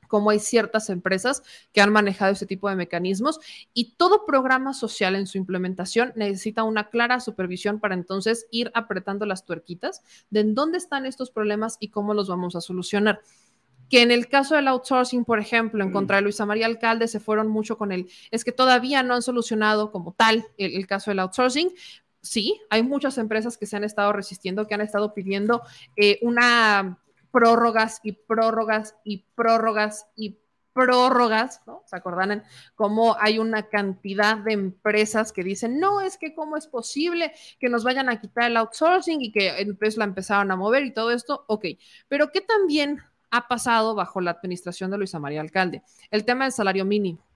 cómo 0.09 0.31
hay 0.31 0.39
ciertas 0.39 0.89
empresas 0.89 1.43
que 1.71 1.79
han 1.79 1.93
manejado 1.93 2.33
ese 2.33 2.45
tipo 2.45 2.67
de 2.67 2.75
mecanismos 2.75 3.39
y 3.73 3.93
todo 3.95 4.25
programa 4.25 4.73
social 4.73 5.15
en 5.15 5.27
su 5.27 5.37
implementación 5.37 6.11
necesita 6.17 6.63
una 6.63 6.89
clara 6.89 7.21
supervisión 7.21 7.79
para 7.79 7.95
entonces 7.95 8.47
ir 8.51 8.71
apretando 8.73 9.25
las 9.25 9.45
tuerquitas 9.45 10.01
de 10.29 10.41
en 10.41 10.55
dónde 10.55 10.77
están 10.77 11.05
estos 11.05 11.31
problemas 11.31 11.77
y 11.79 11.89
cómo 11.89 12.13
los 12.13 12.27
vamos 12.27 12.57
a 12.57 12.61
solucionar 12.61 13.21
que 13.89 14.01
en 14.01 14.11
el 14.11 14.27
caso 14.27 14.55
del 14.55 14.67
outsourcing, 14.67 15.25
por 15.25 15.39
ejemplo, 15.39 15.83
en 15.83 15.91
contra 15.91 16.17
de 16.17 16.21
Luisa 16.21 16.45
María 16.45 16.67
Alcalde, 16.67 17.07
se 17.07 17.19
fueron 17.19 17.47
mucho 17.47 17.75
con 17.75 17.91
él. 17.91 18.07
Es 18.29 18.43
que 18.43 18.51
todavía 18.51 19.01
no 19.01 19.15
han 19.15 19.23
solucionado 19.23 19.91
como 19.91 20.13
tal 20.13 20.45
el, 20.57 20.75
el, 20.75 20.85
caso 20.85 21.09
del 21.09 21.17
outsourcing. 21.17 21.71
Sí, 22.21 22.61
hay 22.69 22.83
muchas 22.83 23.17
empresas 23.17 23.57
que 23.57 23.65
se 23.65 23.77
han 23.77 23.83
estado 23.83 24.13
resistiendo, 24.13 24.67
que 24.67 24.75
han 24.75 24.81
estado 24.81 25.15
pidiendo 25.15 25.63
eh, 25.95 26.19
una 26.21 26.99
prórrogas 27.31 27.99
y 28.03 28.13
prórrogas 28.13 28.95
y 29.03 29.25
prórrogas 29.35 30.07
y 30.15 30.37
prórrogas, 30.73 31.61
¿no? 31.65 31.83
¿Se 31.85 31.95
acordan? 31.95 32.43
Cómo 32.75 33.15
hay 33.19 33.39
una 33.39 33.67
cantidad 33.69 34.37
de 34.37 34.53
empresas 34.53 35.31
que 35.31 35.43
dicen, 35.43 35.79
no, 35.79 36.01
es 36.01 36.17
que 36.17 36.33
cómo 36.33 36.57
es 36.57 36.67
posible 36.67 37.33
que 37.59 37.69
nos 37.69 37.83
vayan 37.83 38.09
a 38.09 38.19
quitar 38.21 38.45
el 38.45 38.57
outsourcing 38.57 39.21
y 39.21 39.31
que 39.31 39.59
entonces 39.59 39.97
la 39.97 40.05
empezaron 40.05 40.51
a 40.51 40.55
mover 40.55 40.85
y 40.85 40.93
todo 40.93 41.11
esto, 41.11 41.43
ok, 41.47 41.65
pero 42.07 42.31
¿qué 42.31 42.41
también 42.41 42.99
ha 43.31 43.47
pasado 43.47 43.95
bajo 43.95 44.21
la 44.21 44.31
administración 44.31 44.91
de 44.91 44.97
Luisa 44.97 45.19
María 45.19 45.41
Alcalde? 45.41 45.83
El 46.11 46.25
tema 46.25 46.45
del 46.45 46.53
salario 46.53 46.85
mínimo. 46.85 47.28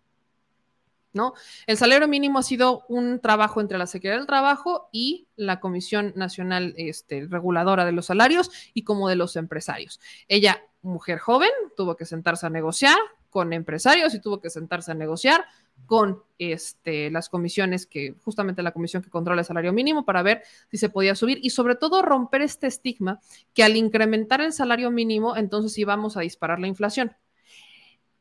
¿No? 1.14 1.34
El 1.68 1.78
salario 1.78 2.08
mínimo 2.08 2.40
ha 2.40 2.44
sido 2.44 2.86
un 2.90 3.20
trabajo 3.20 3.62
entre 3.62 3.78
la 3.78 3.88
Secretaría 3.88 4.18
del 4.18 4.28
Trabajo 4.28 4.90
y 4.92 5.28
la 5.36 5.60
Comisión 5.60 6.14
Nacional 6.16 6.74
este, 6.78 7.28
Reguladora 7.30 7.86
de 7.86 7.92
los 7.92 8.08
Salarios 8.08 8.52
y 8.74 8.84
como 8.84 9.08
de 9.08 9.16
los 9.16 9.36
empresarios. 9.36 10.00
Ella, 10.28 10.64
mujer 10.82 11.20
joven, 11.20 11.52
tuvo 11.78 11.96
que 11.96 12.06
sentarse 12.06 12.46
a 12.46 12.50
negociar 12.50 12.98
con 13.30 13.54
empresarios 13.54 14.14
y 14.14 14.22
tuvo 14.22 14.40
que 14.42 14.50
sentarse 14.50 14.92
a 14.92 14.96
negociar 14.96 15.46
con 15.86 16.24
este, 16.38 17.10
las 17.10 17.30
comisiones 17.30 17.88
que, 17.88 18.16
justamente 18.24 18.62
la 18.62 18.72
comisión 18.72 19.02
que 19.02 19.10
controla 19.10 19.42
el 19.42 19.46
salario 19.46 19.74
mínimo 19.74 20.06
para 20.06 20.22
ver 20.22 20.44
si 20.70 20.78
se 20.78 20.90
podía 20.90 21.16
subir 21.16 21.40
y 21.42 21.50
sobre 21.50 21.76
todo 21.76 22.02
romper 22.02 22.42
este 22.42 22.68
estigma 22.68 23.20
que 23.54 23.64
al 23.64 23.76
incrementar 23.76 24.42
el 24.42 24.54
salario 24.54 24.92
mínimo, 24.92 25.36
entonces 25.36 25.78
íbamos 25.78 26.16
a 26.16 26.22
disparar 26.22 26.60
la 26.60 26.68
inflación. 26.68 27.16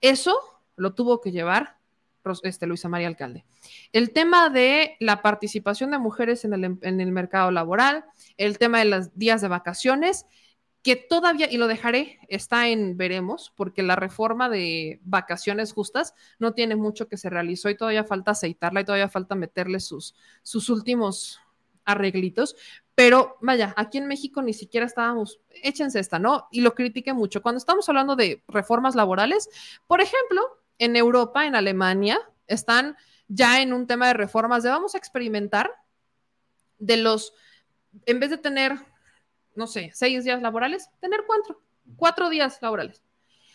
Eso 0.00 0.34
lo 0.76 0.94
tuvo 0.94 1.20
que 1.20 1.30
llevar 1.30 1.76
este, 2.42 2.66
Luisa 2.66 2.88
María 2.88 3.08
Alcalde. 3.08 3.44
El 3.92 4.12
tema 4.12 4.50
de 4.50 4.96
la 5.00 5.22
participación 5.22 5.90
de 5.90 5.98
mujeres 5.98 6.44
en 6.44 6.54
el, 6.54 6.78
el 6.82 7.12
mercado 7.12 7.50
laboral, 7.50 8.04
el 8.36 8.58
tema 8.58 8.78
de 8.78 8.86
los 8.86 9.16
días 9.18 9.40
de 9.40 9.48
vacaciones, 9.48 10.26
que 10.82 10.96
todavía, 10.96 11.50
y 11.50 11.58
lo 11.58 11.68
dejaré, 11.68 12.18
está 12.28 12.68
en 12.68 12.96
veremos, 12.96 13.52
porque 13.54 13.82
la 13.82 13.94
reforma 13.94 14.48
de 14.48 15.00
vacaciones 15.04 15.72
justas 15.72 16.14
no 16.38 16.54
tiene 16.54 16.74
mucho 16.74 17.08
que 17.08 17.16
se 17.16 17.30
realizó 17.30 17.70
y 17.70 17.76
todavía 17.76 18.04
falta 18.04 18.32
aceitarla 18.32 18.80
y 18.80 18.84
todavía 18.84 19.08
falta 19.08 19.36
meterle 19.36 19.78
sus, 19.78 20.14
sus 20.42 20.68
últimos 20.70 21.40
arreglitos. 21.84 22.56
Pero 22.94 23.36
vaya, 23.40 23.72
aquí 23.76 23.98
en 23.98 24.08
México 24.08 24.42
ni 24.42 24.52
siquiera 24.52 24.84
estábamos, 24.84 25.40
échense 25.62 26.00
esta, 26.00 26.18
¿no? 26.18 26.48
Y 26.50 26.60
lo 26.60 26.74
critiqué 26.74 27.12
mucho. 27.12 27.42
Cuando 27.42 27.58
estamos 27.58 27.88
hablando 27.88 28.16
de 28.16 28.42
reformas 28.48 28.96
laborales, 28.96 29.48
por 29.86 30.00
ejemplo, 30.00 30.42
en 30.78 30.96
Europa, 30.96 31.46
en 31.46 31.54
Alemania, 31.54 32.20
están 32.46 32.96
ya 33.28 33.60
en 33.60 33.72
un 33.72 33.86
tema 33.86 34.08
de 34.08 34.14
reformas 34.14 34.62
de 34.62 34.70
vamos 34.70 34.94
a 34.94 34.98
experimentar 34.98 35.70
de 36.78 36.96
los, 36.96 37.32
en 38.06 38.20
vez 38.20 38.30
de 38.30 38.38
tener, 38.38 38.72
no 39.54 39.66
sé, 39.66 39.90
seis 39.94 40.24
días 40.24 40.42
laborales, 40.42 40.90
tener 41.00 41.24
cuatro, 41.26 41.62
cuatro 41.96 42.28
días 42.28 42.58
laborales. 42.60 43.02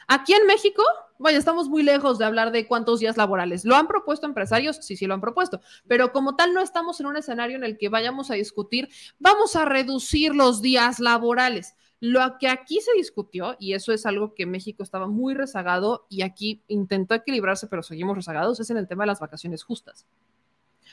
Aquí 0.08 0.34
en 0.34 0.48
México, 0.48 0.84
vaya, 1.20 1.38
estamos 1.38 1.68
muy 1.68 1.84
lejos 1.84 2.18
de 2.18 2.24
hablar 2.24 2.52
de 2.52 2.66
cuántos 2.66 3.02
días 3.02 3.18
laborales. 3.18 3.66
¿Lo 3.66 3.76
han 3.76 3.88
propuesto 3.88 4.26
empresarios? 4.26 4.78
Sí, 4.78 4.96
sí 4.96 5.06
lo 5.06 5.14
han 5.14 5.20
propuesto. 5.20 5.60
Pero 5.86 6.14
como 6.14 6.38
tal, 6.38 6.54
no 6.54 6.62
estamos 6.62 7.02
en 7.02 7.08
un 7.08 7.18
escenario 7.18 7.58
en 7.58 7.66
el 7.66 7.78
que 7.78 7.90
vayamos 7.90 8.32
a 8.32 8.36
discutir, 8.36 8.88
vamos 9.20 9.58
a 9.58 9.66
reducir 9.66 10.34
los 10.34 10.62
días 10.62 11.02
laborales. 11.02 11.76
Lo 12.00 12.38
que 12.40 12.48
aquí 12.48 12.80
se 12.80 12.94
discutió, 12.94 13.56
y 13.60 13.74
eso 13.74 13.92
es 13.92 14.06
algo 14.06 14.36
que 14.36 14.46
México 14.46 14.84
estaba 14.84 15.08
muy 15.08 15.34
rezagado 15.34 16.06
y 16.10 16.22
aquí 16.22 16.64
intentó 16.68 17.16
equilibrarse, 17.16 17.68
pero 17.68 17.82
seguimos 17.82 18.16
rezagados, 18.16 18.60
es 18.60 18.70
en 18.70 18.78
el 18.78 18.88
tema 18.88 19.04
de 19.04 19.08
las 19.08 19.20
vacaciones 19.20 19.64
justas. 19.64 20.06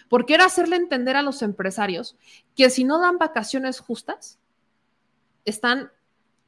Porque 0.09 0.35
era 0.35 0.47
hacerle 0.47 0.77
entender 0.77 1.17
a 1.17 1.23
los 1.23 1.43
empresarios 1.43 2.17
que 2.57 2.71
si 2.71 2.85
no 2.85 3.01
dan 3.01 3.19
vacaciones 3.19 3.81
justas, 3.81 4.39
están 5.45 5.91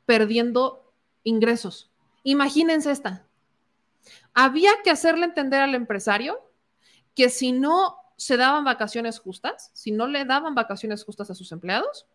perdiendo 0.07 0.93
ingresos. 1.23 1.91
Imagínense 2.23 2.91
esta. 2.91 3.27
Había 4.33 4.71
que 4.83 4.91
hacerle 4.91 5.27
entender 5.27 5.61
al 5.61 5.75
empresario 5.75 6.41
que 7.15 7.29
si 7.29 7.53
no 7.53 7.97
se 8.17 8.37
daban 8.37 8.65
vacaciones 8.65 9.19
justas, 9.19 9.71
si 9.75 9.91
no 9.91 10.07
le 10.07 10.25
daban 10.25 10.55
vacaciones 10.55 11.05
justas 11.05 11.31
a 11.31 11.35
sus 11.35 11.53
empleados, 11.53 12.07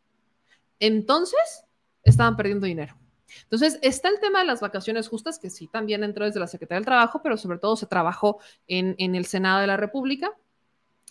entonces 0.79 1.65
estaban 2.03 2.35
perdiendo 2.37 2.65
dinero. 2.65 2.95
Entonces, 3.43 3.79
está 3.81 4.09
el 4.09 4.19
tema 4.19 4.39
de 4.39 4.45
las 4.45 4.61
vacaciones 4.61 5.07
justas, 5.07 5.39
que 5.39 5.49
sí 5.49 5.67
también 5.67 6.03
entró 6.03 6.25
desde 6.25 6.39
la 6.39 6.47
Secretaría 6.47 6.79
del 6.79 6.85
Trabajo, 6.85 7.21
pero 7.23 7.37
sobre 7.37 7.59
todo 7.59 7.75
se 7.75 7.85
trabajó 7.85 8.39
en, 8.67 8.95
en, 8.97 9.15
el 9.15 9.25
Senado 9.25 9.61
de 9.61 9.67
la 9.67 9.77
República. 9.77 10.31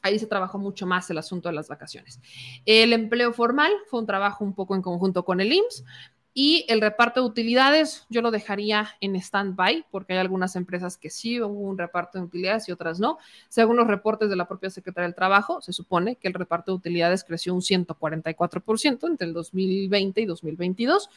Ahí 0.02 0.18
se 0.18 0.26
trabajó 0.26 0.58
mucho 0.58 0.86
más 0.86 1.08
el 1.10 1.18
asunto 1.18 1.48
de 1.48 1.54
las 1.54 1.68
vacaciones. 1.68 2.20
El 2.64 2.92
empleo 2.92 3.32
formal 3.32 3.72
fue 3.86 4.00
un 4.00 4.06
trabajo 4.06 4.44
un 4.44 4.54
poco 4.54 4.74
en 4.74 4.82
conjunto 4.82 5.24
con 5.24 5.40
el 5.40 5.52
IMSS. 5.52 5.84
Y 6.32 6.64
el 6.68 6.80
reparto 6.80 7.20
de 7.20 7.26
utilidades 7.26 8.06
yo 8.08 8.22
lo 8.22 8.30
dejaría 8.30 8.90
en 9.00 9.16
stand-by 9.16 9.86
porque 9.90 10.12
hay 10.12 10.20
algunas 10.20 10.54
empresas 10.54 10.96
que 10.96 11.10
sí 11.10 11.40
hubo 11.40 11.48
un 11.48 11.76
reparto 11.76 12.18
de 12.18 12.24
utilidades 12.24 12.68
y 12.68 12.72
otras 12.72 13.00
no. 13.00 13.18
Según 13.48 13.76
los 13.76 13.88
reportes 13.88 14.30
de 14.30 14.36
la 14.36 14.46
propia 14.46 14.70
Secretaría 14.70 15.08
del 15.08 15.16
Trabajo, 15.16 15.60
se 15.60 15.72
supone 15.72 16.16
que 16.16 16.28
el 16.28 16.34
reparto 16.34 16.70
de 16.70 16.76
utilidades 16.76 17.24
creció 17.24 17.52
un 17.52 17.62
144% 17.62 19.08
entre 19.08 19.26
el 19.26 19.32
2020 19.32 20.20
y 20.20 20.26
2022. 20.26 21.10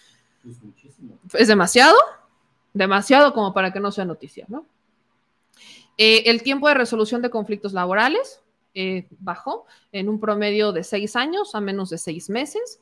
Es, 0.50 0.64
muchísimo. 0.64 1.20
es 1.34 1.48
demasiado, 1.48 1.96
demasiado 2.74 3.34
como 3.34 3.54
para 3.54 3.72
que 3.72 3.80
no 3.80 3.92
sea 3.92 4.06
noticia, 4.06 4.46
¿no? 4.50 4.66
Eh, 6.00 6.24
el 6.26 6.42
tiempo 6.42 6.68
de 6.68 6.74
resolución 6.74 7.22
de 7.22 7.30
conflictos 7.30 7.74
laborales 7.74 8.42
eh, 8.74 9.08
bajó 9.20 9.68
en 9.92 10.10
un 10.10 10.20
promedio 10.20 10.72
de 10.72 10.84
seis 10.84 11.16
años 11.16 11.54
a 11.54 11.62
menos 11.62 11.92
de 11.92 12.00
seis 12.00 12.32
meses 12.32 12.80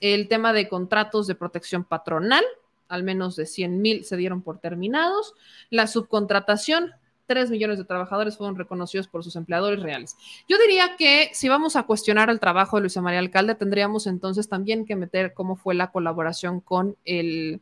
el 0.00 0.28
tema 0.28 0.52
de 0.52 0.68
contratos 0.68 1.26
de 1.26 1.34
protección 1.34 1.84
patronal, 1.84 2.44
al 2.88 3.04
menos 3.04 3.36
de 3.36 3.46
100 3.46 3.80
mil 3.80 4.04
se 4.04 4.16
dieron 4.16 4.42
por 4.42 4.58
terminados. 4.58 5.34
La 5.70 5.86
subcontratación, 5.86 6.92
3 7.26 7.50
millones 7.50 7.78
de 7.78 7.84
trabajadores 7.84 8.36
fueron 8.36 8.56
reconocidos 8.56 9.06
por 9.06 9.22
sus 9.22 9.36
empleadores 9.36 9.80
reales. 9.80 10.16
Yo 10.48 10.58
diría 10.58 10.96
que 10.96 11.30
si 11.32 11.48
vamos 11.48 11.76
a 11.76 11.84
cuestionar 11.84 12.28
el 12.28 12.40
trabajo 12.40 12.76
de 12.76 12.82
Luisa 12.82 13.00
María 13.00 13.20
Alcalde, 13.20 13.54
tendríamos 13.54 14.08
entonces 14.08 14.48
también 14.48 14.84
que 14.84 14.96
meter 14.96 15.32
cómo 15.34 15.54
fue 15.54 15.74
la 15.74 15.92
colaboración 15.92 16.60
con 16.60 16.96
el, 17.04 17.60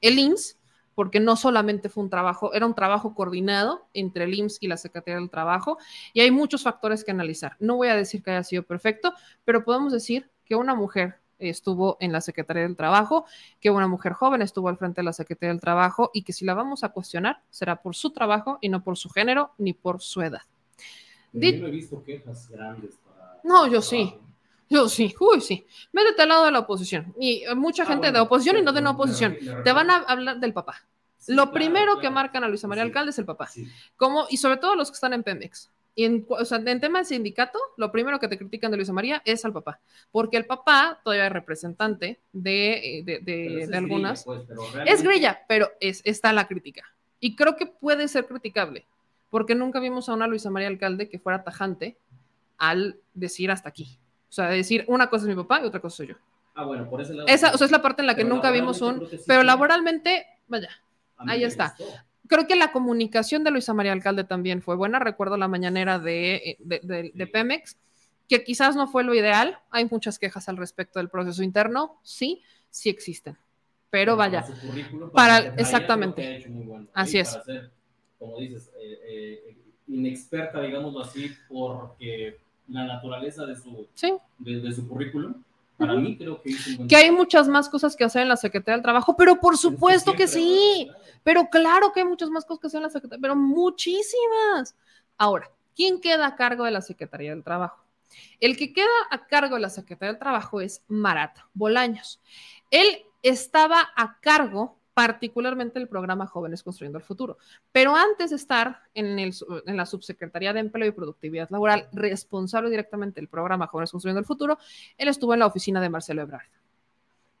el 0.00 0.18
IMSS, 0.18 0.56
porque 0.94 1.20
no 1.20 1.36
solamente 1.36 1.90
fue 1.90 2.02
un 2.02 2.10
trabajo, 2.10 2.54
era 2.54 2.66
un 2.66 2.74
trabajo 2.74 3.14
coordinado 3.14 3.86
entre 3.92 4.24
el 4.24 4.34
IMSS 4.34 4.58
y 4.62 4.68
la 4.68 4.76
Secretaría 4.76 5.20
del 5.20 5.30
Trabajo, 5.30 5.78
y 6.12 6.22
hay 6.22 6.30
muchos 6.30 6.62
factores 6.62 7.04
que 7.04 7.10
analizar. 7.10 7.56
No 7.60 7.76
voy 7.76 7.88
a 7.88 7.94
decir 7.94 8.22
que 8.22 8.30
haya 8.30 8.42
sido 8.42 8.62
perfecto, 8.62 9.12
pero 9.44 9.64
podemos 9.64 9.92
decir 9.92 10.30
que 10.44 10.56
una 10.56 10.74
mujer 10.74 11.20
estuvo 11.38 11.96
en 12.00 12.12
la 12.12 12.20
Secretaría 12.20 12.62
del 12.62 12.76
Trabajo, 12.76 13.24
que 13.60 13.70
una 13.70 13.88
mujer 13.88 14.12
joven 14.12 14.42
estuvo 14.42 14.68
al 14.68 14.76
frente 14.76 15.00
de 15.00 15.04
la 15.04 15.12
Secretaría 15.12 15.52
del 15.52 15.60
Trabajo 15.60 16.10
y 16.12 16.22
que 16.22 16.32
si 16.32 16.44
la 16.44 16.54
vamos 16.54 16.84
a 16.84 16.90
cuestionar 16.90 17.42
será 17.50 17.82
por 17.82 17.94
su 17.94 18.10
trabajo 18.10 18.58
y 18.60 18.68
no 18.68 18.82
por 18.82 18.96
su 18.96 19.08
género 19.10 19.52
ni 19.58 19.72
por 19.72 20.00
su 20.00 20.22
edad. 20.22 20.42
Yo 21.32 21.52
no 21.58 21.66
he 21.66 21.70
visto 21.70 22.02
quejas 22.02 22.48
grandes 22.48 22.96
para 23.04 23.40
No, 23.44 23.66
yo 23.66 23.82
sí. 23.82 24.14
Yo 24.70 24.88
sí, 24.88 25.14
uy, 25.18 25.40
sí. 25.40 25.66
Métete 25.92 26.22
al 26.22 26.28
lado 26.28 26.44
de 26.44 26.52
la 26.52 26.60
oposición. 26.60 27.14
Y 27.18 27.44
eh, 27.44 27.54
mucha 27.54 27.86
gente 27.86 28.06
de 28.06 28.12
bueno, 28.12 28.24
oposición 28.24 28.58
y 28.58 28.62
no 28.62 28.72
de 28.72 28.82
no 28.82 28.90
oposición. 28.90 29.36
Te 29.64 29.72
van 29.72 29.90
a 29.90 29.96
hablar 29.96 30.40
del 30.40 30.52
papá. 30.52 30.82
Lo 31.26 31.34
claro, 31.44 31.52
primero 31.52 31.98
que 31.98 32.10
marcan 32.10 32.44
a 32.44 32.48
Luisa 32.48 32.68
María 32.68 32.84
Sí. 32.84 32.88
Alcalde 32.88 33.10
es 33.10 33.18
el 33.18 33.24
papá. 33.24 33.46
Sí. 33.46 33.66
Como, 33.96 34.26
y 34.30 34.36
sobre 34.36 34.58
todo 34.58 34.74
los 34.76 34.90
que 34.90 34.94
están 34.94 35.12
en 35.14 35.22
Pemex. 35.22 35.70
Y 35.98 36.04
en, 36.04 36.24
o 36.28 36.44
sea, 36.44 36.58
en 36.64 36.80
tema 36.80 37.00
de 37.00 37.06
sindicato, 37.06 37.58
lo 37.76 37.90
primero 37.90 38.20
que 38.20 38.28
te 38.28 38.38
critican 38.38 38.70
de 38.70 38.76
Luisa 38.76 38.92
María 38.92 39.20
es 39.24 39.44
al 39.44 39.52
papá. 39.52 39.80
Porque 40.12 40.36
el 40.36 40.46
papá 40.46 41.00
todavía 41.02 41.26
es 41.26 41.32
representante 41.32 42.20
de, 42.32 42.98
eh, 43.00 43.02
de, 43.02 43.18
de- 43.18 43.22
de 43.24 43.46
es 43.62 43.66
grilla, 43.66 43.78
algunas. 43.78 44.22
pues, 44.22 44.42
pero 44.46 44.62
Es 44.64 44.72
realmente- 44.74 45.02
grilla, 45.08 45.40
pero 45.48 45.68
es, 45.80 46.00
está 46.04 46.32
la 46.32 46.46
crítica. 46.46 46.84
Y 47.18 47.34
creo 47.34 47.56
que 47.56 47.66
puede 47.66 48.06
ser 48.06 48.26
criticable, 48.28 48.86
porque 49.28 49.56
nunca 49.56 49.80
vimos 49.80 50.08
a 50.08 50.14
una 50.14 50.28
Luisa 50.28 50.50
María 50.50 50.68
Alcalde 50.68 51.08
que 51.08 51.18
fuera 51.18 51.42
tajante 51.42 51.98
al 52.58 53.00
decir 53.14 53.50
hasta 53.50 53.68
aquí. 53.68 53.98
O 54.28 54.32
sea, 54.32 54.46
decir 54.50 54.84
una 54.86 55.10
cosa 55.10 55.24
es 55.24 55.28
mi 55.30 55.42
papá 55.42 55.60
y 55.62 55.64
otra 55.66 55.80
cosa 55.80 55.96
soy 55.96 56.06
yo. 56.08 56.14
Ah, 56.54 56.64
bueno, 56.64 56.88
por 56.88 57.00
ese 57.00 57.12
lado. 57.14 57.26
Esa, 57.28 57.50
o 57.52 57.58
sea, 57.58 57.64
es 57.64 57.72
la 57.72 57.82
parte 57.82 58.02
en 58.02 58.06
la 58.06 58.14
que 58.14 58.22
Pero 58.22 58.34
nunca 58.36 58.52
vimos 58.52 58.80
un... 58.82 59.04
sí 59.10 59.18
pero 59.26 59.42
laboralmente, 59.42 60.26
vaya, 60.46 60.68
ahí 61.16 61.42
está. 61.42 61.74
gustó. 61.76 61.92
Creo 62.28 62.46
que 62.46 62.56
la 62.56 62.72
comunicación 62.72 63.42
de 63.44 63.50
Luisa 63.50 63.74
María 63.74 63.92
Alcalde 63.92 64.24
también 64.24 64.62
fue 64.62 64.76
buena. 64.76 64.98
Recuerdo 64.98 65.36
la 65.36 65.48
mañanera 65.48 65.98
de, 65.98 66.56
de, 66.60 66.80
de- 66.82 67.10
de 67.14 67.26
Pemex, 67.26 67.76
que 68.28 68.44
quizás 68.44 68.76
no 68.76 68.86
fue 68.86 69.02
lo 69.04 69.14
ideal. 69.14 69.58
Hay 69.70 69.86
muchas 69.90 70.18
quejas 70.18 70.48
al 70.48 70.56
respecto 70.58 70.98
del 70.98 71.08
proceso 71.08 71.42
interno. 71.42 71.98
Sí, 72.02 72.42
sí 72.70 72.88
existen. 72.90 73.36
Pero 73.90 74.16
vaya, 74.16 74.42
para 74.42 74.54
su 74.54 74.66
currículum, 74.66 75.10
para- 75.10 75.38
exactamente. 75.56 76.22
que 76.22 76.28
ha 76.28 76.36
hecho 76.36 76.50
muy 76.50 76.64
bueno. 76.66 76.86
Así 76.92 77.18
es. 77.18 77.30
Para 77.30 77.44
ser, 77.44 77.70
como 78.18 78.38
dices, 78.38 78.70
eh, 78.78 78.98
eh, 79.08 79.56
inexperta, 79.88 80.60
digámoslo 80.60 81.00
así, 81.00 81.30
porque 81.48 82.38
la 82.68 82.84
naturaleza 82.84 83.46
de 83.46 83.56
su, 83.56 83.88
Sí. 83.94 84.12
de, 84.38 84.60
de 84.60 84.72
su 84.72 84.86
currículum, 84.86 85.42
para 85.78 85.94
mí 85.94 86.16
creo 86.18 86.42
que 86.42 86.50
hizo 86.50 86.70
un 86.70 86.76
buen 86.78 86.88
que 86.88 86.96
hay 86.96 87.10
muchas 87.10 87.48
más 87.48 87.68
cosas 87.68 87.94
que 87.94 88.04
hacer 88.04 88.22
en 88.22 88.28
la 88.28 88.36
Secretaría 88.36 88.76
del 88.76 88.82
Trabajo, 88.82 89.16
pero 89.16 89.40
por 89.40 89.56
supuesto 89.56 90.12
que 90.14 90.26
sí. 90.26 90.90
Pero 91.22 91.48
claro 91.50 91.92
que 91.92 92.00
hay 92.00 92.06
muchas 92.06 92.30
más 92.30 92.44
cosas 92.44 92.60
que 92.60 92.66
hacer 92.66 92.78
en 92.78 92.84
la 92.84 92.90
Secretaría, 92.90 93.22
pero 93.22 93.36
muchísimas. 93.36 94.76
Ahora, 95.16 95.50
¿quién 95.76 96.00
queda 96.00 96.26
a 96.26 96.36
cargo 96.36 96.64
de 96.64 96.72
la 96.72 96.80
Secretaría 96.80 97.30
del 97.30 97.44
Trabajo? 97.44 97.84
El 98.40 98.56
que 98.56 98.72
queda 98.72 98.86
a 99.10 99.26
cargo 99.26 99.54
de 99.54 99.60
la 99.60 99.70
Secretaría 99.70 100.12
del 100.12 100.18
Trabajo 100.18 100.60
es 100.60 100.82
Marat 100.88 101.38
Bolaños. 101.54 102.20
Él 102.70 103.04
estaba 103.22 103.88
a 103.96 104.18
cargo 104.20 104.77
particularmente 104.98 105.78
del 105.78 105.86
programa 105.86 106.26
Jóvenes 106.26 106.64
Construyendo 106.64 106.98
el 106.98 107.04
Futuro. 107.04 107.38
Pero 107.70 107.94
antes 107.94 108.30
de 108.30 108.36
estar 108.36 108.82
el 108.94 109.32
en 109.64 109.76
la 109.76 109.86
Subsecretaría 109.86 110.52
de 110.52 110.58
Empleo 110.58 110.88
y 110.88 110.90
Productividad 110.90 111.48
Laboral, 111.50 111.88
responsable 111.92 112.68
directamente 112.68 113.20
del 113.20 113.28
programa 113.28 113.68
Jóvenes 113.68 113.92
Construyendo 113.92 114.18
el 114.18 114.26
Futuro, 114.26 114.58
él 114.96 115.06
estuvo 115.06 115.34
en 115.34 115.38
la 115.38 115.46
oficina 115.46 115.80
de 115.80 115.88
Marcelo 115.88 116.22
Ebrard. 116.22 116.48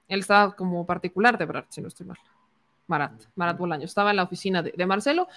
Él 0.06 0.20
estaba 0.20 0.54
como 0.54 0.86
particular 0.86 1.36
de 1.36 1.42
Ebrard, 1.42 1.66
si 1.68 1.80
no 1.80 1.88
estoy 1.88 2.06
mal. 2.06 2.18
Marat, 2.88 3.12
Marat 3.36 3.56
Bolaño. 3.56 3.84
Estaba 3.84 4.10
en 4.10 4.16
la 4.16 4.24
oficina 4.24 4.62
de, 4.62 4.72
de 4.76 4.86
Marcelo 4.86 5.28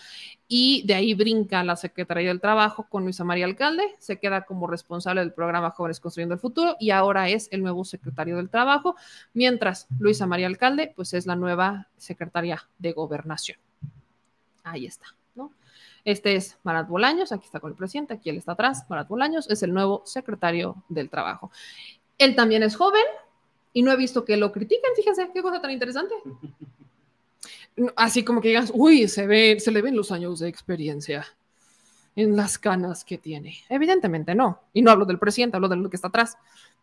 y 0.47 0.83
de 0.87 0.95
ahí 0.95 1.13
brinca 1.13 1.63
la 1.63 1.75
Secretaría 1.75 2.29
del 2.29 2.41
Trabajo 2.41 2.87
con 2.89 3.03
Luisa 3.03 3.23
María 3.23 3.45
Alcalde, 3.45 3.83
se 3.99 4.19
queda 4.19 4.41
como 4.41 4.67
responsable 4.67 5.21
del 5.21 5.33
programa 5.33 5.71
Jóvenes 5.71 5.99
Construyendo 5.99 6.33
el 6.33 6.39
Futuro 6.39 6.75
y 6.79 6.89
ahora 6.89 7.29
es 7.29 7.47
el 7.51 7.61
nuevo 7.61 7.85
secretario 7.85 8.37
del 8.37 8.49
Trabajo, 8.49 8.95
mientras 9.33 9.87
Luisa 9.99 10.25
María 10.25 10.47
Alcalde 10.47 10.93
pues 10.95 11.13
es 11.13 11.25
la 11.27 11.35
nueva 11.35 11.87
secretaria 11.97 12.67
de 12.79 12.93
Gobernación. 12.93 13.59
Ahí 14.63 14.85
está, 14.85 15.07
¿no? 15.35 15.51
Este 16.05 16.35
es 16.35 16.57
Marat 16.63 16.87
Bolaños, 16.87 17.31
aquí 17.31 17.45
está 17.45 17.59
con 17.59 17.71
el 17.71 17.77
presidente, 17.77 18.13
aquí 18.13 18.29
él 18.29 18.37
está 18.37 18.53
atrás, 18.53 18.85
Marat 18.89 19.07
Bolaños 19.07 19.49
es 19.49 19.61
el 19.63 19.73
nuevo 19.73 20.03
secretario 20.05 20.83
del 20.89 21.09
Trabajo. 21.09 21.51
Él 22.17 22.35
también 22.35 22.63
es 22.63 22.75
joven 22.75 23.05
y 23.73 23.83
no 23.83 23.91
he 23.91 23.97
visto 23.97 24.25
que 24.25 24.37
lo 24.37 24.51
critiquen, 24.51 24.91
fíjense, 24.95 25.29
qué 25.33 25.41
cosa 25.41 25.61
tan 25.61 25.71
interesante. 25.71 26.15
Así 27.95 28.23
como 28.23 28.41
que 28.41 28.49
digas, 28.49 28.71
uy, 28.73 29.07
se, 29.07 29.27
ve, 29.27 29.59
se 29.59 29.71
le 29.71 29.81
ven 29.81 29.95
los 29.95 30.11
años 30.11 30.39
de 30.39 30.49
experiencia 30.49 31.25
en 32.15 32.35
las 32.35 32.57
canas 32.57 33.05
que 33.05 33.17
tiene. 33.17 33.57
Evidentemente 33.69 34.35
no. 34.35 34.61
Y 34.73 34.81
no 34.81 34.91
hablo 34.91 35.05
del 35.05 35.19
presidente, 35.19 35.55
hablo 35.57 35.69
de 35.69 35.77
lo 35.77 35.89
que 35.89 35.95
está 35.95 36.09
atrás. 36.09 36.37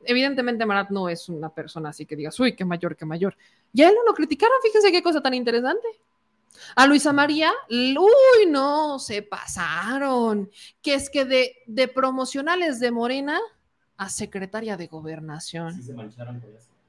Evidentemente 0.05 0.65
Marat 0.65 0.91
no 0.91 1.09
es 1.09 1.29
una 1.29 1.51
persona 1.51 1.91
así 1.91 2.07
que 2.07 2.17
digas, 2.17 2.39
uy, 2.41 2.55
qué 2.55 2.65
mayor, 2.65 2.97
qué 2.97 3.05
mayor. 3.05 3.37
Y 3.73 3.83
a 3.83 3.89
él 3.89 3.95
no 3.95 4.05
lo 4.05 4.15
criticaron, 4.15 4.57
fíjense 4.63 4.93
qué 4.93 5.03
cosa 5.03 5.21
tan 5.21 5.35
interesante. 5.35 5.87
A 6.75 6.87
Luisa 6.87 7.13
María, 7.13 7.53
uy, 7.69 8.47
no, 8.49 8.99
se 8.99 9.23
pasaron. 9.23 10.51
Que 10.83 10.95
es 10.95 11.11
que 11.11 11.25
de, 11.25 11.57
de 11.67 11.89
promocionales 11.89 12.81
de 12.81 12.91
Morena 12.91 13.39
a 13.97 14.09
secretaria 14.09 14.77
de 14.77 14.87
gobernación. 14.87 15.75
Sí 15.75 15.83
se 15.83 15.93
mancharon. 15.93 16.43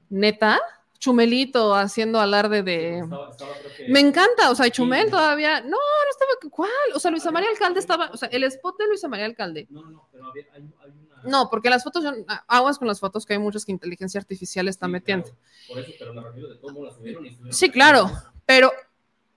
Neta, 0.08 0.60
Chumelito 1.00 1.74
haciendo 1.74 2.20
alarde 2.20 2.62
de... 2.62 2.98
Estaba- 3.00 3.30
estaba, 3.30 3.52
creo 3.54 3.74
que- 3.76 3.88
Me 3.88 3.98
encanta, 4.00 4.50
o 4.50 4.54
sea, 4.54 4.70
Chumel 4.70 5.10
todavía... 5.10 5.60
No, 5.62 5.70
no 5.70 5.76
estaba... 6.10 6.30
¿Cuál? 6.50 6.70
O 6.94 7.00
sea, 7.00 7.10
Luisa 7.10 7.30
María 7.32 7.48
Alcalde 7.50 7.80
estaba... 7.80 8.10
O 8.12 8.16
sea, 8.16 8.28
el 8.28 8.44
spot 8.44 8.76
de 8.78 8.86
Luisa 8.86 9.08
María 9.08 9.24
Alcalde. 9.24 9.66
No, 9.70 9.82
no, 9.90 10.08
pero 10.12 10.26
había, 10.28 10.44
hay, 10.52 10.60
hay 10.84 10.90
una... 10.90 11.22
No, 11.24 11.48
porque 11.50 11.70
las 11.70 11.82
fotos... 11.82 12.04
son- 12.04 12.24
Aguas 12.46 12.78
con 12.78 12.86
las 12.86 13.00
fotos 13.00 13.24
que 13.26 13.32
hay 13.32 13.38
muchas 13.38 13.64
que 13.64 13.72
inteligencia 13.72 14.20
artificial 14.20 14.68
está 14.68 14.86
Sí, 14.86 14.92
metiendo. 14.92 15.24
claro, 15.26 15.38
por 15.68 15.78
eso, 15.80 15.92
pero 15.98 16.22
refiero 16.22 16.48
de 16.50 16.56
todo 16.56 16.84
la 16.84 16.92
subieron 16.92 17.26
y 17.26 17.38
Sí, 17.50 17.70
claro, 17.70 18.10
pero, 18.44 18.70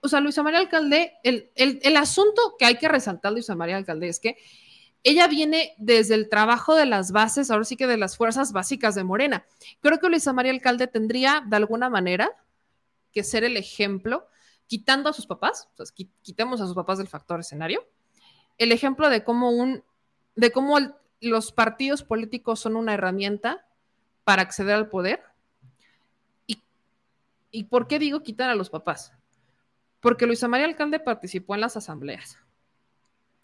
o 0.02 0.08
sea, 0.08 0.20
Luisa 0.20 0.42
María 0.42 0.58
Alcalde, 0.60 1.14
el, 1.24 1.50
el, 1.54 1.80
el 1.82 1.96
asunto 1.96 2.56
que 2.58 2.66
hay 2.66 2.76
que 2.76 2.88
resaltar 2.88 3.30
de 3.32 3.36
Luisa 3.36 3.54
María 3.56 3.78
Alcalde 3.78 4.08
es 4.08 4.20
que 4.20 4.36
ella 5.04 5.28
viene 5.28 5.74
desde 5.78 6.14
el 6.14 6.28
trabajo 6.28 6.74
de 6.74 6.86
las 6.86 7.12
bases, 7.12 7.50
ahora 7.50 7.64
sí 7.64 7.76
que 7.76 7.86
de 7.86 7.98
las 7.98 8.16
fuerzas 8.16 8.52
básicas 8.52 8.94
de 8.94 9.04
Morena. 9.04 9.46
Creo 9.80 10.00
que 10.00 10.08
Luisa 10.08 10.32
María 10.32 10.50
Alcalde 10.50 10.86
tendría 10.88 11.44
de 11.46 11.56
alguna 11.56 11.88
manera 11.88 12.32
que 13.12 13.22
ser 13.22 13.44
el 13.44 13.56
ejemplo, 13.56 14.26
quitando 14.66 15.10
a 15.10 15.12
sus 15.12 15.26
papás, 15.26 15.68
o 15.78 15.84
sea, 15.84 15.94
qui- 15.94 16.10
quitemos 16.22 16.60
a 16.60 16.66
sus 16.66 16.74
papás 16.74 16.98
del 16.98 17.06
factor 17.06 17.38
escenario, 17.38 17.86
el 18.58 18.72
ejemplo 18.72 19.08
de 19.10 19.22
cómo 19.22 19.50
un, 19.50 19.84
de 20.34 20.50
cómo 20.50 20.78
los 21.20 21.52
partidos 21.52 22.02
políticos 22.02 22.60
son 22.60 22.74
una 22.74 22.94
herramienta 22.94 23.66
para 24.24 24.42
acceder 24.42 24.74
al 24.74 24.88
poder. 24.88 25.22
¿Y, 26.46 26.62
¿Y 27.50 27.64
por 27.64 27.86
qué 27.88 27.98
digo 27.98 28.22
quitar 28.22 28.50
a 28.50 28.54
los 28.54 28.70
papás? 28.70 29.12
Porque 30.00 30.26
Luisa 30.26 30.48
María 30.48 30.66
Alcalde 30.66 30.98
participó 30.98 31.54
en 31.54 31.60
las 31.60 31.76
asambleas, 31.76 32.38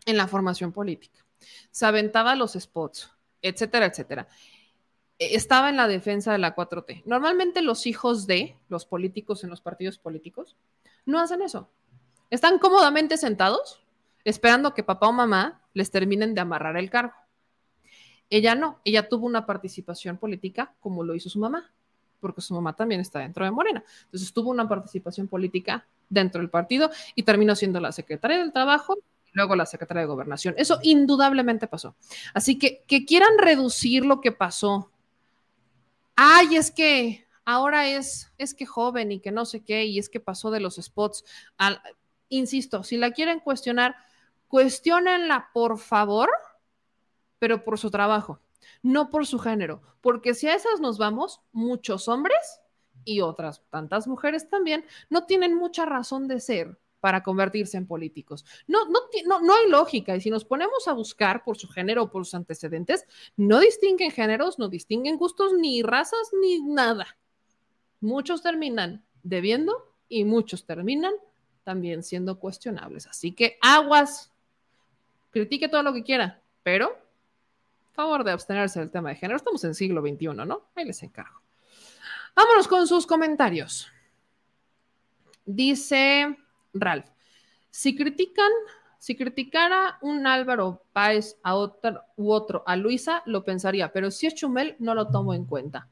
en 0.07 0.17
la 0.17 0.27
formación 0.27 0.73
política, 0.73 1.25
se 1.71 1.87
aventaba 1.87 2.35
los 2.35 2.53
spots, 2.53 3.11
etcétera, 3.43 3.87
etcétera. 3.87 4.29
E- 5.19 5.35
Estaba 5.37 5.69
en 5.71 5.77
la 5.77 5.89
defensa 5.89 6.33
de 6.33 6.39
la 6.39 6.55
4T. 6.55 7.03
Normalmente 7.07 7.63
los 7.63 7.87
hijos 7.87 8.27
de 8.27 8.57
los 8.69 8.87
políticos 8.87 9.45
en 9.45 9.51
los 9.51 9.61
partidos 9.61 9.99
políticos 9.99 10.57
no 11.05 11.21
hacen 11.21 11.43
eso. 11.43 11.69
Están 12.31 12.59
cómodamente 12.59 13.17
sentados 13.17 13.81
esperando 14.25 14.75
que 14.75 14.83
papá 14.83 15.09
o 15.09 15.13
mamá 15.13 15.63
les 15.75 15.91
terminen 15.91 16.35
de 16.35 16.41
amarrar 16.41 16.77
el 16.77 16.91
cargo. 16.91 17.15
Ella 18.29 18.55
no, 18.55 18.81
ella 18.85 19.09
tuvo 19.09 19.27
una 19.27 19.45
participación 19.45 20.17
política 20.17 20.75
como 20.81 21.03
lo 21.03 21.15
hizo 21.15 21.29
su 21.29 21.41
mamá, 21.41 21.73
porque 22.21 22.41
su 22.41 22.55
mamá 22.55 22.75
también 22.75 23.01
está 23.01 23.19
dentro 23.19 23.45
de 23.45 23.51
Morena. 23.51 23.83
Entonces 24.05 24.33
tuvo 24.33 24.51
una 24.51 24.69
participación 24.69 25.27
política 25.27 25.87
dentro 26.09 26.41
del 26.41 26.51
partido 26.51 26.91
y 27.15 27.25
terminó 27.25 27.57
siendo 27.57 27.81
la 27.81 27.93
secretaria 27.93 28.39
del 28.39 28.53
Trabajo 28.53 28.99
luego 29.33 29.57
la 29.57 29.67
secretaria 29.67 30.03
de 30.03 30.07
Gobernación. 30.09 30.55
Eso 30.59 30.79
indudablemente 30.83 31.67
pasó. 31.67 31.97
Así 32.35 32.59
que 32.59 32.85
que 32.87 33.05
quieran 33.05 33.39
reducir 33.39 34.05
lo 34.05 34.21
que 34.21 34.33
pasó. 34.33 34.91
Ay, 36.17 36.57
es 36.57 36.71
que 36.71 37.27
ahora 37.45 37.89
es, 37.89 38.33
es 38.39 38.55
que 38.55 38.67
joven 38.67 39.13
y 39.13 39.21
que 39.21 39.31
no 39.31 39.45
sé 39.45 39.65
qué, 39.65 39.85
y 39.85 39.99
es 39.99 40.09
que 40.09 40.21
pasó 40.21 40.51
de 40.51 40.61
los 40.61 40.77
spots. 40.77 41.25
al- 41.57 41.81
insisto, 42.29 42.85
si 42.85 42.97
la 42.97 43.11
quieren 43.13 43.41
cuestionar, 43.41 43.97
cuestionenla, 44.49 45.51
por 45.53 45.79
favor, 45.79 46.29
pero 47.39 47.65
por 47.65 47.79
su 47.79 47.91
trabajo, 47.91 48.41
no 48.83 49.11
por 49.11 49.27
su 49.27 49.39
género, 49.39 49.83
porque 50.01 50.35
si 50.35 50.47
a 50.47 50.55
esas 50.55 50.81
nos 50.81 50.99
vamos, 50.99 51.41
muchos 51.53 52.07
hombres 52.09 52.61
y 53.05 53.21
otras 53.23 53.63
tantas 53.71 54.07
mujeres 54.07 54.49
también 54.49 54.85
no 55.09 55.25
tienen 55.25 55.55
mucha 55.57 55.87
razón 55.87 56.29
de 56.29 56.41
ser 56.41 56.79
para 57.01 57.23
convertirse 57.23 57.77
en 57.77 57.87
políticos. 57.87 58.45
No, 58.67 58.87
no, 58.87 59.01
no, 59.27 59.41
no 59.41 59.55
hay 59.55 59.69
lógica. 59.69 60.15
Y 60.15 60.21
si 60.21 60.31
nos 60.31 60.45
ponemos 60.45 60.87
a 60.87 60.93
buscar 60.93 61.43
por 61.45 61.57
su 61.57 61.69
género 61.69 62.05
o 62.05 62.11
por 62.11 62.25
sus 62.25 62.35
antecedentes, 62.35 63.07
no 63.37 63.61
distinguen 63.61 64.11
géneros, 64.11 64.59
no 64.59 64.69
distinguen 64.69 65.17
gustos, 65.17 65.53
ni 65.55 65.83
razas, 65.83 66.31
ni 66.41 66.61
nada. 66.61 67.17
Muchos 68.01 68.43
terminan 68.43 69.05
debiendo 69.23 69.95
y 70.09 70.25
muchos 70.25 70.65
terminan 70.65 71.13
también 71.65 72.03
siendo 72.03 72.39
cuestionables. 72.39 73.07
Así 73.07 73.33
que 73.33 73.59
aguas, 73.61 74.33
critique 75.31 75.69
todo 75.69 75.83
lo 75.83 75.93
que 75.93 76.03
quiera, 76.03 76.43
pero 76.63 76.99
favor 77.93 78.25
de 78.25 78.33
abstenerse 78.33 78.81
del 78.81 78.91
tema 78.91 79.11
de 79.11 79.17
género. 79.17 79.37
Estamos 79.37 79.63
en 79.65 79.75
siglo 79.75 80.01
XXI, 80.01 80.29
¿no? 80.47 80.71
Ahí 80.75 80.85
les 80.85 81.03
encargo. 81.03 81.41
Vámonos 82.35 82.69
con 82.69 82.87
sus 82.87 83.07
comentarios. 83.07 83.89
Dice 85.45 86.37
Ralph, 86.73 87.07
si 87.71 87.97
critican 87.97 88.51
Si 88.99 89.17
criticara 89.17 89.99
un 90.03 90.27
Álvaro 90.27 90.83
Páez 90.93 91.39
a 91.43 91.55
otro 91.55 92.03
u 92.17 92.33
otro 92.33 92.63
a 92.67 92.77
Luisa, 92.77 93.23
lo 93.25 93.43
pensaría, 93.45 93.91
pero 93.93 94.11
si 94.11 94.27
es 94.27 94.35
Chumel, 94.35 94.77
no 94.79 94.95
lo 94.95 95.09
tomo 95.09 95.33
en 95.33 95.47
cuenta. 95.47 95.89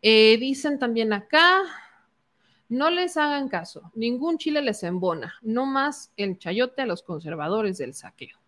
Eh, 0.00 0.36
dicen 0.38 0.78
también 0.78 1.12
acá, 1.12 1.62
no 2.68 2.90
les 2.90 3.16
hagan 3.16 3.48
caso, 3.48 3.90
ningún 3.96 4.38
chile 4.38 4.62
les 4.62 4.84
embona, 4.84 5.34
no 5.42 5.66
más 5.66 6.12
el 6.16 6.38
chayote 6.38 6.82
a 6.82 6.86
los 6.86 7.02
conservadores 7.02 7.78
del 7.78 7.92
saqueo. 7.92 8.38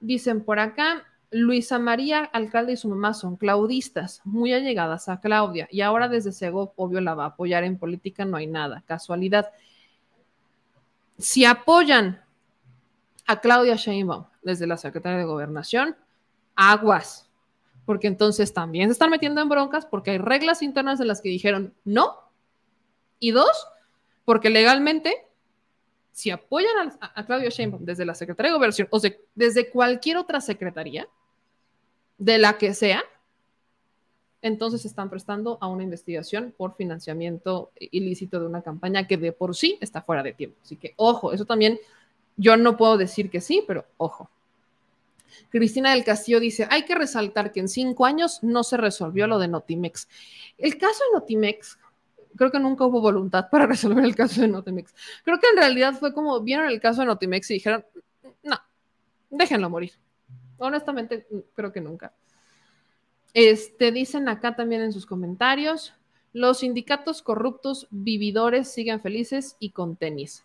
Dicen 0.00 0.42
por 0.42 0.58
acá, 0.58 1.04
Luisa 1.32 1.78
María, 1.78 2.24
alcalde 2.24 2.72
y 2.72 2.76
su 2.76 2.88
mamá 2.88 3.14
son 3.14 3.36
claudistas, 3.36 4.20
muy 4.24 4.52
allegadas 4.52 5.08
a 5.08 5.20
Claudia, 5.20 5.68
y 5.70 5.80
ahora 5.80 6.08
desde 6.08 6.32
Sego, 6.32 6.72
obvio, 6.76 7.00
la 7.00 7.14
va 7.14 7.24
a 7.24 7.28
apoyar 7.28 7.62
en 7.64 7.78
política, 7.78 8.24
no 8.24 8.36
hay 8.36 8.48
nada, 8.48 8.82
casualidad. 8.86 9.50
Si 11.18 11.44
apoyan 11.44 12.20
a 13.26 13.40
Claudia 13.40 13.76
Sheinbaum 13.76 14.24
desde 14.42 14.66
la 14.66 14.76
Secretaría 14.76 15.18
de 15.18 15.24
Gobernación, 15.24 15.96
aguas, 16.56 17.30
porque 17.84 18.08
entonces 18.08 18.52
también 18.52 18.88
se 18.88 18.92
están 18.92 19.10
metiendo 19.10 19.40
en 19.40 19.48
broncas 19.48 19.86
porque 19.86 20.12
hay 20.12 20.18
reglas 20.18 20.62
internas 20.62 20.98
de 20.98 21.04
las 21.04 21.20
que 21.20 21.28
dijeron 21.28 21.74
no. 21.84 22.16
Y 23.18 23.30
dos, 23.32 23.68
porque 24.24 24.50
legalmente, 24.50 25.26
si 26.10 26.30
apoyan 26.30 26.92
a, 27.00 27.12
a 27.20 27.26
Claudia 27.26 27.50
Sheinbaum 27.50 27.84
desde 27.84 28.04
la 28.04 28.14
Secretaría 28.14 28.50
de 28.50 28.56
Gobernación 28.56 28.88
o 28.90 28.98
se- 28.98 29.20
desde 29.34 29.70
cualquier 29.70 30.16
otra 30.16 30.40
secretaría, 30.40 31.08
de 32.20 32.38
la 32.38 32.58
que 32.58 32.74
sea, 32.74 33.02
entonces 34.42 34.84
están 34.84 35.10
prestando 35.10 35.58
a 35.60 35.66
una 35.66 35.82
investigación 35.82 36.54
por 36.56 36.76
financiamiento 36.76 37.72
ilícito 37.78 38.38
de 38.38 38.46
una 38.46 38.62
campaña 38.62 39.06
que 39.06 39.16
de 39.16 39.32
por 39.32 39.56
sí 39.56 39.78
está 39.80 40.02
fuera 40.02 40.22
de 40.22 40.34
tiempo. 40.34 40.58
Así 40.62 40.76
que, 40.76 40.94
ojo, 40.96 41.32
eso 41.32 41.44
también 41.44 41.80
yo 42.36 42.56
no 42.56 42.76
puedo 42.76 42.96
decir 42.96 43.30
que 43.30 43.40
sí, 43.40 43.64
pero 43.66 43.86
ojo. 43.96 44.30
Cristina 45.48 45.92
del 45.92 46.04
Castillo 46.04 46.40
dice, 46.40 46.66
hay 46.70 46.84
que 46.84 46.94
resaltar 46.94 47.52
que 47.52 47.60
en 47.60 47.68
cinco 47.68 48.04
años 48.04 48.42
no 48.42 48.64
se 48.64 48.76
resolvió 48.76 49.26
lo 49.26 49.38
de 49.38 49.48
Notimex. 49.48 50.08
El 50.58 50.76
caso 50.76 51.02
de 51.04 51.18
Notimex, 51.18 51.78
creo 52.36 52.50
que 52.50 52.60
nunca 52.60 52.84
hubo 52.84 53.00
voluntad 53.00 53.48
para 53.50 53.66
resolver 53.66 54.04
el 54.04 54.14
caso 54.14 54.42
de 54.42 54.48
Notimex. 54.48 54.94
Creo 55.24 55.40
que 55.40 55.48
en 55.48 55.56
realidad 55.56 55.94
fue 55.94 56.12
como 56.12 56.38
vieron 56.40 56.66
el 56.66 56.80
caso 56.80 57.00
de 57.00 57.06
Notimex 57.06 57.50
y 57.50 57.54
dijeron, 57.54 57.84
no, 58.42 58.58
déjenlo 59.30 59.70
morir. 59.70 59.92
Honestamente, 60.60 61.26
creo 61.54 61.72
que 61.72 61.80
nunca. 61.80 62.12
Este, 63.32 63.92
dicen 63.92 64.28
acá 64.28 64.54
también 64.54 64.82
en 64.82 64.92
sus 64.92 65.06
comentarios, 65.06 65.94
los 66.32 66.58
sindicatos 66.58 67.22
corruptos 67.22 67.86
vividores 67.90 68.70
siguen 68.70 69.00
felices 69.00 69.56
y 69.58 69.70
con 69.70 69.96
tenis. 69.96 70.44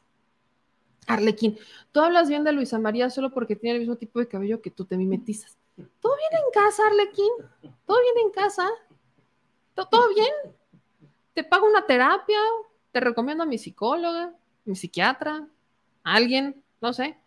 Arlequín, 1.06 1.58
tú 1.92 2.00
hablas 2.00 2.30
bien 2.30 2.44
de 2.44 2.54
Luisa 2.54 2.80
María 2.80 3.10
solo 3.10 3.32
porque 3.32 3.56
tiene 3.56 3.76
el 3.76 3.82
mismo 3.82 3.98
tipo 3.98 4.20
de 4.20 4.28
cabello 4.28 4.62
que 4.62 4.72
tú 4.72 4.86
te 4.86 4.98
mimetizas. 4.98 5.58
¿Todo 6.00 6.16
bien 6.16 6.42
en 6.44 6.52
casa, 6.52 6.84
Arlequín? 6.88 7.32
¿Todo 7.86 7.98
bien 8.02 8.26
en 8.26 8.32
casa? 8.32 8.68
¿Todo, 9.76 10.10
bien? 10.16 10.32
¿Te 11.34 11.44
pago 11.44 11.68
una 11.68 11.86
terapia? 11.86 12.40
¿Te 12.94 13.02
recomiendo 13.02 13.44
a 13.44 13.48
mi 13.48 13.58
psicóloga? 13.58 14.34
¿Mi 14.64 14.76
psiquiatra? 14.76 15.46
¿Alguien? 16.04 16.64
No 16.80 16.94
sé. 16.94 17.18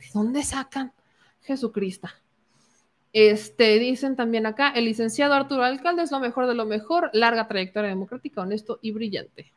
¿De 0.00 0.06
dónde 0.12 0.42
sacan? 0.42 0.92
Jesucristo. 1.42 2.08
Este, 3.12 3.78
dicen 3.78 4.16
también 4.16 4.46
acá, 4.46 4.70
el 4.70 4.86
licenciado 4.86 5.34
Arturo 5.34 5.62
Alcalde 5.62 6.02
es 6.02 6.10
lo 6.10 6.20
mejor 6.20 6.46
de 6.46 6.54
lo 6.54 6.64
mejor, 6.64 7.10
larga 7.12 7.46
trayectoria 7.46 7.90
democrática, 7.90 8.40
honesto 8.40 8.78
y 8.80 8.92
brillante. 8.92 9.52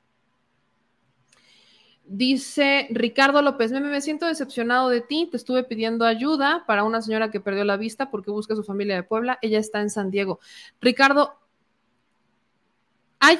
Dice 2.07 2.87
Ricardo 2.91 3.41
López, 3.41 3.71
me, 3.71 3.79
me 3.79 4.01
siento 4.01 4.27
decepcionado 4.27 4.89
de 4.89 5.01
ti, 5.01 5.27
te 5.31 5.37
estuve 5.37 5.63
pidiendo 5.63 6.05
ayuda 6.05 6.63
para 6.67 6.83
una 6.83 7.01
señora 7.01 7.31
que 7.31 7.39
perdió 7.39 7.63
la 7.63 7.77
vista 7.77 8.11
porque 8.11 8.29
busca 8.29 8.53
a 8.53 8.57
su 8.57 8.63
familia 8.63 8.95
de 8.95 9.03
Puebla, 9.03 9.39
ella 9.41 9.57
está 9.57 9.81
en 9.81 9.89
San 9.89 10.11
Diego. 10.11 10.39
Ricardo, 10.81 11.39
hay 13.19 13.39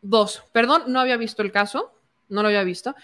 dos, 0.00 0.42
perdón, 0.52 0.84
no 0.88 0.98
había 0.98 1.16
visto 1.16 1.42
el 1.42 1.52
caso, 1.52 1.92
no 2.28 2.42
lo 2.42 2.48
había 2.48 2.64
visto. 2.64 2.96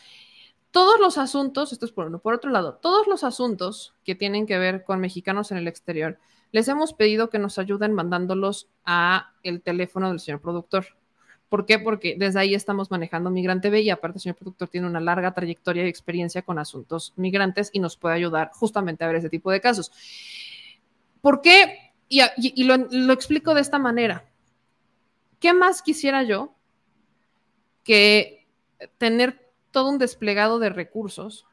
Todos 0.71 1.01
los 1.01 1.17
asuntos, 1.17 1.73
esto 1.73 1.87
es 1.87 1.93
por 1.93 2.07
uno, 2.07 2.19
por 2.19 2.35
otro 2.35 2.51
lado, 2.51 2.75
todos 2.75 3.07
los 3.07 3.25
asuntos 3.25 3.95
que 4.05 4.15
tienen 4.15 4.47
que 4.47 4.59
ver 4.59 4.85
con 4.85 5.01
mexicanos 5.01 5.51
en 5.51 5.59
el 5.59 5.67
exterior, 5.67 6.19
les 6.53 6.69
hemos 6.69 6.93
pedido 6.93 7.31
que 7.31 7.39
nos 7.39 7.59
ayuden 7.59 7.93
mandándolos 7.95 8.69
a 8.85 9.33
el 9.43 9.63
teléfono 9.63 10.09
del 10.09 10.21
señor 10.21 10.41
productor. 10.41 10.87
¿Por 11.49 11.65
qué? 11.65 11.79
Porque 11.79 12.17
desde 12.19 12.41
ahí 12.41 12.55
estamos 12.55 12.91
manejando 12.91 13.31
Migrante 13.31 13.71
B 13.71 13.81
y 13.81 13.91
aparte 13.91 14.19
el 14.19 14.23
señor 14.23 14.37
productor 14.37 14.69
tiene 14.69 14.87
una 14.87 15.01
larga 15.01 15.33
trayectoria 15.33 15.85
y 15.85 15.89
experiencia 15.89 16.43
con 16.43 16.59
asuntos 16.59 17.15
migrantes 17.17 17.71
y 17.73 17.81
nos 17.81 17.97
puede 17.97 18.17
ayudar 18.17 18.51
justamente 18.53 19.05
a 19.05 19.07
ver 19.07 19.17
ese 19.17 19.31
tipo 19.31 19.51
de 19.51 19.61
casos. 19.61 19.91
¿Por 21.23 21.41
qué? 21.41 21.93
Y, 22.09 22.65
lo 22.65 23.13
explico 23.13 23.55
de 23.55 23.63
esta 23.63 23.79
manera. 23.79 24.25
¿Qué 25.41 25.53
más 25.53 25.83
quisiera 25.83 26.23
yo 26.23 26.55
que 27.85 28.47
tener 28.99 29.48
todo 29.71 29.89
un 29.91 29.99
desplegado 29.99 30.59
de 30.59 30.71
recursos 30.71 31.47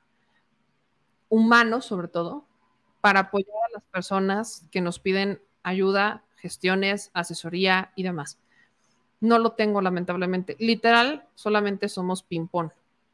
humanos, 1.30 1.86
sobre 1.86 2.08
todo, 2.08 2.46
para 3.02 3.22
apoyar 3.22 3.56
a 3.68 3.74
las 3.74 3.84
personas 3.84 4.66
que 4.72 4.82
nos 4.82 5.00
piden 5.00 5.42
ayuda, 5.64 6.24
gestiones, 6.38 7.12
asesoría 7.14 7.92
y 7.96 8.04
demás? 8.04 8.38
No 9.20 9.40
lo 9.40 9.52
tengo, 9.52 9.82
lamentablemente. 9.82 10.56
Literal, 10.60 11.28
solamente 11.36 11.90
somos 11.90 12.24
ping-pong. 12.24 12.70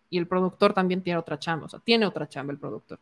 Y 0.09 0.17
el 0.17 0.27
productor 0.27 0.73
también 0.73 1.03
tiene 1.03 1.19
otra 1.19 1.39
chamba, 1.39 1.67
o 1.67 1.69
sea, 1.69 1.79
tiene 1.79 2.05
otra 2.05 2.27
chamba 2.27 2.51
el 2.51 2.59
productor. 2.59 2.99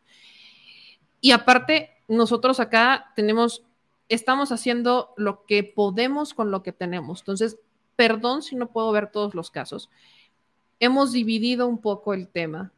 Y 1.20 1.32
aparte, 1.32 1.90
nosotros 2.08 2.60
acá 2.60 3.12
tenemos, 3.16 3.64
estamos 4.08 4.52
haciendo 4.52 5.12
lo 5.16 5.44
que 5.44 5.64
podemos 5.64 6.34
con 6.34 6.50
lo 6.50 6.62
que 6.62 6.72
tenemos. 6.72 7.20
Entonces, 7.20 7.58
perdón 7.96 8.42
si 8.42 8.56
no 8.56 8.68
puedo 8.68 8.92
ver 8.92 9.10
todos 9.10 9.34
los 9.34 9.50
casos. 9.50 9.90
Hemos 10.80 11.12
dividido 11.12 11.66
un 11.66 11.78
poco 11.78 12.14
el 12.14 12.26
tema. 12.26 12.72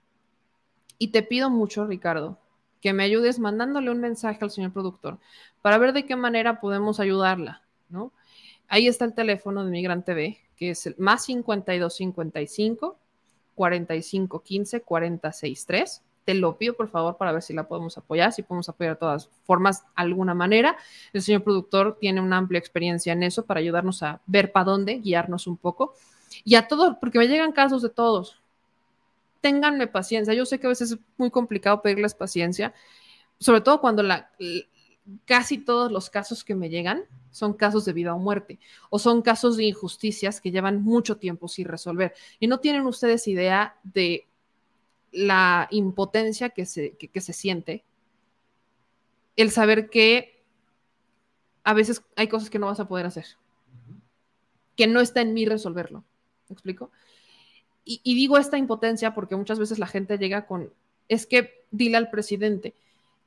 Y 0.99 1.09
te 1.09 1.23
pido 1.23 1.51
mucho, 1.51 1.87
Ricardo, 1.87 2.39
que 2.81 2.93
me 2.93 3.05
ayudes 3.05 3.39
mandándole 3.39 3.91
un 3.91 4.01
mensaje 4.01 4.39
al 4.43 4.51
señor 4.51 4.73
productor 4.73 5.19
para 5.63 5.79
ver 5.79 5.93
de 5.93 6.05
qué 6.05 6.17
manera 6.17 6.61
podemos 6.61 7.01
ayudarla, 7.01 7.63
¿no? 7.89 8.13
Ahí 8.69 8.89
está 8.89 9.05
el 9.05 9.15
teléfono 9.15 9.65
de 9.65 9.71
Migrante 9.71 10.15
B, 10.15 10.39
que 10.57 10.71
es 10.71 10.87
el 10.87 10.97
más 10.99 11.25
5255 11.25 12.99
4515 13.55 14.83
463. 14.83 16.03
Te 16.25 16.35
lo 16.35 16.57
pido 16.57 16.75
por 16.75 16.89
favor 16.89 17.17
para 17.17 17.33
ver 17.33 17.43
si 17.43 17.53
la 17.53 17.69
podemos 17.69 17.99
apoyar, 17.99 18.33
si 18.33 18.43
podemos 18.43 18.69
apoyar 18.69 18.95
de 18.95 19.01
todas 19.01 19.29
formas, 19.45 19.85
alguna 19.95 20.35
manera. 20.35 20.77
El 21.13 21.23
señor 21.23 21.43
productor 21.43 21.99
tiene 22.01 22.21
una 22.21 22.37
amplia 22.39 22.59
experiencia 22.59 23.13
en 23.13 23.23
eso 23.23 23.45
para 23.45 23.61
ayudarnos 23.61 24.03
a 24.03 24.21
ver 24.27 24.51
para 24.51 24.65
dónde, 24.65 24.99
guiarnos 24.99 25.47
un 25.47 25.57
poco. 25.57 25.95
Y 26.45 26.55
a 26.55 26.69
todos, 26.69 26.97
porque 27.01 27.19
me 27.19 27.29
llegan 27.29 27.53
casos 27.53 27.83
de 27.83 27.91
todos. 27.91 28.41
Ténganme 29.41 29.87
paciencia. 29.87 30.35
Yo 30.35 30.47
sé 30.47 30.61
que 30.61 30.67
a 30.67 30.71
veces 30.71 30.93
es 30.93 30.99
muy 31.17 31.31
complicado 31.31 31.83
pedirles 31.83 32.15
paciencia, 32.15 32.75
sobre 33.39 33.61
todo 33.61 33.81
cuando 33.81 34.03
la, 34.03 34.31
casi 35.25 35.59
todos 35.59 35.91
los 35.91 36.11
casos 36.11 36.45
que 36.45 36.55
me 36.55 36.69
llegan 36.69 37.05
son 37.31 37.55
casos 37.55 37.85
de 37.85 37.93
vida 37.93 38.15
o 38.15 38.19
muerte 38.19 38.59
o 38.91 38.99
son 38.99 39.23
casos 39.23 39.57
de 39.57 39.65
injusticias 39.65 40.41
que 40.41 40.51
llevan 40.51 40.83
mucho 40.83 41.17
tiempo 41.17 41.49
sin 41.49 41.67
resolver. 41.67 42.15
Y 42.39 42.47
no 42.47 42.61
tienen 42.61 42.87
ustedes 42.87 43.27
idea 43.27 43.77
de 43.83 44.27
la 45.11 45.69
impotencia 45.71 46.51
que 46.51 46.67
se, 46.67 46.97
que, 46.97 47.09
que 47.09 47.21
se 47.21 47.33
siente 47.33 47.85
el 49.37 49.51
saber 49.51 49.91
que 49.91 50.43
a 51.65 51.75
veces 51.75 52.03
hay 52.17 52.29
cosas 52.29 52.51
que 52.51 52.59
no 52.59 52.67
vas 52.67 52.81
a 52.81 52.89
poder 52.89 53.07
hacer, 53.07 53.27
que 54.77 54.87
no 54.87 55.01
está 55.01 55.21
en 55.21 55.35
mí 55.35 55.47
resolverlo. 55.47 56.05
¿Me 56.53 56.55
explico? 56.55 56.91
Y, 57.85 58.15
digo 58.15 58.37
esta 58.37 58.59
impotencia 58.59 59.15
porque 59.15 59.37
muchas 59.37 59.59
veces 59.59 59.79
la 59.79 59.87
gente 59.87 60.19
llega 60.19 60.47
con, 60.47 60.71
es 61.09 61.27
que 61.27 61.65
dile 61.71 61.97
al 61.97 62.11
presidente, 62.11 62.75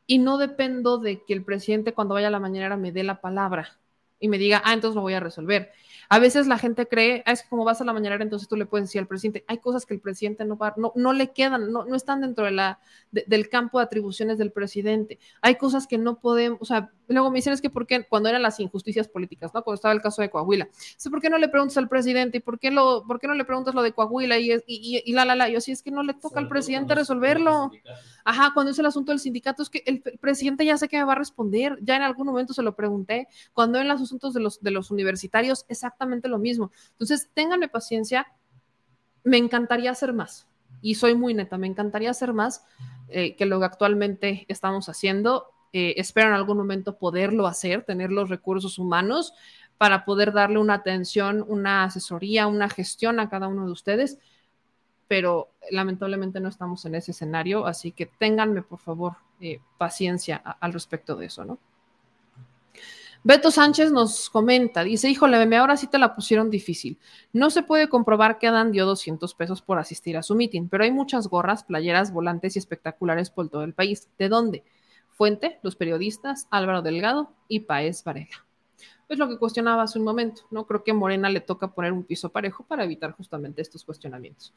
y 0.06 0.20
no 0.20 0.38
dependo 0.38 1.00
de 1.00 1.24
que 1.24 1.34
el 1.34 1.44
presidente 1.44 1.94
cuando 1.94 2.14
vaya 2.14 2.28
a 2.28 2.32
la 2.32 2.40
mañanera 2.40 2.78
me 2.78 2.92
dé 2.92 3.04
la 3.04 3.20
palabra 3.20 3.80
y 4.26 4.28
me 4.28 4.40
diga, 4.40 4.62
ah, 4.66 4.74
entonces 4.74 4.96
lo 4.96 5.02
voy 5.02 5.14
a 5.14 5.20
resolver. 5.20 5.72
A 6.10 6.20
veces 6.20 6.48
la 6.48 6.58
gente 6.58 6.88
cree, 6.88 7.24
ah, 7.26 7.32
es 7.32 7.44
que 7.44 7.50
como 7.50 7.64
vas 7.64 7.80
a 7.82 7.86
la 7.86 7.94
mañanera, 7.94 8.24
entonces 8.24 8.48
tú 8.48 8.56
le 8.56 8.66
puedes 8.66 8.88
decir 8.88 9.00
al 9.00 9.08
presidente, 9.08 9.46
hay 9.48 9.60
cosas 9.60 9.86
que 9.86 9.94
el 9.94 10.00
presidente 10.00 10.46
no 10.46 10.58
va, 10.58 10.74
no, 10.78 10.92
no 10.96 11.14
le 11.14 11.32
quedan, 11.32 11.72
no, 11.72 11.86
no 11.86 11.96
están 11.96 12.22
dentro 12.22 12.46
de 12.46 12.52
la, 12.52 12.80
de, 13.12 13.24
del 13.28 13.50
campo 13.50 13.80
de 13.80 13.86
atribuciones 13.86 14.38
del 14.38 14.52
presidente. 14.52 15.20
Hay 15.42 15.56
cosas 15.56 15.88
que 15.88 15.98
no 15.98 16.20
podemos, 16.20 16.60
o 16.62 16.66
sea, 16.66 16.92
luego 17.08 17.30
me 17.30 17.38
dicen 17.38 17.54
es 17.54 17.62
que 17.62 17.70
por 17.70 17.86
cuando 18.10 18.30
eran 18.30 18.42
las 18.42 18.60
injusticias 18.60 19.08
políticas, 19.08 19.54
¿no? 19.54 19.64
Cuando 19.64 19.76
estaba 19.76 19.94
el 19.94 20.02
caso 20.02 20.24
de 20.24 20.30
Coahuila, 20.30 20.68
¿sí, 20.74 21.10
¿por 21.10 21.22
qué 21.22 21.30
no 21.30 21.38
le 21.38 21.50
preguntas 21.50 21.78
al 21.78 21.88
presidente 21.88 22.38
y 22.38 22.42
por 22.42 22.60
qué, 22.60 22.72
lo, 22.72 23.04
por 23.06 23.20
qué 23.20 23.28
no 23.28 23.36
le 23.36 23.46
preguntas 23.46 23.76
lo 23.76 23.84
de 23.84 23.94
Coahuila 23.94 24.40
y, 24.40 24.52
y, 24.52 24.64
y, 24.68 25.04
y 25.06 25.14
la, 25.14 25.26
la, 25.26 25.36
la? 25.36 25.50
Yo 25.50 25.62
sí 25.62 25.72
es 25.72 25.84
que 25.84 25.92
no 25.92 26.02
le 26.02 26.16
toca 26.16 26.40
al 26.40 26.48
presidente 26.48 26.96
resolverlo. 26.96 27.72
Ajá, 28.28 28.52
cuando 28.56 28.72
es 28.72 28.80
el 28.80 28.88
asunto 28.88 29.12
del 29.12 29.20
sindicato, 29.20 29.62
es 29.62 29.70
que 29.70 29.84
el, 29.86 30.02
presidente 30.20 30.66
ya 30.66 30.78
sé 30.78 30.88
que 30.88 30.98
me 30.98 31.04
va 31.04 31.14
a 31.14 31.18
responder, 31.18 31.78
ya 31.82 31.96
en 31.96 32.02
algún 32.02 32.26
momento 32.26 32.54
se 32.54 32.64
lo 32.64 32.76
pregunté, 32.76 33.28
cuando 33.54 33.80
en 33.80 33.88
los 33.88 34.00
de 34.34 34.72
los, 34.72 34.92
universitarios, 34.92 35.66
exactamente 35.68 36.28
lo 36.28 36.38
mismo. 36.38 36.72
Entonces, 36.92 37.30
ténganme 37.34 37.68
paciencia, 37.68 38.28
me 39.24 39.38
encantaría 39.38 39.92
hacer 39.92 40.14
más, 40.14 40.48
y 40.82 40.96
soy 40.96 41.16
muy 41.16 41.34
neta, 41.34 41.58
me 41.58 41.68
encantaría 41.68 42.12
hacer 42.12 42.34
más, 42.34 42.66
eh, 43.08 43.36
que 43.36 43.46
lo 43.46 43.60
que 43.60 43.66
actualmente 43.66 44.46
estamos 44.48 44.90
haciendo. 44.90 45.48
Eh, 45.74 45.96
espero 45.98 46.28
en 46.28 46.36
algún 46.36 46.58
momento 46.58 46.98
poderlo 46.98 47.48
hacer, 47.48 47.84
tener 47.84 48.12
los 48.12 48.30
recursos 48.30 48.80
humanos 48.80 49.34
para 49.78 50.06
poder 50.06 50.32
darle 50.32 50.60
una 50.60 50.76
atención, 50.76 51.44
una 51.48 51.84
asesoría, 51.84 52.48
una 52.48 52.70
gestión 52.70 53.20
a 53.20 53.30
cada 53.30 53.48
uno 53.48 53.66
de 53.66 53.72
ustedes, 53.72 54.20
pero 55.08 55.50
lamentablemente 55.72 56.40
no 56.40 56.50
estamos 56.50 56.86
en 56.86 56.96
ese 56.96 57.12
escenario, 57.12 57.66
así 57.66 57.92
que 57.92 58.06
ténganme 58.06 58.62
por 58.62 58.80
favor 58.80 59.18
eh, 59.40 59.60
paciencia 59.78 60.38
al 60.38 60.74
respecto 60.74 61.16
de 61.16 61.26
eso, 61.26 61.46
¿no? 61.46 61.60
Beto 63.28 63.50
Sánchez 63.50 63.92
nos 63.92 64.30
comenta, 64.30 64.84
dice, 64.84 65.10
híjole, 65.10 65.40
meme, 65.40 65.58
ahora 65.58 65.78
sí 65.78 65.88
te 65.88 65.98
la 65.98 66.14
pusieron 66.14 66.52
difícil. 66.52 67.00
No 67.34 67.50
se 67.50 67.64
puede 67.64 67.90
comprobar 67.90 68.38
que 68.38 68.46
Adán 68.46 68.72
dio 68.72 68.86
200 68.86 69.34
pesos 69.34 69.64
por 69.64 69.80
asistir 69.80 70.16
a 70.16 70.22
su 70.22 70.36
meeting, 70.36 70.68
pero 70.70 70.84
hay 70.84 70.92
muchas 70.92 71.28
gorras, 71.28 71.64
playeras, 71.64 72.14
volantes 72.14 72.56
y 72.56 72.60
espectaculares 72.60 73.32
por 73.32 73.50
todo 73.50 73.64
el 73.64 73.74
país. 73.74 74.10
¿De 74.20 74.30
dónde? 74.30 74.64
Fuente, 75.10 75.58
los 75.64 75.76
periodistas, 75.76 76.48
Álvaro 76.52 76.84
Delgado 76.84 77.34
y 77.48 77.62
Paez 77.62 78.04
Varela. 78.04 78.46
Es 79.10 79.18
lo 79.18 79.28
que 79.28 79.40
cuestionaba 79.40 79.82
hace 79.82 79.98
un 79.98 80.06
momento, 80.06 80.44
¿no? 80.52 80.68
Creo 80.68 80.84
que 80.84 80.92
a 80.92 80.94
Morena 80.94 81.28
le 81.28 81.42
toca 81.42 81.74
poner 81.74 81.94
un 81.94 82.04
piso 82.04 82.30
parejo 82.30 82.64
para 82.64 82.84
evitar 82.84 83.14
justamente 83.14 83.60
estos 83.64 83.84
cuestionamientos. 83.84 84.54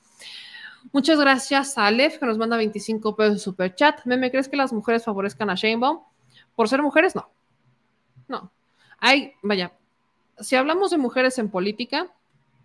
Muchas 0.92 1.18
gracias 1.18 1.78
a 1.78 1.86
Aleph, 1.86 2.18
que 2.18 2.26
nos 2.26 2.36
manda 2.36 2.58
25 2.58 3.16
pesos 3.16 3.32
de 3.32 3.38
super 3.40 3.74
chat. 3.74 4.04
Meme, 4.04 4.30
¿crees 4.30 4.46
que 4.46 4.58
las 4.58 4.74
mujeres 4.74 5.06
favorezcan 5.06 5.48
a 5.48 5.54
Sheinbaum? 5.54 6.00
Por 6.54 6.68
ser 6.68 6.82
mujeres, 6.82 7.14
no. 7.14 7.30
No. 8.28 8.52
Hay, 8.98 9.32
vaya, 9.42 9.72
si 10.40 10.56
hablamos 10.56 10.90
de 10.90 10.98
mujeres 10.98 11.38
en 11.38 11.50
política, 11.50 12.12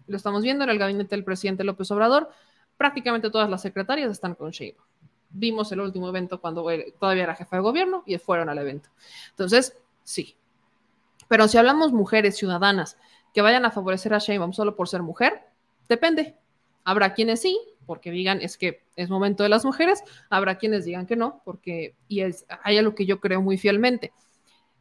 lo 0.07 0.17
estamos 0.17 0.43
viendo 0.43 0.63
en 0.63 0.69
el 0.69 0.77
gabinete 0.77 1.15
del 1.15 1.23
presidente 1.23 1.63
López 1.63 1.89
Obrador, 1.91 2.29
prácticamente 2.77 3.29
todas 3.29 3.49
las 3.49 3.61
secretarias 3.61 4.11
están 4.11 4.35
con 4.35 4.51
Sheinbaum. 4.51 4.85
Vimos 5.29 5.71
el 5.71 5.79
último 5.79 6.09
evento 6.09 6.39
cuando 6.39 6.69
él 6.69 6.93
todavía 6.99 7.23
era 7.23 7.35
jefe 7.35 7.55
de 7.55 7.61
gobierno 7.61 8.03
y 8.05 8.17
fueron 8.17 8.49
al 8.49 8.59
evento. 8.59 8.89
Entonces, 9.31 9.75
sí. 10.03 10.35
Pero 11.27 11.47
si 11.47 11.57
hablamos 11.57 11.91
mujeres 11.91 12.37
ciudadanas 12.37 12.97
que 13.33 13.41
vayan 13.41 13.65
a 13.65 13.71
favorecer 13.71 14.13
a 14.13 14.19
Sheinbaum 14.19 14.53
solo 14.53 14.75
por 14.75 14.87
ser 14.87 15.01
mujer, 15.01 15.41
depende. 15.89 16.35
Habrá 16.83 17.13
quienes 17.13 17.41
sí, 17.41 17.59
porque 17.85 18.11
digan 18.11 18.41
es 18.41 18.57
que 18.57 18.83
es 18.95 19.09
momento 19.09 19.43
de 19.43 19.49
las 19.49 19.65
mujeres, 19.65 20.03
habrá 20.29 20.57
quienes 20.57 20.85
digan 20.85 21.07
que 21.07 21.15
no, 21.15 21.41
porque 21.45 21.95
y 22.07 22.21
es, 22.21 22.45
hay 22.63 22.77
algo 22.77 22.93
que 22.93 23.05
yo 23.05 23.19
creo 23.19 23.41
muy 23.41 23.57
fielmente. 23.57 24.13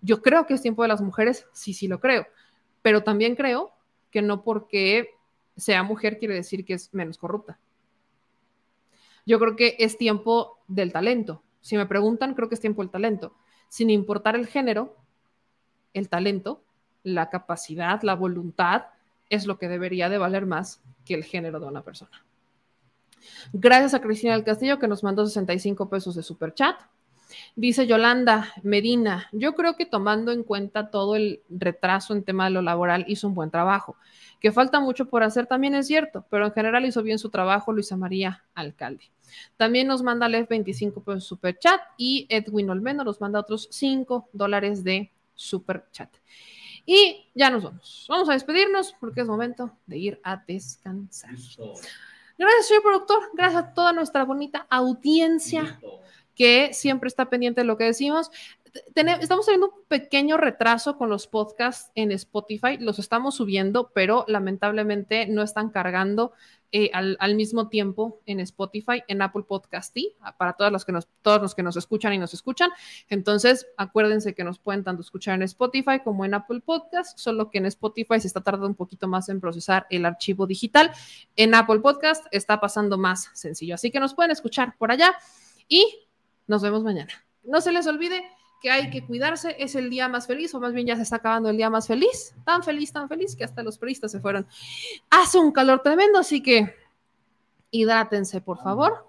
Yo 0.03 0.21
creo 0.21 0.47
que 0.47 0.55
es 0.55 0.63
tiempo 0.63 0.83
de 0.83 0.89
las 0.89 1.01
mujeres, 1.01 1.47
sí, 1.53 1.73
sí 1.73 1.89
lo 1.89 2.01
creo, 2.01 2.27
pero 2.83 3.03
también 3.03 3.37
creo 3.37 3.73
que 4.11 4.21
no 4.21 4.43
porque 4.43 5.09
sea 5.57 5.83
mujer 5.83 6.19
quiere 6.19 6.35
decir 6.35 6.65
que 6.65 6.75
es 6.75 6.93
menos 6.93 7.19
corrupta. 7.19 7.59
Yo 9.25 9.39
creo 9.39 9.57
que 9.57 9.77
es 9.79 9.97
tiempo 9.97 10.59
del 10.67 10.93
talento. 10.93 11.43
Si 11.61 11.77
me 11.77 11.87
preguntan, 11.87 12.35
creo 12.35 12.49
que 12.49 12.57
es 12.57 12.61
tiempo 12.61 12.83
del 12.83 12.91
talento. 12.91 13.35
Sin 13.69 13.89
importar 13.89 14.35
el 14.35 14.47
género, 14.47 14.97
el 15.95 16.09
talento, 16.09 16.65
la 17.05 17.31
capacidad, 17.31 18.03
la 18.03 18.15
voluntad, 18.15 18.87
es 19.31 19.47
lo 19.47 19.59
que 19.59 19.69
debería 19.69 20.09
de 20.09 20.19
valer 20.19 20.45
más 20.45 20.83
que 21.05 21.15
el 21.15 21.25
género 21.25 21.61
de 21.61 21.67
una 21.67 21.83
persona. 21.83 22.25
Gracias 23.53 23.95
a 23.95 24.01
Cristina 24.01 24.35
del 24.35 24.45
Castillo 24.45 24.79
que 24.79 24.89
nos 24.89 25.05
mandó 25.05 25.27
65 25.27 25.89
pesos 25.89 26.15
de 26.15 26.23
super 26.23 26.53
chat. 26.53 26.77
Dice 27.57 27.87
Yolanda 27.87 28.53
Medina, 28.63 29.29
yo 29.33 29.55
creo 29.55 29.77
que 29.77 29.87
tomando 29.87 30.33
en 30.33 30.43
cuenta 30.43 30.91
todo 30.91 31.17
el 31.17 31.43
retraso 31.49 32.15
en 32.15 32.25
tema 32.25 32.45
de 32.45 32.51
lo 32.51 32.63
laboral 32.63 33.05
hizo 33.09 33.29
un 33.29 33.35
buen 33.35 33.51
trabajo. 33.51 33.97
Que 34.41 34.53
falta 34.53 34.81
mucho 34.81 35.07
por 35.07 35.23
hacer 35.23 35.47
también 35.47 35.75
es 35.75 35.87
cierto, 35.87 36.25
pero 36.31 36.47
en 36.47 36.53
general 36.53 36.85
hizo 36.85 37.03
bien 37.03 37.19
su 37.19 37.31
trabajo 37.31 37.73
Luisa 37.73 37.97
María 37.97 38.45
Alcalde. 38.55 39.11
También 39.57 39.87
nos 39.87 40.03
manda 40.03 40.29
Lev 40.29 40.49
25 40.49 41.03
pesos 41.03 41.23
de 41.23 41.29
super 41.29 41.59
chat 41.59 41.81
y 41.97 42.27
Edwin 42.29 42.71
Olmedo 42.71 43.05
nos 43.05 43.21
manda 43.21 43.41
otros 43.41 43.69
5 43.71 44.29
dólares 44.33 44.85
de 44.85 45.11
super 45.35 45.87
chat. 45.93 46.11
Y 46.85 47.27
ya 47.35 47.51
nos 47.51 47.63
vamos. 47.63 48.07
Vamos 48.09 48.29
a 48.29 48.33
despedirnos 48.33 48.95
porque 48.99 49.21
es 49.21 49.27
momento 49.27 49.71
de 49.87 49.99
ir 49.99 50.21
a 50.25 50.37
descansar. 50.37 51.31
Gracias, 52.39 52.67
señor 52.67 52.83
productor. 52.83 53.31
Gracias 53.35 53.63
a 53.63 53.75
toda 53.75 53.93
nuestra 53.93 54.25
bonita 54.25 54.67
audiencia 54.69 55.79
que 56.35 56.73
siempre 56.73 57.09
está 57.09 57.29
pendiente 57.29 57.63
de 57.63 57.67
lo 57.67 57.77
que 57.77 57.85
decimos. 57.85 58.31
Estamos 58.95 59.45
teniendo 59.45 59.69
un 59.69 59.85
pequeño 59.87 60.39
retraso 60.39 60.97
con 60.97 61.11
los 61.11 61.27
podcasts 61.27 61.91
en 61.95 62.11
Spotify, 62.13 62.79
los 62.79 62.99
estamos 62.99 63.35
subiendo, 63.37 63.91
pero 63.95 64.25
lamentablemente 64.29 65.27
no 65.27 65.43
están 65.43 65.69
cargando 65.69 66.33
eh, 66.75 66.91
al, 66.95 67.35
mismo 67.35 67.69
tiempo 67.69 68.23
en 68.25 68.41
Spotify, 68.41 69.03
en 69.07 69.21
Apple 69.21 69.43
Podcast 69.47 69.95
y 69.95 70.17
para 70.39 70.55
todas 70.55 70.73
las 70.73 70.87
que 70.87 70.93
nos, 70.93 71.07
todos 71.21 71.43
los 71.43 71.55
que 71.55 71.63
nos 71.63 71.77
escuchan 71.77 72.15
y 72.15 72.19
nos 72.19 72.33
escuchan. 72.33 72.71
Entonces, 73.11 73.67
acuérdense 73.77 74.35
que 74.35 74.43
nos 74.43 74.59
pueden 74.59 74.83
tanto 74.83 75.03
escuchar 75.03 75.35
en 75.35 75.43
Spotify 75.43 76.01
como 76.03 76.25
en 76.25 76.33
Apple 76.33 76.61
Podcast, 76.61 77.19
solo 77.19 77.51
que 77.51 77.59
en 77.59 77.67
Spotify 77.67 78.21
se 78.21 78.27
está 78.27 78.41
tardando 78.41 78.69
un 78.69 78.75
poquito 78.75 79.07
más 79.07 79.29
en 79.29 79.39
procesar 79.39 79.87
el 79.91 80.07
archivo 80.07 80.47
digital. 80.47 80.93
En 81.37 81.55
Apple 81.55 81.81
Podcast 81.81 82.25
está 82.31 82.59
pasando 82.59 82.97
más 82.97 83.29
sencillo, 83.35 83.75
así 83.75 83.91
que 83.91 84.01
nos 84.01 84.15
pueden 84.15 84.31
escuchar 84.31 84.75
por 84.79 84.91
allá 84.91 85.15
y 85.69 86.09
nos 86.47 86.63
vemos 86.63 86.83
mañana. 86.83 87.13
No 87.43 87.61
se 87.61 87.73
les 87.73 87.87
olvide 87.87 88.23
que 88.63 88.71
hay 88.71 88.91
que 88.91 89.05
cuidarse, 89.05 89.57
es 89.59 89.75
el 89.75 89.91
día 89.91 90.09
más 90.09 90.29
feliz, 90.29 90.55
o 90.55 90.61
más 90.61 90.73
bien 90.73 90.87
ya 90.87 90.97
se 90.97 91.03
está 91.03 91.17
acabando 91.17 91.51
el 91.51 91.57
día 91.57 91.69
más 91.69 91.89
feliz, 91.89 92.33
tan 92.45 92.63
feliz, 92.63 92.93
tan 92.93 93.09
feliz, 93.09 93.35
que 93.35 93.43
hasta 93.43 93.63
los 93.63 93.77
periodistas 93.77 94.13
se 94.13 94.21
fueron. 94.21 94.47
Hace 95.11 95.39
un 95.39 95.51
calor 95.51 95.83
tremendo, 95.83 96.21
así 96.21 96.41
que 96.41 96.73
hidrátense, 97.73 98.41
por 98.41 98.59
favor. 98.59 99.09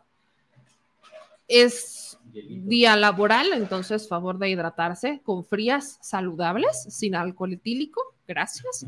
Es 1.48 2.18
día 2.34 2.96
laboral, 2.96 3.54
entonces 3.54 4.08
favor 4.08 4.40
de 4.40 4.50
hidratarse 4.50 5.22
con 5.24 5.46
frías 5.46 6.00
saludables, 6.02 6.88
sin 6.90 7.16
alcohol 7.16 7.54
etílico, 7.54 8.02
gracias. 8.28 8.88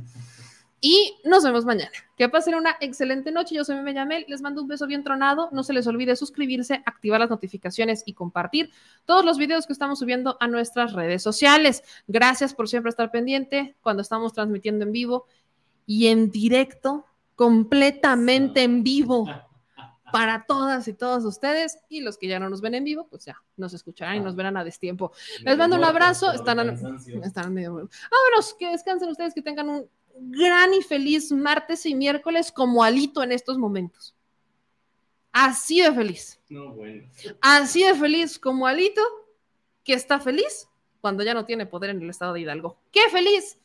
Y 0.88 1.18
nos 1.24 1.44
vemos 1.44 1.66
mañana. 1.66 1.90
Que 2.16 2.30
pasen 2.30 2.54
una 2.54 2.78
excelente 2.80 3.32
noche. 3.32 3.56
Yo 3.56 3.64
soy 3.64 3.76
Meme 3.76 3.96
Yamel. 3.96 4.24
Les 4.28 4.44
mando 4.44 4.62
un 4.62 4.68
beso 4.68 4.86
bien 4.86 5.04
tronado. 5.04 5.50
No 5.52 5.64
se 5.64 5.74
les 5.74 5.88
olvide 5.88 6.16
suscribirse, 6.16 6.84
activar 6.86 7.20
las 7.20 7.32
notificaciones 7.32 8.04
y 8.06 8.14
compartir 8.14 8.70
todos 9.04 9.26
los 9.26 9.40
videos 9.40 9.66
que 9.66 9.74
estamos 9.74 9.98
subiendo 9.98 10.38
a 10.40 10.48
nuestras 10.48 10.94
redes 10.94 11.24
sociales. 11.24 11.82
Gracias 12.06 12.54
por 12.54 12.70
siempre 12.70 12.92
estar 12.92 13.10
pendiente 13.10 13.76
cuando 13.82 14.04
estamos 14.04 14.34
transmitiendo 14.34 14.86
en 14.86 14.92
vivo 14.92 15.26
y 15.88 16.06
en 16.06 16.30
directo, 16.30 17.08
completamente 17.34 18.62
en 18.62 18.84
vivo 18.84 19.26
para 20.14 20.46
todas 20.46 20.88
y 20.88 20.94
todos 20.94 21.26
ustedes 21.26 21.80
y 21.90 22.02
los 22.02 22.20
que 22.20 22.28
ya 22.28 22.38
no 22.38 22.48
nos 22.48 22.62
ven 22.62 22.76
en 22.76 22.84
vivo, 22.84 23.08
pues 23.10 23.26
ya 23.26 23.42
nos 23.58 23.74
escucharán 23.74 24.18
y 24.18 24.20
nos 24.20 24.36
verán 24.36 24.56
a 24.56 24.64
destiempo. 24.64 25.14
Les 25.42 25.58
mando 25.58 25.78
un 25.78 25.84
abrazo. 25.84 26.32
Están, 26.32 26.60
están 27.24 27.54
medio... 27.56 27.74
Vámonos, 27.74 28.54
que 28.60 28.70
descansen 28.70 29.10
ustedes, 29.10 29.34
que 29.34 29.42
tengan 29.42 29.68
un 29.68 29.90
gran 30.18 30.74
y 30.74 30.82
feliz 30.82 31.32
martes 31.32 31.86
y 31.86 31.96
miércoles 31.96 32.52
como 32.52 32.84
Alito 32.84 33.24
en 33.24 33.32
estos 33.32 33.58
momentos. 33.58 34.16
Así 35.32 35.82
de 35.82 35.92
feliz. 35.92 36.40
No, 36.50 36.74
bueno. 36.74 37.04
Así 37.42 37.84
de 37.84 37.94
feliz 37.96 38.40
como 38.40 38.68
Alito, 38.68 39.02
que 39.84 39.94
está 39.94 40.20
feliz 40.20 40.68
cuando 41.02 41.24
ya 41.24 41.34
no 41.34 41.46
tiene 41.46 41.66
poder 41.66 41.92
en 41.92 42.02
el 42.02 42.10
estado 42.10 42.34
de 42.34 42.42
Hidalgo. 42.42 42.78
¡Qué 42.92 43.02
feliz! 43.12 43.58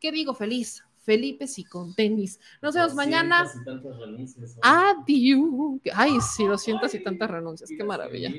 ¿Qué 0.00 0.10
digo 0.10 0.34
feliz? 0.34 0.84
Felipe 1.04 1.46
sí 1.46 1.64
con 1.64 1.94
tenis. 1.94 2.38
Nos 2.60 2.74
vemos 2.74 2.94
mañana. 2.94 3.50
Y 3.60 3.64
tantas 3.64 3.98
renuncias, 3.98 4.56
¿no? 4.56 4.60
Adiós. 4.62 5.80
Ay, 5.94 6.12
sí, 6.20 6.44
200 6.44 6.94
y 6.94 7.02
tantas 7.02 7.30
renuncias. 7.30 7.70
Qué 7.76 7.82
maravilla. 7.82 8.30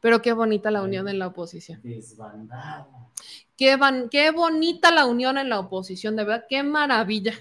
Pero 0.00 0.22
qué 0.22 0.32
bonita 0.32 0.70
la 0.70 0.82
unión 0.82 1.08
en 1.08 1.18
la 1.18 1.26
oposición. 1.28 1.80
Desbandada. 1.82 2.88
Qué, 3.56 3.76
van- 3.76 4.08
qué 4.08 4.30
bonita 4.30 4.90
la 4.90 5.06
unión 5.06 5.38
en 5.38 5.48
la 5.48 5.60
oposición, 5.60 6.16
de 6.16 6.24
verdad. 6.24 6.46
Qué 6.48 6.62
maravilla. 6.62 7.32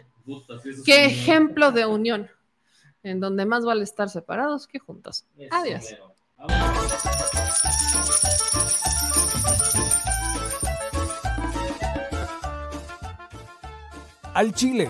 Sí, 0.64 0.82
Qué 0.86 1.06
ejemplo 1.06 1.72
de 1.72 1.86
unión. 1.86 2.30
En 3.02 3.20
donde 3.20 3.46
más 3.46 3.66
vale 3.66 3.84
estar 3.84 4.10
separados 4.10 4.68
que 4.68 4.80
juntos. 4.80 5.26
Adiós. 5.52 5.84
al 14.34 14.54
Chile. 14.54 14.90